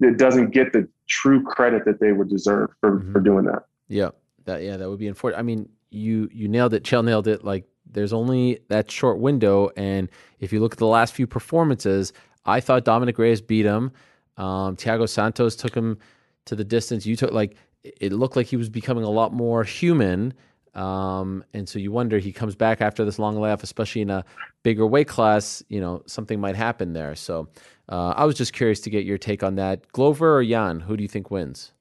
it 0.01 0.19
doesn't 0.19 0.51
get 0.51 0.73
the 0.73 0.89
true 1.09 1.43
credit 1.43 1.85
that 1.87 2.01
they 2.01 2.13
would 2.13 2.29
deserve 2.29 2.71
for 2.81 3.05
for 3.13 3.21
doing 3.21 3.45
that. 3.47 3.65
Yeah, 3.89 4.11
that 4.45 4.63
yeah, 4.63 4.77
that 4.77 4.89
would 4.89 4.99
be 4.99 5.09
unfortunate. 5.09 5.39
I 5.39 5.43
mean, 5.43 5.69
you 5.91 6.29
you 6.33 6.49
nailed 6.49 6.75
it. 6.75 6.83
Chael 6.83 7.05
nailed 7.05 7.29
it. 7.29 7.45
Like, 7.45 7.65
there's 7.91 8.13
only 8.13 8.61
that 8.69 8.91
short 8.91 9.19
window, 9.19 9.71
and 9.77 10.09
if 10.41 10.53
you 10.53 10.61
look 10.61 10.73
at 10.73 10.79
the 10.79 10.87
last 10.87 11.15
few 11.15 11.27
performances, 11.27 12.13
I 12.45 12.61
thought 12.61 12.85
Dominick 12.85 13.19
Reyes 13.19 13.41
beat 13.41 13.65
him. 13.65 13.93
Um, 14.39 14.77
Thiago 14.77 15.07
Santos 15.09 15.55
took 15.55 15.75
him 15.75 15.99
to 16.47 16.57
the 16.57 16.65
distance. 16.65 17.05
You 17.05 17.17
took 17.17 17.33
like 17.33 17.57
it 17.83 18.13
looked 18.13 18.37
like 18.37 18.47
he 18.47 18.57
was 18.57 18.71
becoming 18.71 19.05
a 19.05 19.11
lot 19.11 19.33
more 19.35 19.65
human. 19.65 20.33
Um, 20.75 21.45
and 21.55 21.69
so 21.69 21.79
you 21.79 21.93
wonder 21.93 22.19
he 22.19 22.33
comes 22.33 22.55
back 22.55 22.81
after 22.81 23.05
this 23.05 23.19
long 23.19 23.39
layoff, 23.39 23.63
especially 23.63 24.03
in 24.03 24.11
a 24.11 24.25
bigger 24.63 24.87
weight 24.87 25.09
class. 25.09 25.63
You 25.69 25.81
know, 25.81 26.03
something 26.07 26.41
might 26.41 26.57
happen 26.57 26.93
there. 26.93 27.15
So 27.15 27.49
uh, 27.89 28.15
I 28.17 28.25
was 28.25 28.37
just 28.37 28.53
curious 28.53 28.81
to 28.81 28.91
get 28.91 29.05
your 29.05 29.19
take 29.19 29.43
on 29.43 29.57
that. 29.57 29.91
Glover 29.93 30.39
or 30.39 30.45
Jan, 30.45 30.81
who 30.81 30.97
do 30.97 31.03
you 31.03 31.09
think 31.09 31.31
wins? 31.31 31.73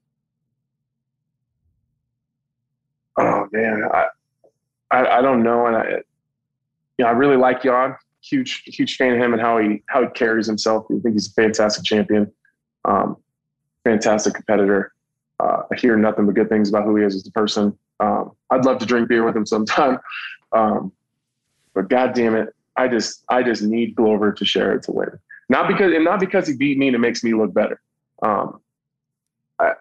Oh 3.18 3.48
man, 3.52 3.82
I, 3.92 4.06
I, 4.90 5.18
I 5.18 5.22
don't 5.22 5.42
know, 5.42 5.66
and 5.66 5.76
I, 5.76 5.84
you 5.88 7.04
know, 7.04 7.06
I 7.06 7.10
really 7.10 7.36
like 7.36 7.62
Jan. 7.62 7.96
Huge, 8.22 8.62
huge 8.64 8.96
fan 8.96 9.14
of 9.14 9.20
him 9.20 9.32
and 9.32 9.42
how 9.42 9.58
he 9.58 9.82
how 9.86 10.02
he 10.02 10.08
carries 10.10 10.46
himself. 10.46 10.86
I 10.90 10.98
think 11.00 11.14
he's 11.14 11.28
a 11.28 11.32
fantastic 11.32 11.84
champion, 11.84 12.30
um, 12.84 13.16
fantastic 13.84 14.34
competitor. 14.34 14.92
Uh, 15.40 15.62
I 15.72 15.76
hear 15.76 15.96
nothing 15.96 16.26
but 16.26 16.34
good 16.34 16.48
things 16.48 16.68
about 16.68 16.84
who 16.84 16.96
he 16.96 17.04
is 17.04 17.14
as 17.14 17.26
a 17.26 17.30
person. 17.32 17.76
Um, 18.00 18.32
I'd 18.50 18.64
love 18.64 18.78
to 18.78 18.86
drink 18.86 19.08
beer 19.08 19.24
with 19.24 19.36
him 19.36 19.46
sometime, 19.46 19.98
um, 20.52 20.92
but 21.74 21.88
God 21.88 22.14
damn 22.14 22.34
it, 22.34 22.54
I 22.76 22.88
just 22.88 23.24
I 23.28 23.42
just 23.42 23.62
need 23.62 23.94
Glover 23.94 24.32
to 24.32 24.44
share 24.44 24.72
it 24.74 24.82
to 24.84 24.92
win. 24.92 25.10
Not 25.48 25.68
because 25.68 25.92
and 25.92 26.04
not 26.04 26.20
because 26.20 26.46
he 26.46 26.56
beat 26.56 26.78
me 26.78 26.88
and 26.88 26.96
it 26.96 27.00
makes 27.00 27.24
me 27.24 27.34
look 27.34 27.52
better. 27.52 27.80
Um, 28.22 28.60
I, 29.58 29.72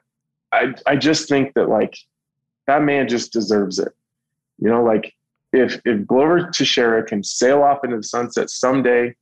I 0.52 0.74
I 0.86 0.96
just 0.96 1.30
think 1.30 1.54
that 1.54 1.70
like 1.70 1.98
that 2.66 2.84
man 2.84 3.08
just 3.08 3.34
deserves 3.34 3.80
it. 3.80 3.94
You 4.60 4.70
know, 4.70 4.84
like 4.84 5.14
if 5.54 5.80
if 5.86 6.06
Glover 6.06 6.50
Teixeira 6.50 7.04
can 7.04 7.24
sail 7.24 7.64
off 7.64 7.84
into 7.84 7.98
the 7.98 8.04
sunset 8.04 8.50
someday, 8.50 9.16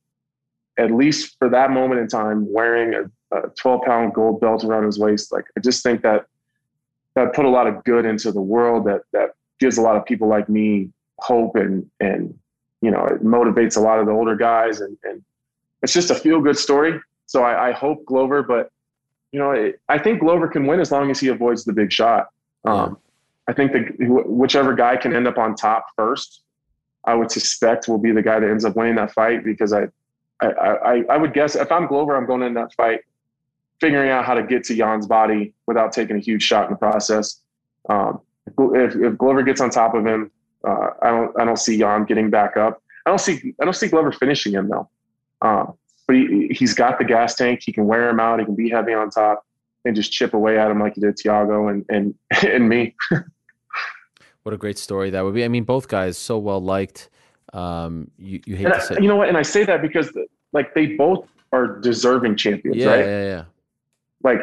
at 0.78 0.90
least 0.90 1.36
for 1.38 1.48
that 1.50 1.70
moment 1.70 2.00
in 2.00 2.08
time, 2.08 2.50
wearing 2.52 2.94
a, 2.94 3.10
a 3.32 3.48
12 3.58 3.82
pound 3.84 4.14
gold 4.14 4.40
belt 4.40 4.64
around 4.64 4.84
his 4.84 4.98
waist, 4.98 5.32
like 5.32 5.44
I 5.56 5.60
just 5.60 5.82
think 5.82 6.02
that 6.02 6.26
that 7.14 7.32
put 7.34 7.44
a 7.44 7.48
lot 7.48 7.66
of 7.66 7.82
good 7.84 8.04
into 8.04 8.30
the 8.30 8.40
world. 8.40 8.86
That 8.86 9.02
that 9.12 9.30
gives 9.58 9.78
a 9.78 9.82
lot 9.82 9.96
of 9.96 10.04
people 10.04 10.28
like 10.28 10.48
me 10.48 10.90
hope 11.18 11.56
and 11.56 11.88
and 12.00 12.38
you 12.82 12.90
know 12.90 13.04
it 13.06 13.24
motivates 13.24 13.76
a 13.76 13.80
lot 13.80 13.98
of 13.98 14.06
the 14.06 14.12
older 14.12 14.36
guys 14.36 14.80
and 14.80 14.96
and 15.04 15.22
it's 15.82 15.92
just 15.92 16.10
a 16.10 16.14
feel 16.14 16.40
good 16.40 16.58
story. 16.58 17.00
So 17.26 17.42
I, 17.42 17.68
I 17.68 17.72
hope 17.72 18.04
Glover, 18.06 18.42
but 18.42 18.70
you 19.32 19.38
know 19.38 19.50
it, 19.50 19.80
I 19.88 19.98
think 19.98 20.20
Glover 20.20 20.48
can 20.48 20.66
win 20.66 20.80
as 20.80 20.92
long 20.92 21.10
as 21.10 21.18
he 21.18 21.28
avoids 21.28 21.64
the 21.64 21.72
big 21.72 21.92
shot. 21.92 22.28
Um, 22.64 22.98
I 23.48 23.52
think 23.52 23.72
that 23.72 23.94
whichever 23.98 24.74
guy 24.74 24.96
can 24.96 25.14
end 25.14 25.28
up 25.28 25.38
on 25.38 25.54
top 25.54 25.86
first, 25.94 26.42
I 27.04 27.14
would 27.14 27.30
suspect 27.30 27.88
will 27.88 27.98
be 27.98 28.10
the 28.10 28.22
guy 28.22 28.40
that 28.40 28.50
ends 28.50 28.64
up 28.64 28.74
winning 28.74 28.96
that 28.96 29.12
fight 29.12 29.44
because 29.44 29.72
I, 29.72 29.86
I, 30.40 30.48
I, 30.48 31.04
I 31.10 31.16
would 31.16 31.32
guess 31.32 31.54
if 31.54 31.70
I'm 31.70 31.86
Glover, 31.86 32.16
I'm 32.16 32.26
going 32.26 32.42
in 32.42 32.54
that 32.54 32.74
fight 32.74 33.02
figuring 33.80 34.10
out 34.10 34.24
how 34.24 34.34
to 34.34 34.42
get 34.42 34.64
to 34.64 34.74
Jan's 34.74 35.06
body 35.06 35.52
without 35.66 35.92
taking 35.92 36.16
a 36.16 36.20
huge 36.20 36.42
shot 36.42 36.66
in 36.66 36.72
the 36.72 36.78
process. 36.78 37.40
Um, 37.88 38.20
if, 38.46 38.94
if 38.96 39.18
Glover 39.18 39.42
gets 39.42 39.60
on 39.60 39.70
top 39.70 39.94
of 39.94 40.06
him, 40.06 40.30
uh, 40.66 40.90
I 41.02 41.10
don't 41.10 41.40
I 41.40 41.44
don't 41.44 41.58
see 41.58 41.78
Jan 41.78 42.04
getting 42.04 42.30
back 42.30 42.56
up. 42.56 42.82
I 43.04 43.10
don't 43.10 43.20
see 43.20 43.54
I 43.60 43.64
don't 43.64 43.74
see 43.74 43.88
Glover 43.88 44.12
finishing 44.12 44.52
him 44.52 44.68
though. 44.68 44.88
Um, 45.42 45.74
but 46.06 46.16
he, 46.16 46.48
he's 46.50 46.74
got 46.74 46.98
the 46.98 47.04
gas 47.04 47.34
tank. 47.34 47.60
He 47.64 47.72
can 47.72 47.86
wear 47.86 48.08
him 48.08 48.20
out. 48.20 48.38
He 48.38 48.44
can 48.44 48.54
be 48.54 48.70
heavy 48.70 48.94
on 48.94 49.10
top 49.10 49.44
and 49.84 49.94
just 49.94 50.12
chip 50.12 50.34
away 50.34 50.58
at 50.58 50.70
him 50.70 50.80
like 50.80 50.94
he 50.94 51.00
did 51.00 51.16
Thiago 51.16 51.70
and 51.70 51.84
and 51.88 52.14
and 52.44 52.68
me. 52.68 52.94
What 54.42 54.54
a 54.54 54.58
great 54.58 54.78
story 54.78 55.10
that 55.10 55.22
would 55.22 55.34
be. 55.34 55.44
I 55.44 55.48
mean, 55.48 55.64
both 55.64 55.88
guys 55.88 56.16
so 56.16 56.38
well 56.38 56.60
liked. 56.60 57.10
Um, 57.52 58.10
you, 58.16 58.40
you 58.46 58.56
hate 58.56 58.66
I, 58.66 58.78
say, 58.78 58.96
you 59.00 59.08
know 59.08 59.16
what? 59.16 59.28
And 59.28 59.36
I 59.36 59.42
say 59.42 59.64
that 59.64 59.82
because 59.82 60.10
like 60.52 60.74
they 60.74 60.86
both 60.86 61.28
are 61.52 61.80
deserving 61.80 62.36
champions, 62.36 62.76
yeah, 62.76 62.86
right? 62.86 63.04
yeah, 63.04 63.24
yeah. 63.24 63.44
Like 64.22 64.38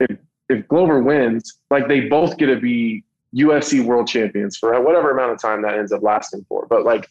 if 0.00 0.18
if 0.48 0.68
Glover 0.68 1.02
wins, 1.02 1.58
like 1.70 1.88
they 1.88 2.00
both 2.02 2.36
get 2.36 2.46
to 2.46 2.60
be 2.60 3.04
UFC 3.34 3.84
world 3.84 4.06
champions 4.06 4.56
for 4.56 4.80
whatever 4.80 5.10
amount 5.10 5.32
of 5.32 5.40
time 5.40 5.62
that 5.62 5.74
ends 5.74 5.92
up 5.92 6.02
lasting 6.02 6.44
for. 6.48 6.66
But 6.66 6.84
like, 6.84 7.08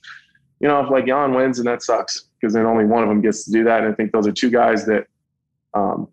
you 0.60 0.68
know, 0.68 0.80
if 0.82 0.90
like 0.90 1.08
Jan 1.08 1.34
wins, 1.34 1.60
and 1.60 1.68
that 1.68 1.84
sucks 1.84 2.26
because 2.40 2.54
then 2.54 2.66
only 2.66 2.86
one 2.86 3.04
of 3.04 3.10
them 3.10 3.22
gets 3.22 3.46
to 3.46 3.52
do 3.52 3.64
that. 3.66 3.84
And 3.84 3.92
I 3.92 3.96
think 3.96 4.12
those 4.12 4.28
are 4.28 4.32
two 4.32 4.50
guys 4.50 4.86
that 4.86 5.08
um, 5.74 6.08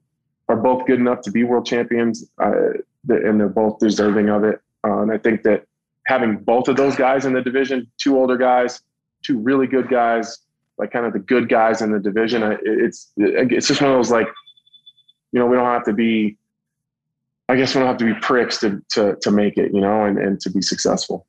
are 0.49 0.57
both 0.57 0.87
good 0.87 0.99
enough 0.99 1.21
to 1.23 1.31
be 1.31 1.45
world 1.45 1.67
champions, 1.67 2.25
uh, 2.43 2.73
and 3.09 3.41
they're 3.41 3.49
both 3.49 3.79
deserving 3.79 4.29
of 4.31 4.45
it. 4.45 4.61
Uh, 4.85 5.03
and 5.03 5.13
I 5.13 5.19
think 5.19 5.43
that 5.43 5.67
having 6.07 6.39
both 6.39 6.69
of 6.69 6.77
those 6.77 6.97
guys 6.97 7.25
in 7.25 7.33
the 7.33 7.43
division, 7.43 7.91
two 7.99 8.19
older 8.19 8.37
guys, 8.37 8.83
two 9.23 9.39
really 9.39 9.67
good 9.67 9.89
guys, 9.89 10.39
like 10.79 10.91
kind 10.91 11.07
of 11.07 11.13
the 11.13 11.19
good 11.19 11.49
guys 11.49 11.83
in 11.83 11.93
the 11.93 12.01
division, 12.01 12.59
it's 12.63 13.13
it's 13.17 13.69
just 13.69 13.81
one 13.81 13.91
of 13.91 13.97
those 13.97 14.11
like, 14.11 14.27
you 15.33 15.41
know, 15.41 15.47
we 15.47 15.57
don't 15.57 15.67
have 15.67 15.85
to 15.85 15.93
be. 15.93 16.37
I 17.49 17.57
guess 17.57 17.75
we 17.75 17.81
don't 17.81 17.89
have 17.89 17.99
to 17.99 18.05
be 18.05 18.15
pricks 18.21 18.59
to 18.61 18.81
to 18.91 19.17
to 19.23 19.31
make 19.31 19.57
it, 19.57 19.73
you 19.73 19.81
know, 19.81 20.05
and 20.05 20.19
and 20.19 20.41
to 20.41 20.51
be 20.51 20.63
successful. 20.63 21.27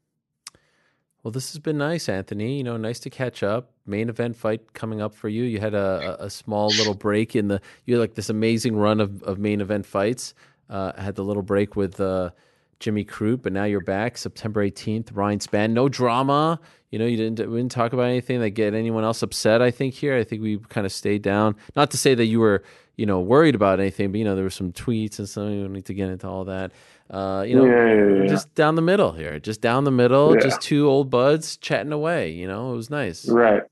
Well, 1.24 1.32
this 1.32 1.52
has 1.54 1.60
been 1.60 1.78
nice, 1.78 2.10
Anthony. 2.10 2.58
You 2.58 2.64
know, 2.64 2.78
nice 2.78 3.00
to 3.02 3.10
catch 3.10 3.44
up. 3.44 3.72
Main 3.86 4.10
event 4.10 4.36
fight 4.36 4.74
coming 4.74 5.02
up 5.02 5.14
for 5.14 5.30
you. 5.30 5.44
You 5.44 5.60
had 5.60 5.76
a, 5.76 6.18
a 6.20 6.30
small 6.30 6.68
little 6.68 6.96
break 6.96 7.36
in 7.36 7.48
the. 7.48 7.62
You 7.86 7.96
had 7.96 8.02
like 8.02 8.16
this 8.16 8.30
amazing 8.30 8.76
run 8.76 9.00
of, 9.00 9.22
of 9.24 9.38
main 9.38 9.62
event 9.62 9.86
fights. 9.86 10.34
Uh, 10.70 11.00
had 11.00 11.16
the 11.16 11.24
little 11.24 11.44
break 11.44 11.76
with 11.76 12.00
uh, 12.00 12.32
Jimmy 12.80 13.06
Crute, 13.06 13.42
but 13.44 13.54
now 13.54 13.66
you're 13.66 13.82
back 13.82 14.18
September 14.18 14.66
18th. 14.68 15.10
Ryan 15.14 15.40
Spann, 15.40 15.72
no 15.72 15.90
drama. 15.90 16.60
You 16.90 16.98
know, 16.98 17.06
you 17.06 17.18
didn't 17.18 17.40
we 17.50 17.58
didn't 17.58 17.72
talk 17.72 17.94
about 17.94 18.08
anything 18.08 18.40
that 18.42 18.52
get 18.52 18.74
anyone 18.74 19.04
else 19.04 19.22
upset. 19.22 19.62
I 19.62 19.70
think 19.70 19.94
here, 19.94 20.18
I 20.18 20.24
think 20.24 20.42
we 20.42 20.58
kind 20.58 20.86
of 20.86 20.92
stayed 20.92 21.22
down. 21.22 21.56
Not 21.76 21.92
to 21.92 21.98
say 21.98 22.16
that 22.16 22.26
you 22.26 22.40
were 22.40 22.64
you 22.96 23.06
know 23.06 23.20
worried 23.20 23.56
about 23.56 23.80
anything, 23.80 24.12
but 24.12 24.20
you 24.20 24.26
know 24.26 24.36
there 24.36 24.44
were 24.44 24.50
some 24.50 24.72
tweets 24.72 25.20
and 25.20 25.28
something. 25.28 25.58
We 25.58 25.64
don't 25.64 25.74
need 25.74 25.86
to 25.86 25.94
get 25.94 26.10
into 26.10 26.28
all 26.28 26.46
that. 26.46 26.72
Uh, 27.10 27.44
you 27.46 27.56
know, 27.56 27.66
Yeah, 27.66 27.94
yeah, 27.94 28.22
yeah, 28.24 28.28
just 28.28 28.54
down 28.56 28.76
the 28.76 28.82
middle 28.82 29.12
here, 29.12 29.40
just 29.40 29.60
down 29.60 29.84
the 29.84 29.92
middle, 29.92 30.36
just 30.36 30.62
two 30.62 30.88
old 30.88 31.10
buds 31.10 31.58
chatting 31.58 31.92
away. 31.92 32.32
You 32.32 32.48
know, 32.48 32.72
it 32.72 32.76
was 32.76 32.90
nice. 32.90 33.28
Right. 33.28 33.64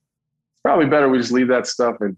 Probably 0.64 0.88
better 0.88 1.08
we 1.08 1.18
just 1.18 1.32
leave 1.32 1.48
that 1.48 1.66
stuff 1.66 1.96
and 2.02 2.18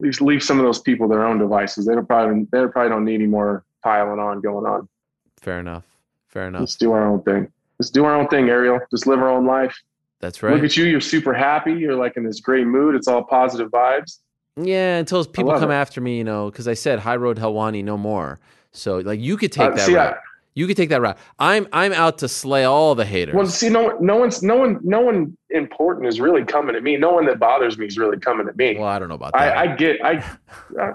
leave 0.00 0.20
leave 0.20 0.42
some 0.42 0.58
of 0.58 0.64
those 0.64 0.80
people 0.80 1.06
their 1.08 1.24
own 1.24 1.38
devices. 1.38 1.86
They 1.86 1.94
don't 1.94 2.06
probably 2.06 2.46
they 2.50 2.66
probably 2.66 2.90
don't 2.90 3.04
need 3.04 3.14
any 3.16 3.26
more 3.26 3.64
piling 3.82 4.18
on 4.18 4.40
going 4.40 4.66
on. 4.66 4.88
Fair 5.40 5.60
enough. 5.60 5.84
Fair 6.26 6.48
enough. 6.48 6.60
Let's 6.60 6.76
do 6.76 6.92
our 6.92 7.06
own 7.06 7.22
thing. 7.22 7.50
Let's 7.78 7.90
do 7.90 8.04
our 8.04 8.14
own 8.14 8.26
thing, 8.28 8.48
Ariel. 8.48 8.80
Just 8.90 9.06
live 9.06 9.20
our 9.20 9.28
own 9.30 9.46
life. 9.46 9.76
That's 10.20 10.42
right. 10.42 10.54
Look 10.54 10.64
at 10.64 10.76
you. 10.76 10.84
You're 10.84 11.00
super 11.00 11.32
happy. 11.32 11.72
You're 11.74 11.94
like 11.94 12.16
in 12.16 12.24
this 12.24 12.40
great 12.40 12.66
mood. 12.66 12.94
It's 12.94 13.06
all 13.06 13.22
positive 13.22 13.70
vibes. 13.70 14.18
Yeah, 14.56 14.96
until 14.98 15.24
people 15.24 15.52
come 15.58 15.70
it. 15.70 15.74
after 15.74 16.00
me, 16.00 16.16
you 16.16 16.24
know, 16.24 16.50
because 16.50 16.66
I 16.66 16.74
said 16.74 16.98
high 16.98 17.16
road 17.16 17.36
Helwani 17.36 17.84
no 17.84 17.96
more. 17.98 18.38
So 18.72 18.98
like 18.98 19.20
you 19.20 19.36
could 19.36 19.52
take 19.52 19.66
Uh, 19.72 19.76
that 19.76 19.80
see, 19.86 19.94
route. 19.94 20.14
I- 20.14 20.20
you 20.54 20.66
could 20.66 20.76
take 20.78 20.88
that 20.88 21.02
route. 21.02 21.18
I'm 21.38 21.68
I'm 21.70 21.92
out 21.92 22.16
to 22.18 22.28
slay 22.28 22.64
all 22.64 22.94
the 22.94 23.04
haters. 23.04 23.34
Well, 23.34 23.46
see, 23.46 23.68
no, 23.68 23.98
no 24.00 24.16
one's, 24.16 24.42
no 24.42 24.56
one, 24.56 24.80
no 24.82 25.00
one 25.02 25.36
important 25.50 26.06
is 26.06 26.18
really 26.18 26.44
coming 26.46 26.74
at 26.74 26.82
me. 26.82 26.96
No 26.96 27.12
one 27.12 27.26
that 27.26 27.38
bothers 27.38 27.76
me 27.76 27.84
is 27.84 27.98
really 27.98 28.18
coming 28.18 28.48
at 28.48 28.56
me. 28.56 28.78
Well, 28.78 28.88
I 28.88 28.98
don't 28.98 29.10
know 29.10 29.16
about 29.16 29.34
that. 29.34 29.54
I, 29.58 29.64
I 29.64 29.76
get, 29.76 30.02
I, 30.02 30.24
uh, 30.80 30.92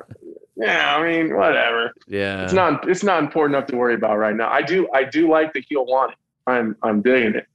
yeah, 0.55 0.95
I 0.97 1.03
mean, 1.07 1.35
whatever. 1.38 1.93
Yeah. 2.07 2.43
It's 2.43 2.53
not 2.53 2.89
it's 2.89 3.03
not 3.03 3.21
important 3.23 3.55
enough 3.55 3.67
to 3.69 3.75
worry 3.77 3.93
about 3.93 4.17
right 4.17 4.35
now. 4.35 4.49
I 4.49 4.63
do 4.63 4.89
I 4.95 5.03
do 5.03 5.29
like 5.29 5.53
the 5.53 5.61
heel 5.69 5.85
want 5.85 6.13
it. 6.13 6.17
I'm 6.47 6.75
I'm 6.81 7.03
digging 7.03 7.35
it. 7.35 7.45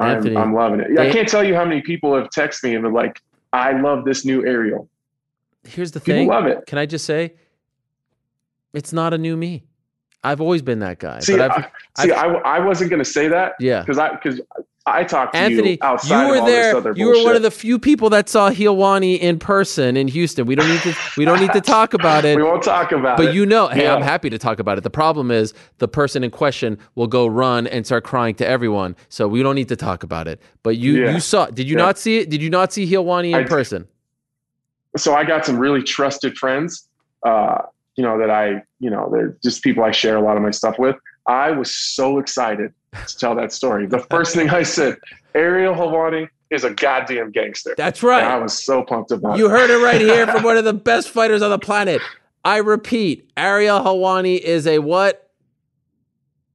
I'm, 0.00 0.36
I'm 0.36 0.52
loving 0.52 0.80
it. 0.80 0.88
they- 0.96 1.08
I 1.10 1.12
can't 1.12 1.28
tell 1.28 1.44
you 1.44 1.54
how 1.54 1.64
many 1.64 1.80
people 1.80 2.12
have 2.16 2.28
texted 2.30 2.64
me 2.64 2.74
and 2.74 2.82
been 2.82 2.92
like, 2.92 3.20
I 3.52 3.72
love 3.80 4.04
this 4.04 4.24
new 4.24 4.44
Ariel. 4.46 4.88
Here's 5.64 5.92
the 5.92 6.00
People 6.00 6.14
thing. 6.14 6.28
love 6.28 6.46
it. 6.46 6.66
Can 6.66 6.78
I 6.78 6.86
just 6.86 7.04
say, 7.04 7.34
it's 8.72 8.92
not 8.92 9.12
a 9.14 9.18
new 9.18 9.36
me. 9.36 9.64
I've 10.24 10.40
always 10.40 10.62
been 10.62 10.78
that 10.80 10.98
guy. 10.98 11.18
See, 11.20 11.36
but 11.36 11.50
I've, 11.50 11.64
I, 11.98 12.02
see, 12.04 12.12
I, 12.12 12.26
I 12.26 12.60
wasn't 12.60 12.90
going 12.90 13.02
to 13.02 13.10
say 13.10 13.28
that 13.28 13.54
yeah. 13.58 13.80
because 13.80 13.98
I 13.98 14.14
because 14.14 14.40
I 14.86 15.04
talked 15.04 15.34
to 15.34 15.38
Anthony, 15.38 15.72
you 15.72 15.78
outside 15.80 16.22
you 16.22 16.28
were 16.28 16.34
of 16.36 16.40
all 16.40 16.46
this 16.46 16.54
there. 16.54 16.76
other 16.76 16.92
You 16.96 17.06
were 17.08 17.22
one 17.24 17.36
of 17.36 17.42
the 17.42 17.50
few 17.52 17.78
people 17.78 18.10
that 18.10 18.28
saw 18.28 18.50
Helwani 18.50 19.18
in 19.18 19.38
person 19.38 19.96
in 19.96 20.08
Houston. 20.08 20.44
We 20.46 20.54
don't 20.54 20.68
need 20.68 20.80
to. 20.82 20.94
We 21.16 21.24
don't 21.24 21.40
need 21.40 21.52
to 21.52 21.60
talk 21.60 21.94
about 22.00 22.24
it. 22.24 22.36
we 22.36 22.42
won't 22.42 22.62
talk 22.62 22.90
about 22.92 23.18
it. 23.20 23.24
But 23.26 23.34
you 23.34 23.46
know, 23.46 23.68
hey, 23.68 23.82
Yeah. 23.84 23.94
I'm 23.94 24.02
happy 24.02 24.28
to 24.30 24.38
talk 24.38 24.58
about 24.60 24.78
it. 24.78 24.82
The 24.84 24.90
problem 24.90 25.30
is 25.30 25.54
the 25.78 25.88
person 25.88 26.22
in 26.24 26.30
question 26.30 26.78
will 26.94 27.06
go 27.08 27.26
run 27.26 27.66
and 27.68 27.84
start 27.86 28.04
crying 28.04 28.34
to 28.36 28.46
everyone. 28.46 28.94
So 29.08 29.26
we 29.28 29.42
don't 29.42 29.54
need 29.56 29.68
to 29.68 29.76
talk 29.76 30.02
about 30.04 30.26
it. 30.28 30.40
But 30.62 30.76
you, 30.78 31.04
Yeah. 31.04 31.14
you 31.14 31.20
saw. 31.20 31.46
Did 31.46 31.68
you 31.68 31.76
Yeah. 31.76 31.84
not 31.84 31.98
see 31.98 32.18
it? 32.18 32.30
Did 32.30 32.42
you 32.42 32.50
not 32.50 32.72
see 32.72 32.90
Helwani 32.90 33.28
in 33.30 33.34
I- 33.34 33.44
person? 33.44 33.86
so 34.96 35.14
I 35.14 35.24
got 35.24 35.46
some 35.46 35.58
really 35.58 35.82
trusted 35.82 36.36
friends, 36.36 36.86
uh, 37.24 37.62
you 37.96 38.04
know, 38.04 38.18
that 38.18 38.30
I, 38.30 38.62
you 38.80 38.90
know, 38.90 39.10
they're 39.12 39.36
just 39.42 39.62
people 39.62 39.84
I 39.84 39.90
share 39.90 40.16
a 40.16 40.22
lot 40.22 40.36
of 40.36 40.42
my 40.42 40.50
stuff 40.50 40.78
with. 40.78 40.96
I 41.26 41.50
was 41.50 41.72
so 41.72 42.18
excited 42.18 42.72
to 43.06 43.18
tell 43.18 43.34
that 43.36 43.52
story. 43.52 43.86
The 43.86 44.00
first 44.10 44.34
thing 44.34 44.50
I 44.50 44.62
said, 44.62 44.96
Ariel 45.34 45.74
Helwani 45.74 46.28
is 46.50 46.64
a 46.64 46.70
goddamn 46.70 47.30
gangster. 47.30 47.74
That's 47.76 48.02
And 48.02 48.12
I 48.12 48.38
was 48.38 48.56
so 48.58 48.82
pumped 48.82 49.10
about 49.10 49.38
You 49.38 49.46
it. 49.46 49.48
You 49.48 49.54
heard 49.54 49.70
it 49.70 49.82
right 49.82 50.00
here 50.00 50.26
from 50.32 50.42
one 50.42 50.56
of 50.56 50.64
the 50.64 50.74
best 50.74 51.10
fighters 51.10 51.42
on 51.42 51.50
the 51.50 51.58
planet. 51.58 52.02
I 52.44 52.58
repeat, 52.58 53.30
Ariel 53.36 53.80
Helwani 53.80 54.38
is 54.38 54.66
a 54.66 54.78
what? 54.78 55.30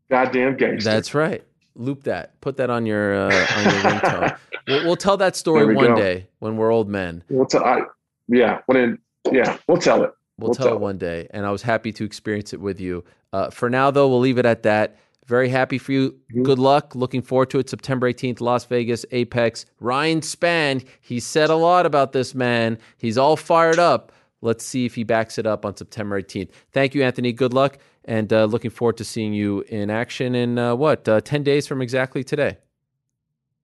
Goddamn 0.10 0.58
gangster. 0.58 0.90
That's 0.90 1.14
right. 1.14 1.44
Loop 1.76 2.04
that. 2.04 2.40
Put 2.42 2.58
that 2.58 2.70
on 2.70 2.86
your 2.86 3.16
uh, 3.16 3.26
on 3.26 3.64
your 3.64 3.84
ringtone. 3.84 4.38
We'll, 4.68 4.86
we'll 4.86 4.96
tell 4.96 5.18
that 5.18 5.36
story 5.36 5.76
one 5.76 5.88
go. 5.88 5.96
day 5.96 6.28
when 6.40 6.58
we're 6.58 6.72
old 6.72 6.90
men. 6.90 7.24
we'll 7.30 7.46
tell, 7.46 7.64
I, 7.64 7.82
yeah, 8.28 8.60
when 8.66 8.78
it, 8.78 9.00
yeah, 9.32 9.58
we'll 9.68 9.78
tell 9.78 10.04
it. 10.04 10.12
We'll, 10.40 10.54
tell, 10.54 10.78
one 10.78 10.98
day, 11.00 11.28
and 11.32 11.46
I 11.46 11.52
was 11.52 11.64
happy 11.64 11.92
to 11.94 12.04
experience 12.04 12.54
it 12.54 12.62
with 12.62 12.80
you. 12.80 13.04
Uh, 13.34 13.50
for 13.50 13.70
now, 13.70 13.90
though, 13.90 14.08
we'll 14.08 14.20
leave 14.20 14.38
it 14.38 14.46
at 14.46 14.64
that. 14.64 14.98
Very 15.26 15.50
happy 15.50 15.78
for 15.78 15.92
you. 15.92 16.16
Mhm. 16.34 16.44
Good 16.44 16.60
luck. 16.60 16.96
Looking 16.96 17.22
forward 17.22 17.50
to 17.50 17.60
it. 17.60 17.70
September 17.70 18.08
18th, 18.08 18.40
Las 18.40 18.66
Vegas, 18.66 19.06
Apex. 19.12 19.66
Ryan 19.80 20.22
Spann, 20.22 20.86
he 21.02 21.20
said 21.20 21.50
a 21.50 21.56
lot 21.56 21.86
about 21.86 22.14
this 22.14 22.36
man. 22.36 22.78
He's 22.98 23.18
all 23.18 23.36
fired 23.36 23.80
up. 23.80 24.12
Let's 24.42 24.64
see 24.64 24.86
if 24.86 24.94
he 24.94 25.04
backs 25.04 25.40
it 25.40 25.48
up 25.48 25.66
on 25.66 25.76
September 25.76 26.16
18th. 26.22 26.52
Thank 26.72 26.94
you, 26.94 27.04
Anthony. 27.04 27.34
Good 27.34 27.54
luck, 27.54 27.80
and 28.06 28.32
uh, 28.32 28.46
looking 28.46 28.70
forward 28.72 28.98
to 28.98 29.04
seeing 29.04 29.34
you 29.34 29.62
in 29.68 29.90
action 29.90 30.36
in 30.36 30.60
uh, 30.60 30.76
what, 30.76 31.10
uh, 31.10 31.20
10 31.20 31.42
days 31.44 31.66
from 31.66 31.82
exactly 31.82 32.24
today. 32.24 32.58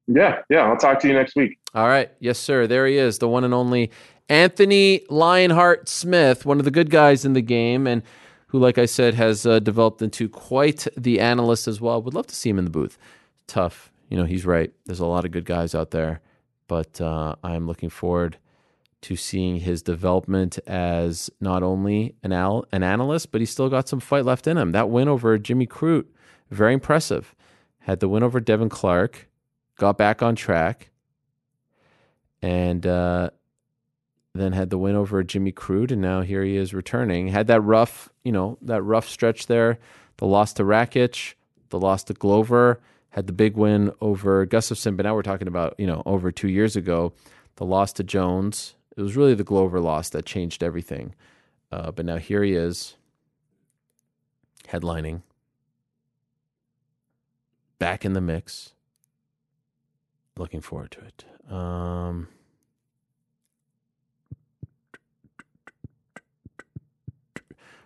Yeah, 0.08 0.40
yeah, 0.50 0.68
I'll 0.68 0.76
talk 0.76 1.00
to 1.02 1.08
you 1.08 1.14
next 1.14 1.36
week. 1.36 1.60
All 1.74 1.88
right. 1.88 2.12
Yes, 2.20 2.38
sir. 2.38 2.68
There 2.68 2.86
he 2.88 2.98
is, 2.98 3.20
the 3.20 3.28
one 3.30 3.44
and 3.46 3.54
only 3.54 3.90
Anthony 4.30 5.02
Lionheart 5.10 5.90
Smith, 5.90 6.46
one 6.46 6.60
of 6.60 6.66
the 6.66 6.72
good 6.72 6.90
guys 6.90 7.26
in 7.26 7.34
the 7.34 7.42
game, 7.42 7.88
and 7.88 8.02
who, 8.48 8.60
like 8.60 8.78
I 8.78 8.86
said, 8.86 9.16
has 9.16 9.46
uh, 9.46 9.60
developed 9.60 10.02
into 10.02 10.30
quite 10.30 10.88
the 10.96 11.20
analyst 11.20 11.68
as 11.68 11.82
well. 11.82 12.02
Would 12.02 12.14
love 12.14 12.28
to 12.28 12.36
see 12.36 12.50
him 12.50 12.60
in 12.60 12.66
the 12.66 12.72
booth. 12.72 12.98
Tough. 13.48 13.92
You 14.10 14.18
know, 14.18 14.26
he's 14.26 14.46
right. 14.46 14.72
There's 14.86 15.00
a 15.00 15.06
lot 15.06 15.26
of 15.26 15.32
good 15.32 15.46
guys 15.46 15.74
out 15.74 15.92
there, 15.92 16.22
but 16.68 17.02
uh, 17.02 17.36
I'm 17.44 17.68
looking 17.68 17.90
forward 17.90 18.38
to 19.02 19.16
seeing 19.16 19.58
his 19.58 19.82
development 19.82 20.60
as 20.66 21.30
not 21.42 21.62
only 21.64 22.16
an, 22.24 22.32
al- 22.32 22.66
an 22.72 22.84
analyst, 22.84 23.32
but 23.32 23.42
he's 23.42 23.50
still 23.50 23.70
got 23.70 23.90
some 23.90 24.00
fight 24.00 24.24
left 24.24 24.48
in 24.48 24.58
him. 24.58 24.72
That 24.72 24.90
win 24.90 25.08
over 25.08 25.38
Jimmy 25.38 25.68
Crute, 25.68 26.06
very 26.50 26.74
impressive. 26.74 27.36
Had 27.80 28.00
the 28.00 28.08
win 28.08 28.24
over 28.24 28.40
Devin 28.40 28.70
Clark, 28.70 29.28
got 29.78 29.98
back 29.98 30.22
on 30.22 30.36
track 30.36 30.92
and 32.44 32.86
uh, 32.86 33.30
then 34.34 34.54
had 34.54 34.70
the 34.70 34.78
win 34.78 34.96
over 34.96 35.24
Jimmy 35.24 35.52
Crute, 35.52 35.92
and 35.92 36.02
now 36.02 36.22
here 36.22 36.44
he 36.44 36.58
is 36.58 36.74
returning. 36.74 37.28
Had 37.28 37.48
that 37.48 37.62
rough, 37.62 38.10
you 38.24 38.32
know, 38.32 38.58
that 38.62 38.82
rough 38.82 39.08
stretch 39.08 39.48
there. 39.48 39.78
The 40.18 40.26
loss 40.26 40.54
to 40.54 40.64
Rakic, 40.64 41.36
the 41.70 41.80
loss 41.80 42.04
to 42.06 42.14
Glover, 42.14 42.80
had 43.12 43.28
the 43.28 43.34
big 43.34 43.56
win 43.56 43.92
over 44.02 44.46
Gustafsson, 44.48 44.98
but 44.98 45.04
now 45.06 45.14
we're 45.14 45.22
talking 45.22 45.48
about, 45.48 45.76
you 45.78 45.86
know, 45.86 46.02
over 46.06 46.32
two 46.32 46.50
years 46.50 46.76
ago. 46.76 47.14
The 47.58 47.66
loss 47.66 47.94
to 47.94 48.04
Jones. 48.04 48.76
It 48.98 49.02
was 49.02 49.16
really 49.16 49.36
the 49.36 49.44
Glover 49.44 49.80
loss 49.80 50.10
that 50.10 50.26
changed 50.26 50.64
everything. 50.64 51.14
Uh, 51.72 51.92
but 51.92 52.06
now 52.06 52.18
here 52.18 52.44
he 52.44 52.54
is, 52.54 52.96
headlining, 54.68 55.22
back 57.78 58.04
in 58.06 58.14
the 58.14 58.22
mix. 58.22 58.74
Looking 60.38 60.62
forward 60.62 60.92
to 60.92 61.02
it. 61.02 61.26
Um, 61.52 62.28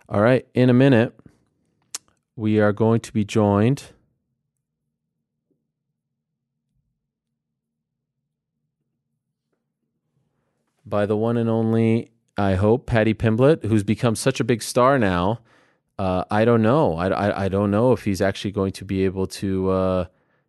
all 0.10 0.22
right, 0.22 0.48
in 0.54 0.70
a 0.70 0.74
minute, 0.74 1.18
we 2.36 2.60
are 2.60 2.72
going 2.72 3.02
to 3.02 3.12
be 3.12 3.26
joined 3.26 3.84
by 10.86 11.06
the 11.06 11.18
one 11.18 11.36
and 11.36 11.50
only, 11.50 12.12
I 12.38 12.56
hope, 12.56 12.86
Paddy 12.86 13.14
Pimblett, 13.14 13.66
who's 13.66 13.84
become 13.84 14.16
such 14.16 14.40
a 14.40 14.44
big 14.44 14.62
star 14.64 14.98
now. 14.98 15.42
Uh, 16.00 16.24
I 16.32 16.46
don't 16.46 16.62
know. 16.62 16.96
I, 16.96 17.08
I, 17.08 17.46
I 17.46 17.48
don't 17.50 17.72
know 17.72 17.92
if 17.92 18.06
he's 18.06 18.22
actually 18.22 18.52
going 18.52 18.72
to 18.74 18.86
be 18.86 19.04
able 19.04 19.28
to 19.28 19.70
uh, 19.70 20.06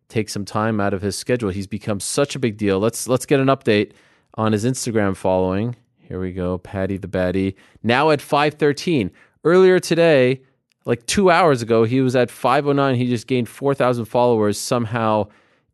take 0.07 0.29
some 0.29 0.45
time 0.45 0.79
out 0.79 0.93
of 0.93 1.01
his 1.01 1.17
schedule. 1.17 1.49
He's 1.49 1.67
become 1.67 1.99
such 1.99 2.35
a 2.35 2.39
big 2.39 2.55
deal. 2.55 2.79
Let's 2.79 3.07
let's 3.07 3.25
get 3.25 3.39
an 3.39 3.47
update 3.47 3.93
on 4.35 4.51
his 4.51 4.63
Instagram 4.63 5.15
following. 5.15 5.75
Here 5.97 6.19
we 6.19 6.33
go, 6.33 6.59
Paddy 6.59 6.97
the 6.97 7.07
Baddie. 7.07 7.55
Now 7.83 8.11
at 8.11 8.21
513. 8.21 9.11
Earlier 9.43 9.79
today, 9.79 10.41
like 10.85 11.05
two 11.05 11.31
hours 11.31 11.61
ago, 11.61 11.83
he 11.83 12.01
was 12.01 12.15
at 12.15 12.29
509. 12.29 12.95
He 12.95 13.07
just 13.07 13.27
gained 13.27 13.47
4,000 13.47 14.05
followers 14.05 14.59
somehow 14.59 15.27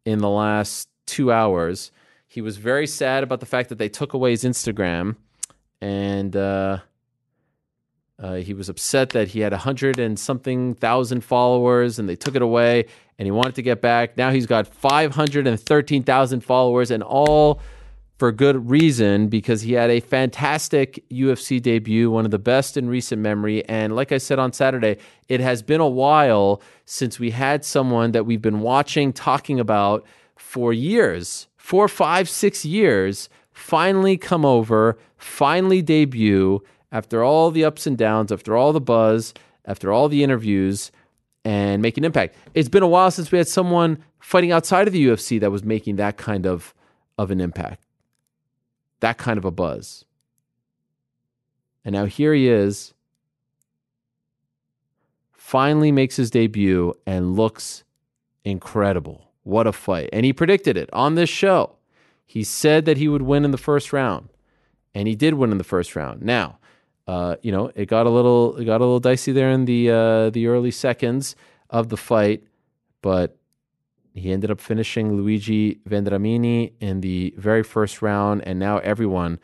in 0.06 0.20
the 0.20 0.30
last 0.30 0.88
two 1.06 1.32
hours. 1.32 1.92
He 2.28 2.42
was 2.42 2.58
very 2.58 2.86
sad 2.86 3.24
about 3.24 3.40
the 3.40 3.46
fact 3.46 3.70
that 3.70 3.78
they 3.78 3.90
took 3.90 4.14
away 4.14 4.32
his 4.32 4.44
Instagram. 4.44 5.16
And 5.82 6.36
uh, 6.36 6.80
uh, 8.20 8.36
he 8.36 8.54
was 8.54 8.70
upset 8.70 9.12
that 9.12 9.30
he 9.30 9.40
had 9.40 9.54
a 9.54 9.58
hundred 9.58 10.00
and 10.00 10.18
something 10.18 10.76
thousand 10.76 11.22
followers 11.22 12.00
and 12.00 12.08
they 12.08 12.16
took 12.16 12.36
it 12.36 12.42
away 12.42 12.86
and 13.18 13.26
he 13.26 13.32
wanted 13.32 13.56
to 13.56 13.62
get 13.62 13.82
back. 13.82 14.18
Now 14.18 14.32
he's 14.32 14.46
got 14.46 14.68
513,000 14.68 16.42
followers 16.42 16.92
and 16.92 17.04
all 17.04 17.62
for 18.18 18.32
good 18.32 18.70
reason 18.70 19.28
because 19.28 19.62
he 19.62 19.74
had 19.74 19.90
a 19.90 20.00
fantastic 20.00 21.04
UFC 21.10 21.62
debut, 21.62 22.10
one 22.10 22.26
of 22.26 22.32
the 22.32 22.40
best 22.40 22.78
in 22.78 22.88
recent 22.88 23.22
memory. 23.22 23.68
And 23.68 23.96
like 23.96 24.12
I 24.12 24.18
said 24.18 24.40
on 24.40 24.54
Saturday, 24.54 24.98
it 25.28 25.42
has 25.42 25.62
been 25.62 25.82
a 25.82 25.88
while 25.88 26.62
since 26.86 27.20
we 27.20 27.32
had 27.32 27.66
someone 27.66 28.12
that 28.12 28.26
we've 28.26 28.42
been 28.42 28.62
watching, 28.62 29.12
talking 29.12 29.60
about 29.60 30.06
for 30.38 30.72
years, 30.72 31.48
four, 31.58 31.88
five, 31.88 32.30
six 32.30 32.64
years, 32.64 33.30
finally 33.52 34.18
come 34.18 34.46
over, 34.46 34.98
finally 35.18 35.82
debut 35.82 36.62
after 36.92 37.24
all 37.24 37.52
the 37.52 37.66
ups 37.66 37.86
and 37.86 37.98
downs, 37.98 38.32
after 38.32 38.56
all 38.56 38.72
the 38.72 38.82
buzz, 38.82 39.34
after 39.66 39.92
all 39.92 40.08
the 40.08 40.24
interviews, 40.24 40.92
and 41.44 41.82
make 41.82 41.98
an 41.98 42.06
impact. 42.06 42.36
It's 42.54 42.70
been 42.70 42.84
a 42.84 42.88
while 42.88 43.12
since 43.12 43.32
we 43.32 43.38
had 43.38 43.48
someone 43.48 43.98
fighting 44.20 44.52
outside 44.52 44.88
of 44.88 44.94
the 44.94 45.06
UFC 45.06 45.40
that 45.42 45.52
was 45.52 45.64
making 45.64 45.98
that 45.98 46.18
kind 46.18 46.46
of 46.46 46.74
of 47.18 47.32
an 47.32 47.40
impact, 47.40 47.85
that 49.00 49.18
kind 49.18 49.38
of 49.38 49.46
a 49.46 49.52
buzz. 49.52 50.06
And 51.84 51.94
now 51.94 52.06
here 52.06 52.34
he 52.34 52.48
is, 52.48 52.94
finally 55.32 55.92
makes 55.92 56.16
his 56.16 56.32
debut 56.32 56.94
and 57.06 57.36
looks 57.36 57.84
incredible. 58.44 59.32
What 59.44 59.68
a 59.68 59.72
fight. 59.72 60.10
And 60.12 60.26
he 60.26 60.34
predicted 60.34 60.76
it 60.76 60.90
on 60.92 61.14
this 61.16 61.30
show. 61.30 61.76
He 62.26 62.44
said 62.44 62.86
that 62.86 62.98
he 62.98 63.08
would 63.08 63.22
win 63.22 63.46
in 63.46 63.52
the 63.52 63.58
first 63.58 63.94
round, 63.94 64.30
and 64.96 65.08
he 65.08 65.16
did 65.16 65.36
win 65.36 65.52
in 65.52 65.60
the 65.60 65.64
first 65.64 65.96
round. 65.96 66.24
Now, 66.24 66.58
uh, 67.08 67.36
you 67.44 67.52
know, 67.52 67.72
it 67.76 67.86
got 67.86 68.08
a 68.08 68.10
little 68.10 68.58
it 68.58 68.66
got 68.66 68.82
a 68.82 68.86
little 68.86 69.00
dicey 69.00 69.32
there 69.32 69.52
in 69.52 69.66
the 69.66 69.92
uh, 69.92 70.30
the 70.32 70.48
early 70.48 70.72
seconds 70.72 71.36
of 71.70 71.90
the 71.90 71.98
fight, 71.98 72.44
but 73.04 73.38
he 74.16 74.32
ended 74.32 74.50
up 74.50 74.62
finishing 74.62 75.18
Luigi 75.18 75.76
Vendramini 75.88 76.72
in 76.80 77.02
the 77.02 77.34
very 77.38 77.64
first 77.64 78.02
round, 78.02 78.42
and 78.48 78.58
now 78.58 78.78
everyone 78.80 79.40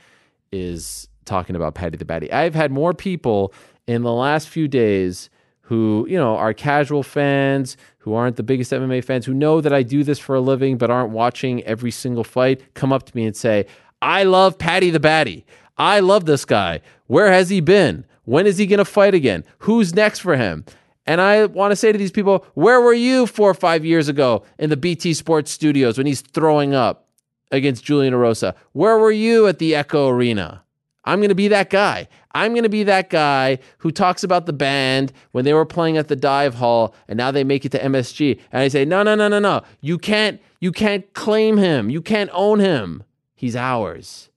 is 0.51 1.09
talking 1.25 1.55
about 1.55 1.75
Paddy 1.75 1.97
the 1.97 2.05
Baddy. 2.05 2.31
I've 2.31 2.55
had 2.55 2.71
more 2.71 2.93
people 2.93 3.53
in 3.87 4.03
the 4.03 4.13
last 4.13 4.47
few 4.49 4.67
days 4.67 5.29
who, 5.63 6.05
you 6.09 6.17
know, 6.17 6.35
are 6.35 6.53
casual 6.53 7.03
fans, 7.03 7.77
who 7.99 8.13
aren't 8.13 8.35
the 8.35 8.43
biggest 8.43 8.71
MMA 8.71 9.03
fans, 9.03 9.25
who 9.25 9.33
know 9.33 9.61
that 9.61 9.73
I 9.73 9.83
do 9.83 10.03
this 10.03 10.19
for 10.19 10.35
a 10.35 10.41
living 10.41 10.77
but 10.77 10.89
aren't 10.89 11.11
watching 11.11 11.63
every 11.63 11.91
single 11.91 12.23
fight, 12.23 12.73
come 12.73 12.91
up 12.91 13.03
to 13.03 13.15
me 13.15 13.25
and 13.25 13.35
say, 13.35 13.65
I 14.01 14.23
love 14.23 14.57
Paddy 14.57 14.89
the 14.89 14.99
Baddy. 14.99 15.43
I 15.77 15.99
love 15.99 16.25
this 16.25 16.45
guy. 16.45 16.81
Where 17.07 17.31
has 17.31 17.49
he 17.49 17.61
been? 17.61 18.05
When 18.23 18.47
is 18.47 18.57
he 18.57 18.67
going 18.67 18.79
to 18.79 18.85
fight 18.85 19.13
again? 19.13 19.43
Who's 19.59 19.93
next 19.93 20.19
for 20.19 20.35
him? 20.35 20.65
And 21.05 21.19
I 21.19 21.45
want 21.45 21.71
to 21.71 21.75
say 21.75 21.91
to 21.91 21.97
these 21.97 22.11
people, 22.11 22.45
where 22.53 22.79
were 22.79 22.93
you 22.93 23.25
four 23.25 23.49
or 23.49 23.55
five 23.55 23.83
years 23.83 24.07
ago 24.07 24.43
in 24.59 24.69
the 24.69 24.77
BT 24.77 25.13
Sports 25.13 25.51
studios 25.51 25.97
when 25.97 26.07
he's 26.07 26.21
throwing 26.21 26.75
up 26.75 27.07
against 27.51 27.83
Julian 27.83 28.13
Erosa? 28.13 28.55
Where 28.73 28.97
were 28.97 29.11
you 29.11 29.47
at 29.47 29.59
the 29.59 29.75
Echo 29.75 30.09
Arena? 30.09 30.63
I'm 31.03 31.19
going 31.19 31.29
to 31.29 31.35
be 31.35 31.47
that 31.47 31.71
guy. 31.71 32.07
I'm 32.33 32.53
going 32.53 32.63
to 32.63 32.69
be 32.69 32.83
that 32.83 33.09
guy 33.09 33.57
who 33.79 33.91
talks 33.91 34.23
about 34.23 34.45
the 34.45 34.53
band 34.53 35.11
when 35.31 35.45
they 35.45 35.53
were 35.53 35.65
playing 35.65 35.97
at 35.97 36.07
the 36.07 36.15
dive 36.15 36.55
hall 36.55 36.93
and 37.07 37.17
now 37.17 37.31
they 37.31 37.43
make 37.43 37.65
it 37.65 37.71
to 37.71 37.79
MSG. 37.79 38.39
And 38.51 38.61
I 38.61 38.67
say, 38.67 38.85
no, 38.85 39.01
no, 39.01 39.15
no, 39.15 39.27
no, 39.27 39.39
no. 39.39 39.63
You 39.81 39.97
can't, 39.97 40.39
you 40.59 40.71
can't 40.71 41.11
claim 41.13 41.57
him. 41.57 41.89
You 41.89 42.01
can't 42.01 42.29
own 42.33 42.59
him. 42.59 43.03
He's 43.33 43.55
ours. 43.55 44.29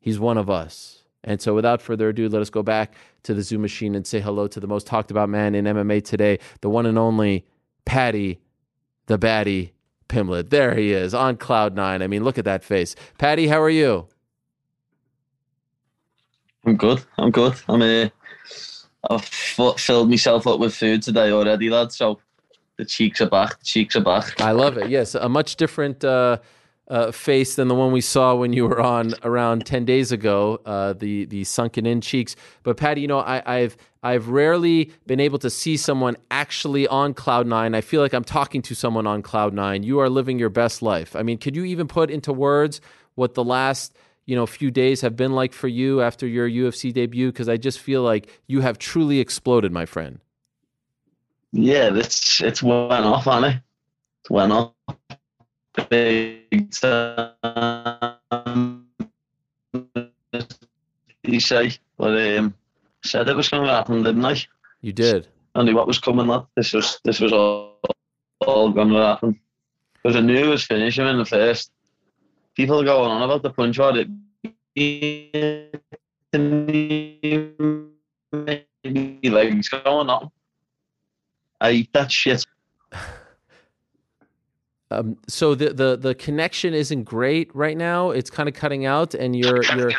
He's 0.00 0.18
one 0.18 0.38
of 0.38 0.48
us. 0.48 1.04
And 1.22 1.42
so 1.42 1.54
without 1.54 1.82
further 1.82 2.08
ado, 2.08 2.30
let 2.30 2.40
us 2.40 2.48
go 2.48 2.62
back 2.62 2.94
to 3.22 3.34
the 3.34 3.42
Zoom 3.42 3.62
machine 3.62 3.94
and 3.94 4.06
say 4.06 4.20
hello 4.20 4.46
to 4.48 4.60
the 4.60 4.66
most 4.66 4.86
talked 4.86 5.10
about 5.10 5.28
man 5.28 5.54
in 5.54 5.64
MMA 5.64 6.04
today, 6.04 6.38
the 6.60 6.70
one 6.70 6.86
and 6.86 6.98
only 6.98 7.44
Paddy, 7.84 8.40
the 9.06 9.18
baddie 9.18 9.72
Pimblett. 10.08 10.50
There 10.50 10.74
he 10.74 10.92
is 10.92 11.14
on 11.14 11.36
cloud 11.36 11.74
nine. 11.74 12.02
I 12.02 12.06
mean, 12.06 12.24
look 12.24 12.38
at 12.38 12.44
that 12.44 12.64
face. 12.64 12.94
Paddy, 13.18 13.46
how 13.46 13.60
are 13.60 13.70
you? 13.70 14.08
I'm 16.64 16.76
good. 16.76 17.04
I'm 17.16 17.30
good. 17.30 17.54
I'm 17.68 17.80
uh, 17.80 18.08
I've 19.08 19.24
filled 19.24 20.10
myself 20.10 20.46
up 20.46 20.60
with 20.60 20.74
food 20.74 21.02
today 21.02 21.30
already, 21.30 21.70
lad. 21.70 21.92
So 21.92 22.20
the 22.76 22.84
cheeks 22.84 23.20
are 23.20 23.28
back. 23.28 23.58
The 23.58 23.64
cheeks 23.64 23.96
are 23.96 24.02
back. 24.02 24.40
I 24.40 24.52
love 24.52 24.76
it. 24.76 24.90
Yes, 24.90 25.14
a 25.14 25.28
much 25.28 25.56
different 25.56 26.04
uh, 26.04 26.38
uh, 26.90 27.12
face 27.12 27.54
than 27.54 27.68
the 27.68 27.74
one 27.74 27.92
we 27.92 28.00
saw 28.00 28.34
when 28.34 28.52
you 28.52 28.66
were 28.66 28.80
on 28.80 29.14
around 29.22 29.64
ten 29.64 29.84
days 29.84 30.10
ago. 30.10 30.60
Uh, 30.66 30.92
the 30.92 31.24
the 31.26 31.44
sunken 31.44 31.86
in 31.86 32.00
cheeks. 32.00 32.34
But 32.64 32.76
Paddy, 32.76 33.00
you 33.00 33.06
know, 33.06 33.20
I, 33.20 33.42
I've 33.46 33.76
I've 34.02 34.28
rarely 34.28 34.92
been 35.06 35.20
able 35.20 35.38
to 35.38 35.50
see 35.50 35.76
someone 35.76 36.16
actually 36.30 36.88
on 36.88 37.14
cloud 37.14 37.46
nine. 37.46 37.74
I 37.74 37.80
feel 37.80 38.02
like 38.02 38.12
I'm 38.12 38.24
talking 38.24 38.60
to 38.62 38.74
someone 38.74 39.06
on 39.06 39.22
cloud 39.22 39.54
nine. 39.54 39.84
You 39.84 40.00
are 40.00 40.10
living 40.10 40.38
your 40.38 40.50
best 40.50 40.82
life. 40.82 41.14
I 41.14 41.22
mean, 41.22 41.38
could 41.38 41.54
you 41.54 41.64
even 41.64 41.86
put 41.86 42.10
into 42.10 42.32
words 42.32 42.80
what 43.14 43.34
the 43.34 43.44
last 43.44 43.96
you 44.26 44.34
know 44.34 44.44
few 44.44 44.72
days 44.72 45.00
have 45.02 45.14
been 45.14 45.32
like 45.32 45.52
for 45.52 45.68
you 45.68 46.02
after 46.02 46.26
your 46.26 46.50
UFC 46.50 46.92
debut? 46.92 47.30
Because 47.30 47.48
I 47.48 47.56
just 47.56 47.78
feel 47.78 48.02
like 48.02 48.28
you 48.48 48.62
have 48.62 48.78
truly 48.78 49.20
exploded, 49.20 49.70
my 49.70 49.86
friend. 49.86 50.18
Yeah, 51.52 51.90
it's 51.94 52.40
it's 52.40 52.64
went 52.64 53.04
off 53.04 53.28
on 53.28 53.44
it. 53.44 53.62
It 54.24 54.30
went 54.30 54.50
off 54.52 54.72
big 55.88 56.70
time. 56.70 58.86
You 61.22 61.40
say, 61.40 61.72
but 61.96 62.38
um, 62.38 62.54
said 63.04 63.28
it 63.28 63.36
was 63.36 63.48
going 63.48 63.64
to 63.64 63.72
happen, 63.72 64.02
didn't 64.02 64.24
I? 64.24 64.36
You 64.80 64.92
did. 64.92 65.28
I 65.54 65.62
knew 65.62 65.74
what 65.74 65.86
was 65.86 65.98
coming. 65.98 66.26
Lad. 66.26 66.46
This 66.56 66.72
was 66.72 67.00
this 67.04 67.20
was 67.20 67.32
all 67.32 67.78
all 68.40 68.70
going 68.70 68.88
to 68.88 68.96
happen 68.96 69.38
because 69.94 70.16
I 70.16 70.20
knew 70.20 70.46
it 70.46 70.48
was 70.48 70.64
finishing 70.64 71.06
in 71.06 71.18
the 71.18 71.24
first 71.24 71.70
people 72.54 72.82
going 72.82 73.10
on 73.10 73.22
about 73.22 73.42
the 73.42 73.50
punch 73.50 73.76
card. 73.76 73.96
It 73.96 74.08
legs 79.30 79.68
going 79.68 80.08
on. 80.08 80.30
I 81.60 81.72
eat 81.72 81.92
that 81.92 82.10
shit. 82.10 82.46
Um, 84.92 85.16
so 85.28 85.54
the, 85.54 85.72
the 85.72 85.96
the 85.96 86.14
connection 86.16 86.74
isn't 86.74 87.04
great 87.04 87.54
right 87.54 87.76
now. 87.76 88.10
It's 88.10 88.28
kind 88.28 88.48
of 88.48 88.54
cutting 88.54 88.86
out, 88.86 89.14
and 89.14 89.36
you're 89.36 89.62
you're 89.62 89.92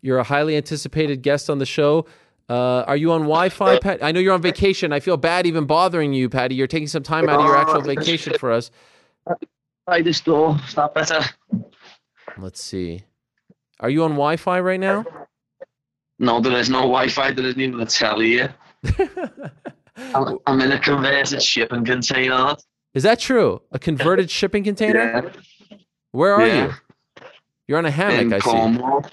you're 0.00 0.18
a 0.18 0.24
highly 0.24 0.56
anticipated 0.56 1.22
guest 1.22 1.50
on 1.50 1.58
the 1.58 1.66
show. 1.66 2.06
Uh, 2.48 2.84
are 2.86 2.96
you 2.96 3.12
on 3.12 3.20
Wi-Fi, 3.20 3.78
Pat? 3.78 4.02
I 4.02 4.12
know 4.12 4.20
you're 4.20 4.34
on 4.34 4.42
vacation. 4.42 4.92
I 4.92 5.00
feel 5.00 5.16
bad 5.16 5.46
even 5.46 5.64
bothering 5.64 6.12
you, 6.12 6.28
Paddy. 6.28 6.54
You're 6.54 6.66
taking 6.66 6.88
some 6.88 7.02
time 7.02 7.28
out 7.28 7.40
of 7.40 7.46
your 7.46 7.56
actual 7.56 7.82
vacation 7.82 8.34
for 8.38 8.50
us. 8.50 8.70
By 9.86 10.02
this 10.02 10.20
door, 10.20 10.58
is 10.66 10.74
that 10.74 10.92
better? 10.94 11.20
Let's 12.38 12.62
see. 12.62 13.04
Are 13.80 13.90
you 13.90 14.04
on 14.04 14.10
Wi-Fi 14.12 14.60
right 14.60 14.80
now? 14.80 15.04
No, 16.18 16.40
there 16.40 16.56
is 16.58 16.70
no 16.70 16.80
Wi-Fi. 16.80 17.32
There 17.32 17.44
isn't 17.46 17.60
even 17.60 17.80
a 17.80 17.86
telly 17.86 18.28
here. 18.28 18.54
I'm, 19.96 20.38
I'm, 20.46 20.60
in 20.60 20.72
a 20.72 20.78
converted 20.78 21.42
shipping 21.42 21.84
container. 21.84 22.56
Is 22.94 23.02
that 23.04 23.18
true? 23.18 23.62
A 23.72 23.78
converted 23.78 24.30
shipping 24.38 24.64
container? 24.64 25.32
Yeah. 25.70 25.76
Where 26.12 26.34
are 26.34 26.46
Yeah. 26.46 26.66
you? 26.66 26.72
You're 27.68 27.78
on 27.78 27.86
a 27.86 27.90
hammock, 27.90 28.20
in 28.20 28.32
I 28.32 28.38
see. 28.38 28.50
Cornwall. 28.50 29.06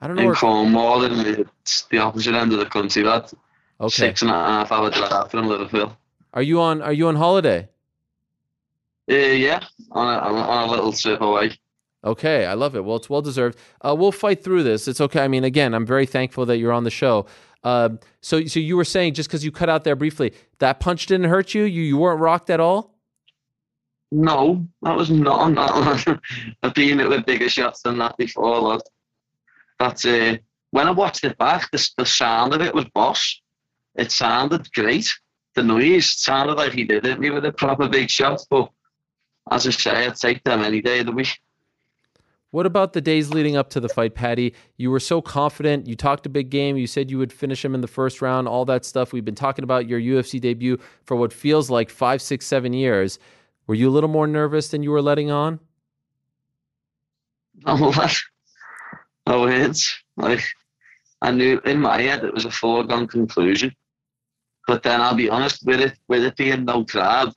I 0.00 0.06
don't 0.08 0.16
know 0.16 0.22
In 0.22 0.26
where. 0.28 0.36
Cornwall, 0.36 1.04
in 1.04 1.16
the, 1.16 1.46
it's 1.62 1.82
the 1.90 1.98
opposite 1.98 2.34
end 2.34 2.52
of 2.52 2.58
the 2.58 2.66
country. 2.66 3.02
That 3.02 3.32
Okay. 3.80 3.88
six 3.90 4.22
and 4.22 4.30
a 4.30 4.34
half 4.34 4.70
hour 4.72 4.90
drive 4.90 5.30
from 5.30 5.46
Liverpool. 5.48 5.96
Are 6.34 6.42
you 6.42 6.60
on? 6.60 6.82
Are 6.82 6.92
you 6.92 7.08
on 7.08 7.16
holiday? 7.16 7.68
Uh, 9.10 9.14
yeah, 9.14 9.60
on 9.90 10.06
a, 10.14 10.18
on 10.18 10.34
a- 10.36 10.38
on 10.48 10.68
a 10.68 10.70
little 10.70 10.92
trip 10.92 11.20
away. 11.20 11.52
Okay, 12.04 12.46
I 12.46 12.54
love 12.54 12.74
it. 12.74 12.84
Well, 12.84 12.96
it's 12.96 13.08
well 13.08 13.22
deserved. 13.22 13.56
Uh, 13.80 13.94
we'll 13.96 14.12
fight 14.12 14.42
through 14.42 14.64
this. 14.64 14.88
It's 14.88 15.00
okay. 15.00 15.20
I 15.22 15.28
mean, 15.28 15.44
again, 15.44 15.72
I'm 15.72 15.86
very 15.86 16.04
thankful 16.06 16.44
that 16.46 16.58
you're 16.58 16.72
on 16.72 16.82
the 16.84 16.90
show. 16.90 17.26
Uh, 17.64 17.90
so, 18.20 18.44
so 18.44 18.58
you 18.58 18.76
were 18.76 18.84
saying 18.84 19.14
just 19.14 19.28
because 19.28 19.44
you 19.44 19.52
cut 19.52 19.68
out 19.68 19.84
there 19.84 19.96
briefly, 19.96 20.32
that 20.58 20.80
punch 20.80 21.06
didn't 21.06 21.28
hurt 21.28 21.54
you. 21.54 21.62
You 21.62 21.82
you 21.82 21.96
weren't 21.96 22.20
rocked 22.20 22.50
at 22.50 22.60
all. 22.60 22.94
No, 24.10 24.66
that 24.82 24.96
was 24.96 25.10
not. 25.10 25.52
not 25.52 26.06
I've 26.62 26.74
been 26.74 26.98
hit 26.98 27.08
with 27.08 27.24
bigger 27.24 27.48
shots 27.48 27.82
than 27.82 27.98
that 27.98 28.16
before, 28.16 28.60
lad. 28.60 28.80
That's 29.78 30.04
uh, 30.04 30.36
when 30.70 30.86
I 30.86 30.90
watched 30.90 31.24
it 31.24 31.38
back, 31.38 31.70
the, 31.70 31.90
the 31.96 32.06
sound 32.06 32.52
of 32.52 32.60
it 32.60 32.74
was 32.74 32.84
boss. 32.94 33.40
It 33.94 34.12
sounded 34.12 34.72
great. 34.72 35.12
The 35.54 35.62
noise 35.62 36.20
sounded 36.20 36.54
like 36.54 36.72
he 36.72 36.84
did 36.84 37.06
it 37.06 37.20
me 37.20 37.30
with 37.30 37.44
a 37.44 37.52
proper 37.52 37.88
big 37.88 38.10
shot. 38.10 38.40
But 38.50 38.70
as 39.50 39.66
I 39.66 39.70
say, 39.70 40.06
I'd 40.06 40.16
take 40.16 40.42
them 40.44 40.62
any 40.62 40.80
day 40.80 41.00
of 41.00 41.06
the 41.06 41.12
week. 41.12 41.38
What 42.52 42.66
about 42.66 42.92
the 42.92 43.00
days 43.00 43.30
leading 43.30 43.56
up 43.56 43.70
to 43.70 43.80
the 43.80 43.88
fight, 43.88 44.14
Paddy? 44.14 44.52
You 44.76 44.90
were 44.90 45.00
so 45.00 45.22
confident. 45.22 45.86
You 45.86 45.96
talked 45.96 46.26
a 46.26 46.28
big 46.28 46.50
game. 46.50 46.76
You 46.76 46.86
said 46.86 47.10
you 47.10 47.16
would 47.16 47.32
finish 47.32 47.64
him 47.64 47.74
in 47.74 47.80
the 47.80 47.88
first 47.88 48.20
round. 48.20 48.46
All 48.46 48.66
that 48.66 48.84
stuff. 48.84 49.10
We've 49.10 49.24
been 49.24 49.34
talking 49.34 49.62
about 49.62 49.88
your 49.88 49.98
UFC 49.98 50.38
debut 50.38 50.78
for 51.04 51.16
what 51.16 51.32
feels 51.32 51.70
like 51.70 51.88
five, 51.88 52.20
six, 52.20 52.46
seven 52.46 52.74
years. 52.74 53.18
Were 53.66 53.74
you 53.74 53.88
a 53.88 53.90
little 53.90 54.10
more 54.10 54.26
nervous 54.26 54.68
than 54.68 54.82
you 54.82 54.90
were 54.90 55.00
letting 55.00 55.30
on? 55.30 55.60
Lad. 57.64 58.12
No 59.26 59.40
words. 59.40 60.02
Like, 60.18 60.44
I 61.22 61.30
knew 61.30 61.58
in 61.64 61.80
my 61.80 62.02
head 62.02 62.22
it 62.22 62.34
was 62.34 62.44
a 62.44 62.50
foregone 62.50 63.06
conclusion. 63.06 63.74
But 64.66 64.82
then 64.82 65.00
I'll 65.00 65.14
be 65.14 65.30
honest 65.30 65.64
with 65.64 65.80
it, 65.80 65.94
with 66.06 66.22
it 66.22 66.36
being 66.36 66.66
no 66.66 66.84
crowd, 66.84 67.32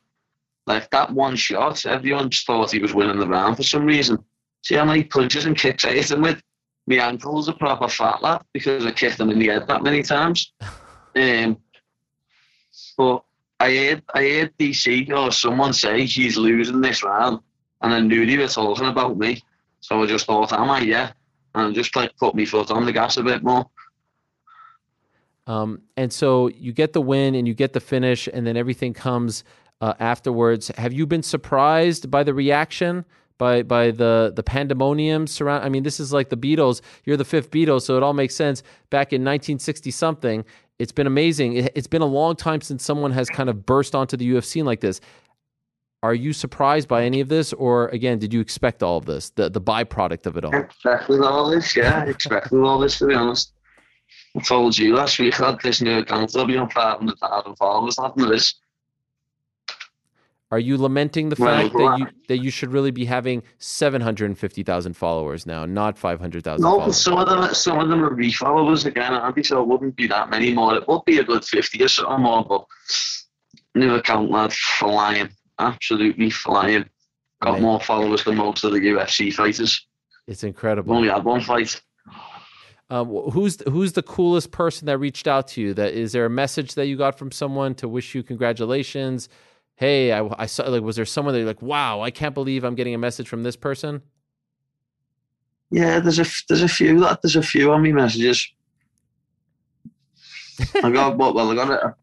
like 0.67 0.89
that 0.91 1.13
one 1.13 1.37
shot, 1.37 1.85
everyone 1.85 2.29
just 2.29 2.45
thought 2.45 2.71
he 2.71 2.79
was 2.79 2.93
winning 2.93 3.19
the 3.19 3.27
round 3.27 3.55
for 3.55 3.63
some 3.63 3.85
reason. 3.85 4.21
See 4.65 4.73
how 4.73 4.85
many 4.85 5.03
punches 5.03 5.45
and 5.45 5.55
kicks 5.55 5.85
I 5.85 5.91
hit 5.91 6.09
him 6.09 6.21
with? 6.21 6.41
My 6.87 6.95
ankle's 6.95 7.47
a 7.47 7.53
proper 7.53 7.87
fat 7.87 8.23
lad 8.23 8.41
because 8.51 8.83
I 8.83 8.91
kicked 8.91 9.19
him 9.19 9.29
in 9.29 9.37
the 9.37 9.47
head 9.47 9.67
that 9.67 9.83
many 9.83 10.03
times. 10.03 10.53
Um, 11.17 11.55
but 12.97 13.23
I 13.57 13.73
heard, 13.73 14.03
I 14.13 14.23
heard 14.23 14.57
DC 14.57 15.09
or 15.17 15.31
someone 15.31 15.71
say 15.71 16.05
he's 16.05 16.35
losing 16.35 16.81
this 16.81 17.03
round, 17.03 17.39
and 17.81 17.93
I 17.93 18.01
knew 18.01 18.25
they 18.25 18.35
were 18.35 18.49
talking 18.49 18.87
about 18.87 19.17
me. 19.17 19.41
So 19.79 20.03
I 20.03 20.07
just 20.07 20.25
thought, 20.25 20.51
am 20.51 20.69
I? 20.69 20.81
Yeah. 20.81 21.13
And 21.53 21.67
I 21.67 21.71
just 21.71 21.95
like 21.95 22.17
put 22.17 22.35
my 22.35 22.43
foot 22.43 22.69
on 22.69 22.85
the 22.85 22.91
gas 22.91 23.15
a 23.15 23.23
bit 23.23 23.43
more. 23.43 23.65
Um, 25.47 25.83
and 25.95 26.11
so 26.11 26.49
you 26.49 26.73
get 26.73 26.91
the 26.91 26.99
win 26.99 27.33
and 27.33 27.47
you 27.47 27.53
get 27.53 27.71
the 27.71 27.79
finish, 27.79 28.27
and 28.27 28.45
then 28.45 28.57
everything 28.57 28.93
comes 28.93 29.45
uh, 29.79 29.93
afterwards. 30.01 30.67
Have 30.77 30.91
you 30.91 31.07
been 31.07 31.23
surprised 31.23 32.11
by 32.11 32.23
the 32.23 32.33
reaction? 32.33 33.05
By, 33.38 33.64
by 33.64 33.91
the 33.91 34.32
the 34.34 34.44
pandemonium 34.44 35.28
surround. 35.28 35.66
I 35.66 35.70
mean, 35.70 35.84
this 35.84 35.99
is 35.99 36.14
like 36.14 36.30
the 36.30 36.38
Beatles. 36.38 36.82
You're 37.03 37.18
the 37.18 37.26
fifth 37.26 37.52
Beatles, 37.52 37.82
so 37.82 37.98
it 37.98 38.03
all 38.03 38.14
makes 38.14 38.34
sense. 38.34 38.64
Back 38.90 39.12
in 39.12 39.22
1960 39.22 39.91
something, 39.91 40.45
it's 40.80 40.94
been 40.94 41.07
amazing. 41.07 41.57
It, 41.57 41.72
it's 41.76 41.88
been 41.88 42.02
a 42.02 42.07
long 42.07 42.36
time 42.36 42.62
since 42.62 42.84
someone 42.84 43.12
has 43.12 43.30
kind 43.30 43.49
of 43.49 43.66
burst 43.66 43.94
onto 43.94 44.16
the 44.16 44.32
UFC 44.32 44.64
like 44.64 44.80
this. 44.80 45.02
Are 46.02 46.14
you 46.14 46.34
surprised 46.34 46.88
by 46.88 47.03
any 47.03 47.20
of 47.20 47.30
this, 47.30 47.52
or 47.52 47.88
again, 47.90 48.20
did 48.20 48.34
you 48.34 48.40
expect 48.40 48.84
all 48.84 48.98
of 48.98 49.06
this? 49.06 49.32
The 49.32 49.49
the 49.49 49.62
byproduct 49.62 50.28
of 50.28 50.38
it 50.38 50.45
all. 50.45 50.56
Expected 50.56 51.22
all 51.22 51.49
this, 51.49 51.76
yeah. 51.76 52.06
Expected 52.06 52.57
all 52.57 52.80
this, 52.80 52.99
to 52.99 53.07
be 53.07 53.16
honest. 53.16 53.53
I 54.38 54.41
told 54.41 54.78
you 54.78 54.95
last 54.95 55.18
week 55.18 55.40
I 55.40 55.52
had 55.52 55.60
this 55.62 55.82
new 55.82 55.99
account. 55.99 56.36
I'll 56.36 56.45
be 56.45 56.57
on 56.57 56.70
500,000 56.70 57.56
followers. 57.56 57.98
Nothing 57.98 58.24
of 58.24 58.30
this. 58.30 58.53
Are 60.51 60.59
you 60.59 60.77
lamenting 60.77 61.30
the 61.30 61.35
Well, 61.39 61.63
fact 61.63 61.73
that 61.73 61.97
you 61.99 62.07
that 62.27 62.38
you 62.38 62.51
should 62.51 62.72
really 62.72 62.91
be 62.91 63.05
having 63.05 63.41
750,000 63.57 64.93
followers 64.95 65.45
now, 65.45 65.65
not 65.65 65.97
500,000 65.97 66.61
No, 66.61 66.77
followers? 66.77 66.97
some 67.01 67.17
of 67.17 67.27
them, 67.27 67.53
some 67.53 67.80
of 67.80 67.89
them 67.89 68.03
are 68.03 68.11
refollowers 68.15 68.85
again, 68.85 69.13
Andy, 69.13 69.43
so 69.43 69.61
it 69.61 69.67
wouldn't 69.67 69.95
be 69.95 70.07
that 70.07 70.30
many 70.30 70.53
more. 70.53 70.76
It 70.76 70.88
would 70.88 71.03
be 71.05 71.17
a 71.19 71.23
good 71.23 71.43
50 71.43 71.84
or 71.84 71.88
so 71.88 72.17
more, 72.17 72.45
but 72.45 72.65
new 73.73 73.95
account, 73.95 74.30
lad, 74.30 74.53
flying. 74.53 75.30
Absolutely 75.57 76.30
flying. 76.30 76.85
Got 77.41 77.61
more 77.61 77.80
followers 77.80 78.23
than 78.23 78.35
most 78.38 78.63
of 78.63 78.72
the 78.72 78.80
UFC 78.80 79.34
fighters. 79.34 79.85
It's 80.27 80.43
incredible. 80.43 80.95
only 80.95 81.09
had 81.09 81.23
one 81.23 81.41
fight. 81.41 81.80
Um, 82.91 83.07
who's 83.31 83.57
who's 83.67 83.93
the 83.93 84.03
coolest 84.03 84.51
person 84.51 84.85
that 84.85 84.99
reached 84.99 85.27
out 85.27 85.47
to 85.49 85.61
you? 85.61 85.73
That 85.73 85.93
is 85.93 86.11
there 86.11 86.26
a 86.26 86.30
message 86.30 86.76
that 86.76 86.85
you 86.85 86.97
got 86.97 87.17
from 87.17 87.31
someone 87.31 87.73
to 87.76 87.88
wish 87.88 88.13
you 88.13 88.22
congratulations? 88.22 89.27
Hey, 89.76 90.14
I, 90.14 90.27
I 90.38 90.45
saw 90.45 90.69
like 90.69 90.84
was 90.84 90.95
there 90.95 91.06
someone 91.06 91.34
that 91.34 91.39
you're 91.39 91.47
like, 91.47 91.61
wow, 91.61 92.02
I 92.02 92.11
can't 92.11 92.34
believe 92.34 92.64
I'm 92.64 92.76
getting 92.76 92.93
a 92.95 92.97
message 92.97 93.27
from 93.27 93.43
this 93.43 93.56
person? 93.56 94.02
Yeah, 95.69 95.99
there's 95.99 96.19
a 96.19 96.26
there's 96.47 96.61
a 96.61 96.68
few 96.68 96.99
that 97.02 97.22
there's 97.22 97.35
a 97.35 97.41
few 97.41 97.72
on 97.72 97.81
me 97.81 97.91
messages. 97.91 98.47
I 100.81 100.91
got 100.91 101.18
what? 101.18 101.35
Well, 101.35 101.52
I 101.52 101.56
got 101.56 101.72
a 101.72 101.95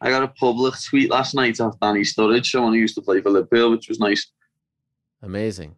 I 0.00 0.10
got 0.10 0.22
a 0.22 0.28
public 0.28 0.74
tweet 0.88 1.10
last 1.10 1.34
night 1.34 1.60
off 1.60 1.78
Danny 1.80 2.00
Sturridge, 2.00 2.46
someone 2.46 2.72
who 2.72 2.78
used 2.78 2.94
to 2.94 3.02
play 3.02 3.20
for 3.20 3.30
Liverpool, 3.30 3.72
which 3.72 3.88
was 3.88 3.98
nice. 3.98 4.30
Amazing. 5.22 5.74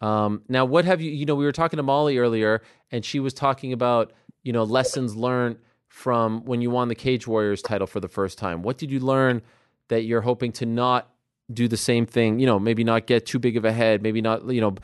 Um, 0.00 0.42
now, 0.48 0.64
what 0.64 0.84
have 0.84 1.00
you? 1.00 1.10
You 1.10 1.26
know, 1.26 1.34
we 1.34 1.44
were 1.44 1.52
talking 1.52 1.76
to 1.76 1.82
Molly 1.82 2.18
earlier, 2.18 2.62
and 2.92 3.04
she 3.04 3.20
was 3.20 3.34
talking 3.34 3.72
about 3.72 4.12
you 4.42 4.52
know 4.52 4.62
lessons 4.62 5.16
learned 5.16 5.56
from 5.88 6.44
when 6.44 6.60
you 6.60 6.70
won 6.70 6.88
the 6.88 6.94
Cage 6.94 7.26
Warriors 7.26 7.60
title 7.60 7.86
for 7.86 8.00
the 8.00 8.08
first 8.08 8.38
time. 8.38 8.62
What 8.62 8.78
did 8.78 8.90
you 8.90 9.00
learn 9.00 9.42
that 9.88 10.02
you're 10.02 10.20
hoping 10.20 10.52
to 10.52 10.66
not 10.66 11.10
do 11.52 11.68
the 11.68 11.76
same 11.76 12.06
thing? 12.06 12.38
You 12.38 12.46
know, 12.46 12.58
maybe 12.58 12.84
not 12.84 13.06
get 13.06 13.26
too 13.26 13.38
big 13.38 13.56
of 13.56 13.64
a 13.64 13.72
head. 13.72 14.02
Maybe 14.02 14.20
not. 14.20 14.48
You 14.50 14.60
know, 14.60 14.74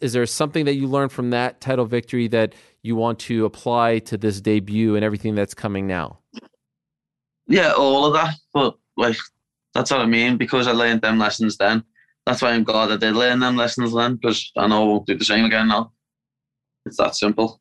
is 0.00 0.12
there 0.12 0.24
something 0.26 0.64
that 0.64 0.74
you 0.74 0.86
learned 0.86 1.12
from 1.12 1.30
that 1.30 1.60
title 1.60 1.86
victory 1.86 2.28
that 2.28 2.54
you 2.82 2.96
want 2.96 3.18
to 3.20 3.44
apply 3.44 3.98
to 4.00 4.16
this 4.16 4.40
debut 4.40 4.96
and 4.96 5.04
everything 5.04 5.34
that's 5.34 5.54
coming 5.54 5.86
now? 5.86 6.18
Yeah, 7.46 7.72
all 7.72 8.06
of 8.06 8.14
that. 8.14 8.34
But 8.52 8.76
like 8.96 9.16
that's 9.74 9.90
what 9.90 10.00
I 10.00 10.06
mean, 10.06 10.36
because 10.36 10.66
I 10.66 10.72
learned 10.72 11.02
them 11.02 11.18
lessons 11.18 11.56
then. 11.56 11.84
That's 12.26 12.40
why 12.40 12.52
I'm 12.52 12.64
glad 12.64 12.90
I 12.90 12.96
did 12.96 13.16
learn 13.16 13.40
them 13.40 13.56
lessons 13.56 13.92
then, 13.92 14.14
because 14.14 14.50
I 14.56 14.66
know 14.66 14.82
I 14.82 14.86
won't 14.86 15.06
do 15.06 15.18
the 15.18 15.24
same 15.24 15.44
again 15.44 15.68
now. 15.68 15.92
It's 16.86 16.96
that 16.96 17.16
simple. 17.16 17.60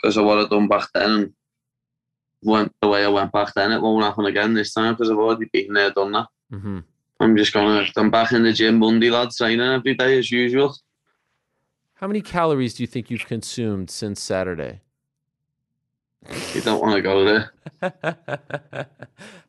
Because 0.00 0.16
of 0.16 0.24
what 0.24 0.38
I 0.38 0.48
done 0.48 0.68
back 0.68 0.88
then 0.94 1.34
went 2.42 2.72
the 2.80 2.88
way 2.88 3.04
I 3.04 3.08
went 3.08 3.32
back 3.32 3.52
then, 3.54 3.72
it 3.72 3.80
won't 3.82 4.04
happen 4.04 4.26
again 4.26 4.54
this 4.54 4.72
time 4.72 4.94
because 4.94 5.10
I've 5.10 5.18
already 5.18 5.48
been 5.52 5.72
there, 5.72 5.90
done 5.90 6.12
that. 6.12 6.26
hmm 6.50 6.80
I'm 7.20 7.36
just 7.36 7.52
gonna 7.52 7.84
I'm 7.96 8.10
back 8.10 8.30
in 8.32 8.44
the 8.44 8.52
gym 8.52 8.78
Monday, 8.78 9.10
lad, 9.10 9.30
training 9.32 9.60
every 9.60 9.94
day 9.94 10.18
as 10.18 10.30
usual. 10.30 10.76
How 11.94 12.06
many 12.06 12.20
calories 12.20 12.74
do 12.74 12.84
you 12.84 12.86
think 12.86 13.10
you've 13.10 13.26
consumed 13.26 13.90
since 13.90 14.22
Saturday? 14.22 14.82
You 16.54 16.60
don't 16.60 16.80
wanna 16.80 17.00
go 17.00 17.24
there. 17.24 17.52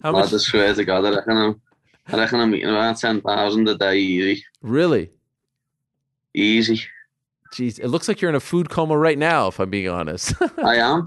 How 0.02 0.12
Lad, 0.12 0.14
much? 0.14 0.34
I 0.34 0.38
swear 0.38 0.74
to 0.74 0.84
God, 0.86 1.06
I 1.06 1.16
reckon 1.16 1.38
I'm 1.38 1.62
I 2.08 2.18
reckon 2.18 2.40
I'm 2.40 2.56
eating 2.56 2.70
about 2.70 2.98
ten 2.98 3.22
thousand 3.22 3.68
a 3.68 3.76
day 3.78 3.98
easy. 3.98 4.44
Really? 4.64 5.12
Easy. 6.34 6.82
Jeez, 7.54 7.80
it 7.80 7.88
looks 7.90 8.08
like 8.08 8.22
you're 8.22 8.30
in 8.30 8.36
a 8.36 8.40
food 8.40 8.70
coma 8.70 8.98
right 8.98 9.18
now. 9.18 9.48
If 9.48 9.60
I'm 9.60 9.70
being 9.70 9.90
honest. 9.90 10.34
I 10.64 10.78
am. 10.78 11.06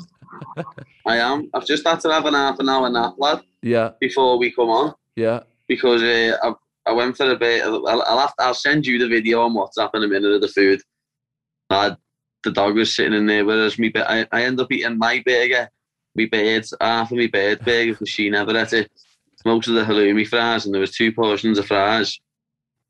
I 1.06 1.18
am. 1.18 1.50
I've 1.54 1.66
just 1.66 1.86
had 1.86 2.00
to 2.00 2.12
have 2.12 2.26
an 2.26 2.34
half 2.34 2.58
an 2.58 2.68
hour 2.68 2.88
nap, 2.88 3.14
lad, 3.18 3.42
yeah, 3.62 3.90
before 4.00 4.38
we 4.38 4.52
come 4.52 4.70
on 4.70 4.94
yeah. 5.16 5.40
because 5.68 6.02
uh, 6.02 6.36
I, 6.42 6.90
I 6.90 6.92
went 6.92 7.16
for 7.16 7.30
a 7.30 7.36
bit. 7.36 7.64
I'll, 7.64 7.86
I'll 7.86 8.18
have 8.18 8.34
to, 8.36 8.44
I'll 8.44 8.54
send 8.54 8.86
you 8.86 8.98
the 8.98 9.08
video 9.08 9.42
on 9.42 9.54
WhatsApp 9.54 9.94
in 9.94 10.04
a 10.04 10.08
minute 10.08 10.32
of 10.32 10.40
the 10.40 10.48
food. 10.48 10.80
Lad, 11.70 11.96
the 12.44 12.52
dog 12.52 12.76
was 12.76 12.94
sitting 12.94 13.14
in 13.14 13.26
there 13.26 13.44
with 13.44 13.58
us. 13.58 13.78
Me, 13.78 13.92
I, 13.94 14.26
I 14.32 14.44
end 14.44 14.60
up 14.60 14.72
eating 14.72 14.98
my 14.98 15.22
burger, 15.24 15.70
me 16.14 16.26
birds, 16.26 16.74
half 16.80 17.10
of 17.10 17.18
me 17.18 17.26
bird 17.26 17.64
burger 17.64 17.92
because 17.92 18.08
she 18.08 18.30
never 18.30 18.56
ate 18.56 18.72
it. 18.72 18.90
Most 19.44 19.68
of 19.68 19.74
the 19.74 19.82
halloumi 19.82 20.26
fries, 20.26 20.66
and 20.66 20.74
there 20.74 20.80
was 20.80 20.94
two 20.94 21.10
portions 21.10 21.58
of 21.58 21.66
fries, 21.66 22.20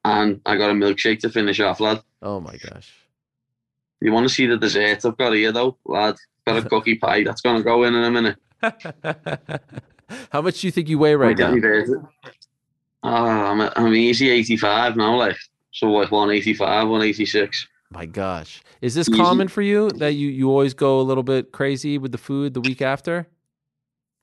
and 0.05 0.41
I 0.45 0.57
got 0.57 0.71
a 0.71 0.75
milkshake 0.75 1.21
to 1.21 1.31
finish 1.31 1.61
off, 1.61 1.81
lad. 1.81 2.03
Oh 2.21 2.41
my 2.41 2.57
gosh. 2.57 2.93
You 4.03 4.13
want 4.13 4.29
to 4.29 4.35
see 4.35 4.47
the 4.47 4.59
dessert 4.59 5.05
I've 5.05 5.17
got 5.17 5.33
here, 5.33 5.53
though, 5.53 5.79
lad? 5.87 6.17
Got 6.47 6.65
a 6.65 6.69
cookie 6.69 6.97
pie 6.97 7.25
that's 7.25 7.41
gonna 7.41 7.63
go 7.63 7.85
in 7.85 7.95
in 7.95 8.05
a 8.05 8.11
minute. 8.11 8.37
How 10.31 10.43
much 10.43 10.61
do 10.61 10.67
you 10.67 10.71
think 10.71 10.89
you 10.89 10.99
weigh 10.99 11.15
right 11.15 11.37
now? 11.37 11.55
Oh, 13.05 13.11
I'm, 13.11 13.61
I'm 13.61 13.95
easy 13.95 14.31
85 14.31 14.97
now, 14.97 15.17
like 15.17 15.37
so 15.73 15.87
like 15.91 16.13
185, 16.13 16.89
186. 16.89 17.67
My 17.91 18.07
gosh, 18.07 18.63
is 18.81 18.95
this 18.95 19.09
Easy. 19.09 19.19
common 19.19 19.49
for 19.49 19.61
you 19.61 19.91
that 19.97 20.15
you 20.15 20.29
you 20.29 20.49
always 20.49 20.73
go 20.73 21.01
a 21.01 21.03
little 21.03 21.23
bit 21.23 21.53
crazy 21.53 21.99
with 21.99 22.13
the 22.13 22.19
food 22.19 22.55
the 22.55 22.61
week 22.61 22.81
after? 22.81 23.27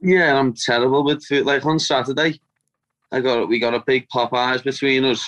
Yeah, 0.02 0.40
I'm 0.40 0.54
terrible 0.54 1.04
with 1.04 1.24
food. 1.24 1.46
Like 1.46 1.66
on 1.66 1.78
Saturday, 1.78 2.40
I 3.12 3.20
got 3.20 3.48
we 3.48 3.60
got 3.60 3.74
a 3.76 3.84
big 3.86 4.08
Popeyes 4.10 4.64
between 4.64 5.06
us, 5.06 5.24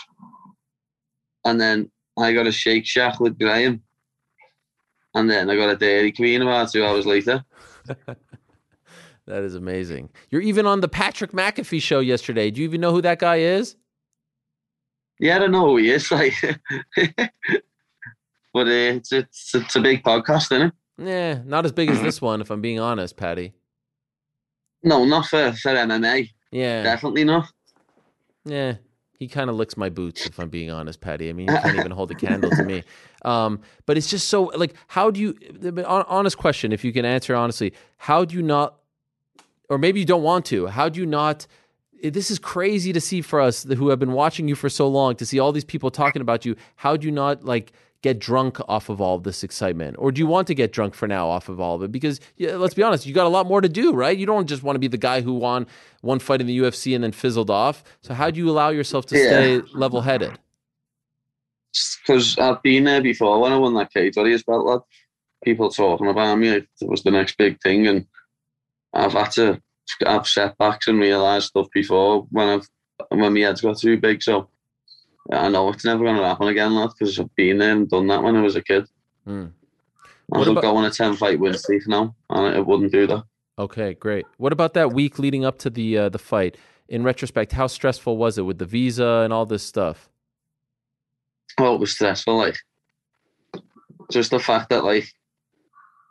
and 1.45 1.59
then 1.61 1.91
I 2.17 2.33
got 2.33 2.47
a 2.47 2.51
Shake 2.51 2.85
Shack 2.85 3.19
with 3.19 3.37
Graham, 3.37 3.83
and 5.13 5.29
then 5.29 5.49
I 5.49 5.55
got 5.55 5.69
a 5.69 5.75
Dairy 5.75 6.11
Queen 6.11 6.41
about 6.41 6.71
two 6.71 6.85
hours 6.85 7.05
later. 7.05 7.43
That 9.27 9.43
is 9.43 9.53
amazing. 9.55 10.09
You're 10.29 10.41
even 10.41 10.65
on 10.65 10.81
the 10.81 10.87
Patrick 10.89 11.31
McAfee 11.31 11.81
show 11.81 11.99
yesterday. 11.99 12.49
Do 12.51 12.59
you 12.59 12.67
even 12.67 12.81
know 12.81 12.91
who 12.91 13.03
that 13.03 13.19
guy 13.19 13.37
is? 13.37 13.75
Yeah, 15.19 15.35
I 15.35 15.39
don't 15.39 15.51
know 15.51 15.67
who 15.67 15.77
he 15.77 15.91
is, 15.91 16.11
like, 16.11 16.33
but 18.53 18.67
uh, 18.67 18.95
it's, 18.97 19.11
it's 19.13 19.53
it's 19.55 19.75
a 19.75 19.79
big 19.79 20.03
podcast, 20.03 20.51
isn't 20.51 20.61
it? 20.67 20.73
Yeah, 20.97 21.39
not 21.45 21.65
as 21.65 21.71
big 21.71 21.89
as 21.91 22.01
this 22.01 22.19
one, 22.19 22.41
if 22.41 22.49
I'm 22.49 22.61
being 22.61 22.79
honest, 22.79 23.15
Paddy. 23.15 23.53
No, 24.83 25.05
not 25.05 25.27
for 25.27 25.53
for 25.53 25.69
MMA. 25.71 26.29
Yeah, 26.51 26.81
Definitely 26.83 27.23
not. 27.23 27.47
yeah. 28.43 28.75
He 29.21 29.27
kind 29.27 29.51
of 29.51 29.55
licks 29.55 29.77
my 29.77 29.89
boots, 29.89 30.25
if 30.25 30.39
I'm 30.39 30.49
being 30.49 30.71
honest, 30.71 30.99
Paddy. 30.99 31.29
I 31.29 31.33
mean, 31.33 31.47
he 31.47 31.55
can't 31.61 31.75
even 31.75 31.91
hold 31.91 32.09
a 32.09 32.15
candle 32.15 32.49
to 32.49 32.63
me. 32.63 32.83
Um, 33.23 33.61
but 33.85 33.97
it's 33.97 34.09
just 34.09 34.29
so 34.29 34.45
like, 34.63 34.73
how 34.87 35.11
do 35.11 35.19
you? 35.21 35.33
the 35.53 35.85
Honest 35.85 36.39
question, 36.39 36.71
if 36.71 36.83
you 36.83 36.91
can 36.91 37.05
answer 37.05 37.35
honestly, 37.35 37.71
how 37.97 38.25
do 38.25 38.35
you 38.35 38.41
not, 38.41 38.79
or 39.69 39.77
maybe 39.77 39.99
you 39.99 40.07
don't 40.07 40.23
want 40.23 40.43
to? 40.47 40.65
How 40.65 40.89
do 40.89 40.99
you 40.99 41.05
not? 41.05 41.45
eh, 42.01 42.09
This 42.09 42.31
is 42.31 42.39
crazy 42.39 42.91
to 42.93 42.99
see 42.99 43.21
for 43.21 43.39
us 43.39 43.63
who 43.63 43.89
have 43.89 43.99
been 43.99 44.13
watching 44.13 44.47
you 44.47 44.55
for 44.55 44.69
so 44.69 44.87
long 44.87 45.15
to 45.17 45.25
see 45.27 45.37
all 45.39 45.51
these 45.51 45.63
people 45.73 45.91
talking 45.91 46.23
about 46.23 46.45
you. 46.47 46.55
How 46.77 46.97
do 46.97 47.05
you 47.05 47.11
not 47.11 47.45
like 47.45 47.73
get 48.01 48.19
drunk 48.19 48.57
off 48.67 48.89
of 48.89 48.99
all 48.99 49.15
of 49.15 49.23
this 49.23 49.43
excitement, 49.43 49.95
or 49.99 50.11
do 50.11 50.19
you 50.19 50.27
want 50.27 50.47
to 50.47 50.55
get 50.55 50.71
drunk 50.73 50.93
for 50.95 51.07
now 51.07 51.27
off 51.27 51.49
of 51.49 51.59
all 51.59 51.75
of 51.75 51.83
it? 51.83 51.91
Because 51.91 52.19
yeah, 52.37 52.55
let's 52.55 52.73
be 52.73 52.83
honest, 52.83 53.05
you 53.05 53.13
got 53.13 53.27
a 53.27 53.29
lot 53.29 53.45
more 53.45 53.61
to 53.61 53.69
do, 53.69 53.93
right? 53.93 54.17
You 54.17 54.25
don't 54.25 54.47
just 54.47 54.63
want 54.63 54.75
to 54.75 54.79
be 54.79 54.87
the 54.87 54.97
guy 54.97 55.21
who 55.21 55.33
won 55.33 55.67
one 56.01 56.19
fight 56.19 56.41
in 56.41 56.47
the 56.47 56.57
UFC 56.59 56.95
and 56.95 57.03
then 57.03 57.11
fizzled 57.11 57.49
off. 57.49 57.83
So 58.01 58.13
how 58.13 58.31
do 58.31 58.39
you 58.39 58.49
allow 58.49 58.69
yourself 58.69 59.05
to 59.07 59.15
Yeah. 59.17 59.27
stay 59.27 59.61
level 59.73 60.01
headed? 60.01 60.37
because 62.05 62.37
I've 62.37 62.61
been 62.63 62.83
there 62.83 63.01
before 63.01 63.39
when 63.39 63.53
I 63.53 63.57
won 63.57 63.73
that 63.75 63.93
Cage 63.93 64.17
Warriors 64.17 64.43
belt, 64.43 64.65
lad. 64.65 64.81
People 65.43 65.69
talking 65.69 66.07
about 66.07 66.37
me, 66.37 66.49
it 66.49 66.67
was 66.81 67.01
the 67.03 67.11
next 67.11 67.37
big 67.37 67.59
thing, 67.61 67.87
and 67.87 68.05
I've 68.93 69.13
had 69.13 69.31
to 69.31 69.61
have 70.05 70.27
setbacks 70.27 70.87
and 70.87 70.99
realise 70.99 71.45
stuff 71.45 71.67
before 71.73 72.27
when 72.29 72.49
I've 72.49 72.69
when 73.09 73.33
my 73.33 73.39
head's 73.39 73.61
got 73.61 73.79
too 73.79 73.97
big. 73.97 74.21
So 74.21 74.49
I 75.31 75.49
know 75.49 75.69
it's 75.69 75.85
never 75.85 76.03
going 76.03 76.17
to 76.17 76.23
happen 76.23 76.47
again, 76.47 76.73
lad, 76.73 76.89
because 76.97 77.19
I've 77.19 77.33
been 77.35 77.59
there 77.59 77.73
and 77.73 77.89
done 77.89 78.07
that 78.07 78.23
when 78.23 78.35
I 78.35 78.41
was 78.41 78.55
a 78.55 78.63
kid. 78.63 78.85
I 79.27 79.47
What 80.27 80.43
could 80.45 80.51
about- 80.53 80.61
go 80.61 80.75
on 80.77 80.85
a 80.85 80.89
ten 80.91 81.15
fight 81.15 81.39
win 81.39 81.53
streak 81.57 81.87
now, 81.87 82.15
and 82.29 82.55
it 82.55 82.65
wouldn't 82.65 82.91
do 82.91 83.05
that. 83.07 83.23
Okay, 83.59 83.93
great. 83.93 84.25
What 84.37 84.53
about 84.53 84.73
that 84.73 84.93
week 84.93 85.19
leading 85.19 85.45
up 85.45 85.59
to 85.59 85.69
the 85.69 85.97
uh, 85.97 86.09
the 86.09 86.17
fight? 86.17 86.57
In 86.87 87.03
retrospect, 87.03 87.51
how 87.53 87.67
stressful 87.67 88.17
was 88.17 88.37
it 88.37 88.41
with 88.41 88.57
the 88.57 88.65
visa 88.65 89.21
and 89.23 89.31
all 89.31 89.45
this 89.45 89.63
stuff? 89.63 90.09
Well, 91.57 91.75
it 91.75 91.79
was 91.79 91.91
stressful, 91.91 92.35
like 92.37 92.57
just 94.11 94.31
the 94.31 94.39
fact 94.39 94.69
that 94.69 94.83
like 94.83 95.05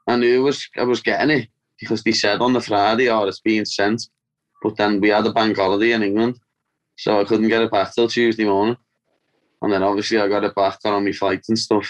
I 0.06 0.16
knew 0.16 0.40
it 0.40 0.42
was 0.44 0.68
I 0.76 0.84
was 0.84 1.02
getting 1.02 1.30
it 1.38 1.48
because 1.78 2.02
they 2.02 2.12
said 2.12 2.40
on 2.40 2.52
the 2.52 2.60
Friday, 2.60 3.08
oh, 3.08 3.24
it's 3.24 3.40
being 3.40 3.64
sent, 3.64 4.08
but 4.62 4.76
then 4.76 5.00
we 5.00 5.08
had 5.08 5.26
a 5.26 5.32
bank 5.32 5.56
holiday 5.56 5.92
in 5.92 6.02
England, 6.02 6.38
so 6.96 7.20
I 7.20 7.24
couldn't 7.24 7.48
get 7.48 7.62
it 7.62 7.70
back 7.70 7.94
till 7.94 8.08
Tuesday 8.08 8.44
morning, 8.44 8.76
and 9.62 9.72
then 9.72 9.82
obviously 9.82 10.18
I 10.18 10.28
got 10.28 10.44
it 10.44 10.54
back, 10.54 10.82
got 10.82 10.94
on 10.94 11.04
my 11.04 11.12
flight 11.12 11.44
and 11.48 11.58
stuff, 11.58 11.88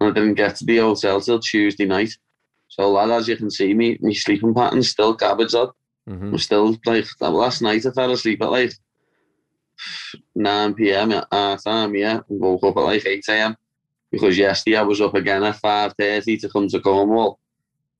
and 0.00 0.10
I 0.10 0.12
didn't 0.12 0.34
get 0.34 0.56
to 0.56 0.64
the 0.64 0.78
hotel 0.78 1.20
till 1.20 1.40
Tuesday 1.40 1.86
night. 1.86 2.12
So, 2.68 2.90
lad, 2.90 3.10
as 3.10 3.26
you 3.28 3.36
can 3.36 3.50
see, 3.50 3.74
me 3.74 3.98
my 4.00 4.12
sleeping 4.12 4.54
pattern's 4.54 4.90
still 4.90 5.14
garbage. 5.14 5.54
Lad. 5.54 5.68
hmm 6.06 6.32
I'm 6.32 6.38
still 6.38 6.76
like 6.86 7.06
last 7.20 7.62
night. 7.62 7.84
I 7.86 7.90
fell 7.90 8.12
asleep 8.12 8.42
at 8.42 8.50
like 8.50 8.72
9 10.34 10.74
p.m. 10.74 11.12
at 11.12 11.26
our 11.32 11.56
time. 11.58 11.94
Yeah, 11.94 12.20
and 12.28 12.40
woke 12.40 12.62
up 12.64 12.76
at 12.76 12.80
like 12.80 13.06
8 13.06 13.24
a.m. 13.28 13.56
because 14.10 14.38
yesterday 14.38 14.76
I 14.76 14.82
was 14.82 15.00
up 15.00 15.14
again 15.14 15.42
at 15.44 15.60
5:30 15.60 16.40
to 16.40 16.48
come 16.48 16.68
to 16.68 16.80
Cornwall, 16.80 17.38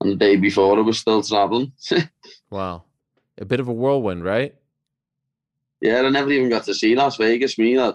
and 0.00 0.12
the 0.12 0.16
day 0.16 0.36
before 0.36 0.78
I 0.78 0.82
was 0.82 0.98
still 0.98 1.22
traveling. 1.22 1.72
Wow, 2.50 2.82
a 3.38 3.44
bit 3.44 3.60
of 3.60 3.68
a 3.68 3.72
whirlwind, 3.72 4.24
right? 4.24 4.54
yeah, 5.80 6.00
I 6.00 6.10
never 6.10 6.30
even 6.32 6.50
got 6.50 6.64
to 6.64 6.74
see 6.74 6.96
Las 6.96 7.16
Vegas. 7.16 7.58
Me, 7.58 7.78
lad. 7.78 7.94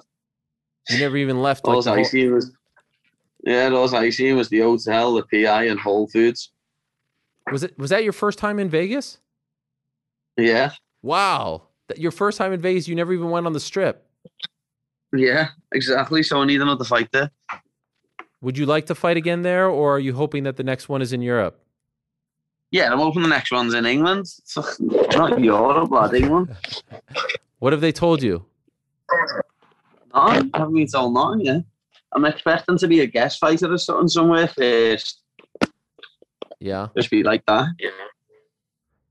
You 0.90 1.00
never 1.00 1.18
even 1.18 1.42
left. 1.42 1.66
Like, 1.66 1.78
All 1.78 1.90
I 1.90 1.96
whole- 1.96 2.06
seen 2.06 2.34
was 2.34 2.52
yeah, 3.44 3.70
all 3.70 3.94
I 3.96 4.10
seen 4.10 4.36
was 4.38 4.50
the 4.50 4.60
hotel, 4.62 5.14
the 5.14 5.24
PI, 5.24 5.66
and 5.66 5.80
Whole 5.80 6.08
Foods. 6.08 6.52
was 7.52 7.64
it 7.64 7.78
was 7.78 7.90
that 7.92 8.04
your 8.04 8.14
first 8.14 8.40
time 8.40 8.60
in 8.60 8.70
Vegas? 8.70 9.20
Yeah, 10.38 10.72
Wow, 11.02 11.64
that 11.88 11.98
your 12.00 12.12
first 12.12 12.38
time 12.38 12.52
in 12.54 12.60
Vegas. 12.62 12.88
You 12.88 12.96
never 12.96 13.14
even 13.14 13.30
went 13.30 13.46
on 13.46 13.54
the 13.54 13.60
strip. 13.60 14.06
yeah, 15.14 15.50
exactly. 15.74 16.24
So 16.24 16.42
I 16.42 16.46
need 16.46 16.62
another 16.62 16.84
fight 16.84 17.12
there. 17.12 17.32
Would 18.42 18.58
you 18.58 18.66
like 18.66 18.86
to 18.88 18.96
fight 18.96 19.18
again 19.18 19.42
there, 19.44 19.68
or 19.68 19.96
are 19.96 20.00
you 20.00 20.14
hoping 20.14 20.44
that 20.44 20.58
the 20.58 20.64
next 20.64 20.90
one 20.90 21.02
is 21.02 21.14
in 21.14 21.22
Europe? 21.22 21.60
Yeah, 22.72 22.92
I'm 22.92 23.00
hoping 23.00 23.22
the 23.22 23.28
next 23.30 23.52
one's 23.52 23.74
in 23.74 23.86
England. 23.86 24.26
It's 24.40 24.58
not 25.16 25.40
Europe, 25.40 25.90
lad, 25.92 26.14
England. 26.22 26.56
What 27.60 27.72
have 27.74 27.82
they 27.82 27.92
told 27.94 28.22
you? 28.22 28.46
No, 30.16 30.22
I 30.22 30.36
haven't 30.54 30.74
been 30.74 30.88
told 30.88 31.14
nothing 31.14 31.42
yet. 31.42 31.64
I'm 32.14 32.24
expecting 32.26 32.78
to 32.78 32.88
be 32.88 33.02
a 33.02 33.06
guest 33.06 33.40
fighter 33.40 33.72
or 33.72 33.78
something 33.78 34.08
somewhere 34.08 34.48
first. 34.48 35.22
Yeah. 36.60 36.88
Just 36.96 37.12
be 37.12 37.24
like 37.24 37.46
that. 37.48 37.68
Yeah. 37.80 37.90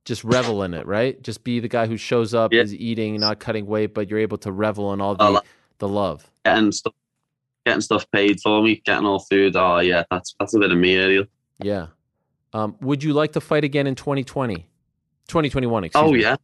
Just 0.05 0.25
revel 0.25 0.63
in 0.63 0.75
it, 0.75 0.87
right? 0.87 1.21
Just 1.23 1.45
be 1.45 1.61
the 1.61 1.69
guy 1.69 1.87
who 1.87 1.97
shows 1.97 2.35
up, 2.35 2.53
Yeah. 2.53 2.63
is 2.63 2.75
eating, 2.75 3.21
not 3.21 3.39
cutting 3.41 3.67
weight, 3.67 3.95
but 3.95 4.09
you're 4.09 4.19
able 4.19 4.39
to 4.39 4.53
revel 4.53 4.93
in 4.93 5.01
all 5.01 5.15
the 5.15 5.43
the 5.79 5.89
love. 5.89 6.31
Getting 6.45 6.73
stuff, 6.73 6.95
getting 7.67 7.81
stuff 7.81 8.07
paid 8.13 8.41
for 8.41 8.63
me, 8.63 8.81
getting 8.85 9.07
all 9.07 9.19
food. 9.21 9.57
Oh 9.57 9.79
yeah, 9.81 10.05
that's 10.11 10.35
that's 10.39 10.55
a 10.55 10.59
bit 10.59 10.73
of 10.73 10.79
me, 10.79 10.97
Ariel. 10.97 11.25
Yeah. 11.59 11.89
Um, 12.53 12.77
would 12.81 13.03
you 13.03 13.13
like 13.13 13.33
to 13.33 13.41
fight 13.41 13.65
again 13.65 13.87
in 13.87 13.95
2020? 13.95 14.69
2021, 15.29 15.85
excuse 15.85 16.03
Oh 16.09 16.13
me. 16.13 16.21
yeah, 16.23 16.37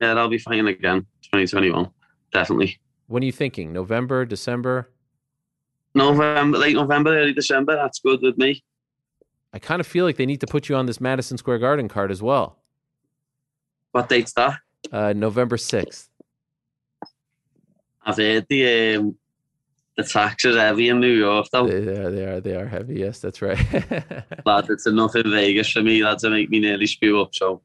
yeah, 0.00 0.14
I'll 0.14 0.28
be 0.28 0.38
fighting 0.38 0.68
again, 0.68 1.00
2021, 1.22 1.88
definitely. 2.32 2.78
When 3.10 3.24
are 3.24 3.26
you 3.26 3.32
thinking? 3.32 3.72
November, 3.72 4.24
December? 4.24 4.88
November, 5.96 6.58
late 6.58 6.76
November, 6.76 7.18
early 7.18 7.32
December. 7.32 7.74
That's 7.74 7.98
good 7.98 8.22
with 8.22 8.38
me. 8.38 8.62
I 9.52 9.58
kind 9.58 9.80
of 9.80 9.86
feel 9.88 10.04
like 10.04 10.16
they 10.16 10.26
need 10.26 10.40
to 10.42 10.46
put 10.46 10.68
you 10.68 10.76
on 10.76 10.86
this 10.86 11.00
Madison 11.00 11.36
Square 11.36 11.58
Garden 11.58 11.88
card 11.88 12.12
as 12.12 12.22
well. 12.22 12.60
What 13.90 14.08
date's 14.08 14.32
that? 14.34 14.60
Uh, 14.92 15.12
November 15.12 15.56
6th. 15.56 16.06
I've 18.06 18.16
heard 18.16 18.46
the 18.48 18.94
um, 18.94 19.16
the 19.96 20.04
taxes 20.04 20.54
heavy 20.54 20.88
in 20.88 21.00
New 21.00 21.12
York 21.12 21.48
though. 21.52 21.66
They 21.66 21.98
are, 21.98 22.10
they 22.12 22.24
are, 22.24 22.40
they 22.40 22.54
are 22.54 22.66
heavy. 22.66 23.00
Yes, 23.00 23.18
that's 23.18 23.42
right. 23.42 23.58
lad, 24.46 24.70
it's 24.70 24.86
enough 24.86 25.16
in 25.16 25.28
Vegas 25.28 25.68
for 25.68 25.82
me, 25.82 26.04
lad, 26.04 26.20
to 26.20 26.30
make 26.30 26.48
me 26.48 26.60
nearly 26.60 26.86
spew 26.86 27.20
up. 27.20 27.34
So 27.34 27.60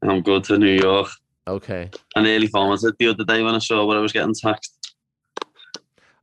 I'm 0.00 0.22
good 0.22 0.44
to 0.44 0.56
New 0.56 0.80
York. 0.80 1.08
okay. 1.46 1.90
I 2.16 2.22
nearly 2.22 2.46
vomited 2.46 2.94
the 2.98 3.08
other 3.08 3.24
day 3.24 3.42
when 3.42 3.54
I 3.54 3.58
saw 3.58 3.84
what 3.84 3.98
I 3.98 4.00
was 4.00 4.12
getting 4.12 4.34
taxed. 4.34 4.77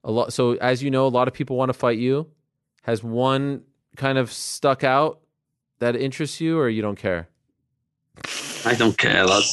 A 0.06 0.12
lot. 0.12 0.32
So 0.32 0.54
as 0.54 0.82
you 0.84 0.92
know, 0.92 1.08
a 1.08 1.10
lot 1.10 1.28
of 1.28 1.34
people 1.34 1.58
want 1.58 1.70
to 1.70 1.74
fight 1.74 1.98
you. 1.98 2.28
Has 2.84 3.04
one 3.04 3.64
kind 3.98 4.20
of 4.20 4.32
stuck 4.32 4.84
out 4.84 5.20
that 5.80 5.96
interests 5.96 6.40
you, 6.40 6.60
or 6.60 6.70
you 6.70 6.84
don't 6.84 6.98
care? 6.98 7.28
I 8.64 8.76
don't 8.76 8.98
care, 8.98 9.26
lad. 9.26 9.44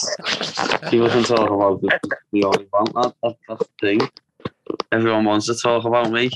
People 0.90 1.08
can 1.08 1.24
talk 1.24 1.50
about 1.50 1.80
the, 1.80 1.98
the 2.32 2.44
all 2.44 2.52
they 2.52 2.66
want, 2.72 2.94
lad. 2.94 3.14
That, 3.22 3.36
that's 3.48 3.64
the 3.66 3.68
thing. 3.80 4.00
Everyone 4.92 5.24
wants 5.24 5.46
to 5.46 5.54
talk 5.54 5.86
about 5.86 6.10
me. 6.10 6.30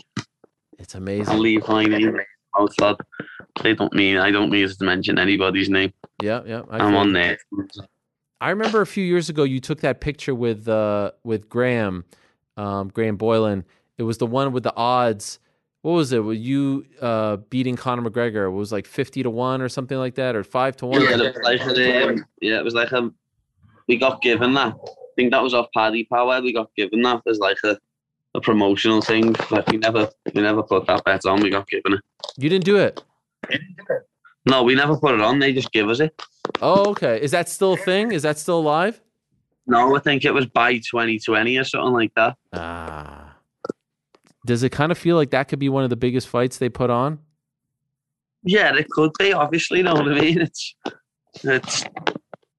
It's 0.78 0.94
amazing 0.94 1.28
I'll 1.28 1.40
amazing. 1.40 1.42
leave 1.42 1.68
my 1.68 1.84
name 1.84 2.18
out, 2.58 2.80
lad. 2.80 2.96
They 3.62 3.74
don't 3.74 3.92
mean 3.92 4.16
I 4.16 4.30
don't 4.30 4.50
mean 4.50 4.66
to 4.66 4.84
mention 4.84 5.18
anybody's 5.18 5.68
name. 5.68 5.92
Yeah, 6.22 6.40
yeah. 6.46 6.62
I 6.70 6.78
I'm 6.78 6.94
on 6.96 7.12
there. 7.12 7.38
I 8.40 8.50
remember 8.50 8.80
a 8.80 8.86
few 8.86 9.04
years 9.04 9.28
ago 9.28 9.44
you 9.44 9.60
took 9.60 9.80
that 9.80 10.00
picture 10.00 10.34
with 10.34 10.68
uh 10.68 11.12
with 11.24 11.48
Graham, 11.50 12.04
um, 12.56 12.88
Graham 12.88 13.16
Boylan. 13.16 13.64
It 13.98 14.02
was 14.02 14.18
the 14.18 14.26
one 14.26 14.52
with 14.52 14.62
the 14.62 14.74
odds. 14.76 15.38
What 15.82 15.92
was 15.92 16.12
it? 16.12 16.18
Were 16.18 16.32
you 16.32 16.84
uh, 17.00 17.36
beating 17.36 17.76
Conor 17.76 18.08
McGregor? 18.08 18.46
It 18.46 18.50
was 18.50 18.72
like 18.72 18.86
fifty 18.86 19.22
to 19.22 19.30
one 19.30 19.62
or 19.62 19.68
something 19.68 19.96
like 19.98 20.16
that, 20.16 20.34
or 20.34 20.42
five 20.42 20.76
to 20.78 20.86
one. 20.86 21.00
Yeah, 21.00 21.10
it 21.10 21.34
was 21.34 21.44
like 21.44 21.60
a, 21.60 22.08
um, 22.08 22.26
yeah, 22.40 22.58
it 22.58 22.64
was 22.64 22.74
like 22.74 22.92
a. 22.92 23.10
We 23.88 23.96
got 23.96 24.20
given 24.20 24.54
that. 24.54 24.74
I 24.74 25.12
think 25.14 25.30
that 25.30 25.42
was 25.42 25.54
off 25.54 25.68
Paddy 25.72 26.04
Power. 26.04 26.40
We 26.42 26.52
got 26.52 26.74
given 26.74 27.02
that 27.02 27.22
as 27.28 27.38
like 27.38 27.58
a, 27.64 27.78
a 28.34 28.40
promotional 28.40 29.00
thing. 29.00 29.34
Like 29.50 29.68
we 29.68 29.78
never, 29.78 30.10
we 30.34 30.42
never 30.42 30.62
put 30.62 30.86
that 30.88 31.04
bet 31.04 31.24
on. 31.24 31.40
We 31.40 31.50
got 31.50 31.68
given 31.68 31.94
it. 31.94 32.00
You 32.36 32.48
didn't 32.48 32.64
do 32.64 32.76
it. 32.76 33.02
No, 34.48 34.62
we 34.62 34.74
never 34.74 34.96
put 34.96 35.14
it 35.14 35.20
on. 35.20 35.38
They 35.38 35.52
just 35.52 35.72
give 35.72 35.88
us 35.88 36.00
it. 36.00 36.20
Oh, 36.62 36.90
okay. 36.90 37.20
Is 37.20 37.32
that 37.32 37.48
still 37.48 37.72
a 37.72 37.76
thing? 37.76 38.12
Is 38.12 38.22
that 38.22 38.38
still 38.38 38.58
alive? 38.60 39.00
No, 39.66 39.96
I 39.96 39.98
think 39.98 40.24
it 40.24 40.32
was 40.32 40.46
by 40.46 40.74
2020 40.74 41.56
or 41.58 41.64
something 41.64 41.92
like 41.92 42.14
that. 42.14 42.36
Ah. 42.52 43.25
Does 44.46 44.62
it 44.62 44.70
kind 44.70 44.92
of 44.92 44.96
feel 44.98 45.16
like 45.16 45.30
that 45.30 45.48
could 45.48 45.58
be 45.58 45.68
one 45.68 45.84
of 45.84 45.90
the 45.90 45.96
biggest 45.96 46.28
fights 46.28 46.58
they 46.58 46.68
put 46.68 46.88
on? 46.88 47.18
Yeah, 48.44 48.74
it 48.76 48.88
could 48.88 49.10
be. 49.18 49.32
Obviously, 49.32 49.78
you 49.78 49.84
know 49.84 49.94
what 49.94 50.08
I 50.08 50.20
mean. 50.20 50.40
It's 50.40 50.74
it's 51.42 51.84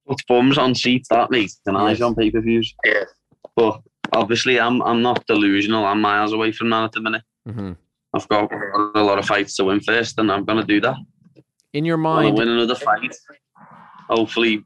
it's 0.08 0.24
bums 0.28 0.58
on 0.58 0.76
seats 0.76 1.08
that 1.10 1.32
makes 1.32 1.60
and 1.66 1.78
eyes 1.78 2.02
on 2.02 2.14
pay 2.14 2.30
per 2.30 2.42
views. 2.42 2.74
Yeah. 2.86 3.06
But 3.56 3.82
obviously, 4.12 4.60
I'm 4.60 4.82
I'm 4.84 5.02
not 5.02 5.26
delusional. 5.28 5.86
I'm 5.86 6.02
miles 6.02 6.34
away 6.34 6.52
from 6.52 6.70
that 6.72 6.84
at 6.84 6.92
the 6.92 7.02
minute. 7.02 7.24
hmm 7.50 7.72
I've 8.14 8.28
got 8.30 8.52
a 8.96 9.04
lot 9.04 9.20
of 9.20 9.26
fights 9.26 9.56
to 9.58 9.66
win 9.66 9.80
first, 9.80 10.18
and 10.18 10.32
I'm 10.32 10.44
gonna 10.46 10.64
do 10.64 10.82
that. 10.82 10.98
In 11.74 11.86
your 11.86 11.98
I 11.98 12.02
want 12.02 12.24
mind, 12.24 12.36
to 12.36 12.42
win 12.42 12.50
another 12.50 12.76
fight. 12.76 13.16
Hopefully, 14.10 14.64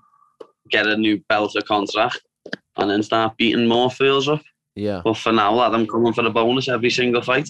get 0.69 0.87
a 0.87 0.97
new 0.97 1.21
belt 1.29 1.53
or 1.55 1.61
contract, 1.61 2.21
and 2.77 2.89
then 2.89 3.03
start 3.03 3.37
beating 3.37 3.67
more 3.67 3.91
fools 3.91 4.27
up. 4.27 4.41
Yeah. 4.75 5.01
But 5.03 5.17
for 5.17 5.31
now, 5.31 5.53
let 5.53 5.71
them 5.71 5.85
come 5.85 6.01
coming 6.01 6.13
for 6.13 6.23
the 6.23 6.29
bonus 6.29 6.69
every 6.69 6.89
single 6.89 7.21
fight. 7.21 7.49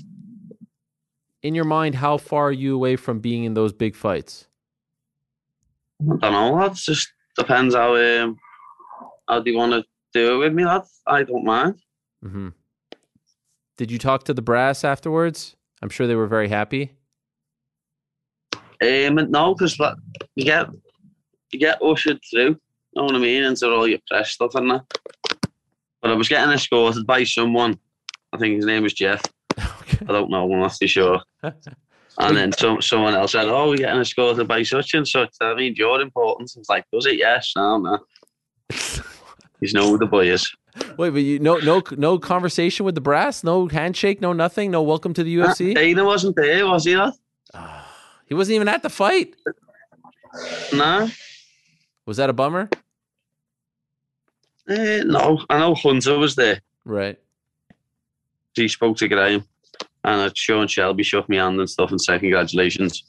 In 1.43 1.56
your 1.56 1.66
mind, 1.66 1.95
how 1.95 2.17
far 2.17 2.50
are 2.50 2.51
you 2.51 2.75
away 2.75 2.95
from 2.95 3.19
being 3.19 3.43
in 3.43 3.53
those 3.53 3.74
big 3.74 3.95
fights? 3.95 4.48
I 6.01 6.06
don't 6.06 6.32
know, 6.32 6.53
lad. 6.53 6.75
Just 6.75 7.11
depends 7.38 7.75
how 7.75 7.95
um, 7.95 8.38
how 9.27 9.41
they 9.41 9.51
want 9.51 9.72
to 9.74 9.83
do 10.14 10.35
it 10.35 10.38
with 10.38 10.53
me, 10.53 10.66
lad. 10.66 10.83
I 11.08 11.24
don't 11.24 11.45
mind. 11.45 11.82
Mm-hmm. 12.24 12.50
Did 13.77 13.91
you 13.91 13.98
talk 13.98 14.24
to 14.25 14.33
the 14.33 14.41
brass 14.41 14.83
afterwards? 14.83 15.56
I'm 15.82 15.90
sure 15.90 16.06
they 16.06 16.16
were 16.16 16.27
very 16.27 16.50
happy. 16.50 16.91
Um, 18.83 19.16
no, 19.16 19.53
because 19.53 19.77
you 20.35 20.45
get 20.45 20.67
you 21.51 21.59
get 21.59 21.82
ushered 21.82 22.19
through. 22.30 22.50
You 22.50 22.58
Know 22.95 23.03
what 23.06 23.16
I 23.16 23.19
mean? 23.19 23.43
Into 23.43 23.69
all 23.69 23.88
your 23.88 24.00
press 24.08 24.32
stuff 24.32 24.56
and 24.56 24.72
that. 24.72 24.85
But 26.01 26.11
I 26.11 26.15
was 26.15 26.27
getting 26.30 26.53
escorted 26.53 27.05
by 27.05 27.23
someone. 27.23 27.77
I 28.33 28.38
think 28.38 28.55
his 28.55 28.65
name 28.65 28.83
was 28.83 28.93
Jeff. 28.93 29.21
okay. 29.57 30.05
I 30.07 30.11
don't 30.11 30.31
know. 30.31 30.51
I'm 30.51 30.59
not 30.59 30.75
too 30.75 30.88
sure. 30.88 31.21
And 32.19 32.35
then 32.35 32.51
some, 32.51 32.81
someone 32.81 33.15
else 33.15 33.31
said, 33.31 33.47
"Oh, 33.47 33.69
we're 33.69 33.77
getting 33.77 34.01
escorted 34.01 34.45
by 34.47 34.63
such 34.63 34.93
and 34.93 35.07
such." 35.07 35.30
I 35.39 35.55
mean, 35.55 35.75
you're 35.77 36.01
important. 36.01 36.51
I 36.55 36.59
was 36.59 36.69
like, 36.69 36.85
"Does 36.91 37.05
it? 37.05 37.15
Yes, 37.17 37.53
no, 37.55 37.77
no." 37.77 37.99
He's 39.61 39.73
know 39.73 39.88
who 39.89 39.97
the 39.97 40.05
boy 40.07 40.30
is. 40.30 40.53
Wait, 40.97 41.11
but 41.11 41.21
you 41.21 41.39
no 41.39 41.55
no 41.57 41.81
no 41.97 42.19
conversation 42.19 42.85
with 42.85 42.95
the 42.95 43.01
brass, 43.01 43.43
no 43.45 43.67
handshake, 43.67 44.19
no 44.21 44.33
nothing, 44.33 44.71
no 44.71 44.81
welcome 44.81 45.13
to 45.13 45.23
the 45.23 45.35
UFC. 45.38 45.73
Dana 45.73 46.03
wasn't 46.03 46.35
there, 46.35 46.67
was 46.67 46.83
he? 46.83 46.95
Not? 46.95 47.13
Ah, 47.53 47.89
he 48.27 48.33
wasn't 48.33 48.55
even 48.55 48.67
at 48.67 48.83
the 48.83 48.89
fight. 48.89 49.35
No, 50.73 51.09
Was 52.05 52.17
that 52.17 52.30
a 52.30 52.33
bummer? 52.33 52.69
Eh, 54.72 55.03
no. 55.06 55.43
I 55.50 55.59
know 55.59 55.75
Hunter 55.75 56.17
was 56.17 56.35
there. 56.35 56.61
Right. 56.85 57.19
He 58.53 58.67
spoke 58.67 58.98
to 58.98 59.08
Graham, 59.08 59.45
and 60.03 60.22
uh, 60.22 60.30
Sean 60.35 60.67
Shelby 60.67 61.03
shook 61.03 61.27
me 61.30 61.38
hand 61.38 61.59
and 61.59 61.69
stuff 61.69 61.91
and 61.91 62.01
said, 62.01 62.19
"Congratulations." 62.22 63.03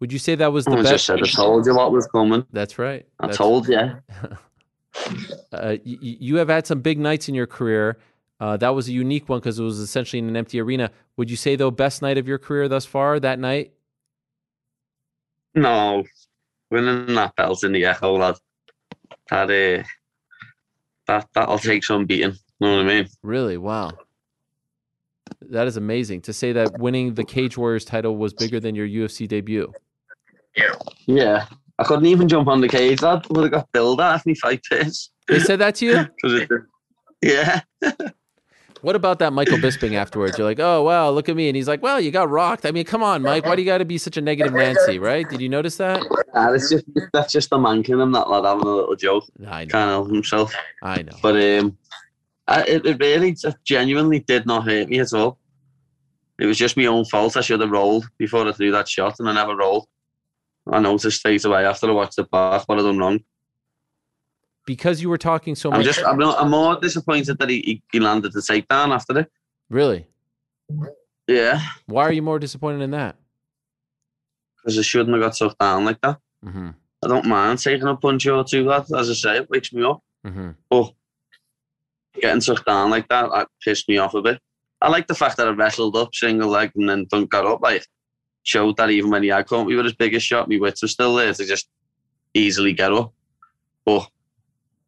Would 0.00 0.12
you 0.12 0.18
say 0.18 0.34
that 0.34 0.52
was 0.52 0.64
the 0.64 0.72
I 0.72 0.76
just 0.82 0.92
best? 0.92 1.06
said, 1.06 1.22
"I 1.22 1.26
told 1.26 1.64
you 1.66 1.74
what 1.74 1.92
was 1.92 2.06
coming." 2.08 2.44
That's 2.52 2.78
right. 2.78 3.06
I 3.20 3.26
That's- 3.26 3.36
told 3.38 3.68
you. 3.68 3.78
Uh, 5.50 5.76
you, 5.84 5.96
you 6.02 6.36
have 6.36 6.50
had 6.50 6.66
some 6.66 6.82
big 6.82 6.98
nights 6.98 7.26
in 7.26 7.34
your 7.34 7.46
career. 7.46 7.96
Uh, 8.38 8.58
that 8.58 8.68
was 8.74 8.88
a 8.88 8.92
unique 8.92 9.26
one 9.26 9.38
because 9.38 9.58
it 9.58 9.62
was 9.62 9.78
essentially 9.78 10.18
in 10.18 10.28
an 10.28 10.36
empty 10.36 10.60
arena. 10.60 10.90
Would 11.16 11.30
you 11.30 11.36
say 11.36 11.56
though, 11.56 11.70
best 11.70 12.02
night 12.02 12.18
of 12.18 12.28
your 12.28 12.36
career 12.38 12.68
thus 12.68 12.84
far? 12.84 13.18
That 13.18 13.38
night? 13.38 13.72
No, 15.54 16.04
winning 16.70 17.14
that 17.14 17.34
belt 17.36 17.64
in 17.64 17.72
the 17.72 17.86
Echo, 17.86 18.18
lad. 18.18 18.36
That 19.30 19.50
uh, 19.50 19.84
that 21.06 21.28
that'll 21.34 21.58
take 21.58 21.84
some 21.84 22.06
beating. 22.06 22.32
You 22.60 22.66
Know 22.66 22.76
what 22.76 22.86
I 22.86 22.88
mean? 22.88 23.08
Really? 23.22 23.56
Wow. 23.56 23.92
That 25.40 25.66
is 25.66 25.76
amazing 25.76 26.22
to 26.22 26.32
say 26.32 26.52
that 26.52 26.78
winning 26.78 27.14
the 27.14 27.24
Cage 27.24 27.56
Warriors 27.56 27.84
title 27.84 28.16
was 28.16 28.32
bigger 28.32 28.60
than 28.60 28.74
your 28.74 28.86
UFC 28.86 29.26
debut. 29.26 29.72
Yeah. 30.56 30.74
Yeah. 31.06 31.46
I 31.78 31.84
couldn't 31.84 32.06
even 32.06 32.28
jump 32.28 32.48
on 32.48 32.60
the 32.60 32.68
cage, 32.68 33.02
lad. 33.02 33.26
Would 33.30 33.44
have 33.44 33.52
got 33.52 33.72
billed 33.72 34.00
at 34.00 34.24
me 34.24 34.34
fight 34.34 34.60
this. 34.70 35.10
They 35.26 35.40
said 35.40 35.58
that 35.60 35.74
to 35.76 36.08
you? 36.22 36.46
yeah. 37.22 37.62
What 38.82 38.96
about 38.96 39.20
that 39.20 39.32
Michael 39.32 39.58
Bisping 39.58 39.94
afterwards? 39.94 40.36
You're 40.36 40.46
like, 40.46 40.58
oh 40.58 40.82
wow, 40.82 41.10
look 41.10 41.28
at 41.28 41.36
me, 41.36 41.48
and 41.48 41.56
he's 41.56 41.68
like, 41.68 41.82
well, 41.82 42.00
you 42.00 42.10
got 42.10 42.28
rocked. 42.28 42.66
I 42.66 42.72
mean, 42.72 42.84
come 42.84 43.02
on, 43.02 43.22
Mike. 43.22 43.46
Why 43.46 43.54
do 43.54 43.62
you 43.62 43.66
got 43.66 43.78
to 43.78 43.84
be 43.84 43.96
such 43.96 44.16
a 44.16 44.20
negative 44.20 44.52
Nancy? 44.52 44.98
Right? 44.98 45.28
Did 45.28 45.40
you 45.40 45.48
notice 45.48 45.76
that? 45.76 46.02
Nah, 46.34 46.50
that's 46.50 46.68
just 46.68 46.84
that's 47.12 47.32
just 47.32 47.50
the 47.50 47.58
man 47.58 47.84
in 47.86 48.00
him, 48.00 48.12
that 48.12 48.28
lad 48.28 48.44
having 48.44 48.66
a 48.66 48.68
little 48.68 48.96
joke. 48.96 49.24
I 49.46 49.64
know. 49.64 49.70
Can't 49.70 49.90
help 49.90 50.10
himself. 50.10 50.54
I 50.82 51.02
know. 51.02 51.16
But 51.22 51.36
um, 51.36 51.78
I, 52.48 52.62
it, 52.64 52.84
it 52.84 53.00
really 53.00 53.32
just 53.32 53.56
genuinely 53.64 54.18
did 54.18 54.46
not 54.46 54.64
hurt 54.64 54.88
me 54.88 54.98
at 54.98 55.12
all. 55.12 55.38
It 56.40 56.46
was 56.46 56.58
just 56.58 56.76
my 56.76 56.86
own 56.86 57.04
fault. 57.04 57.36
I 57.36 57.40
should 57.40 57.60
have 57.60 57.70
rolled 57.70 58.08
before 58.18 58.48
I 58.48 58.52
threw 58.52 58.72
that 58.72 58.88
shot, 58.88 59.20
and 59.20 59.28
I 59.28 59.32
never 59.32 59.54
rolled. 59.54 59.86
I 60.70 60.80
noticed 60.80 61.18
straight 61.18 61.44
away 61.44 61.64
after 61.64 61.88
I 61.88 61.92
watched 61.92 62.16
the 62.16 62.24
back 62.24 62.68
what 62.68 62.80
I 62.80 62.82
done 62.82 62.98
wrong. 62.98 63.20
Because 64.66 65.02
you 65.02 65.08
were 65.08 65.18
talking 65.18 65.54
so 65.56 65.70
I'm 65.70 65.78
much. 65.78 65.86
just, 65.86 66.04
I'm, 66.04 66.18
not, 66.18 66.40
I'm 66.40 66.50
more 66.50 66.78
disappointed 66.78 67.38
that 67.38 67.48
he, 67.50 67.60
he, 67.60 67.82
he 67.92 68.00
landed 68.00 68.32
the 68.32 68.40
takedown 68.40 68.94
after 68.94 69.18
it. 69.18 69.30
Really? 69.68 70.06
Yeah, 71.26 71.60
Why 71.86 72.04
are 72.04 72.12
you 72.12 72.22
more 72.22 72.38
disappointed 72.38 72.82
in 72.82 72.90
that? 72.92 73.16
because 74.62 74.78
I 74.78 74.82
shouldn't 74.82 75.14
have 75.14 75.22
got 75.22 75.34
took 75.34 75.58
down 75.58 75.84
like 75.84 76.00
that. 76.02 76.18
Mm-hmm. 76.44 76.70
I 77.04 77.08
don't 77.08 77.26
mind 77.26 77.58
taking 77.58 77.88
a 77.88 77.96
punch 77.96 78.26
or 78.26 78.44
two, 78.44 78.64
lad. 78.64 78.86
As 78.96 79.10
I 79.10 79.14
say, 79.14 79.36
it 79.38 79.50
wakes 79.50 79.72
me 79.72 79.82
up. 79.82 80.02
Mm-hmm. 80.24 80.50
But 80.70 80.92
getting 82.20 82.40
took 82.40 82.64
down 82.64 82.90
like 82.90 83.08
that, 83.08 83.30
that 83.32 83.48
pissed 83.62 83.88
me 83.88 83.98
off 83.98 84.14
a 84.14 84.22
bit. 84.22 84.40
I 84.80 84.88
like 84.88 85.06
the 85.06 85.14
fact 85.14 85.36
that 85.36 85.48
I 85.48 85.50
wrestled 85.50 85.96
up 85.96 86.14
single 86.14 86.48
leg 86.48 86.72
and 86.76 86.88
then 86.88 87.06
don't 87.10 87.30
got 87.30 87.46
up. 87.46 87.60
Like 87.60 87.86
showed 88.44 88.76
that 88.76 88.90
even 88.90 89.10
when 89.10 89.22
he 89.22 89.30
had 89.30 89.46
caught 89.46 89.66
me 89.66 89.74
with 89.74 89.84
his 89.84 89.94
biggest 89.94 90.26
shot, 90.26 90.48
my 90.48 90.58
wits 90.58 90.82
were 90.82 90.88
still 90.88 91.14
there 91.16 91.32
to 91.34 91.44
just 91.44 91.68
easily 92.34 92.72
get 92.72 92.92
up. 92.92 93.12
But 93.84 94.08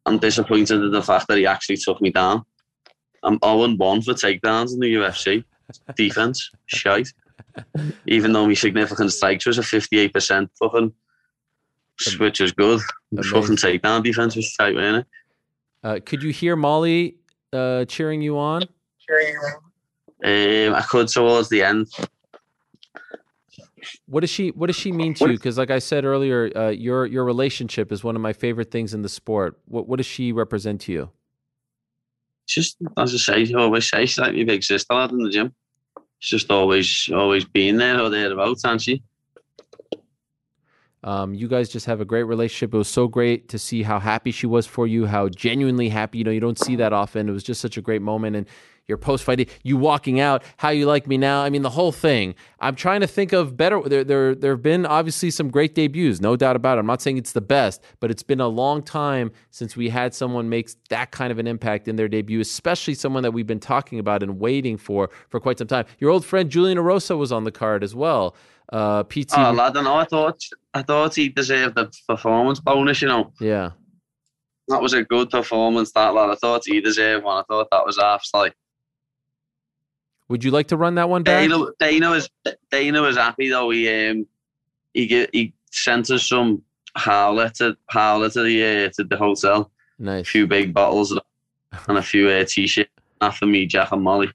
I'm 0.05 0.19
disappointed 0.19 0.83
in 0.83 0.91
the 0.91 1.01
fact 1.01 1.27
that 1.27 1.37
he 1.37 1.45
actually 1.45 1.77
took 1.77 2.01
me 2.01 2.11
down. 2.11 2.43
I'm 3.23 3.39
0 3.43 3.75
1 3.75 4.01
for 4.01 4.13
takedowns 4.13 4.73
in 4.73 4.79
the 4.79 4.93
UFC. 4.95 5.43
Defense, 5.95 6.51
shite. 6.67 7.11
Even 8.05 8.33
though 8.33 8.45
my 8.45 8.53
significant 8.53 9.11
strikes 9.11 9.45
was 9.45 9.57
a 9.57 9.61
58% 9.61 10.47
fucking, 10.59 10.93
which 12.19 12.39
was 12.39 12.51
good. 12.51 12.81
Amazing. 13.11 13.31
Fucking 13.31 13.55
takedown 13.55 14.03
defense 14.03 14.35
was 14.35 14.53
tight, 14.55 14.75
wasn't 14.75 14.97
it? 14.97 15.07
Uh, 15.83 15.99
could 16.05 16.21
you 16.21 16.31
hear 16.31 16.55
Molly 16.55 17.17
uh, 17.53 17.85
cheering 17.85 18.21
you 18.21 18.37
on? 18.37 18.63
Um, 20.23 20.73
I 20.73 20.83
could 20.89 21.07
towards 21.07 21.49
the 21.49 21.63
end. 21.63 21.87
What 24.05 24.21
does 24.21 24.29
she 24.29 24.49
What 24.49 24.67
does 24.67 24.75
she 24.75 24.91
mean 24.91 25.13
to 25.15 25.27
you? 25.27 25.33
Because, 25.33 25.57
like 25.57 25.71
I 25.71 25.79
said 25.79 26.05
earlier, 26.05 26.51
uh, 26.55 26.69
your 26.69 27.05
your 27.05 27.23
relationship 27.23 27.91
is 27.91 28.03
one 28.03 28.15
of 28.15 28.21
my 28.21 28.33
favorite 28.33 28.71
things 28.71 28.93
in 28.93 29.01
the 29.01 29.09
sport. 29.09 29.59
What 29.65 29.87
What 29.87 29.97
does 29.97 30.05
she 30.05 30.31
represent 30.31 30.81
to 30.81 30.91
you? 30.91 31.11
Just 32.47 32.77
as 32.97 33.13
I 33.13 33.17
say, 33.45 33.53
I 33.53 33.57
always 33.59 33.89
say 33.89 34.05
she's 34.05 34.19
like 34.19 34.33
my 34.33 34.43
big 34.43 34.63
sister 34.63 34.93
lad 34.93 35.11
in 35.11 35.23
the 35.23 35.29
gym. 35.29 35.53
She's 36.19 36.41
just 36.41 36.51
always 36.51 37.09
always 37.13 37.45
been 37.45 37.77
there 37.77 37.99
or 38.01 38.09
thereabouts, 38.09 38.63
hasn't 38.63 38.81
she? 38.81 39.03
Um, 41.05 41.35
you 41.35 41.47
guys 41.47 41.69
just 41.69 41.85
have 41.85 42.01
a 42.01 42.05
great 42.05 42.23
relationship. 42.23 42.73
It 42.73 42.77
was 42.77 42.87
so 42.87 43.07
great 43.07 43.47
to 43.49 43.59
see 43.59 43.83
how 43.83 43.99
happy 43.99 44.31
she 44.31 44.47
was 44.47 44.65
for 44.65 44.87
you, 44.87 45.05
how 45.05 45.29
genuinely 45.29 45.87
happy. 45.87 46.17
You 46.17 46.23
know, 46.23 46.31
you 46.31 46.39
don't 46.39 46.57
see 46.57 46.75
that 46.77 46.93
often. 46.93 47.29
It 47.29 47.31
was 47.31 47.43
just 47.43 47.61
such 47.61 47.77
a 47.77 47.81
great 47.81 48.01
moment. 48.01 48.35
And 48.35 48.47
your 48.87 48.97
post 48.97 49.23
fight, 49.23 49.49
you 49.63 49.77
walking 49.77 50.19
out, 50.19 50.43
how 50.57 50.69
you 50.69 50.85
like 50.85 51.07
me 51.07 51.17
now. 51.17 51.41
I 51.41 51.49
mean, 51.49 51.61
the 51.61 51.69
whole 51.71 51.91
thing. 51.91 52.35
I'm 52.59 52.75
trying 52.75 53.01
to 53.01 53.07
think 53.07 53.33
of 53.33 53.57
better. 53.57 53.81
There, 53.81 54.03
there, 54.03 54.35
there 54.35 54.51
have 54.53 54.61
been 54.61 54.85
obviously 54.85 55.31
some 55.31 55.49
great 55.49 55.75
debuts, 55.75 56.21
no 56.21 56.35
doubt 56.35 56.55
about 56.55 56.77
it. 56.77 56.81
I'm 56.81 56.87
not 56.87 57.01
saying 57.01 57.17
it's 57.17 57.31
the 57.31 57.41
best, 57.41 57.81
but 57.99 58.11
it's 58.11 58.23
been 58.23 58.39
a 58.39 58.47
long 58.47 58.81
time 58.81 59.31
since 59.51 59.75
we 59.75 59.89
had 59.89 60.13
someone 60.13 60.49
make 60.49 60.69
that 60.89 61.11
kind 61.11 61.31
of 61.31 61.39
an 61.39 61.47
impact 61.47 61.87
in 61.87 61.95
their 61.95 62.07
debut, 62.07 62.39
especially 62.39 62.93
someone 62.93 63.23
that 63.23 63.31
we've 63.31 63.47
been 63.47 63.59
talking 63.59 63.99
about 63.99 64.23
and 64.23 64.39
waiting 64.39 64.77
for 64.77 65.09
for 65.29 65.39
quite 65.39 65.57
some 65.57 65.67
time. 65.67 65.85
Your 65.99 66.11
old 66.11 66.25
friend 66.25 66.49
Julian 66.49 66.77
Erosa 66.77 67.17
was 67.17 67.31
on 67.31 67.43
the 67.43 67.51
card 67.51 67.83
as 67.83 67.95
well. 67.95 68.35
Uh, 68.71 69.03
PT. 69.03 69.37
Oh, 69.37 69.51
lad, 69.51 69.77
I 69.77 69.81
know. 69.81 69.95
I 69.95 70.05
thought 70.05 70.41
I 70.73 70.81
thought 70.81 71.15
he 71.15 71.29
deserved 71.29 71.75
the 71.75 71.91
performance 72.07 72.59
bonus. 72.59 73.01
You 73.01 73.07
know, 73.07 73.31
yeah. 73.39 73.71
that 74.67 74.81
was 74.81 74.93
a 74.93 75.03
good 75.03 75.29
performance. 75.29 75.91
That 75.91 76.13
lad, 76.13 76.31
I 76.31 76.35
thought 76.35 76.63
he 76.65 76.81
deserved 76.81 77.25
one. 77.25 77.37
I 77.37 77.43
thought 77.43 77.67
that 77.71 77.85
was 77.85 77.97
half 77.97 78.27
like. 78.33 78.55
Would 80.29 80.43
you 80.43 80.51
like 80.51 80.67
to 80.69 80.77
run 80.77 80.95
that 80.95 81.07
one 81.09 81.23
back? 81.23 81.47
Dana, 81.49 81.65
Dana 81.79 82.09
was 82.09 82.29
Dana 82.71 83.01
was 83.01 83.15
happy 83.17 83.49
though. 83.49 83.69
He 83.69 83.87
um 84.09 84.25
he 84.93 85.07
get, 85.07 85.29
he 85.33 85.53
sent 85.71 86.09
us 86.09 86.27
some 86.27 86.63
howler 86.95 87.49
to 87.49 87.77
howler 87.87 88.29
to 88.29 88.41
the 88.41 88.63
uh, 88.85 88.89
to 88.95 89.03
the 89.03 89.17
hotel. 89.17 89.71
A 89.99 90.03
Nice. 90.03 90.27
few 90.27 90.47
big 90.47 90.73
bottles 90.73 91.11
and 91.87 91.97
a 91.97 92.01
few 92.01 92.29
uh, 92.29 92.43
t-shirts. 92.47 92.89
For 93.39 93.45
me, 93.45 93.65
Jack 93.65 93.91
and 93.91 94.01
Molly. 94.03 94.29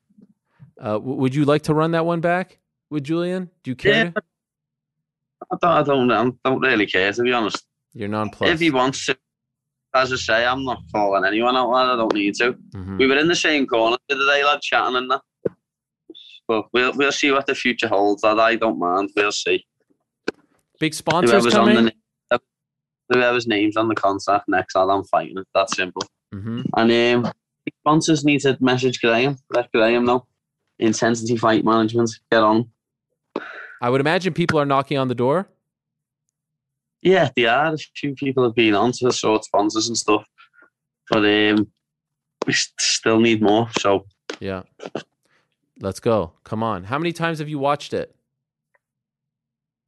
Uh, 0.81 0.93
w- 0.94 1.17
would 1.17 1.35
you 1.35 1.44
like 1.44 1.62
to 1.62 1.75
run 1.75 1.91
that 1.93 2.05
one 2.07 2.20
back 2.20 2.59
with 2.89 3.05
Julian? 3.05 3.51
Do 3.62 3.70
you 3.70 3.77
care? 3.77 4.07
Yeah. 4.07 4.20
I 5.52 5.57
don't, 5.60 5.70
I 5.70 5.83
don't, 5.83 6.10
I 6.44 6.49
don't 6.51 6.60
really 6.60 6.86
care 6.86 7.12
to 7.12 7.23
be 7.23 7.33
honest. 7.33 7.65
You're 7.94 8.09
nonplussed. 8.09 8.52
If 8.52 8.60
he 8.60 8.70
wants 8.70 9.07
to, 9.07 9.17
as 9.94 10.12
I 10.12 10.17
say, 10.17 10.47
I'm 10.47 10.65
not 10.65 10.83
calling 10.93 11.25
anyone 11.25 11.57
out. 11.57 11.73
I 11.73 11.97
don't 11.97 12.15
need 12.15 12.35
to. 12.36 12.55
Mhm. 12.75 12.99
We 12.99 13.07
were 13.07 13.17
in 13.19 13.28
the 13.28 13.35
same 13.36 13.67
corner 13.67 13.97
the 14.09 14.15
other 14.17 14.25
day, 14.27 14.44
lad, 14.44 14.60
chatting 14.60 14.97
and 14.97 15.10
that. 15.10 15.20
But 16.50 16.66
we'll 16.72 16.92
we'll 16.96 17.12
see 17.12 17.30
what 17.30 17.46
the 17.46 17.54
future 17.54 17.86
holds. 17.86 18.24
Lad. 18.24 18.40
I 18.40 18.56
don't 18.56 18.80
mind. 18.80 19.10
We'll 19.14 19.30
see. 19.30 19.64
Big 20.80 20.94
sponsors 20.94 21.30
Whoever's 21.30 21.54
on 21.54 21.66
coming. 21.68 21.92
the 22.28 22.40
whoever's 23.08 23.46
name's 23.46 23.76
on 23.76 23.86
the 23.86 23.94
contract 23.94 24.48
next, 24.48 24.74
I'm 24.74 25.04
fighting 25.04 25.38
it. 25.38 25.46
That's 25.54 25.76
simple. 25.76 26.02
hmm 26.32 26.62
And 26.76 26.90
um, 27.26 27.32
sponsors 27.82 28.24
need 28.24 28.40
to 28.40 28.58
message 28.60 29.00
Graham. 29.00 29.38
Let 29.50 29.70
Graham 29.70 30.04
know. 30.04 30.26
Intensity 30.80 31.36
Fight 31.36 31.64
Management. 31.64 32.10
Get 32.32 32.42
on. 32.42 32.68
I 33.80 33.88
would 33.88 34.00
imagine 34.00 34.34
people 34.34 34.58
are 34.58 34.66
knocking 34.66 34.98
on 34.98 35.06
the 35.06 35.14
door. 35.14 35.48
Yeah, 37.00 37.28
they 37.36 37.46
are. 37.46 37.74
A 37.74 37.78
few 37.94 38.14
people 38.16 38.42
have 38.42 38.56
been 38.56 38.74
on 38.74 38.90
to 38.98 39.12
sort 39.12 39.44
sponsors 39.44 39.86
and 39.86 39.96
stuff, 39.96 40.24
but 41.08 41.18
um, 41.24 41.68
we 42.44 42.54
still 42.54 43.20
need 43.20 43.40
more. 43.40 43.68
So 43.78 44.06
Yeah. 44.40 44.62
Let's 45.81 46.00
go. 46.00 46.33
Come 46.44 46.62
on. 46.62 46.84
How 46.84 46.99
many 46.99 47.12
times 47.12 47.39
have 47.39 47.49
you 47.49 47.59
watched 47.59 47.92
it? 47.92 48.15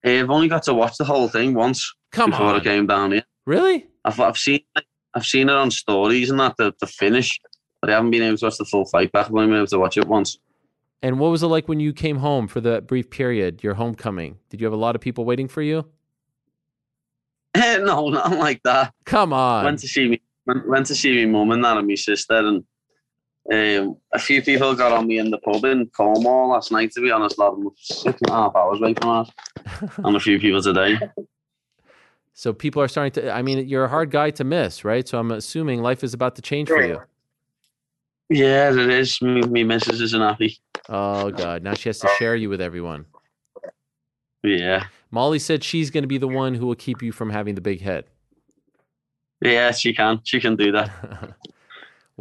I've 0.05 0.31
only 0.31 0.49
got 0.49 0.62
to 0.65 0.75
watch 0.75 0.97
the 0.97 1.05
whole 1.05 1.29
thing 1.29 1.55
once 1.55 1.95
Come 2.11 2.31
before 2.31 2.47
I 2.47 2.55
on. 2.55 2.61
came 2.62 2.87
down 2.87 3.12
here. 3.12 3.25
Really? 3.47 3.87
I've 4.05 4.19
I've 4.19 4.39
seen 4.39 4.61
I've 5.15 5.27
seen 5.27 5.49
it 5.49 5.55
on 5.55 5.71
stories 5.71 6.31
and 6.31 6.41
that 6.41 6.57
the, 6.57 6.73
the 6.81 6.87
finish, 6.87 7.41
but 7.81 7.91
I 7.91 7.95
haven't 7.95 8.11
been 8.11 8.23
able 8.23 8.39
to 8.39 8.47
watch 8.47 8.59
the 8.59 8.65
full 8.65 8.85
fight 8.87 9.12
back. 9.12 9.27
I've 9.27 9.35
only 9.35 9.47
been 9.47 9.57
able 9.57 9.67
to 9.69 9.79
watch 9.79 9.97
it 9.97 10.09
once. 10.09 10.39
And 11.03 11.19
what 11.19 11.31
was 11.31 11.43
it 11.43 11.49
like 11.49 11.69
when 11.69 11.81
you 11.81 11.93
came 11.93 12.19
home 12.19 12.49
for 12.49 12.61
that 12.62 12.87
brief 12.87 13.11
period, 13.11 13.62
your 13.62 13.75
homecoming? 13.75 14.39
Did 14.51 14.61
you 14.61 14.67
have 14.67 14.73
a 14.73 14.77
lot 14.77 14.95
of 14.95 15.01
people 15.01 15.25
waiting 15.25 15.49
for 15.49 15.61
you? 15.62 15.85
no, 17.57 18.09
not 18.09 18.39
like 18.39 18.62
that. 18.65 18.95
Come 19.05 19.33
on. 19.33 19.65
went 19.65 19.81
to 19.81 19.89
see 19.89 20.09
me 20.09 20.23
went, 20.47 20.69
went 20.69 20.87
to 20.87 20.95
see 20.95 21.25
my 21.27 21.31
mum 21.31 21.51
and 21.51 21.65
that 21.65 21.77
and 21.77 21.87
my 21.87 21.95
sister 21.95 22.35
and 22.37 22.65
um, 23.51 23.97
a 24.12 24.19
few 24.19 24.41
people 24.43 24.75
got 24.75 24.93
on 24.93 25.07
me 25.07 25.19
in 25.19 25.31
the 25.31 25.39
pub 25.39 25.65
in 25.65 25.87
Cornwall 25.87 26.51
last 26.51 26.71
night 26.71 26.93
to 26.93 27.01
be 27.01 27.11
honest 27.11 27.39
lad 27.39 27.55
six 27.77 28.21
and 28.21 28.31
a 28.31 28.33
half 28.33 28.55
hours 28.55 28.79
away 28.81 28.95
from 28.95 29.27
that 29.27 29.91
and 30.05 30.17
a 30.17 30.21
few 30.21 30.39
people 30.39 30.62
today 30.62 30.99
so 32.35 32.53
people 32.53 32.81
are 32.81 32.89
starting 32.89 33.12
to, 33.23 33.31
I 33.31 33.43
mean, 33.43 33.69
you're 33.69 33.85
a 33.85 33.89
hard 33.91 34.11
guy 34.11 34.31
to 34.31 34.43
miss, 34.43 34.87
right? 34.87 35.07
So 35.07 35.19
I'm 35.19 35.31
assuming 35.33 35.83
life 35.83 36.03
is 36.03 36.15
about 36.15 36.35
to 36.37 36.43
change 36.43 36.69
for 36.69 36.83
you. 36.83 37.01
yeah 38.31 38.71
it 38.71 38.79
is 38.91 39.21
me, 39.21 39.43
me 39.43 39.65
missus 39.65 40.01
isn't 40.01 40.21
happy 40.21 40.59
Oh, 40.89 41.31
God. 41.31 41.62
Now 41.62 41.75
she 41.75 41.89
has 41.89 42.01
to 42.01 42.09
share 42.19 42.35
you 42.35 42.49
with 42.49 42.61
everyone. 42.61 43.05
yeah 44.43 44.85
Molly 45.11 45.39
said 45.39 45.62
she's 45.62 45.91
going 45.91 46.03
to 46.03 46.09
be 46.09 46.19
the 46.19 46.27
one 46.29 46.55
who 46.55 46.67
will 46.67 46.75
keep 46.75 47.03
you 47.03 47.12
from 47.12 47.31
having 47.31 47.55
the 47.55 47.61
big 47.61 47.81
head. 47.83 48.05
yeah 49.41 49.71
she 49.71 49.93
can 49.93 50.21
she 50.25 50.41
can 50.41 50.57
do 50.57 50.73
that 50.73 50.91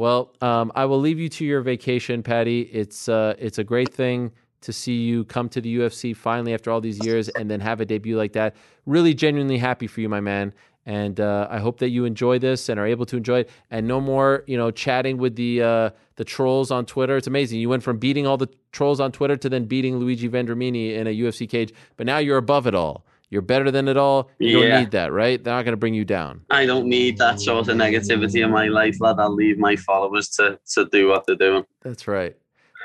well, 0.02 0.34
um, 0.42 0.72
I 0.74 0.86
will 0.86 1.00
leave 1.00 1.20
you 1.20 1.30
to 1.30 1.46
your 1.46 1.62
vacation, 1.62 2.24
Paddy. 2.24 2.62
It's 2.62 3.08
uh, 3.08 3.36
it's 3.38 3.60
a 3.60 3.64
great 3.64 3.94
thing 3.94 4.32
to 4.62 4.74
see 4.74 4.96
you 4.96 5.26
come 5.26 5.48
to 5.50 5.62
the 5.62 5.78
UFC 5.78 6.16
finally 6.16 6.56
after 6.56 6.72
all 6.72 6.82
these 6.82 7.06
years 7.06 7.30
and 7.30 7.52
then 7.52 7.60
have 7.60 7.82
a 7.82 7.86
debut 7.86 8.18
like 8.18 8.34
that. 8.34 8.56
Really, 8.88 9.14
genuinely 9.14 9.60
happy 9.60 9.86
for 9.86 10.02
you, 10.02 10.10
my 10.10 10.20
man. 10.20 10.54
And 10.88 11.20
uh, 11.20 11.48
I 11.52 11.60
hope 11.60 11.78
that 11.82 11.90
you 11.90 12.06
enjoy 12.06 12.40
this 12.40 12.68
and 12.68 12.80
are 12.80 12.88
able 12.88 13.06
to 13.06 13.16
enjoy 13.16 13.42
it. 13.42 13.52
And 13.70 13.88
no 13.88 14.02
more, 14.02 14.44
you 14.48 14.58
know, 14.58 14.72
chatting 14.72 15.20
with 15.20 15.36
the 15.36 15.62
uh, 15.62 15.90
the 16.16 16.26
trolls 16.26 16.72
on 16.72 16.88
Twitter. 16.88 17.16
It's 17.16 17.28
amazing. 17.28 17.60
You 17.60 17.70
went 17.70 17.84
from 17.84 18.00
beating 18.00 18.26
all 18.26 18.38
the 18.38 18.50
trolls 18.72 19.00
on 19.00 19.12
Twitter 19.12 19.38
to 19.38 19.50
then 19.50 19.66
beating 19.66 20.00
Luigi 20.00 20.28
Vendramini 20.28 20.96
in 20.96 21.06
a 21.06 21.16
UFC 21.16 21.48
cage. 21.48 21.76
But 21.96 22.08
now 22.08 22.18
you're 22.18 22.38
above 22.38 22.66
it 22.66 22.74
all. 22.74 23.06
You're 23.32 23.42
better 23.42 23.72
than 23.72 23.88
it 23.88 23.98
all. 23.98 24.30
You 24.40 24.60
Yeah. 24.60 24.70
don't 24.70 24.80
need 24.82 24.92
that, 24.92 25.12
right? 25.14 25.42
They're 25.44 25.54
not 25.56 25.64
going 25.64 25.72
to 25.72 25.78
bring 25.78 25.94
you 25.94 26.04
down. 26.06 26.42
I 26.52 26.66
don't 26.66 26.86
need 26.86 27.18
that 27.18 27.40
sort 27.40 27.70
of 27.70 27.76
negativity 27.78 28.44
in 28.44 28.52
my 28.52 28.68
life 28.68 28.98
lad 29.00 29.16
I'll 29.20 29.34
leave 29.34 29.58
my 29.58 29.76
followers 29.78 30.28
to, 30.32 30.60
to 30.74 30.86
do 30.92 31.08
what 31.08 31.26
they're 31.26 31.36
doing 31.38 31.64
That's 31.82 32.08
right. 32.08 32.36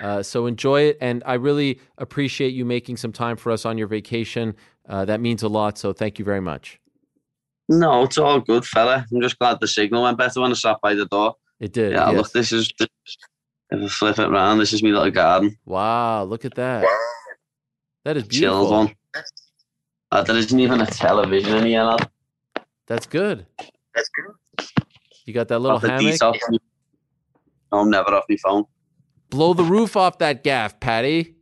Uh, 0.01 0.23
so 0.23 0.47
enjoy 0.47 0.83
it, 0.83 0.99
and 1.01 1.23
I 1.27 1.35
really 1.35 1.81
appreciate 1.99 2.51
you 2.55 2.65
making 2.65 2.97
some 2.99 3.13
time 3.13 3.37
for 3.37 3.51
us 3.51 3.65
on 3.67 3.77
your 3.79 3.87
vacation. 3.89 4.55
Uh, 4.89 5.05
that 5.07 5.21
means 5.21 5.43
a 5.43 5.49
lot. 5.49 5.79
So 5.79 5.93
thank 5.93 6.19
you 6.19 6.25
very 6.25 6.41
much. 6.43 6.79
no 7.69 8.05
it's 8.05 8.17
all 8.19 8.39
good 8.41 8.65
fella 8.65 9.05
I'm 9.13 9.21
just 9.21 9.39
glad 9.41 9.59
the 9.61 9.67
signal 9.67 10.05
went 10.05 10.17
better 10.19 10.41
when 10.41 10.53
I 10.53 10.55
sat 10.55 10.77
by 10.81 10.95
the 10.95 11.07
door 11.07 11.35
It 11.59 11.73
did. 11.73 11.93
yeah 11.93 12.09
yes. 12.11 12.17
look 12.19 12.33
this 12.33 12.53
is 12.53 12.71
this, 12.79 12.89
if 13.73 13.83
I 13.83 13.89
flip 13.89 14.19
it 14.21 14.29
around 14.29 14.59
this 14.59 14.73
is 14.73 14.83
my 14.85 14.91
little 14.91 15.11
garden 15.11 15.57
Wow, 15.65 16.23
look 16.25 16.45
at 16.45 16.55
that. 16.55 16.85
That 18.05 18.17
is 18.17 18.23
chilled 18.29 18.69
beautiful. 18.69 18.71
one. 18.71 18.95
Uh, 20.17 20.23
there 20.23 20.39
isn't 20.39 20.59
even 20.59 20.81
a 20.81 20.87
television 20.87 21.59
in 21.59 21.67
here, 21.67 21.83
lad. 21.83 22.09
That's 22.87 23.05
good. 23.05 23.45
That's 23.95 24.09
good. 24.09 24.67
You 25.27 25.35
got 25.35 25.49
that 25.49 25.59
little 25.59 25.77
Off 25.77 25.83
the 25.83 25.91
hammock. 25.91 26.15
detox. 26.15 26.39
No, 27.71 27.81
I'm 27.81 27.91
never 27.91 28.15
off 28.15 28.25
my 28.27 28.37
phone. 28.37 28.65
Blow 29.29 29.53
the 29.53 29.63
roof 29.63 29.95
off 29.95 30.17
that 30.21 30.43
gaff, 30.43 30.81
Paddy. 30.81 31.35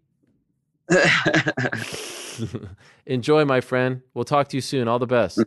Enjoy, 3.06 3.44
my 3.44 3.60
friend. 3.60 4.02
We'll 4.12 4.24
talk 4.24 4.48
to 4.48 4.56
you 4.56 4.60
soon. 4.60 4.88
All 4.88 4.98
the 4.98 5.06
best. 5.06 5.40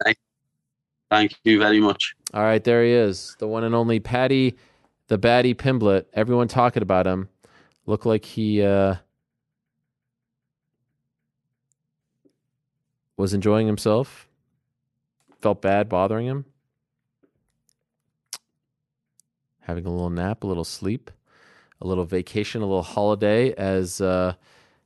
Thank 1.11 1.35
you 1.43 1.59
very 1.59 1.81
much. 1.81 2.15
All 2.33 2.43
right, 2.43 2.63
there 2.63 2.85
he 2.85 2.91
is, 2.91 3.35
the 3.39 3.47
one 3.49 3.65
and 3.65 3.75
only 3.75 3.99
Paddy, 3.99 4.55
the 5.09 5.19
baddie 5.19 5.53
Pimblett. 5.53 6.05
Everyone 6.13 6.47
talking 6.47 6.81
about 6.81 7.05
him. 7.05 7.27
Look 7.85 8.05
like 8.05 8.23
he 8.23 8.61
uh, 8.61 8.95
was 13.17 13.33
enjoying 13.33 13.67
himself. 13.67 14.29
Felt 15.41 15.61
bad 15.61 15.89
bothering 15.89 16.27
him. 16.27 16.45
Having 19.61 19.85
a 19.85 19.91
little 19.91 20.09
nap, 20.09 20.43
a 20.43 20.47
little 20.47 20.63
sleep, 20.63 21.11
a 21.81 21.87
little 21.87 22.05
vacation, 22.05 22.61
a 22.61 22.65
little 22.65 22.83
holiday, 22.83 23.53
as 23.55 23.99
uh, 23.99 24.33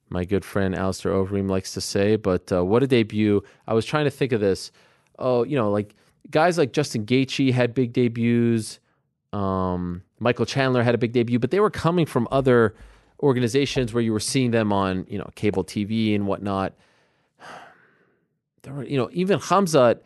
my 0.09 0.25
good 0.25 0.43
friend 0.43 0.75
Alistair 0.75 1.11
Overeem 1.11 1.49
likes 1.49 1.73
to 1.73 1.81
say. 1.81 2.15
But 2.15 2.51
uh, 2.51 2.65
what 2.65 2.81
a 2.81 2.87
debut. 2.87 3.43
I 3.67 3.73
was 3.73 3.85
trying 3.85 4.05
to 4.05 4.11
think 4.11 4.31
of 4.31 4.41
this. 4.41 4.71
Oh, 5.19 5.43
you 5.43 5.55
know, 5.55 5.69
like 5.69 5.93
guys 6.31 6.57
like 6.57 6.73
Justin 6.73 7.05
Gaethje 7.05 7.53
had 7.53 7.75
big 7.75 7.93
debuts. 7.93 8.79
Um, 9.33 10.03
Michael 10.19 10.45
Chandler 10.45 10.83
had 10.83 10.95
a 10.95 10.97
big 10.97 11.13
debut, 11.13 11.39
but 11.39 11.51
they 11.51 11.59
were 11.59 11.69
coming 11.69 12.05
from 12.05 12.27
other 12.31 12.75
organizations 13.21 13.93
where 13.93 14.03
you 14.03 14.11
were 14.11 14.19
seeing 14.19 14.51
them 14.51 14.73
on, 14.73 15.05
you 15.07 15.17
know, 15.17 15.29
cable 15.35 15.63
TV 15.63 16.15
and 16.15 16.27
whatnot. 16.27 16.73
There 18.64 18.73
were, 18.73 18.83
you 18.83 18.98
know, 18.98 19.09
even 19.11 19.40
Khamzat, 19.40 20.01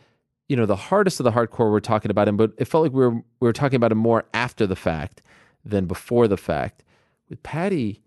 you 0.48 0.56
know, 0.56 0.66
the 0.66 0.76
hardest 0.76 1.20
of 1.20 1.24
the 1.24 1.32
hardcore 1.32 1.72
we're 1.72 1.80
talking 1.80 2.12
about 2.12 2.28
him, 2.28 2.38
but 2.38 2.54
it 2.58 2.66
felt 2.66 2.84
like 2.84 2.94
we 2.94 3.02
were 3.02 3.12
we 3.12 3.24
were 3.40 3.54
talking 3.54 3.76
about 3.76 3.92
him 3.92 3.98
more 3.98 4.26
after 4.34 4.68
the 4.68 4.76
fact 4.76 5.22
than 5.64 5.86
before 5.86 6.28
the 6.28 6.38
fact. 6.38 6.84
With 7.30 7.42
Paddy, 7.44 8.02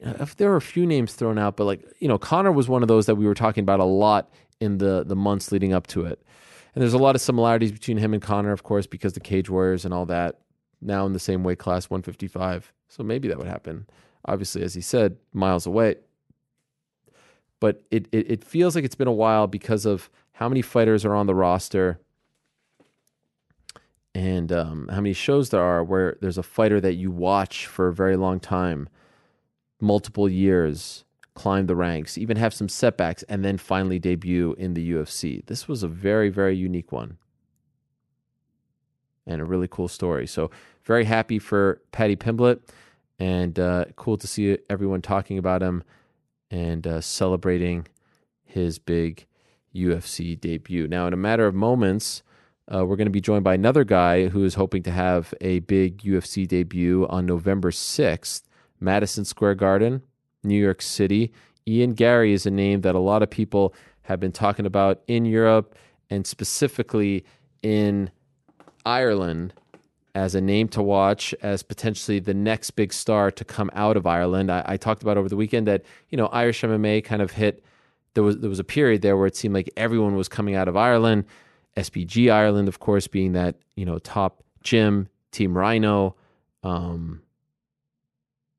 you 0.00 0.06
know, 0.06 0.16
if 0.20 0.36
there 0.36 0.50
were 0.50 0.56
a 0.56 0.62
few 0.62 0.86
names 0.86 1.14
thrown 1.14 1.38
out, 1.38 1.56
but 1.56 1.64
like 1.64 1.84
you 1.98 2.08
know, 2.08 2.18
Conor 2.18 2.52
was 2.52 2.68
one 2.68 2.82
of 2.82 2.88
those 2.88 3.06
that 3.06 3.16
we 3.16 3.26
were 3.26 3.34
talking 3.34 3.62
about 3.62 3.80
a 3.80 3.84
lot 3.84 4.30
in 4.60 4.78
the 4.78 5.04
the 5.04 5.16
months 5.16 5.52
leading 5.52 5.72
up 5.72 5.86
to 5.88 6.04
it. 6.04 6.22
And 6.74 6.82
there's 6.82 6.94
a 6.94 6.98
lot 6.98 7.14
of 7.14 7.20
similarities 7.20 7.72
between 7.72 7.98
him 7.98 8.12
and 8.14 8.22
Conor, 8.22 8.52
of 8.52 8.64
course, 8.64 8.86
because 8.86 9.12
the 9.12 9.20
Cage 9.20 9.48
Warriors 9.48 9.84
and 9.84 9.94
all 9.94 10.06
that. 10.06 10.40
Now 10.80 11.06
in 11.06 11.12
the 11.12 11.20
same 11.20 11.44
weight 11.44 11.58
class, 11.58 11.88
155. 11.88 12.72
So 12.88 13.02
maybe 13.02 13.28
that 13.28 13.38
would 13.38 13.46
happen. 13.46 13.86
Obviously, 14.26 14.62
as 14.62 14.74
he 14.74 14.80
said, 14.80 15.16
miles 15.32 15.66
away. 15.66 15.96
But 17.64 17.82
it, 17.90 18.08
it, 18.12 18.30
it 18.30 18.44
feels 18.44 18.74
like 18.74 18.84
it's 18.84 18.94
been 18.94 19.08
a 19.08 19.10
while 19.10 19.46
because 19.46 19.86
of 19.86 20.10
how 20.32 20.50
many 20.50 20.60
fighters 20.60 21.02
are 21.02 21.14
on 21.14 21.26
the 21.26 21.34
roster 21.34 21.98
and 24.14 24.52
um, 24.52 24.88
how 24.88 25.00
many 25.00 25.14
shows 25.14 25.48
there 25.48 25.62
are 25.62 25.82
where 25.82 26.18
there's 26.20 26.36
a 26.36 26.42
fighter 26.42 26.78
that 26.82 26.96
you 26.96 27.10
watch 27.10 27.66
for 27.66 27.88
a 27.88 27.94
very 27.94 28.16
long 28.18 28.38
time, 28.38 28.90
multiple 29.80 30.28
years, 30.28 31.06
climb 31.32 31.64
the 31.64 31.74
ranks, 31.74 32.18
even 32.18 32.36
have 32.36 32.52
some 32.52 32.68
setbacks, 32.68 33.22
and 33.30 33.42
then 33.42 33.56
finally 33.56 33.98
debut 33.98 34.54
in 34.58 34.74
the 34.74 34.92
UFC. 34.92 35.46
This 35.46 35.66
was 35.66 35.82
a 35.82 35.88
very, 35.88 36.28
very 36.28 36.54
unique 36.54 36.92
one 36.92 37.16
and 39.26 39.40
a 39.40 39.44
really 39.46 39.68
cool 39.68 39.88
story. 39.88 40.26
So, 40.26 40.50
very 40.82 41.04
happy 41.04 41.38
for 41.38 41.80
Paddy 41.92 42.14
Pimblett 42.14 42.60
and 43.18 43.58
uh, 43.58 43.86
cool 43.96 44.18
to 44.18 44.26
see 44.26 44.58
everyone 44.68 45.00
talking 45.00 45.38
about 45.38 45.62
him 45.62 45.82
and 46.50 46.86
uh, 46.86 47.00
celebrating 47.00 47.86
his 48.44 48.78
big 48.78 49.26
UFC 49.74 50.38
debut. 50.38 50.86
Now, 50.86 51.06
in 51.06 51.12
a 51.12 51.16
matter 51.16 51.46
of 51.46 51.54
moments, 51.54 52.22
uh, 52.72 52.84
we're 52.86 52.96
going 52.96 53.06
to 53.06 53.10
be 53.10 53.20
joined 53.20 53.44
by 53.44 53.54
another 53.54 53.84
guy 53.84 54.28
who 54.28 54.44
is 54.44 54.54
hoping 54.54 54.82
to 54.84 54.90
have 54.90 55.34
a 55.40 55.58
big 55.60 55.98
UFC 56.02 56.46
debut 56.46 57.06
on 57.08 57.26
November 57.26 57.70
6th, 57.70 58.42
Madison 58.80 59.24
Square 59.24 59.56
Garden, 59.56 60.02
New 60.42 60.60
York 60.60 60.80
City. 60.80 61.32
Ian 61.66 61.94
Garry 61.94 62.32
is 62.32 62.46
a 62.46 62.50
name 62.50 62.82
that 62.82 62.94
a 62.94 63.00
lot 63.00 63.22
of 63.22 63.30
people 63.30 63.74
have 64.02 64.20
been 64.20 64.32
talking 64.32 64.66
about 64.66 65.02
in 65.06 65.24
Europe 65.24 65.74
and 66.10 66.26
specifically 66.26 67.24
in 67.62 68.10
Ireland 68.86 69.54
as 70.14 70.34
a 70.34 70.40
name 70.40 70.68
to 70.68 70.82
watch 70.82 71.34
as 71.42 71.62
potentially 71.62 72.20
the 72.20 72.34
next 72.34 72.70
big 72.72 72.92
star 72.92 73.30
to 73.32 73.44
come 73.44 73.70
out 73.74 73.96
of 73.96 74.06
Ireland. 74.06 74.50
I, 74.50 74.62
I, 74.64 74.76
talked 74.76 75.02
about 75.02 75.16
over 75.16 75.28
the 75.28 75.36
weekend 75.36 75.66
that 75.66 75.82
you 76.08 76.16
know 76.16 76.26
Irish 76.26 76.62
MMA 76.62 77.04
kind 77.04 77.20
of 77.20 77.32
hit. 77.32 77.64
There 78.14 78.22
was 78.22 78.38
there 78.38 78.50
was 78.50 78.60
a 78.60 78.64
period 78.64 79.02
there 79.02 79.16
where 79.16 79.26
it 79.26 79.36
seemed 79.36 79.54
like 79.54 79.70
everyone 79.76 80.14
was 80.14 80.28
coming 80.28 80.54
out 80.54 80.68
of 80.68 80.76
Ireland. 80.76 81.24
SBG 81.76 82.32
Ireland, 82.32 82.68
of 82.68 82.78
course, 82.78 83.08
being 83.08 83.32
that 83.32 83.56
you 83.74 83.84
know 83.84 83.98
top 83.98 84.42
gym, 84.62 85.08
Team 85.32 85.54
Ryano. 85.54 86.14
Um, 86.62 87.22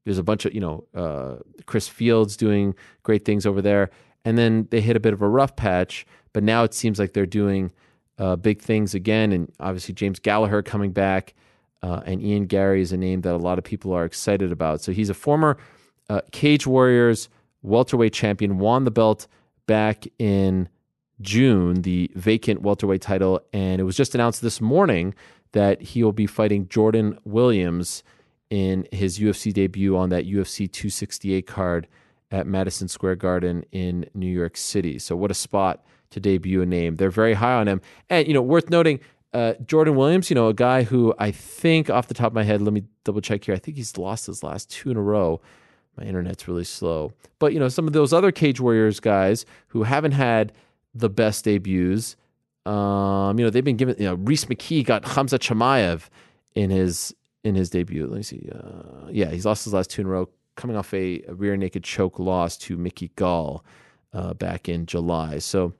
there's 0.03 0.17
a 0.17 0.24
bunch 0.24 0.45
of 0.45 0.53
you 0.53 0.59
know 0.59 0.85
uh, 0.93 1.38
Chris 1.66 1.88
Fields 1.88 2.35
doing 2.35 2.75
great 3.03 3.24
things 3.24 3.45
over 3.45 3.61
there, 3.61 3.92
and 4.25 4.38
then 4.38 4.67
they 4.72 4.82
hit 4.82 4.98
a 4.98 5.00
bit 5.00 5.14
of 5.14 5.22
a 5.22 5.27
rough 5.27 5.56
patch. 5.56 6.06
But 6.34 6.43
now 6.43 6.64
it 6.64 6.74
seems 6.74 7.00
like 7.00 7.14
they're 7.14 7.25
doing 7.25 7.72
uh, 8.17 8.35
big 8.35 8.61
things 8.61 8.93
again, 8.93 9.32
and 9.32 9.51
obviously 9.59 9.93
James 9.93 10.19
Gallagher 10.19 10.61
coming 10.61 10.92
back, 10.92 11.34
uh, 11.86 12.02
and 12.04 12.20
Ian 12.20 12.48
Garry 12.48 12.82
is 12.82 12.92
a 12.92 12.98
name 12.98 13.22
that 13.22 13.36
a 13.36 13.38
lot 13.38 13.60
of 13.60 13.64
people 13.64 13.94
are 13.94 14.06
excited 14.06 14.52
about. 14.52 14.82
So 14.82 14.92
he's 14.92 15.12
a 15.12 15.14
former 15.14 15.58
uh, 16.10 16.22
Cage 16.32 16.66
Warriors 16.66 17.30
welterweight 17.62 18.12
champion, 18.12 18.58
won 18.58 18.86
the 18.86 18.92
belt 18.92 19.28
back 19.68 20.08
in 20.18 20.68
June, 21.22 21.84
the 21.84 22.10
vacant 22.16 22.64
welterweight 22.64 23.02
title, 23.02 23.40
and 23.54 23.80
it 23.80 23.84
was 23.84 23.96
just 23.96 24.16
announced 24.16 24.42
this 24.42 24.60
morning 24.60 25.14
that 25.52 25.80
he 25.80 26.04
will 26.04 26.12
be 26.12 26.26
fighting 26.26 26.68
Jordan 26.70 27.20
Williams 27.24 28.04
in 28.50 28.88
his 28.92 29.20
UFC 29.20 29.54
debut 29.54 29.96
on 29.96 30.10
that 30.10 30.26
UFC 30.26 30.72
268 30.72 31.46
card 31.46 31.88
at 32.32 32.48
Madison 32.48 32.88
Square 32.88 33.18
Garden 33.18 33.64
in 33.72 34.10
New 34.16 34.26
York 34.26 34.58
City. 34.58 34.98
So 34.98 35.16
what 35.16 35.30
a 35.30 35.36
spot 35.36 35.86
to 36.10 36.20
debut 36.20 36.64
a 36.64 36.66
name. 36.66 36.96
They're 36.96 37.12
very 37.12 37.36
high 37.36 37.54
on 37.54 37.68
him. 37.68 37.82
And, 38.10 38.28
you 38.28 38.34
know, 38.34 38.42
worth 38.42 38.72
noting, 38.72 39.00
uh, 39.36 39.54
Jordan 39.66 39.96
Williams, 39.96 40.30
you 40.30 40.36
know, 40.36 40.48
a 40.48 40.54
guy 40.54 40.84
who 40.84 41.14
I 41.20 41.32
think 41.32 41.90
off 41.90 42.08
the 42.08 42.14
top 42.14 42.28
of 42.28 42.34
my 42.34 42.44
head, 42.44 42.62
let 42.62 42.74
me 42.74 42.84
double 43.04 43.20
check 43.20 43.44
here. 43.44 43.54
I 43.54 43.58
think 43.58 43.76
he's 43.76 43.98
lost 43.98 44.28
his 44.28 44.44
last 44.44 44.72
two 44.72 44.90
in 44.90 44.96
a 44.96 45.02
row. 45.02 45.42
My 45.98 46.06
internet's 46.06 46.48
really 46.48 46.64
slow. 46.64 47.12
But, 47.38 47.52
you 47.52 47.60
know, 47.60 47.68
some 47.68 47.86
of 47.86 47.92
those 47.92 48.14
other 48.14 48.32
Cage 48.32 48.62
Warriors 48.62 49.02
guys 49.02 49.46
who 49.68 49.84
haven't 49.84 50.14
had 50.14 50.54
the 50.94 51.10
best 51.10 51.44
debuts, 51.44 52.16
um, 52.66 53.38
you 53.38 53.46
know, 53.46 53.50
they've 53.50 53.64
been 53.64 53.76
given, 53.76 53.98
you 54.00 54.06
know, 54.06 54.16
Rhys 54.16 54.46
McKee 54.46 54.86
got 54.86 55.04
Khamzat 55.04 55.40
Chimaev 55.40 56.08
in 56.56 56.70
his 56.70 57.14
in 57.44 57.56
his 57.56 57.70
debut. 57.70 58.08
Let 58.08 58.16
me 58.16 58.24
see. 58.24 58.50
Uh, 58.54 59.08
yeah, 59.12 59.30
he's 59.32 59.46
lost 59.46 59.66
his 59.66 59.74
last 59.74 59.92
two 59.92 60.02
in 60.02 60.08
a 60.08 60.10
row, 60.10 60.30
coming 60.56 60.78
off 60.78 60.94
a, 60.94 61.22
a 61.28 61.34
rear 61.34 61.58
naked 61.58 61.84
choke 61.84 62.20
loss 62.20 62.58
to 62.58 62.78
Mickey 62.78 63.12
Gall 63.18 63.64
uh, 64.14 64.34
back 64.34 64.68
in 64.70 64.86
July. 64.86 65.40
So, 65.40 65.74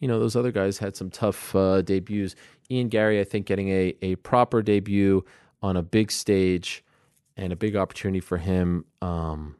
you 0.00 0.08
know, 0.08 0.18
those 0.18 0.36
other 0.36 0.52
guys 0.52 0.78
had 0.78 0.96
some 0.96 1.10
tough 1.10 1.54
uh, 1.54 1.82
debuts. 1.82 2.34
Ian 2.70 2.88
Garry, 2.88 3.20
I 3.20 3.24
think, 3.24 3.46
getting 3.46 3.68
a, 3.70 3.94
a 4.02 4.16
proper 4.16 4.62
debut 4.62 5.24
on 5.62 5.76
a 5.76 5.82
big 5.82 6.10
stage 6.10 6.84
and 7.36 7.52
a 7.52 7.56
big 7.56 7.76
opportunity 7.76 8.20
for 8.20 8.38
him, 8.38 8.84
um, 9.02 9.56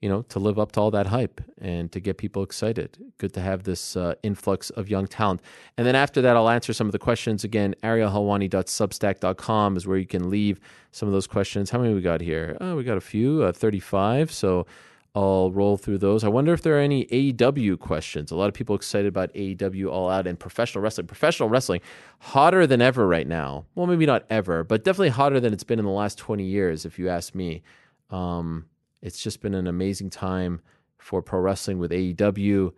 you 0.00 0.08
know, 0.08 0.22
to 0.22 0.38
live 0.38 0.58
up 0.58 0.72
to 0.72 0.80
all 0.80 0.90
that 0.90 1.06
hype 1.06 1.40
and 1.58 1.90
to 1.92 2.00
get 2.00 2.18
people 2.18 2.42
excited. 2.42 2.98
Good 3.16 3.32
to 3.34 3.40
have 3.40 3.62
this 3.62 3.96
uh, 3.96 4.14
influx 4.22 4.68
of 4.70 4.90
young 4.90 5.06
talent. 5.06 5.40
And 5.78 5.86
then 5.86 5.94
after 5.94 6.20
that, 6.20 6.36
I'll 6.36 6.50
answer 6.50 6.74
some 6.74 6.86
of 6.86 6.92
the 6.92 6.98
questions. 6.98 7.42
Again, 7.42 7.74
arielhelwani.substack.com 7.82 9.76
is 9.76 9.86
where 9.86 9.96
you 9.96 10.06
can 10.06 10.28
leave 10.28 10.60
some 10.90 11.08
of 11.08 11.14
those 11.14 11.26
questions. 11.26 11.70
How 11.70 11.78
many 11.78 11.94
we 11.94 12.02
got 12.02 12.20
here? 12.20 12.58
Oh, 12.60 12.76
we 12.76 12.84
got 12.84 12.98
a 12.98 13.02
few, 13.02 13.42
uh, 13.44 13.52
35. 13.52 14.30
So, 14.30 14.66
I'll 15.14 15.52
roll 15.52 15.76
through 15.76 15.98
those. 15.98 16.24
I 16.24 16.28
wonder 16.28 16.52
if 16.52 16.62
there 16.62 16.76
are 16.76 16.80
any 16.80 17.06
AEW 17.06 17.78
questions. 17.78 18.32
A 18.32 18.36
lot 18.36 18.48
of 18.48 18.54
people 18.54 18.74
excited 18.74 19.06
about 19.06 19.32
AEW 19.34 19.88
All 19.88 20.10
Out 20.10 20.26
and 20.26 20.38
professional 20.38 20.82
wrestling. 20.82 21.06
Professional 21.06 21.48
wrestling, 21.48 21.82
hotter 22.18 22.66
than 22.66 22.82
ever 22.82 23.06
right 23.06 23.26
now. 23.26 23.64
Well, 23.76 23.86
maybe 23.86 24.06
not 24.06 24.24
ever, 24.28 24.64
but 24.64 24.82
definitely 24.82 25.10
hotter 25.10 25.38
than 25.38 25.52
it's 25.52 25.62
been 25.62 25.78
in 25.78 25.84
the 25.84 25.90
last 25.92 26.18
20 26.18 26.44
years, 26.44 26.84
if 26.84 26.98
you 26.98 27.08
ask 27.08 27.32
me. 27.34 27.62
Um, 28.10 28.66
it's 29.02 29.22
just 29.22 29.40
been 29.40 29.54
an 29.54 29.68
amazing 29.68 30.10
time 30.10 30.60
for 30.98 31.22
pro 31.22 31.38
wrestling 31.38 31.78
with 31.78 31.92
AEW 31.92 32.72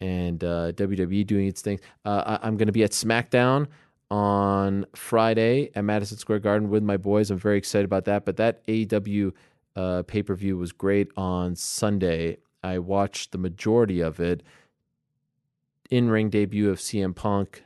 and 0.00 0.44
uh, 0.44 0.72
WWE 0.72 1.26
doing 1.26 1.46
its 1.46 1.62
thing. 1.62 1.80
Uh, 2.04 2.38
I, 2.42 2.48
am 2.48 2.56
going 2.56 2.66
to 2.66 2.72
be 2.72 2.84
at 2.84 2.90
SmackDown 2.90 3.66
on 4.10 4.84
Friday 4.94 5.70
at 5.74 5.84
Madison 5.84 6.18
Square 6.18 6.40
Garden 6.40 6.68
with 6.68 6.82
my 6.82 6.96
boys. 6.96 7.30
I'm 7.30 7.38
very 7.38 7.56
excited 7.56 7.84
about 7.84 8.04
that. 8.06 8.24
But 8.24 8.36
that 8.36 8.66
AEW 8.66 9.32
uh, 9.76 10.02
pay 10.06 10.22
per 10.22 10.34
view 10.34 10.56
was 10.56 10.72
great 10.72 11.08
on 11.16 11.54
Sunday. 11.56 12.38
I 12.62 12.78
watched 12.78 13.32
the 13.32 13.38
majority 13.38 14.00
of 14.00 14.20
it. 14.20 14.42
In 15.90 16.10
ring 16.10 16.28
debut 16.28 16.68
of 16.68 16.78
CM 16.78 17.14
Punk, 17.14 17.64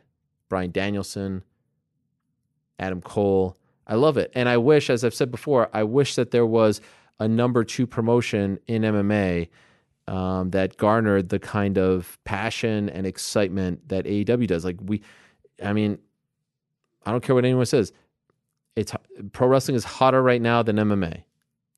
Bryan 0.48 0.70
Danielson, 0.70 1.42
Adam 2.78 3.00
Cole. 3.00 3.56
I 3.86 3.94
love 3.96 4.16
it. 4.16 4.30
And 4.34 4.48
I 4.48 4.58
wish, 4.58 4.90
as 4.90 5.04
I've 5.04 5.14
said 5.14 5.30
before, 5.30 5.68
I 5.72 5.82
wish 5.82 6.14
that 6.14 6.30
there 6.30 6.46
was 6.46 6.80
a 7.18 7.26
number 7.26 7.64
two 7.64 7.86
promotion 7.86 8.58
in 8.66 8.82
MMA 8.82 9.48
um, 10.08 10.50
that 10.50 10.76
garnered 10.76 11.28
the 11.28 11.38
kind 11.38 11.78
of 11.78 12.18
passion 12.24 12.88
and 12.90 13.06
excitement 13.06 13.88
that 13.88 14.04
AEW 14.04 14.46
does. 14.46 14.64
Like, 14.64 14.78
we, 14.82 15.02
I 15.62 15.72
mean, 15.72 15.98
I 17.04 17.10
don't 17.10 17.22
care 17.22 17.34
what 17.34 17.44
anyone 17.44 17.66
says. 17.66 17.92
It's 18.76 18.92
pro 19.32 19.48
wrestling 19.48 19.76
is 19.76 19.84
hotter 19.84 20.22
right 20.22 20.40
now 20.40 20.62
than 20.62 20.76
MMA. 20.76 21.22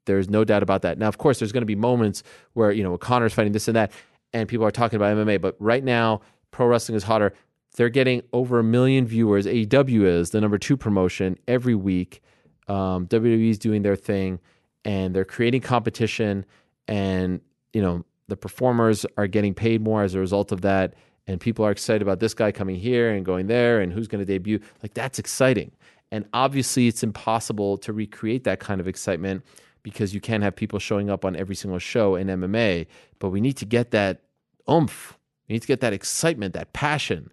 There's 0.07 0.29
no 0.29 0.45
doubt 0.45 0.63
about 0.63 0.83
that. 0.83 0.99
Now, 0.99 1.09
of 1.09 1.19
course, 1.19 1.39
there's 1.39 1.53
going 1.53 1.63
to 1.63 1.67
be 1.67 1.77
moments 1.77 2.23
where, 2.53 2.73
you 2.73 2.83
know, 2.83 2.97
Conor's 2.99 3.33
fighting 3.33 3.53
this 3.53 3.69
and 3.69 3.77
that, 3.77 3.93
and 4.33 4.49
people 4.49 4.67
are 4.67 4.71
talking 4.71 4.97
about 4.97 5.17
MMA. 5.17 5.41
But 5.41 5.57
right 5.59 5.83
now, 5.83 6.21
pro 6.51 6.67
wrestling 6.67 6.97
is 6.97 7.05
hotter. 7.05 7.33
They're 7.77 7.89
getting 7.89 8.23
over 8.33 8.59
a 8.59 8.65
million 8.65 9.07
viewers. 9.07 9.47
AEW 9.47 10.05
is 10.05 10.31
the 10.31 10.41
number 10.41 10.59
two 10.59 10.77
promotion 10.77 11.37
every 11.49 11.75
week. 11.75 12.23
Um, 12.69 13.07
WWE 13.09 13.51
is 13.51 13.59
doing 13.59 13.83
their 13.83 13.97
thing, 13.97 14.39
and 14.85 15.15
they're 15.15 15.25
creating 15.25 15.63
competition. 15.63 16.45
And 16.87 17.41
you 17.73 17.83
know, 17.83 18.05
the 18.29 18.37
performers 18.37 19.05
are 19.19 19.27
getting 19.27 19.55
paid 19.55 19.83
more 19.83 20.03
as 20.03 20.15
a 20.15 20.21
result 20.21 20.53
of 20.53 20.61
that, 20.63 20.95
and 21.27 21.41
people 21.41 21.65
are 21.65 21.71
excited 21.71 22.03
about 22.03 22.21
this 22.21 22.35
guy 22.35 22.53
coming 22.53 22.77
here 22.77 23.11
and 23.11 23.25
going 23.25 23.49
there, 23.49 23.81
and 23.81 23.93
who's 23.93 24.09
going 24.09 24.21
to 24.21 24.27
debut. 24.27 24.61
Like 24.83 24.95
that's 24.95 25.19
exciting. 25.19 25.73
And 26.13 26.27
obviously, 26.33 26.87
it's 26.87 27.03
impossible 27.03 27.77
to 27.79 27.93
recreate 27.93 28.45
that 28.45 28.61
kind 28.61 28.81
of 28.81 28.87
excitement 28.87 29.43
because 29.85 30.13
you 30.15 30.21
can't 30.21 30.43
have 30.43 30.57
people 30.57 30.81
showing 30.81 31.09
up 31.09 31.25
on 31.25 31.37
every 31.37 31.55
single 31.55 31.79
show 31.79 32.17
in 32.17 32.27
MMA. 32.27 32.87
But 33.21 33.29
we 33.29 33.41
need 33.41 33.57
to 33.59 33.65
get 33.65 33.93
that 33.93 34.23
oomph. 34.69 35.17
We 35.47 35.53
need 35.53 35.61
to 35.61 35.69
get 35.69 35.81
that 35.83 35.93
excitement, 35.93 36.55
that 36.55 36.73
passion. 36.73 37.31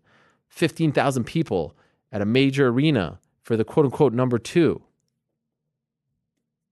15,000 0.50 1.24
people 1.24 1.76
at 2.12 2.22
a 2.22 2.26
major 2.26 2.68
arena 2.68 3.20
for 3.42 3.58
the 3.58 3.64
quote 3.64 3.86
unquote 3.86 4.14
number 4.14 4.38
two. 4.38 4.84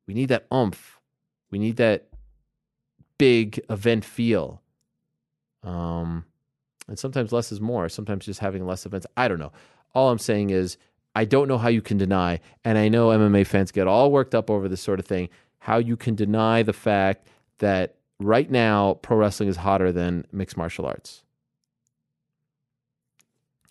We 0.06 0.14
need 0.14 0.30
that 0.30 0.45
oomph. 0.53 0.99
We 1.49 1.58
need 1.58 1.77
that 1.77 2.09
big 3.17 3.61
event 3.69 4.03
feel. 4.03 4.61
Um, 5.64 6.25
and 6.90 6.99
sometimes 6.99 7.32
less 7.32 7.51
is 7.53 7.61
more. 7.61 7.88
Sometimes 7.88 8.25
just 8.25 8.41
having 8.41 8.66
less 8.66 8.85
events. 8.85 9.08
I 9.16 9.30
don't 9.30 9.40
know. 9.40 9.53
All 9.95 10.09
I'm 10.09 10.19
saying 10.19 10.49
is, 10.49 10.77
I 11.16 11.25
don't 11.25 11.48
know 11.48 11.58
how 11.58 11.69
you 11.69 11.82
can 11.82 11.98
deny, 11.98 12.40
and 12.64 12.77
I 12.77 12.88
know 12.88 13.09
MMA 13.09 13.45
fans 13.45 13.72
get 13.72 13.88
all 13.88 14.11
worked 14.11 14.35
up 14.35 14.49
over 14.49 14.67
this 14.67 14.80
sort 14.80 14.99
of 14.99 15.06
thing, 15.06 15.30
how 15.59 15.77
you 15.77 15.95
can 15.95 16.15
deny 16.15 16.63
the 16.63 16.73
fact 16.73 17.27
that 17.59 17.95
right 18.19 18.49
now 18.49 18.95
pro 18.95 19.17
wrestling 19.17 19.49
is 19.49 19.57
hotter 19.57 19.91
than 19.91 20.25
mixed 20.31 20.57
martial 20.57 20.85
arts. 20.85 21.23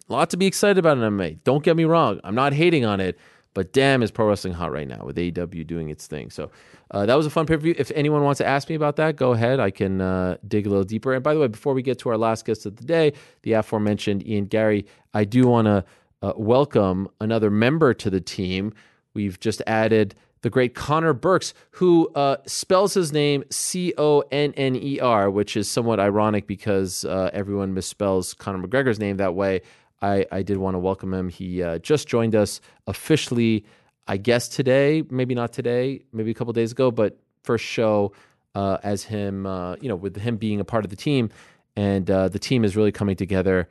A 0.08 0.12
lot 0.12 0.30
to 0.30 0.36
be 0.36 0.46
excited 0.46 0.78
about 0.78 0.96
in 0.98 1.04
MMA. 1.04 1.38
Don't 1.44 1.62
get 1.62 1.76
me 1.76 1.84
wrong. 1.84 2.20
I'm 2.24 2.34
not 2.34 2.54
hating 2.54 2.84
on 2.86 2.98
it, 2.98 3.18
but 3.52 3.72
damn, 3.72 4.02
is 4.02 4.10
pro 4.10 4.28
wrestling 4.28 4.54
hot 4.54 4.72
right 4.72 4.88
now 4.88 5.04
with 5.04 5.16
AEW 5.16 5.66
doing 5.66 5.90
its 5.90 6.06
thing. 6.06 6.30
So 6.30 6.50
uh, 6.90 7.04
that 7.04 7.14
was 7.14 7.26
a 7.26 7.30
fun 7.30 7.44
pay 7.44 7.56
per 7.56 7.60
view. 7.60 7.74
If 7.76 7.90
anyone 7.94 8.22
wants 8.22 8.38
to 8.38 8.46
ask 8.46 8.70
me 8.70 8.74
about 8.74 8.96
that, 8.96 9.16
go 9.16 9.32
ahead. 9.32 9.60
I 9.60 9.70
can 9.70 10.00
uh, 10.00 10.38
dig 10.46 10.66
a 10.66 10.70
little 10.70 10.84
deeper. 10.84 11.12
And 11.12 11.22
by 11.22 11.34
the 11.34 11.40
way, 11.40 11.48
before 11.48 11.74
we 11.74 11.82
get 11.82 11.98
to 12.00 12.08
our 12.08 12.16
last 12.16 12.46
guest 12.46 12.64
of 12.64 12.76
the 12.76 12.84
day, 12.84 13.12
the 13.42 13.52
aforementioned 13.52 14.26
Ian 14.26 14.46
Garry, 14.46 14.86
I 15.12 15.24
do 15.24 15.46
want 15.46 15.66
to 15.66 15.84
uh, 16.22 16.32
welcome 16.36 17.08
another 17.20 17.50
member 17.50 17.92
to 17.94 18.08
the 18.08 18.20
team. 18.20 18.72
We've 19.12 19.38
just 19.38 19.60
added 19.66 20.14
the 20.42 20.50
great 20.50 20.74
Conner 20.74 21.12
Burks, 21.12 21.54
who 21.72 22.08
uh, 22.14 22.36
spells 22.46 22.94
his 22.94 23.12
name 23.12 23.44
C 23.50 23.92
O 23.98 24.22
N 24.30 24.52
N 24.56 24.76
E 24.76 25.00
R, 25.00 25.30
which 25.30 25.56
is 25.56 25.70
somewhat 25.70 26.00
ironic 26.00 26.46
because 26.46 27.04
uh, 27.04 27.30
everyone 27.32 27.74
misspells 27.74 28.36
Conor 28.36 28.66
McGregor's 28.66 28.98
name 28.98 29.16
that 29.18 29.34
way. 29.34 29.62
I, 30.00 30.26
I 30.30 30.42
did 30.42 30.58
want 30.58 30.74
to 30.74 30.78
welcome 30.78 31.12
him. 31.12 31.28
He 31.28 31.62
uh, 31.62 31.78
just 31.78 32.06
joined 32.06 32.34
us 32.36 32.60
officially, 32.86 33.64
I 34.06 34.16
guess 34.16 34.48
today, 34.48 35.02
maybe 35.10 35.34
not 35.34 35.52
today, 35.52 36.02
maybe 36.12 36.30
a 36.30 36.34
couple 36.34 36.52
days 36.52 36.72
ago, 36.72 36.90
but 36.90 37.18
first 37.42 37.64
show 37.64 38.12
uh, 38.54 38.78
as 38.82 39.04
him, 39.04 39.46
uh, 39.46 39.74
you 39.80 39.88
know, 39.88 39.96
with 39.96 40.16
him 40.16 40.36
being 40.36 40.60
a 40.60 40.64
part 40.64 40.84
of 40.84 40.90
the 40.90 40.96
team. 40.96 41.30
And 41.74 42.10
uh, 42.10 42.28
the 42.28 42.38
team 42.38 42.64
is 42.64 42.76
really 42.76 42.92
coming 42.92 43.16
together. 43.16 43.68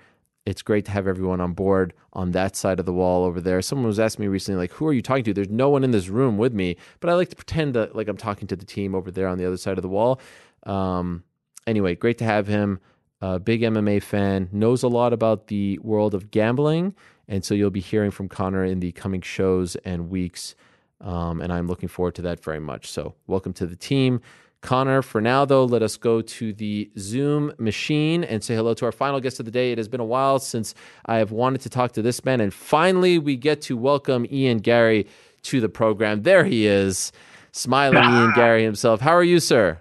It's 0.47 0.61
great 0.61 0.85
to 0.85 0.91
have 0.91 1.09
everyone 1.09 1.41
on 1.41 1.51
board 1.51 1.93
on 2.13 2.31
that 2.31 2.55
side 2.55 2.79
of 2.79 2.85
the 2.85 2.93
wall 2.93 3.25
over 3.25 3.41
there. 3.41 3.61
Someone 3.61 3.87
was 3.87 3.99
asking 3.99 4.23
me 4.23 4.29
recently, 4.29 4.57
like, 4.57 4.71
who 4.71 4.87
are 4.87 4.93
you 4.93 5.01
talking 5.01 5.25
to? 5.25 5.33
There's 5.33 5.49
no 5.49 5.69
one 5.69 5.83
in 5.83 5.91
this 5.91 6.07
room 6.07 6.37
with 6.37 6.53
me, 6.53 6.77
but 7.01 7.09
I 7.09 7.15
like 7.15 7.27
to 7.31 7.35
pretend 7.35 7.73
that 7.73 7.97
like 7.97 8.07
I'm 8.07 8.15
talking 8.15 8.47
to 8.47 8.55
the 8.55 8.63
team 8.63 8.95
over 8.95 9.11
there 9.11 9.27
on 9.27 9.37
the 9.37 9.45
other 9.45 9.57
side 9.57 9.77
of 9.77 9.81
the 9.81 9.89
wall. 9.89 10.21
Um, 10.63 11.25
anyway, 11.67 11.95
great 11.95 12.17
to 12.19 12.23
have 12.23 12.47
him 12.47 12.79
a 13.19 13.39
big 13.39 13.59
MMA 13.61 14.01
fan, 14.01 14.47
knows 14.53 14.83
a 14.83 14.87
lot 14.87 15.11
about 15.11 15.47
the 15.47 15.79
world 15.79 16.15
of 16.15 16.31
gambling. 16.31 16.95
And 17.27 17.43
so 17.43 17.53
you'll 17.53 17.69
be 17.69 17.81
hearing 17.81 18.11
from 18.11 18.29
Conner 18.29 18.63
in 18.63 18.79
the 18.79 18.93
coming 18.93 19.19
shows 19.19 19.75
and 19.83 20.09
weeks. 20.09 20.55
Um, 21.01 21.41
and 21.41 21.51
I'm 21.51 21.67
looking 21.67 21.89
forward 21.89 22.15
to 22.15 22.21
that 22.21 22.41
very 22.41 22.61
much. 22.61 22.89
So, 22.89 23.15
welcome 23.27 23.51
to 23.53 23.67
the 23.67 23.75
team. 23.75 24.21
Conner, 24.61 25.01
for 25.01 25.21
now, 25.21 25.45
though, 25.45 25.65
let 25.65 25.83
us 25.83 25.97
go 25.97 26.21
to 26.21 26.51
the 26.51 26.89
Zoom 26.97 27.53
machine 27.57 28.23
and 28.23 28.43
say 28.43 28.55
hello 28.55 28.73
to 28.73 28.85
our 28.85 28.91
final 28.91 29.19
guest 29.19 29.39
of 29.39 29.45
the 29.45 29.51
day. 29.51 29.71
It 29.71 29.77
has 29.77 29.87
been 29.87 29.99
a 29.99 30.05
while 30.05 30.39
since 30.39 30.73
I 31.05 31.17
have 31.17 31.31
wanted 31.31 31.61
to 31.61 31.69
talk 31.69 31.91
to 31.93 32.01
this 32.01 32.25
man. 32.25 32.41
And 32.41 32.53
finally, 32.53 33.19
we 33.19 33.35
get 33.35 33.61
to 33.63 33.77
welcome 33.77 34.25
Ian 34.31 34.57
Garry 34.57 35.07
to 35.43 35.61
the 35.61 35.69
program. 35.69 36.23
There 36.23 36.43
he 36.43 36.65
is, 36.65 37.11
smiling 37.51 38.03
Ian 38.03 38.33
Garry 38.33 38.63
himself. 38.63 39.01
How 39.01 39.13
are 39.13 39.23
you, 39.23 39.39
sir? 39.39 39.79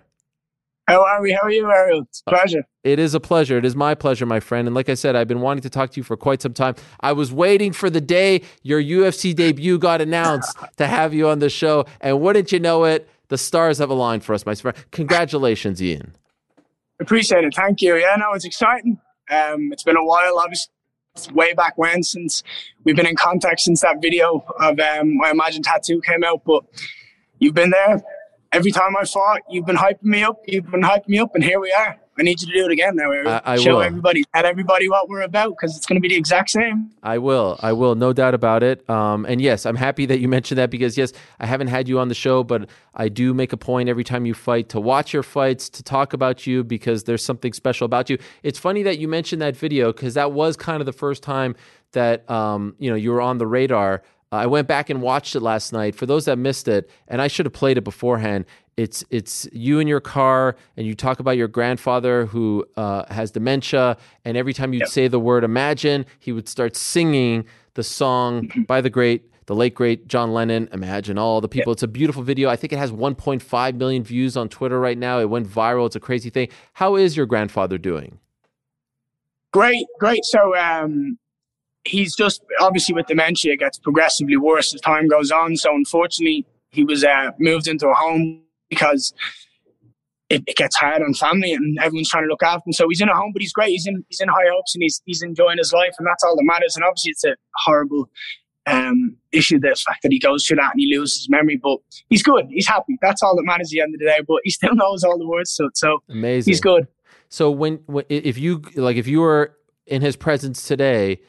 How 0.86 1.04
are 1.04 1.20
we? 1.20 1.32
How 1.32 1.42
are 1.42 1.50
you, 1.50 1.68
Ariel? 1.68 2.02
It's 2.02 2.22
a 2.26 2.30
uh, 2.30 2.36
pleasure. 2.36 2.64
It 2.84 3.00
is 3.00 3.14
a 3.14 3.18
pleasure. 3.18 3.58
It 3.58 3.64
is 3.64 3.74
my 3.74 3.96
pleasure, 3.96 4.24
my 4.24 4.38
friend. 4.38 4.68
And 4.68 4.74
like 4.74 4.88
I 4.88 4.94
said, 4.94 5.16
I've 5.16 5.26
been 5.26 5.40
wanting 5.40 5.62
to 5.62 5.70
talk 5.70 5.90
to 5.90 5.96
you 5.96 6.04
for 6.04 6.16
quite 6.16 6.40
some 6.40 6.52
time. 6.52 6.76
I 7.00 7.10
was 7.10 7.32
waiting 7.32 7.72
for 7.72 7.90
the 7.90 8.00
day 8.00 8.42
your 8.62 8.80
UFC 8.80 9.34
debut 9.34 9.78
got 9.78 10.00
announced 10.00 10.56
to 10.76 10.86
have 10.86 11.12
you 11.12 11.28
on 11.28 11.40
the 11.40 11.50
show. 11.50 11.86
And 12.00 12.20
wouldn't 12.20 12.52
you 12.52 12.60
know 12.60 12.84
it, 12.84 13.08
the 13.28 13.38
stars 13.38 13.78
have 13.78 13.90
aligned 13.90 14.24
for 14.24 14.34
us, 14.34 14.46
my 14.46 14.54
friend. 14.54 14.76
Congratulations, 14.90 15.82
Ian. 15.82 16.14
Appreciate 17.00 17.44
it. 17.44 17.54
Thank 17.54 17.82
you. 17.82 17.96
Yeah, 17.96 18.16
no, 18.16 18.32
it's 18.32 18.44
exciting. 18.44 18.98
Um, 19.30 19.70
it's 19.72 19.82
been 19.82 19.96
a 19.96 20.04
while, 20.04 20.38
obviously. 20.38 20.72
Way 21.32 21.54
back 21.54 21.78
when, 21.78 22.02
since 22.02 22.42
we've 22.84 22.94
been 22.94 23.06
in 23.06 23.16
contact 23.16 23.60
since 23.60 23.80
that 23.80 24.02
video 24.02 24.44
of 24.60 24.78
um, 24.78 25.18
I 25.24 25.30
Imagine 25.30 25.62
Tattoo 25.62 26.02
came 26.02 26.22
out, 26.22 26.42
but 26.44 26.62
you've 27.38 27.54
been 27.54 27.70
there 27.70 28.02
every 28.52 28.70
time 28.70 28.96
I 29.00 29.04
fought, 29.04 29.42
you've 29.48 29.66
been 29.66 29.76
hyping 29.76 30.02
me 30.02 30.22
up. 30.22 30.40
You've 30.46 30.70
been 30.70 30.82
hyping 30.82 31.08
me 31.08 31.18
up, 31.18 31.34
and 31.34 31.44
here 31.44 31.60
we 31.60 31.72
are. 31.72 31.96
I 32.18 32.22
need 32.22 32.40
you 32.40 32.46
to 32.48 32.52
do 32.52 32.64
it 32.64 32.72
again 32.72 32.96
now. 32.96 33.12
I, 33.12 33.42
I 33.44 33.56
Show 33.56 33.76
will. 33.76 33.82
everybody, 33.82 34.24
tell 34.34 34.46
everybody 34.46 34.88
what 34.88 35.08
we're 35.08 35.22
about 35.22 35.50
because 35.50 35.76
it's 35.76 35.84
going 35.84 35.96
to 35.96 36.00
be 36.00 36.08
the 36.08 36.16
exact 36.16 36.50
same. 36.50 36.90
I 37.02 37.18
will. 37.18 37.58
I 37.60 37.72
will. 37.72 37.94
No 37.94 38.12
doubt 38.12 38.32
about 38.34 38.62
it. 38.62 38.88
Um, 38.88 39.26
and 39.26 39.40
yes, 39.40 39.66
I'm 39.66 39.76
happy 39.76 40.06
that 40.06 40.18
you 40.18 40.28
mentioned 40.36 40.58
that 40.58 40.70
because, 40.70 40.96
yes, 40.96 41.12
I 41.40 41.46
haven't 41.46 41.68
had 41.68 41.88
you 41.88 41.98
on 41.98 42.08
the 42.08 42.14
show, 42.14 42.42
but 42.42 42.68
I 42.94 43.08
do 43.08 43.34
make 43.34 43.52
a 43.52 43.56
point 43.58 43.88
every 43.88 44.04
time 44.04 44.24
you 44.24 44.32
fight 44.34 44.70
to 44.70 44.80
watch 44.80 45.12
your 45.12 45.22
fights, 45.22 45.68
to 45.70 45.82
talk 45.82 46.12
about 46.12 46.46
you 46.46 46.64
because 46.64 47.04
there's 47.04 47.24
something 47.24 47.52
special 47.52 47.84
about 47.84 48.08
you. 48.08 48.18
It's 48.42 48.58
funny 48.58 48.82
that 48.84 48.98
you 48.98 49.08
mentioned 49.08 49.42
that 49.42 49.56
video 49.56 49.92
because 49.92 50.14
that 50.14 50.32
was 50.32 50.56
kind 50.56 50.80
of 50.80 50.86
the 50.86 50.92
first 50.92 51.22
time 51.22 51.54
that, 51.92 52.28
um, 52.30 52.74
you 52.78 52.88
know, 52.88 52.96
you 52.96 53.10
were 53.10 53.20
on 53.20 53.38
the 53.38 53.46
radar. 53.46 54.02
I 54.32 54.46
went 54.46 54.66
back 54.66 54.90
and 54.90 55.00
watched 55.00 55.36
it 55.36 55.40
last 55.40 55.72
night. 55.72 55.94
For 55.94 56.04
those 56.04 56.24
that 56.24 56.36
missed 56.36 56.66
it, 56.66 56.90
and 57.08 57.22
I 57.22 57.28
should 57.28 57.46
have 57.46 57.52
played 57.52 57.78
it 57.78 57.84
beforehand, 57.84 58.44
it's 58.76 59.04
it's 59.10 59.48
you 59.52 59.78
in 59.78 59.88
your 59.88 60.00
car 60.00 60.56
and 60.76 60.86
you 60.86 60.94
talk 60.94 61.18
about 61.20 61.36
your 61.36 61.48
grandfather 61.48 62.26
who 62.26 62.66
uh, 62.76 63.04
has 63.12 63.30
dementia, 63.30 63.96
and 64.24 64.36
every 64.36 64.52
time 64.52 64.72
you'd 64.72 64.80
Yep. 64.80 64.88
say 64.88 65.08
the 65.08 65.20
word 65.20 65.44
"imagine," 65.44 66.04
he 66.18 66.32
would 66.32 66.48
start 66.48 66.76
singing 66.76 67.44
the 67.74 67.82
song 67.82 68.50
by 68.66 68.80
the 68.80 68.90
great, 68.90 69.30
the 69.46 69.54
late 69.54 69.74
great 69.74 70.08
John 70.08 70.32
Lennon. 70.32 70.68
Imagine 70.72 71.18
all 71.18 71.40
the 71.40 71.48
people. 71.48 71.72
It's 71.72 71.82
a 71.82 71.88
beautiful 71.88 72.22
video. 72.22 72.48
I 72.48 72.56
think 72.56 72.72
it 72.72 72.78
has 72.78 72.90
1.5 72.92 73.74
million 73.76 74.02
views 74.02 74.36
on 74.36 74.48
Twitter 74.48 74.78
right 74.80 74.96
now. 74.98 75.20
It 75.20 75.30
went 75.30 75.46
viral. 75.48 75.86
It's 75.86 75.96
a 75.96 76.00
crazy 76.00 76.30
thing. 76.30 76.48
How 76.74 76.96
is 76.96 77.16
your 77.16 77.26
grandfather 77.26 77.78
doing? 77.78 78.18
Great, 79.52 79.86
great. 79.98 80.24
So 80.24 80.56
um, 80.56 81.18
he's 81.84 82.14
just 82.14 82.42
obviously 82.60 82.94
with 82.94 83.06
dementia, 83.06 83.52
it 83.54 83.58
gets 83.58 83.78
progressively 83.78 84.36
worse 84.36 84.74
as 84.74 84.80
time 84.80 85.08
goes 85.08 85.30
on. 85.30 85.56
So 85.56 85.74
unfortunately, 85.74 86.44
he 86.70 86.84
was 86.84 87.04
uh, 87.04 87.30
moved 87.38 87.68
into 87.68 87.88
a 87.88 87.94
home 87.94 88.42
because 88.68 89.12
it, 90.28 90.42
it 90.46 90.56
gets 90.56 90.76
hard 90.76 91.02
on 91.02 91.14
family 91.14 91.52
and 91.52 91.78
everyone's 91.80 92.08
trying 92.08 92.24
to 92.24 92.28
look 92.28 92.42
after 92.42 92.68
him. 92.68 92.72
So 92.72 92.88
he's 92.88 93.00
in 93.00 93.08
a 93.08 93.14
home, 93.14 93.32
but 93.32 93.42
he's 93.42 93.52
great. 93.52 93.70
He's 93.70 93.86
in 93.86 94.04
he's 94.08 94.20
in 94.20 94.28
high 94.28 94.48
hopes 94.52 94.74
and 94.74 94.82
he's 94.82 95.00
he's 95.04 95.22
enjoying 95.22 95.58
his 95.58 95.72
life, 95.72 95.94
and 95.98 96.06
that's 96.06 96.24
all 96.24 96.36
that 96.36 96.44
matters. 96.44 96.76
And 96.76 96.84
obviously, 96.84 97.10
it's 97.12 97.24
a 97.24 97.36
horrible 97.64 98.10
um, 98.66 99.16
issue 99.32 99.58
the 99.58 99.76
fact 99.86 100.02
that 100.02 100.12
he 100.12 100.18
goes 100.18 100.44
through 100.44 100.56
that 100.56 100.72
and 100.72 100.80
he 100.80 100.94
loses 100.96 101.18
his 101.18 101.30
memory, 101.30 101.56
but 101.56 101.78
he's 102.08 102.22
good. 102.22 102.46
He's 102.50 102.66
happy. 102.66 102.98
That's 103.00 103.22
all 103.22 103.36
that 103.36 103.44
matters 103.44 103.68
at 103.68 103.70
the 103.70 103.80
end 103.80 103.94
of 103.94 104.00
the 104.00 104.06
day. 104.06 104.18
But 104.26 104.40
he 104.44 104.50
still 104.50 104.74
knows 104.74 105.04
all 105.04 105.18
the 105.18 105.26
words 105.26 105.54
to 105.56 105.66
it, 105.66 105.76
so 105.76 106.02
Amazing. 106.08 106.50
he's 106.50 106.60
good. 106.60 106.88
So 107.28 107.50
when, 107.50 107.80
when 107.86 108.04
if 108.08 108.38
you 108.38 108.62
like 108.74 108.96
if 108.96 109.06
you 109.06 109.20
were 109.20 109.56
in 109.86 110.02
his 110.02 110.16
presence 110.16 110.66
today 110.66 111.20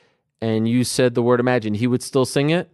and 0.42 0.68
you 0.68 0.84
said 0.84 1.16
the 1.16 1.24
word 1.24 1.40
imagine, 1.40 1.74
he 1.74 1.88
would 1.88 2.04
still 2.04 2.26
sing 2.26 2.50
it? 2.50 2.70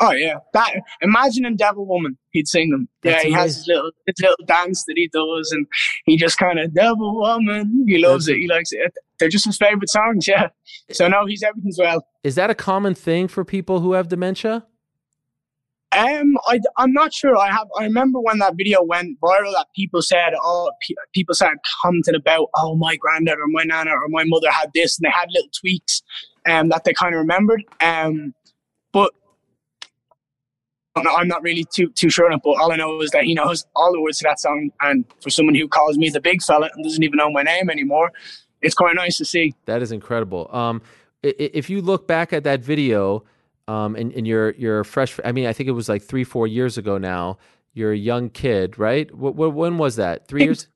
Oh 0.00 0.10
yeah, 0.12 0.38
that 0.54 0.72
imagine 1.02 1.44
him 1.44 1.54
Devil 1.56 1.86
Woman. 1.86 2.18
He'd 2.30 2.48
sing 2.48 2.70
them. 2.70 2.88
That's 3.02 3.22
yeah, 3.22 3.28
he 3.28 3.32
has 3.34 3.56
his 3.56 3.68
little 3.68 3.92
his 4.06 4.16
little 4.20 4.44
dance 4.46 4.84
that 4.86 4.94
he 4.96 5.08
does, 5.12 5.52
and 5.52 5.66
he 6.04 6.16
just 6.16 6.36
kind 6.36 6.58
of 6.58 6.74
Devil 6.74 7.16
Woman. 7.20 7.84
He 7.86 7.98
loves 7.98 8.26
That's- 8.26 8.38
it. 8.38 8.40
He 8.42 8.48
likes 8.48 8.72
it. 8.72 8.92
They're 9.20 9.28
just 9.28 9.44
his 9.44 9.56
favorite 9.56 9.88
songs. 9.88 10.26
Yeah. 10.26 10.48
So 10.90 11.06
no, 11.06 11.26
he's 11.26 11.42
everything's 11.44 11.78
well. 11.78 12.04
Is 12.24 12.34
that 12.34 12.50
a 12.50 12.54
common 12.54 12.94
thing 12.94 13.28
for 13.28 13.44
people 13.44 13.80
who 13.80 13.92
have 13.92 14.08
dementia? 14.08 14.66
Um, 15.92 16.36
I 16.48 16.58
I'm 16.76 16.92
not 16.92 17.12
sure. 17.14 17.36
I 17.36 17.52
have. 17.52 17.68
I 17.78 17.84
remember 17.84 18.18
when 18.20 18.38
that 18.40 18.56
video 18.56 18.82
went 18.82 19.20
viral 19.20 19.52
that 19.52 19.66
people 19.76 20.02
said, 20.02 20.32
oh, 20.42 20.72
pe- 20.82 20.94
people 21.14 21.36
started 21.36 21.60
commenting 21.82 22.16
about, 22.16 22.48
oh, 22.56 22.74
my 22.74 22.96
granddad 22.96 23.38
or 23.38 23.46
my 23.46 23.62
nana 23.62 23.92
or 23.92 24.08
my 24.08 24.24
mother 24.26 24.50
had 24.50 24.70
this, 24.74 24.98
and 24.98 25.04
they 25.06 25.10
had 25.16 25.28
little 25.30 25.50
tweaks, 25.60 26.02
um, 26.48 26.68
that 26.70 26.82
they 26.82 26.92
kind 26.92 27.14
of 27.14 27.20
remembered. 27.20 27.62
Um, 27.80 28.34
but 28.92 29.12
I'm 30.96 31.28
not 31.28 31.42
really 31.42 31.64
too 31.64 31.88
too 31.90 32.10
sure 32.10 32.26
on 32.26 32.32
it. 32.34 32.40
But 32.44 32.50
all 32.60 32.72
I 32.72 32.76
know 32.76 33.00
is 33.00 33.10
that 33.10 33.24
he 33.24 33.34
knows 33.34 33.66
all 33.74 33.92
the 33.92 34.00
words 34.00 34.18
to 34.18 34.24
that 34.24 34.38
song, 34.40 34.70
and 34.80 35.04
for 35.20 35.30
someone 35.30 35.54
who 35.54 35.68
calls 35.68 35.98
me 35.98 36.08
the 36.10 36.20
big 36.20 36.42
fella 36.42 36.70
and 36.74 36.84
doesn't 36.84 37.02
even 37.02 37.16
know 37.16 37.30
my 37.30 37.42
name 37.42 37.68
anymore, 37.70 38.12
it's 38.62 38.74
quite 38.74 38.94
nice 38.94 39.18
to 39.18 39.24
see. 39.24 39.54
That 39.66 39.82
is 39.82 39.92
incredible. 39.92 40.48
Um, 40.54 40.82
if 41.22 41.68
you 41.70 41.80
look 41.82 42.06
back 42.06 42.32
at 42.32 42.44
that 42.44 42.60
video, 42.60 43.24
um, 43.66 43.96
and, 43.96 44.12
and 44.12 44.26
you're 44.26 44.52
you're 44.52 44.84
fresh. 44.84 45.18
I 45.24 45.32
mean, 45.32 45.46
I 45.46 45.52
think 45.52 45.68
it 45.68 45.72
was 45.72 45.88
like 45.88 46.02
three, 46.02 46.24
four 46.24 46.46
years 46.46 46.78
ago 46.78 46.98
now. 46.98 47.38
You're 47.72 47.92
a 47.92 47.96
young 47.96 48.30
kid, 48.30 48.78
right? 48.78 49.12
What, 49.12 49.34
what, 49.34 49.52
when 49.52 49.78
was 49.78 49.96
that? 49.96 50.28
Three 50.28 50.44
years? 50.44 50.68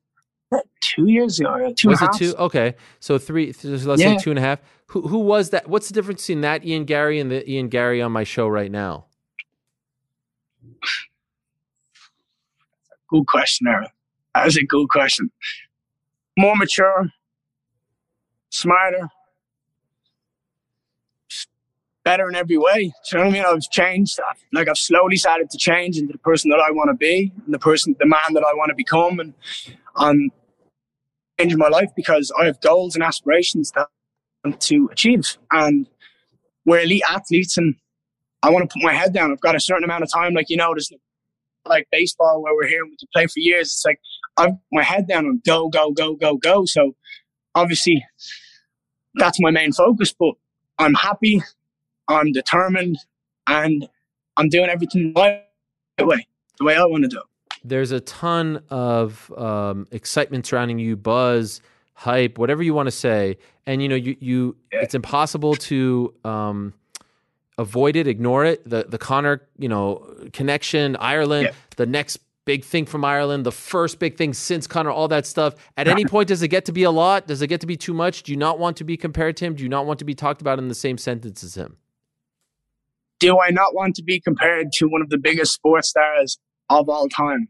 two 0.81 1.09
years 1.09 1.39
ago, 1.39 1.71
two 1.77 1.89
was 1.89 2.01
and 2.01 2.09
a 2.09 2.11
it 2.11 2.13
half. 2.13 2.19
two? 2.19 2.35
Okay, 2.35 2.75
so 2.99 3.17
three. 3.17 3.53
So 3.53 3.69
let's 3.69 4.01
Yeah. 4.01 4.17
say 4.17 4.23
two 4.23 4.31
and 4.31 4.39
a 4.39 4.41
half. 4.41 4.59
Who 4.87 5.07
who 5.07 5.19
was 5.19 5.51
that? 5.51 5.69
What's 5.69 5.87
the 5.87 5.93
difference 5.93 6.23
between 6.23 6.41
that 6.41 6.65
Ian 6.65 6.85
Garry 6.85 7.19
and 7.19 7.31
the 7.31 7.49
Ian 7.49 7.69
Garry 7.69 8.01
on 8.01 8.11
my 8.11 8.23
show 8.23 8.47
right 8.47 8.71
now? 8.71 9.05
Good 13.09 13.25
question, 13.25 13.67
Aaron. 13.67 13.87
That 14.35 14.45
was 14.45 14.57
a 14.57 14.63
good 14.63 14.87
question. 14.89 15.31
More 16.37 16.55
mature, 16.55 17.09
smarter, 18.49 19.09
better 22.03 22.29
in 22.29 22.35
every 22.35 22.57
way. 22.57 22.93
You 23.11 23.17
know 23.17 23.25
what 23.25 23.27
I 23.27 23.31
mean? 23.31 23.43
I've 23.45 23.69
changed. 23.69 24.19
Like 24.53 24.69
I've 24.69 24.77
slowly 24.77 25.15
started 25.15 25.49
to 25.49 25.57
change 25.57 25.97
into 25.97 26.13
the 26.13 26.19
person 26.19 26.49
that 26.51 26.59
I 26.59 26.71
want 26.71 26.89
to 26.89 26.95
be, 26.95 27.31
and 27.45 27.53
the 27.53 27.59
person, 27.59 27.95
the 27.99 28.05
man 28.05 28.33
that 28.33 28.43
I 28.43 28.53
want 28.55 28.69
to 28.69 28.75
become, 28.75 29.19
and 29.19 29.33
I'm 29.95 30.31
changing 31.39 31.57
my 31.57 31.67
life 31.67 31.89
because 31.95 32.31
I 32.39 32.45
have 32.45 32.61
goals 32.61 32.95
and 32.95 33.03
aspirations 33.03 33.71
that 33.71 33.87
I 34.45 34.49
want 34.49 34.61
to 34.61 34.89
achieve. 34.91 35.37
And 35.51 35.87
we're 36.65 36.81
elite 36.81 37.03
athletes, 37.09 37.57
and 37.57 37.75
I 38.41 38.49
want 38.49 38.69
to 38.69 38.73
put 38.73 38.83
my 38.83 38.93
head 38.93 39.13
down. 39.13 39.31
I've 39.31 39.41
got 39.41 39.55
a 39.55 39.59
certain 39.59 39.83
amount 39.83 40.03
of 40.03 40.11
time, 40.11 40.33
like 40.33 40.49
you 40.49 40.57
know, 40.57 40.73
there's 40.73 40.91
like 41.65 41.87
baseball 41.91 42.41
where 42.41 42.53
we're 42.55 42.67
here 42.67 42.81
and 42.81 42.89
we 42.91 42.97
can 42.97 43.07
play 43.13 43.27
for 43.27 43.39
years. 43.39 43.67
It's 43.67 43.85
like 43.85 43.99
I've 44.37 44.53
my 44.71 44.83
head 44.83 45.07
down 45.07 45.25
and 45.25 45.43
go, 45.43 45.69
go, 45.69 45.91
go, 45.91 46.15
go, 46.15 46.37
go. 46.37 46.65
So 46.65 46.95
obviously 47.55 48.05
that's 49.15 49.39
my 49.39 49.51
main 49.51 49.73
focus, 49.73 50.13
but 50.17 50.33
I'm 50.77 50.93
happy, 50.93 51.41
I'm 52.07 52.31
determined, 52.31 52.97
and 53.47 53.87
I'm 54.37 54.49
doing 54.49 54.69
everything 54.69 55.13
the 55.13 55.19
right 55.19 55.43
way, 56.07 56.27
the 56.59 56.65
way 56.65 56.77
I 56.77 56.85
want 56.85 57.03
to 57.03 57.09
do. 57.09 57.17
it. 57.17 57.23
There's 57.63 57.91
a 57.91 57.99
ton 57.99 58.63
of 58.69 59.31
um, 59.37 59.87
excitement 59.91 60.45
surrounding 60.45 60.79
you, 60.79 60.95
buzz, 60.95 61.61
hype, 61.93 62.37
whatever 62.37 62.63
you 62.63 62.73
want 62.73 62.87
to 62.87 62.91
say, 62.91 63.37
and 63.65 63.81
you 63.81 63.89
know 63.89 63.95
you 63.95 64.15
you. 64.19 64.55
It's 64.71 64.95
impossible 64.95 65.55
to. 65.55 66.13
Um, 66.23 66.73
avoid 67.59 67.95
it, 67.95 68.07
ignore 68.07 68.45
it. 68.45 68.67
The 68.67 68.85
the 68.87 68.97
Conor, 68.97 69.47
you 69.57 69.69
know, 69.69 70.07
connection, 70.33 70.95
Ireland, 70.95 71.45
Yeah. 71.47 71.53
the 71.77 71.85
next 71.85 72.17
big 72.45 72.63
thing 72.63 72.85
from 72.87 73.05
Ireland, 73.05 73.45
the 73.45 73.51
first 73.51 73.99
big 73.99 74.17
thing 74.17 74.33
since 74.33 74.65
Conor, 74.65 74.89
all 74.89 75.07
that 75.09 75.27
stuff. 75.27 75.53
At 75.77 75.87
any 75.87 76.05
point, 76.05 76.29
does 76.29 76.41
it 76.41 76.47
get 76.47 76.65
to 76.65 76.71
be 76.71 76.81
a 76.83 76.89
lot? 76.89 77.27
Does 77.27 77.43
it 77.43 77.47
get 77.47 77.61
to 77.61 77.67
be 77.67 77.77
too 77.77 77.93
much? 77.93 78.23
Do 78.23 78.31
you 78.31 78.37
not 78.37 78.57
want 78.57 78.77
to 78.77 78.83
be 78.83 78.97
compared 78.97 79.37
to 79.37 79.45
him? 79.45 79.53
Do 79.53 79.61
you 79.61 79.69
not 79.69 79.85
want 79.85 79.99
to 79.99 80.05
be 80.05 80.15
talked 80.15 80.41
about 80.41 80.57
in 80.57 80.67
the 80.67 80.73
same 80.73 80.97
sentence 80.97 81.43
as 81.43 81.53
him? 81.55 81.77
Do 83.19 83.39
I 83.39 83.49
not 83.51 83.75
want 83.75 83.95
to 83.97 84.03
be 84.03 84.19
compared 84.19 84.71
to 84.73 84.87
one 84.87 85.01
of 85.01 85.09
the 85.09 85.17
biggest 85.17 85.53
sports 85.53 85.89
stars 85.89 86.39
of 86.69 86.89
all 86.89 87.07
time? 87.09 87.49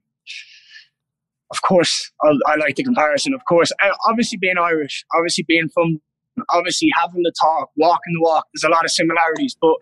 Of 1.51 1.61
course, 1.61 2.11
I, 2.23 2.33
I 2.47 2.55
like 2.55 2.75
the 2.75 2.83
comparison. 2.83 3.33
Of 3.33 3.45
course, 3.45 3.71
obviously 4.07 4.37
being 4.37 4.57
Irish, 4.57 5.05
obviously 5.15 5.45
being 5.47 5.69
from, 5.69 6.01
obviously 6.49 6.89
having 6.95 7.23
the 7.23 7.33
talk, 7.39 7.69
walking 7.75 8.13
the 8.13 8.21
walk. 8.21 8.47
There's 8.53 8.63
a 8.63 8.69
lot 8.69 8.85
of 8.85 8.91
similarities, 8.91 9.55
but 9.59 9.75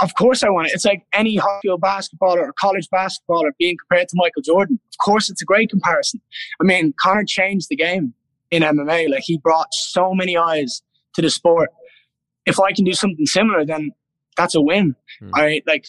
of 0.00 0.14
course 0.14 0.42
I 0.42 0.48
want 0.48 0.68
it. 0.68 0.74
It's 0.74 0.84
like 0.84 1.04
any 1.12 1.36
hockey 1.36 1.68
school 1.68 1.78
basketballer 1.78 2.38
or 2.38 2.52
college 2.58 2.88
basketballer 2.92 3.50
being 3.58 3.76
compared 3.76 4.08
to 4.08 4.16
Michael 4.16 4.42
Jordan. 4.42 4.80
Of 4.92 4.98
course, 5.04 5.30
it's 5.30 5.42
a 5.42 5.44
great 5.44 5.70
comparison. 5.70 6.20
I 6.60 6.64
mean, 6.64 6.94
Conor 7.00 7.24
changed 7.24 7.68
the 7.68 7.76
game 7.76 8.14
in 8.50 8.62
MMA. 8.62 9.08
Like 9.08 9.22
he 9.24 9.38
brought 9.38 9.68
so 9.72 10.14
many 10.14 10.36
eyes 10.36 10.82
to 11.14 11.22
the 11.22 11.30
sport. 11.30 11.70
If 12.46 12.58
I 12.58 12.72
can 12.72 12.84
do 12.84 12.94
something 12.94 13.26
similar, 13.26 13.64
then 13.64 13.92
that's 14.36 14.54
a 14.54 14.60
win. 14.60 14.96
Hmm. 15.20 15.30
I 15.34 15.62
like. 15.66 15.86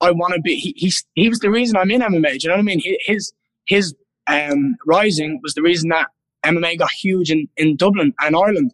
I 0.00 0.10
want 0.10 0.34
to 0.34 0.40
be. 0.40 0.56
He, 0.56 0.74
he's 0.76 1.04
he 1.14 1.28
was 1.28 1.38
the 1.40 1.50
reason 1.50 1.76
I'm 1.76 1.90
in 1.90 2.00
MMA. 2.00 2.38
Do 2.38 2.38
you 2.42 2.48
know 2.48 2.54
what 2.54 2.60
I 2.60 2.62
mean? 2.62 2.82
His 3.06 3.32
his 3.66 3.94
um, 4.26 4.76
rising 4.86 5.40
was 5.42 5.54
the 5.54 5.62
reason 5.62 5.90
that 5.90 6.08
MMA 6.44 6.78
got 6.78 6.90
huge 6.90 7.30
in, 7.30 7.48
in 7.56 7.76
Dublin 7.76 8.12
and 8.20 8.36
Ireland. 8.36 8.72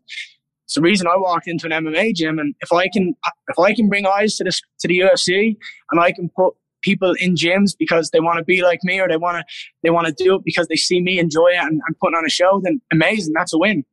It's 0.65 0.75
the 0.75 0.81
reason 0.83 1.07
I 1.07 1.17
walked 1.17 1.49
into 1.49 1.67
an 1.67 1.73
MMA 1.73 2.15
gym, 2.15 2.39
and 2.39 2.55
if 2.61 2.73
I 2.73 2.89
can 2.89 3.15
if 3.49 3.59
I 3.59 3.75
can 3.75 3.89
bring 3.89 4.07
eyes 4.07 4.37
to 4.37 4.45
this 4.45 4.61
to 4.81 4.89
the 4.89 4.99
UFC, 4.99 5.57
and 5.91 6.01
I 6.01 6.13
can 6.13 6.29
put 6.29 6.55
people 6.83 7.15
in 7.19 7.35
gyms 7.35 7.73
because 7.77 8.11
they 8.11 8.21
want 8.21 8.39
to 8.39 8.45
be 8.45 8.63
like 8.63 8.81
me 8.85 9.01
or 9.01 9.09
they 9.09 9.17
want 9.17 9.39
to 9.39 9.45
they 9.83 9.91
want 9.91 10.07
to 10.07 10.13
do 10.13 10.37
it 10.37 10.43
because 10.45 10.69
they 10.69 10.77
see 10.77 11.01
me 11.01 11.19
enjoy 11.19 11.49
it 11.49 11.57
and, 11.59 11.81
and 11.87 11.99
putting 12.01 12.17
on 12.17 12.25
a 12.27 12.29
show, 12.29 12.61
then 12.63 12.81
amazing. 12.93 13.33
That's 13.35 13.53
a 13.55 13.59
win. 13.59 13.85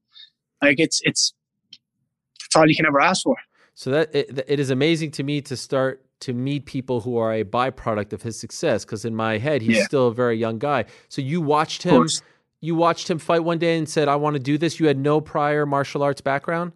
Like 0.62 0.80
it's 0.80 1.00
it's 1.04 1.34
that's 2.42 2.56
all 2.58 2.68
you 2.70 2.76
can 2.76 2.86
ever 2.86 3.00
ask 3.00 3.24
for. 3.24 3.38
So 3.74 3.92
that 3.92 4.14
it, 4.14 4.46
it 4.48 4.60
is 4.60 4.70
amazing 4.70 5.12
to 5.12 5.24
me 5.24 5.42
to 5.42 5.56
start 5.58 6.02
to 6.22 6.34
meet 6.34 6.66
people 6.66 7.02
who 7.02 7.18
are 7.18 7.34
a 7.34 7.44
byproduct 7.44 8.14
of 8.14 8.22
his 8.22 8.40
success. 8.40 8.86
Because 8.86 9.04
in 9.06 9.16
my 9.16 9.38
head, 9.38 9.62
he's 9.62 9.78
Yeah. 9.78 9.84
still 9.86 10.08
a 10.08 10.14
very 10.14 10.38
young 10.38 10.60
guy. 10.60 10.86
So 11.10 11.22
you 11.22 11.42
watched 11.42 11.84
him. 11.84 12.08
You 12.66 12.74
watched 12.76 13.10
him 13.10 13.20
fight 13.20 13.44
one 13.44 13.60
day 13.60 13.78
and 13.78 13.88
said, 13.88 14.08
"I 14.08 14.16
want 14.16 14.34
to 14.36 14.40
do 14.40 14.58
this." 14.58 14.80
You 14.80 14.88
had 14.88 14.98
no 14.98 15.22
prior 15.22 15.66
martial 15.68 16.02
arts 16.02 16.22
background. 16.22 16.72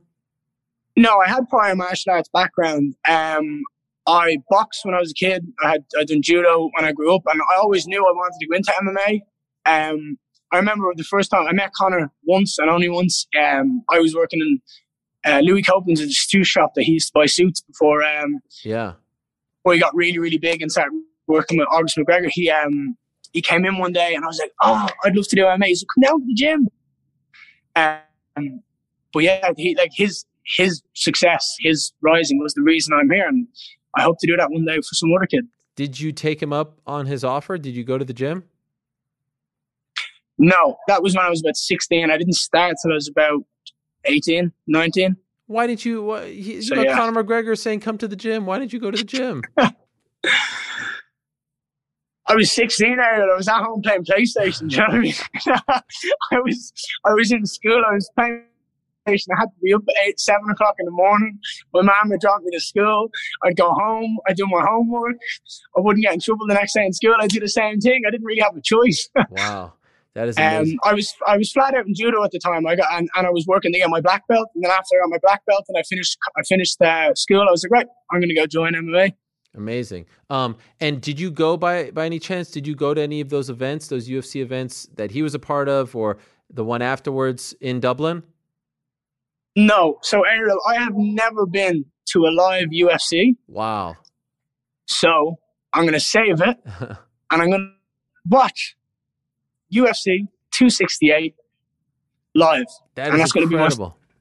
No, 0.95 1.17
I 1.19 1.27
had 1.27 1.49
prior 1.49 1.75
martial 1.75 2.11
arts 2.13 2.29
background. 2.31 2.95
Um, 3.07 3.63
I 4.05 4.37
boxed 4.49 4.85
when 4.85 4.93
I 4.93 4.99
was 4.99 5.11
a 5.11 5.13
kid. 5.15 5.45
I 5.63 5.69
had 5.71 5.85
I 5.99 6.03
done 6.03 6.21
judo 6.21 6.69
when 6.75 6.85
I 6.85 6.91
grew 6.91 7.15
up, 7.15 7.23
and 7.25 7.41
I 7.41 7.55
always 7.59 7.87
knew 7.87 7.99
I 7.99 8.11
wanted 8.11 8.37
to 8.39 8.47
go 8.47 8.55
into 8.55 8.71
MMA. 8.83 9.21
Um, 9.65 10.17
I 10.51 10.57
remember 10.57 10.91
the 10.95 11.03
first 11.03 11.31
time 11.31 11.47
I 11.47 11.53
met 11.53 11.73
Conor 11.73 12.11
once 12.23 12.59
and 12.59 12.69
only 12.69 12.89
once. 12.89 13.27
Um, 13.39 13.81
I 13.89 13.99
was 13.99 14.13
working 14.15 14.41
in 14.41 14.61
uh, 15.31 15.39
Louis 15.39 15.63
Copeland's 15.63 16.17
stew 16.19 16.43
shop 16.43 16.73
that 16.75 16.83
he 16.83 16.93
used 16.93 17.07
to 17.09 17.13
buy 17.15 17.25
suits 17.25 17.61
before. 17.61 18.03
Um, 18.03 18.39
Yeah. 18.63 18.93
before 19.63 19.73
he 19.73 19.79
got 19.79 19.95
really, 19.95 20.17
really 20.19 20.37
big 20.37 20.61
and 20.61 20.71
started 20.71 20.93
working 21.27 21.57
with 21.59 21.67
August 21.71 21.97
McGregor. 21.97 22.29
He 22.31 22.49
um 22.49 22.95
he 23.33 23.41
came 23.41 23.65
in 23.65 23.77
one 23.77 23.93
day 23.93 24.15
and 24.15 24.23
I 24.23 24.27
was 24.27 24.39
like, 24.39 24.51
oh, 24.61 24.87
I'd 25.03 25.15
love 25.15 25.27
to 25.27 25.35
do 25.35 25.43
MMA. 25.43 25.65
He's 25.65 25.83
like, 25.83 25.87
come 25.95 26.11
down 26.11 26.19
to 26.21 26.25
the 26.25 26.33
gym. 26.33 26.67
Um, 27.75 28.61
but 29.13 29.23
yeah, 29.23 29.51
he 29.57 29.75
like 29.75 29.91
his 29.93 30.25
his 30.45 30.81
success, 30.95 31.55
his 31.59 31.93
rising 32.01 32.39
was 32.39 32.53
the 32.53 32.61
reason 32.61 32.93
I'm 32.93 33.09
here, 33.09 33.27
and 33.27 33.47
I 33.95 34.01
hope 34.01 34.17
to 34.19 34.27
do 34.27 34.35
that 34.35 34.49
one 34.51 34.65
day 34.65 34.77
for 34.77 34.95
some 34.95 35.13
other 35.15 35.25
kid. 35.25 35.47
Did 35.75 35.99
you 35.99 36.11
take 36.11 36.41
him 36.41 36.51
up 36.51 36.79
on 36.87 37.05
his 37.05 37.23
offer? 37.23 37.57
Did 37.57 37.75
you 37.75 37.83
go 37.83 37.97
to 37.97 38.05
the 38.05 38.13
gym? 38.13 38.43
No, 40.37 40.77
that 40.87 41.03
was 41.03 41.15
when 41.15 41.25
I 41.25 41.29
was 41.29 41.41
about 41.41 41.57
16. 41.57 42.09
I 42.09 42.17
didn't 42.17 42.33
start 42.33 42.75
till 42.81 42.91
I 42.91 42.95
was 42.95 43.09
about 43.09 43.43
18, 44.05 44.51
19. 44.67 45.17
Why 45.47 45.67
didn't 45.67 45.83
you? 45.85 46.13
He, 46.15 46.59
you 46.59 46.75
know, 46.75 46.83
yeah. 46.83 46.95
Conor 46.95 47.23
McGregor 47.23 47.57
saying, 47.57 47.79
"Come 47.79 47.97
to 47.97 48.07
the 48.07 48.15
gym." 48.15 48.45
Why 48.45 48.59
didn't 48.59 48.71
you 48.71 48.79
go 48.79 48.91
to 48.91 48.97
the 48.97 49.03
gym? 49.03 49.41
I 52.29 52.35
was 52.35 52.51
16 52.51 52.91
and 52.91 53.01
I 53.01 53.35
was 53.35 53.47
at 53.47 53.63
home 53.63 53.81
playing 53.81 54.05
PlayStation. 54.05 54.69
Do 54.69 54.75
you 54.75 54.81
know 54.81 54.87
what 54.87 54.93
I 54.93 54.99
mean? 54.99 55.13
I 56.31 56.39
was 56.39 56.71
I 57.05 57.13
was 57.13 57.31
in 57.31 57.45
school. 57.45 57.81
I 57.89 57.95
was 57.95 58.09
playing 58.15 58.43
PlayStation. 59.07 59.27
I 59.35 59.39
had 59.39 59.45
to 59.47 59.59
be 59.63 59.73
up 59.73 59.81
at 59.89 60.07
eight, 60.07 60.19
seven 60.19 60.47
o'clock 60.51 60.75
in 60.79 60.85
the 60.85 60.91
morning. 60.91 61.39
My 61.73 61.81
mum 61.81 62.09
would 62.09 62.19
drop 62.19 62.43
me 62.43 62.51
to 62.55 62.59
school. 62.59 63.09
I'd 63.43 63.57
go 63.57 63.71
home. 63.71 64.19
I'd 64.27 64.37
do 64.37 64.45
my 64.45 64.63
homework. 64.63 65.15
I 65.75 65.81
wouldn't 65.81 66.03
get 66.03 66.13
in 66.13 66.19
trouble 66.19 66.45
the 66.47 66.53
next 66.53 66.73
day 66.73 66.85
in 66.85 66.93
school. 66.93 67.15
I'd 67.19 67.31
do 67.31 67.39
the 67.39 67.49
same 67.49 67.79
thing. 67.79 68.03
I 68.07 68.11
didn't 68.11 68.25
really 68.25 68.41
have 68.41 68.55
a 68.55 68.61
choice. 68.61 69.09
wow, 69.31 69.73
that 70.13 70.27
is 70.27 70.37
Um. 70.37 70.77
I 70.83 70.93
was 70.93 71.11
I 71.25 71.35
was 71.35 71.51
flat 71.51 71.73
out 71.73 71.87
in 71.87 71.95
judo 71.95 72.23
at 72.23 72.29
the 72.29 72.39
time. 72.39 72.67
I 72.67 72.75
got 72.75 72.91
and, 72.91 73.09
and 73.15 73.25
I 73.25 73.31
was 73.31 73.47
working 73.47 73.73
to 73.73 73.79
get 73.79 73.89
my 73.89 74.01
black 74.01 74.27
belt. 74.27 74.49
And 74.53 74.63
then 74.63 74.69
after 74.69 74.97
I 74.97 74.99
got 75.01 75.09
my 75.09 75.19
black 75.23 75.43
belt 75.47 75.65
and 75.67 75.77
I 75.79 75.81
finished 75.81 76.15
I 76.37 76.43
finished 76.47 76.79
uh, 76.79 77.15
school, 77.15 77.41
I 77.41 77.51
was 77.51 77.63
like, 77.63 77.71
right, 77.71 77.87
I'm 78.11 78.19
going 78.19 78.29
to 78.29 78.35
go 78.35 78.45
join 78.45 78.73
MMA. 78.73 79.13
Amazing. 79.55 80.05
Um, 80.29 80.57
and 80.79 81.01
did 81.01 81.19
you 81.19 81.31
go 81.31 81.57
by 81.57 81.91
by 81.91 82.05
any 82.05 82.19
chance? 82.19 82.51
Did 82.51 82.67
you 82.67 82.75
go 82.75 82.93
to 82.93 83.01
any 83.01 83.19
of 83.21 83.29
those 83.29 83.49
events, 83.49 83.87
those 83.87 84.07
UFC 84.07 84.41
events 84.41 84.87
that 84.95 85.11
he 85.11 85.21
was 85.21 85.33
a 85.33 85.39
part 85.39 85.67
of, 85.67 85.95
or 85.95 86.17
the 86.51 86.63
one 86.63 86.81
afterwards 86.81 87.53
in 87.59 87.79
Dublin? 87.79 88.23
No, 89.55 89.97
so 90.03 90.23
Ariel, 90.23 90.59
I 90.67 90.75
have 90.75 90.93
never 90.95 91.45
been 91.45 91.83
to 92.11 92.25
a 92.25 92.31
live 92.31 92.67
UFC. 92.69 93.35
Wow. 93.47 93.97
So 94.85 95.39
I'm 95.73 95.83
going 95.83 95.93
to 95.93 95.99
save 95.99 96.41
it 96.41 96.57
and 96.79 97.41
I'm 97.41 97.49
going 97.49 97.59
to 97.61 97.71
watch 98.29 98.75
UFC 99.73 100.27
268 100.51 101.35
live. 102.35 102.65
That 102.95 103.07
And 103.07 103.15
is 103.15 103.19
that's 103.19 103.31
gonna 103.31 103.47
be 103.47 103.55
my- 103.55 103.69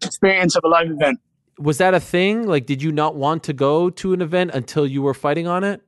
Experience 0.02 0.56
of 0.56 0.62
a 0.64 0.68
live 0.68 0.90
event. 0.90 1.18
Was 1.58 1.78
that 1.78 1.94
a 1.94 2.00
thing? 2.00 2.46
Like, 2.46 2.66
did 2.66 2.82
you 2.82 2.92
not 2.92 3.16
want 3.16 3.42
to 3.44 3.52
go 3.52 3.90
to 3.90 4.12
an 4.12 4.22
event 4.22 4.52
until 4.54 4.86
you 4.86 5.02
were 5.02 5.14
fighting 5.14 5.46
on 5.46 5.64
it? 5.64 5.82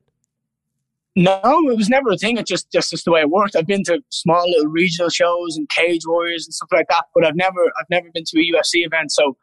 No, 1.17 1.41
it 1.43 1.77
was 1.77 1.89
never 1.89 2.11
a 2.11 2.17
thing. 2.17 2.37
It 2.37 2.47
just 2.47 2.71
just 2.71 2.91
just 2.91 3.05
the 3.05 3.11
way 3.11 3.21
it 3.21 3.31
worked. 3.31 3.57
I've 3.57 3.67
been 3.67 3.83
to 3.85 4.01
small 4.11 4.49
little 4.49 4.71
regional 4.71 5.11
shows 5.11 5.57
and 5.57 5.69
Cage 5.69 6.03
Warriors 6.07 6.47
and 6.47 6.55
stuff 6.55 6.69
like 6.73 6.87
that, 6.89 7.07
but 7.15 7.27
I've 7.27 7.35
never 7.35 7.61
I've 7.81 7.91
never 7.91 8.09
been 8.13 8.25
to 8.25 8.41
a 8.41 8.43
UFC 8.43 8.87
event. 8.87 9.11
So 9.11 9.37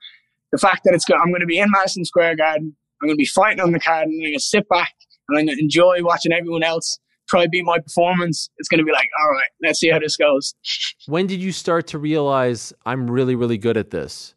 the 0.52 0.58
fact 0.58 0.86
that 0.86 0.94
it's 0.94 1.04
go- 1.04 1.16
I'm 1.16 1.30
going 1.30 1.42
to 1.42 1.48
be 1.48 1.60
in 1.60 1.70
Madison 1.70 2.06
Square 2.06 2.38
Garden, 2.38 2.76
I'm 3.02 3.08
going 3.08 3.18
to 3.18 3.22
be 3.22 3.26
fighting 3.26 3.60
on 3.60 3.74
the 3.74 3.80
card, 3.80 4.08
and 4.08 4.14
I'm 4.14 4.22
going 4.22 4.34
to 4.34 4.40
sit 4.40 4.68
back 4.70 4.94
and 5.28 5.38
I'm 5.38 5.46
going 5.46 5.58
to 5.58 5.62
enjoy 5.62 6.02
watching 6.04 6.32
everyone 6.32 6.64
else 6.64 7.00
try 7.28 7.44
to 7.44 7.50
beat 7.50 7.66
my 7.66 7.80
performance. 7.80 8.50
It's 8.58 8.70
going 8.70 8.80
to 8.80 8.86
be 8.86 8.92
like, 8.92 9.10
all 9.22 9.32
right, 9.32 9.50
let's 9.62 9.80
see 9.80 9.90
how 9.90 10.00
this 10.00 10.18
goes. 10.18 10.56
When 11.08 11.28
did 11.28 11.42
you 11.42 11.52
start 11.52 11.88
to 11.88 11.98
realize 11.98 12.74
I'm 12.86 13.10
really, 13.10 13.36
really 13.36 13.58
good 13.58 13.78
at 13.78 13.90
this? 13.92 14.34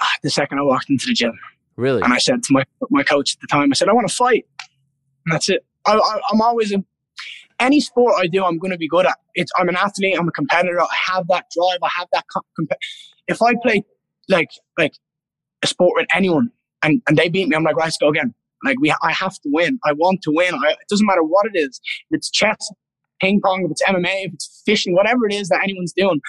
Ah, 0.00 0.08
The 0.22 0.30
second 0.30 0.58
I 0.58 0.62
walked 0.62 0.90
into 0.90 1.06
the 1.06 1.14
gym. 1.14 1.38
Really? 1.76 2.02
And 2.02 2.12
I 2.12 2.18
said 2.18 2.42
to 2.44 2.52
my 2.52 2.64
my 2.90 3.02
coach 3.02 3.34
at 3.34 3.40
the 3.40 3.46
time, 3.46 3.70
I 3.72 3.74
said, 3.74 3.88
I 3.88 3.92
want 3.92 4.08
to 4.08 4.14
fight. 4.14 4.46
And 5.26 5.34
that's 5.34 5.48
it. 5.48 5.64
I, 5.86 5.94
I, 5.94 6.20
I'm 6.30 6.40
always 6.40 6.72
a, 6.72 6.82
any 7.58 7.80
sport 7.80 8.14
I 8.18 8.26
do, 8.26 8.44
I'm 8.44 8.58
going 8.58 8.70
to 8.70 8.78
be 8.78 8.88
good 8.88 9.06
at. 9.06 9.16
It's 9.34 9.52
I'm 9.58 9.68
an 9.68 9.76
athlete. 9.76 10.16
I'm 10.18 10.28
a 10.28 10.32
competitor. 10.32 10.80
I 10.80 10.86
have 11.12 11.26
that 11.28 11.46
drive. 11.54 11.78
I 11.82 11.88
have 11.96 12.08
that. 12.12 12.24
Comp- 12.28 12.70
if 13.28 13.40
I 13.42 13.54
play 13.62 13.82
like 14.28 14.50
like 14.78 14.92
a 15.62 15.66
sport 15.66 15.92
with 15.96 16.06
anyone 16.14 16.50
and, 16.82 17.02
and 17.08 17.16
they 17.16 17.28
beat 17.28 17.48
me, 17.48 17.56
I'm 17.56 17.62
like, 17.64 17.76
right, 17.76 17.84
let's 17.84 17.98
go 17.98 18.08
again. 18.08 18.34
Like 18.64 18.78
we, 18.80 18.92
I 19.02 19.12
have 19.12 19.34
to 19.34 19.48
win. 19.52 19.78
I 19.84 19.92
want 19.92 20.22
to 20.22 20.30
win. 20.32 20.54
I, 20.54 20.70
it 20.72 20.78
doesn't 20.88 21.06
matter 21.06 21.22
what 21.22 21.46
it 21.46 21.52
is. 21.54 21.80
If 22.10 22.16
it's 22.18 22.30
chess, 22.30 22.70
ping 23.20 23.40
pong, 23.42 23.64
if 23.64 23.70
it's 23.70 23.82
MMA, 23.82 24.26
if 24.26 24.34
it's 24.34 24.62
fishing, 24.66 24.94
whatever 24.94 25.26
it 25.26 25.32
is 25.34 25.48
that 25.48 25.62
anyone's 25.62 25.92
doing, 25.92 26.20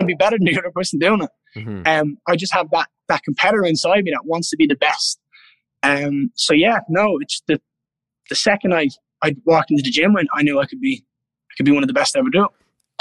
I'll 0.00 0.06
be 0.06 0.14
better 0.14 0.38
than 0.38 0.46
the 0.46 0.58
other 0.58 0.70
person 0.70 0.98
doing 0.98 1.22
it. 1.22 1.30
Mm-hmm. 1.56 1.82
Um, 1.86 2.18
I 2.26 2.36
just 2.36 2.52
have 2.52 2.70
that 2.70 2.88
that 3.08 3.22
competitor 3.22 3.64
inside 3.64 4.04
me 4.04 4.10
that 4.10 4.26
wants 4.26 4.50
to 4.50 4.56
be 4.56 4.66
the 4.66 4.76
best. 4.76 5.18
Um, 5.82 6.30
so 6.34 6.54
yeah, 6.54 6.80
no, 6.88 7.18
it's 7.20 7.42
the 7.46 7.60
the 8.28 8.36
second 8.36 8.74
I 8.74 8.88
I 9.22 9.34
walked 9.44 9.70
into 9.70 9.82
the 9.82 9.90
gym, 9.90 10.16
I, 10.16 10.24
I 10.34 10.42
knew 10.42 10.60
I 10.60 10.66
could 10.66 10.80
be 10.80 11.04
I 11.50 11.54
could 11.56 11.66
be 11.66 11.72
one 11.72 11.82
of 11.82 11.88
the 11.88 11.94
best 11.94 12.12
to 12.12 12.20
ever 12.20 12.30
do. 12.30 12.48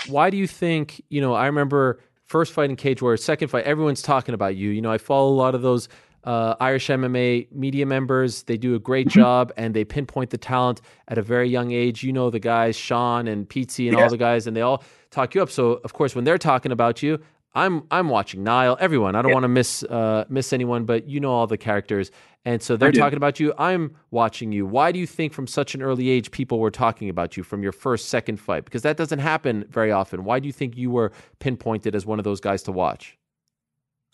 Why 0.08 0.30
do 0.30 0.38
you 0.38 0.48
think? 0.48 1.02
You 1.10 1.22
know, 1.22 1.34
I 1.34 1.46
remember 1.46 2.00
first 2.26 2.54
fight 2.54 2.70
in 2.70 2.76
Cage 2.76 3.02
Warriors, 3.02 3.24
second 3.24 3.50
fight, 3.50 3.66
everyone's 3.66 4.02
talking 4.02 4.34
about 4.34 4.56
you. 4.56 4.70
You 4.70 4.82
know, 4.82 4.92
I 4.92 4.98
follow 4.98 5.30
a 5.30 5.36
lot 5.36 5.56
of 5.56 5.62
those 5.62 5.88
uh, 6.24 6.56
Irish 6.60 6.88
MMA 6.88 7.52
media 7.52 7.86
members. 7.86 8.44
They 8.44 8.58
do 8.58 8.76
a 8.76 8.80
great 8.80 9.08
mm-hmm. 9.08 9.20
job 9.20 9.54
and 9.58 9.74
they 9.74 9.86
pinpoint 9.86 10.30
the 10.30 10.38
talent 10.38 10.82
at 11.08 11.18
a 11.18 11.22
very 11.22 11.50
young 11.50 11.72
age. 11.72 12.04
You 12.04 12.12
know 12.12 12.30
the 12.30 12.40
guys, 12.40 12.76
Sean 12.76 13.28
and 13.28 13.48
Pete 13.48 13.80
and 13.80 13.94
yeah. 13.94 14.04
all 14.04 14.10
the 14.10 14.18
guys, 14.18 14.46
and 14.48 14.56
they 14.56 14.62
all 14.62 14.84
talk 15.10 15.36
you 15.36 15.42
up. 15.42 15.50
So 15.50 15.80
of 15.84 15.94
course, 15.94 16.16
when 16.16 16.26
they're 16.26 16.38
talking 16.38 16.72
about 16.72 17.02
you, 17.02 17.20
I'm 17.58 17.84
I'm 17.90 18.08
watching 18.10 18.44
Niall, 18.44 18.78
everyone. 18.80 19.16
I 19.16 19.24
don't 19.24 19.30
yeah. 19.30 19.34
want 19.34 19.44
to 19.46 19.50
miss 19.50 19.82
uh, 19.84 20.26
miss 20.30 20.54
anyone, 20.54 20.86
but 20.86 21.10
you 21.10 21.20
know 21.20 21.32
all 21.32 21.48
the 21.48 21.58
characters, 21.58 22.12
and 22.46 22.62
so 22.62 22.78
they're 22.78 22.92
talking 22.92 23.18
about 23.18 23.40
you. 23.40 23.52
I'm 23.58 23.96
watching 24.12 24.52
you. 24.52 24.68
Why 24.68 24.92
do 24.92 25.00
you 25.00 25.08
think 25.08 25.34
from 25.34 25.48
such 25.48 25.74
an 25.74 25.82
early 25.82 26.08
age 26.10 26.30
people 26.30 26.60
were 26.60 26.70
talking 26.70 27.10
about 27.10 27.36
you 27.36 27.42
from 27.42 27.64
your 27.64 27.72
first 27.72 28.10
second 28.10 28.38
fight? 28.38 28.64
Because 28.64 28.84
that 28.84 28.96
doesn't 28.96 29.18
happen 29.18 29.66
very 29.72 29.92
often. 29.92 30.24
Why 30.24 30.40
do 30.40 30.46
you 30.46 30.54
think 30.54 30.78
you 30.78 30.92
were 30.92 31.12
pinpointed 31.40 31.96
as 31.96 32.06
one 32.06 32.20
of 32.20 32.26
those 32.26 32.40
guys 32.40 32.62
to 32.64 32.72
watch? 32.72 33.18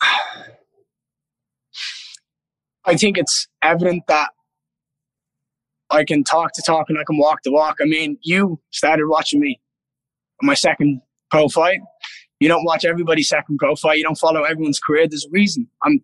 I 2.86 2.96
think 2.96 3.18
it's 3.18 3.46
evident 3.62 4.04
that 4.08 4.30
I 5.90 6.04
can 6.04 6.24
talk 6.24 6.54
to 6.54 6.62
talk 6.62 6.86
and 6.88 6.98
I 6.98 7.04
can 7.04 7.18
walk 7.18 7.40
the 7.44 7.52
walk. 7.52 7.76
I 7.82 7.84
mean, 7.84 8.16
you 8.22 8.58
started 8.70 9.06
watching 9.06 9.38
me 9.40 9.60
on 10.42 10.46
my 10.46 10.54
second 10.54 11.02
pro 11.30 11.48
fight. 11.48 11.80
You 12.44 12.48
don't 12.48 12.66
watch 12.66 12.84
everybody's 12.84 13.30
second 13.30 13.56
profile. 13.56 13.96
You 13.96 14.02
don't 14.02 14.18
follow 14.18 14.42
everyone's 14.42 14.78
career. 14.78 15.08
There's 15.08 15.24
a 15.24 15.30
reason. 15.30 15.66
I'm 15.82 16.02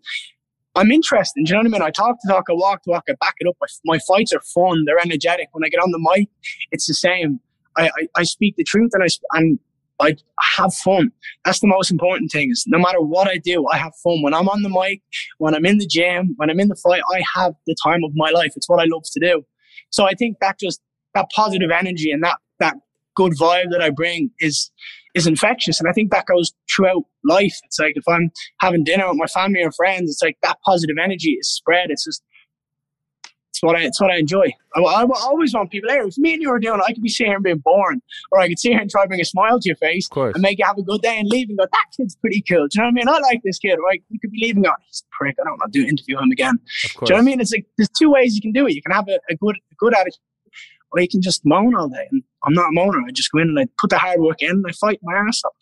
I'm 0.74 0.90
interested. 0.90 1.44
Do 1.44 1.50
you 1.50 1.52
know 1.52 1.68
what 1.68 1.76
I 1.76 1.80
mean? 1.80 1.82
I 1.82 1.90
talk 1.90 2.16
to 2.18 2.28
talk, 2.28 2.44
I 2.48 2.54
walk 2.54 2.84
to 2.84 2.90
walk, 2.90 3.04
I 3.10 3.14
back 3.20 3.34
it 3.40 3.46
up. 3.46 3.56
My 3.84 3.98
fights 4.08 4.32
are 4.32 4.40
fun. 4.40 4.84
They're 4.86 4.98
energetic. 4.98 5.48
When 5.52 5.62
I 5.64 5.68
get 5.68 5.80
on 5.80 5.90
the 5.90 5.98
mic, 5.98 6.30
it's 6.70 6.86
the 6.86 6.94
same. 6.94 7.40
I, 7.76 7.88
I, 7.88 8.06
I 8.16 8.22
speak 8.22 8.56
the 8.56 8.64
truth 8.64 8.92
and 8.94 9.02
I 9.02 9.08
and 9.36 9.58
I 10.00 10.16
have 10.56 10.72
fun. 10.72 11.12
That's 11.44 11.60
the 11.60 11.66
most 11.66 11.90
important 11.90 12.30
thing. 12.30 12.50
Is 12.50 12.64
no 12.66 12.78
matter 12.78 13.02
what 13.02 13.28
I 13.28 13.36
do, 13.36 13.66
I 13.70 13.76
have 13.76 13.92
fun. 14.02 14.22
When 14.22 14.32
I'm 14.32 14.48
on 14.48 14.62
the 14.62 14.70
mic, 14.70 15.02
when 15.36 15.54
I'm 15.54 15.66
in 15.66 15.76
the 15.76 15.86
gym, 15.86 16.32
when 16.38 16.48
I'm 16.48 16.58
in 16.58 16.68
the 16.68 16.76
fight, 16.76 17.02
I 17.14 17.20
have 17.34 17.52
the 17.66 17.76
time 17.84 18.02
of 18.02 18.12
my 18.14 18.30
life. 18.30 18.54
It's 18.56 18.68
what 18.70 18.80
I 18.80 18.86
love 18.90 19.02
to 19.12 19.20
do. 19.20 19.44
So 19.90 20.06
I 20.06 20.14
think 20.14 20.38
that 20.40 20.58
just 20.58 20.80
that 21.12 21.26
positive 21.36 21.70
energy 21.70 22.10
and 22.10 22.24
that 22.24 22.38
that 22.60 22.76
good 23.14 23.32
vibe 23.38 23.70
that 23.72 23.82
I 23.82 23.90
bring 23.90 24.30
is 24.40 24.70
is 25.14 25.26
infectious. 25.26 25.80
And 25.80 25.88
I 25.88 25.92
think 25.92 26.10
that 26.10 26.26
goes 26.26 26.52
throughout 26.74 27.04
life. 27.24 27.58
It's 27.64 27.78
like 27.78 27.96
if 27.96 28.06
I'm 28.08 28.30
having 28.60 28.84
dinner 28.84 29.08
with 29.08 29.18
my 29.18 29.26
family 29.26 29.62
or 29.62 29.72
friends, 29.72 30.10
it's 30.10 30.22
like 30.22 30.38
that 30.42 30.58
positive 30.64 30.96
energy 31.02 31.32
is 31.32 31.48
spread. 31.48 31.90
It's 31.90 32.04
just 32.04 32.22
it's 33.50 33.62
what 33.62 33.76
I 33.76 33.80
it's 33.80 34.00
what 34.00 34.10
I 34.10 34.16
enjoy. 34.18 34.52
I, 34.76 34.80
I, 34.80 35.02
I 35.02 35.20
always 35.22 35.52
want 35.52 35.70
people 35.70 35.88
there. 35.88 36.06
If 36.06 36.16
me 36.16 36.34
and 36.34 36.42
you 36.42 36.50
were 36.50 36.60
doing, 36.60 36.78
it, 36.78 36.84
I 36.86 36.92
could 36.92 37.02
be 37.02 37.08
sitting 37.08 37.30
here 37.30 37.36
and 37.36 37.44
being 37.44 37.58
boring, 37.58 38.00
or 38.30 38.40
I 38.40 38.48
could 38.48 38.58
sit 38.58 38.72
here 38.72 38.80
and 38.80 38.88
try 38.88 39.02
to 39.02 39.08
bring 39.08 39.20
a 39.20 39.24
smile 39.24 39.58
to 39.60 39.68
your 39.68 39.76
face 39.76 40.08
and 40.34 40.40
make 40.40 40.58
you 40.58 40.64
have 40.64 40.78
a 40.78 40.82
good 40.82 41.02
day 41.02 41.18
and 41.18 41.28
leave 41.28 41.48
and 41.48 41.58
go, 41.58 41.66
that 41.70 41.84
kid's 41.96 42.16
pretty 42.16 42.42
cool. 42.42 42.68
Do 42.68 42.78
you 42.78 42.82
know 42.82 42.86
what 42.86 42.90
I 42.90 42.92
mean? 42.92 43.08
I 43.08 43.18
like 43.18 43.40
this 43.44 43.58
kid. 43.58 43.76
Right? 43.84 44.02
You 44.08 44.20
could 44.20 44.30
be 44.30 44.38
leaving 44.40 44.66
on, 44.66 44.74
he's 44.86 45.02
a 45.04 45.16
prick. 45.16 45.36
I 45.40 45.44
don't 45.44 45.58
want 45.58 45.72
to 45.72 45.80
do 45.80 45.86
interview 45.86 46.18
him 46.18 46.30
again. 46.30 46.54
Do 46.56 46.88
you 47.02 47.08
know 47.10 47.16
what 47.16 47.20
I 47.20 47.24
mean? 47.24 47.40
It's 47.40 47.52
like 47.52 47.66
there's 47.76 47.90
two 47.90 48.10
ways 48.10 48.34
you 48.34 48.40
can 48.40 48.52
do 48.52 48.66
it. 48.66 48.74
You 48.74 48.82
can 48.82 48.92
have 48.92 49.08
a, 49.08 49.18
a 49.28 49.34
good 49.34 49.56
a 49.56 49.74
good 49.76 49.94
attitude, 49.94 50.20
or 50.92 51.00
you 51.00 51.08
can 51.08 51.20
just 51.20 51.44
moan 51.44 51.74
all 51.74 51.88
day. 51.88 52.08
And 52.10 52.22
I'm 52.44 52.54
not 52.54 52.66
a 52.66 52.76
moaner. 52.76 53.02
I 53.06 53.10
just 53.12 53.30
go 53.32 53.38
in 53.38 53.48
and 53.48 53.58
I 53.58 53.66
put 53.78 53.90
the 53.90 53.98
hard 53.98 54.20
work 54.20 54.40
in 54.40 54.50
and 54.50 54.64
I 54.68 54.72
fight 54.72 55.00
my 55.02 55.14
ass 55.14 55.42
off. 55.44 55.52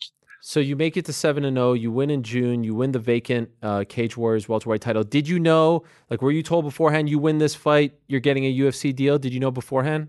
So 0.41 0.59
you 0.59 0.75
make 0.75 0.95
it 0.95 1.05
to 1.05 1.13
seven 1.13 1.43
and 1.43 1.57
zero. 1.57 1.69
Oh, 1.69 1.73
you 1.73 1.91
win 1.91 2.09
in 2.09 2.23
June. 2.23 2.63
You 2.63 2.73
win 2.73 2.91
the 2.91 2.99
vacant 2.99 3.49
uh, 3.61 3.83
Cage 3.87 4.15
Warriors 4.15 4.47
welterweight 4.47 4.81
title. 4.81 5.03
Did 5.03 5.27
you 5.27 5.39
know? 5.39 5.83
Like, 6.09 6.21
were 6.21 6.31
you 6.31 6.41
told 6.41 6.63
beforehand 6.63 7.09
you 7.09 7.19
win 7.19 7.39
this 7.39 7.55
fight, 7.55 7.93
you're 8.07 8.21
getting 8.21 8.45
a 8.45 8.57
UFC 8.59 8.95
deal? 8.95 9.19
Did 9.19 9.33
you 9.33 9.39
know 9.39 9.51
beforehand? 9.51 10.07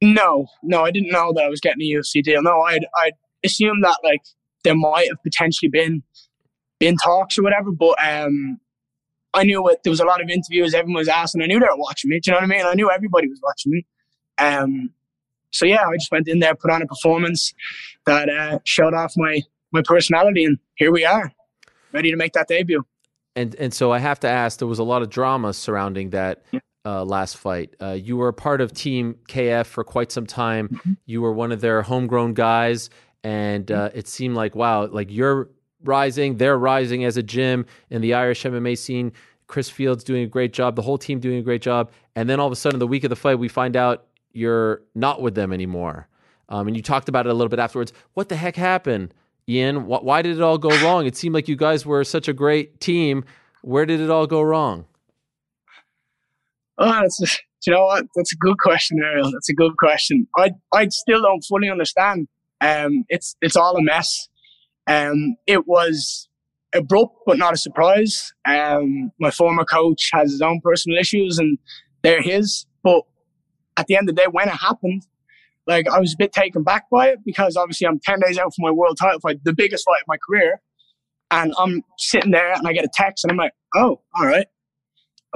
No, 0.00 0.46
no, 0.62 0.84
I 0.84 0.92
didn't 0.92 1.10
know 1.10 1.32
that 1.34 1.44
I 1.44 1.48
was 1.48 1.60
getting 1.60 1.82
a 1.82 1.98
UFC 1.98 2.22
deal. 2.22 2.42
No, 2.42 2.60
I 2.60 2.78
I 2.96 3.10
assumed 3.44 3.82
that 3.82 3.98
like 4.04 4.22
there 4.62 4.76
might 4.76 5.08
have 5.08 5.22
potentially 5.24 5.68
been 5.68 6.02
been 6.78 6.96
talks 6.96 7.36
or 7.36 7.42
whatever, 7.42 7.72
but 7.72 7.96
um, 8.00 8.60
I 9.34 9.42
knew 9.42 9.60
what 9.62 9.82
there 9.82 9.90
was 9.90 10.00
a 10.00 10.04
lot 10.04 10.22
of 10.22 10.30
interviews. 10.30 10.74
Everyone 10.74 11.00
was 11.00 11.08
asking. 11.08 11.42
I 11.42 11.46
knew 11.46 11.58
they 11.58 11.66
were 11.66 11.76
watching 11.76 12.10
me. 12.10 12.20
Do 12.20 12.30
you 12.30 12.32
know 12.32 12.38
what 12.38 12.44
I 12.44 12.56
mean? 12.56 12.66
I 12.66 12.74
knew 12.74 12.90
everybody 12.90 13.28
was 13.28 13.40
watching 13.42 13.72
me. 13.72 13.86
Um, 14.38 14.90
so 15.50 15.66
yeah, 15.66 15.82
I 15.86 15.94
just 15.94 16.10
went 16.10 16.28
in 16.28 16.38
there, 16.38 16.54
put 16.54 16.70
on 16.70 16.82
a 16.82 16.86
performance 16.86 17.54
that 18.06 18.28
uh, 18.28 18.58
showed 18.64 18.94
off 18.94 19.14
my 19.16 19.42
my 19.72 19.82
personality, 19.82 20.44
and 20.44 20.58
here 20.76 20.90
we 20.90 21.04
are, 21.04 21.32
ready 21.92 22.10
to 22.10 22.16
make 22.16 22.32
that 22.32 22.48
debut. 22.48 22.84
And 23.36 23.54
and 23.56 23.72
so 23.72 23.92
I 23.92 23.98
have 23.98 24.20
to 24.20 24.28
ask, 24.28 24.58
there 24.58 24.68
was 24.68 24.78
a 24.78 24.84
lot 24.84 25.02
of 25.02 25.10
drama 25.10 25.52
surrounding 25.52 26.10
that 26.10 26.42
uh, 26.84 27.04
last 27.04 27.36
fight. 27.36 27.74
Uh, 27.80 27.92
you 27.92 28.16
were 28.16 28.28
a 28.28 28.32
part 28.32 28.60
of 28.60 28.72
Team 28.72 29.16
KF 29.28 29.66
for 29.66 29.84
quite 29.84 30.10
some 30.10 30.26
time. 30.26 30.68
Mm-hmm. 30.68 30.92
You 31.06 31.22
were 31.22 31.32
one 31.32 31.52
of 31.52 31.60
their 31.60 31.82
homegrown 31.82 32.34
guys, 32.34 32.90
and 33.22 33.70
uh, 33.70 33.90
it 33.94 34.08
seemed 34.08 34.34
like 34.34 34.54
wow, 34.54 34.86
like 34.86 35.10
you're 35.10 35.50
rising, 35.84 36.36
they're 36.36 36.58
rising 36.58 37.04
as 37.04 37.16
a 37.16 37.22
gym 37.22 37.66
in 37.90 38.00
the 38.00 38.14
Irish 38.14 38.42
MMA 38.42 38.76
scene. 38.76 39.12
Chris 39.46 39.70
Fields 39.70 40.04
doing 40.04 40.24
a 40.24 40.26
great 40.26 40.52
job, 40.52 40.76
the 40.76 40.82
whole 40.82 40.98
team 40.98 41.20
doing 41.20 41.38
a 41.38 41.42
great 41.42 41.62
job, 41.62 41.90
and 42.14 42.28
then 42.28 42.38
all 42.38 42.46
of 42.46 42.52
a 42.52 42.56
sudden, 42.56 42.78
the 42.78 42.86
week 42.86 43.04
of 43.04 43.10
the 43.10 43.16
fight, 43.16 43.36
we 43.36 43.48
find 43.48 43.76
out 43.76 44.06
you're 44.32 44.82
not 44.94 45.22
with 45.22 45.34
them 45.34 45.52
anymore. 45.52 46.08
Um, 46.48 46.66
and 46.66 46.76
you 46.76 46.82
talked 46.82 47.08
about 47.08 47.26
it 47.26 47.30
a 47.30 47.34
little 47.34 47.48
bit 47.48 47.58
afterwards. 47.58 47.92
What 48.14 48.28
the 48.28 48.36
heck 48.36 48.56
happened, 48.56 49.12
Ian? 49.48 49.84
Wh- 49.84 50.02
why 50.02 50.22
did 50.22 50.36
it 50.36 50.42
all 50.42 50.58
go 50.58 50.70
wrong? 50.82 51.06
It 51.06 51.16
seemed 51.16 51.34
like 51.34 51.48
you 51.48 51.56
guys 51.56 51.84
were 51.84 52.04
such 52.04 52.28
a 52.28 52.32
great 52.32 52.80
team. 52.80 53.24
Where 53.62 53.84
did 53.84 54.00
it 54.00 54.10
all 54.10 54.26
go 54.26 54.40
wrong? 54.40 54.86
Oh, 56.78 56.90
that's 56.90 57.20
you 57.66 57.72
know 57.72 57.84
what? 57.86 58.06
That's 58.14 58.32
a 58.32 58.36
good 58.36 58.58
question, 58.58 58.98
Ariel. 59.02 59.30
That's 59.32 59.48
a 59.50 59.54
good 59.54 59.76
question. 59.78 60.26
I 60.36 60.52
I 60.72 60.88
still 60.88 61.20
don't 61.20 61.42
fully 61.42 61.68
understand. 61.68 62.28
Um, 62.60 63.04
it's 63.08 63.36
it's 63.42 63.56
all 63.56 63.76
a 63.76 63.82
mess. 63.82 64.28
Um, 64.86 65.36
it 65.46 65.66
was 65.66 66.28
abrupt, 66.74 67.16
but 67.26 67.36
not 67.36 67.52
a 67.52 67.58
surprise. 67.58 68.32
Um, 68.46 69.12
my 69.20 69.30
former 69.30 69.64
coach 69.64 70.08
has 70.12 70.30
his 70.30 70.40
own 70.40 70.60
personal 70.62 70.98
issues, 70.98 71.38
and 71.38 71.58
they're 72.02 72.22
his. 72.22 72.64
But 72.82 73.02
at 73.78 73.86
the 73.86 73.96
end 73.96 74.08
of 74.10 74.16
the 74.16 74.22
day, 74.22 74.28
when 74.30 74.48
it 74.48 74.56
happened, 74.56 75.06
like 75.66 75.88
I 75.88 76.00
was 76.00 76.14
a 76.14 76.16
bit 76.16 76.32
taken 76.32 76.64
back 76.64 76.90
by 76.90 77.08
it 77.08 77.20
because 77.24 77.56
obviously 77.56 77.86
I'm 77.86 78.00
10 78.00 78.20
days 78.20 78.38
out 78.38 78.54
from 78.54 78.64
my 78.64 78.70
world 78.70 78.98
title 78.98 79.20
fight, 79.20 79.44
the 79.44 79.54
biggest 79.54 79.84
fight 79.84 80.00
of 80.00 80.08
my 80.08 80.16
career. 80.26 80.60
And 81.30 81.54
I'm 81.58 81.82
sitting 81.98 82.32
there 82.32 82.52
and 82.52 82.66
I 82.66 82.72
get 82.72 82.84
a 82.84 82.90
text 82.92 83.24
and 83.24 83.30
I'm 83.30 83.36
like, 83.36 83.52
oh, 83.76 84.00
all 84.18 84.26
right. 84.26 84.46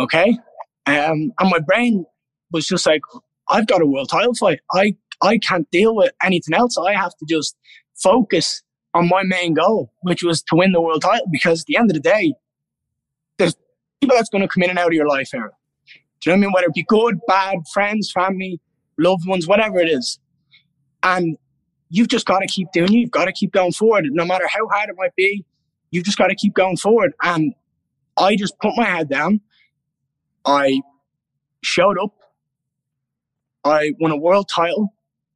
Okay. 0.01 0.39
Um, 0.87 1.33
and 1.39 1.51
my 1.51 1.59
brain 1.59 2.07
was 2.51 2.67
just 2.67 2.87
like, 2.87 3.03
I've 3.49 3.67
got 3.67 3.83
a 3.83 3.87
world 3.87 4.09
title 4.11 4.35
fight. 4.35 4.61
I, 4.73 4.97
I 5.21 5.39
can't 5.39 5.71
deal 5.71 5.95
with 5.95 6.13
anything 6.23 6.55
else. 6.55 6.79
I 6.79 6.95
have 6.95 7.15
to 7.17 7.27
just 7.29 7.55
focus 8.03 8.63
on 8.95 9.09
my 9.09 9.23
main 9.23 9.55
goal, 9.55 9.93
which 10.01 10.23
was 10.23 10.43
to 10.45 10.57
win 10.57 10.73
the 10.73 10.81
world 10.81 11.03
title. 11.03 11.27
Because 11.31 11.61
at 11.61 11.67
the 11.67 11.77
end 11.77 11.91
of 11.91 11.95
the 11.95 12.01
day, 12.01 12.33
there's 13.37 13.55
people 14.01 14.17
that's 14.17 14.31
going 14.31 14.43
to 14.43 14.49
come 14.49 14.63
in 14.63 14.71
and 14.71 14.79
out 14.79 14.89
of 14.89 14.95
your 14.95 15.07
life, 15.07 15.31
Aaron. 15.35 15.53
Do 16.23 16.31
you 16.31 16.37
know 16.37 16.41
what 16.41 16.45
I 16.45 16.47
mean? 16.47 16.53
Whether 16.53 16.67
it 16.69 16.75
be 16.75 16.85
good, 16.85 17.21
bad, 17.27 17.59
friends, 17.73 18.13
family, 18.13 18.61
loved 18.99 19.27
ones, 19.27 19.49
whatever 19.49 19.79
it 19.79 19.89
is. 19.89 20.19
And 21.03 21.37
you've 21.91 22.09
just 22.09 22.27
got 22.27 22.39
to 22.39 22.47
keep 22.47 22.69
doing. 22.73 22.93
You've 22.93 23.11
got 23.11 23.25
to 23.25 23.33
keep 23.33 23.53
going 23.53 23.73
forward. 23.73 24.07
No 24.11 24.25
matter 24.25 24.47
how 24.47 24.69
hard 24.69 24.89
it 24.89 24.95
might 24.97 25.15
be, 25.17 25.45
you've 25.91 26.05
just 26.05 26.19
got 26.19 26.29
to 26.29 26.37
keep 26.37 26.55
going 26.55 26.77
forward. 26.77 27.13
And 27.23 27.55
I 28.17 28.37
just 28.37 28.59
put 28.61 28.73
my 28.77 28.85
head 28.85 29.09
down. 29.09 29.41
I 30.45 30.81
showed 31.63 31.99
up. 31.99 32.15
I 33.65 33.93
won 34.01 34.11
a 34.11 34.17
world 34.17 34.49
title 34.53 34.95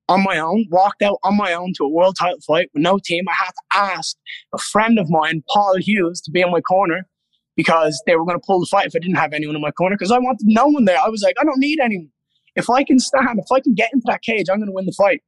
on 0.09 0.23
my 0.23 0.39
own, 0.39 0.67
walked 0.71 1.03
out 1.03 1.19
on 1.25 1.37
my 1.37 1.53
own 1.53 1.73
to 1.77 1.85
a 1.85 1.89
world 1.89 2.17
title 2.19 2.39
fight 2.47 2.71
with 2.75 2.83
no 2.83 2.99
team. 2.99 3.25
I 3.29 3.35
had 3.35 3.51
to 3.51 3.95
ask 3.97 4.17
a 4.53 4.59
friend 4.59 4.99
of 4.99 5.11
mine, 5.11 5.43
Paul 5.53 5.77
Hughes, 5.79 6.21
to 6.23 6.31
be 6.31 6.43
in 6.43 6.51
my 6.51 6.61
corner 6.61 7.09
because 7.57 8.01
they 8.07 8.17
were 8.17 8.25
going 8.25 8.39
to 8.39 8.47
pull 8.47 8.60
the 8.60 8.67
fight 8.67 8.86
if 8.86 8.94
I 8.94 8.99
didn't 8.99 9.17
have 9.17 9.33
anyone 9.33 9.57
in 9.57 9.62
my 9.62 9.70
corner 9.70 9.97
because 9.97 10.12
I 10.12 10.18
wanted 10.18 10.47
no 10.47 10.67
one 10.67 10.85
there. 10.85 10.99
I 10.99 11.09
was 11.09 11.23
like, 11.23 11.36
I 11.41 11.44
don't 11.44 11.59
need 11.59 11.81
anyone. 11.81 12.10
If 12.55 12.70
I 12.70 12.85
can 12.85 12.99
stand, 12.99 13.39
if 13.39 13.51
I 13.52 13.60
can 13.60 13.75
get 13.75 13.91
into 13.93 14.05
that 14.07 14.23
cage, 14.23 14.47
I'm 14.51 14.59
going 14.59 14.68
to 14.68 14.73
win 14.73 14.86
the 14.86 14.93
fight. 14.93 15.23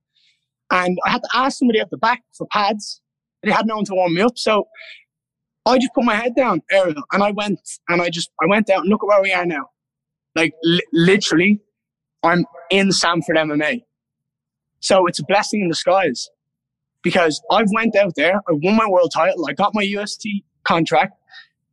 And 0.71 0.99
I 1.07 1.11
had 1.11 1.23
to 1.23 1.29
ask 1.35 1.59
somebody 1.59 1.81
at 1.81 1.91
the 1.91 1.97
back 1.97 2.23
for 2.37 2.47
pads. 2.53 3.01
They 3.43 3.51
had 3.51 3.67
no 3.67 3.77
one 3.77 3.85
to 3.87 3.95
warm 3.95 4.15
me 4.15 4.21
up. 4.21 4.37
So 4.37 4.69
I 5.65 5.79
just 5.79 5.95
put 5.95 6.05
my 6.05 6.15
head 6.15 6.35
down, 6.35 6.63
Ariel, 6.71 7.03
and 7.13 7.23
I 7.23 7.31
went 7.31 7.61
and 7.89 8.03
I 8.03 8.11
just, 8.11 8.31
I 8.43 8.47
went 8.47 8.69
out 8.71 8.81
and 8.81 8.89
look 8.89 9.03
at 9.03 9.07
where 9.07 9.23
we 9.23 9.33
are 9.33 9.47
now. 9.47 9.67
Like 10.35 10.53
li- 10.65 10.87
literally, 10.93 11.61
I'm 12.23 12.45
in 12.71 12.93
Sanford 12.93 13.37
MMA. 13.37 13.83
So 14.81 15.07
it's 15.07 15.19
a 15.19 15.25
blessing 15.25 15.63
in 15.63 15.69
disguise 15.69 16.29
because 17.03 17.41
I've 17.51 17.69
went 17.73 17.97
out 17.97 18.13
there, 18.17 18.37
I 18.37 18.53
won 18.53 18.77
my 18.77 18.89
world 18.89 19.13
title, 19.15 19.47
I 19.49 19.53
got 19.53 19.75
my 19.75 19.85
UFC 19.85 20.45
contract. 20.65 21.15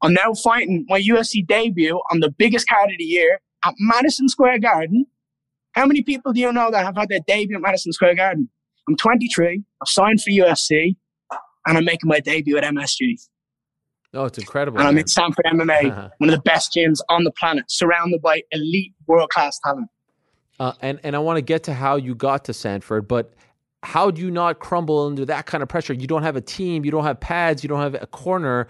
I'm 0.06 0.14
now 0.14 0.36
fighting 0.36 0.86
my 0.88 1.02
UFC 1.02 1.46
debut 1.46 2.00
on 2.12 2.20
the 2.20 2.30
biggest 2.30 2.70
card 2.70 2.92
of 2.92 2.98
the 3.00 3.04
year 3.04 3.40
at 3.64 3.74
Madison 3.80 4.30
Square 4.30 4.60
Garden. 4.60 5.08
How 5.72 5.88
many 5.88 6.04
people 6.04 6.32
do 6.32 6.40
you 6.40 6.54
know 6.54 6.70
that 6.70 6.86
have 6.86 6.96
had 6.96 7.10
their 7.10 7.22
debut 7.28 7.56
at 7.56 7.62
Madison 7.62 7.92
Square 7.92 8.16
Garden? 8.16 8.48
I'm 8.88 8.96
23. 8.96 9.64
I've 9.82 9.88
signed 9.88 10.22
for 10.22 10.30
UFC, 10.30 10.96
and 11.66 11.78
I'm 11.78 11.86
making 11.86 12.08
my 12.08 12.20
debut 12.20 12.56
at 12.56 12.64
MSG. 12.64 13.20
Oh, 14.14 14.26
it's 14.26 14.38
incredible. 14.38 14.78
And 14.78 14.88
I'm 14.88 14.98
in 14.98 15.08
Sanford 15.08 15.44
MMA, 15.46 16.12
one 16.20 16.30
of 16.30 16.36
the 16.36 16.42
best 16.44 16.72
gyms 16.72 17.00
on 17.10 17.24
the 17.24 17.32
planet, 17.32 17.66
surrounded 17.68 18.22
by 18.22 18.44
elite 18.52 18.94
world 19.08 19.30
class 19.32 19.60
talent. 19.66 19.90
Uh, 20.60 20.74
and 20.82 21.00
and 21.04 21.16
I 21.16 21.20
want 21.20 21.38
to 21.38 21.42
get 21.42 21.64
to 21.64 21.74
how 21.74 21.96
you 21.96 22.14
got 22.14 22.46
to 22.46 22.54
Sanford, 22.54 23.08
but 23.08 23.34
how 23.82 24.12
do 24.12 24.22
you 24.22 24.30
not 24.30 24.60
crumble 24.60 25.08
under 25.08 25.26
that 25.26 25.48
kind 25.48 25.64
of 25.64 25.68
pressure? 25.68 25.94
You 25.94 26.06
don't 26.06 26.24
have 26.24 26.36
a 26.36 26.42
team, 26.42 26.86
you 26.86 26.92
don't 26.92 27.04
have 27.04 27.20
pads, 27.20 27.64
you 27.64 27.68
don't 27.68 27.82
have 27.82 27.96
a 28.02 28.08
corner. 28.08 28.68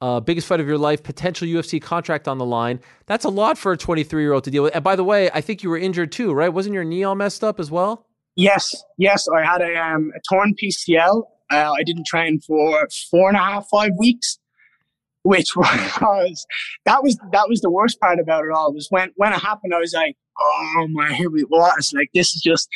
Uh, 0.00 0.20
biggest 0.20 0.46
fight 0.46 0.60
of 0.60 0.68
your 0.68 0.78
life, 0.78 1.02
potential 1.02 1.46
UFC 1.46 1.82
contract 1.82 2.28
on 2.28 2.38
the 2.38 2.44
line. 2.44 2.78
That's 3.06 3.24
a 3.24 3.28
lot 3.28 3.58
for 3.58 3.72
a 3.72 3.76
23 3.76 4.22
year 4.22 4.32
old 4.32 4.44
to 4.44 4.50
deal 4.50 4.62
with. 4.62 4.74
And 4.74 4.84
by 4.84 4.94
the 4.94 5.02
way, 5.02 5.28
I 5.32 5.40
think 5.40 5.62
you 5.62 5.70
were 5.70 5.78
injured 5.78 6.12
too, 6.12 6.32
right? 6.32 6.50
Wasn't 6.50 6.72
your 6.72 6.84
knee 6.84 7.02
all 7.02 7.16
messed 7.16 7.42
up 7.42 7.58
as 7.58 7.70
well? 7.70 8.06
Yes, 8.36 8.84
yes, 8.96 9.26
I 9.28 9.44
had 9.44 9.60
a, 9.60 9.74
um, 9.74 10.12
a 10.14 10.20
torn 10.28 10.54
PCL. 10.54 11.24
Uh, 11.50 11.72
I 11.72 11.82
didn't 11.82 12.06
train 12.06 12.38
for 12.38 12.86
four 13.10 13.28
and 13.28 13.36
a 13.36 13.40
half, 13.40 13.66
five 13.68 13.90
weeks, 13.98 14.38
which 15.22 15.48
was 15.56 16.46
that 16.84 17.02
was 17.02 17.18
that 17.32 17.48
was 17.48 17.60
the 17.60 17.70
worst 17.70 17.98
part 18.00 18.20
about 18.20 18.44
it 18.44 18.52
all. 18.54 18.72
Was 18.72 18.86
when 18.90 19.10
when 19.16 19.32
it 19.32 19.40
happened, 19.40 19.74
I 19.74 19.78
was 19.78 19.94
like, 19.94 20.16
oh 20.38 20.86
my, 20.90 21.12
here 21.14 21.30
we? 21.30 21.44
It's 21.50 21.92
like 21.92 22.10
this 22.14 22.34
is 22.34 22.42
just 22.42 22.68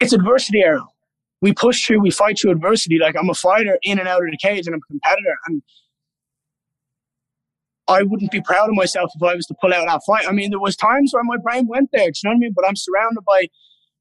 it's 0.00 0.12
adversity, 0.12 0.62
Errol. 0.62 0.91
We 1.42 1.52
push 1.52 1.84
through, 1.84 2.00
we 2.00 2.10
fight 2.10 2.38
through 2.40 2.52
adversity. 2.52 2.98
Like 2.98 3.16
I'm 3.18 3.28
a 3.28 3.34
fighter 3.34 3.78
in 3.82 3.98
and 3.98 4.08
out 4.08 4.24
of 4.24 4.30
the 4.30 4.38
cage, 4.38 4.66
and 4.66 4.74
I'm 4.74 4.80
a 4.80 4.92
competitor, 4.92 5.36
and 5.46 5.62
I 7.88 8.02
wouldn't 8.02 8.30
be 8.30 8.40
proud 8.40 8.70
of 8.70 8.74
myself 8.74 9.10
if 9.14 9.22
I 9.22 9.34
was 9.34 9.46
to 9.46 9.54
pull 9.60 9.74
out 9.74 9.86
that 9.86 10.00
fight. 10.06 10.26
I 10.26 10.32
mean, 10.32 10.50
there 10.50 10.60
was 10.60 10.76
times 10.76 11.12
where 11.12 11.24
my 11.24 11.36
brain 11.36 11.66
went 11.66 11.90
there. 11.92 12.06
Do 12.06 12.12
you 12.22 12.30
know 12.30 12.30
what 12.30 12.36
I 12.36 12.38
mean? 12.38 12.52
But 12.54 12.66
I'm 12.66 12.76
surrounded 12.76 13.24
by 13.26 13.48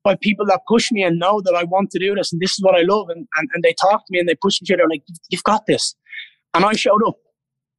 by 0.03 0.15
people 0.15 0.45
that 0.47 0.61
push 0.67 0.91
me 0.91 1.03
and 1.03 1.19
know 1.19 1.41
that 1.41 1.53
I 1.53 1.63
want 1.63 1.91
to 1.91 1.99
do 1.99 2.15
this 2.15 2.31
and 2.31 2.41
this 2.41 2.53
is 2.53 2.61
what 2.61 2.75
I 2.75 2.81
love. 2.81 3.09
And, 3.09 3.27
and, 3.35 3.49
and 3.53 3.63
they 3.63 3.73
talk 3.79 3.99
to 3.99 4.11
me 4.11 4.19
and 4.19 4.27
they 4.27 4.35
push 4.35 4.61
me. 4.61 4.65
They're 4.67 4.87
like, 4.87 5.03
you've 5.29 5.43
got 5.43 5.65
this. 5.67 5.95
And 6.53 6.65
I 6.65 6.73
showed 6.73 7.03
up. 7.07 7.17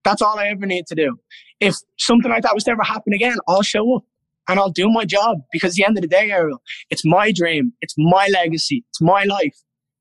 That's 0.04 0.22
all 0.22 0.38
I 0.38 0.48
ever 0.48 0.66
need 0.66 0.86
to 0.86 0.94
do. 0.94 1.18
If 1.60 1.76
something 1.98 2.30
like 2.30 2.42
that 2.42 2.54
was 2.54 2.64
to 2.64 2.72
ever 2.72 2.82
happen 2.82 3.12
again, 3.12 3.36
I'll 3.48 3.62
show 3.62 3.96
up 3.96 4.04
and 4.48 4.58
I'll 4.58 4.70
do 4.70 4.88
my 4.90 5.04
job 5.04 5.38
because 5.52 5.72
at 5.72 5.74
the 5.76 5.84
end 5.84 5.96
of 5.96 6.02
the 6.02 6.08
day, 6.08 6.30
Ariel, 6.30 6.62
it's 6.90 7.04
my 7.04 7.32
dream. 7.32 7.72
It's 7.80 7.94
my 7.96 8.28
legacy. 8.32 8.84
It's 8.90 9.00
my 9.00 9.24
life. 9.24 9.56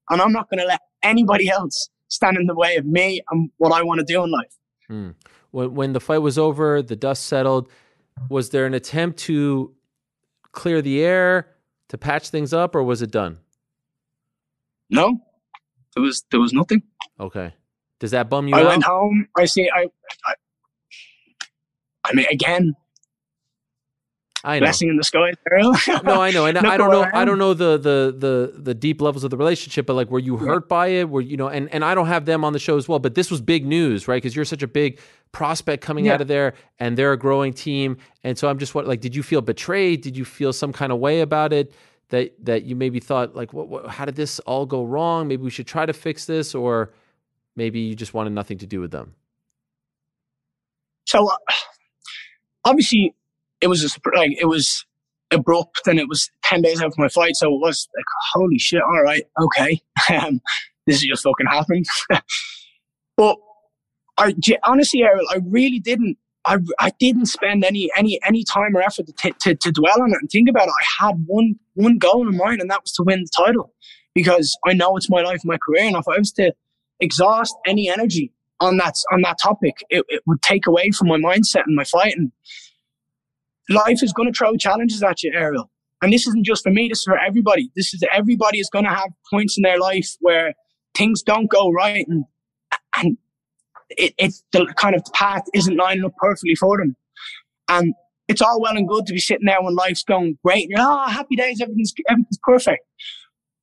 And 0.09 0.21
I'm 0.21 0.31
not 0.31 0.49
going 0.49 0.59
to 0.59 0.65
let 0.65 0.81
anybody 1.03 1.49
else 1.49 1.89
stand 2.07 2.37
in 2.37 2.47
the 2.47 2.55
way 2.55 2.75
of 2.75 2.85
me 2.85 3.21
and 3.29 3.49
what 3.57 3.71
I 3.71 3.83
want 3.83 3.99
to 3.99 4.05
do 4.05 4.23
in 4.23 4.31
life. 4.31 4.57
Hmm. 4.87 5.09
When, 5.51 5.73
when 5.75 5.93
the 5.93 5.99
fight 5.99 6.19
was 6.19 6.37
over, 6.37 6.81
the 6.81 6.95
dust 6.95 7.25
settled, 7.25 7.69
was 8.29 8.49
there 8.49 8.65
an 8.65 8.73
attempt 8.73 9.19
to 9.19 9.73
clear 10.51 10.81
the 10.81 11.03
air, 11.03 11.47
to 11.89 11.97
patch 11.97 12.29
things 12.29 12.53
up, 12.53 12.75
or 12.75 12.83
was 12.83 13.01
it 13.01 13.11
done? 13.11 13.37
No, 14.89 15.21
there 15.95 16.03
was, 16.03 16.23
there 16.31 16.39
was 16.39 16.51
nothing. 16.51 16.83
Okay. 17.19 17.53
Does 17.99 18.11
that 18.11 18.29
bum 18.29 18.47
you 18.47 18.55
I 18.55 18.61
out? 18.61 18.67
went 18.67 18.83
home. 18.83 19.27
I 19.37 19.45
see. 19.45 19.69
I, 19.73 19.85
I, 20.25 20.33
I 22.03 22.13
mean, 22.13 22.25
again, 22.31 22.73
I 24.43 24.59
know. 24.59 24.65
blessing 24.65 24.89
in 24.89 24.97
the 24.97 25.03
sky. 25.03 25.31
No, 26.03 26.19
I 26.21 26.31
know, 26.31 26.45
and 26.45 26.57
I 26.73 26.75
don't 26.77 26.89
know. 26.91 27.07
I 27.13 27.25
don't 27.25 27.37
know 27.37 27.53
the 27.53 27.77
the 27.77 28.15
the 28.17 28.59
the 28.59 28.73
deep 28.73 29.01
levels 29.01 29.23
of 29.23 29.29
the 29.29 29.37
relationship, 29.37 29.85
but 29.85 29.93
like, 29.95 30.09
were 30.09 30.19
you 30.19 30.37
hurt 30.37 30.67
by 30.67 30.87
it? 30.87 31.09
Were 31.09 31.21
you 31.21 31.37
know? 31.37 31.47
And 31.47 31.71
and 31.73 31.85
I 31.85 31.93
don't 31.93 32.07
have 32.07 32.25
them 32.25 32.43
on 32.43 32.53
the 32.53 32.59
show 32.59 32.77
as 32.77 32.87
well, 32.87 32.99
but 32.99 33.13
this 33.15 33.29
was 33.29 33.39
big 33.41 33.65
news, 33.65 34.07
right? 34.07 34.17
Because 34.17 34.35
you're 34.35 34.45
such 34.45 34.63
a 34.63 34.67
big 34.67 34.99
prospect 35.31 35.83
coming 35.83 36.05
Yeah. 36.05 36.15
out 36.15 36.21
of 36.21 36.27
there, 36.27 36.53
and 36.79 36.97
they're 36.97 37.13
a 37.13 37.17
growing 37.17 37.53
team, 37.53 37.97
and 38.23 38.37
so 38.37 38.47
I'm 38.49 38.57
just 38.57 38.73
what 38.73 38.87
like, 38.87 38.99
did 39.01 39.15
you 39.15 39.23
feel 39.23 39.41
betrayed? 39.41 40.01
Did 40.01 40.17
you 40.17 40.25
feel 40.25 40.53
some 40.53 40.73
kind 40.73 40.91
of 40.91 40.99
way 40.99 41.21
about 41.21 41.53
it? 41.53 41.73
That 42.09 42.33
that 42.45 42.63
you 42.63 42.75
maybe 42.75 42.99
thought 42.99 43.35
like, 43.35 43.53
what, 43.53 43.67
what 43.69 43.87
how 43.87 44.05
did 44.05 44.15
this 44.15 44.39
all 44.39 44.65
go 44.65 44.83
wrong? 44.83 45.27
Maybe 45.27 45.43
we 45.43 45.49
should 45.51 45.67
try 45.67 45.85
to 45.85 45.93
fix 45.93 46.25
this, 46.25 46.53
or 46.55 46.91
maybe 47.55 47.79
you 47.79 47.95
just 47.95 48.13
wanted 48.13 48.33
nothing 48.33 48.57
to 48.57 48.65
do 48.67 48.81
with 48.81 48.91
them. 48.91 49.13
So 51.05 51.27
uh, 51.29 51.35
obviously, 52.65 53.15
it 53.61 53.67
was 53.67 53.83
surp- 53.83 54.15
like 54.15 54.31
it 54.39 54.45
was 54.45 54.85
abrupt, 55.31 55.87
and 55.87 55.99
it 55.99 56.09
was 56.09 56.29
ten 56.43 56.61
days 56.61 56.81
after 56.81 56.95
my 56.99 57.07
fight. 57.07 57.35
So 57.35 57.47
it 57.47 57.59
was 57.59 57.87
like, 57.95 58.05
holy 58.33 58.57
shit! 58.57 58.81
All 58.81 59.01
right, 59.03 59.23
okay, 59.39 59.81
um, 60.17 60.41
this 60.87 60.97
is 60.97 61.03
just 61.03 61.23
fucking 61.23 61.47
happened. 61.47 61.85
but 63.17 63.37
I 64.17 64.33
honestly, 64.63 65.03
Errol, 65.03 65.25
I 65.31 65.39
really 65.47 65.79
didn't. 65.79 66.17
I, 66.43 66.57
I 66.79 66.91
didn't 66.99 67.27
spend 67.27 67.63
any 67.63 67.89
any 67.95 68.19
any 68.23 68.43
time 68.43 68.75
or 68.75 68.81
effort 68.81 69.05
to, 69.15 69.31
to 69.41 69.55
to 69.55 69.71
dwell 69.71 70.01
on 70.01 70.11
it 70.11 70.17
and 70.21 70.29
think 70.29 70.49
about 70.49 70.67
it. 70.67 70.73
I 70.79 71.05
had 71.05 71.23
one 71.27 71.55
one 71.75 71.97
goal 71.97 72.27
in 72.27 72.35
mind, 72.35 72.61
and 72.61 72.69
that 72.71 72.81
was 72.81 72.91
to 72.93 73.03
win 73.03 73.23
the 73.23 73.45
title 73.45 73.73
because 74.15 74.57
I 74.65 74.73
know 74.73 74.97
it's 74.97 75.09
my 75.09 75.21
life, 75.21 75.41
my 75.43 75.57
career, 75.57 75.85
and 75.85 75.95
if 75.95 76.07
I 76.07 76.17
was 76.17 76.31
to 76.33 76.53
exhaust 76.99 77.55
any 77.65 77.89
energy 77.89 78.33
on 78.59 78.77
that 78.77 78.95
on 79.11 79.21
that 79.21 79.37
topic, 79.41 79.75
it, 79.89 80.03
it 80.09 80.21
would 80.25 80.41
take 80.41 80.67
away 80.67 80.91
from 80.91 81.07
my 81.07 81.17
mindset 81.17 81.63
and 81.65 81.75
my 81.75 81.83
fighting. 81.83 82.31
Life 83.71 84.03
is 84.03 84.11
going 84.13 84.31
to 84.31 84.37
throw 84.37 84.55
challenges 84.57 85.01
at 85.01 85.23
you, 85.23 85.31
Ariel, 85.33 85.69
and 86.01 86.11
this 86.11 86.27
isn't 86.27 86.45
just 86.45 86.63
for 86.63 86.71
me. 86.71 86.89
This 86.89 86.99
is 86.99 87.03
for 87.05 87.17
everybody. 87.17 87.71
This 87.75 87.93
is 87.93 88.03
everybody 88.11 88.59
is 88.59 88.69
going 88.69 88.85
to 88.85 88.91
have 88.91 89.09
points 89.31 89.57
in 89.57 89.63
their 89.63 89.79
life 89.79 90.09
where 90.19 90.53
things 90.93 91.21
don't 91.23 91.49
go 91.49 91.71
right, 91.71 92.05
and 92.07 92.25
and 92.97 93.17
it, 93.91 94.13
it 94.17 94.33
the 94.51 94.65
kind 94.77 94.95
of 94.95 95.03
path 95.13 95.43
isn't 95.53 95.77
lining 95.77 96.03
up 96.03 96.13
perfectly 96.17 96.55
for 96.55 96.77
them. 96.77 96.95
And 97.69 97.93
it's 98.27 98.41
all 98.41 98.61
well 98.61 98.75
and 98.75 98.87
good 98.87 99.05
to 99.05 99.13
be 99.13 99.19
sitting 99.19 99.45
there 99.45 99.61
when 99.61 99.75
life's 99.75 100.03
going 100.03 100.37
great 100.43 100.63
and 100.63 100.71
you're 100.71 100.81
oh 100.81 101.07
happy 101.07 101.35
days, 101.35 101.61
everything's 101.61 101.93
everything's 102.09 102.39
perfect. 102.43 102.83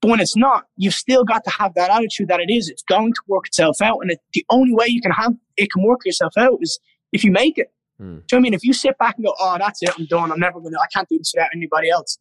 But 0.01 0.11
when 0.13 0.21
it's 0.21 0.37
not, 0.37 0.65
you've 0.77 0.95
still 0.95 1.25
got 1.25 1.43
to 1.45 1.51
have 1.51 1.75
that 1.75 1.91
attitude 1.91 2.29
that 2.29 2.41
it 2.41 2.51
is. 2.51 2.69
It's 2.69 2.85
going 2.85 3.13
to 3.13 3.21
work 3.27 3.49
itself 3.49 3.83
out, 3.83 3.99
and 4.01 4.11
it, 4.13 4.21
the 4.33 4.45
only 4.51 4.73
way 4.73 4.87
you 4.87 5.01
can 5.01 5.13
have 5.13 5.35
it 5.57 5.71
can 5.73 5.83
work 5.83 6.01
yourself 6.05 6.33
out 6.39 6.59
is 6.63 6.79
if 7.13 7.25
you 7.25 7.33
make 7.33 7.59
it. 7.59 7.73
Hmm. 7.99 8.05
Do 8.05 8.09
you 8.09 8.23
know 8.33 8.39
I 8.39 8.41
mean? 8.41 8.55
If 8.55 8.65
you 8.65 8.73
sit 8.73 8.97
back 8.99 9.17
and 9.17 9.27
go, 9.27 9.35
"Oh, 9.41 9.57
that's 9.59 9.83
it, 9.83 9.91
I'm 9.99 10.07
done. 10.07 10.31
I'm 10.33 10.41
never 10.41 10.61
gonna. 10.61 10.79
I 10.79 10.87
can't 10.95 11.09
do 11.09 11.19
this 11.19 11.33
without 11.35 11.51
anybody 11.55 11.91
else," 11.91 12.19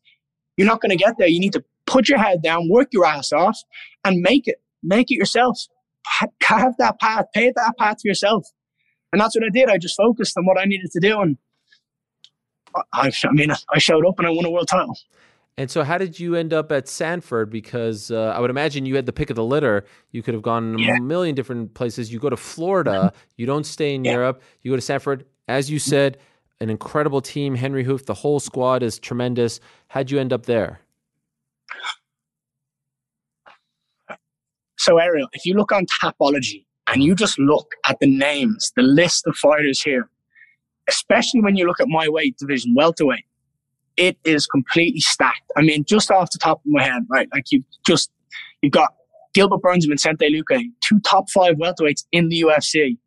you're 0.58 0.68
not 0.68 0.82
gonna 0.82 0.96
get 0.96 1.18
there. 1.18 1.28
You 1.28 1.40
need 1.40 1.54
to 1.54 1.64
put 1.86 2.10
your 2.10 2.18
head 2.20 2.42
down, 2.42 2.70
work 2.70 2.90
your 2.92 3.06
ass 3.06 3.32
off, 3.32 3.58
and 4.04 4.22
make 4.22 4.48
it. 4.48 4.58
Make 4.84 5.12
it 5.12 5.16
yourself. 5.16 5.60
Have 6.44 6.76
that 6.80 7.00
path. 7.00 7.26
Pave 7.34 7.54
that 7.56 7.74
path 7.78 7.98
for 8.02 8.08
yourself. 8.08 8.48
And 9.12 9.22
that's 9.22 9.36
what 9.36 9.44
I 9.46 9.50
did. 9.50 9.70
I 9.70 9.78
just 9.78 9.96
focused 9.98 10.38
on 10.38 10.46
what 10.46 10.58
I 10.60 10.66
needed 10.66 10.92
to 10.92 11.00
do, 11.00 11.22
and 11.22 11.38
I, 12.94 13.12
I 13.24 13.32
mean, 13.32 13.52
I 13.74 13.80
showed 13.80 14.06
up 14.06 14.20
and 14.20 14.28
I 14.28 14.32
won 14.32 14.46
a 14.46 14.50
world 14.50 14.68
title. 14.68 14.98
And 15.60 15.72
so, 15.72 15.84
how 15.84 15.98
did 15.98 16.20
you 16.20 16.36
end 16.36 16.54
up 16.54 16.72
at 16.72 16.88
Sanford? 16.88 17.50
Because 17.50 18.12
uh, 18.12 18.34
I 18.36 18.40
would 18.40 18.52
imagine 18.52 18.86
you 18.86 18.96
had 18.96 19.08
the 19.08 19.14
pick 19.14 19.32
of 19.32 19.36
the 19.36 19.44
litter. 19.44 19.86
You 20.12 20.22
could 20.22 20.36
have 20.36 20.44
gone 20.44 20.76
a 20.80 21.02
million 21.02 21.34
different 21.34 21.74
places. 21.74 22.14
You 22.14 22.20
go 22.20 22.30
to 22.30 22.38
Florida. 22.38 23.12
You 23.38 23.48
don't 23.48 23.66
stay 23.66 23.96
in 23.96 24.04
Yeah. 24.06 24.12
Europe. 24.14 24.44
You 24.62 24.72
go 24.72 24.76
to 24.76 24.82
Sanford. 24.82 25.26
As 25.48 25.70
you 25.70 25.80
said, 25.80 26.18
an 26.60 26.70
incredible 26.70 27.22
team. 27.22 27.56
Henri 27.56 27.86
Hooft, 27.86 28.06
the 28.06 28.14
whole 28.14 28.40
squad 28.40 28.84
is 28.84 29.00
tremendous. 29.00 29.60
How'd 29.88 30.12
you 30.12 30.20
end 30.20 30.34
up 30.34 30.46
there? 30.46 30.82
So, 34.78 34.98
Ariel, 34.98 35.28
if 35.34 35.46
you 35.46 35.54
look 35.54 35.72
on 35.72 35.86
Tapology 36.02 36.66
and 36.88 37.04
you 37.04 37.16
just 37.16 37.38
look 37.40 37.72
at 37.88 38.00
the 38.00 38.08
names, 38.08 38.72
the 38.76 38.84
list 38.84 39.28
of 39.28 39.36
fighters 39.36 39.82
here, 39.82 40.10
especially 40.88 41.42
when 41.42 41.56
you 41.56 41.66
look 41.66 41.80
at 41.80 41.88
my 41.90 42.08
weight 42.08 42.38
division, 42.38 42.74
welterweight, 42.76 43.26
it 43.98 44.18
is 44.24 44.46
completely 44.46 45.02
stacked. 45.02 45.52
I 45.58 45.62
mean, 45.62 45.84
just 45.86 46.12
off 46.12 46.32
the 46.32 46.38
top 46.38 46.60
of 46.60 46.72
my 46.72 46.84
head, 46.84 47.04
right? 47.10 47.28
Like 47.34 47.52
you 47.52 47.64
just, 47.86 48.12
you've 48.62 48.72
got 48.72 48.94
Gilbert 49.34 49.62
Burns 49.62 49.86
and 49.86 49.92
Vicente 49.92 50.30
Luque, 50.30 50.64
two 50.82 51.00
top 51.02 51.30
five 51.32 51.56
welterweights 51.56 52.06
in 52.12 52.30
the 52.30 52.42
UFC. 52.44 52.98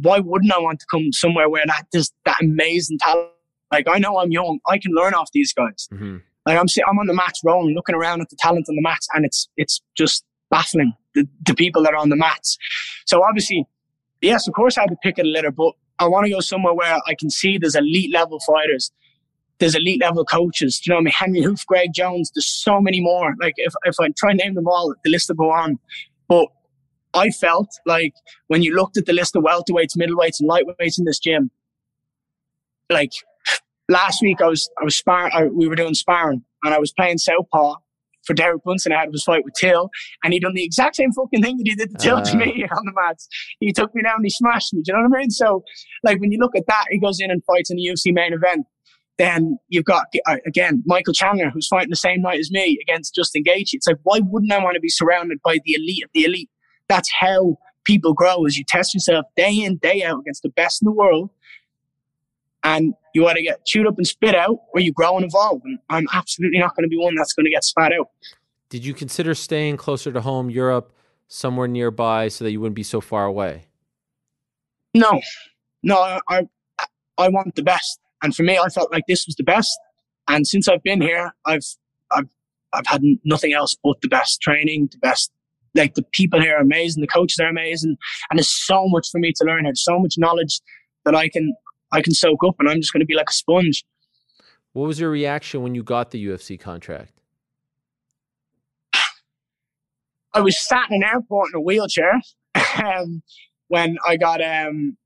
Why 0.00 0.18
wouldn't 0.20 0.52
I 0.52 0.58
want 0.58 0.80
to 0.80 0.86
come 0.90 1.12
somewhere 1.12 1.48
where 1.48 1.64
that 1.66 1.86
there's 1.92 2.12
that 2.24 2.36
amazing 2.42 2.98
talent? 2.98 3.30
Like 3.72 3.88
I 3.88 3.98
know 3.98 4.18
I'm 4.18 4.30
young, 4.30 4.60
I 4.68 4.78
can 4.78 4.92
learn 4.92 5.14
off 5.14 5.30
these 5.32 5.52
guys. 5.52 5.88
Mm-hmm. 5.92 6.18
Like 6.46 6.58
I'm, 6.58 6.66
I'm 6.88 6.98
on 6.98 7.06
the 7.06 7.14
mats 7.14 7.40
rolling, 7.44 7.74
looking 7.74 7.94
around 7.94 8.20
at 8.20 8.30
the 8.30 8.36
talent 8.36 8.66
on 8.68 8.76
the 8.76 8.82
mats, 8.82 9.08
and 9.14 9.24
it's 9.24 9.48
it's 9.56 9.80
just 9.96 10.24
baffling 10.50 10.94
the, 11.14 11.26
the 11.44 11.54
people 11.54 11.82
that 11.82 11.92
are 11.92 11.98
on 11.98 12.08
the 12.08 12.16
mats. 12.16 12.56
So 13.04 13.22
obviously, 13.22 13.66
yes, 14.20 14.46
of 14.46 14.54
course 14.54 14.78
I 14.78 14.82
have 14.82 14.90
to 14.90 14.96
pick 15.02 15.18
a 15.18 15.22
litter, 15.22 15.50
but 15.50 15.72
I 15.98 16.06
want 16.06 16.26
to 16.26 16.30
go 16.30 16.40
somewhere 16.40 16.74
where 16.74 16.98
I 17.06 17.14
can 17.18 17.30
see 17.30 17.58
there's 17.58 17.74
elite 17.74 18.12
level 18.12 18.38
fighters, 18.46 18.92
there's 19.58 19.74
elite 19.74 20.00
level 20.00 20.24
coaches. 20.24 20.78
Do 20.78 20.90
you 20.90 20.94
know 20.94 21.02
what 21.02 21.14
I 21.20 21.26
mean? 21.28 21.40
Henri 21.42 21.52
Hooft, 21.52 21.66
Greg 21.66 21.92
Jones. 21.94 22.30
There's 22.34 22.46
so 22.46 22.80
many 22.80 23.00
more. 23.00 23.34
Like 23.40 23.54
if 23.56 23.74
if 23.84 23.96
I 24.00 24.08
try 24.16 24.30
and 24.30 24.38
name 24.38 24.54
them 24.54 24.68
all, 24.68 24.94
the 25.02 25.10
list 25.10 25.28
will 25.28 25.36
go 25.36 25.50
on. 25.50 25.78
But 26.28 26.48
I 27.16 27.30
felt 27.30 27.68
like 27.86 28.14
when 28.48 28.62
you 28.62 28.74
looked 28.74 28.96
at 28.96 29.06
the 29.06 29.12
list 29.12 29.36
of 29.36 29.42
welterweights, 29.44 29.96
middleweights, 29.98 30.40
and 30.40 30.48
lightweights 30.48 30.98
in 30.98 31.04
this 31.04 31.18
gym, 31.18 31.50
like 32.90 33.12
last 33.88 34.22
week 34.22 34.40
I 34.40 34.46
was 34.46 34.68
I 34.80 34.84
was 34.84 34.96
sparring. 34.96 35.32
I, 35.34 35.44
we 35.46 35.68
were 35.68 35.76
doing 35.76 35.94
sparring, 35.94 36.42
and 36.64 36.74
I 36.74 36.78
was 36.78 36.92
playing 36.92 37.18
southpaw 37.18 37.76
for 38.24 38.34
Derek 38.34 38.62
Brunson. 38.64 38.92
I 38.92 39.00
had 39.00 39.08
his 39.12 39.22
fight 39.24 39.44
with 39.44 39.54
Till, 39.58 39.88
and 40.24 40.32
he 40.32 40.40
done 40.40 40.54
the 40.54 40.64
exact 40.64 40.96
same 40.96 41.12
fucking 41.12 41.42
thing 41.42 41.56
that 41.58 41.66
he 41.66 41.74
did 41.74 41.90
to 41.90 41.96
Till 41.98 42.22
to 42.22 42.32
Uh. 42.32 42.36
me 42.36 42.66
on 42.70 42.84
the 42.84 42.92
mats. 42.94 43.28
He 43.60 43.72
took 43.72 43.94
me 43.94 44.02
down, 44.02 44.16
and 44.16 44.24
he 44.24 44.30
smashed 44.30 44.72
me. 44.74 44.82
Do 44.82 44.92
you 44.92 44.98
know 45.02 45.08
what 45.08 45.16
I 45.16 45.20
mean? 45.20 45.30
So, 45.30 45.64
like 46.02 46.20
when 46.20 46.32
you 46.32 46.38
look 46.38 46.56
at 46.56 46.66
that, 46.68 46.84
he 46.90 46.98
goes 46.98 47.20
in 47.20 47.30
and 47.30 47.42
fights 47.44 47.70
in 47.70 47.76
the 47.76 47.84
UFC 47.86 48.12
main 48.12 48.32
event. 48.32 48.66
Then 49.18 49.58
you've 49.68 49.86
got 49.86 50.06
uh, 50.26 50.36
again 50.46 50.82
Michael 50.84 51.14
Chandler, 51.14 51.48
who's 51.50 51.68
fighting 51.68 51.88
the 51.90 51.96
same 51.96 52.20
night 52.20 52.38
as 52.38 52.50
me 52.50 52.78
against 52.82 53.14
Justin 53.14 53.42
Gaethje. 53.44 53.70
It's 53.72 53.86
like 53.86 53.96
why 54.02 54.20
wouldn't 54.22 54.52
I 54.52 54.62
want 54.62 54.74
to 54.74 54.80
be 54.80 54.90
surrounded 54.90 55.38
by 55.42 55.56
the 55.64 55.72
elite 55.74 56.04
of 56.04 56.10
the 56.12 56.24
elite? 56.24 56.50
That's 56.88 57.10
how 57.20 57.58
people 57.84 58.14
grow 58.14 58.44
as 58.46 58.56
you 58.56 58.64
test 58.64 58.94
yourself 58.94 59.26
day 59.36 59.52
in 59.52 59.76
day 59.76 60.02
out 60.02 60.20
against 60.20 60.42
the 60.42 60.48
best 60.48 60.82
in 60.82 60.86
the 60.86 60.92
world 60.92 61.30
and 62.66 62.94
you 63.14 63.26
either 63.28 63.40
get 63.40 63.64
chewed 63.64 63.86
up 63.86 63.96
and 63.96 64.06
spit 64.06 64.34
out 64.34 64.58
or 64.74 64.80
you 64.80 64.92
grow 64.92 65.16
and 65.16 65.24
evolve. 65.24 65.60
And 65.64 65.78
I'm 65.88 66.06
absolutely 66.12 66.58
not 66.58 66.74
going 66.74 66.82
to 66.82 66.88
be 66.88 66.98
one 66.98 67.14
that's 67.14 67.32
going 67.32 67.44
to 67.44 67.50
get 67.50 67.62
spat 67.62 67.92
out. 67.92 68.10
Did 68.68 68.84
you 68.84 68.92
consider 68.92 69.34
staying 69.34 69.76
closer 69.76 70.12
to 70.12 70.20
home, 70.20 70.50
Europe, 70.50 70.92
somewhere 71.28 71.68
nearby, 71.68 72.26
so 72.26 72.44
that 72.44 72.50
you 72.50 72.60
wouldn't 72.60 72.74
be 72.74 72.82
so 72.82 73.00
far 73.00 73.24
away? 73.24 73.66
No, 74.94 75.20
no, 75.84 75.96
I, 75.96 76.20
I, 76.28 76.46
I 77.18 77.28
want 77.28 77.54
the 77.54 77.62
best. 77.62 78.00
And 78.22 78.34
for 78.34 78.42
me, 78.42 78.58
I 78.58 78.68
felt 78.68 78.90
like 78.90 79.04
this 79.06 79.26
was 79.26 79.36
the 79.36 79.44
best. 79.44 79.78
And 80.26 80.44
since 80.44 80.66
I've 80.66 80.82
been 80.82 81.00
here, 81.00 81.32
I've, 81.44 81.64
I've, 82.10 82.28
I've 82.72 82.86
had 82.86 83.02
nothing 83.24 83.52
else 83.52 83.76
but 83.84 84.00
the 84.00 84.08
best 84.08 84.40
training, 84.40 84.88
the 84.90 84.98
best. 84.98 85.30
Like 85.76 85.94
the 85.94 86.02
people 86.12 86.40
here 86.40 86.56
are 86.56 86.62
amazing, 86.62 87.02
the 87.02 87.06
coaches 87.06 87.38
are 87.38 87.48
amazing, 87.48 87.96
and 88.30 88.38
there's 88.38 88.48
so 88.48 88.88
much 88.88 89.08
for 89.10 89.18
me 89.18 89.32
to 89.36 89.44
learn 89.44 89.64
here. 89.64 89.70
There's 89.70 89.84
so 89.84 89.98
much 89.98 90.14
knowledge 90.18 90.60
that 91.04 91.14
I 91.14 91.28
can 91.28 91.54
I 91.92 92.02
can 92.02 92.14
soak 92.14 92.42
up, 92.44 92.56
and 92.58 92.68
I'm 92.68 92.80
just 92.80 92.92
going 92.92 93.00
to 93.00 93.06
be 93.06 93.14
like 93.14 93.30
a 93.30 93.32
sponge. 93.32 93.84
What 94.72 94.86
was 94.86 95.00
your 95.00 95.10
reaction 95.10 95.62
when 95.62 95.74
you 95.74 95.82
got 95.82 96.10
the 96.10 96.26
UFC 96.26 96.58
contract? 96.58 97.12
I 100.34 100.40
was 100.40 100.60
sat 100.60 100.90
in 100.90 100.96
an 100.96 101.04
airport 101.04 101.48
in 101.48 101.56
a 101.56 101.60
wheelchair 101.60 102.20
um, 102.84 103.22
when 103.68 103.96
I 104.06 104.18
got 104.18 104.42
um, 104.42 104.98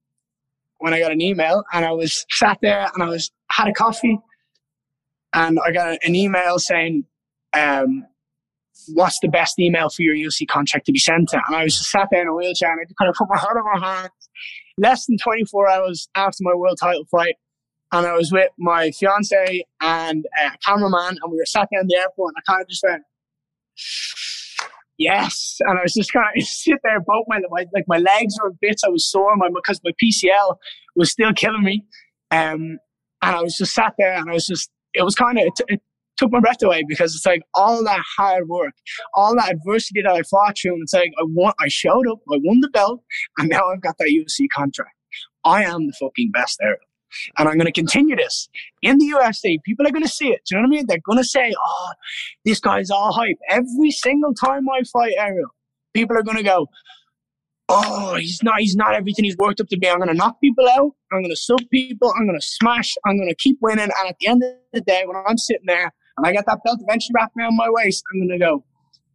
when 0.78 0.92
I 0.92 0.98
got 0.98 1.12
an 1.12 1.20
email, 1.20 1.62
and 1.72 1.84
I 1.84 1.92
was 1.92 2.26
sat 2.30 2.58
there 2.62 2.90
and 2.92 3.02
I 3.02 3.06
was 3.06 3.30
had 3.50 3.68
a 3.68 3.72
coffee, 3.72 4.18
and 5.32 5.58
I 5.64 5.70
got 5.70 5.98
an 6.02 6.14
email 6.16 6.58
saying, 6.58 7.04
um, 7.52 8.06
"What's 8.94 9.18
the 9.20 9.28
best 9.28 9.58
email 9.58 9.88
for 9.90 10.02
your 10.02 10.14
UFC 10.14 10.46
contract 10.46 10.86
to 10.86 10.92
be 10.92 10.98
sent 10.98 11.28
to?" 11.30 11.40
And 11.46 11.56
I 11.56 11.64
was 11.64 11.76
just 11.76 11.90
sat 11.90 12.08
there 12.10 12.22
in 12.22 12.28
a 12.28 12.34
wheelchair, 12.34 12.70
and 12.70 12.80
I 12.80 12.84
kind 12.98 13.08
of 13.08 13.14
put 13.16 13.28
my 13.28 13.36
heart 13.38 13.56
on 13.56 13.80
my 13.80 13.86
hands. 13.86 14.10
Less 14.78 15.06
than 15.06 15.18
24 15.18 15.68
hours 15.68 16.08
after 16.14 16.38
my 16.40 16.54
world 16.54 16.78
title 16.80 17.04
fight, 17.10 17.34
and 17.92 18.06
I 18.06 18.14
was 18.14 18.32
with 18.32 18.50
my 18.58 18.90
fiance 18.92 19.64
and 19.80 20.24
a 20.42 20.50
cameraman, 20.66 21.18
and 21.20 21.32
we 21.32 21.38
were 21.38 21.46
sat 21.46 21.68
in 21.72 21.86
the 21.86 21.96
airport, 21.96 22.34
and 22.34 22.42
I 22.46 22.52
kind 22.52 22.62
of 22.62 22.68
just 22.68 22.82
went 22.82 23.02
yes. 25.00 25.56
And 25.60 25.78
I 25.78 25.82
was 25.82 25.94
just 25.94 26.12
kind 26.12 26.26
of 26.36 26.42
sit 26.44 26.78
there, 26.84 27.00
both 27.00 27.24
my, 27.26 27.40
my 27.50 27.66
like 27.74 27.84
my 27.88 27.98
legs 27.98 28.34
were 28.40 28.50
in 28.50 28.58
bits. 28.60 28.84
I 28.84 28.88
was 28.88 29.10
sore, 29.10 29.34
my 29.36 29.48
because 29.52 29.80
my 29.82 29.92
PCL 30.02 30.56
was 30.94 31.10
still 31.10 31.32
killing 31.32 31.64
me. 31.64 31.84
Um, 32.30 32.78
and 33.22 33.36
I 33.36 33.42
was 33.42 33.56
just 33.56 33.74
sat 33.74 33.94
there, 33.98 34.14
and 34.14 34.30
I 34.30 34.34
was 34.34 34.46
just 34.46 34.70
it 34.94 35.02
was 35.02 35.14
kind 35.14 35.38
of 35.38 35.46
it, 35.46 35.60
it 35.68 35.82
took 36.20 36.30
my 36.30 36.40
breath 36.40 36.62
away 36.62 36.84
because 36.86 37.14
it's 37.14 37.26
like 37.26 37.42
all 37.54 37.82
that 37.82 38.02
hard 38.16 38.46
work, 38.48 38.74
all 39.14 39.34
that 39.34 39.50
adversity 39.50 40.02
that 40.02 40.12
I 40.12 40.22
fought 40.22 40.56
through, 40.60 40.74
and 40.74 40.82
it's 40.82 40.92
like 40.92 41.12
I 41.18 41.24
won, 41.24 41.54
I 41.58 41.68
showed 41.68 42.06
up, 42.06 42.18
I 42.30 42.38
won 42.44 42.60
the 42.60 42.68
belt, 42.68 43.02
and 43.38 43.48
now 43.48 43.68
I've 43.70 43.80
got 43.80 43.96
that 43.98 44.08
UFC 44.08 44.46
contract. 44.54 44.94
I 45.44 45.64
am 45.64 45.86
the 45.86 45.94
fucking 45.98 46.30
best 46.32 46.58
there. 46.60 46.78
And 47.38 47.48
I'm 47.48 47.54
going 47.54 47.66
to 47.66 47.72
continue 47.72 48.14
this 48.14 48.48
in 48.82 48.98
the 48.98 49.06
UFC. 49.06 49.56
People 49.64 49.84
are 49.84 49.90
going 49.90 50.04
to 50.04 50.08
see 50.08 50.28
it. 50.28 50.42
Do 50.46 50.54
you 50.54 50.62
know 50.62 50.68
what 50.68 50.74
I 50.74 50.76
mean? 50.76 50.84
They're 50.86 50.98
going 51.04 51.18
to 51.18 51.24
say, 51.24 51.52
oh, 51.60 51.90
this 52.44 52.60
guy's 52.60 52.88
all 52.88 53.12
hype. 53.12 53.38
Every 53.48 53.90
single 53.90 54.32
time 54.32 54.68
I 54.68 54.82
fight 54.84 55.14
Ariel, 55.18 55.48
people 55.92 56.16
are 56.16 56.22
going 56.22 56.36
to 56.36 56.44
go, 56.44 56.68
oh, 57.68 58.14
he's 58.14 58.44
not, 58.44 58.60
he's 58.60 58.76
not 58.76 58.94
everything 58.94 59.24
he's 59.24 59.36
worked 59.38 59.60
up 59.60 59.66
to 59.68 59.76
be. 59.76 59.88
I'm 59.88 59.98
going 59.98 60.08
to 60.08 60.14
knock 60.14 60.40
people 60.40 60.68
out. 60.68 60.92
I'm 61.12 61.22
going 61.22 61.30
to 61.30 61.36
sub 61.36 61.58
people. 61.72 62.12
I'm 62.16 62.26
going 62.26 62.38
to 62.38 62.46
smash. 62.46 62.94
I'm 63.04 63.16
going 63.16 63.28
to 63.28 63.34
keep 63.34 63.58
winning. 63.60 63.84
And 63.84 64.08
at 64.08 64.14
the 64.20 64.28
end 64.28 64.44
of 64.44 64.52
the 64.72 64.80
day, 64.80 65.02
when 65.04 65.16
I'm 65.26 65.38
sitting 65.38 65.66
there 65.66 65.92
and 66.22 66.26
I 66.26 66.32
got 66.32 66.46
that 66.46 66.62
belt 66.64 66.78
eventually 66.82 67.12
wrapped 67.14 67.36
around 67.38 67.56
my 67.56 67.68
waist, 67.70 68.04
I'm 68.12 68.20
going 68.20 68.38
to 68.38 68.44
go, 68.44 68.64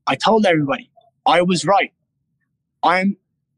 I 0.08 0.16
told 0.16 0.46
everybody 0.46 0.90
I 1.26 1.42
was 1.42 1.66
right. 1.66 1.92
I'm 2.84 3.18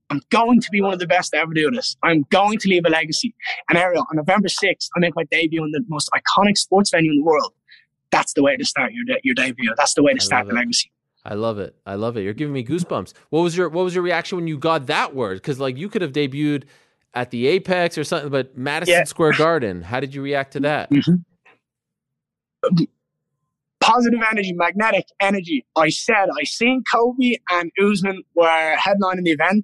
I'm 0.09 0.21
going 0.29 0.61
to 0.61 0.69
be 0.71 0.79
one 0.79 0.93
of 0.93 0.99
the 0.99 1.07
best 1.07 1.31
to 1.31 1.37
ever 1.37 1.53
do 1.53 1.69
this. 1.69 1.97
I'm 2.01 2.25
going 2.29 2.59
to 2.59 2.69
leave 2.69 2.85
a 2.85 2.89
legacy. 2.89 3.35
And 3.67 3.77
Ariel, 3.77 4.05
on 4.09 4.15
November 4.15 4.47
6th, 4.47 4.87
I 4.95 4.99
make 4.99 5.13
my 5.17 5.25
debut 5.25 5.61
in 5.65 5.71
the 5.71 5.83
most 5.89 6.09
iconic 6.13 6.57
sports 6.57 6.91
venue 6.91 7.11
in 7.11 7.17
the 7.17 7.23
world. 7.23 7.51
That's 8.09 8.31
the 8.31 8.41
way 8.41 8.55
to 8.55 8.63
start 8.63 8.93
your 8.93 9.03
de- 9.03 9.19
your 9.23 9.35
debut. 9.35 9.73
That's 9.75 9.93
the 9.95 10.03
way 10.03 10.13
to 10.13 10.21
start 10.21 10.47
the 10.47 10.53
it. 10.53 10.55
legacy. 10.55 10.91
I 11.25 11.33
love 11.33 11.59
it. 11.59 11.75
I 11.85 11.95
love 11.95 12.15
it. 12.15 12.21
You're 12.21 12.33
giving 12.33 12.53
me 12.53 12.63
goosebumps. 12.63 13.11
What 13.31 13.41
was 13.41 13.57
your 13.57 13.67
What 13.67 13.83
was 13.83 13.93
your 13.95 14.03
reaction 14.03 14.37
when 14.37 14.47
you 14.47 14.57
got 14.57 14.85
that 14.85 15.13
word? 15.13 15.39
Because 15.41 15.59
like 15.59 15.75
you 15.75 15.89
could 15.89 16.01
have 16.01 16.13
debuted 16.13 16.63
at 17.13 17.31
the 17.31 17.47
Apex 17.47 17.97
or 17.97 18.05
something, 18.05 18.29
but 18.29 18.57
Madison 18.57 18.93
Yeah. 18.93 19.03
Square 19.03 19.33
Garden. 19.33 19.81
How 19.81 19.99
did 19.99 20.15
you 20.15 20.21
react 20.21 20.53
to 20.53 20.61
that? 20.61 20.89
Mm-hmm. 20.89 22.83
Positive 23.87 24.19
energy, 24.29 24.51
magnetic 24.53 25.05
energy. 25.21 25.65
I 25.77 25.87
said 25.89 26.27
I 26.39 26.43
seen 26.43 26.83
Colby 26.91 27.39
and 27.49 27.71
Usman 27.81 28.21
were 28.35 28.75
headlining 28.75 29.23
the 29.23 29.31
event, 29.31 29.63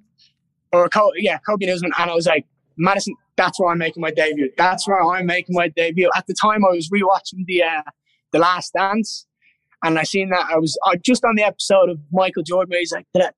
or 0.72 0.88
Colby, 0.88 1.18
yeah, 1.20 1.38
Colby 1.46 1.66
and 1.66 1.74
Usman, 1.74 1.92
and 1.98 2.10
I 2.10 2.14
was 2.14 2.26
like, 2.26 2.46
Madison, 2.78 3.14
that's 3.36 3.60
where 3.60 3.70
I'm 3.70 3.78
making 3.78 4.00
my 4.00 4.10
debut. 4.10 4.50
That's 4.56 4.88
where 4.88 5.02
I'm 5.02 5.26
making 5.26 5.54
my 5.54 5.68
debut. 5.68 6.10
At 6.16 6.26
the 6.26 6.34
time, 6.34 6.64
I 6.64 6.70
was 6.70 6.88
rewatching 6.88 7.44
the 7.46 7.62
uh, 7.64 7.82
the 8.32 8.38
Last 8.38 8.72
Dance, 8.72 9.26
and 9.84 9.98
I 9.98 10.04
seen 10.04 10.30
that 10.30 10.46
I 10.50 10.56
was 10.58 10.78
uh, 10.86 10.96
just 11.04 11.22
on 11.24 11.34
the 11.36 11.42
episode 11.42 11.90
of 11.90 11.98
Michael 12.10 12.42
Jordan. 12.44 12.70
Where 12.70 12.80
he's 12.80 12.92
like, 12.92 13.06
the, 13.12 13.30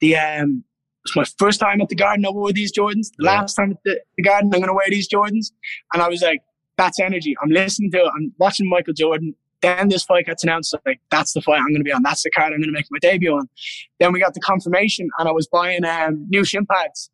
the 0.00 0.16
um, 0.16 0.64
it's 1.04 1.14
my 1.16 1.24
first 1.38 1.60
time 1.60 1.80
at 1.80 1.88
the 1.88 1.94
Garden. 1.94 2.26
I 2.26 2.30
wore 2.30 2.52
these 2.52 2.72
Jordans. 2.72 3.10
The 3.18 3.26
Yeah. 3.26 3.30
last 3.40 3.54
time 3.54 3.70
at 3.72 3.78
the, 3.84 4.00
the 4.16 4.22
Garden, 4.24 4.50
I'm 4.52 4.60
going 4.60 4.68
to 4.68 4.74
wear 4.74 4.90
these 4.90 5.08
Jordans. 5.08 5.52
And 5.92 6.02
I 6.02 6.08
was 6.08 6.20
like, 6.22 6.42
that's 6.76 6.98
energy. 7.00 7.34
I'm 7.42 7.50
listening 7.50 7.90
to 7.92 7.98
it. 7.98 8.10
I'm 8.16 8.32
watching 8.38 8.68
Michael 8.68 8.92
Jordan. 8.94 9.34
Then 9.62 9.88
this 9.88 10.04
fight 10.04 10.26
gets 10.26 10.42
announced. 10.42 10.74
Like, 10.84 11.00
that's 11.10 11.32
the 11.32 11.40
fight 11.40 11.58
I'm 11.58 11.68
going 11.68 11.78
to 11.78 11.84
be 11.84 11.92
on. 11.92 12.02
That's 12.02 12.22
the 12.22 12.30
card 12.30 12.52
I'm 12.52 12.58
going 12.58 12.68
to 12.68 12.72
make 12.72 12.86
my 12.90 12.98
debut 12.98 13.32
on. 13.32 13.48
Then 14.00 14.12
we 14.12 14.20
got 14.20 14.34
the 14.34 14.40
confirmation, 14.40 15.08
and 15.18 15.28
I 15.28 15.32
was 15.32 15.46
buying 15.46 15.84
um, 15.84 16.26
new 16.28 16.44
shin 16.44 16.66
pads 16.66 17.10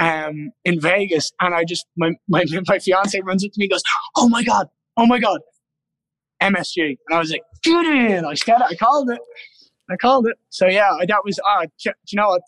um, 0.00 0.50
in 0.64 0.80
Vegas. 0.80 1.32
And 1.40 1.54
I 1.54 1.64
just, 1.64 1.86
my, 1.96 2.12
my, 2.28 2.44
my 2.66 2.78
fiance 2.78 3.20
runs 3.20 3.44
up 3.44 3.52
to 3.52 3.58
me 3.58 3.66
and 3.66 3.72
goes, 3.72 3.82
Oh 4.16 4.28
my 4.28 4.42
God, 4.42 4.68
oh 4.96 5.06
my 5.06 5.20
God, 5.20 5.40
MSG. 6.42 6.96
And 7.08 7.16
I 7.16 7.18
was 7.18 7.30
like, 7.30 7.42
Get 7.62 7.84
in. 7.84 8.24
I 8.24 8.34
said 8.34 8.56
it. 8.56 8.62
I 8.62 8.74
called 8.74 9.10
it. 9.10 9.20
I 9.90 9.96
called 9.96 10.26
it. 10.26 10.36
So 10.48 10.66
yeah, 10.66 10.90
that 11.06 11.24
was, 11.24 11.38
uh, 11.46 11.66
do 11.82 11.92
you 12.08 12.16
know 12.16 12.28
what? 12.28 12.42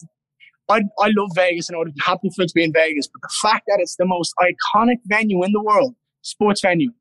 I, 0.69 0.81
I 1.01 1.11
love 1.17 1.31
Vegas 1.35 1.69
and 1.69 1.77
I 1.77 1.81
would 1.81 1.89
have 1.89 1.95
been 1.95 2.05
happy 2.05 2.31
for 2.35 2.43
it 2.43 2.49
to 2.49 2.55
be 2.55 2.65
in 2.65 2.73
Vegas, 2.73 3.09
but 3.09 3.21
the 3.21 3.35
fact 3.43 3.65
that 3.67 3.79
it's 3.81 3.97
the 3.97 4.07
most 4.07 4.33
iconic 4.39 4.99
venue 5.05 5.43
in 5.43 5.53
the 5.53 5.61
world, 5.61 5.95
sports 6.23 6.61
venue, 6.63 6.93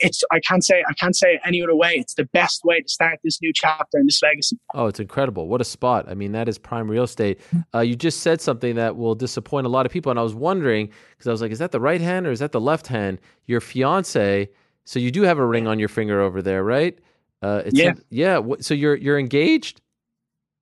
it's 0.00 0.22
I 0.30 0.40
can't 0.40 0.64
say 0.64 0.82
I 0.88 0.94
can't 0.94 1.14
say 1.14 1.34
it 1.34 1.40
any 1.44 1.62
other 1.62 1.74
way. 1.74 1.94
It's 1.94 2.14
the 2.14 2.24
best 2.24 2.62
way 2.64 2.80
to 2.80 2.88
start 2.88 3.18
this 3.24 3.40
new 3.40 3.52
chapter 3.54 3.98
in 3.98 4.06
this 4.06 4.22
legacy. 4.22 4.58
Oh, 4.74 4.86
it's 4.86 5.00
incredible. 5.00 5.48
What 5.48 5.60
a 5.60 5.64
spot. 5.64 6.06
I 6.08 6.14
mean, 6.14 6.32
that 6.32 6.48
is 6.48 6.58
prime 6.58 6.90
real 6.90 7.04
estate. 7.04 7.40
Uh, 7.74 7.80
you 7.80 7.96
just 7.96 8.20
said 8.20 8.40
something 8.40 8.74
that 8.76 8.96
will 8.96 9.14
disappoint 9.14 9.66
a 9.66 9.70
lot 9.70 9.86
of 9.86 9.92
people. 9.92 10.10
And 10.10 10.18
I 10.18 10.22
was 10.22 10.34
wondering, 10.34 10.90
because 11.10 11.26
I 11.26 11.30
was 11.30 11.40
like, 11.40 11.52
is 11.52 11.58
that 11.58 11.72
the 11.72 11.80
right 11.80 12.00
hand 12.00 12.26
or 12.26 12.30
is 12.30 12.40
that 12.40 12.52
the 12.52 12.60
left 12.60 12.86
hand? 12.86 13.20
Your 13.46 13.60
fiance, 13.60 14.48
so 14.84 14.98
you 14.98 15.10
do 15.10 15.22
have 15.22 15.38
a 15.38 15.46
ring 15.46 15.66
on 15.66 15.78
your 15.78 15.88
finger 15.88 16.20
over 16.20 16.42
there, 16.42 16.62
right? 16.64 16.98
Uh, 17.42 17.62
it's 17.66 17.78
Yeah. 17.78 17.94
yeah. 18.10 18.40
So 18.60 18.74
you're 18.74 18.96
you're 18.96 19.18
engaged? 19.18 19.80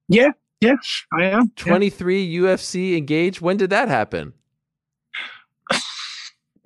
Yeah, 0.09 0.31
yeah, 0.61 0.75
I 1.13 1.25
am. 1.25 1.53
Yeah. 1.57 1.65
23 1.65 2.35
UFC 2.37 2.97
engaged? 2.97 3.41
When 3.41 3.57
did 3.57 3.71
that 3.71 3.89
happen? 3.89 4.35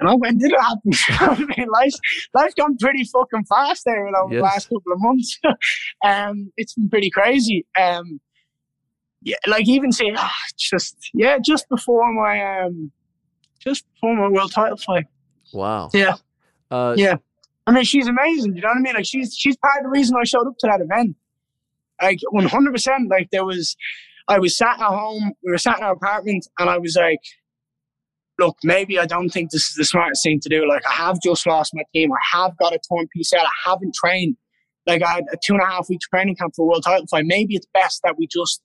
And 0.00 0.08
I 0.08 0.14
went, 0.14 0.38
did 0.40 0.52
it 0.52 0.60
happen? 0.60 0.92
I 1.08 1.54
mean, 1.56 1.68
life's 1.68 1.98
life's 2.34 2.54
gone 2.54 2.76
pretty 2.78 3.04
fucking 3.04 3.44
fast 3.46 3.82
there 3.84 4.06
you 4.06 4.12
know, 4.12 4.28
Yes. 4.30 4.38
the 4.38 4.42
last 4.42 4.64
couple 4.68 4.92
of 4.92 4.98
months. 5.00 5.40
um, 6.04 6.52
it's 6.56 6.74
been 6.74 6.88
pretty 6.88 7.10
crazy. 7.10 7.66
Um, 7.80 8.20
yeah, 9.22 9.36
like 9.48 9.66
even 9.68 9.90
saying, 9.90 10.14
ah, 10.16 10.32
just 10.56 10.96
yeah, 11.14 11.38
just 11.44 11.68
before 11.68 12.12
my 12.14 12.60
um, 12.62 12.92
just 13.58 13.84
before 13.94 14.14
my 14.16 14.28
world 14.28 14.52
title 14.52 14.76
fight. 14.76 15.06
Wow. 15.52 15.90
Yeah. 15.92 16.14
Uh, 16.70 16.94
Yeah. 16.96 17.16
I 17.66 17.72
mean, 17.72 17.84
she's 17.84 18.06
amazing. 18.08 18.54
You 18.56 18.62
know 18.62 18.68
what 18.68 18.78
I 18.78 18.80
mean? 18.80 18.94
Like 18.94 19.04
she's 19.06 19.34
she's 19.36 19.56
part 19.58 19.78
of 19.78 19.84
the 19.84 19.90
reason 19.90 20.16
I 20.18 20.24
showed 20.24 20.46
up 20.46 20.56
to 20.60 20.66
that 20.68 20.80
event. 20.80 21.16
Like 22.00 22.20
one 22.30 22.46
hundred 22.46 22.72
percent. 22.72 23.10
Like 23.10 23.28
there 23.30 23.44
was, 23.44 23.76
I 24.28 24.38
was 24.38 24.56
sat 24.56 24.80
at 24.80 24.86
home. 24.86 25.32
We 25.44 25.50
were 25.50 25.58
sat 25.58 25.78
in 25.78 25.84
our 25.84 25.92
apartment, 25.92 26.46
and 26.58 26.70
I 26.70 26.78
was 26.78 26.96
like, 26.96 27.18
"Look, 28.38 28.56
maybe 28.62 28.98
I 28.98 29.06
don't 29.06 29.30
think 29.30 29.50
this 29.50 29.64
is 29.64 29.74
the 29.74 29.84
smartest 29.84 30.22
thing 30.22 30.40
to 30.40 30.48
do. 30.48 30.68
Like 30.68 30.82
I 30.88 30.94
have 30.94 31.20
just 31.22 31.46
lost 31.46 31.72
my 31.74 31.82
team. 31.94 32.10
I 32.12 32.36
have 32.36 32.56
got 32.58 32.72
a 32.72 32.78
torn 32.88 33.08
PCL. 33.16 33.40
I 33.40 33.70
haven't 33.70 33.94
trained. 33.94 34.36
Like 34.86 35.02
I 35.02 35.12
had 35.12 35.24
a 35.32 35.36
two 35.42 35.54
and 35.54 35.62
a 35.62 35.66
half 35.66 35.88
week 35.88 36.00
training 36.00 36.36
camp 36.36 36.54
for 36.56 36.62
a 36.62 36.66
world 36.66 36.84
title 36.84 37.06
fight. 37.06 37.24
Maybe 37.26 37.54
it's 37.54 37.66
best 37.74 38.00
that 38.04 38.16
we 38.18 38.26
just, 38.26 38.62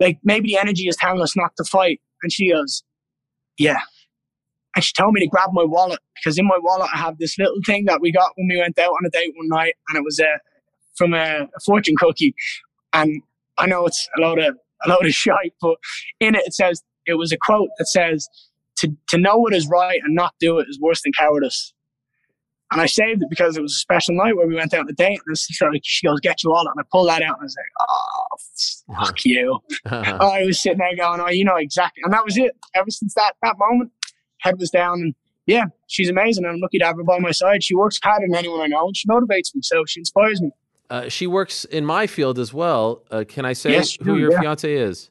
like, 0.00 0.18
maybe 0.22 0.48
the 0.48 0.58
energy 0.58 0.88
is 0.88 0.96
telling 0.96 1.22
us 1.22 1.36
not 1.36 1.56
to 1.56 1.64
fight." 1.64 2.00
And 2.22 2.32
she 2.32 2.50
goes, 2.50 2.82
"Yeah." 3.58 3.80
and 4.74 4.84
she 4.84 4.92
told 4.92 5.14
me 5.14 5.20
to 5.20 5.26
grab 5.26 5.50
my 5.52 5.64
wallet 5.64 6.00
because 6.16 6.38
in 6.38 6.46
my 6.46 6.58
wallet 6.60 6.90
I 6.92 6.98
have 6.98 7.18
this 7.18 7.38
little 7.38 7.60
thing 7.64 7.84
that 7.86 8.00
we 8.00 8.10
got 8.10 8.32
when 8.36 8.48
we 8.48 8.58
went 8.58 8.78
out 8.78 8.90
on 8.90 9.06
a 9.06 9.10
date 9.10 9.32
one 9.36 9.48
night, 9.48 9.74
and 9.88 9.96
it 9.96 10.04
was 10.04 10.18
a 10.18 10.38
from 10.96 11.14
a, 11.14 11.48
a 11.56 11.60
fortune 11.64 11.96
cookie. 11.96 12.34
And 12.92 13.22
I 13.58 13.66
know 13.66 13.86
it's 13.86 14.08
a 14.16 14.20
lot 14.20 14.38
of 14.38 14.56
a 14.84 14.88
load 14.88 15.06
of 15.06 15.12
shite, 15.12 15.54
but 15.60 15.76
in 16.20 16.34
it 16.34 16.46
it 16.46 16.54
says 16.54 16.82
it 17.06 17.14
was 17.14 17.32
a 17.32 17.36
quote 17.36 17.68
that 17.78 17.86
says, 17.86 18.28
"To 18.78 18.96
to 19.08 19.18
know 19.18 19.36
what 19.36 19.54
is 19.54 19.66
right 19.68 20.00
and 20.02 20.14
not 20.14 20.34
do 20.40 20.58
it 20.58 20.68
is 20.68 20.78
worse 20.80 21.02
than 21.02 21.12
cowardice." 21.12 21.72
And 22.72 22.80
I 22.80 22.86
saved 22.86 23.22
it 23.22 23.28
because 23.30 23.56
it 23.56 23.62
was 23.62 23.72
a 23.72 23.78
special 23.78 24.14
night 24.16 24.36
where 24.36 24.46
we 24.48 24.54
went 24.56 24.74
out 24.74 24.80
on 24.80 24.88
a 24.88 24.92
date, 24.92 25.20
and 25.26 25.38
she, 25.38 25.64
like, 25.64 25.82
she 25.84 26.06
goes, 26.06 26.18
"Get 26.20 26.42
you 26.42 26.52
all," 26.52 26.66
and 26.66 26.74
I 26.78 26.82
pulled 26.90 27.08
that 27.08 27.22
out, 27.22 27.36
and 27.38 27.42
I 27.42 27.44
was 27.44 27.56
like, 27.56 28.96
"Oh, 28.98 29.04
fuck 29.04 29.24
you!" 29.24 29.60
I 29.86 30.44
was 30.44 30.58
sitting 30.58 30.78
there 30.78 30.96
going, 30.96 31.20
"Oh, 31.20 31.28
you 31.28 31.44
know 31.44 31.56
exactly," 31.56 32.02
and 32.04 32.12
that 32.12 32.24
was 32.24 32.36
it. 32.36 32.56
Ever 32.74 32.90
since 32.90 33.14
that 33.14 33.34
that 33.42 33.56
moment, 33.58 33.92
head 34.40 34.58
was 34.58 34.70
down, 34.70 35.00
and 35.02 35.14
yeah, 35.46 35.66
she's 35.88 36.08
amazing. 36.08 36.44
and 36.44 36.54
I'm 36.54 36.60
lucky 36.60 36.78
to 36.78 36.86
have 36.86 36.96
her 36.96 37.04
by 37.04 37.18
my 37.18 37.30
side. 37.30 37.62
She 37.62 37.74
works 37.76 37.98
harder 38.02 38.26
than 38.26 38.34
anyone 38.34 38.60
I 38.60 38.66
know, 38.66 38.86
and 38.86 38.96
she 38.96 39.06
motivates 39.06 39.54
me, 39.54 39.60
so 39.62 39.84
she 39.86 40.00
inspires 40.00 40.40
me. 40.40 40.50
Uh, 40.90 41.08
she 41.08 41.26
works 41.26 41.64
in 41.66 41.84
my 41.84 42.06
field 42.06 42.38
as 42.38 42.52
well. 42.52 43.02
Uh, 43.10 43.24
can 43.26 43.44
I 43.44 43.52
say 43.52 43.72
Yes, 43.72 43.94
who 43.96 44.14
do, 44.14 44.18
your 44.18 44.32
yeah. 44.32 44.40
fiance 44.40 44.72
is? 44.72 45.10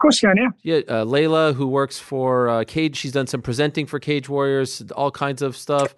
Course, 0.00 0.22
you 0.22 0.28
can, 0.30 0.36
yeah. 0.38 0.48
Yeah, 0.62 0.76
uh, 0.88 1.04
Layla, 1.04 1.54
who 1.54 1.66
works 1.68 1.98
for 1.98 2.48
uh, 2.48 2.64
Cage. 2.64 2.96
She's 2.96 3.12
done 3.12 3.26
some 3.26 3.42
presenting 3.42 3.86
for 3.86 3.98
Cage 4.00 4.28
Warriors, 4.28 4.82
all 4.96 5.10
kinds 5.10 5.42
of 5.42 5.56
stuff. 5.56 5.94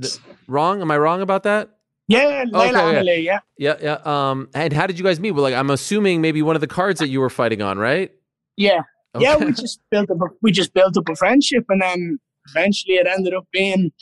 Th- 0.00 0.14
wrong? 0.48 0.80
Am 0.82 0.90
I 0.90 0.98
wrong 0.98 1.22
about 1.22 1.44
that? 1.44 1.70
Yeah, 2.08 2.44
Layla 2.44 2.68
Okay, 2.68 2.72
yeah. 2.72 2.88
Anna-Lee, 2.88 3.20
yeah. 3.20 3.38
Yeah, 3.58 3.76
yeah. 3.80 3.98
Um, 4.04 4.48
and 4.54 4.72
how 4.72 4.86
did 4.88 4.98
you 4.98 5.04
guys 5.04 5.20
meet? 5.20 5.30
Well, 5.30 5.42
like, 5.44 5.54
I'm 5.54 5.70
assuming 5.70 6.20
maybe 6.20 6.42
one 6.42 6.56
of 6.56 6.60
the 6.60 6.66
cards 6.66 6.98
that 6.98 7.08
you 7.08 7.20
were 7.20 7.30
fighting 7.30 7.62
on, 7.62 7.78
right? 7.78 8.10
Yeah. 8.56 8.82
Yeah, 9.18 9.36
we 9.36 9.52
just 9.52 9.78
built 9.90 10.10
up 10.10 10.16
a, 10.20 10.24
we 10.40 10.50
just 10.50 10.72
built 10.74 10.96
up 10.96 11.08
a 11.08 11.14
friendship 11.14 11.66
and 11.68 11.80
then 11.82 12.18
eventually 12.48 12.94
it 12.94 13.06
ended 13.06 13.34
up 13.34 13.46
being 13.52 13.92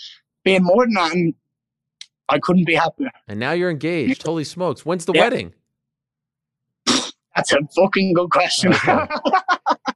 being 0.45 0.63
more 0.63 0.85
than 0.87 0.95
that 0.95 1.13
and 1.13 1.35
I 2.29 2.39
couldn't 2.39 2.65
be 2.65 2.75
happier. 2.77 3.11
And 3.27 3.41
now 3.41 3.51
you're 3.53 3.71
engaged. 3.71 4.23
Holy 4.25 4.45
smokes! 4.45 4.87
When's 4.87 5.05
the 5.07 5.13
Yeah. 5.13 5.23
wedding? 5.23 5.53
That's 7.41 7.53
a 7.53 7.81
fucking 7.81 8.15
good 8.15 8.31
question. 8.31 8.75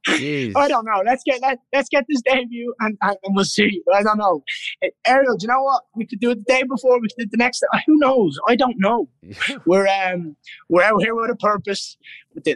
Okay. 0.07 0.53
I 0.55 0.67
don't 0.67 0.85
know. 0.85 1.01
Let's 1.05 1.23
get 1.23 1.41
let, 1.41 1.59
let's 1.73 1.89
get 1.89 2.05
this 2.07 2.21
debut 2.21 2.73
and, 2.79 2.97
and, 3.01 3.17
we'll 3.29 3.45
see. 3.45 3.81
I 3.93 4.03
don't 4.03 4.17
know. 4.17 4.43
Eh, 4.81 4.89
Ariel, 5.07 5.37
do 5.37 5.43
you 5.43 5.47
know 5.47 5.63
what? 5.63 5.83
We 5.95 6.05
could 6.05 6.19
do 6.19 6.31
it 6.31 6.45
the 6.45 6.53
day 6.53 6.63
before, 6.63 6.99
we 6.99 7.07
could 7.07 7.17
do 7.17 7.23
it 7.23 7.31
the 7.31 7.37
next 7.37 7.59
day. 7.59 7.79
Who 7.87 7.97
knows? 7.97 8.39
I 8.47 8.55
don't 8.55 8.75
know. 8.77 9.09
We're 9.65 9.87
um 9.87 10.35
we're 10.69 10.83
out 10.83 11.01
here 11.01 11.15
with 11.15 11.31
a 11.31 11.35
purpose. 11.35 11.97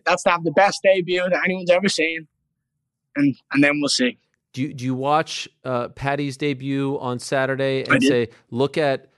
That's 0.05 0.23
to 0.23 0.29
have 0.29 0.43
the 0.43 0.51
best 0.51 0.81
debut 0.83 1.27
that 1.29 1.41
anyone's 1.43 1.71
ever 1.71 1.89
seen. 1.89 2.27
And 3.15 3.35
and 3.51 3.63
then 3.63 3.79
we'll 3.79 3.89
see. 3.89 4.17
Do 4.53 4.63
you, 4.63 4.73
do 4.73 4.83
you 4.83 4.95
watch 4.95 5.47
uh, 5.63 5.89
Paddy's 5.89 6.35
debut 6.35 6.97
on 6.99 7.19
Saturday 7.19 7.83
and 7.83 8.01
say, 8.01 8.29
look 8.49 8.79
at 8.79 9.08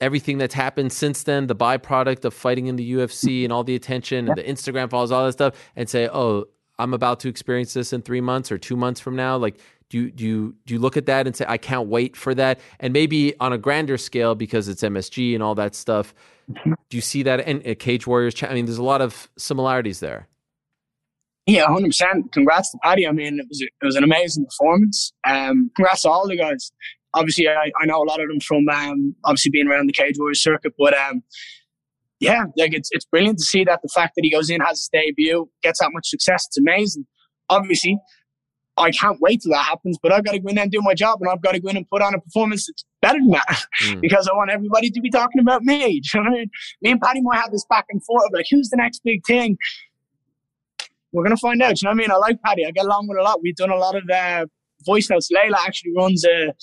everything 0.00 0.38
that's 0.38 0.54
happened 0.54 0.92
since 0.92 1.22
then, 1.22 1.46
the 1.46 1.56
byproduct 1.56 2.24
of 2.24 2.34
fighting 2.34 2.66
in 2.66 2.76
the 2.76 2.92
UFC 2.92 3.44
and 3.44 3.52
all 3.52 3.64
the 3.64 3.74
attention 3.74 4.28
and 4.28 4.36
the 4.36 4.42
Instagram 4.42 4.90
follows, 4.90 5.12
all 5.12 5.26
that 5.26 5.32
stuff, 5.32 5.54
and 5.76 5.88
say, 5.88 6.08
oh, 6.08 6.46
I'm 6.78 6.94
about 6.94 7.20
to 7.20 7.28
experience 7.28 7.74
this 7.74 7.92
in 7.92 8.02
three 8.02 8.20
months 8.20 8.50
or 8.50 8.58
two 8.58 8.76
months 8.76 9.00
from 9.00 9.14
now? 9.14 9.36
Like, 9.36 9.58
do 9.90 9.98
you, 9.98 10.10
do 10.10 10.24
you 10.24 10.54
do 10.66 10.74
you 10.74 10.80
look 10.80 10.96
at 10.96 11.06
that 11.06 11.26
and 11.26 11.34
say, 11.34 11.44
I 11.48 11.58
can't 11.58 11.88
wait 11.88 12.16
for 12.16 12.34
that? 12.36 12.60
And 12.78 12.92
maybe 12.92 13.38
on 13.40 13.52
a 13.52 13.58
grander 13.58 13.98
scale 13.98 14.34
because 14.34 14.68
it's 14.68 14.82
MSG 14.82 15.34
and 15.34 15.42
all 15.42 15.54
that 15.56 15.74
stuff. 15.74 16.14
Do 16.64 16.96
you 16.96 17.00
see 17.00 17.22
that? 17.24 17.40
And 17.40 17.66
uh, 17.66 17.74
Cage 17.74 18.06
Warriors, 18.06 18.40
I 18.42 18.54
mean, 18.54 18.66
there's 18.66 18.78
a 18.78 18.84
lot 18.84 19.00
of 19.00 19.28
similarities 19.36 20.00
there. 20.00 20.28
Yeah, 21.46 21.66
hundred 21.66 21.88
percent. 21.88 22.32
Congrats 22.32 22.70
to 22.70 22.78
Paddy. 22.82 23.06
I 23.06 23.12
mean, 23.12 23.40
it 23.40 23.46
was 23.48 23.60
it 23.60 23.84
was 23.84 23.96
an 23.96 24.04
amazing 24.04 24.46
performance. 24.46 25.12
Um, 25.26 25.70
congrats 25.74 26.02
to 26.02 26.10
all 26.10 26.28
the 26.28 26.36
guys. 26.36 26.72
Obviously, 27.14 27.48
I, 27.48 27.70
I 27.80 27.86
know 27.86 28.02
a 28.02 28.04
lot 28.04 28.20
of 28.20 28.28
them 28.28 28.40
from 28.40 28.68
um, 28.68 29.14
obviously 29.24 29.50
being 29.50 29.66
around 29.66 29.88
the 29.88 29.92
Cage 29.92 30.16
Warriors 30.18 30.42
circuit, 30.42 30.74
but 30.78 30.94
um, 30.96 31.22
yeah, 32.20 32.44
like 32.56 32.72
it's 32.74 32.88
it's 32.92 33.04
brilliant 33.04 33.38
to 33.38 33.44
see 33.44 33.64
that 33.64 33.80
the 33.82 33.88
fact 33.88 34.12
that 34.16 34.22
he 34.24 34.30
goes 34.30 34.50
in, 34.50 34.60
has 34.60 34.78
his 34.78 34.90
debut, 34.92 35.48
gets 35.62 35.80
that 35.80 35.90
much 35.92 36.08
success. 36.08 36.46
It's 36.46 36.58
amazing. 36.58 37.06
Obviously, 37.48 37.98
I 38.76 38.90
can't 38.92 39.18
wait 39.20 39.40
till 39.42 39.52
that 39.52 39.64
happens, 39.64 39.98
but 40.02 40.12
I've 40.12 40.24
got 40.24 40.32
to 40.32 40.38
go 40.38 40.48
in 40.48 40.54
there 40.54 40.62
and 40.64 40.70
do 40.72 40.80
my 40.82 40.94
job, 40.94 41.18
and 41.20 41.30
I've 41.30 41.42
got 41.42 41.52
to 41.52 41.60
go 41.60 41.68
in 41.70 41.76
and 41.76 41.88
put 41.88 42.02
on 42.02 42.14
a 42.14 42.20
performance 42.20 42.66
that's 42.66 42.84
better 43.02 43.18
than 43.18 43.30
that 43.30 43.64
Mm. 43.82 44.00
because 44.02 44.28
I 44.28 44.34
want 44.34 44.50
everybody 44.50 44.90
to 44.90 45.00
be 45.00 45.10
talking 45.10 45.40
about 45.40 45.62
me. 45.62 46.00
You 46.14 46.20
know 46.20 46.30
what 46.30 46.36
I 46.36 46.38
mean? 46.40 46.50
Me 46.82 46.90
and 46.92 47.00
Paddy 47.00 47.22
might 47.22 47.38
have 47.40 47.50
this 47.50 47.64
back 47.68 47.86
and 47.90 48.04
forth 48.04 48.24
of 48.26 48.30
like, 48.34 48.46
who's 48.50 48.68
the 48.68 48.76
next 48.76 49.00
big 49.02 49.24
thing? 49.26 49.56
We're 51.12 51.24
gonna 51.24 51.36
find 51.36 51.60
out. 51.62 51.80
You 51.80 51.86
know 51.86 51.90
what 51.90 51.94
I 51.94 52.02
mean? 52.02 52.10
I 52.10 52.16
like 52.16 52.40
Paddy. 52.42 52.64
I 52.66 52.70
get 52.70 52.84
along 52.84 53.08
with 53.08 53.18
a 53.18 53.22
lot. 53.22 53.40
We've 53.42 53.56
done 53.56 53.70
a 53.70 53.76
lot 53.76 53.96
of 53.96 54.02
uh, 54.08 54.46
voice 54.84 55.08
notes. 55.10 55.28
Layla 55.34 55.56
actually 55.66 55.92
runs 55.96 56.24
a, 56.24 56.54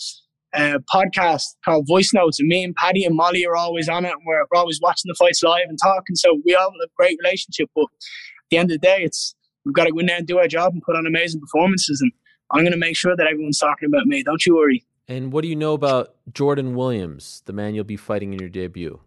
a 0.53 0.79
podcast 0.93 1.55
called 1.63 1.87
Voice 1.87 2.13
Notes, 2.13 2.39
and 2.39 2.47
me 2.47 2.63
and 2.63 2.75
Paddy 2.75 3.03
and 3.05 3.15
Molly 3.15 3.45
are 3.45 3.55
always 3.55 3.89
on 3.89 4.05
it, 4.05 4.11
and 4.11 4.21
we're, 4.25 4.43
we're 4.51 4.59
always 4.59 4.79
watching 4.81 5.09
the 5.09 5.15
fights 5.15 5.43
live 5.43 5.65
and 5.67 5.77
talking. 5.81 6.15
So 6.15 6.41
we 6.45 6.55
all 6.55 6.71
have 6.71 6.73
a 6.83 6.89
great 6.97 7.17
relationship. 7.23 7.69
But 7.75 7.83
at 7.83 8.49
the 8.49 8.57
end 8.57 8.71
of 8.71 8.79
the 8.79 8.85
day, 8.85 8.99
it's 9.01 9.35
we've 9.65 9.73
got 9.73 9.85
to 9.85 9.91
go 9.91 9.99
in 9.99 10.05
there 10.05 10.17
and 10.17 10.27
do 10.27 10.39
our 10.39 10.47
job 10.47 10.73
and 10.73 10.81
put 10.81 10.95
on 10.95 11.05
amazing 11.05 11.41
performances. 11.41 12.01
And 12.01 12.11
I'm 12.51 12.63
gonna 12.63 12.77
make 12.77 12.95
sure 12.95 13.15
that 13.15 13.27
everyone's 13.27 13.59
talking 13.59 13.87
about 13.87 14.05
me. 14.07 14.23
Don't 14.23 14.45
you 14.45 14.55
worry. 14.55 14.83
And 15.09 15.31
what 15.31 15.43
do 15.43 15.47
you 15.47 15.55
know 15.55 15.73
about 15.73 16.15
Jordan 16.33 16.75
Williams, 16.75 17.41
the 17.45 17.53
man 17.53 17.75
you'll 17.75 17.85
be 17.85 17.95
fighting 17.95 18.33
in 18.33 18.39
your 18.39 18.49
debut? 18.49 18.99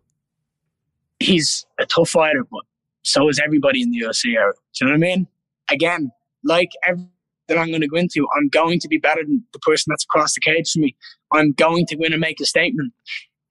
he's 1.20 1.66
a 1.78 1.86
tough 1.86 2.10
fighter, 2.10 2.44
but 2.50 2.62
so 3.02 3.28
is 3.28 3.40
everybody 3.44 3.82
in 3.82 3.90
the 3.90 4.00
UFC 4.00 4.34
era. 4.34 4.52
Do 4.74 4.84
you 4.84 4.90
know 4.90 4.98
what 4.98 5.06
I 5.06 5.16
mean? 5.16 5.28
Again, 5.70 6.10
like 6.42 6.70
everything 6.86 7.10
that 7.48 7.58
I'm 7.58 7.68
going 7.68 7.82
to 7.82 7.88
go 7.88 7.96
into, 7.96 8.26
I'm 8.36 8.48
going 8.48 8.80
to 8.80 8.88
be 8.88 8.98
better 8.98 9.22
than 9.22 9.44
the 9.52 9.58
person 9.60 9.90
that's 9.90 10.04
across 10.04 10.34
the 10.34 10.40
cage 10.40 10.72
from 10.72 10.82
me. 10.82 10.96
I'm 11.32 11.52
going 11.52 11.86
to 11.86 11.96
go 11.96 12.04
in 12.04 12.12
and 12.12 12.20
make 12.20 12.40
a 12.40 12.44
statement. 12.46 12.92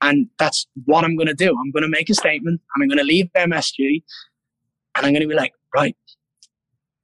And 0.02 0.28
that's 0.38 0.66
what 0.86 1.04
I'm 1.04 1.16
going 1.18 1.28
to 1.28 1.34
do. 1.34 1.50
I'm 1.50 1.72
going 1.72 1.84
to 1.84 1.90
make 1.90 2.10
a 2.10 2.14
statement 2.16 2.62
and 2.74 2.84
I'm 2.84 2.88
going 2.88 3.00
to 3.00 3.04
leave 3.04 3.28
MSG 3.36 4.02
and 4.96 5.06
I'm 5.06 5.12
going 5.12 5.22
to 5.22 5.28
be 5.28 5.36
like, 5.36 5.52
right, 5.76 5.96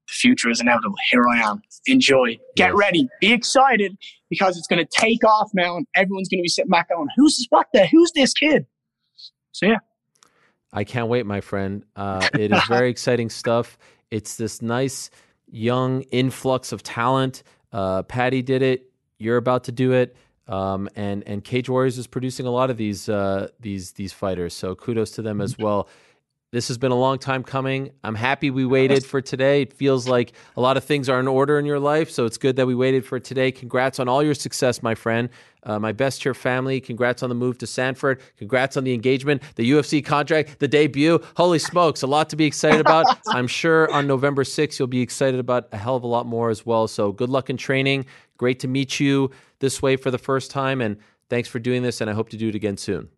the 0.08 0.14
future 0.14 0.50
is 0.50 0.62
inevitable. 0.62 0.96
Here 1.12 1.24
I 1.28 1.40
am. 1.50 1.62
Enjoy. 1.88 2.38
Get 2.56 2.70
Yes. 2.70 2.78
ready. 2.78 3.10
Be 3.20 3.34
excited 3.34 3.98
because 4.30 4.58
it's 4.58 4.68
going 4.68 4.84
to 4.86 4.90
take 4.92 5.24
off 5.26 5.50
now 5.54 5.76
and 5.78 5.86
everyone's 5.96 6.30
going 6.30 6.40
to 6.40 6.44
be 6.44 6.48
sitting 6.50 6.70
back 6.70 6.90
going, 6.90 7.10
who's 7.18 7.38
this? 7.38 7.48
What 7.50 7.68
the? 7.74 7.86
Who's 7.88 8.12
this 8.14 8.34
kid? 8.34 8.66
So 9.52 9.66
yeah. 9.66 9.78
I 10.72 10.84
can't 10.84 11.08
wait, 11.08 11.26
my 11.26 11.42
friend. 11.42 11.86
Uh, 11.96 12.28
it 12.34 12.52
is 12.52 12.64
very 12.66 12.90
exciting 12.92 13.30
stuff. 13.30 13.78
It's 14.12 14.36
this 14.36 14.62
nice 14.62 15.10
young 15.50 16.02
influx 16.04 16.72
of 16.72 16.82
talent. 16.84 17.44
Uh, 17.72 18.04
Paddy 18.04 18.42
did 18.42 18.62
it. 18.62 18.90
You're 19.18 19.38
about 19.38 19.66
to 19.66 19.72
do 19.72 19.94
it. 19.94 20.16
Um, 20.48 20.90
and 20.96 21.24
and 21.28 21.44
Cage 21.44 21.70
Warriors 21.70 21.98
is 21.98 22.08
producing 22.08 22.46
a 22.46 22.52
lot 22.52 22.70
of 22.70 22.78
these 22.78 23.10
uh, 23.10 23.50
these 23.60 23.94
these 23.94 24.14
fighters. 24.14 24.54
So 24.54 24.76
kudos 24.76 25.12
to 25.12 25.22
them 25.22 25.42
as 25.42 25.58
well. 25.58 25.88
This 26.56 26.70
has 26.70 26.78
been 26.78 26.94
a 26.94 26.98
long 26.98 27.20
time 27.20 27.44
coming. 27.44 27.92
I'm 28.02 28.16
happy 28.16 28.50
we 28.50 28.66
waited 28.66 29.06
for 29.06 29.20
today. 29.20 29.64
It 29.64 29.74
feels 29.74 30.08
like 30.08 30.32
a 30.56 30.62
lot 30.62 30.78
of 30.78 30.86
things 30.86 31.10
are 31.10 31.20
in 31.20 31.28
order 31.28 31.60
in 31.60 31.66
your 31.66 31.82
life, 31.82 32.10
so 32.10 32.24
it's 32.24 32.38
good 32.38 32.56
that 32.56 32.66
we 32.66 32.74
waited 32.74 33.06
for 33.06 33.20
today. 33.20 33.52
Congrats 33.52 34.00
on 34.00 34.08
all 34.08 34.24
your 34.24 34.36
success, 34.36 34.82
my 34.82 34.96
friend. 34.96 35.28
Uh, 35.64 35.80
my 35.80 35.92
best 35.92 36.22
to 36.22 36.28
your 36.28 36.34
family. 36.34 36.80
Congrats 36.80 37.24
on 37.24 37.28
the 37.28 37.36
move 37.36 37.58
to 37.58 37.68
Sanford. 37.68 38.22
Congrats 38.38 38.78
on 38.78 38.86
the 38.86 38.94
engagement, 38.94 39.42
the 39.56 39.70
UFC 39.70 40.06
contract, 40.06 40.60
the 40.60 40.68
debut. 40.70 41.20
Holy 41.36 41.60
smokes, 41.60 42.04
a 42.04 42.08
lot 42.08 42.30
to 42.30 42.38
be 42.38 42.46
excited 42.46 42.80
about. 42.80 43.06
I'm 43.28 43.48
sure 43.48 43.92
on 43.92 44.08
November 44.08 44.46
6th, 44.46 44.80
you'll 44.80 44.88
be 44.88 45.02
excited 45.02 45.42
about 45.42 45.68
a 45.74 45.78
hell 45.78 45.98
of 45.98 46.04
a 46.04 46.08
lot 46.08 46.26
more 46.26 46.50
as 46.52 46.66
well. 46.66 46.88
So 46.88 47.12
good 47.12 47.30
luck 47.30 47.50
in 47.50 47.58
training. 47.58 48.06
Great 48.38 48.60
to 48.62 48.70
meet 48.70 49.00
you 49.00 49.32
this 49.60 49.82
way 49.82 49.96
for 49.96 50.12
the 50.12 50.18
first 50.18 50.52
time. 50.52 50.82
And 50.82 50.98
thanks 51.30 51.50
for 51.50 51.60
doing 51.60 51.84
this. 51.84 52.02
And 52.02 52.10
I 52.10 52.14
hope 52.14 52.30
to 52.30 52.38
do 52.38 52.50
it 52.50 52.56
again 52.56 52.78
soon. 52.78 53.10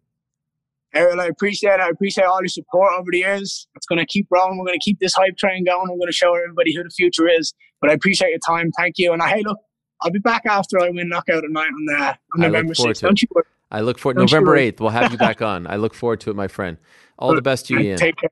Ariel, 0.94 1.20
I 1.20 1.26
appreciate 1.26 1.74
it. 1.74 1.80
I 1.82 1.90
appreciate 1.90 2.26
all 2.26 2.42
your 2.42 2.48
support 2.48 2.94
over 2.98 3.10
the 3.12 3.20
years. 3.20 3.68
It's 3.76 3.86
going 3.86 4.00
to 4.00 4.06
keep 4.06 4.28
rolling. 4.32 4.58
We're 4.58 4.66
going 4.66 4.80
to 4.80 4.84
keep 4.84 5.00
this 5.00 5.14
hype 5.14 5.38
train 5.38 5.66
going. 5.66 5.90
We're 5.90 5.98
going 5.98 6.08
to 6.08 6.14
show 6.14 6.34
everybody 6.36 6.74
who 6.74 6.84
the 6.84 6.90
future 6.90 7.28
is. 7.28 7.54
But 7.82 7.90
I 7.90 7.94
appreciate 7.94 8.30
your 8.30 8.40
time. 8.40 8.72
Thank 8.78 8.96
you. 8.98 9.14
And 9.14 9.22
I, 9.22 9.30
hey, 9.30 9.44
look, 9.46 9.60
I'll 10.02 10.12
be 10.12 10.20
back 10.20 10.44
after 10.46 10.80
I 10.80 10.90
win 10.90 11.10
knockout 11.10 11.44
at 11.44 11.52
night 11.52 11.68
on, 11.68 11.86
the, 11.86 11.94
on 11.96 12.02
I 12.02 12.10
look 12.10 12.52
November 12.54 12.76
forward 12.76 12.96
6th. 12.96 13.00
to 13.00 13.06
it. 13.06 13.10
Don't 13.10 13.22
you 13.22 13.28
worry. 13.36 13.46
I 13.70 13.82
look 13.82 14.00
forward 14.00 14.16
Don't 14.16 14.32
November 14.32 14.58
8th. 14.58 14.80
We'll 14.80 14.92
have 14.92 15.12
you 15.12 15.18
back 15.18 15.42
on. 15.42 15.68
I 15.68 15.76
look 15.76 15.94
forward 15.94 16.22
to 16.22 16.30
it, 16.30 16.36
my 16.36 16.48
friend. 16.48 16.78
All 17.20 17.36
the 17.36 17.42
best 17.42 17.68
to 17.68 17.74
you, 17.74 17.80
Ian. 17.82 17.98
Take 17.98 18.16
care. 18.16 18.30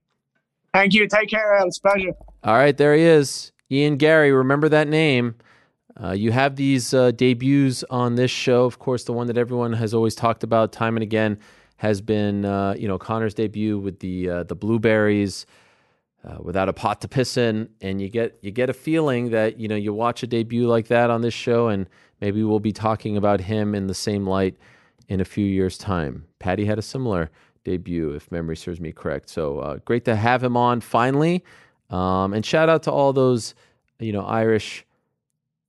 Thank 0.74 0.94
you. 0.94 1.08
Take 1.08 1.30
care. 1.30 1.56
It's 1.66 1.78
a 1.78 1.82
pleasure. 1.82 2.12
All 2.44 2.54
right, 2.54 2.76
there 2.76 2.96
he 2.96 3.02
is. 3.02 3.52
Ian 3.72 3.98
Garry, 3.98 4.32
remember 4.32 4.70
that 4.70 4.88
name. 4.88 5.36
Uh, 6.02 6.12
you 6.12 6.32
have 6.32 6.56
these 6.56 6.94
uh, 6.94 7.12
debuts 7.12 7.84
on 7.90 8.16
this 8.16 8.32
show. 8.32 8.66
Of 8.66 8.80
course, 8.80 9.06
the 9.06 9.14
one 9.14 9.28
that 9.28 9.38
everyone 9.38 9.74
has 9.74 9.94
always 9.94 10.14
talked 10.16 10.44
about 10.44 10.72
time 10.72 10.98
and 10.98 11.04
again 11.04 11.40
has 11.78 12.02
been, 12.02 12.46
uh, 12.46 12.76
you 12.78 12.88
know, 12.88 12.98
Conor's 12.98 13.34
debut 13.34 13.78
with 13.78 14.00
the 14.00 14.30
uh, 14.30 14.44
the 14.44 14.56
blueberries, 14.56 15.46
uh, 16.26 16.38
without 16.42 16.68
a 16.68 16.74
pot 16.74 17.02
to 17.02 17.08
piss 17.08 17.38
in, 17.38 17.70
and 17.82 18.02
you 18.02 18.10
get 18.10 18.38
you 18.42 18.52
get 18.52 18.70
a 18.70 18.74
feeling 18.74 19.30
that 19.32 19.58
you 19.58 19.68
know 19.68 19.76
you 19.76 19.94
watch 19.94 20.22
a 20.24 20.28
debut 20.28 20.68
like 20.68 20.88
that 20.88 21.10
on 21.10 21.22
this 21.22 21.34
show, 21.34 21.70
and 21.70 21.88
maybe 22.20 22.44
we'll 22.44 22.60
be 22.60 22.74
talking 22.74 23.16
about 23.16 23.42
him 23.42 23.74
in 23.74 23.88
the 23.88 23.94
same 23.94 24.28
light 24.28 24.58
in 25.08 25.22
a 25.22 25.26
few 25.26 25.46
years' 25.46 25.78
time. 25.78 26.26
Paddy 26.40 26.66
had 26.66 26.80
a 26.80 26.82
similar 26.82 27.30
debut, 27.64 28.12
if 28.12 28.32
memory 28.32 28.58
serves 28.58 28.80
me 28.80 28.92
correct. 28.92 29.30
So 29.30 29.82
great 29.86 30.06
to 30.06 30.16
have 30.16 30.44
him 30.44 30.58
on 30.58 30.82
finally. 30.82 31.44
Um, 31.90 32.34
and 32.34 32.46
shout 32.46 32.70
out 32.70 32.84
to 32.84 32.92
all 32.92 33.14
those, 33.14 33.54
you 34.00 34.12
know, 34.12 34.24
Irish 34.24 34.85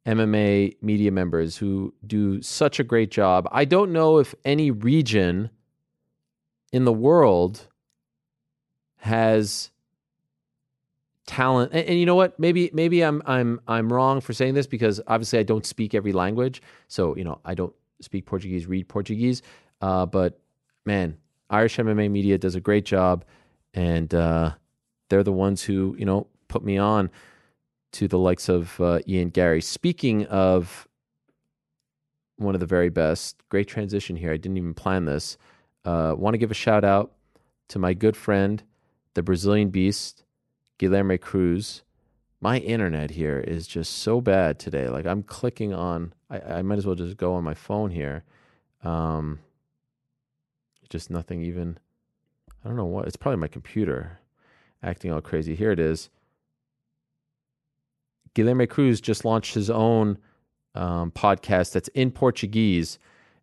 MMA 0.07 0.77
media 0.81 1.11
members 1.11 1.57
who 1.57 1.93
do 2.07 2.41
such 2.41 2.79
a 2.79 2.85
great 2.85 3.11
job. 3.11 3.49
I 3.51 3.65
don't 3.65 3.93
know 3.93 4.19
if 4.19 4.35
any 4.45 4.71
region 4.71 5.51
in 6.73 6.85
the 6.85 6.93
world 6.93 7.67
has 8.99 9.71
talent. 11.27 11.73
And, 11.73 11.89
and, 11.89 11.99
you 11.99 12.07
know 12.07 12.15
what? 12.15 12.39
Maybe 12.39 12.71
maybe 12.73 13.03
i'm 13.03 13.21
i'm 13.27 13.61
i'm 13.67 13.93
wrong 13.93 14.21
for 14.21 14.33
saying 14.33 14.55
this 14.55 14.67
because 14.67 15.01
obviously 15.09 15.41
i 15.41 15.43
don't 15.43 15.67
speak 15.67 15.95
every 15.95 16.13
language. 16.13 16.63
So 16.89 17.17
you 17.17 17.25
know 17.25 17.41
i 17.45 17.55
don't 17.55 17.75
speak 18.01 18.27
portuguese 18.27 18.67
read 18.67 18.89
portuguese. 18.89 19.43
Uh, 19.81 20.07
but 20.07 20.41
man 20.85 21.17
irish 21.51 21.77
mma 21.77 22.11
media 22.11 22.39
does 22.39 22.55
a 22.55 22.61
great 22.61 22.85
job 22.85 23.25
and 23.75 24.15
uh, 24.15 24.53
they're 25.09 25.23
the 25.23 25.33
ones 25.33 25.63
who 25.63 25.95
you 25.99 26.05
know 26.05 26.27
put 26.49 26.65
me 26.65 26.79
on 26.79 27.11
to 27.93 28.09
the 28.09 28.19
likes 28.19 28.49
of 28.49 28.81
uh, 28.81 28.99
ian 29.09 29.31
Garry. 29.31 29.61
speaking 29.61 30.27
of 30.27 30.87
one 32.37 32.55
of 32.55 32.61
the 32.61 32.67
very 32.67 32.91
best 32.91 33.43
great 33.49 33.69
transition 33.69 34.17
here 34.17 34.33
i 34.33 34.37
didn't 34.37 34.57
even 34.57 34.75
plan 34.75 35.05
this 35.05 35.39
uh, 35.85 36.15
want 36.17 36.35
to 36.35 36.39
give 36.39 36.51
a 36.51 36.55
shout 36.55 36.85
out 36.85 37.13
to 37.69 37.79
my 37.79 37.95
good 37.95 38.17
friend 38.17 38.63
the 39.15 39.23
brazilian 39.23 39.71
beast 39.71 40.25
Guilherme 40.79 41.21
Cruz. 41.21 41.83
My 42.41 42.59
internet 42.59 43.13
here 43.13 43.41
is 43.41 43.67
just 43.67 43.93
so 43.93 44.21
bad 44.21 44.59
today. 44.59 44.89
Like 44.89 45.07
I'm 45.07 45.23
clicking 45.23 45.73
on, 45.73 46.13
I, 46.31 46.41
I 46.41 46.63
might 46.63 46.79
as 46.79 46.87
well 46.87 46.95
just 46.95 47.17
go 47.17 47.35
on 47.35 47.45
my 47.45 47.55
phone 47.55 47.91
here. 47.91 48.25
Um, 48.85 49.41
just 50.89 51.11
nothing 51.11 51.43
even. 51.43 51.79
I 52.65 52.69
don't 52.69 52.77
know 52.77 52.85
what. 52.85 53.07
It's 53.07 53.17
probably 53.17 53.39
my 53.39 53.49
computer 53.49 54.21
acting 54.83 55.13
all 55.13 55.21
crazy. 55.21 55.55
Here 55.55 55.73
it 55.73 55.81
is. 55.81 56.11
Guilherme 58.37 58.69
Cruz 58.69 59.01
just 59.01 59.25
launched 59.25 59.55
his 59.55 59.71
own 59.71 60.19
um, 60.75 61.11
podcast 61.11 61.73
that's 61.73 61.89
in 61.89 62.11
Portuguese, 62.11 62.99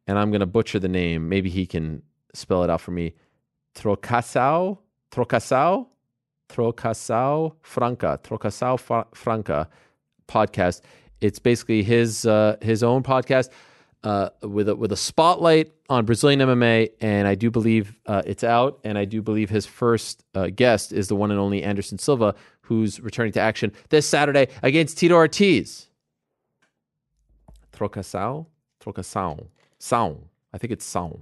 and 0.05 0.19
I'm 0.19 0.29
going 0.29 0.41
to 0.41 0.45
butcher 0.45 0.79
the 0.79 0.87
name. 0.87 1.27
Maybe 1.27 1.49
he 1.49 1.65
can 1.65 2.03
spell 2.33 2.63
it 2.63 2.69
out 2.69 2.79
for 2.79 2.91
me. 2.91 3.13
Trocação, 3.75 4.77
Trocação 5.11 5.87
Trocação 6.53 7.53
Franca, 7.61 8.19
Trocação 8.23 8.77
Franca 9.15 9.67
podcast. 10.27 10.81
It's 11.21 11.39
basically 11.39 11.83
his 11.83 12.25
uh, 12.25 12.57
his 12.61 12.83
own 12.83 13.01
podcast 13.01 13.49
uh, 14.03 14.29
with 14.41 14.69
a, 14.69 14.75
with 14.75 14.91
a 14.91 14.97
spotlight 14.97 15.71
on 15.89 16.05
Brazilian 16.05 16.39
MMA, 16.39 16.91
and 16.99 17.27
I 17.27 17.35
do 17.35 17.49
believe 17.49 17.95
uh, 18.05 18.21
it's 18.25 18.43
out. 18.43 18.79
And 18.83 18.97
I 18.97 19.05
do 19.05 19.21
believe 19.21 19.49
his 19.49 19.65
first 19.65 20.23
uh, 20.35 20.47
guest 20.47 20.91
is 20.91 21.07
the 21.07 21.15
one 21.15 21.31
and 21.31 21.39
only 21.39 21.63
Anderson 21.63 21.97
Silva, 21.97 22.35
who's 22.61 22.99
returning 22.99 23.31
to 23.33 23.39
action 23.39 23.71
this 23.89 24.07
Saturday 24.07 24.47
against 24.61 24.97
Tito 24.97 25.15
Ortiz. 25.15 25.87
Trocação, 27.71 28.45
Trocação, 28.79 29.47
São. 29.79 30.17
I 30.53 30.57
think 30.57 30.71
it's 30.71 30.85
São. 30.85 31.21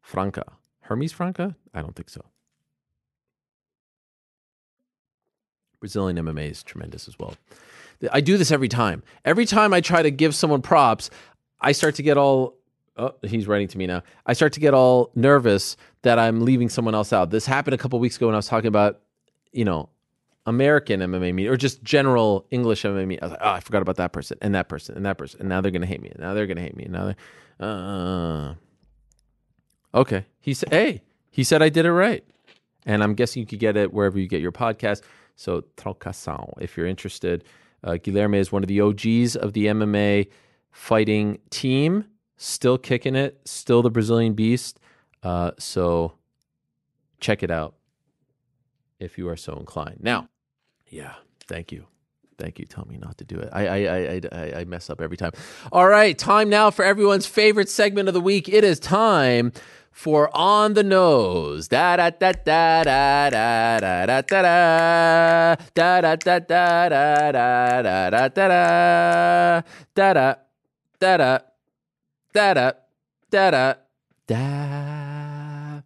Franca. 0.00 0.44
Hermes 0.82 1.12
Franca? 1.12 1.56
I 1.72 1.80
don't 1.80 1.94
think 1.94 2.10
so. 2.10 2.24
Brazilian 5.80 6.16
MMA 6.16 6.50
is 6.50 6.62
tremendous 6.62 7.08
as 7.08 7.18
well. 7.18 7.34
I 8.12 8.20
do 8.20 8.36
this 8.36 8.50
every 8.50 8.68
time. 8.68 9.02
Every 9.24 9.46
time 9.46 9.72
I 9.72 9.80
try 9.80 10.02
to 10.02 10.10
give 10.10 10.34
someone 10.34 10.62
props, 10.62 11.10
I 11.62 11.72
start 11.72 11.94
to 11.96 12.02
get 12.02 12.18
all. 12.18 12.56
Oh, 12.96 13.14
he's 13.22 13.46
writing 13.46 13.68
to 13.68 13.78
me 13.78 13.86
now. 13.86 14.02
I 14.26 14.34
start 14.34 14.52
to 14.52 14.60
get 14.60 14.74
all 14.74 15.10
nervous 15.14 15.78
that 16.02 16.18
I'm 16.18 16.42
leaving 16.42 16.68
someone 16.68 16.94
else 16.94 17.10
out. 17.12 17.30
This 17.30 17.46
happened 17.46 17.72
a 17.72 17.78
couple 17.78 17.98
weeks 17.98 18.16
ago 18.16 18.26
when 18.26 18.34
I 18.34 18.38
was 18.38 18.48
talking 18.48 18.68
about, 18.68 19.00
you 19.50 19.64
know, 19.64 19.88
American 20.44 21.00
MMA 21.00 21.32
media 21.32 21.52
or 21.52 21.56
just 21.56 21.82
general 21.82 22.46
English 22.50 22.82
MMA 22.82 23.06
media. 23.06 23.20
I 23.22 23.24
was 23.24 23.30
like, 23.30 23.40
oh, 23.42 23.50
I 23.50 23.60
forgot 23.60 23.80
about 23.80 23.96
that 23.96 24.12
person 24.12 24.36
and 24.42 24.54
that 24.54 24.68
person 24.68 24.96
and 24.96 25.06
that 25.06 25.16
person. 25.16 25.40
And 25.40 25.48
now 25.48 25.62
they're 25.62 25.70
going 25.70 25.82
to 25.82 25.88
hate 25.88 26.02
me. 26.02 26.12
Now 26.18 26.34
they're 26.34 26.46
going 26.46 26.58
to 26.58 26.62
hate 26.62 26.76
me. 26.76 26.86
Now 26.88 27.06
they're. 27.06 27.16
Uh, 27.66 28.54
okay. 29.94 30.26
He 30.40 30.52
said, 30.52 30.70
hey, 30.70 31.02
he 31.30 31.44
said 31.44 31.62
I 31.62 31.70
did 31.70 31.86
it 31.86 31.92
right. 31.92 32.24
And 32.84 33.02
I'm 33.02 33.14
guessing 33.14 33.40
you 33.40 33.46
could 33.46 33.60
get 33.60 33.76
it 33.76 33.92
wherever 33.92 34.18
you 34.18 34.26
get 34.26 34.42
your 34.42 34.52
podcast. 34.52 35.02
So 35.36 35.62
Trocação, 35.76 36.52
if 36.60 36.76
you're 36.76 36.86
interested. 36.86 37.44
Uh, 37.84 37.92
Guilherme 37.92 38.36
is 38.36 38.52
one 38.52 38.62
of 38.62 38.68
the 38.68 38.80
OGs 38.80 39.36
of 39.36 39.54
the 39.54 39.66
MMA 39.66 40.28
fighting 40.72 41.38
team, 41.50 42.06
still 42.36 42.78
kicking 42.78 43.14
it, 43.14 43.40
still 43.44 43.82
the 43.82 43.90
Brazilian 43.90 44.34
beast. 44.34 44.80
Uh, 45.22 45.52
so 45.58 46.14
check 47.20 47.42
it 47.42 47.50
out 47.50 47.74
if 48.98 49.16
you 49.16 49.28
are 49.28 49.36
so 49.36 49.54
inclined. 49.54 49.98
Now, 50.00 50.28
yeah, 50.88 51.14
thank 51.46 51.70
you. 51.70 51.86
Thank 52.38 52.58
you. 52.58 52.64
Tell 52.64 52.84
me 52.86 52.96
not 52.96 53.18
to 53.18 53.24
do 53.24 53.38
it. 53.38 53.48
I, 53.52 53.66
I, 53.66 54.20
I, 54.32 54.60
I, 54.60 54.64
mess 54.64 54.90
up 54.90 55.00
every 55.00 55.16
time. 55.16 55.30
All 55.70 55.86
right, 55.86 56.18
time 56.18 56.48
now 56.48 56.70
for 56.70 56.84
everyone's 56.84 57.26
favorite 57.26 57.68
segment 57.68 58.08
of 58.08 58.14
the 58.14 58.20
week. 58.20 58.48
It 58.48 58.64
is 58.64 58.80
time 58.80 59.52
for 59.92 60.34
On 60.36 60.72
the 60.74 60.82
Nose. 60.82 61.68
Da 61.68 61.96
da 61.96 62.10
da 62.10 62.32
da 62.32 62.82
da 62.82 63.30
da 63.30 63.78
da 63.78 64.06
da 64.06 64.22
da 64.22 64.32
da 64.32 65.56
da 65.74 66.16
da 66.16 66.16
da 66.16 66.38
da 66.48 67.30
da 67.30 67.30
da 67.30 68.10
da 68.10 68.28
da 68.28 69.62
da 69.94 70.12
da 70.14 70.34
da 71.02 71.16
da 71.16 71.38
da 72.32 72.54
da 72.54 72.72
da 73.30 73.50
da 73.50 73.74
da. 74.28 75.80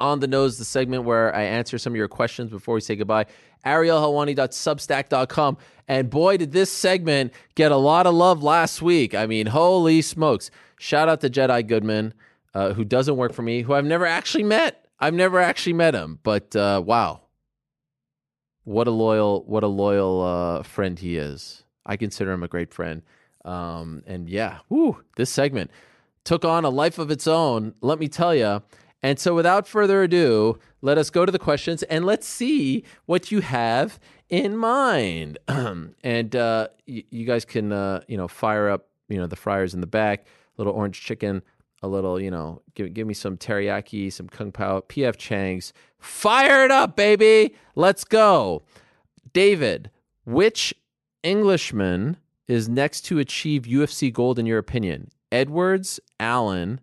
On 0.00 0.18
the 0.20 0.26
nose, 0.26 0.56
the 0.56 0.64
segment 0.64 1.04
where 1.04 1.34
I 1.36 1.42
answer 1.42 1.76
some 1.76 1.92
of 1.92 1.98
your 1.98 2.08
questions 2.08 2.48
before 2.50 2.74
we 2.74 2.80
say 2.80 2.96
goodbye. 2.96 3.26
ArielHelwani.substack.com. 3.66 5.58
And 5.86 6.08
boy, 6.08 6.38
did 6.38 6.52
this 6.52 6.72
segment 6.72 7.34
get 7.54 7.70
a 7.70 7.76
lot 7.76 8.06
of 8.06 8.14
love 8.14 8.42
last 8.42 8.80
week. 8.80 9.14
I 9.14 9.26
mean, 9.26 9.46
holy 9.46 10.00
smokes. 10.00 10.50
Shout 10.78 11.10
out 11.10 11.20
to 11.20 11.28
Jedi 11.28 11.66
Goodman, 11.66 12.14
uh, 12.54 12.72
who 12.72 12.82
doesn't 12.86 13.18
work 13.18 13.34
for 13.34 13.42
me, 13.42 13.60
who 13.60 13.74
I've 13.74 13.84
never 13.84 14.06
actually 14.06 14.44
met. 14.44 14.86
I've 14.98 15.12
never 15.12 15.38
actually 15.38 15.74
met 15.74 15.94
him, 15.94 16.18
but 16.22 16.56
uh, 16.56 16.82
wow, 16.82 17.20
what 18.64 18.86
a 18.88 18.90
loyal 18.90 19.44
what 19.44 19.64
a 19.64 19.66
loyal 19.66 20.22
uh, 20.22 20.62
friend 20.62 20.98
he 20.98 21.18
is. 21.18 21.64
I 21.84 21.98
consider 21.98 22.32
him 22.32 22.42
a 22.42 22.48
great 22.48 22.72
friend. 22.72 23.02
Um, 23.44 24.02
and 24.06 24.28
yeah, 24.28 24.58
whoo, 24.68 25.02
this 25.16 25.30
segment 25.30 25.70
took 26.24 26.44
on 26.44 26.64
a 26.64 26.70
life 26.70 26.98
of 26.98 27.10
its 27.10 27.26
own. 27.26 27.74
Let 27.80 27.98
me 27.98 28.08
tell 28.08 28.34
you. 28.34 28.62
And 29.02 29.18
so, 29.18 29.34
without 29.34 29.66
further 29.66 30.02
ado, 30.02 30.58
let 30.82 30.98
us 30.98 31.08
go 31.08 31.24
to 31.24 31.32
the 31.32 31.38
questions 31.38 31.82
and 31.84 32.04
let's 32.04 32.26
see 32.26 32.84
what 33.06 33.32
you 33.32 33.40
have 33.40 33.98
in 34.28 34.56
mind. 34.56 35.38
and 35.48 36.36
uh, 36.36 36.68
y- 36.86 37.04
you 37.10 37.24
guys 37.24 37.46
can, 37.46 37.72
uh, 37.72 38.02
you 38.08 38.18
know, 38.18 38.28
fire 38.28 38.68
up, 38.68 38.88
you 39.08 39.16
know, 39.16 39.26
the 39.26 39.36
fryers 39.36 39.72
in 39.72 39.80
the 39.80 39.86
back, 39.86 40.26
a 40.26 40.26
little 40.58 40.74
orange 40.74 41.00
chicken, 41.00 41.42
a 41.82 41.88
little, 41.88 42.20
you 42.20 42.30
know, 42.30 42.60
give 42.74 42.92
give 42.92 43.06
me 43.06 43.14
some 43.14 43.38
teriyaki, 43.38 44.12
some 44.12 44.28
kung 44.28 44.52
pao, 44.52 44.80
PF 44.80 45.16
Chang's. 45.16 45.72
Fire 45.98 46.64
it 46.64 46.70
up, 46.70 46.94
baby. 46.94 47.54
Let's 47.74 48.04
go. 48.04 48.62
David, 49.32 49.90
which 50.24 50.74
Englishman 51.22 52.18
is 52.50 52.68
next 52.68 53.02
to 53.02 53.18
achieve 53.18 53.62
UFC 53.62 54.12
gold 54.12 54.38
in 54.38 54.46
your 54.46 54.58
opinion? 54.58 55.10
Edwards, 55.32 56.00
Allen, 56.18 56.80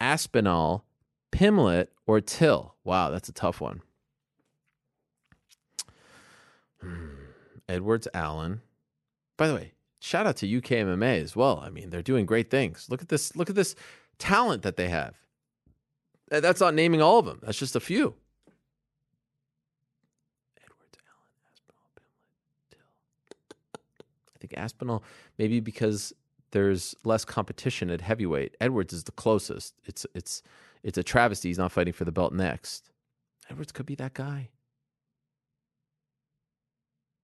Aspinall, 0.00 0.84
Pimblett, 1.32 1.88
or 2.06 2.20
Till? 2.20 2.74
Wow, 2.84 3.10
that's 3.10 3.28
a 3.28 3.32
tough 3.32 3.60
one. 3.60 3.82
Hmm, 6.80 7.08
Edwards, 7.68 8.08
Allen. 8.14 8.62
By 9.36 9.48
the 9.48 9.54
way, 9.54 9.72
shout 10.00 10.26
out 10.26 10.36
to 10.38 10.56
UK 10.56 10.64
MMA 10.64 11.22
as 11.22 11.36
well. 11.36 11.60
I 11.64 11.70
mean, 11.70 11.90
they're 11.90 12.02
doing 12.02 12.26
great 12.26 12.50
things. 12.50 12.86
Look 12.88 13.02
at 13.02 13.08
this. 13.08 13.36
Look 13.36 13.50
at 13.50 13.56
this 13.56 13.74
talent 14.18 14.62
that 14.62 14.76
they 14.76 14.88
have. 14.88 15.14
That's 16.28 16.60
not 16.60 16.74
naming 16.74 17.02
all 17.02 17.18
of 17.18 17.26
them. 17.26 17.40
That's 17.42 17.58
just 17.58 17.74
a 17.74 17.80
few. 17.80 18.14
Edwards, 20.62 20.98
Allen, 21.10 21.34
Aspinall, 21.50 21.90
Pimblett, 21.96 22.30
Till. 22.70 22.86
I 24.28 24.29
think 24.40 24.54
Aspinall, 24.56 25.02
maybe 25.38 25.60
because 25.60 26.12
there's 26.52 26.94
less 27.04 27.24
competition 27.24 27.90
at 27.90 28.00
heavyweight. 28.00 28.56
Edwards 28.60 28.92
is 28.92 29.04
the 29.04 29.12
closest. 29.12 29.74
It's 29.84 30.06
it's 30.14 30.42
it's 30.82 30.98
a 30.98 31.02
travesty 31.02 31.48
he's 31.48 31.58
not 31.58 31.72
fighting 31.72 31.92
for 31.92 32.04
the 32.04 32.12
belt 32.12 32.32
next. 32.32 32.90
Edwards 33.50 33.72
could 33.72 33.86
be 33.86 33.94
that 33.96 34.14
guy. 34.14 34.48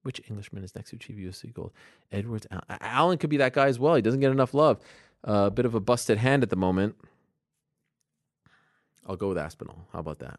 Which 0.03 0.21
Englishman 0.29 0.63
is 0.63 0.75
next 0.75 0.91
to 0.91 0.97
achieve 0.97 1.17
UFC 1.17 1.53
gold? 1.53 1.73
Edwards. 2.13 2.47
Allen 2.81 3.19
could 3.19 3.31
be 3.31 3.39
that 3.39 3.53
guy 3.53 3.67
as 3.67 3.79
well. 3.79 3.97
He 3.97 4.03
doesn't 4.03 4.21
get 4.21 4.31
enough 4.31 4.55
love. 4.55 4.79
A 5.25 5.31
uh, 5.31 5.51
bit 5.51 5.65
of 5.65 5.75
a 5.75 5.81
busted 5.81 6.19
hand 6.19 6.45
at 6.45 6.51
the 6.51 6.57
moment. 6.57 6.95
I'll 9.09 9.17
go 9.17 9.29
with 9.29 9.39
Aspinall. 9.39 9.89
How 9.93 10.01
about 10.01 10.21
that? 10.21 10.39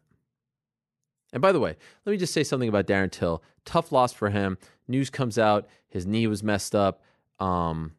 And 1.32 1.42
by 1.42 1.52
the 1.52 1.60
way, 1.60 1.76
let 2.06 2.12
me 2.12 2.16
just 2.16 2.32
say 2.32 2.44
something 2.44 2.68
about 2.68 2.86
Darren 2.86 3.10
Till. 3.10 3.42
Tough 3.64 3.92
loss 3.92 4.12
for 4.12 4.30
him. 4.30 4.56
News 4.88 5.10
comes 5.10 5.38
out, 5.38 5.68
his 5.88 6.06
knee 6.06 6.26
was 6.26 6.42
messed 6.42 6.74
up. 6.74 7.02
Um, 7.38 7.92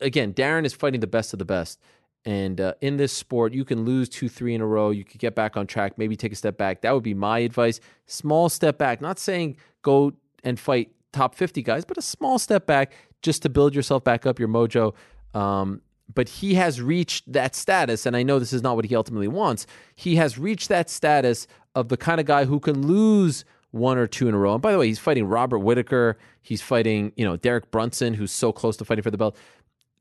again, 0.00 0.32
Darren 0.32 0.64
is 0.64 0.72
fighting 0.72 1.00
the 1.00 1.06
best 1.06 1.32
of 1.32 1.38
the 1.38 1.44
best. 1.44 1.80
And 2.24 2.60
uh, 2.60 2.74
in 2.80 2.98
this 2.98 3.12
sport, 3.12 3.54
you 3.54 3.64
can 3.64 3.84
lose 3.84 4.08
two, 4.08 4.28
three 4.28 4.54
in 4.54 4.60
a 4.60 4.66
row. 4.66 4.90
You 4.90 5.04
could 5.04 5.20
get 5.20 5.34
back 5.34 5.56
on 5.56 5.66
track, 5.66 5.96
maybe 5.96 6.16
take 6.16 6.32
a 6.32 6.36
step 6.36 6.58
back. 6.58 6.82
That 6.82 6.92
would 6.92 7.02
be 7.02 7.14
my 7.14 7.38
advice. 7.38 7.80
Small 8.06 8.48
step 8.48 8.76
back. 8.76 9.00
Not 9.00 9.18
saying 9.18 9.56
go 9.82 10.12
and 10.44 10.58
fight 10.60 10.90
top 11.12 11.34
50 11.34 11.62
guys, 11.62 11.84
but 11.84 11.96
a 11.96 12.02
small 12.02 12.38
step 12.38 12.66
back. 12.66 12.92
just 13.22 13.42
to 13.42 13.50
build 13.50 13.74
yourself 13.74 14.02
back 14.02 14.24
up, 14.24 14.38
your 14.38 14.48
mojo. 14.48 14.94
Um, 15.34 15.82
but 16.14 16.28
he 16.28 16.54
has 16.54 16.80
reached 16.80 17.30
that 17.32 17.54
status, 17.54 18.06
and 18.06 18.16
I 18.16 18.22
know 18.22 18.38
this 18.38 18.54
is 18.54 18.62
not 18.62 18.76
what 18.76 18.86
he 18.86 18.96
ultimately 18.96 19.28
wants. 19.28 19.66
He 19.94 20.16
has 20.16 20.38
reached 20.38 20.70
that 20.70 20.88
status 20.88 21.46
of 21.74 21.88
the 21.88 21.98
kind 21.98 22.18
of 22.18 22.26
guy 22.26 22.46
who 22.46 22.58
can 22.60 22.86
lose 22.86 23.44
one 23.70 23.98
or 23.98 24.06
two 24.06 24.28
in 24.28 24.34
a 24.34 24.38
row. 24.38 24.54
And 24.54 24.62
by 24.62 24.72
the 24.72 24.78
way, 24.78 24.88
he's 24.88 24.98
fighting 24.98 25.26
Robert 25.26 25.60
Whittaker. 25.60 26.18
He's 26.42 26.62
fighting, 26.62 27.12
you 27.16 27.24
know, 27.24 27.36
Derek 27.36 27.70
Brunson, 27.70 28.14
who's 28.14 28.32
so 28.32 28.52
close 28.52 28.76
to 28.78 28.84
fighting 28.84 29.02
for 29.02 29.10
the 29.10 29.18
belt. 29.18 29.36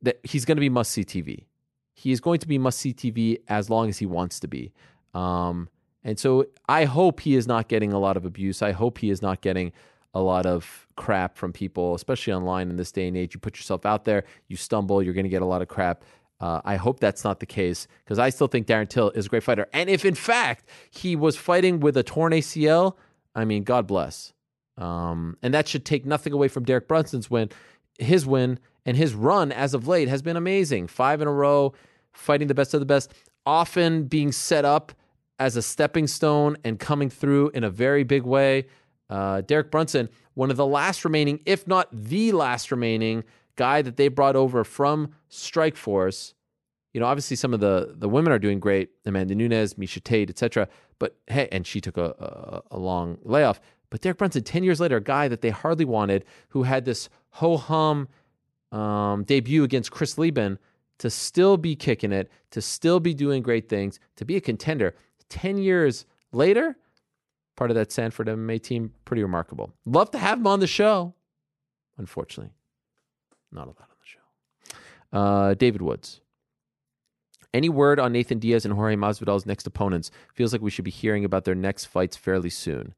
That 0.02 0.20
he's 0.24 0.46
going 0.46 0.58
to 0.58 0.62
be 0.62 0.70
must 0.70 0.92
see 0.92 1.04
TV. 1.04 1.46
He 1.94 2.12
is 2.12 2.22
going 2.22 2.40
to 2.40 2.48
be 2.48 2.58
must 2.58 2.80
see 2.80 2.94
TV 2.94 3.40
as 3.48 3.70
long 3.70 3.90
as 3.90 3.98
he 3.98 4.06
wants 4.06 4.40
to 4.40 4.48
be. 4.48 4.72
Um, 5.14 5.70
and 6.04 6.18
so 6.18 6.46
I 6.68 6.86
hope 6.86 7.20
he 7.20 7.36
is 7.36 7.46
not 7.46 7.68
getting 7.68 7.92
a 7.92 8.00
lot 8.00 8.16
of 8.16 8.26
abuse. 8.26 8.62
I 8.62 8.72
hope 8.72 9.00
he 9.00 9.10
is 9.10 9.22
not 9.22 9.42
getting 9.42 9.74
a 10.14 10.22
lot 10.22 10.46
of 10.46 10.88
crap 10.96 11.38
from 11.38 11.54
people, 11.54 11.94
especially 11.96 12.34
online 12.34 12.70
in 12.70 12.78
this 12.78 12.92
day 12.92 13.08
and 13.08 13.18
age. 13.18 13.34
You 13.34 13.40
put 13.40 13.58
yourself 13.58 13.86
out 13.86 14.06
there, 14.06 14.24
you 14.48 14.56
stumble, 14.56 15.04
you're 15.04 15.14
going 15.14 15.26
to 15.26 15.30
get 15.30 15.42
a 15.42 15.46
lot 15.46 15.62
of 15.62 15.68
crap. 15.68 16.04
Uh, 16.40 16.62
I 16.64 16.78
hope 16.78 17.00
that's 17.00 17.24
not 17.24 17.42
the 17.42 17.46
case 17.46 17.88
because 18.06 18.18
I 18.18 18.30
still 18.30 18.48
think 18.48 18.66
Darren 18.66 18.88
Till 18.88 19.10
is 19.12 19.26
a 19.26 19.30
great 19.30 19.44
fighter. 19.44 19.68
And 19.74 19.90
if 19.90 20.06
in 20.06 20.16
fact 20.16 20.70
he 20.90 21.16
was 21.16 21.36
fighting 21.36 21.82
with 21.82 21.98
a 21.98 22.04
torn 22.04 22.32
ACL, 22.32 22.96
I 23.36 23.46
mean, 23.46 23.64
God 23.64 23.88
bless. 23.88 24.34
Um, 24.78 25.38
and 25.44 25.54
that 25.54 25.68
should 25.68 25.86
take 25.86 26.06
nothing 26.06 26.34
away 26.34 26.48
from 26.48 26.64
Derek 26.64 26.88
Brunson's 26.88 27.30
win. 27.30 27.50
His 28.00 28.26
win 28.26 28.60
and 28.86 28.96
his 28.96 29.14
run 29.14 29.52
as 29.52 29.74
of 29.74 29.88
late 29.88 30.08
has 30.08 30.22
been 30.22 30.38
amazing. 30.38 30.88
Five 30.88 31.22
in 31.22 31.28
a 31.28 31.32
row, 31.34 31.74
fighting 32.14 32.48
the 32.48 32.54
best 32.54 32.74
of 32.74 32.80
the 32.80 32.86
best, 32.86 33.14
often 33.46 34.04
being 34.06 34.32
set 34.32 34.66
up 34.66 34.94
as 35.38 35.56
a 35.56 35.62
stepping 35.62 36.08
stone 36.08 36.58
and 36.64 36.80
coming 36.80 37.10
through 37.10 37.50
in 37.50 37.64
a 37.64 37.70
very 37.70 38.04
big 38.04 38.24
way. 38.24 38.68
Uh, 39.10 39.42
Derek 39.42 39.72
Brunson, 39.72 40.10
one 40.34 40.52
of 40.52 40.58
the 40.58 40.66
last 40.66 41.04
remaining, 41.04 41.42
if 41.46 41.68
not 41.68 41.88
the 41.92 42.32
last 42.32 42.72
remaining 42.72 43.24
guy 43.56 43.82
that 43.82 43.98
they 43.98 44.08
brought 44.08 44.36
over 44.36 44.64
from 44.64 45.14
Strikeforce. 45.30 46.34
You 46.94 47.00
know, 47.00 47.06
obviously 47.06 47.36
some 47.36 47.54
of 47.54 47.60
the 47.60 47.94
the 47.98 48.10
women 48.10 48.32
are 48.32 48.40
doing 48.40 48.60
great, 48.60 48.90
Amanda 49.06 49.36
Nunes, 49.36 49.76
Miesha 49.76 50.04
Tate, 50.04 50.30
etc. 50.30 50.68
But 51.00 51.18
hey, 51.28 51.48
and 51.52 51.66
she 51.66 51.82
took 51.82 51.98
a, 51.98 52.64
a, 52.72 52.76
a 52.76 52.80
long 52.80 53.18
layoff. 53.24 53.60
But 53.90 54.02
Derek 54.02 54.18
Brunson, 54.18 54.44
ten 54.44 54.64
years 54.64 54.80
later, 54.80 54.98
a 54.98 55.04
guy 55.04 55.28
that 55.28 55.42
they 55.42 55.50
hardly 55.50 55.86
wanted, 55.86 56.26
who 56.50 56.64
had 56.64 56.86
this 56.86 57.10
ho 57.32 57.58
hum 57.58 58.08
um, 58.72 59.24
debut 59.24 59.64
against 59.64 59.92
Chris 59.92 60.18
Leben, 60.18 60.60
to 61.00 61.10
still 61.10 61.58
be 61.58 61.76
kicking 61.76 62.12
it, 62.12 62.30
to 62.52 62.62
still 62.62 63.00
be 63.00 63.14
doing 63.14 63.42
great 63.42 63.70
things, 63.70 64.00
to 64.18 64.26
be 64.26 64.36
a 64.36 64.42
contender. 64.42 64.96
Ten 65.30 65.58
years 65.58 66.06
later, 66.32 66.76
part 67.56 67.72
of 67.72 67.76
that 67.76 67.92
Sanford 67.92 68.28
MMA 68.28 68.62
team. 68.62 68.94
Pretty 69.06 69.22
remarkable. 69.22 69.74
Love 69.86 70.12
to 70.12 70.18
have 70.18 70.40
him 70.40 70.48
on 70.48 70.60
the 70.60 70.68
show. 70.68 71.14
Unfortunately, 71.98 72.54
not 73.52 73.66
allowed 73.66 73.76
on 73.80 73.98
the 74.00 74.06
show. 74.06 75.20
Uh, 75.20 75.54
David 75.54 75.82
Woods. 75.82 76.22
Any 77.54 77.70
word 77.70 78.00
on 78.00 78.12
Nathan 78.12 78.40
Diaz 78.40 78.66
and 78.66 78.76
Jorge 78.76 78.96
Masvidal's 78.96 79.46
next 79.46 79.66
opponents? 79.66 80.12
Feels 80.34 80.54
like 80.54 80.62
we 80.62 80.70
should 80.70 80.86
be 80.86 80.92
hearing 80.92 81.26
about 81.26 81.46
their 81.46 81.56
next 81.56 81.86
fights 81.86 82.16
fairly 82.16 82.50
soon. 82.50 82.94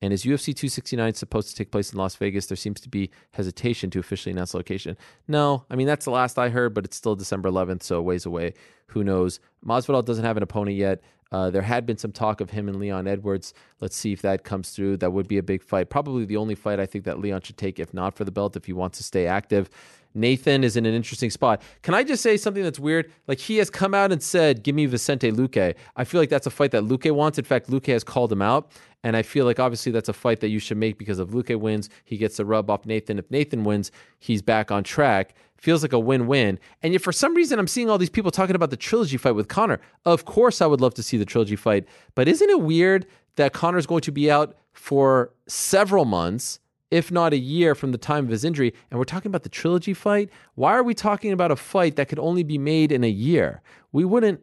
And 0.00 0.12
is 0.12 0.22
UFC 0.22 0.54
269 0.54 1.14
supposed 1.14 1.48
to 1.48 1.56
take 1.56 1.72
place 1.72 1.92
in 1.92 1.98
Las 1.98 2.14
Vegas? 2.14 2.46
There 2.46 2.56
seems 2.56 2.80
to 2.82 2.88
be 2.88 3.10
hesitation 3.32 3.90
to 3.90 3.98
officially 3.98 4.32
announce 4.32 4.54
location. 4.54 4.96
No, 5.26 5.64
I 5.68 5.74
mean, 5.74 5.88
that's 5.88 6.04
the 6.04 6.12
last 6.12 6.38
I 6.38 6.50
heard, 6.50 6.72
but 6.72 6.84
it's 6.84 6.96
still 6.96 7.16
December 7.16 7.50
11th, 7.50 7.82
so 7.82 7.96
a 7.96 8.02
ways 8.02 8.24
away. 8.24 8.54
Who 8.88 9.02
knows? 9.02 9.40
Masvidal 9.66 10.04
doesn't 10.04 10.24
have 10.24 10.36
an 10.36 10.44
opponent 10.44 10.76
yet. 10.76 11.02
Uh, 11.30 11.50
there 11.50 11.62
had 11.62 11.84
been 11.84 11.98
some 11.98 12.12
talk 12.12 12.40
of 12.40 12.50
him 12.50 12.68
and 12.68 12.78
Leon 12.78 13.06
Edwards. 13.06 13.52
Let's 13.80 13.96
see 13.96 14.12
if 14.12 14.22
that 14.22 14.44
comes 14.44 14.70
through. 14.70 14.96
That 14.98 15.12
would 15.12 15.28
be 15.28 15.38
a 15.38 15.42
big 15.42 15.62
fight. 15.62 15.90
Probably 15.90 16.24
the 16.24 16.36
only 16.36 16.54
fight 16.54 16.80
I 16.80 16.86
think 16.86 17.04
that 17.04 17.18
Leon 17.18 17.42
should 17.42 17.58
take, 17.58 17.78
if 17.78 17.92
not 17.92 18.16
for 18.16 18.24
the 18.24 18.30
belt, 18.30 18.56
if 18.56 18.64
he 18.64 18.72
wants 18.72 18.98
to 18.98 19.04
stay 19.04 19.26
active. 19.26 19.68
Nathan 20.14 20.64
is 20.64 20.76
in 20.76 20.86
an 20.86 20.94
interesting 20.94 21.30
spot. 21.30 21.62
Can 21.82 21.94
I 21.94 22.02
just 22.02 22.22
say 22.22 22.36
something 22.36 22.62
that's 22.62 22.78
weird? 22.78 23.12
Like 23.26 23.38
he 23.38 23.58
has 23.58 23.70
come 23.70 23.94
out 23.94 24.10
and 24.10 24.22
said, 24.22 24.62
"Give 24.62 24.74
me 24.74 24.86
Vicente 24.86 25.30
Luque." 25.30 25.74
I 25.96 26.04
feel 26.04 26.20
like 26.20 26.30
that's 26.30 26.46
a 26.46 26.50
fight 26.50 26.70
that 26.72 26.84
Luque 26.84 27.10
wants. 27.12 27.38
In 27.38 27.44
fact, 27.44 27.68
Luque 27.68 27.92
has 27.92 28.04
called 28.04 28.32
him 28.32 28.42
out, 28.42 28.72
and 29.04 29.16
I 29.16 29.22
feel 29.22 29.44
like 29.44 29.60
obviously 29.60 29.92
that's 29.92 30.08
a 30.08 30.14
fight 30.14 30.40
that 30.40 30.48
you 30.48 30.58
should 30.58 30.78
make 30.78 30.98
because 30.98 31.18
if 31.18 31.28
Luque 31.28 31.58
wins, 31.60 31.90
he 32.04 32.16
gets 32.16 32.38
the 32.38 32.44
rub 32.44 32.70
off 32.70 32.86
Nathan. 32.86 33.18
If 33.18 33.30
Nathan 33.30 33.64
wins, 33.64 33.92
he's 34.18 34.42
back 34.42 34.70
on 34.70 34.82
track. 34.82 35.34
Feels 35.58 35.82
like 35.82 35.92
a 35.92 35.98
win-win. 35.98 36.58
And 36.82 36.92
yet, 36.92 37.02
for 37.02 37.12
some 37.12 37.34
reason, 37.34 37.58
I'm 37.58 37.66
seeing 37.66 37.90
all 37.90 37.98
these 37.98 38.10
people 38.10 38.30
talking 38.30 38.56
about 38.56 38.70
the 38.70 38.76
trilogy 38.76 39.16
fight 39.16 39.32
with 39.32 39.48
Conor. 39.48 39.80
Of 40.04 40.24
course, 40.24 40.62
I 40.62 40.66
would 40.66 40.80
love 40.80 40.94
to 40.94 41.02
see 41.02 41.16
the 41.16 41.24
trilogy 41.24 41.56
fight, 41.56 41.84
but 42.14 42.28
isn't 42.28 42.48
it 42.48 42.60
weird 42.60 43.06
that 43.36 43.52
Conor's 43.52 43.86
going 43.86 44.02
to 44.02 44.12
be 44.12 44.30
out 44.30 44.56
for 44.72 45.32
several 45.46 46.04
months? 46.04 46.60
if 46.90 47.10
not 47.12 47.32
a 47.32 47.38
year 47.38 47.74
from 47.74 47.92
the 47.92 47.98
time 47.98 48.24
of 48.24 48.30
his 48.30 48.44
injury. 48.44 48.72
And 48.90 48.98
we're 48.98 49.04
talking 49.04 49.28
about 49.28 49.42
the 49.42 49.48
trilogy 49.48 49.92
fight. 49.92 50.30
Why 50.54 50.72
are 50.72 50.82
we 50.82 50.94
talking 50.94 51.32
about 51.32 51.50
a 51.50 51.56
fight 51.56 51.96
that 51.96 52.08
could 52.08 52.18
only 52.18 52.42
be 52.42 52.58
made 52.58 52.92
in 52.92 53.04
a 53.04 53.10
year? 53.10 53.60
We 53.92 54.04
wouldn't, 54.04 54.40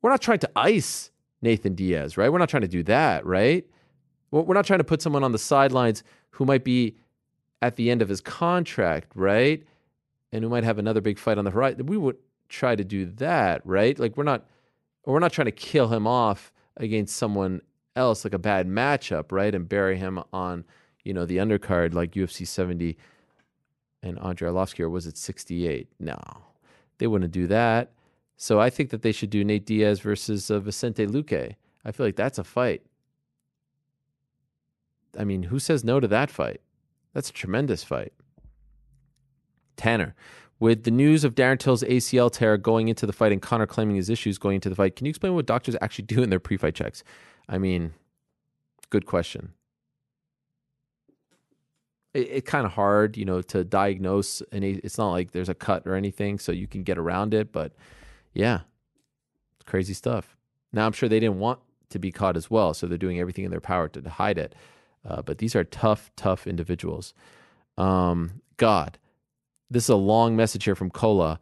we're 0.00 0.10
not 0.10 0.22
trying 0.22 0.38
to 0.40 0.50
ice 0.54 1.10
Nathan 1.42 1.74
Diaz, 1.74 2.16
right? 2.16 2.30
We're 2.30 2.38
not 2.38 2.48
trying 2.48 2.62
to 2.62 2.68
do 2.68 2.82
that, 2.84 3.26
right? 3.26 3.66
We're 4.30 4.54
not 4.54 4.66
trying 4.66 4.78
to 4.78 4.84
put 4.84 5.02
someone 5.02 5.24
on 5.24 5.32
the 5.32 5.38
sidelines 5.38 6.04
who 6.30 6.44
might 6.44 6.64
be 6.64 6.96
at 7.62 7.76
the 7.76 7.90
end 7.90 8.02
of 8.02 8.08
his 8.08 8.20
contract, 8.20 9.10
right? 9.14 9.64
And 10.32 10.44
we 10.44 10.50
might 10.50 10.64
have 10.64 10.78
another 10.78 11.00
big 11.00 11.18
fight 11.18 11.38
on 11.38 11.44
the 11.44 11.50
horizon. 11.50 11.86
We 11.86 11.96
would 11.96 12.16
try 12.48 12.76
to 12.76 12.84
do 12.84 13.06
that, 13.06 13.64
right? 13.64 13.98
Like 13.98 14.16
we're 14.16 14.24
not, 14.24 14.46
we're 15.06 15.20
not 15.20 15.32
trying 15.32 15.46
to 15.46 15.52
kill 15.52 15.88
him 15.88 16.06
off 16.06 16.52
against 16.76 17.16
someone 17.16 17.62
else, 17.96 18.24
like 18.24 18.34
a 18.34 18.38
bad 18.38 18.68
matchup, 18.68 19.32
right? 19.32 19.54
And 19.54 19.68
bury 19.68 19.96
him 19.96 20.22
on 20.32 20.64
you 21.08 21.14
know, 21.14 21.24
the 21.24 21.38
undercard 21.38 21.94
like 21.94 22.12
UFC 22.12 22.46
70 22.46 22.94
and 24.02 24.18
Andrei 24.18 24.50
Arlovsky, 24.50 24.80
or 24.80 24.90
was 24.90 25.06
it 25.06 25.16
68? 25.16 25.88
No, 25.98 26.18
they 26.98 27.06
wouldn't 27.06 27.32
do 27.32 27.46
that. 27.46 27.92
So 28.36 28.60
I 28.60 28.68
think 28.68 28.90
that 28.90 29.00
they 29.00 29.12
should 29.12 29.30
do 29.30 29.42
Nate 29.42 29.64
Diaz 29.64 30.00
versus 30.00 30.50
uh, 30.50 30.60
Vicente 30.60 31.06
Luque. 31.06 31.54
I 31.82 31.92
feel 31.92 32.04
like 32.04 32.16
that's 32.16 32.38
a 32.38 32.44
fight. 32.44 32.82
I 35.18 35.24
mean, 35.24 35.44
who 35.44 35.58
says 35.58 35.82
no 35.82 35.98
to 35.98 36.06
that 36.08 36.30
fight? 36.30 36.60
That's 37.14 37.30
a 37.30 37.32
tremendous 37.32 37.82
fight. 37.82 38.12
Tanner, 39.78 40.14
with 40.60 40.84
the 40.84 40.90
news 40.90 41.24
of 41.24 41.34
Darren 41.34 41.58
Till's 41.58 41.82
ACL 41.84 42.30
tear 42.30 42.58
going 42.58 42.88
into 42.88 43.06
the 43.06 43.12
fight 43.12 43.32
and 43.32 43.40
Conor 43.40 43.66
claiming 43.66 43.96
his 43.96 44.10
issues 44.10 44.36
going 44.36 44.56
into 44.56 44.68
the 44.68 44.74
fight, 44.74 44.96
can 44.96 45.06
you 45.06 45.10
explain 45.10 45.34
what 45.34 45.46
doctors 45.46 45.76
actually 45.80 46.04
do 46.06 46.22
in 46.22 46.28
their 46.28 46.40
pre-fight 46.40 46.74
checks? 46.74 47.02
I 47.48 47.56
mean, 47.56 47.94
good 48.90 49.06
question 49.06 49.54
it's 52.14 52.30
it 52.30 52.44
kind 52.46 52.66
of 52.66 52.72
hard, 52.72 53.16
you 53.16 53.24
know, 53.24 53.42
to 53.42 53.64
diagnose. 53.64 54.42
And 54.52 54.64
it's 54.64 54.98
not 54.98 55.10
like 55.10 55.32
there's 55.32 55.48
a 55.48 55.54
cut 55.54 55.86
or 55.86 55.94
anything, 55.94 56.38
so 56.38 56.52
you 56.52 56.66
can 56.66 56.82
get 56.82 56.98
around 56.98 57.34
it. 57.34 57.52
But 57.52 57.72
yeah, 58.32 58.60
crazy 59.66 59.94
stuff. 59.94 60.36
Now 60.72 60.86
I'm 60.86 60.92
sure 60.92 61.08
they 61.08 61.20
didn't 61.20 61.38
want 61.38 61.60
to 61.90 61.98
be 61.98 62.12
caught 62.12 62.36
as 62.36 62.50
well, 62.50 62.74
so 62.74 62.86
they're 62.86 62.98
doing 62.98 63.18
everything 63.18 63.44
in 63.44 63.50
their 63.50 63.60
power 63.60 63.88
to 63.88 64.08
hide 64.08 64.38
it. 64.38 64.54
Uh, 65.06 65.22
but 65.22 65.38
these 65.38 65.54
are 65.56 65.64
tough, 65.64 66.10
tough 66.16 66.46
individuals. 66.46 67.14
Um, 67.78 68.42
God, 68.56 68.98
this 69.70 69.84
is 69.84 69.90
a 69.90 69.96
long 69.96 70.36
message 70.36 70.64
here 70.64 70.74
from 70.74 70.90
Cola. 70.90 71.40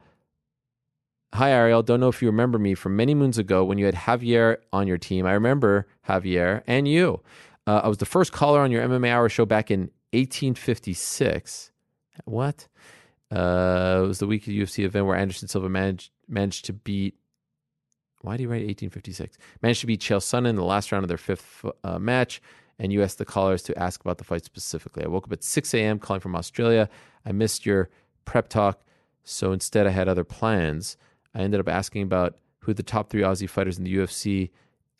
Hi, 1.34 1.50
Ariel. 1.50 1.82
Don't 1.82 2.00
know 2.00 2.08
if 2.08 2.22
you 2.22 2.28
remember 2.28 2.58
me 2.58 2.74
from 2.74 2.96
many 2.96 3.14
moons 3.14 3.36
ago 3.36 3.64
when 3.64 3.78
you 3.78 3.84
had 3.84 3.94
Javier 3.94 4.56
on 4.72 4.86
your 4.86 4.98
team. 4.98 5.26
I 5.26 5.32
remember 5.32 5.86
Javier 6.08 6.62
and 6.66 6.88
you. 6.88 7.20
Uh, 7.66 7.80
I 7.84 7.88
was 7.88 7.98
the 7.98 8.06
first 8.06 8.32
caller 8.32 8.60
on 8.60 8.70
your 8.70 8.86
MMA 8.86 9.10
Hour 9.10 9.28
show 9.28 9.44
back 9.44 9.70
in 9.70 9.90
1856. 10.12 11.72
What? 12.24 12.68
Uh, 13.30 14.02
it 14.04 14.06
was 14.06 14.18
the 14.18 14.26
week 14.26 14.42
of 14.42 14.46
the 14.46 14.60
UFC 14.60 14.84
event 14.84 15.06
where 15.06 15.16
Anderson 15.16 15.48
Silva 15.48 15.68
managed 15.68 16.10
managed 16.28 16.64
to 16.66 16.72
beat. 16.72 17.16
Why 18.22 18.32
did 18.32 18.40
he 18.40 18.46
write 18.46 18.66
1856? 18.66 19.36
Managed 19.62 19.80
to 19.80 19.86
beat 19.86 20.00
Chael 20.00 20.20
Sonnen 20.20 20.48
in 20.48 20.56
the 20.56 20.64
last 20.64 20.90
round 20.90 21.04
of 21.04 21.08
their 21.08 21.18
fifth 21.18 21.64
uh, 21.84 21.98
match. 21.98 22.40
And 22.78 22.92
you 22.92 23.02
asked 23.02 23.18
the 23.18 23.24
callers 23.24 23.62
to 23.64 23.78
ask 23.78 24.00
about 24.00 24.18
the 24.18 24.24
fight 24.24 24.44
specifically. 24.44 25.04
I 25.04 25.08
woke 25.08 25.26
up 25.26 25.32
at 25.32 25.42
6 25.42 25.74
a.m. 25.74 25.98
calling 25.98 26.20
from 26.20 26.36
Australia. 26.36 26.88
I 27.24 27.32
missed 27.32 27.64
your 27.64 27.88
prep 28.26 28.48
talk, 28.48 28.82
so 29.24 29.52
instead 29.52 29.86
I 29.86 29.90
had 29.90 30.08
other 30.08 30.24
plans. 30.24 30.98
I 31.34 31.40
ended 31.40 31.60
up 31.60 31.68
asking 31.68 32.02
about 32.02 32.36
who 32.60 32.74
the 32.74 32.82
top 32.82 33.08
three 33.08 33.22
Aussie 33.22 33.48
fighters 33.48 33.78
in 33.78 33.84
the 33.84 33.96
UFC 33.96 34.50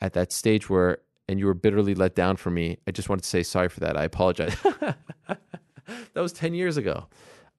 at 0.01 0.15
that 0.15 0.33
stage 0.33 0.71
were, 0.71 1.01
and 1.29 1.39
you 1.39 1.47
were 1.47 1.55
bitterly 1.55 1.95
let 1.95 2.15
down 2.15 2.37
for 2.37 2.51
me. 2.51 2.79
I 2.87 2.91
just 2.93 3.09
wanted 3.09 3.23
to 3.23 3.29
say 3.29 3.43
sorry 3.43 3.69
for 3.69 3.81
that. 3.81 3.97
I 3.97 4.05
apologize. 4.05 4.57
that 5.27 5.37
was 6.15 6.33
10 6.33 6.55
years 6.55 6.77
ago. 6.77 7.07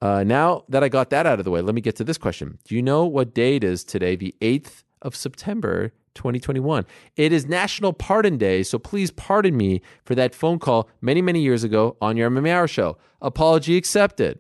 Uh, 0.02 0.24
now 0.24 0.64
that 0.70 0.84
I 0.84 0.90
got 0.90 1.10
that 1.10 1.26
out 1.26 1.40
of 1.40 1.46
the 1.46 1.52
way, 1.52 1.62
let 1.62 1.76
me 1.76 1.82
get 1.82 1.96
to 1.98 2.04
this 2.04 2.18
question. 2.18 2.60
Do 2.64 2.76
you 2.76 2.82
know 2.82 3.06
what 3.06 3.34
day 3.34 3.56
it 3.56 3.64
is 3.64 3.84
today, 3.84 4.16
the 4.16 4.36
8th 4.42 4.84
of 5.02 5.16
September, 5.16 5.92
2021? 6.14 6.86
It 7.16 7.34
is 7.34 7.48
National 7.48 7.94
Pardon 7.94 8.38
Day, 8.38 8.64
so 8.64 8.78
please 8.78 9.12
pardon 9.12 9.58
me 9.58 9.82
for 10.06 10.14
that 10.16 10.36
phone 10.36 10.60
call 10.60 10.90
many, 11.02 11.22
many 11.22 11.42
years 11.42 11.64
ago 11.64 11.98
on 12.00 12.16
your 12.16 12.30
MMA 12.30 12.52
Hour 12.52 12.68
show. 12.68 12.98
Apology 13.22 13.76
accepted. 13.76 14.40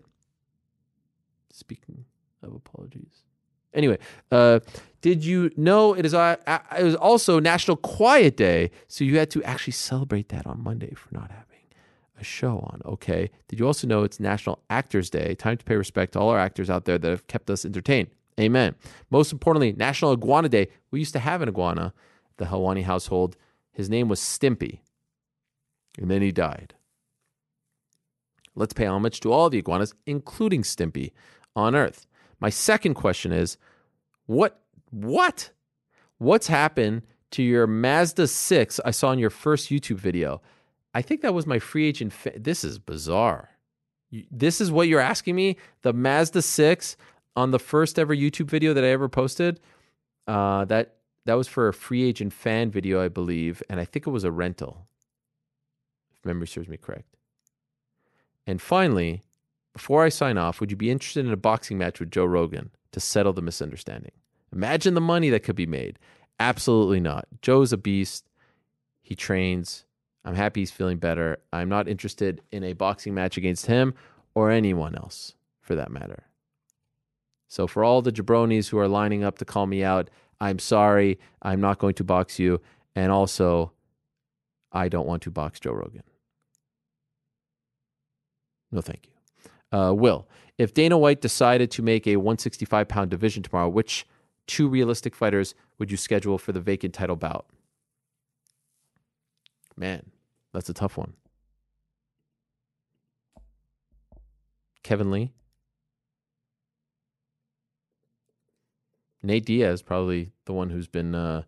Speaking 1.57 2.05
of 2.43 2.53
apologies. 2.53 3.23
Anyway, 3.73 3.97
uh, 4.31 4.59
did 5.01 5.25
you 5.25 5.49
know 5.57 5.95
it 5.95 6.05
is 6.05 6.13
uh, 6.13 6.35
it 6.77 6.83
was 6.83 6.95
also 6.95 7.39
National 7.39 7.77
Quiet 7.77 8.37
Day? 8.37 8.69
So 8.87 9.03
you 9.03 9.17
had 9.17 9.31
to 9.31 9.43
actually 9.43 9.73
celebrate 9.73 10.29
that 10.29 10.45
on 10.45 10.63
Monday 10.63 10.93
for 10.93 11.11
not 11.11 11.31
having 11.31 11.65
a 12.19 12.23
show 12.23 12.59
on. 12.59 12.81
Okay. 12.85 13.31
Did 13.47 13.59
you 13.59 13.65
also 13.65 13.87
know 13.87 14.03
it's 14.03 14.19
National 14.19 14.59
Actors 14.69 15.09
Day? 15.09 15.33
Time 15.33 15.57
to 15.57 15.65
pay 15.65 15.75
respect 15.75 16.13
to 16.13 16.19
all 16.19 16.29
our 16.29 16.37
actors 16.37 16.69
out 16.69 16.85
there 16.85 16.99
that 16.99 17.09
have 17.09 17.25
kept 17.25 17.49
us 17.49 17.65
entertained. 17.65 18.09
Amen. 18.39 18.75
Most 19.09 19.31
importantly, 19.31 19.73
National 19.73 20.11
Iguana 20.11 20.49
Day. 20.49 20.67
We 20.91 20.99
used 20.99 21.13
to 21.13 21.19
have 21.19 21.41
an 21.41 21.49
iguana, 21.49 21.91
the 22.37 22.45
Helwani 22.45 22.83
household. 22.83 23.35
His 23.71 23.89
name 23.89 24.09
was 24.09 24.19
Stimpy. 24.19 24.79
And 25.97 26.11
then 26.11 26.21
he 26.21 26.31
died. 26.31 26.75
Let's 28.57 28.73
pay 28.73 28.87
homage 28.87 29.19
to 29.19 29.31
all 29.31 29.51
the 29.51 29.59
iguanas, 29.59 29.93
including 30.07 30.63
Stimpy, 30.63 31.11
on 31.57 31.75
Earth. 31.75 32.05
My 32.39 32.49
second 32.49 32.93
question 32.93 33.33
is 33.33 33.57
what 34.27 34.61
what? 34.91 35.49
What's 36.19 36.47
happened 36.47 37.01
to 37.31 37.43
your 37.43 37.67
Mazda 37.67 38.27
6 38.27 38.79
I 38.85 38.91
saw 38.91 39.11
in 39.11 39.19
your 39.19 39.29
first 39.29 39.69
YouTube 39.69 39.97
video? 39.97 40.41
I 40.93 41.01
think 41.01 41.21
that 41.21 41.33
was 41.33 41.45
my 41.45 41.59
free 41.59 41.85
agent. 41.87 42.13
Fa- 42.13 42.33
this 42.35 42.63
is 42.63 42.79
bizarre. 42.79 43.49
This 44.31 44.61
is 44.61 44.71
what 44.71 44.87
you're 44.87 45.01
asking 45.01 45.35
me? 45.35 45.57
The 45.81 45.93
Mazda 45.93 46.41
6 46.41 46.95
on 47.35 47.51
the 47.51 47.59
first 47.59 47.99
ever 47.99 48.15
YouTube 48.15 48.49
video 48.49 48.73
that 48.73 48.83
I 48.83 48.87
ever 48.87 49.09
posted? 49.09 49.59
Uh, 50.27 50.65
that 50.65 50.95
that 51.25 51.35
was 51.35 51.47
for 51.47 51.67
a 51.67 51.73
free 51.73 52.03
agent 52.03 52.31
fan 52.33 52.71
video, 52.71 53.03
I 53.03 53.09
believe, 53.09 53.61
and 53.69 53.79
I 53.79 53.85
think 53.85 54.07
it 54.07 54.11
was 54.11 54.23
a 54.23 54.31
rental. 54.31 54.87
If 56.15 56.25
memory 56.25 56.47
serves 56.47 56.69
me 56.69 56.77
correct. 56.77 57.17
And 58.45 58.61
finally, 58.61 59.23
before 59.77 60.03
I 60.03 60.09
sign 60.09 60.39
off, 60.39 60.59
would 60.59 60.71
you 60.71 60.75
be 60.75 60.89
interested 60.89 61.23
in 61.23 61.31
a 61.31 61.37
boxing 61.37 61.77
match 61.77 61.99
with 61.99 62.09
Joe 62.09 62.25
Rogan 62.25 62.71
to 62.93 62.99
settle 62.99 63.31
the 63.31 63.43
misunderstanding? 63.43 64.11
Imagine 64.51 64.95
the 64.95 65.01
money 65.01 65.29
that 65.29 65.43
could 65.43 65.55
be 65.55 65.67
made. 65.67 65.99
Absolutely 66.39 66.99
not. 66.99 67.27
Joe's 67.43 67.71
a 67.71 67.77
beast. 67.77 68.27
He 69.03 69.13
trains. 69.13 69.85
I'm 70.25 70.33
happy 70.33 70.61
he's 70.61 70.71
feeling 70.71 70.97
better. 70.97 71.37
I'm 71.53 71.69
not 71.69 71.87
interested 71.87 72.41
in 72.51 72.63
a 72.63 72.73
boxing 72.73 73.13
match 73.13 73.37
against 73.37 73.67
him 73.67 73.93
or 74.33 74.49
anyone 74.49 74.95
else 74.95 75.35
for 75.61 75.75
that 75.75 75.91
matter. 75.91 76.23
So, 77.47 77.67
for 77.67 77.83
all 77.83 78.01
the 78.01 78.11
jabronis 78.11 78.69
who 78.69 78.79
are 78.79 78.87
lining 78.87 79.23
up 79.23 79.37
to 79.37 79.45
call 79.45 79.67
me 79.67 79.83
out, 79.83 80.09
I'm 80.41 80.57
sorry. 80.57 81.19
I'm 81.43 81.61
not 81.61 81.77
going 81.77 81.93
to 81.93 82.03
box 82.03 82.39
you. 82.39 82.61
And 82.95 83.11
also, 83.11 83.73
I 84.71 84.89
don't 84.89 85.07
want 85.07 85.21
to 85.23 85.31
box 85.31 85.59
Joe 85.59 85.73
Rogan. 85.73 86.03
No, 88.71 88.81
thank 88.81 89.05
you. 89.05 89.16
Uh, 89.71 89.93
Will, 89.95 90.27
if 90.57 90.73
Dana 90.73 90.97
White 90.97 91.21
decided 91.21 91.69
to 91.71 91.81
make 91.81 92.07
a 92.07 92.15
165 92.17 92.87
pound 92.87 93.11
division 93.11 93.43
tomorrow, 93.43 93.69
which 93.69 94.07
two 94.47 94.67
realistic 94.67 95.15
fighters 95.15 95.53
would 95.77 95.91
you 95.91 95.97
schedule 95.97 96.37
for 96.37 96.51
the 96.51 96.61
vacant 96.61 96.93
title 96.93 97.15
bout? 97.15 97.45
Man, 99.75 100.11
that's 100.53 100.69
a 100.69 100.73
tough 100.73 100.97
one. 100.97 101.13
Kevin 104.83 105.11
Lee? 105.11 105.33
Nate 109.21 109.45
Diaz, 109.45 109.81
probably 109.81 110.31
the 110.45 110.53
one 110.53 110.69
who's 110.69 110.87
been. 110.87 111.13
Uh, 111.13 111.43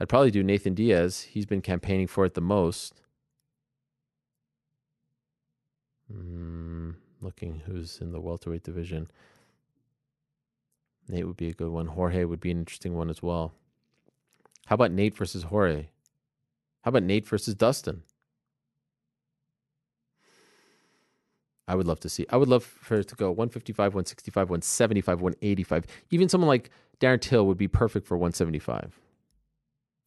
I'd 0.00 0.08
probably 0.08 0.30
do 0.30 0.42
Nathan 0.42 0.74
Diaz. 0.74 1.22
He's 1.22 1.46
been 1.46 1.62
campaigning 1.62 2.06
for 2.06 2.24
it 2.24 2.34
the 2.34 2.40
most. 2.40 3.00
Mm, 6.12 6.94
looking 7.20 7.62
who's 7.66 7.98
in 8.00 8.12
the 8.12 8.20
welterweight 8.20 8.62
division. 8.62 9.10
Nate 11.08 11.26
would 11.26 11.36
be 11.36 11.48
a 11.48 11.54
good 11.54 11.70
one. 11.70 11.86
Jorge 11.86 12.24
would 12.24 12.40
be 12.40 12.50
an 12.50 12.58
interesting 12.58 12.94
one 12.94 13.10
as 13.10 13.22
well. 13.22 13.52
How 14.66 14.74
about 14.74 14.90
Nate 14.90 15.16
versus 15.16 15.44
Jorge? 15.44 15.86
How 16.82 16.88
about 16.88 17.04
Nate 17.04 17.26
versus 17.26 17.54
Dustin? 17.54 18.02
I 21.68 21.74
would 21.74 21.86
love 21.86 22.00
to 22.00 22.08
see. 22.08 22.26
I 22.30 22.36
would 22.36 22.48
love 22.48 22.64
for 22.64 22.96
it 22.96 23.08
to 23.08 23.16
go 23.16 23.30
155, 23.30 23.94
165, 23.94 24.50
175, 24.50 25.20
185. 25.20 25.86
Even 26.10 26.28
someone 26.28 26.48
like 26.48 26.70
Darren 27.00 27.20
Till 27.20 27.46
would 27.46 27.58
be 27.58 27.68
perfect 27.68 28.06
for 28.06 28.16
175. 28.16 28.98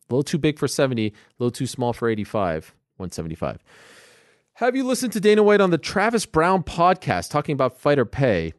A 0.09 0.13
little 0.13 0.23
too 0.23 0.37
big 0.37 0.57
for 0.57 0.67
70, 0.67 1.07
a 1.07 1.13
little 1.37 1.51
too 1.51 1.67
small 1.67 1.93
for 1.93 2.09
85, 2.09 2.73
175. 2.97 3.63
Have 4.59 4.75
you 4.75 4.83
listened 4.83 5.13
to 5.13 5.21
Dana 5.21 5.41
White 5.41 5.61
on 5.61 5.69
the 5.69 5.77
Travis 5.77 6.25
Browne 6.25 6.63
podcast 6.63 7.29
talking 7.29 7.53
about 7.53 7.79
fighter 7.79 8.03
pay? 8.03 8.51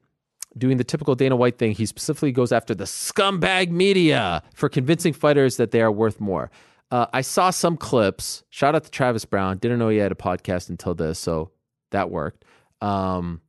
Doing 0.57 0.79
the 0.79 0.83
typical 0.83 1.15
Dana 1.15 1.37
White 1.37 1.59
thing, 1.59 1.73
he 1.73 1.85
specifically 1.85 2.33
goes 2.33 2.53
after 2.53 2.75
the 2.75 2.85
scumbag 2.85 3.69
media 3.69 4.43
for 4.55 4.71
convincing 4.71 5.13
fighters 5.13 5.59
that 5.59 5.73
they 5.73 5.83
are 5.83 5.93
worth 5.93 6.19
more. 6.19 6.51
Uh, 6.91 7.05
I 7.13 7.21
saw 7.21 7.51
some 7.51 7.77
clips. 7.77 8.45
Shout 8.49 8.75
out 8.75 8.85
to 8.85 8.91
Travis 8.91 9.27
Browne. 9.27 9.59
Didn't 9.59 9.79
know 9.79 9.91
he 9.91 9.99
had 9.99 10.11
a 10.11 10.15
podcast 10.15 10.71
until 10.71 10.95
this, 10.95 11.19
so 11.19 11.51
that 11.91 12.11
worked. 12.11 12.47
Um, 12.81 13.43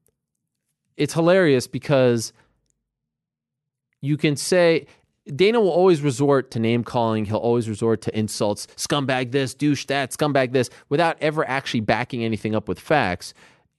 it's 0.98 1.14
hilarious 1.14 1.68
because 1.68 2.34
you 4.02 4.18
can 4.18 4.36
say 4.36 4.88
Dana 5.36 5.62
will 5.62 5.70
always 5.70 6.02
resort 6.02 6.50
to 6.52 6.60
name 6.60 6.84
calling. 6.84 7.26
He'll 7.26 7.38
always 7.38 7.70
resort 7.70 8.02
to 8.02 8.18
insults, 8.18 8.68
scumbag 8.76 9.32
this, 9.32 9.54
douche 9.54 9.86
that, 9.86 10.12
scumbag 10.12 10.52
this, 10.52 10.70
without 10.90 11.18
ever 11.22 11.48
actually 11.48 11.82
backing 11.82 12.24
anything 12.24 12.56
up 12.56 12.68
with 12.68 12.80
facts. 12.80 13.34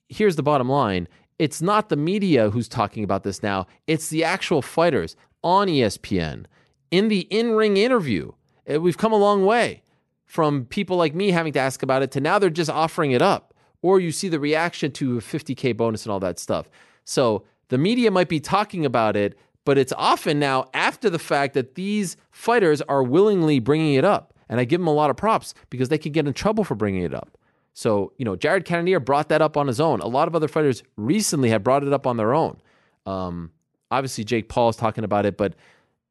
Here's 0.08 0.36
the 0.36 0.42
bottom 0.42 0.68
line 0.68 1.08
it's 1.38 1.60
not 1.60 1.88
the 1.88 1.96
media 1.96 2.50
who's 2.50 2.68
talking 2.68 3.02
about 3.02 3.24
this 3.24 3.42
now, 3.42 3.66
it's 3.86 4.08
the 4.08 4.22
actual 4.22 4.62
fighters 4.62 5.16
on 5.42 5.66
ESPN 5.66 6.44
in 6.90 7.08
the 7.08 7.20
in 7.30 7.52
ring 7.52 7.76
interview. 7.76 8.32
Uh, 8.72 8.80
We've 8.80 8.98
come 8.98 9.12
a 9.12 9.16
long 9.16 9.44
way 9.44 9.82
from 10.24 10.66
people 10.66 10.96
like 10.96 11.14
me 11.14 11.32
having 11.32 11.52
to 11.54 11.58
ask 11.58 11.82
about 11.82 12.02
it 12.02 12.10
to 12.12 12.20
now 12.20 12.38
they're 12.38 12.50
just 12.50 12.70
offering 12.70 13.10
it 13.10 13.20
up. 13.20 13.52
Or 13.82 13.98
you 13.98 14.12
see 14.12 14.28
the 14.28 14.38
reaction 14.38 14.92
to 14.92 15.18
a 15.18 15.20
50K 15.20 15.76
bonus 15.76 16.06
and 16.06 16.12
all 16.12 16.20
that 16.20 16.38
stuff. 16.38 16.70
So 17.04 17.42
the 17.68 17.78
media 17.78 18.12
might 18.12 18.28
be 18.28 18.38
talking 18.38 18.86
about 18.86 19.16
it, 19.16 19.36
but 19.64 19.78
it's 19.78 19.92
often 19.96 20.38
now 20.38 20.68
after 20.74 21.08
the 21.08 21.18
fact 21.18 21.54
that 21.54 21.74
these 21.74 22.16
fighters 22.30 22.82
are 22.82 23.02
willingly 23.02 23.58
bringing 23.58 23.94
it 23.94 24.04
up. 24.04 24.34
And 24.48 24.60
I 24.60 24.64
give 24.64 24.80
them 24.80 24.88
a 24.88 24.92
lot 24.92 25.08
of 25.08 25.16
props 25.16 25.54
because 25.70 25.88
they 25.88 25.98
could 25.98 26.12
get 26.12 26.26
in 26.26 26.34
trouble 26.34 26.64
for 26.64 26.74
bringing 26.74 27.02
it 27.02 27.14
up. 27.14 27.38
So, 27.74 28.12
you 28.18 28.24
know, 28.24 28.36
Jared 28.36 28.66
Cannonier 28.66 29.00
brought 29.00 29.30
that 29.30 29.40
up 29.40 29.56
on 29.56 29.66
his 29.66 29.80
own. 29.80 30.00
A 30.00 30.06
lot 30.06 30.28
of 30.28 30.34
other 30.34 30.48
fighters 30.48 30.82
recently 30.96 31.48
have 31.48 31.64
brought 31.64 31.82
it 31.82 31.92
up 31.92 32.06
on 32.06 32.18
their 32.18 32.34
own. 32.34 32.60
Um, 33.06 33.50
obviously, 33.90 34.24
Jake 34.24 34.48
Paul 34.48 34.68
is 34.68 34.76
talking 34.76 35.04
about 35.04 35.24
it, 35.24 35.38
but 35.38 35.54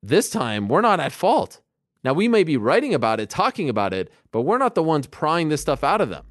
this 0.01 0.29
time 0.29 0.67
we're 0.67 0.81
not 0.81 0.99
at 0.99 1.11
fault. 1.11 1.61
Now, 2.03 2.13
we 2.13 2.27
may 2.27 2.43
be 2.43 2.57
writing 2.57 2.95
about 2.95 3.19
it, 3.19 3.29
talking 3.29 3.69
about 3.69 3.93
it, 3.93 4.11
but 4.31 4.41
we're 4.41 4.57
not 4.57 4.73
the 4.73 4.81
ones 4.81 5.05
prying 5.05 5.49
this 5.49 5.61
stuff 5.61 5.83
out 5.83 6.01
of 6.01 6.09
them. 6.09 6.25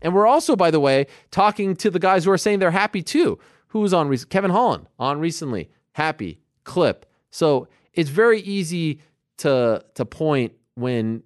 And 0.00 0.12
we're 0.14 0.26
also, 0.26 0.56
by 0.56 0.72
the 0.72 0.80
way, 0.80 1.06
talking 1.30 1.76
to 1.76 1.90
the 1.90 2.00
guys 2.00 2.24
who 2.24 2.32
are 2.32 2.38
saying 2.38 2.58
they're 2.58 2.72
happy 2.72 3.02
too. 3.02 3.38
Who 3.68 3.80
was 3.80 3.94
on 3.94 4.08
recently? 4.08 4.30
Kevin 4.30 4.50
Holland 4.50 4.88
on 4.98 5.20
recently. 5.20 5.70
Happy 5.92 6.40
clip. 6.64 7.06
So 7.30 7.68
it's 7.94 8.10
very 8.10 8.40
easy 8.40 9.00
to 9.38 9.84
to 9.94 10.04
point 10.04 10.52
when 10.74 11.22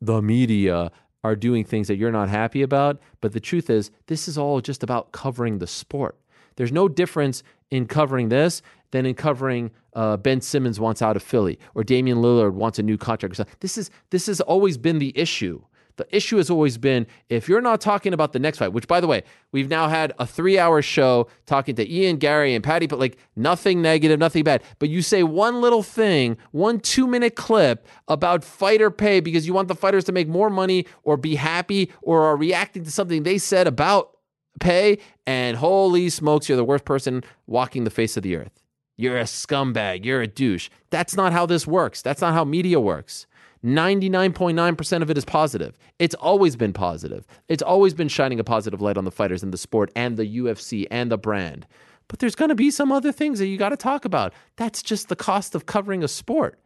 the 0.00 0.20
media 0.22 0.90
are 1.22 1.36
doing 1.36 1.64
things 1.64 1.88
that 1.88 1.96
you're 1.96 2.12
not 2.12 2.28
happy 2.28 2.62
about. 2.62 3.00
But 3.20 3.32
the 3.32 3.40
truth 3.40 3.68
is, 3.68 3.90
this 4.06 4.26
is 4.28 4.38
all 4.38 4.60
just 4.60 4.82
about 4.82 5.12
covering 5.12 5.58
the 5.58 5.66
sport. 5.66 6.18
There's 6.56 6.72
no 6.72 6.88
difference 6.88 7.42
in 7.70 7.86
covering 7.86 8.28
this 8.28 8.62
than 8.90 9.06
in 9.06 9.14
covering 9.14 9.70
uh, 9.94 10.16
Ben 10.16 10.40
Simmons 10.40 10.80
wants 10.80 11.02
out 11.02 11.16
of 11.16 11.22
Philly 11.22 11.58
or 11.74 11.84
Damian 11.84 12.18
Lillard 12.18 12.52
wants 12.52 12.78
a 12.78 12.82
new 12.82 12.96
contract. 12.96 13.40
This 13.60 13.78
is 13.78 13.90
this 14.10 14.26
has 14.26 14.40
always 14.40 14.76
been 14.78 14.98
the 14.98 15.16
issue. 15.16 15.62
The 15.96 16.06
issue 16.14 16.36
has 16.38 16.50
always 16.50 16.78
been 16.78 17.06
if 17.28 17.48
you're 17.48 17.60
not 17.60 17.80
talking 17.80 18.12
about 18.12 18.32
the 18.32 18.38
next 18.38 18.58
fight, 18.58 18.72
which 18.72 18.88
by 18.88 19.00
the 19.00 19.06
way, 19.06 19.22
we've 19.52 19.68
now 19.68 19.88
had 19.88 20.12
a 20.18 20.26
three 20.26 20.58
hour 20.58 20.82
show 20.82 21.28
talking 21.46 21.74
to 21.76 21.92
Ian, 21.92 22.16
Garry, 22.16 22.54
and 22.54 22.64
Paddy, 22.64 22.86
but 22.86 22.98
like 22.98 23.18
nothing 23.36 23.82
negative, 23.82 24.18
nothing 24.18 24.44
bad. 24.44 24.62
But 24.78 24.88
you 24.88 25.02
say 25.02 25.22
one 25.22 25.60
little 25.60 25.82
thing, 25.82 26.36
one 26.52 26.80
two 26.80 27.06
minute 27.06 27.36
clip 27.36 27.86
about 28.08 28.44
fighter 28.44 28.90
pay 28.90 29.20
because 29.20 29.46
you 29.46 29.52
want 29.52 29.68
the 29.68 29.74
fighters 29.74 30.04
to 30.04 30.12
make 30.12 30.28
more 30.28 30.50
money 30.50 30.86
or 31.02 31.16
be 31.16 31.34
happy 31.34 31.92
or 32.02 32.22
are 32.22 32.36
reacting 32.36 32.84
to 32.84 32.90
something 32.90 33.22
they 33.22 33.38
said 33.38 33.66
about 33.66 34.16
pay, 34.58 34.98
and 35.26 35.56
holy 35.56 36.08
smokes, 36.10 36.48
you're 36.48 36.56
the 36.56 36.64
worst 36.64 36.84
person 36.84 37.22
walking 37.46 37.84
the 37.84 37.90
face 37.90 38.16
of 38.16 38.22
the 38.22 38.36
earth. 38.36 38.60
You're 38.96 39.18
a 39.18 39.24
scumbag. 39.24 40.04
You're 40.04 40.20
a 40.20 40.26
douche. 40.26 40.68
That's 40.90 41.16
not 41.16 41.32
how 41.32 41.46
this 41.46 41.66
works. 41.66 42.02
That's 42.02 42.20
not 42.20 42.34
how 42.34 42.44
media 42.44 42.78
works. 42.78 43.26
99.9% 43.64 45.02
of 45.02 45.10
it 45.10 45.18
is 45.18 45.24
positive. 45.24 45.76
It's 45.98 46.14
always 46.14 46.56
been 46.56 46.72
positive. 46.72 47.26
It's 47.48 47.62
always 47.62 47.92
been 47.92 48.08
shining 48.08 48.40
a 48.40 48.44
positive 48.44 48.80
light 48.80 48.96
on 48.96 49.04
the 49.04 49.10
fighters 49.10 49.42
and 49.42 49.52
the 49.52 49.58
sport 49.58 49.90
and 49.94 50.16
the 50.16 50.38
UFC 50.38 50.86
and 50.90 51.10
the 51.10 51.18
brand. 51.18 51.66
But 52.08 52.18
there's 52.18 52.34
going 52.34 52.48
to 52.48 52.54
be 52.54 52.70
some 52.70 52.90
other 52.90 53.12
things 53.12 53.38
that 53.38 53.46
you 53.46 53.58
got 53.58 53.68
to 53.68 53.76
talk 53.76 54.04
about. 54.04 54.32
That's 54.56 54.82
just 54.82 55.08
the 55.08 55.16
cost 55.16 55.54
of 55.54 55.66
covering 55.66 56.02
a 56.02 56.08
sport. 56.08 56.58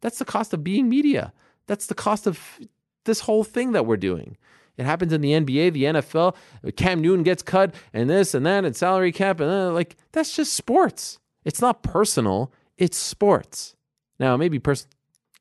That's 0.00 0.18
the 0.18 0.24
cost 0.24 0.54
of 0.54 0.64
being 0.64 0.88
media. 0.88 1.32
That's 1.66 1.86
the 1.86 1.94
cost 1.94 2.26
of 2.26 2.58
this 3.04 3.20
whole 3.20 3.44
thing 3.44 3.72
that 3.72 3.86
we're 3.86 3.96
doing. 3.96 4.36
It 4.76 4.86
happens 4.86 5.12
in 5.12 5.20
the 5.20 5.32
NBA, 5.32 5.72
the 5.72 5.84
NFL. 5.84 6.36
Cam 6.76 7.00
Newton 7.00 7.24
gets 7.24 7.42
cut, 7.42 7.74
and 7.92 8.08
this 8.08 8.32
and 8.32 8.46
that, 8.46 8.64
and 8.64 8.76
salary 8.76 9.12
cap, 9.12 9.40
and 9.40 9.50
uh, 9.50 9.72
like 9.72 9.96
that's 10.12 10.34
just 10.34 10.52
sports. 10.52 11.18
It's 11.44 11.60
not 11.60 11.82
personal. 11.82 12.52
It's 12.76 12.96
sports. 12.96 13.74
Now, 14.20 14.36
maybe 14.36 14.54
may 14.54 14.58
be 14.58 14.58
pers- 14.60 14.86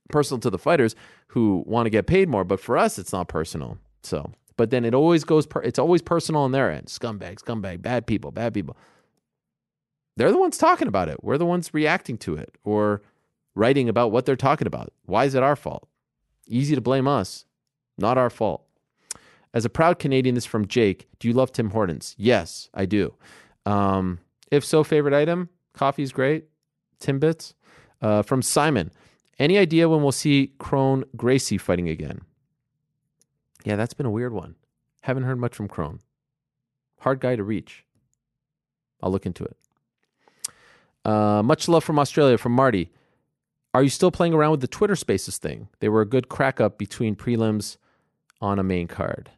personal 0.10 0.40
to 0.42 0.50
the 0.50 0.58
fighters 0.58 0.96
who 1.28 1.64
want 1.66 1.86
to 1.86 1.90
get 1.90 2.08
paid 2.08 2.30
more, 2.30 2.44
but 2.44 2.60
for 2.60 2.78
us, 2.78 2.98
it's 2.98 3.14
not 3.14 3.28
personal. 3.28 3.78
So 4.04 4.32
But 4.56 4.70
then 4.70 4.86
it 4.86 4.94
always 4.94 5.24
goes. 5.24 5.46
Per, 5.46 5.62
it's 5.62 5.80
always 5.80 6.02
personal 6.02 6.42
on 6.42 6.52
their 6.52 6.72
end. 6.72 6.88
Scumbag, 6.88 7.42
scumbag, 7.42 7.82
bad 7.82 8.08
people, 8.08 8.32
bad 8.32 8.54
people. 8.54 8.78
They're 10.16 10.32
the 10.32 10.38
ones 10.40 10.58
talking 10.58 10.88
about 10.88 11.10
it. 11.10 11.24
We're 11.24 11.38
the 11.38 11.46
ones 11.46 11.74
reacting 11.74 12.18
to 12.20 12.36
it 12.36 12.58
or 12.64 13.02
writing 13.54 13.88
about 13.90 14.12
what 14.12 14.26
they're 14.26 14.36
talking 14.36 14.68
about. 14.68 14.92
Why 15.06 15.26
is 15.26 15.36
it 15.36 15.44
our 15.44 15.56
fault? 15.56 15.88
Easy 16.48 16.74
to 16.76 16.82
blame 16.82 17.08
us. 17.08 17.46
Not 17.98 18.18
our 18.18 18.30
fault. 18.30 18.64
As 19.54 19.66
a 19.66 19.70
proud 19.70 20.00
Canadian, 20.00 20.36
this 20.36 20.44
is 20.44 20.50
from 20.50 20.68
Jake. 20.68 21.08
Do 21.20 21.28
you 21.28 21.34
love 21.34 21.52
Tim 21.52 21.70
Hortons? 21.72 22.16
Yes, 22.18 22.70
I 22.74 22.86
do. 22.86 23.14
Um, 23.66 24.20
if 24.52 24.64
so, 24.64 24.84
favorite 24.84 25.14
item? 25.14 25.50
Coffee's 25.74 26.12
great. 26.12 26.46
Timbits. 27.00 27.54
Uh, 28.02 28.22
from 28.22 28.42
Simon. 28.42 28.92
Any 29.40 29.58
idea 29.58 29.88
when 29.88 30.02
we'll 30.02 30.12
see 30.12 30.54
Kron 30.58 31.04
Gracie 31.16 31.58
fighting 31.58 31.90
again? 31.90 32.22
Yeah, 33.64 33.76
that's 33.76 33.94
been 33.94 34.06
a 34.06 34.12
weird 34.12 34.34
one. 34.34 34.56
Haven't 35.02 35.24
heard 35.24 35.40
much 35.40 35.56
from 35.56 35.68
Kron. 35.68 36.00
Hard 37.00 37.20
guy 37.20 37.36
to 37.36 37.44
reach. 37.44 37.86
I'll 39.02 39.12
look 39.12 39.26
into 39.26 39.44
it. 39.44 39.58
Uh, 41.06 41.42
much 41.44 41.68
love 41.68 41.84
from 41.84 42.00
Australia 42.00 42.38
from 42.38 42.52
Marty. 42.52 42.90
Are 43.74 43.84
you 43.84 43.90
still 43.90 44.12
playing 44.12 44.34
around 44.34 44.52
with 44.52 44.62
the 44.62 44.68
Twitter 44.68 44.96
Spaces 44.96 45.38
thing? 45.38 45.70
They 45.80 45.90
were 45.90 46.02
a 46.02 46.06
good 46.06 46.30
crack 46.30 46.60
up 46.60 46.78
between 46.78 47.16
prelims 47.16 47.78
on 48.42 48.60
a 48.60 48.64
main 48.64 48.88
card. 48.88 49.30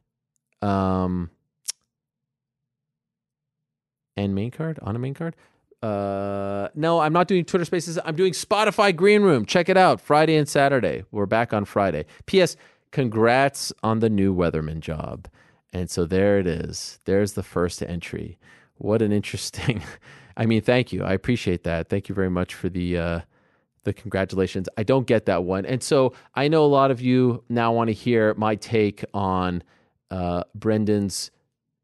Um, 0.61 1.29
and 4.15 4.33
main 4.33 4.51
card 4.51 4.79
on 4.81 4.95
a 4.95 4.99
main 4.99 5.13
card. 5.13 5.35
Uh, 5.81 6.67
no, 6.75 6.99
I'm 6.99 7.13
not 7.13 7.27
doing 7.27 7.45
Twitter 7.45 7.65
Spaces. 7.65 7.97
I'm 8.03 8.15
doing 8.15 8.33
Spotify 8.33 8.95
Green 8.95 9.21
Room. 9.21 9.45
Check 9.45 9.69
it 9.69 9.77
out. 9.77 10.01
Friday 10.01 10.35
and 10.35 10.47
Saturday. 10.47 11.03
We're 11.11 11.25
back 11.25 11.53
on 11.53 11.65
Friday. 11.65 12.05
P.S. 12.25 12.57
Congrats 12.91 13.71
on 13.81 13.99
the 13.99 14.09
new 14.09 14.35
Weatherman 14.35 14.81
job. 14.81 15.27
And 15.71 15.89
so 15.89 16.05
there 16.05 16.39
it 16.39 16.47
is. 16.47 16.99
There's 17.05 17.33
the 17.33 17.43
first 17.43 17.81
entry. 17.83 18.37
What 18.77 19.01
an 19.01 19.11
interesting. 19.11 19.81
I 20.37 20.45
mean, 20.45 20.61
thank 20.61 20.91
you. 20.91 21.03
I 21.03 21.13
appreciate 21.13 21.63
that. 21.63 21.89
Thank 21.89 22.09
you 22.09 22.15
very 22.15 22.29
much 22.29 22.53
for 22.55 22.69
the 22.69 22.97
uh, 22.97 23.19
the 23.83 23.93
congratulations. 23.93 24.67
I 24.77 24.83
don't 24.83 25.05
get 25.05 25.25
that 25.25 25.43
one, 25.43 25.65
and 25.65 25.83
so 25.83 26.13
I 26.35 26.47
know 26.47 26.63
a 26.63 26.67
lot 26.67 26.91
of 26.91 27.01
you 27.01 27.43
now 27.49 27.73
want 27.73 27.89
to 27.89 27.93
hear 27.93 28.33
my 28.35 28.55
take 28.55 29.03
on 29.13 29.63
uh, 30.11 30.43
Brendan's 30.55 31.31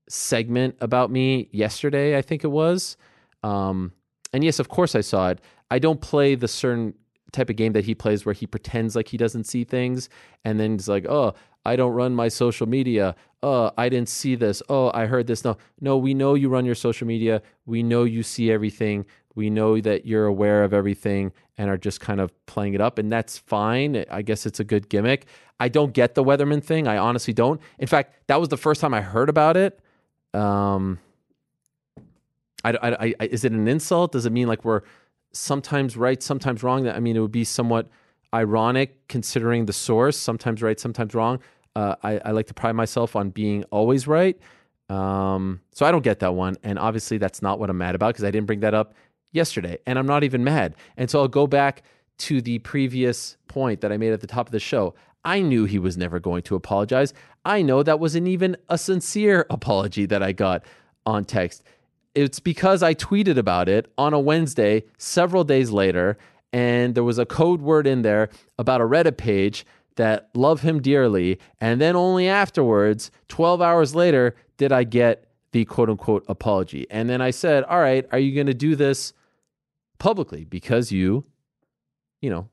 segment 0.07 0.75
about 0.79 1.11
me 1.11 1.49
yesterday. 1.51 2.17
I 2.17 2.21
think 2.21 2.43
it 2.43 2.49
was. 2.49 2.97
Um, 3.45 3.91
and 4.33 4.43
yes, 4.43 4.59
of 4.59 4.69
course 4.69 4.95
I 4.95 5.01
saw 5.01 5.29
it. 5.29 5.39
I 5.69 5.79
don't 5.79 6.01
play 6.01 6.35
the 6.35 6.47
certain 6.47 6.95
type 7.31 7.49
of 7.49 7.55
game 7.55 7.73
that 7.73 7.85
he 7.85 7.93
plays 7.93 8.25
where 8.25 8.33
he 8.33 8.47
pretends 8.47 8.95
like 8.95 9.07
he 9.09 9.17
doesn't 9.17 9.43
see 9.45 9.63
things 9.63 10.09
and 10.43 10.59
then 10.59 10.73
he's 10.73 10.87
like, 10.87 11.05
"Oh, 11.07 11.33
I 11.65 11.75
don't 11.75 11.93
run 11.93 12.15
my 12.15 12.27
social 12.27 12.67
media. 12.67 13.15
Oh, 13.43 13.71
I 13.77 13.89
didn't 13.89 14.09
see 14.09 14.35
this. 14.35 14.63
Oh, 14.69 14.91
I 14.93 15.05
heard 15.05 15.27
this." 15.27 15.43
No. 15.43 15.57
No, 15.79 15.97
we 15.97 16.13
know 16.13 16.33
you 16.33 16.49
run 16.49 16.65
your 16.65 16.75
social 16.75 17.07
media. 17.07 17.41
We 17.65 17.83
know 17.83 18.03
you 18.03 18.23
see 18.23 18.51
everything. 18.51 19.05
We 19.35 19.49
know 19.49 19.79
that 19.81 20.05
you're 20.05 20.25
aware 20.25 20.63
of 20.63 20.73
everything 20.73 21.31
and 21.57 21.69
are 21.69 21.77
just 21.77 21.99
kind 21.99 22.21
of 22.21 22.31
playing 22.45 22.73
it 22.73 22.81
up 22.81 22.97
and 22.97 23.11
that's 23.11 23.37
fine. 23.37 24.05
I 24.09 24.21
guess 24.21 24.45
it's 24.45 24.59
a 24.59 24.63
good 24.63 24.89
gimmick. 24.89 25.27
I 25.59 25.67
don't 25.69 25.93
get 25.93 26.15
the 26.15 26.23
Weatherman 26.23 26.63
thing. 26.63 26.87
I 26.87 26.97
honestly 26.97 27.33
don't. 27.33 27.61
In 27.79 27.87
fact, 27.87 28.15
that 28.27 28.39
was 28.39 28.49
the 28.49 28.57
first 28.57 28.81
time 28.81 28.93
I 28.93 29.01
heard 29.01 29.29
about 29.29 29.55
it. 29.55 29.79
Um 30.33 30.99
I, 32.65 32.89
I, 32.89 33.13
I, 33.19 33.25
is 33.25 33.45
it 33.45 33.51
an 33.51 33.67
insult? 33.67 34.11
Does 34.11 34.25
it 34.25 34.31
mean 34.31 34.47
like 34.47 34.65
we're 34.65 34.81
sometimes 35.31 35.95
right, 35.95 36.21
sometimes 36.21 36.63
wrong? 36.63 36.87
I 36.87 36.99
mean, 36.99 37.15
it 37.15 37.19
would 37.19 37.31
be 37.31 37.43
somewhat 37.43 37.89
ironic 38.33 39.07
considering 39.07 39.65
the 39.65 39.73
source. 39.73 40.17
Sometimes 40.17 40.61
right, 40.61 40.79
sometimes 40.79 41.13
wrong. 41.13 41.39
Uh, 41.75 41.95
I, 42.03 42.19
I 42.25 42.31
like 42.31 42.47
to 42.47 42.53
pride 42.53 42.73
myself 42.73 43.15
on 43.15 43.29
being 43.29 43.63
always 43.65 44.07
right. 44.07 44.39
Um, 44.89 45.61
so 45.71 45.85
I 45.85 45.91
don't 45.91 46.03
get 46.03 46.19
that 46.19 46.33
one, 46.33 46.57
and 46.63 46.77
obviously 46.77 47.17
that's 47.17 47.41
not 47.41 47.59
what 47.59 47.69
I'm 47.69 47.77
mad 47.77 47.95
about 47.95 48.09
because 48.13 48.23
I 48.23 48.31
didn't 48.31 48.45
bring 48.45 48.59
that 48.61 48.73
up 48.73 48.93
yesterday, 49.31 49.77
and 49.85 49.97
I'm 49.97 50.05
not 50.05 50.23
even 50.23 50.43
mad. 50.43 50.75
And 50.95 51.09
so 51.09 51.19
I'll 51.19 51.27
go 51.27 51.47
back 51.47 51.83
to 52.19 52.41
the 52.41 52.59
previous 52.59 53.35
point 53.47 53.81
that 53.81 53.91
I 53.91 53.97
made 53.97 54.13
at 54.13 54.21
the 54.21 54.27
top 54.27 54.47
of 54.47 54.51
the 54.51 54.59
show. 54.59 54.95
I 55.23 55.41
knew 55.41 55.65
he 55.65 55.79
was 55.79 55.97
never 55.97 56.19
going 56.19 56.43
to 56.43 56.55
apologize. 56.55 57.13
I 57.43 57.61
know 57.61 57.81
that 57.83 57.99
wasn't 57.99 58.27
even 58.27 58.55
a 58.69 58.77
sincere 58.77 59.45
apology 59.49 60.05
that 60.05 60.21
I 60.21 60.31
got 60.31 60.63
on 61.05 61.25
text 61.25 61.63
it's 62.15 62.39
because 62.39 62.81
I 62.81 62.93
tweeted 62.93 63.37
about 63.37 63.69
it 63.69 63.91
on 63.97 64.13
a 64.13 64.19
Wednesday 64.19 64.83
several 64.97 65.43
days 65.43 65.71
later, 65.71 66.17
and 66.53 66.95
there 66.95 67.03
was 67.03 67.19
a 67.19 67.25
code 67.25 67.61
word 67.61 67.85
in 67.85 68.01
there 68.01 68.29
about 68.57 68.81
a 68.81 68.85
Reddit 68.85 69.17
page 69.17 69.65
that 69.97 70.29
love 70.33 70.61
him 70.61 70.81
dearly, 70.81 71.39
and 71.61 71.79
then 71.79 71.95
only 71.95 72.27
afterwards, 72.27 73.11
12 73.27 73.61
hours 73.61 73.95
later, 73.95 74.35
did 74.57 74.71
I 74.71 74.83
get 74.83 75.25
the 75.55 75.63
quote 75.63 75.89
unquote 75.89 76.25
apology. 76.27 76.85
And 76.89 77.09
then 77.09 77.21
I 77.21 77.31
said, 77.31 77.63
"All 77.63 77.79
right, 77.79 78.05
are 78.11 78.19
you 78.19 78.35
going 78.35 78.47
to 78.47 78.53
do 78.53 78.75
this 78.75 79.13
publicly 79.99 80.43
because 80.43 80.91
you 80.91 81.23
you 82.19 82.29
know, 82.29 82.49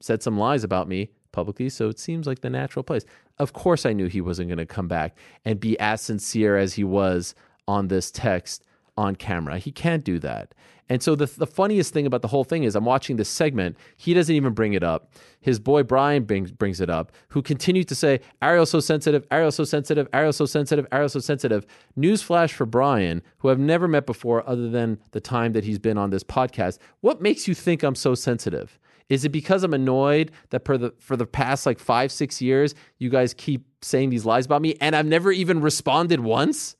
said 0.00 0.22
some 0.22 0.38
lies 0.38 0.64
about 0.64 0.88
me 0.88 1.10
publicly, 1.32 1.68
so 1.68 1.88
it 1.88 1.98
seems 1.98 2.26
like 2.26 2.40
the 2.40 2.48
natural 2.48 2.82
place." 2.82 3.04
Of 3.38 3.52
course 3.52 3.84
I 3.84 3.92
knew 3.92 4.06
he 4.06 4.22
wasn't 4.22 4.48
going 4.48 4.56
to 4.56 4.64
come 4.64 4.88
back 4.88 5.14
and 5.44 5.60
be 5.60 5.78
as 5.78 6.00
sincere 6.00 6.56
as 6.56 6.72
he 6.72 6.84
was 6.84 7.34
on 7.68 7.88
this 7.88 8.10
text 8.10 8.64
on 8.96 9.14
camera. 9.16 9.58
He 9.58 9.72
can't 9.72 10.04
do 10.04 10.18
that. 10.20 10.54
And 10.88 11.02
so 11.02 11.16
the, 11.16 11.26
the 11.26 11.46
funniest 11.46 11.92
thing 11.92 12.06
about 12.06 12.22
the 12.22 12.28
whole 12.28 12.44
thing 12.44 12.62
is 12.62 12.76
I'm 12.76 12.84
watching 12.84 13.16
this 13.16 13.28
segment. 13.28 13.76
He 13.96 14.14
doesn't 14.14 14.34
even 14.34 14.52
bring 14.52 14.72
it 14.72 14.84
up. 14.84 15.12
His 15.40 15.58
boy 15.58 15.82
Bryan 15.82 16.24
brings, 16.24 16.52
brings 16.52 16.80
it 16.80 16.88
up, 16.88 17.12
who 17.28 17.42
continues 17.42 17.86
to 17.86 17.94
say, 17.94 18.20
Ariel's 18.40 18.70
so 18.70 18.80
sensitive, 18.80 19.26
Ariel's 19.30 19.56
so 19.56 19.64
sensitive, 19.64 20.06
Ariel's 20.12 20.36
so 20.36 20.46
sensitive, 20.46 20.86
Ariel's 20.92 21.12
so 21.12 21.18
sensitive. 21.18 21.66
Newsflash 21.98 22.52
for 22.52 22.66
Bryan, 22.66 23.22
who 23.38 23.50
I've 23.50 23.58
never 23.58 23.88
met 23.88 24.06
before 24.06 24.48
other 24.48 24.70
than 24.70 24.98
the 25.10 25.20
time 25.20 25.52
that 25.52 25.64
he's 25.64 25.78
been 25.78 25.98
on 25.98 26.10
this 26.10 26.24
podcast. 26.24 26.78
What 27.00 27.20
makes 27.20 27.48
you 27.48 27.54
think 27.54 27.82
I'm 27.82 27.96
so 27.96 28.14
sensitive? 28.14 28.78
Is 29.08 29.24
it 29.24 29.30
because 29.30 29.62
I'm 29.62 29.74
annoyed 29.74 30.32
that 30.50 30.64
for 30.64 30.76
the 30.76 30.92
for 30.98 31.16
the 31.16 31.26
past 31.26 31.64
like 31.64 31.78
five, 31.78 32.10
six 32.10 32.42
years, 32.42 32.74
you 32.98 33.08
guys 33.08 33.34
keep 33.34 33.64
saying 33.80 34.10
these 34.10 34.24
lies 34.24 34.46
about 34.46 34.62
me 34.62 34.74
and 34.80 34.96
I've 34.96 35.06
never 35.06 35.30
even 35.30 35.60
responded 35.60 36.20
once? 36.20 36.74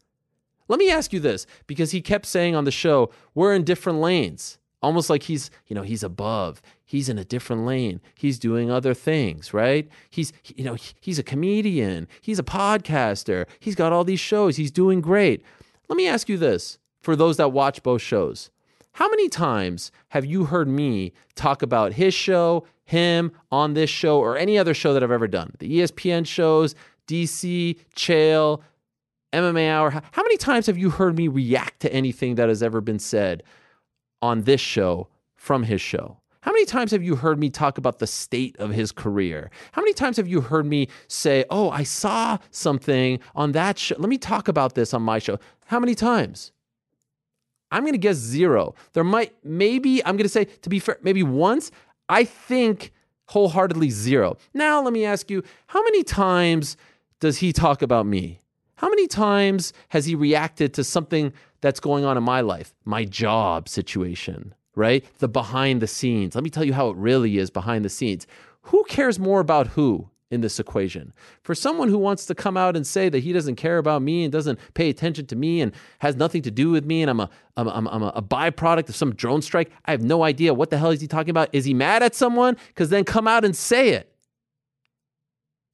Let 0.68 0.78
me 0.78 0.90
ask 0.90 1.12
you 1.12 1.20
this 1.20 1.46
because 1.66 1.92
he 1.92 2.00
kept 2.00 2.26
saying 2.26 2.54
on 2.54 2.64
the 2.64 2.70
show, 2.70 3.10
we're 3.34 3.54
in 3.54 3.64
different 3.64 4.00
lanes. 4.00 4.58
Almost 4.82 5.08
like 5.10 5.24
he's, 5.24 5.50
you 5.66 5.74
know, 5.74 5.82
he's 5.82 6.02
above. 6.02 6.60
He's 6.84 7.08
in 7.08 7.18
a 7.18 7.24
different 7.24 7.64
lane. 7.64 8.00
He's 8.14 8.38
doing 8.38 8.70
other 8.70 8.94
things, 8.94 9.52
right? 9.52 9.88
He's, 10.10 10.32
you 10.44 10.64
know, 10.64 10.76
he's 11.00 11.18
a 11.18 11.24
comedian. 11.24 12.06
He's 12.20 12.38
a 12.38 12.44
podcaster. 12.44 13.46
He's 13.58 13.74
got 13.74 13.92
all 13.92 14.04
these 14.04 14.20
shows. 14.20 14.56
He's 14.56 14.70
doing 14.70 15.00
great. 15.00 15.42
Let 15.88 15.96
me 15.96 16.06
ask 16.06 16.28
you 16.28 16.36
this 16.36 16.78
for 17.00 17.16
those 17.16 17.36
that 17.38 17.52
watch 17.52 17.82
both 17.82 18.02
shows. 18.02 18.50
How 18.92 19.08
many 19.08 19.28
times 19.28 19.92
have 20.08 20.24
you 20.24 20.44
heard 20.44 20.68
me 20.68 21.12
talk 21.34 21.62
about 21.62 21.92
his 21.94 22.14
show, 22.14 22.66
him 22.84 23.32
on 23.50 23.74
this 23.74 23.90
show, 23.90 24.18
or 24.20 24.38
any 24.38 24.56
other 24.56 24.72
show 24.72 24.94
that 24.94 25.02
I've 25.02 25.10
ever 25.10 25.28
done? 25.28 25.54
The 25.58 25.80
ESPN 25.80 26.26
shows, 26.26 26.74
DC, 27.06 27.78
Chael, 27.94 28.62
MMA 29.32 29.68
Hour. 29.70 29.90
How 29.90 30.22
many 30.22 30.36
times 30.36 30.66
have 30.66 30.78
you 30.78 30.90
heard 30.90 31.16
me 31.16 31.28
react 31.28 31.80
to 31.80 31.92
anything 31.92 32.36
that 32.36 32.48
has 32.48 32.62
ever 32.62 32.80
been 32.80 32.98
said 32.98 33.42
on 34.22 34.42
this 34.42 34.60
show 34.60 35.08
from 35.34 35.64
his 35.64 35.80
show? 35.80 36.18
How 36.40 36.52
many 36.52 36.64
times 36.64 36.92
have 36.92 37.02
you 37.02 37.16
heard 37.16 37.40
me 37.40 37.50
talk 37.50 37.76
about 37.76 37.98
the 37.98 38.06
state 38.06 38.56
of 38.58 38.70
his 38.70 38.92
career? 38.92 39.50
How 39.72 39.82
many 39.82 39.92
times 39.92 40.16
have 40.16 40.28
you 40.28 40.40
heard 40.40 40.64
me 40.64 40.88
say, 41.08 41.44
Oh, 41.50 41.70
I 41.70 41.82
saw 41.82 42.38
something 42.50 43.18
on 43.34 43.52
that 43.52 43.78
show? 43.78 43.96
Let 43.98 44.08
me 44.08 44.16
talk 44.16 44.46
about 44.46 44.76
this 44.76 44.94
on 44.94 45.02
my 45.02 45.18
show. 45.18 45.40
How 45.66 45.80
many 45.80 45.96
times? 45.96 46.52
I'm 47.72 47.82
going 47.82 47.94
to 47.94 47.98
guess 47.98 48.16
zero. 48.16 48.76
There 48.92 49.02
might, 49.02 49.34
maybe, 49.42 50.04
I'm 50.04 50.16
going 50.16 50.24
to 50.24 50.28
say, 50.28 50.44
to 50.44 50.68
be 50.68 50.78
fair, 50.78 50.98
maybe 51.02 51.24
once. 51.24 51.72
I 52.08 52.22
think 52.22 52.92
wholeheartedly 53.28 53.90
zero. 53.90 54.36
Now, 54.54 54.80
let 54.80 54.92
me 54.92 55.04
ask 55.04 55.30
you, 55.30 55.42
how 55.66 55.82
many 55.82 56.04
times 56.04 56.76
does 57.18 57.38
he 57.38 57.52
talk 57.52 57.82
about 57.82 58.06
me? 58.06 58.40
How 58.76 58.90
many 58.90 59.06
times 59.06 59.72
has 59.88 60.04
he 60.04 60.14
reacted 60.14 60.74
to 60.74 60.84
something 60.84 61.32
that's 61.62 61.80
going 61.80 62.04
on 62.04 62.18
in 62.18 62.22
my 62.22 62.42
life? 62.42 62.74
My 62.84 63.04
job 63.04 63.70
situation, 63.70 64.54
right? 64.74 65.02
The 65.18 65.28
behind 65.28 65.80
the 65.80 65.86
scenes. 65.86 66.34
Let 66.34 66.44
me 66.44 66.50
tell 66.50 66.64
you 66.64 66.74
how 66.74 66.90
it 66.90 66.96
really 66.96 67.38
is 67.38 67.48
behind 67.48 67.86
the 67.86 67.88
scenes. 67.88 68.26
Who 68.62 68.84
cares 68.84 69.18
more 69.18 69.40
about 69.40 69.68
who 69.68 70.10
in 70.30 70.42
this 70.42 70.60
equation? 70.60 71.14
For 71.42 71.54
someone 71.54 71.88
who 71.88 71.96
wants 71.96 72.26
to 72.26 72.34
come 72.34 72.58
out 72.58 72.76
and 72.76 72.86
say 72.86 73.08
that 73.08 73.20
he 73.20 73.32
doesn't 73.32 73.56
care 73.56 73.78
about 73.78 74.02
me 74.02 74.24
and 74.24 74.32
doesn't 74.32 74.58
pay 74.74 74.90
attention 74.90 75.24
to 75.28 75.36
me 75.36 75.62
and 75.62 75.72
has 76.00 76.14
nothing 76.14 76.42
to 76.42 76.50
do 76.50 76.68
with 76.68 76.84
me 76.84 77.00
and 77.00 77.10
I'm 77.10 77.20
a, 77.20 77.30
I'm, 77.56 77.68
I'm, 77.68 77.88
I'm 77.88 78.02
a 78.02 78.20
byproduct 78.20 78.90
of 78.90 78.96
some 78.96 79.14
drone 79.14 79.40
strike, 79.40 79.70
I 79.86 79.92
have 79.92 80.02
no 80.02 80.22
idea. 80.22 80.52
What 80.52 80.68
the 80.68 80.76
hell 80.76 80.90
is 80.90 81.00
he 81.00 81.06
talking 81.06 81.30
about? 81.30 81.48
Is 81.54 81.64
he 81.64 81.72
mad 81.72 82.02
at 82.02 82.14
someone? 82.14 82.58
Because 82.68 82.90
then 82.90 83.04
come 83.04 83.26
out 83.26 83.42
and 83.42 83.56
say 83.56 83.90
it. 83.90 84.12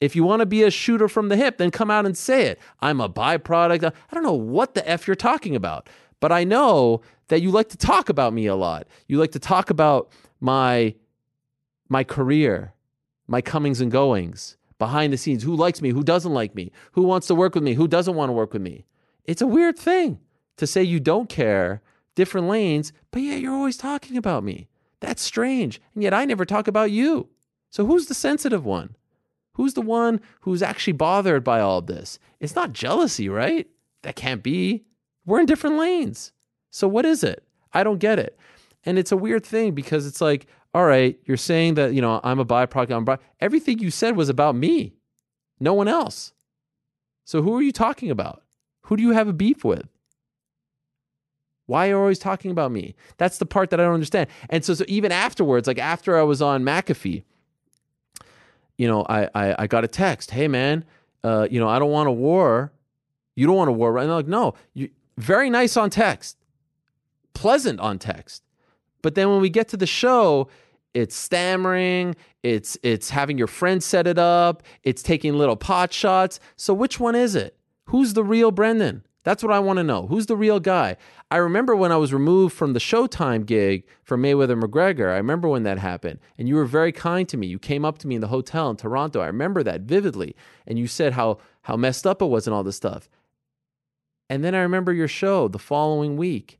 If 0.02 0.16
you 0.16 0.24
want 0.24 0.40
to 0.40 0.46
be 0.46 0.64
a 0.64 0.70
shooter 0.70 1.06
from 1.06 1.28
the 1.28 1.36
hip, 1.36 1.58
then 1.58 1.70
come 1.70 1.88
out 1.88 2.06
and 2.06 2.18
say 2.18 2.46
it. 2.46 2.58
I'm 2.80 3.00
a 3.00 3.08
byproduct. 3.08 3.84
I 3.84 4.14
don't 4.14 4.24
know 4.24 4.32
what 4.32 4.74
the 4.74 4.86
F 4.88 5.06
you're 5.06 5.14
talking 5.14 5.54
about, 5.54 5.88
but 6.18 6.32
I 6.32 6.42
know 6.42 7.02
that 7.28 7.40
you 7.40 7.52
like 7.52 7.68
to 7.68 7.76
talk 7.76 8.08
about 8.08 8.32
me 8.32 8.46
a 8.46 8.56
lot. 8.56 8.88
You 9.06 9.18
like 9.18 9.30
to 9.30 9.38
talk 9.38 9.70
about 9.70 10.10
my 10.40 10.96
my 11.88 12.02
career, 12.02 12.74
my 13.28 13.40
comings 13.40 13.80
and 13.80 13.92
goings, 13.92 14.56
behind 14.76 15.12
the 15.12 15.16
scenes. 15.16 15.44
Who 15.44 15.54
likes 15.54 15.80
me? 15.80 15.90
Who 15.90 16.02
doesn't 16.02 16.34
like 16.34 16.56
me? 16.56 16.72
Who 16.94 17.02
wants 17.02 17.28
to 17.28 17.36
work 17.36 17.54
with 17.54 17.62
me? 17.62 17.74
Who 17.74 17.86
doesn't 17.86 18.16
want 18.16 18.28
to 18.30 18.34
work 18.34 18.52
with 18.52 18.62
me? 18.62 18.86
It's 19.24 19.42
a 19.42 19.46
weird 19.46 19.78
thing 19.78 20.18
to 20.56 20.66
say 20.66 20.82
you 20.82 20.98
don't 20.98 21.28
care, 21.28 21.80
different 22.16 22.48
lanes, 22.48 22.92
but 23.12 23.22
yeah, 23.22 23.36
you're 23.36 23.54
always 23.54 23.76
talking 23.76 24.16
about 24.16 24.42
me. 24.42 24.66
That's 24.98 25.22
strange. 25.22 25.80
And 25.94 26.02
yet 26.02 26.12
I 26.12 26.24
never 26.24 26.44
talk 26.44 26.66
about 26.66 26.90
you. 26.90 27.28
So 27.70 27.86
who's 27.86 28.06
the 28.06 28.14
sensitive 28.14 28.64
one? 28.64 28.96
Who's 29.54 29.74
the 29.74 29.82
one 29.82 30.20
who's 30.40 30.62
actually 30.62 30.94
bothered 30.94 31.44
by 31.44 31.60
all 31.60 31.82
this? 31.82 32.18
It's 32.40 32.54
not 32.54 32.72
jealousy, 32.72 33.28
right? 33.28 33.68
That 34.02 34.16
can't 34.16 34.42
be. 34.42 34.84
We're 35.26 35.40
in 35.40 35.46
different 35.46 35.76
lanes. 35.76 36.32
So 36.70 36.88
what 36.88 37.04
is 37.04 37.22
it? 37.22 37.44
I 37.72 37.84
don't 37.84 37.98
get 37.98 38.18
it. 38.18 38.38
And 38.84 38.98
it's 38.98 39.12
a 39.12 39.16
weird 39.16 39.44
thing 39.44 39.74
because 39.74 40.06
it's 40.06 40.20
like, 40.20 40.46
all 40.74 40.86
right, 40.86 41.18
you're 41.26 41.36
saying 41.36 41.74
that, 41.74 41.92
you 41.92 42.00
know, 42.00 42.20
I'm 42.24 42.38
a 42.38 42.44
byproduct. 42.44 43.08
I'm 43.10 43.18
Everything 43.40 43.78
you 43.78 43.90
said 43.90 44.16
was 44.16 44.28
about 44.28 44.56
me, 44.56 44.94
no 45.60 45.74
one 45.74 45.88
else. 45.88 46.32
So 47.24 47.42
who 47.42 47.54
are 47.56 47.62
you 47.62 47.72
talking 47.72 48.10
about? 48.10 48.42
Who 48.86 48.96
do 48.96 49.02
you 49.02 49.10
have 49.10 49.28
a 49.28 49.32
beef 49.32 49.64
with? 49.64 49.86
Why 51.66 51.86
are 51.86 51.90
you 51.90 51.98
always 51.98 52.18
talking 52.18 52.50
about 52.50 52.72
me? 52.72 52.94
That's 53.18 53.38
the 53.38 53.46
part 53.46 53.70
that 53.70 53.80
I 53.80 53.84
don't 53.84 53.94
understand. 53.94 54.28
And 54.50 54.64
so, 54.64 54.74
so 54.74 54.84
even 54.88 55.12
afterwards, 55.12 55.68
like 55.68 55.78
after 55.78 56.18
I 56.18 56.22
was 56.22 56.42
on 56.42 56.64
McAfee, 56.64 57.22
you 58.78 58.88
know, 58.88 59.04
I, 59.08 59.28
I, 59.34 59.54
I 59.60 59.66
got 59.66 59.84
a 59.84 59.88
text, 59.88 60.30
hey 60.30 60.48
man, 60.48 60.84
uh, 61.24 61.46
you 61.50 61.60
know, 61.60 61.68
I 61.68 61.78
don't 61.78 61.90
want 61.90 62.08
a 62.08 62.12
war. 62.12 62.72
You 63.34 63.46
don't 63.46 63.56
want 63.56 63.70
a 63.70 63.72
war, 63.72 63.92
right? 63.92 64.02
And 64.02 64.10
I'm 64.10 64.16
like, 64.16 64.26
no, 64.26 64.54
you 64.74 64.90
very 65.16 65.50
nice 65.50 65.76
on 65.76 65.90
text, 65.90 66.36
pleasant 67.34 67.80
on 67.80 67.98
text. 67.98 68.42
But 69.02 69.14
then 69.14 69.30
when 69.30 69.40
we 69.40 69.50
get 69.50 69.68
to 69.68 69.76
the 69.76 69.86
show, 69.86 70.48
it's 70.94 71.16
stammering, 71.16 72.14
it's 72.42 72.76
it's 72.82 73.10
having 73.10 73.38
your 73.38 73.46
friend 73.46 73.82
set 73.82 74.06
it 74.06 74.18
up, 74.18 74.62
it's 74.82 75.02
taking 75.02 75.34
little 75.34 75.56
pot 75.56 75.92
shots. 75.92 76.40
So 76.56 76.74
which 76.74 77.00
one 77.00 77.14
is 77.14 77.34
it? 77.34 77.56
Who's 77.86 78.14
the 78.14 78.24
real 78.24 78.50
Brendan? 78.50 79.04
That's 79.24 79.42
what 79.42 79.52
I 79.52 79.60
want 79.60 79.76
to 79.76 79.84
know. 79.84 80.08
Who's 80.08 80.26
the 80.26 80.36
real 80.36 80.58
guy? 80.58 80.96
I 81.30 81.36
remember 81.36 81.76
when 81.76 81.92
I 81.92 81.96
was 81.96 82.12
removed 82.12 82.56
from 82.56 82.72
the 82.72 82.80
Showtime 82.80 83.46
gig 83.46 83.86
for 84.02 84.16
Mayweather 84.16 84.60
McGregor. 84.60 85.12
I 85.12 85.16
remember 85.16 85.48
when 85.48 85.62
that 85.62 85.78
happened. 85.78 86.18
And 86.38 86.48
you 86.48 86.56
were 86.56 86.64
very 86.64 86.90
kind 86.90 87.28
to 87.28 87.36
me. 87.36 87.46
You 87.46 87.60
came 87.60 87.84
up 87.84 87.98
to 87.98 88.08
me 88.08 88.16
in 88.16 88.20
the 88.20 88.28
hotel 88.28 88.68
in 88.70 88.76
Toronto. 88.76 89.20
I 89.20 89.26
remember 89.26 89.62
that 89.62 89.82
vividly. 89.82 90.34
And 90.66 90.78
you 90.78 90.86
said 90.88 91.12
how 91.12 91.38
how 91.62 91.76
messed 91.76 92.06
up 92.06 92.20
it 92.20 92.26
was 92.26 92.48
and 92.48 92.54
all 92.54 92.64
this 92.64 92.76
stuff. 92.76 93.08
And 94.28 94.42
then 94.42 94.54
I 94.54 94.60
remember 94.60 94.92
your 94.92 95.08
show 95.08 95.46
the 95.46 95.58
following 95.58 96.16
week 96.16 96.58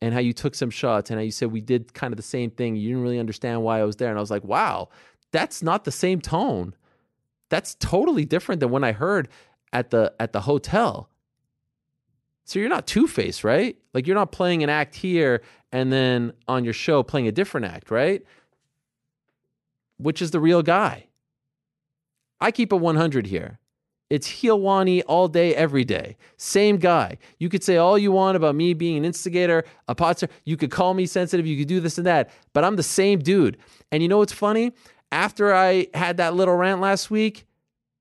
and 0.00 0.14
how 0.14 0.20
you 0.20 0.32
took 0.32 0.54
some 0.54 0.70
shots 0.70 1.10
and 1.10 1.18
how 1.18 1.24
you 1.24 1.32
said 1.32 1.50
we 1.50 1.60
did 1.60 1.94
kind 1.94 2.12
of 2.12 2.16
the 2.16 2.22
same 2.22 2.50
thing. 2.50 2.76
You 2.76 2.90
didn't 2.90 3.02
really 3.02 3.18
understand 3.18 3.62
why 3.62 3.80
I 3.80 3.84
was 3.84 3.96
there. 3.96 4.10
And 4.10 4.18
I 4.18 4.20
was 4.20 4.30
like, 4.30 4.44
wow, 4.44 4.90
that's 5.32 5.62
not 5.62 5.84
the 5.84 5.90
same 5.90 6.20
tone. 6.20 6.74
That's 7.48 7.74
totally 7.74 8.24
different 8.24 8.60
than 8.60 8.70
when 8.70 8.84
I 8.84 8.92
heard 8.92 9.28
at 9.72 9.90
the 9.90 10.14
at 10.20 10.32
the 10.32 10.42
hotel. 10.42 11.10
So 12.46 12.60
you're 12.60 12.68
not 12.68 12.86
two 12.86 13.08
faced, 13.08 13.42
right? 13.42 13.76
Like 13.92 14.06
you're 14.06 14.14
not 14.14 14.30
playing 14.30 14.62
an 14.62 14.70
act 14.70 14.94
here 14.94 15.42
and 15.72 15.92
then 15.92 16.32
on 16.46 16.62
your 16.64 16.72
show 16.72 17.02
playing 17.02 17.26
a 17.26 17.32
different 17.32 17.66
act, 17.66 17.90
right? 17.90 18.22
Which 19.98 20.22
is 20.22 20.30
the 20.30 20.38
real 20.38 20.62
guy. 20.62 21.08
I 22.40 22.52
keep 22.52 22.70
a 22.70 22.76
100 22.76 23.26
here. 23.26 23.58
It's 24.08 24.28
Helwani 24.28 25.02
all 25.08 25.26
day, 25.26 25.56
every 25.56 25.84
day. 25.84 26.16
Same 26.36 26.76
guy. 26.76 27.18
You 27.40 27.48
could 27.48 27.64
say 27.64 27.78
all 27.78 27.98
you 27.98 28.12
want 28.12 28.36
about 28.36 28.54
me 28.54 28.74
being 28.74 28.98
an 28.98 29.04
instigator, 29.04 29.64
a 29.88 29.96
potster. 29.96 30.28
You 30.44 30.56
could 30.56 30.70
call 30.70 30.94
me 30.94 31.06
sensitive. 31.06 31.46
You 31.46 31.58
could 31.58 31.66
do 31.66 31.80
this 31.80 31.98
and 31.98 32.06
that. 32.06 32.30
But 32.52 32.62
I'm 32.62 32.76
the 32.76 32.84
same 32.84 33.18
dude. 33.18 33.58
And 33.90 34.04
you 34.04 34.08
know 34.08 34.18
what's 34.18 34.32
funny? 34.32 34.72
After 35.10 35.52
I 35.52 35.88
had 35.94 36.18
that 36.18 36.34
little 36.34 36.54
rant 36.54 36.80
last 36.80 37.10
week, 37.10 37.44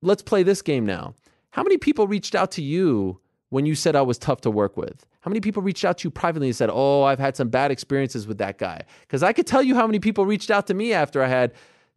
let's 0.03 0.21
play 0.21 0.43
this 0.43 0.61
game 0.61 0.85
now. 0.85 1.15
How 1.49 1.63
many 1.63 1.77
people 1.79 2.05
reached 2.05 2.35
out 2.35 2.51
to 2.51 2.61
you 2.61 3.19
when 3.49 3.65
you 3.65 3.75
said 3.75 3.95
I 3.95 4.01
was 4.01 4.17
tough 4.17 4.41
to 4.41 4.51
work 4.51 4.77
with? 4.77 5.05
How 5.21 5.29
many 5.29 5.41
people 5.41 5.61
reached 5.61 5.85
out 5.85 5.99
to 5.99 6.07
you 6.07 6.11
privately 6.11 6.47
and 6.47 6.55
said, 6.55 6.69
Oh, 6.71 7.03
I've 7.03 7.19
had 7.19 7.35
some 7.35 7.49
bad 7.49 7.71
experiences 7.71 8.27
with 8.27 8.37
that 8.39 8.57
guy? 8.57 8.83
Because 9.01 9.23
I 9.23 9.33
could 9.33 9.47
tell 9.47 9.63
you 9.63 9.75
how 9.75 9.87
many 9.87 9.99
people 9.99 10.25
reached 10.25 10.51
out 10.51 10.67
to 10.67 10.73
me 10.73 10.93
after 10.93 11.23
I 11.23 11.27
had 11.27 11.53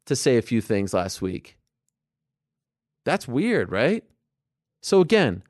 to 0.06 0.16
say 0.16 0.36
a 0.36 0.42
few 0.42 0.60
things 0.60 0.94
last 0.94 1.20
week. 1.20 1.56
That's 3.04 3.28
weird, 3.28 3.70
right? 3.70 4.04
So, 4.82 5.00
again, 5.00 5.42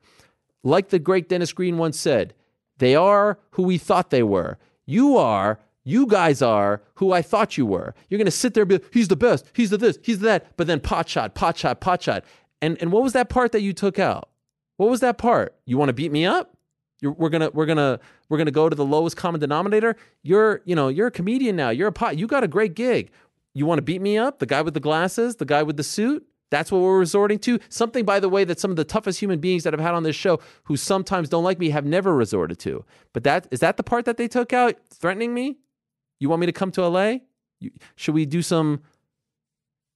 like 0.63 0.89
the 0.89 0.99
great 0.99 1.29
Dennis 1.29 1.53
Green 1.53 1.77
once 1.77 1.99
said, 1.99 2.33
they 2.77 2.95
are 2.95 3.39
who 3.51 3.63
we 3.63 3.77
thought 3.77 4.09
they 4.09 4.23
were. 4.23 4.57
You 4.85 5.17
are, 5.17 5.59
you 5.83 6.07
guys 6.07 6.41
are 6.41 6.81
who 6.95 7.11
I 7.11 7.21
thought 7.21 7.57
you 7.57 7.65
were. 7.65 7.93
You're 8.09 8.17
going 8.17 8.25
to 8.25 8.31
sit 8.31 8.53
there 8.53 8.63
and 8.63 8.69
be 8.69 8.79
he's 8.91 9.07
the 9.07 9.15
best, 9.15 9.45
he's 9.53 9.69
the 9.69 9.77
this, 9.77 9.99
he's 10.01 10.19
the 10.19 10.25
that, 10.25 10.57
but 10.57 10.67
then 10.67 10.79
pot 10.79 11.07
shot, 11.09 11.35
pot 11.35 11.57
shot, 11.57 11.81
pot 11.81 12.01
shot. 12.01 12.23
And, 12.61 12.77
and 12.81 12.91
what 12.91 13.03
was 13.03 13.13
that 13.13 13.29
part 13.29 13.51
that 13.51 13.61
you 13.61 13.73
took 13.73 13.99
out? 13.99 14.29
What 14.79 14.89
was 14.89 15.01
that 15.01 15.17
part? 15.17 15.57
You 15.65 15.77
want 15.77 15.89
to 15.89 15.93
beat 15.93 16.09
me 16.09 16.25
up? 16.25 16.55
You're, 17.01 17.11
we're 17.11 17.27
gonna 17.27 17.49
we're 17.49 17.65
gonna 17.65 17.99
we're 18.29 18.37
gonna 18.37 18.49
go 18.49 18.69
to 18.69 18.75
the 18.77 18.85
lowest 18.85 19.17
common 19.17 19.41
denominator. 19.41 19.97
You're 20.23 20.61
you 20.63 20.73
know 20.73 20.87
you're 20.87 21.07
a 21.07 21.11
comedian 21.11 21.57
now. 21.57 21.69
You're 21.69 21.89
a 21.89 21.91
pot. 21.91 22.17
You 22.17 22.27
got 22.27 22.45
a 22.45 22.47
great 22.47 22.75
gig. 22.75 23.11
You 23.53 23.65
want 23.65 23.79
to 23.79 23.81
beat 23.81 24.01
me 24.01 24.17
up? 24.17 24.39
The 24.39 24.45
guy 24.45 24.61
with 24.61 24.75
the 24.75 24.79
glasses, 24.79 25.35
the 25.35 25.43
guy 25.43 25.63
with 25.63 25.75
the 25.75 25.83
suit. 25.83 26.25
That's 26.49 26.71
what 26.71 26.79
we're 26.79 26.97
resorting 26.97 27.39
to. 27.39 27.59
Something, 27.67 28.05
by 28.05 28.21
the 28.21 28.29
way, 28.29 28.45
that 28.45 28.57
some 28.57 28.71
of 28.71 28.77
the 28.77 28.85
toughest 28.85 29.19
human 29.19 29.41
beings 29.41 29.65
that 29.65 29.73
I've 29.73 29.81
had 29.81 29.95
on 29.95 30.03
this 30.03 30.15
show, 30.15 30.39
who 30.63 30.77
sometimes 30.77 31.27
don't 31.27 31.43
like 31.43 31.59
me, 31.59 31.71
have 31.71 31.85
never 31.85 32.15
resorted 32.15 32.57
to. 32.59 32.85
But 33.11 33.25
that 33.25 33.47
is 33.51 33.59
that 33.59 33.75
the 33.75 33.83
part 33.83 34.05
that 34.05 34.15
they 34.15 34.29
took 34.29 34.53
out, 34.53 34.77
threatening 34.89 35.33
me. 35.33 35.57
You 36.21 36.29
want 36.29 36.39
me 36.39 36.45
to 36.45 36.53
come 36.53 36.71
to 36.71 36.87
LA? 36.87 37.15
You, 37.59 37.71
should 37.97 38.15
we 38.15 38.25
do 38.25 38.41
some 38.41 38.83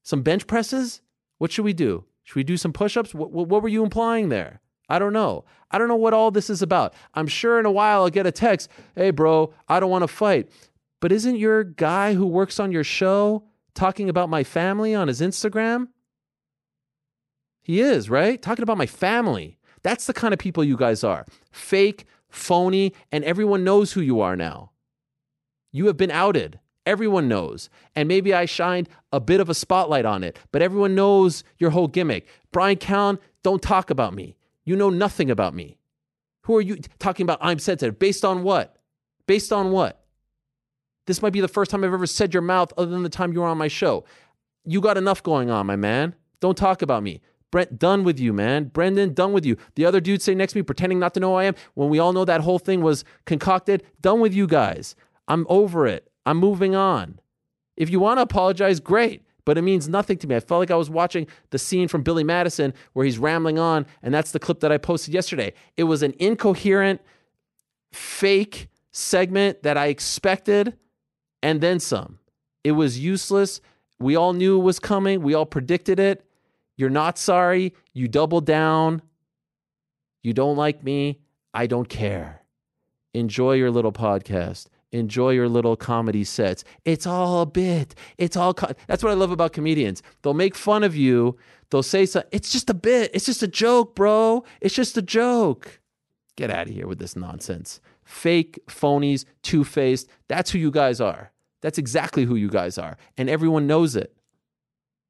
some 0.04 0.24
bench 0.24 0.46
presses? 0.46 1.02
What 1.38 1.54
should 1.54 1.64
we 1.64 1.72
do? 1.72 2.04
Should 2.24 2.36
we 2.36 2.44
do 2.44 2.58
some 2.58 2.74
push-ups? 2.74 3.14
What, 3.14 3.32
what, 3.32 3.48
what 3.48 3.64
were 3.64 3.70
you 3.70 3.82
implying 3.82 4.28
there? 4.28 4.60
I 4.94 5.00
don't 5.00 5.12
know. 5.12 5.44
I 5.72 5.80
don't 5.80 5.88
know 5.88 5.96
what 5.96 6.14
all 6.14 6.30
this 6.30 6.52
is 6.52 6.62
about. 6.62 6.94
I'm 7.16 7.26
sure 7.26 7.60
in 7.60 7.66
a 7.66 7.72
while 7.72 8.04
I'll 8.04 8.12
get 8.12 8.28
a 8.28 8.32
text, 8.32 8.70
"Hey, 8.94 9.10
bro, 9.10 9.52
I 9.68 9.80
don't 9.80 9.90
want 9.90 10.04
to 10.04 10.08
fight." 10.08 10.52
But 11.02 11.12
isn't 11.12 11.38
your 11.38 11.64
guy 11.64 12.14
who 12.14 12.28
works 12.28 12.60
on 12.60 12.72
your 12.72 12.84
show 12.84 13.44
talking 13.74 14.08
about 14.08 14.30
my 14.30 14.44
family 14.44 14.94
on 14.94 15.08
his 15.08 15.20
Instagram? 15.20 15.88
He 17.64 17.82
is, 17.82 18.08
right? 18.08 18.40
Talking 18.40 18.62
about 18.62 18.78
my 18.78 18.86
family. 18.86 19.58
That's 19.82 20.06
the 20.06 20.14
kind 20.14 20.32
of 20.32 20.40
people 20.40 20.64
you 20.64 20.78
guys 20.78 21.04
are 21.04 21.26
fake, 21.52 22.06
phony, 22.30 22.94
and 23.12 23.24
everyone 23.24 23.64
knows 23.64 23.94
who 23.94 24.02
you 24.02 24.22
are 24.22 24.36
now. 24.36 24.74
You 25.72 25.88
have 25.88 25.98
been 25.98 26.12
outed. 26.12 26.60
Everyone 26.86 27.28
knows. 27.28 27.72
And 27.96 28.08
maybe 28.08 28.32
I 28.32 28.46
shined 28.46 28.90
a 29.12 29.20
bit 29.20 29.40
of 29.40 29.50
a 29.50 29.56
spotlight 29.56 30.06
on 30.06 30.24
it, 30.24 30.38
but 30.52 30.62
everyone 30.62 30.94
knows 30.94 31.44
your 31.58 31.72
whole 31.72 31.88
gimmick. 31.88 32.28
Bryan 32.52 32.78
Callen, 32.78 33.18
don't 33.42 33.62
talk 33.62 33.90
about 33.90 34.14
me. 34.14 34.36
You 34.66 34.76
know 34.76 34.90
nothing 34.90 35.30
about 35.30 35.54
me. 35.54 35.78
Who 36.44 36.58
are 36.58 36.62
you 36.62 36.78
talking 37.00 37.24
about? 37.24 37.40
I'm 37.42 37.60
sensitive. 37.60 38.00
Based 38.00 38.26
on 38.26 38.44
what? 38.44 38.78
Based 39.28 39.54
on 39.54 39.72
what? 39.72 40.04
This 41.06 41.22
might 41.22 41.34
be 41.34 41.42
the 41.42 41.48
first 41.48 41.72
time 41.72 41.84
I've 41.84 41.94
ever 41.94 42.08
said 42.08 42.34
your 42.34 42.42
mouth 42.42 42.72
other 42.78 42.92
than 42.92 43.04
the 43.04 43.10
time 43.10 43.34
you 43.34 43.42
were 43.42 43.48
on 43.48 43.58
my 43.58 43.68
show. 43.68 44.06
You 44.66 44.80
got 44.82 44.98
enough 44.98 45.22
going 45.22 45.50
on, 45.50 45.66
my 45.66 45.76
man. 45.76 46.16
Don't 46.40 46.58
talk 46.58 46.82
about 46.82 47.04
me. 47.04 47.22
Brent, 47.52 47.78
done 47.78 48.04
with 48.04 48.20
you, 48.20 48.34
man. 48.34 48.66
Brendan, 48.66 49.14
done 49.14 49.32
with 49.32 49.46
you. 49.46 49.58
The 49.76 49.86
other 49.86 50.02
dude 50.02 50.22
sitting 50.22 50.38
next 50.38 50.54
to 50.54 50.60
me, 50.60 50.64
pretending 50.64 51.00
not 51.00 51.14
to 51.14 51.20
know 51.20 51.32
who 51.32 51.36
I 51.36 51.44
am, 51.44 51.56
when 51.76 51.90
we 51.90 52.00
all 52.00 52.12
know 52.14 52.26
that 52.26 52.42
whole 52.42 52.60
thing 52.60 52.82
was 52.82 53.06
concocted, 53.26 53.84
done 54.02 54.22
with 54.22 54.34
you 54.34 54.48
guys. 54.48 54.96
I'm 55.28 55.46
over 55.50 55.86
it. 55.86 56.10
I'm 56.26 56.38
moving 56.38 56.76
on. 56.76 57.20
If 57.78 57.90
you 57.90 58.00
want 58.00 58.18
to 58.18 58.24
apologize, 58.24 58.80
great, 58.80 59.24
but 59.46 59.58
it 59.58 59.62
means 59.62 59.90
nothing 59.90 60.18
to 60.20 60.28
me. 60.28 60.36
I 60.36 60.40
felt 60.40 60.60
like 60.60 60.72
I 60.72 60.76
was 60.76 60.90
watching 60.90 61.28
the 61.50 61.60
scene 61.60 61.88
from 61.88 62.04
Billy 62.04 62.24
Madison 62.24 62.74
where 62.94 63.06
he's 63.06 63.18
rambling 63.18 63.60
on, 63.60 63.86
and 64.02 64.14
that's 64.14 64.32
the 64.32 64.40
clip 64.40 64.60
that 64.62 64.72
I 64.72 64.78
posted 64.78 65.14
yesterday. 65.14 65.54
It 65.78 65.84
was 65.84 66.04
an 66.04 66.14
incoherent, 66.20 67.02
fake 67.92 68.70
segment 68.92 69.64
that 69.64 69.78
I 69.78 69.88
expected, 69.88 70.78
and 71.42 71.62
then 71.62 71.80
some. 71.80 72.20
It 72.64 72.74
was 72.74 73.00
useless. 73.00 73.60
We 74.00 74.16
all 74.16 74.34
knew 74.34 74.60
it 74.60 74.64
was 74.64 74.80
coming, 74.80 75.22
we 75.22 75.34
all 75.34 75.46
predicted 75.46 76.00
it. 76.00 76.26
You're 76.76 76.90
not 76.90 77.18
sorry. 77.18 77.74
You 77.94 78.08
double 78.08 78.42
down. 78.42 79.02
You 80.22 80.34
don't 80.34 80.58
like 80.58 80.84
me. 80.84 81.20
I 81.54 81.68
don't 81.68 81.88
care. 81.88 82.42
Enjoy 83.14 83.54
your 83.54 83.70
little 83.70 83.92
podcast. 83.92 84.68
Enjoy 84.94 85.32
your 85.32 85.50
little 85.50 85.76
comedy 85.76 86.24
sets. 86.24 86.64
It's 86.86 87.06
all 87.08 87.42
a 87.42 87.46
bit. 87.46 87.96
It's 88.18 88.38
all. 88.38 88.54
Co- 88.54 88.72
That's 88.88 89.04
what 89.04 89.10
I 89.12 89.16
love 89.16 89.32
about 89.32 89.52
comedians. 89.52 90.04
They'll 90.22 90.34
make 90.36 90.56
fun 90.56 90.84
of 90.84 90.96
you. 90.96 91.36
They'll 91.72 91.84
say 91.84 92.06
so. 92.06 92.24
It's 92.32 92.52
just 92.52 92.70
a 92.70 92.74
bit. 92.76 93.10
It's 93.14 93.26
just 93.26 93.42
a 93.44 93.48
joke, 93.48 93.96
bro. 93.96 94.44
It's 94.62 94.76
just 94.76 94.96
a 94.96 95.02
joke. 95.02 95.80
Get 96.38 96.52
out 96.52 96.68
of 96.68 96.74
here 96.74 96.88
with 96.88 97.00
this 97.00 97.16
nonsense. 97.16 97.82
Fake, 98.04 98.60
phonies, 98.68 99.26
two 99.42 99.64
faced. 99.64 100.08
That's 100.28 100.52
who 100.52 100.60
you 100.60 100.70
guys 100.72 101.02
are. 101.02 101.32
That's 101.62 101.78
exactly 101.80 102.26
who 102.26 102.36
you 102.36 102.50
guys 102.50 102.78
are. 102.78 102.98
And 103.18 103.30
everyone 103.30 103.66
knows 103.66 103.96
it. 103.96 104.16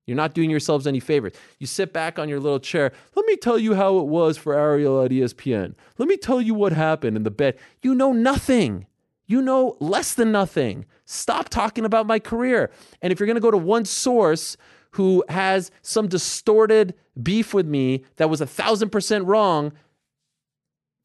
You're 0.06 0.18
not 0.18 0.34
doing 0.34 0.50
yourselves 0.50 0.86
any 0.86 1.00
favors. 1.00 1.34
You 1.60 1.68
sit 1.68 1.92
back 1.94 2.20
on 2.20 2.30
your 2.30 2.40
little 2.40 2.60
chair. 2.60 2.92
Let 3.16 3.26
me 3.26 3.36
tell 3.38 3.58
you 3.58 3.74
how 3.74 3.98
it 4.00 4.08
was 4.08 4.38
for 4.38 4.54
Ariel 4.54 5.02
at 5.02 5.12
ESPN. 5.12 5.76
Let 5.98 6.08
me 6.10 6.18
tell 6.18 6.42
you 6.42 6.54
what 6.54 6.74
happened 6.74 7.16
in 7.18 7.24
the 7.24 7.32
bed. 7.32 7.58
You 7.82 7.96
know 7.96 8.12
nothing. 8.14 8.86
You 9.26 9.42
know 9.42 9.78
less 9.80 10.14
than 10.14 10.32
nothing. 10.32 10.86
Stop 11.06 11.50
talking 11.50 11.86
about 11.86 12.08
my 12.08 12.20
career. 12.20 12.72
And 13.02 13.12
if 13.12 13.20
you're 13.20 13.28
going 13.28 13.36
to 13.36 13.42
go 13.42 13.52
to 13.52 13.58
one 13.58 13.86
source 13.86 14.58
who 14.92 15.24
has 15.30 15.72
some 15.82 16.08
distorted 16.08 16.94
beef 17.22 17.54
with 17.54 17.66
me 17.66 18.04
that 18.18 18.30
was 18.30 18.42
a 18.42 18.48
thousand 18.48 18.90
percent 18.90 19.26
wrong, 19.26 19.74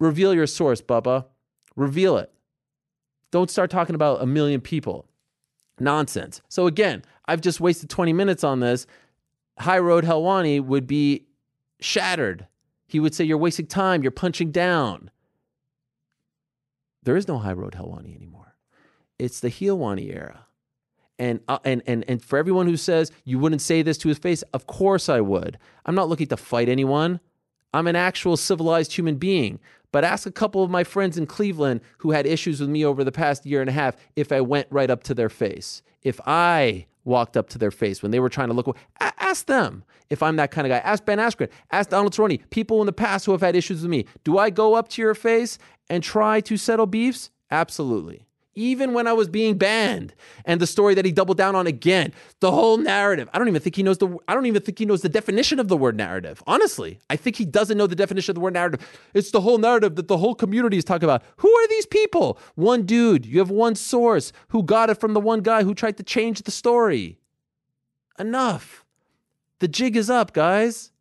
reveal 0.01 0.35
your 0.35 0.47
source, 0.47 0.81
Bubba. 0.81 1.27
Reveal 1.77 2.17
it. 2.19 2.33
Don't 3.31 3.51
start 3.51 3.71
talking 3.71 3.95
about 3.95 4.23
a 4.23 4.27
million 4.27 4.61
people. 4.61 5.07
Nonsense. 5.79 6.43
So 6.49 6.67
again, 6.67 7.05
I've 7.27 7.41
just 7.41 7.61
wasted 7.61 7.89
20 7.89 8.13
minutes 8.13 8.43
on 8.43 8.61
this. 8.61 8.87
High 9.59 9.79
Road 9.79 10.05
Helwani 10.05 10.61
would 10.61 10.87
be 10.87 11.27
shattered. 11.81 12.47
He 12.87 12.99
would 12.99 13.15
say, 13.15 13.25
You're 13.25 13.39
wasting 13.39 13.67
time, 13.67 14.03
you're 14.03 14.11
punching 14.11 14.51
down. 14.51 15.11
There 17.09 17.17
is 17.17 17.27
no 17.27 17.39
High 17.39 17.55
Road 17.55 17.73
Helwani 17.73 18.15
anymore. 18.15 18.55
It's 19.19 19.41
the 19.41 19.49
Helwani 19.49 20.15
era. 20.15 20.45
And, 21.19 21.41
uh, 21.49 21.59
and, 21.65 21.83
and, 21.87 22.05
and 22.07 22.23
for 22.23 22.39
everyone 22.39 22.67
who 22.67 22.77
says 22.77 23.11
you 23.25 23.39
wouldn't 23.39 23.63
say 23.63 23.81
this 23.81 23.97
to 23.99 24.11
his 24.11 24.19
face, 24.19 24.43
of 24.53 24.67
course 24.67 25.09
I 25.09 25.23
would. 25.23 25.59
I'm 25.87 25.95
not 25.95 26.11
looking 26.11 26.27
to 26.27 26.37
fight 26.37 26.69
anyone. 26.69 27.21
I'm 27.73 27.87
an 27.87 27.97
actual 27.97 28.37
civilized 28.37 28.93
human 28.93 29.17
being. 29.17 29.59
But 29.91 30.05
ask 30.05 30.27
a 30.27 30.31
couple 30.31 30.63
of 30.63 30.69
my 30.69 30.85
friends 30.85 31.17
in 31.17 31.25
Cleveland 31.25 31.81
who 31.97 32.11
had 32.11 32.27
issues 32.27 32.61
with 32.61 32.69
me 32.69 32.85
over 32.85 33.03
the 33.03 33.11
past 33.11 33.47
year 33.47 33.63
and 33.63 33.71
a 33.71 33.73
half 33.73 33.97
if 34.15 34.31
I 34.31 34.43
went 34.43 34.67
right 34.69 34.91
up 34.91 35.03
to 35.05 35.15
their 35.15 35.31
face. 35.31 35.81
If 36.03 36.21
I 36.27 36.89
walked 37.09 37.37
up 37.37 37.49
to 37.51 37.59
their 37.59 37.73
face 37.73 38.03
when 38.03 38.13
they 38.13 38.21
were 38.21 38.29
trying 38.29 38.49
to 38.49 38.55
look, 38.55 38.77
ask 39.01 39.47
them 39.47 39.83
if 40.11 40.23
I'm 40.23 40.37
that 40.37 40.51
kind 40.53 40.67
of 40.67 40.71
guy. 40.71 40.79
Ask 40.79 41.05
Ben 41.05 41.19
Askren, 41.19 41.49
ask 41.73 41.91
Donald 41.91 42.15
Cerrone, 42.15 42.41
people 42.51 42.81
in 42.81 42.87
the 42.87 42.93
past 42.93 43.27
who 43.27 43.33
have 43.33 43.41
had 43.41 43.57
issues 43.57 43.83
with 43.83 43.91
me. 43.91 44.05
Do 44.23 44.39
I 44.39 44.51
go 44.51 44.75
up 44.75 44.89
to 44.91 45.03
your 45.03 45.15
face 45.15 45.59
and 45.91 46.03
try 46.03 46.41
to 46.43 46.57
settle 46.57 46.87
beefs? 46.87 47.31
Absolutely 47.51 48.28
even 48.55 48.93
when 48.93 49.07
I 49.07 49.13
was 49.13 49.29
being 49.29 49.57
banned. 49.57 50.15
And 50.45 50.61
the 50.61 50.67
story 50.67 50.95
that 50.95 51.05
he 51.05 51.13
doubled 51.13 51.37
down 51.37 51.55
on 51.55 51.67
again, 51.67 52.13
the 52.41 52.51
whole 52.51 52.77
narrative. 52.77 53.29
I 53.33 53.39
don't 53.39 53.49
even 53.49 53.63
think 53.63 53.77
he 53.77 53.83
knows 53.83 53.99
the 53.99 54.17
I 54.27 54.35
don't 54.35 54.47
even 54.47 54.63
think 54.63 54.79
he 54.79 54.85
knows 54.85 55.03
the 55.03 55.09
definition 55.09 55.61
of 55.61 55.69
the 55.69 55.77
word 55.77 55.97
narrative. 55.97 56.43
Honestly, 56.47 56.99
I 57.09 57.17
think 57.17 57.37
he 57.37 57.45
doesn't 57.45 57.79
know 57.79 57.87
the 57.87 57.95
definition 57.95 58.33
of 58.33 58.35
the 58.35 58.41
word 58.41 58.55
narrative. 58.55 58.81
It's 59.15 59.31
the 59.31 59.41
whole 59.41 59.59
narrative 59.59 59.97
that 59.97 60.09
the 60.09 60.19
whole 60.19 60.35
community 60.35 60.77
is 60.77 60.85
talking 60.85 61.05
about. 61.05 61.23
Who 61.37 61.51
are 61.51 61.69
these 61.69 61.87
people? 61.87 62.39
One 62.57 62.83
dude, 62.85 63.25
you 63.25 63.39
have 63.39 63.51
one 63.51 63.75
source 63.75 64.33
who 64.49 64.63
got 64.63 64.91
it 64.91 65.01
from 65.01 65.15
the 65.15 65.21
one 65.21 65.41
guy 65.41 65.63
who 65.63 65.75
tried 65.75 65.97
to 65.99 66.03
change 66.03 66.43
the 66.43 66.51
story. 66.51 67.19
Enough. 68.19 68.85
The 69.61 69.69
jig 69.69 69.97
is 69.97 70.11
up, 70.11 70.33
guys. 70.33 70.93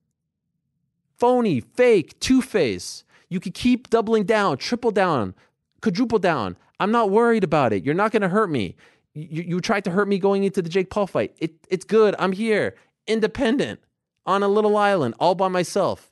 Phony, 1.17 1.61
fake, 1.61 2.19
two 2.19 2.41
face. 2.41 3.03
You 3.29 3.39
could 3.39 3.53
keep 3.53 3.89
doubling 3.89 4.23
down, 4.23 4.57
triple 4.57 4.91
down, 4.91 5.35
quadruple 5.81 6.19
down. 6.19 6.57
I'm 6.79 6.91
not 6.91 7.09
worried 7.09 7.43
about 7.43 7.73
it. 7.73 7.83
You're 7.83 7.95
not 7.95 8.11
going 8.11 8.21
to 8.21 8.29
hurt 8.29 8.49
me. 8.49 8.75
You, 9.13 9.43
you 9.43 9.61
tried 9.61 9.83
to 9.85 9.91
hurt 9.91 10.07
me 10.07 10.19
going 10.19 10.43
into 10.43 10.61
the 10.61 10.69
Jake 10.69 10.89
Paul 10.89 11.07
fight. 11.07 11.35
It, 11.39 11.53
it's 11.69 11.85
good. 11.85 12.15
I'm 12.19 12.33
here, 12.33 12.75
independent, 13.07 13.79
on 14.25 14.43
a 14.43 14.47
little 14.47 14.77
island, 14.77 15.15
all 15.19 15.35
by 15.35 15.47
myself. 15.47 16.11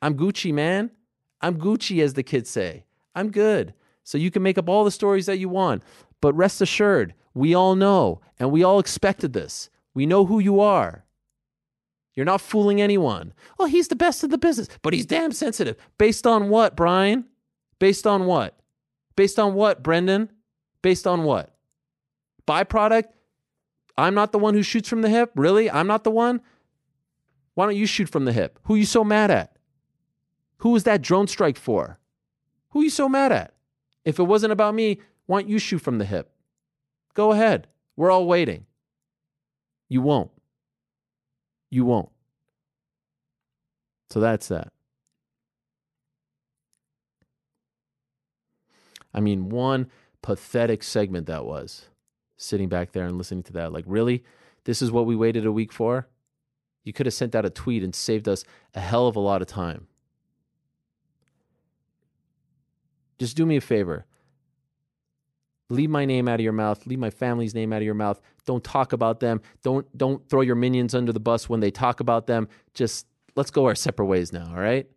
I'm 0.00 0.16
Gucci, 0.16 0.52
man. 0.52 0.90
I'm 1.40 1.58
Gucci, 1.58 2.02
as 2.02 2.14
the 2.14 2.22
kids 2.22 2.48
say. 2.48 2.84
I'm 3.14 3.30
good. 3.30 3.74
So 4.04 4.16
you 4.16 4.30
can 4.30 4.42
make 4.42 4.58
up 4.58 4.68
all 4.68 4.84
the 4.84 4.90
stories 4.90 5.26
that 5.26 5.38
you 5.38 5.48
want. 5.48 5.82
But 6.20 6.34
rest 6.34 6.60
assured, 6.60 7.14
we 7.34 7.54
all 7.54 7.74
know, 7.74 8.20
and 8.38 8.50
we 8.50 8.62
all 8.62 8.78
expected 8.78 9.32
this. 9.32 9.70
We 9.94 10.06
know 10.06 10.24
who 10.24 10.38
you 10.38 10.60
are. 10.60 11.04
You're 12.14 12.26
not 12.26 12.40
fooling 12.40 12.80
anyone. 12.80 13.32
Oh, 13.58 13.66
he's 13.66 13.88
the 13.88 13.96
best 13.96 14.24
in 14.24 14.30
the 14.30 14.38
business, 14.38 14.68
but 14.82 14.92
he's 14.92 15.06
damn 15.06 15.32
sensitive. 15.32 15.76
Based 15.96 16.26
on 16.26 16.48
what, 16.48 16.76
Bryan? 16.76 17.24
Based 17.80 18.06
on 18.06 18.26
what? 18.26 18.56
Based 19.16 19.40
on 19.40 19.54
what, 19.54 19.82
Brendan? 19.82 20.30
Based 20.82 21.06
on 21.06 21.24
what? 21.24 21.52
Byproduct? 22.46 23.08
I'm 23.98 24.14
not 24.14 24.30
the 24.30 24.38
one 24.38 24.54
who 24.54 24.62
shoots 24.62 24.88
from 24.88 25.02
the 25.02 25.08
hip? 25.08 25.32
Really? 25.34 25.68
I'm 25.68 25.88
not 25.88 26.04
the 26.04 26.10
one? 26.10 26.40
Why 27.54 27.66
don't 27.66 27.76
you 27.76 27.86
shoot 27.86 28.08
from 28.08 28.24
the 28.24 28.32
hip? 28.32 28.58
Who 28.64 28.74
are 28.74 28.78
you 28.78 28.84
so 28.84 29.02
mad 29.02 29.30
at? 29.30 29.56
Who 30.58 30.70
was 30.70 30.84
that 30.84 31.02
drone 31.02 31.26
strike 31.26 31.58
for? 31.58 31.98
Who 32.70 32.80
are 32.80 32.84
you 32.84 32.90
so 32.90 33.08
mad 33.08 33.32
at? 33.32 33.54
If 34.04 34.18
it 34.18 34.24
wasn't 34.24 34.52
about 34.52 34.74
me, 34.74 35.00
why 35.26 35.40
don't 35.40 35.50
you 35.50 35.58
shoot 35.58 35.80
from 35.80 35.98
the 35.98 36.04
hip? 36.04 36.30
Go 37.14 37.32
ahead. 37.32 37.66
We're 37.96 38.10
all 38.10 38.26
waiting. 38.26 38.66
You 39.88 40.02
won't. 40.02 40.30
You 41.70 41.84
won't. 41.84 42.10
So 44.10 44.20
that's 44.20 44.48
that. 44.48 44.72
I 49.12 49.20
mean, 49.20 49.48
one 49.48 49.90
pathetic 50.22 50.82
segment 50.82 51.26
that 51.26 51.44
was 51.44 51.86
sitting 52.36 52.68
back 52.68 52.92
there 52.92 53.06
and 53.06 53.18
listening 53.18 53.42
to 53.44 53.52
that. 53.54 53.72
Like, 53.72 53.84
really? 53.86 54.24
This 54.64 54.82
is 54.82 54.90
what 54.90 55.06
we 55.06 55.16
waited 55.16 55.46
a 55.46 55.52
week 55.52 55.72
for? 55.72 56.08
You 56.84 56.92
could 56.92 57.06
have 57.06 57.14
sent 57.14 57.34
out 57.34 57.44
a 57.44 57.50
tweet 57.50 57.82
and 57.82 57.94
saved 57.94 58.28
us 58.28 58.44
a 58.74 58.80
hell 58.80 59.06
of 59.06 59.16
a 59.16 59.20
lot 59.20 59.42
of 59.42 59.48
time. 59.48 59.86
Just 63.18 63.36
do 63.36 63.44
me 63.44 63.56
a 63.56 63.60
favor. 63.60 64.06
Leave 65.68 65.90
my 65.90 66.04
name 66.04 66.26
out 66.26 66.40
of 66.40 66.44
your 66.44 66.52
mouth. 66.52 66.86
Leave 66.86 66.98
my 66.98 67.10
family's 67.10 67.54
name 67.54 67.72
out 67.72 67.76
of 67.76 67.84
your 67.84 67.94
mouth. 67.94 68.20
Don't 68.44 68.64
talk 68.64 68.92
about 68.92 69.20
them. 69.20 69.40
Don't 69.62 69.86
don't 69.96 70.28
throw 70.28 70.40
your 70.40 70.56
minions 70.56 70.94
under 70.94 71.12
the 71.12 71.20
bus 71.20 71.48
when 71.48 71.60
they 71.60 71.70
talk 71.70 72.00
about 72.00 72.26
them. 72.26 72.48
Just 72.74 73.06
let's 73.36 73.50
go 73.50 73.66
our 73.66 73.74
separate 73.74 74.06
ways 74.06 74.32
now, 74.32 74.48
all 74.48 74.60
right? 74.60 74.90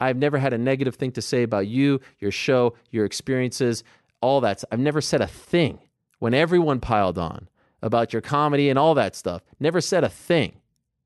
I've 0.00 0.16
never 0.16 0.38
had 0.38 0.52
a 0.52 0.58
negative 0.58 0.96
thing 0.96 1.12
to 1.12 1.22
say 1.22 1.42
about 1.42 1.66
you, 1.66 2.00
your 2.18 2.30
show, 2.30 2.74
your 2.90 3.04
experiences, 3.04 3.84
all 4.20 4.40
that. 4.42 4.62
I've 4.70 4.78
never 4.78 5.00
said 5.00 5.20
a 5.20 5.26
thing 5.26 5.80
when 6.18 6.34
everyone 6.34 6.80
piled 6.80 7.18
on 7.18 7.48
about 7.82 8.12
your 8.12 8.22
comedy 8.22 8.70
and 8.70 8.78
all 8.78 8.94
that 8.94 9.14
stuff. 9.14 9.42
Never 9.60 9.80
said 9.80 10.04
a 10.04 10.08
thing. 10.08 10.60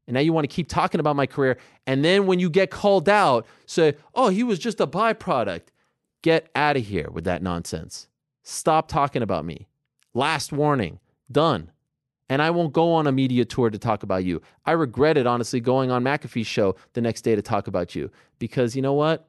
And 0.06 0.14
now 0.14 0.20
you 0.20 0.32
want 0.32 0.48
to 0.48 0.54
keep 0.54 0.68
talking 0.68 1.00
about 1.00 1.16
my 1.16 1.26
career. 1.26 1.58
And 1.86 2.04
then 2.04 2.26
when 2.26 2.38
you 2.38 2.50
get 2.50 2.70
called 2.70 3.08
out, 3.08 3.46
say, 3.66 3.94
oh, 4.14 4.28
he 4.28 4.42
was 4.42 4.58
just 4.58 4.80
a 4.80 4.86
byproduct. 4.86 5.68
Get 6.22 6.50
out 6.54 6.76
of 6.76 6.84
here 6.86 7.08
with 7.10 7.24
that 7.24 7.42
nonsense. 7.42 8.08
Stop 8.42 8.88
talking 8.88 9.22
about 9.22 9.44
me. 9.44 9.68
Last 10.14 10.52
warning. 10.52 10.98
Done 11.30 11.70
and 12.28 12.40
I 12.40 12.50
won't 12.50 12.72
go 12.72 12.92
on 12.92 13.06
a 13.06 13.12
media 13.12 13.44
tour 13.44 13.70
to 13.70 13.78
talk 13.78 14.02
about 14.02 14.24
you. 14.24 14.40
I 14.64 14.72
regretted, 14.72 15.26
honestly, 15.26 15.60
going 15.60 15.90
on 15.90 16.04
McAfee's 16.04 16.46
show 16.46 16.76
the 16.94 17.00
next 17.00 17.22
day 17.22 17.34
to 17.34 17.42
talk 17.42 17.66
about 17.66 17.94
you 17.94 18.10
because 18.38 18.74
you 18.74 18.82
know 18.82 18.94
what? 18.94 19.28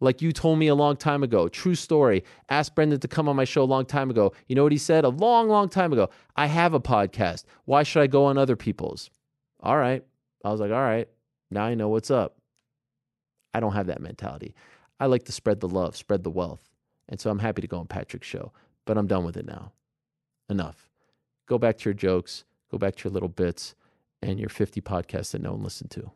Like 0.00 0.20
you 0.20 0.32
told 0.32 0.58
me 0.58 0.66
a 0.66 0.74
long 0.74 0.96
time 0.96 1.22
ago, 1.22 1.48
true 1.48 1.76
story. 1.76 2.24
Asked 2.48 2.74
Brendan 2.74 2.98
to 3.00 3.08
come 3.08 3.28
on 3.28 3.36
my 3.36 3.44
show 3.44 3.62
a 3.62 3.64
long 3.64 3.86
time 3.86 4.10
ago. 4.10 4.32
You 4.48 4.56
know 4.56 4.64
what 4.64 4.72
he 4.72 4.78
said? 4.78 5.04
A 5.04 5.08
long, 5.08 5.48
long 5.48 5.68
time 5.68 5.92
ago. 5.92 6.10
I 6.34 6.46
have 6.46 6.74
a 6.74 6.80
podcast. 6.80 7.44
Why 7.66 7.84
should 7.84 8.02
I 8.02 8.08
go 8.08 8.24
on 8.24 8.36
other 8.36 8.56
people's? 8.56 9.10
All 9.60 9.76
right. 9.76 10.04
I 10.44 10.50
was 10.50 10.60
like, 10.60 10.72
all 10.72 10.80
right, 10.80 11.08
now 11.50 11.64
I 11.64 11.74
know 11.74 11.88
what's 11.88 12.10
up. 12.10 12.36
I 13.54 13.60
don't 13.60 13.74
have 13.74 13.86
that 13.86 14.00
mentality. 14.00 14.54
I 14.98 15.06
like 15.06 15.24
to 15.24 15.32
spread 15.32 15.60
the 15.60 15.68
love, 15.68 15.96
spread 15.96 16.24
the 16.24 16.30
wealth. 16.30 16.68
And 17.08 17.20
so 17.20 17.30
I'm 17.30 17.38
happy 17.38 17.62
to 17.62 17.68
go 17.68 17.78
on 17.78 17.86
Patrick's 17.86 18.26
show, 18.26 18.52
but 18.86 18.96
I'm 18.96 19.06
done 19.06 19.24
with 19.24 19.36
it 19.36 19.46
now. 19.46 19.72
Enough. 20.48 20.88
Go 21.52 21.58
back 21.58 21.76
to 21.76 21.84
your 21.84 21.92
jokes, 21.92 22.44
go 22.70 22.78
back 22.78 22.96
to 22.96 23.04
your 23.06 23.12
little 23.12 23.28
bits 23.28 23.74
and 24.22 24.40
your 24.40 24.48
50 24.48 24.80
podcasts 24.80 25.32
that 25.32 25.42
no 25.42 25.52
one 25.52 25.62
listened 25.62 25.90
to. 25.90 26.10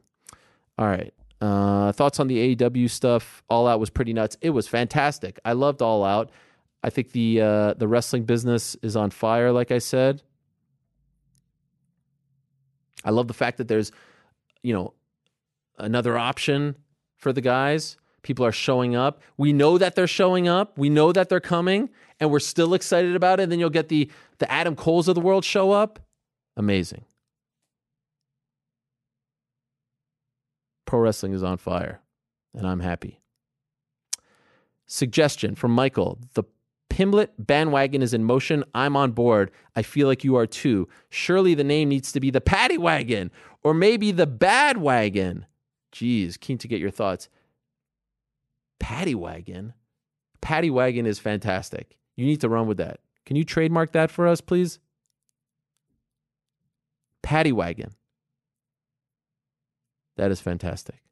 All 0.79 0.87
right. 0.87 1.13
Uh, 1.43 1.93
thoughts 1.93 2.19
on 2.19 2.27
the 2.27 2.57
AEW 2.57 2.89
stuff? 2.89 3.43
All 3.51 3.69
Out 3.69 3.79
was 3.79 3.91
pretty 3.91 4.15
nuts. 4.15 4.39
It 4.41 4.49
was 4.49 4.67
fantastic. 4.67 5.39
I 5.45 5.53
loved 5.53 5.83
All 5.83 6.05
Out. 6.05 6.31
I 6.83 6.89
think 6.89 7.13
the 7.13 7.43
uh, 7.43 7.75
the 7.75 7.87
wrestling 7.87 8.25
business 8.25 8.79
is 8.81 8.97
on 8.97 9.11
fire. 9.11 9.53
Like 9.53 9.71
I 9.71 9.77
said, 9.77 10.23
I 13.05 13.11
love 13.11 13.29
the 13.29 13.35
fact 13.35 13.59
that 13.59 13.69
there's, 13.69 13.93
you 14.63 14.73
know, 14.73 14.95
another 15.77 16.17
option 16.17 16.77
for 17.19 17.35
the 17.35 17.43
guys. 17.43 17.99
People 18.27 18.45
are 18.45 18.51
showing 18.51 18.97
up. 18.97 19.23
We 19.37 19.53
know 19.53 19.79
that 19.79 19.95
they're 19.95 20.09
showing 20.09 20.49
up. 20.49 20.77
We 20.77 20.91
know 20.91 21.13
that 21.13 21.29
they're 21.29 21.39
coming, 21.39 21.91
and 22.19 22.29
we're 22.29 22.41
still 22.41 22.75
excited 22.75 23.15
about 23.15 23.39
it. 23.39 23.45
And 23.45 23.53
then 23.53 23.61
you'll 23.61 23.71
get 23.71 23.89
the 23.89 24.11
the 24.39 24.51
Adam 24.51 24.75
Coles 24.75 25.07
of 25.07 25.15
the 25.15 25.21
world 25.21 25.45
show 25.45 25.71
up. 25.71 26.01
Amazing. 26.57 27.05
Pro 30.87 30.99
wrestling 30.99 31.35
is 31.35 31.45
on 31.45 31.57
fire, 31.57 32.01
and 32.53 32.67
I'm 32.67 32.81
happy. 32.81 33.21
Suggestion 34.89 35.55
from 35.55 35.71
Michael 35.71 36.19
The 36.35 36.43
Pimblett 36.91 37.29
bandwagon 37.39 38.03
is 38.03 38.13
in 38.13 38.25
motion. 38.25 38.65
I'm 38.75 38.97
on 38.97 39.13
board. 39.13 39.53
I 39.77 39.83
feel 39.83 40.09
like 40.09 40.25
you 40.25 40.35
are 40.35 40.49
too. 40.49 40.89
Surely 41.11 41.55
the 41.55 41.63
name 41.63 41.91
needs 41.91 42.11
to 42.11 42.19
be 42.19 42.31
the 42.31 42.41
Paddy 42.41 42.77
Wagon 42.77 43.31
or 43.63 43.73
maybe 43.73 44.11
the 44.11 44.27
Bad 44.27 44.79
Wagon. 44.79 45.47
Geez, 45.93 46.37
keen 46.37 46.59
to 46.59 46.67
get 46.67 46.81
your 46.81 46.91
thoughts. 46.91 47.29
Paddy 48.79 49.15
Wagon? 49.15 49.75
Paddy 50.41 50.71
Wagon 50.71 51.07
is 51.07 51.19
fantastic. 51.19 51.97
You 52.17 52.27
need 52.27 52.41
to 52.41 52.49
run 52.49 52.67
with 52.67 52.79
that. 52.79 53.01
Can 53.25 53.37
you 53.37 53.45
trademark 53.45 53.93
that 53.93 54.11
for 54.11 54.27
us, 54.27 54.41
please? 54.41 54.79
Paddy 57.23 57.53
Wagon. 57.53 57.95
That 60.17 60.31
is 60.31 60.41
fantastic. 60.41 61.03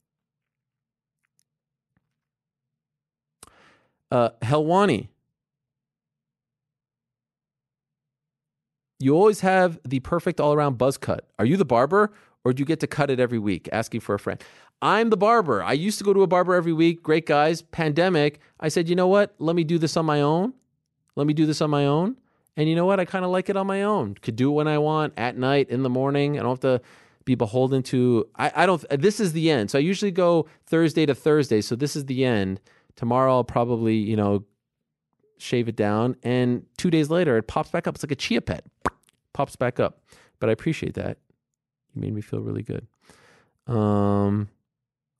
Uh, 4.10 4.30
Helwani. 4.42 5.08
You 9.00 9.16
always 9.16 9.40
have 9.40 9.80
the 9.84 10.00
perfect 10.00 10.40
all 10.40 10.54
around 10.54 10.78
buzz 10.78 10.96
cut. 10.96 11.28
Are 11.38 11.44
you 11.44 11.56
the 11.56 11.64
barber 11.64 12.12
or 12.44 12.52
do 12.52 12.60
you 12.60 12.64
get 12.64 12.80
to 12.80 12.86
cut 12.86 13.10
it 13.10 13.18
every 13.18 13.38
week? 13.38 13.68
Asking 13.72 14.00
for 14.00 14.14
a 14.14 14.18
friend. 14.18 14.42
I'm 14.82 15.10
the 15.10 15.16
barber. 15.16 15.62
I 15.62 15.72
used 15.72 15.98
to 15.98 16.04
go 16.04 16.12
to 16.12 16.22
a 16.22 16.26
barber 16.26 16.54
every 16.54 16.72
week. 16.72 17.02
Great 17.02 17.26
guys. 17.26 17.62
Pandemic. 17.62 18.40
I 18.60 18.68
said, 18.68 18.88
you 18.88 18.94
know 18.94 19.08
what? 19.08 19.34
Let 19.38 19.56
me 19.56 19.64
do 19.64 19.78
this 19.78 19.96
on 19.96 20.04
my 20.04 20.20
own. 20.20 20.52
Let 21.16 21.26
me 21.26 21.32
do 21.32 21.46
this 21.46 21.60
on 21.60 21.70
my 21.70 21.86
own. 21.86 22.16
And 22.56 22.68
you 22.68 22.76
know 22.76 22.86
what? 22.86 23.00
I 23.00 23.04
kind 23.04 23.24
of 23.24 23.30
like 23.30 23.48
it 23.48 23.56
on 23.56 23.66
my 23.66 23.82
own. 23.82 24.14
Could 24.14 24.36
do 24.36 24.50
it 24.50 24.54
when 24.54 24.68
I 24.68 24.78
want 24.78 25.14
at 25.16 25.36
night, 25.36 25.70
in 25.70 25.82
the 25.82 25.90
morning. 25.90 26.38
I 26.38 26.42
don't 26.42 26.52
have 26.52 26.60
to 26.60 26.80
be 27.24 27.34
beholden 27.34 27.82
to. 27.84 28.28
I, 28.36 28.52
I 28.54 28.66
don't. 28.66 28.84
This 28.90 29.20
is 29.20 29.32
the 29.32 29.50
end. 29.50 29.70
So 29.70 29.78
I 29.78 29.82
usually 29.82 30.10
go 30.10 30.46
Thursday 30.66 31.06
to 31.06 31.14
Thursday. 31.14 31.60
So 31.60 31.74
this 31.74 31.96
is 31.96 32.06
the 32.06 32.24
end. 32.24 32.60
Tomorrow 32.96 33.32
I'll 33.32 33.44
probably 33.44 33.96
you 33.96 34.16
know 34.16 34.44
shave 35.38 35.68
it 35.68 35.76
down, 35.76 36.16
and 36.22 36.64
two 36.76 36.90
days 36.90 37.10
later 37.10 37.36
it 37.36 37.46
pops 37.46 37.70
back 37.70 37.86
up. 37.86 37.96
It's 37.96 38.04
like 38.04 38.12
a 38.12 38.16
chia 38.16 38.40
pet, 38.40 38.64
pops 39.32 39.56
back 39.56 39.80
up. 39.80 40.00
But 40.38 40.48
I 40.48 40.52
appreciate 40.52 40.94
that. 40.94 41.18
You 41.94 42.02
made 42.02 42.14
me 42.14 42.20
feel 42.20 42.40
really 42.40 42.62
good. 42.62 42.86
Um, 43.66 44.48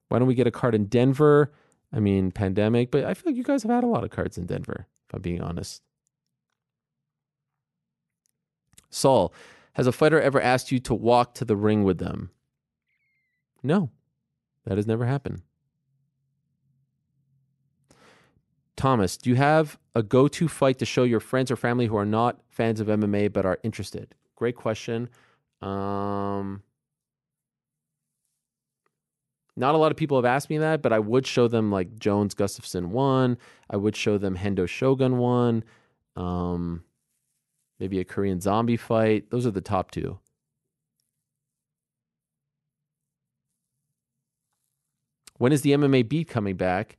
why 0.08 0.18
don't 0.18 0.28
we 0.28 0.34
get 0.34 0.46
a 0.46 0.50
card 0.50 0.74
in 0.74 0.86
Denver? 0.86 1.52
I 1.92 2.00
mean, 2.00 2.32
pandemic, 2.32 2.90
but 2.90 3.04
I 3.04 3.14
feel 3.14 3.30
like 3.30 3.36
you 3.36 3.44
guys 3.44 3.62
have 3.62 3.70
had 3.70 3.84
a 3.84 3.88
lot 3.88 4.04
of 4.04 4.10
cards 4.10 4.36
in 4.36 4.46
Denver. 4.46 4.86
If 5.08 5.14
I'm 5.14 5.22
being 5.22 5.40
honest. 5.40 5.82
Saul, 8.90 9.34
has 9.74 9.86
a 9.86 9.92
fighter 9.92 10.20
ever 10.20 10.40
asked 10.40 10.72
you 10.72 10.78
to 10.80 10.94
walk 10.94 11.34
to 11.34 11.44
the 11.44 11.56
ring 11.56 11.84
with 11.84 11.98
them? 11.98 12.30
No, 13.62 13.90
that 14.66 14.76
has 14.76 14.86
never 14.86 15.04
happened. 15.04 15.42
Thomas, 18.76 19.16
do 19.16 19.30
you 19.30 19.36
have 19.36 19.78
a 19.94 20.02
go 20.02 20.28
to 20.28 20.48
fight 20.48 20.78
to 20.78 20.84
show 20.84 21.04
your 21.04 21.20
friends 21.20 21.50
or 21.50 21.56
family 21.56 21.86
who 21.86 21.96
are 21.96 22.04
not 22.04 22.40
fans 22.48 22.80
of 22.80 22.88
MMA 22.88 23.32
but 23.32 23.46
are 23.46 23.58
interested? 23.62 24.14
Great 24.36 24.56
question. 24.56 25.08
Um, 25.62 26.62
not 29.56 29.74
a 29.74 29.78
lot 29.78 29.92
of 29.92 29.96
people 29.96 30.16
have 30.16 30.24
asked 30.24 30.50
me 30.50 30.58
that, 30.58 30.82
but 30.82 30.92
I 30.92 30.98
would 30.98 31.26
show 31.26 31.46
them 31.46 31.70
like 31.70 31.98
Jones 31.98 32.34
Gustafsson 32.34 32.86
one. 32.86 33.38
I 33.70 33.76
would 33.76 33.94
show 33.94 34.18
them 34.18 34.36
Hendo 34.36 34.68
Shogun 34.68 35.18
one. 35.18 35.64
Um, 36.16 36.84
maybe 37.78 38.00
a 38.00 38.04
Korean 38.04 38.40
zombie 38.40 38.76
fight. 38.76 39.30
Those 39.30 39.46
are 39.46 39.52
the 39.52 39.60
top 39.60 39.90
two. 39.90 40.18
When 45.38 45.52
is 45.52 45.62
the 45.62 45.72
MMA 45.72 46.08
beat 46.08 46.28
coming 46.28 46.56
back? 46.56 46.96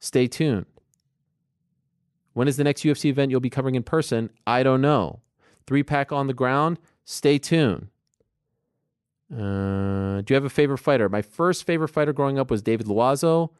Stay 0.00 0.26
tuned. 0.26 0.66
When 2.32 2.48
is 2.48 2.58
the 2.58 2.64
next 2.64 2.82
UFC 2.82 3.06
event 3.06 3.30
you'll 3.30 3.40
be 3.40 3.50
covering 3.50 3.74
in 3.74 3.82
person? 3.82 4.30
I 4.46 4.62
don't 4.62 4.82
know. 4.82 5.20
Three 5.66 5.82
pack 5.82 6.12
on 6.12 6.26
the 6.26 6.34
ground? 6.34 6.78
Stay 7.04 7.38
tuned. 7.38 7.88
Uh, 9.32 10.20
do 10.22 10.32
you 10.32 10.34
have 10.34 10.44
a 10.44 10.50
favorite 10.50 10.78
fighter? 10.78 11.08
My 11.08 11.22
first 11.22 11.64
favorite 11.64 11.88
fighter 11.88 12.12
growing 12.12 12.38
up 12.38 12.50
was 12.50 12.62
David 12.62 12.86
Loiseau. 12.86 13.50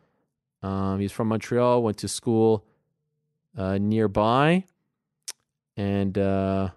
Um, 0.62 1.00
he's 1.00 1.12
from 1.12 1.28
Montreal, 1.28 1.82
went 1.82 1.98
to 1.98 2.08
school 2.08 2.64
uh, 3.56 3.78
nearby 3.78 4.64
and 5.76 6.16
uh, 6.16 6.70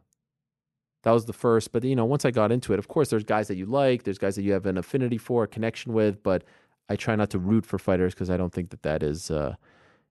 that 1.04 1.12
was 1.12 1.26
the 1.26 1.34
first. 1.34 1.72
But 1.72 1.84
you 1.84 1.96
know, 1.96 2.06
once 2.06 2.26
I 2.26 2.32
got 2.32 2.52
into 2.52 2.74
it, 2.74 2.80
of 2.80 2.88
course, 2.88 3.10
there's 3.10 3.24
guys 3.24 3.48
that 3.48 3.56
you 3.56 3.66
like, 3.66 4.04
there's 4.04 4.18
guys 4.18 4.36
that 4.36 4.44
you 4.44 4.54
have 4.54 4.66
an 4.66 4.78
affinity 4.78 5.18
for, 5.18 5.44
a 5.44 5.48
connection 5.48 5.94
with. 5.94 6.22
But 6.22 6.44
I 6.90 6.96
try 6.96 7.16
not 7.16 7.30
to 7.32 7.40
root 7.40 7.66
for 7.66 7.80
fighters 7.80 8.14
because 8.14 8.30
I 8.30 8.38
don't 8.38 8.54
think 8.54 8.70
that 8.72 8.84
that 8.84 9.04
is, 9.04 9.32
uh, 9.32 9.56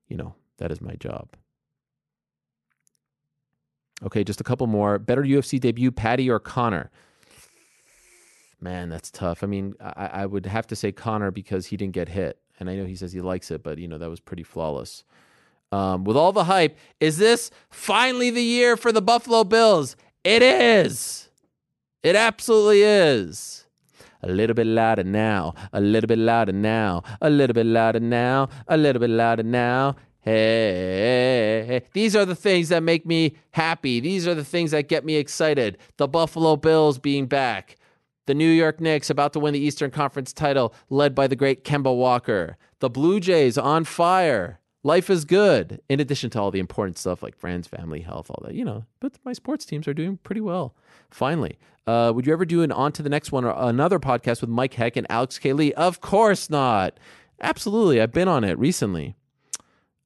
you 0.08 0.16
know, 0.16 0.34
that 0.58 0.70
is 0.70 0.80
my 0.80 0.94
job. 0.94 1.28
Okay, 4.04 4.22
just 4.22 4.40
a 4.40 4.44
couple 4.44 4.66
more. 4.68 4.98
Better 4.98 5.22
UFC 5.22 5.58
debut, 5.58 5.90
Paddy 5.90 6.30
or 6.30 6.38
Conor? 6.38 6.90
Man, 8.60 8.88
that's 8.88 9.10
tough. 9.10 9.44
I 9.44 9.46
mean, 9.46 9.74
I, 9.80 10.10
I 10.12 10.26
would 10.26 10.46
have 10.46 10.66
to 10.68 10.76
say 10.76 10.90
Conor 10.90 11.30
because 11.30 11.66
he 11.66 11.76
didn't 11.76 11.94
get 11.94 12.08
hit, 12.08 12.38
and 12.58 12.68
I 12.68 12.74
know 12.74 12.86
he 12.86 12.96
says 12.96 13.12
he 13.12 13.20
likes 13.20 13.50
it, 13.50 13.62
but 13.62 13.78
you 13.78 13.86
know 13.86 13.98
that 13.98 14.10
was 14.10 14.20
pretty 14.20 14.42
flawless 14.42 15.04
um, 15.72 16.04
with 16.04 16.16
all 16.16 16.32
the 16.32 16.44
hype. 16.44 16.76
Is 17.00 17.18
this 17.18 17.50
finally 17.70 18.30
the 18.30 18.42
year 18.42 18.76
for 18.76 18.92
the 18.92 19.02
Buffalo 19.02 19.44
Bills? 19.44 19.96
It 20.24 20.42
is. 20.42 21.28
It 22.02 22.16
absolutely 22.16 22.82
is. 22.82 23.66
A 24.22 24.28
little 24.28 24.54
bit 24.54 24.66
louder 24.66 25.04
now, 25.04 25.54
a 25.72 25.80
little 25.80 26.08
bit 26.08 26.18
louder 26.18 26.52
now, 26.52 27.04
a 27.20 27.30
little 27.30 27.54
bit 27.54 27.66
louder 27.66 28.00
now, 28.00 28.48
a 28.66 28.76
little 28.76 28.98
bit 28.98 29.10
louder 29.10 29.44
now. 29.44 29.94
Hey, 30.20 31.82
these 31.92 32.16
are 32.16 32.24
the 32.24 32.34
things 32.34 32.68
that 32.70 32.82
make 32.82 33.06
me 33.06 33.36
happy. 33.52 34.00
These 34.00 34.26
are 34.26 34.34
the 34.34 34.44
things 34.44 34.72
that 34.72 34.88
get 34.88 35.04
me 35.04 35.14
excited. 35.14 35.78
The 35.96 36.08
Buffalo 36.08 36.56
Bills 36.56 36.98
being 36.98 37.26
back. 37.26 37.76
The 38.28 38.34
New 38.34 38.50
York 38.50 38.78
Knicks 38.78 39.08
about 39.08 39.32
to 39.32 39.40
win 39.40 39.54
the 39.54 39.58
Eastern 39.58 39.90
Conference 39.90 40.34
title, 40.34 40.74
led 40.90 41.14
by 41.14 41.28
the 41.28 41.34
great 41.34 41.64
Kemba 41.64 41.96
Walker. 41.96 42.58
The 42.78 42.90
Blue 42.90 43.20
Jays 43.20 43.56
on 43.56 43.84
fire. 43.84 44.60
Life 44.82 45.08
is 45.08 45.24
good. 45.24 45.80
In 45.88 45.98
addition 45.98 46.28
to 46.30 46.38
all 46.38 46.50
the 46.50 46.58
important 46.58 46.98
stuff 46.98 47.22
like 47.22 47.34
friends 47.34 47.66
family 47.66 48.02
health 48.02 48.30
all 48.30 48.42
that 48.44 48.54
you 48.54 48.66
know 48.66 48.84
but 49.00 49.14
my 49.24 49.32
sports 49.32 49.64
teams 49.64 49.88
are 49.88 49.94
doing 49.94 50.18
pretty 50.18 50.42
well. 50.42 50.74
Finally 51.10 51.58
uh, 51.86 52.12
would 52.14 52.26
you 52.26 52.32
ever 52.34 52.44
do 52.44 52.60
an 52.60 52.70
on 52.70 52.92
to 52.92 53.02
the 53.02 53.08
next 53.08 53.32
one 53.32 53.46
or 53.46 53.54
another 53.56 53.98
podcast 53.98 54.42
with 54.42 54.50
mike 54.50 54.74
heck 54.74 54.94
and 54.94 55.06
alex 55.10 55.38
k 55.38 55.54
lee 55.54 55.72
of 55.72 56.02
course 56.02 56.50
not. 56.50 57.00
Absolutely. 57.40 57.98
I've 57.98 58.12
been 58.12 58.28
on 58.28 58.44
it 58.44 58.58
recently. 58.58 59.16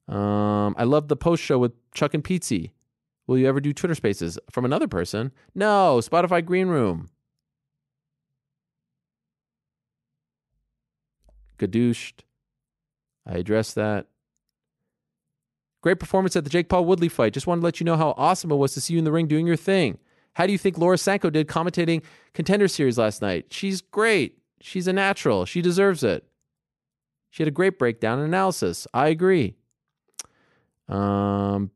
Um, 0.07 0.75
i 0.77 0.85
love 0.85 1.09
the 1.09 1.17
post 1.17 1.43
show 1.43 1.59
with 1.59 1.73
chuck 1.93 2.13
and 2.13 2.23
Pizzi. 2.23 2.71
will 3.27 3.37
you 3.37 3.47
ever 3.49 3.59
do 3.59 3.73
twitter 3.73 3.95
spaces 3.95 4.39
from 4.49 4.63
another 4.63 4.87
person? 4.87 5.33
No. 5.53 5.99
Spotify 6.01 6.43
green 6.45 6.69
room 6.69 7.09
gadooshed 11.67 12.21
i 13.25 13.33
addressed 13.33 13.75
that 13.75 14.07
Great 15.83 15.99
performance 15.99 16.37
at 16.37 16.45
the 16.45 16.49
Jake 16.49 16.69
Paul 16.69 16.85
Woodley 16.85 17.09
fight. 17.09 17.33
Just 17.33 17.45
wanted 17.45 17.59
to 17.59 17.65
let 17.65 17.81
you 17.81 17.83
know 17.83 17.97
how 17.97 18.13
awesome 18.15 18.49
it 18.51 18.55
was 18.55 18.73
to 18.73 18.79
see 18.79 18.93
you 18.93 18.99
in 18.99 19.03
the 19.03 19.11
ring 19.11 19.27
doing 19.27 19.45
your 19.45 19.57
thing. 19.57 19.97
How 20.35 20.45
do 20.45 20.53
you 20.53 20.57
think 20.57 20.77
Laura 20.77 20.97
Sanko 20.97 21.29
did 21.29 21.47
commentating 21.47 22.01
Contender 22.33 22.69
Series 22.69 22.97
last 22.97 23.21
night? 23.21 23.47
She's 23.51 23.81
great. 23.81 24.37
She's 24.61 24.87
a 24.87 24.93
natural. 24.93 25.45
She 25.45 25.61
deserves 25.61 26.01
it. 26.01 26.25
She 27.31 27.43
had 27.43 27.49
a 27.49 27.51
great 27.51 27.77
breakdown 27.77 28.19
and 28.19 28.29
analysis. 28.29 28.87
I 28.93 29.09
agree. 29.09 29.55
Um, 30.87 31.71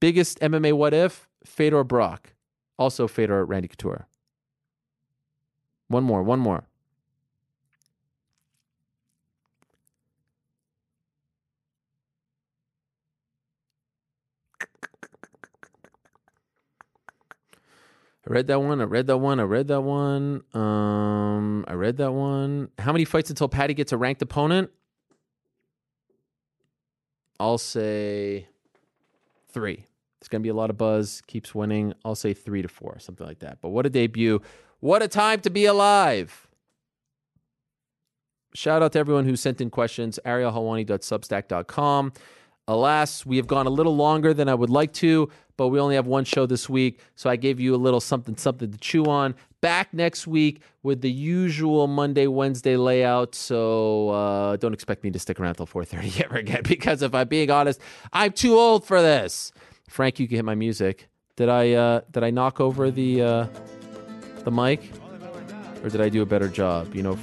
biggest 0.00 0.40
MMA 0.40 0.72
what 0.72 0.92
if? 0.92 1.28
Fedor 1.44 1.84
Brock. 1.84 2.34
Also 2.80 3.06
Fedor 3.06 3.44
Randy 3.44 3.68
Couture. 3.68 4.08
One 5.86 6.02
more, 6.02 6.24
one 6.24 6.40
more. 6.40 6.66
I 18.26 18.32
read 18.32 18.48
that 18.48 18.60
one. 18.60 18.80
I 18.80 18.84
read 18.84 19.06
that 19.06 19.18
one. 19.18 19.38
I 19.38 19.44
read 19.44 19.68
that 19.68 19.82
one. 19.82 20.42
Um, 20.52 21.64
I 21.68 21.74
read 21.74 21.98
that 21.98 22.12
one. 22.12 22.70
How 22.78 22.92
many 22.92 23.04
fights 23.04 23.30
until 23.30 23.48
Paddy 23.48 23.72
gets 23.74 23.92
a 23.92 23.96
ranked 23.96 24.20
opponent? 24.20 24.70
I'll 27.38 27.58
say 27.58 28.48
three. 29.52 29.84
It's 30.20 30.28
going 30.28 30.42
to 30.42 30.42
be 30.42 30.48
a 30.48 30.54
lot 30.54 30.70
of 30.70 30.76
buzz. 30.76 31.22
Keeps 31.28 31.54
winning. 31.54 31.94
I'll 32.04 32.16
say 32.16 32.34
three 32.34 32.62
to 32.62 32.68
four, 32.68 32.98
something 32.98 33.26
like 33.26 33.38
that. 33.40 33.58
But 33.60 33.68
what 33.68 33.86
a 33.86 33.90
debut. 33.90 34.40
What 34.80 35.02
a 35.02 35.08
time 35.08 35.40
to 35.40 35.50
be 35.50 35.66
alive. 35.66 36.48
Shout 38.54 38.82
out 38.82 38.92
to 38.92 38.98
everyone 38.98 39.26
who 39.26 39.36
sent 39.36 39.60
in 39.60 39.70
questions. 39.70 40.18
ArielHelwani.substack.com. 40.24 42.12
Alas, 42.68 43.24
we 43.24 43.36
have 43.36 43.46
gone 43.46 43.66
a 43.66 43.70
little 43.70 43.94
longer 43.94 44.34
than 44.34 44.48
I 44.48 44.54
would 44.54 44.70
like 44.70 44.92
to, 44.94 45.30
but 45.56 45.68
we 45.68 45.78
only 45.78 45.94
have 45.94 46.06
one 46.06 46.24
show 46.24 46.46
this 46.46 46.68
week, 46.68 47.00
so 47.14 47.30
I 47.30 47.36
gave 47.36 47.60
you 47.60 47.74
a 47.74 47.76
little 47.76 48.00
something 48.00 48.36
something 48.36 48.72
to 48.72 48.78
chew 48.78 49.04
on. 49.04 49.36
Back 49.60 49.94
next 49.94 50.26
week 50.26 50.60
with 50.82 51.00
the 51.00 51.10
usual 51.10 51.86
Monday 51.86 52.26
Wednesday 52.26 52.76
layout, 52.76 53.36
so 53.36 54.08
uh, 54.10 54.56
don't 54.56 54.72
expect 54.74 55.04
me 55.04 55.12
to 55.12 55.18
stick 55.18 55.38
around 55.38 55.54
till 55.54 55.66
4:30 55.66 56.20
ever 56.24 56.36
again 56.38 56.62
because 56.64 57.02
if 57.02 57.14
I'm 57.14 57.28
being 57.28 57.50
honest, 57.52 57.80
I'm 58.12 58.32
too 58.32 58.54
old 58.54 58.84
for 58.84 59.00
this. 59.00 59.52
Frank, 59.88 60.18
you 60.18 60.26
can 60.26 60.36
hit 60.36 60.44
my 60.44 60.56
music. 60.56 61.08
Did 61.36 61.48
I 61.48 61.72
uh, 61.72 62.00
did 62.10 62.24
I 62.24 62.30
knock 62.30 62.60
over 62.60 62.90
the 62.90 63.22
uh, 63.22 63.46
the 64.42 64.50
mic, 64.50 64.90
or 65.84 65.88
did 65.88 66.00
I 66.00 66.08
do 66.08 66.22
a 66.22 66.26
better 66.26 66.48
job? 66.48 66.96
You 66.96 67.04
know, 67.04 67.18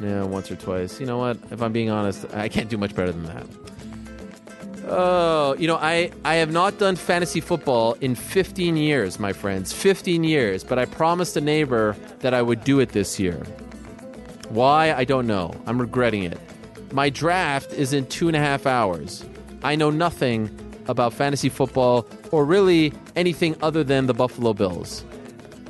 yeah, 0.00 0.22
once 0.22 0.52
or 0.52 0.56
twice. 0.56 1.00
You 1.00 1.06
know 1.06 1.18
what? 1.18 1.36
If 1.50 1.62
I'm 1.62 1.72
being 1.72 1.90
honest, 1.90 2.26
I 2.32 2.48
can't 2.48 2.68
do 2.68 2.78
much 2.78 2.94
better 2.94 3.10
than 3.10 3.24
that. 3.24 3.63
Oh, 4.86 5.54
you 5.58 5.66
know, 5.66 5.76
I, 5.76 6.10
I 6.24 6.34
have 6.36 6.52
not 6.52 6.78
done 6.78 6.96
fantasy 6.96 7.40
football 7.40 7.94
in 8.00 8.14
15 8.14 8.76
years, 8.76 9.18
my 9.18 9.32
friends. 9.32 9.72
15 9.72 10.24
years. 10.24 10.62
But 10.62 10.78
I 10.78 10.84
promised 10.84 11.36
a 11.36 11.40
neighbor 11.40 11.96
that 12.20 12.34
I 12.34 12.42
would 12.42 12.64
do 12.64 12.80
it 12.80 12.90
this 12.90 13.18
year. 13.18 13.42
Why? 14.50 14.92
I 14.92 15.04
don't 15.04 15.26
know. 15.26 15.54
I'm 15.66 15.80
regretting 15.80 16.22
it. 16.24 16.38
My 16.92 17.08
draft 17.08 17.72
is 17.72 17.92
in 17.92 18.06
two 18.06 18.28
and 18.28 18.36
a 18.36 18.40
half 18.40 18.66
hours. 18.66 19.24
I 19.62 19.74
know 19.74 19.90
nothing 19.90 20.50
about 20.86 21.14
fantasy 21.14 21.48
football 21.48 22.06
or 22.30 22.44
really 22.44 22.92
anything 23.16 23.56
other 23.62 23.82
than 23.82 24.06
the 24.06 24.14
Buffalo 24.14 24.52
Bills. 24.52 25.02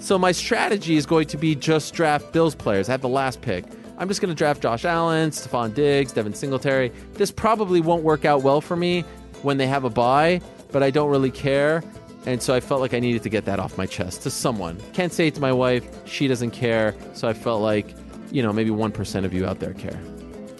So 0.01 0.19
my 0.19 0.33
strategy 0.33 0.97
is 0.97 1.07
going 1.07 1.29
to 1.29 1.39
be 1.39 1.55
just 1.55 1.95
draft 1.95 2.33
Bills 2.33 2.55
players. 2.55 2.89
I 2.89 2.93
have 2.93 3.01
the 3.01 3.09
last 3.09 3.41
pick. 3.41 3.65
I'm 3.99 4.09
just 4.09 4.21
going 4.21 4.29
to 4.31 4.35
draft 4.35 4.61
Josh 4.61 4.85
Allen, 4.85 5.31
Stefon 5.31 5.75
Diggs, 5.75 6.13
Devin 6.13 6.35
Singletary. 6.35 6.91
This 7.13 7.31
probably 7.31 7.81
won't 7.81 8.03
work 8.03 8.25
out 8.25 8.43
well 8.43 8.61
for 8.61 8.77
me 8.77 9.03
when 9.43 9.57
they 9.57 9.67
have 9.67 9.85
a 9.85 9.91
bye, 9.91 10.41
but 10.73 10.83
I 10.83 10.91
don't 10.91 11.11
really 11.11 11.31
care. 11.31 11.83
And 12.27 12.43
so 12.43 12.55
I 12.55 12.61
felt 12.61 12.81
like 12.81 12.95
I 12.95 13.01
needed 13.01 13.23
to 13.23 13.29
get 13.29 13.45
that 13.45 13.59
off 13.59 13.77
my 13.77 13.87
chest 13.87 14.23
to 14.23 14.31
someone. 14.31 14.81
Can't 14.95 15.13
say 15.13 15.29
it 15.29 15.35
to 15.35 15.41
my 15.41 15.53
wife. 15.53 15.87
She 16.09 16.27
doesn't 16.27 16.53
care. 16.53 16.95
So 17.13 17.29
I 17.29 17.35
felt 17.35 17.61
like, 17.61 17.95
you 18.33 18.43
know, 18.43 18.53
maybe 18.53 18.71
1% 18.71 19.25
of 19.25 19.35
you 19.35 19.47
out 19.47 19.61
there 19.61 19.75
care. 19.75 20.01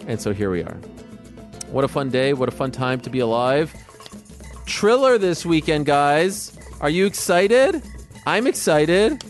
And 0.07 0.21
so 0.21 0.33
here 0.33 0.51
we 0.51 0.63
are. 0.63 0.77
What 1.71 1.85
a 1.85 1.89
fun 1.89 2.11
day. 2.11 2.35
What 2.35 2.49
a 2.49 2.53
fun 2.53 2.71
time 2.71 3.01
to 3.01 3.11
be 3.11 3.19
alive. 3.19 3.75
Triller 4.67 5.19
this 5.19 5.45
weekend, 5.45 5.87
guys. 5.87 6.57
Are 6.81 6.91
you 6.91 7.07
excited? 7.07 7.83
I'm 8.27 8.47
excited. 8.47 9.25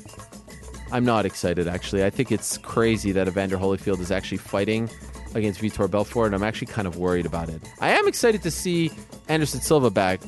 I'm 0.92 1.04
not 1.04 1.26
excited, 1.26 1.66
actually. 1.66 2.04
I 2.04 2.10
think 2.10 2.30
it's 2.30 2.58
crazy 2.58 3.12
that 3.12 3.26
Evander 3.26 3.56
Holyfield 3.56 4.00
is 4.00 4.10
actually 4.10 4.38
fighting 4.38 4.88
against 5.34 5.60
Vitor 5.60 5.90
Belfort, 5.90 6.26
and 6.26 6.34
I'm 6.34 6.44
actually 6.44 6.68
kind 6.68 6.86
of 6.86 6.96
worried 6.96 7.26
about 7.26 7.48
it. 7.48 7.62
I 7.80 7.90
am 7.90 8.06
excited 8.06 8.42
to 8.42 8.50
see 8.50 8.92
Anderson 9.28 9.60
Silva 9.60 9.90
back, 9.90 10.20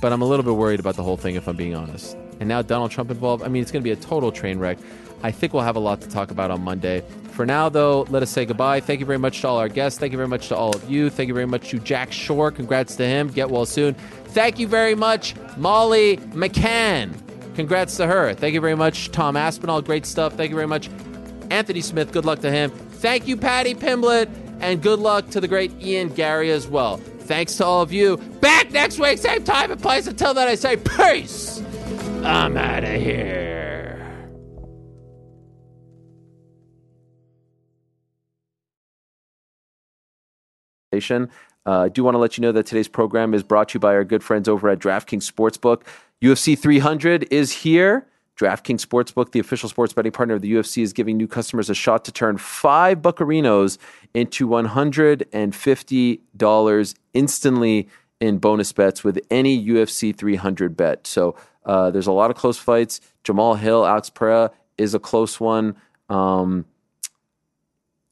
but 0.00 0.12
I'm 0.12 0.22
a 0.22 0.26
little 0.26 0.44
bit 0.44 0.54
worried 0.54 0.80
about 0.80 0.96
the 0.96 1.02
whole 1.02 1.16
thing, 1.16 1.36
if 1.36 1.46
I'm 1.46 1.56
being 1.56 1.74
honest. 1.74 2.16
And 2.40 2.48
now 2.48 2.62
Donald 2.62 2.90
Trump 2.90 3.10
involved. 3.10 3.44
I 3.44 3.48
mean, 3.48 3.62
it's 3.62 3.70
going 3.70 3.82
to 3.82 3.84
be 3.84 3.92
a 3.92 3.96
total 3.96 4.32
train 4.32 4.58
wreck. 4.58 4.78
I 5.22 5.30
think 5.30 5.52
we'll 5.52 5.62
have 5.62 5.76
a 5.76 5.80
lot 5.80 6.00
to 6.00 6.08
talk 6.08 6.30
about 6.30 6.50
on 6.50 6.62
Monday. 6.62 7.04
For 7.32 7.44
now, 7.44 7.68
though, 7.68 8.06
let 8.08 8.22
us 8.22 8.30
say 8.30 8.46
goodbye. 8.46 8.80
Thank 8.80 9.00
you 9.00 9.06
very 9.06 9.18
much 9.18 9.42
to 9.42 9.48
all 9.48 9.58
our 9.58 9.68
guests. 9.68 9.98
Thank 9.98 10.12
you 10.12 10.16
very 10.16 10.28
much 10.28 10.48
to 10.48 10.56
all 10.56 10.74
of 10.74 10.90
you. 10.90 11.10
Thank 11.10 11.28
you 11.28 11.34
very 11.34 11.46
much 11.46 11.68
to 11.70 11.78
Jack 11.78 12.10
Shore. 12.10 12.50
Congrats 12.50 12.96
to 12.96 13.06
him. 13.06 13.28
Get 13.28 13.50
well 13.50 13.66
soon. 13.66 13.94
Thank 14.28 14.58
you 14.58 14.66
very 14.66 14.94
much, 14.94 15.34
Molly 15.56 16.16
McCann. 16.32 17.12
Congrats 17.54 17.96
to 17.96 18.06
her. 18.06 18.34
Thank 18.34 18.54
you 18.54 18.60
very 18.60 18.76
much, 18.76 19.10
Tom 19.10 19.36
Aspinall. 19.36 19.82
Great 19.82 20.06
stuff. 20.06 20.34
Thank 20.34 20.50
you 20.50 20.56
very 20.56 20.68
much, 20.68 20.88
Anthony 21.50 21.80
Smith. 21.80 22.12
Good 22.12 22.24
luck 22.24 22.40
to 22.40 22.50
him. 22.50 22.70
Thank 22.70 23.26
you, 23.26 23.36
Paddy 23.36 23.74
Pimblett. 23.74 24.28
And 24.60 24.82
good 24.82 24.98
luck 24.98 25.30
to 25.30 25.40
the 25.40 25.48
great 25.48 25.72
Ian 25.80 26.10
Garry 26.10 26.50
as 26.50 26.68
well. 26.68 26.98
Thanks 26.98 27.56
to 27.56 27.64
all 27.64 27.80
of 27.80 27.92
you. 27.92 28.18
Back 28.40 28.72
next 28.72 28.98
week, 28.98 29.18
same 29.18 29.42
time 29.42 29.70
and 29.70 29.80
place. 29.80 30.06
Until 30.06 30.34
then, 30.34 30.48
I 30.48 30.54
say 30.54 30.76
peace. 30.76 31.62
I'm 32.22 32.56
out 32.56 32.84
of 32.84 33.00
here. 33.00 33.70
Uh, 41.66 41.82
I 41.82 41.88
do 41.88 42.04
want 42.04 42.14
to 42.14 42.18
let 42.18 42.36
you 42.36 42.42
know 42.42 42.52
that 42.52 42.66
today's 42.66 42.88
program 42.88 43.32
is 43.32 43.42
brought 43.42 43.70
to 43.70 43.74
you 43.74 43.80
by 43.80 43.94
our 43.94 44.04
good 44.04 44.22
friends 44.22 44.48
over 44.48 44.68
at 44.68 44.78
DraftKings 44.78 45.30
Sportsbook. 45.30 45.82
UFC 46.22 46.58
300 46.58 47.26
is 47.30 47.52
here. 47.52 48.06
DraftKings 48.36 48.84
Sportsbook, 48.86 49.32
the 49.32 49.40
official 49.40 49.68
sports 49.68 49.92
betting 49.92 50.12
partner 50.12 50.34
of 50.34 50.40
the 50.42 50.52
UFC, 50.52 50.82
is 50.82 50.92
giving 50.92 51.16
new 51.16 51.26
customers 51.26 51.68
a 51.70 51.74
shot 51.74 52.04
to 52.06 52.12
turn 52.12 52.38
five 52.38 52.98
buccarinos 52.98 53.78
into 54.14 54.46
$150 54.48 56.94
instantly 57.14 57.88
in 58.20 58.38
bonus 58.38 58.72
bets 58.72 59.02
with 59.02 59.18
any 59.30 59.66
UFC 59.66 60.16
300 60.16 60.76
bet. 60.76 61.06
So 61.06 61.34
uh, 61.64 61.90
there's 61.90 62.06
a 62.06 62.12
lot 62.12 62.30
of 62.30 62.36
close 62.36 62.58
fights. 62.58 63.00
Jamahal 63.24 63.58
Hill, 63.58 63.86
Alex 63.86 64.10
Pereira 64.10 64.50
is 64.76 64.92
a 64.94 64.98
close 64.98 65.40
one. 65.40 65.74
Um, 66.08 66.66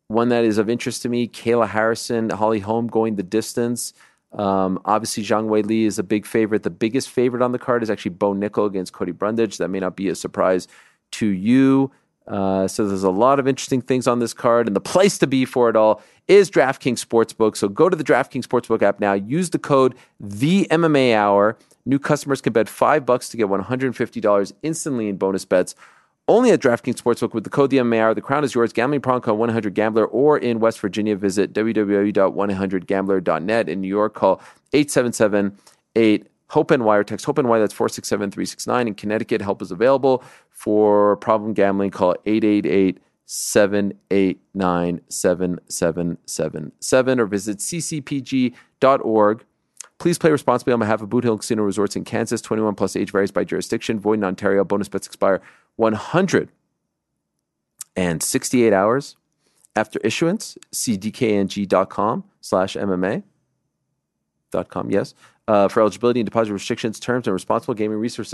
one 0.09 0.31
that 0.31 0.45
is 0.45 0.57
of 0.57 0.71
interest 0.71 1.03
to 1.03 1.11
me, 1.11 1.29
Kayla 1.29 1.69
Harrison, 1.69 2.31
Holly 2.31 2.61
Holm 2.61 2.87
going 2.87 3.17
the 3.17 3.23
distance. 3.23 3.93
Um, 4.33 4.81
obviously, 4.85 5.25
Zhang 5.25 5.49
Weili 5.49 5.85
is 5.87 5.99
a 5.99 6.03
big 6.03 6.27
favorite. 6.27 6.63
The 6.63 6.71
biggest 6.71 7.09
favorite 7.11 7.43
on 7.43 7.53
the 7.53 7.59
card 7.59 7.83
is 7.83 7.91
actually 7.91 8.11
Bo 8.11 8.35
Nickal 8.35 8.67
against 8.67 8.93
Cody 8.93 9.13
Brundage. 9.13 9.59
That 9.59 9.69
may 9.69 9.81
not 9.81 9.97
be 9.97 10.09
a 10.09 10.15
surprise 10.15 10.69
to 11.13 11.27
you. 11.27 11.91
Uh, 12.27 12.69
so 12.69 12.87
there's 12.87 13.05
a 13.05 13.11
lot 13.11 13.41
of 13.41 13.49
interesting 13.49 13.81
things 13.81 14.07
on 14.07 14.19
this 14.19 14.35
card, 14.35 14.67
and 14.67 14.77
the 14.77 14.81
place 14.81 15.17
to 15.17 15.27
be 15.27 15.47
for 15.47 15.71
it 15.71 15.77
all 15.77 16.03
is 16.27 16.51
DraftKings 16.51 17.05
Sportsbook. 17.05 17.57
So 17.57 17.69
go 17.69 17.89
to 17.89 17.97
the 17.97 18.05
DraftKings 18.05 18.45
Sportsbook 18.45 18.83
app 18.83 19.01
now. 19.01 19.15
Use 19.15 19.51
the 19.51 19.59
code 19.59 19.95
the 20.21 20.67
MMA 20.71 21.15
Hour. 21.15 21.57
New 21.87 21.99
customers 21.99 22.43
can 22.43 22.53
bet 22.53 22.69
five 22.69 23.07
bucks 23.07 23.31
to 23.31 23.39
get 23.39 23.47
$150 23.47 24.53
instantly 24.63 25.09
in 25.09 25.17
bonus 25.17 25.47
bets. 25.47 25.75
Only 26.29 26.51
at 26.51 26.61
DraftKings 26.61 27.01
Sportsbook 27.01 27.33
with 27.33 27.45
the 27.45 27.51
code 27.51 27.73
Hour. 27.75 28.15
The 28.15 28.21
crown 28.21 28.45
is 28.45 28.55
yours. 28.55 28.75
Gambling 28.75 29.01
problem 29.01 29.23
call 29.23 29.39
100 29.39 29.75
Gambler 29.75 30.05
or 30.05 30.37
in 30.37 30.61
West 30.61 30.79
Virginia 30.79 31.17
visit 31.17 31.55
www.100gambler.net. 31.55 33.69
In 33.71 33.81
New 33.81 33.89
York, 33.89 34.15
call 34.15 34.43
877 34.75 35.57
8 35.97 36.27
Hope 36.51 36.71
NY 36.71 36.85
or 36.85 37.05
text 37.05 37.25
Hope 37.25 37.39
NY. 37.39 37.59
That's 37.59 37.73
467 37.73 38.31
369. 38.31 38.89
In 38.89 38.95
Connecticut, 38.95 39.41
help 39.41 39.63
is 39.63 39.71
available 39.71 40.23
for 40.51 41.17
problem 41.17 41.55
gambling. 41.55 41.93
Call 41.93 42.15
888 42.27 42.99
789 43.25 45.01
7777 45.09 47.21
or 47.21 47.27
visit 47.27 47.57
ccpg.org. 47.59 49.45
Please 49.99 50.19
play 50.19 50.31
responsibly 50.31 50.73
on 50.73 50.79
behalf 50.79 51.03
of 51.03 51.11
Boot 51.11 51.25
Hill 51.25 51.39
Casino 51.39 51.65
Resorts 51.65 51.97
in 51.97 52.05
Kansas. 52.05 52.41
21 52.41 52.77
plus 52.77 52.95
age 52.95 53.11
varies 53.11 53.33
by 53.33 53.43
jurisdiction. 53.45 53.99
Void 53.99 54.21
in 54.21 54.25
Ontario. 54.25 54.63
Bonus 54.65 54.89
bets 54.89 55.07
expire 55.07 55.41
168 55.77 58.73
hours 58.73 59.17
after 59.75 59.99
issuance. 60.05 60.57
See 60.73 60.97
dkng.com 60.97 62.25
slash 62.41 62.77
MMA. 62.77 63.25
Dot 64.51 64.71
com, 64.71 64.91
yes. 64.91 65.15
Uh, 65.47 65.69
for 65.69 65.81
eligibility 65.81 66.21
and 66.21 66.27
deposit 66.27 66.53
restrictions, 66.53 67.01
terms, 67.01 67.27
and 67.27 67.35
responsible 67.35 67.75
gaming 67.75 67.99
resources 67.99 68.33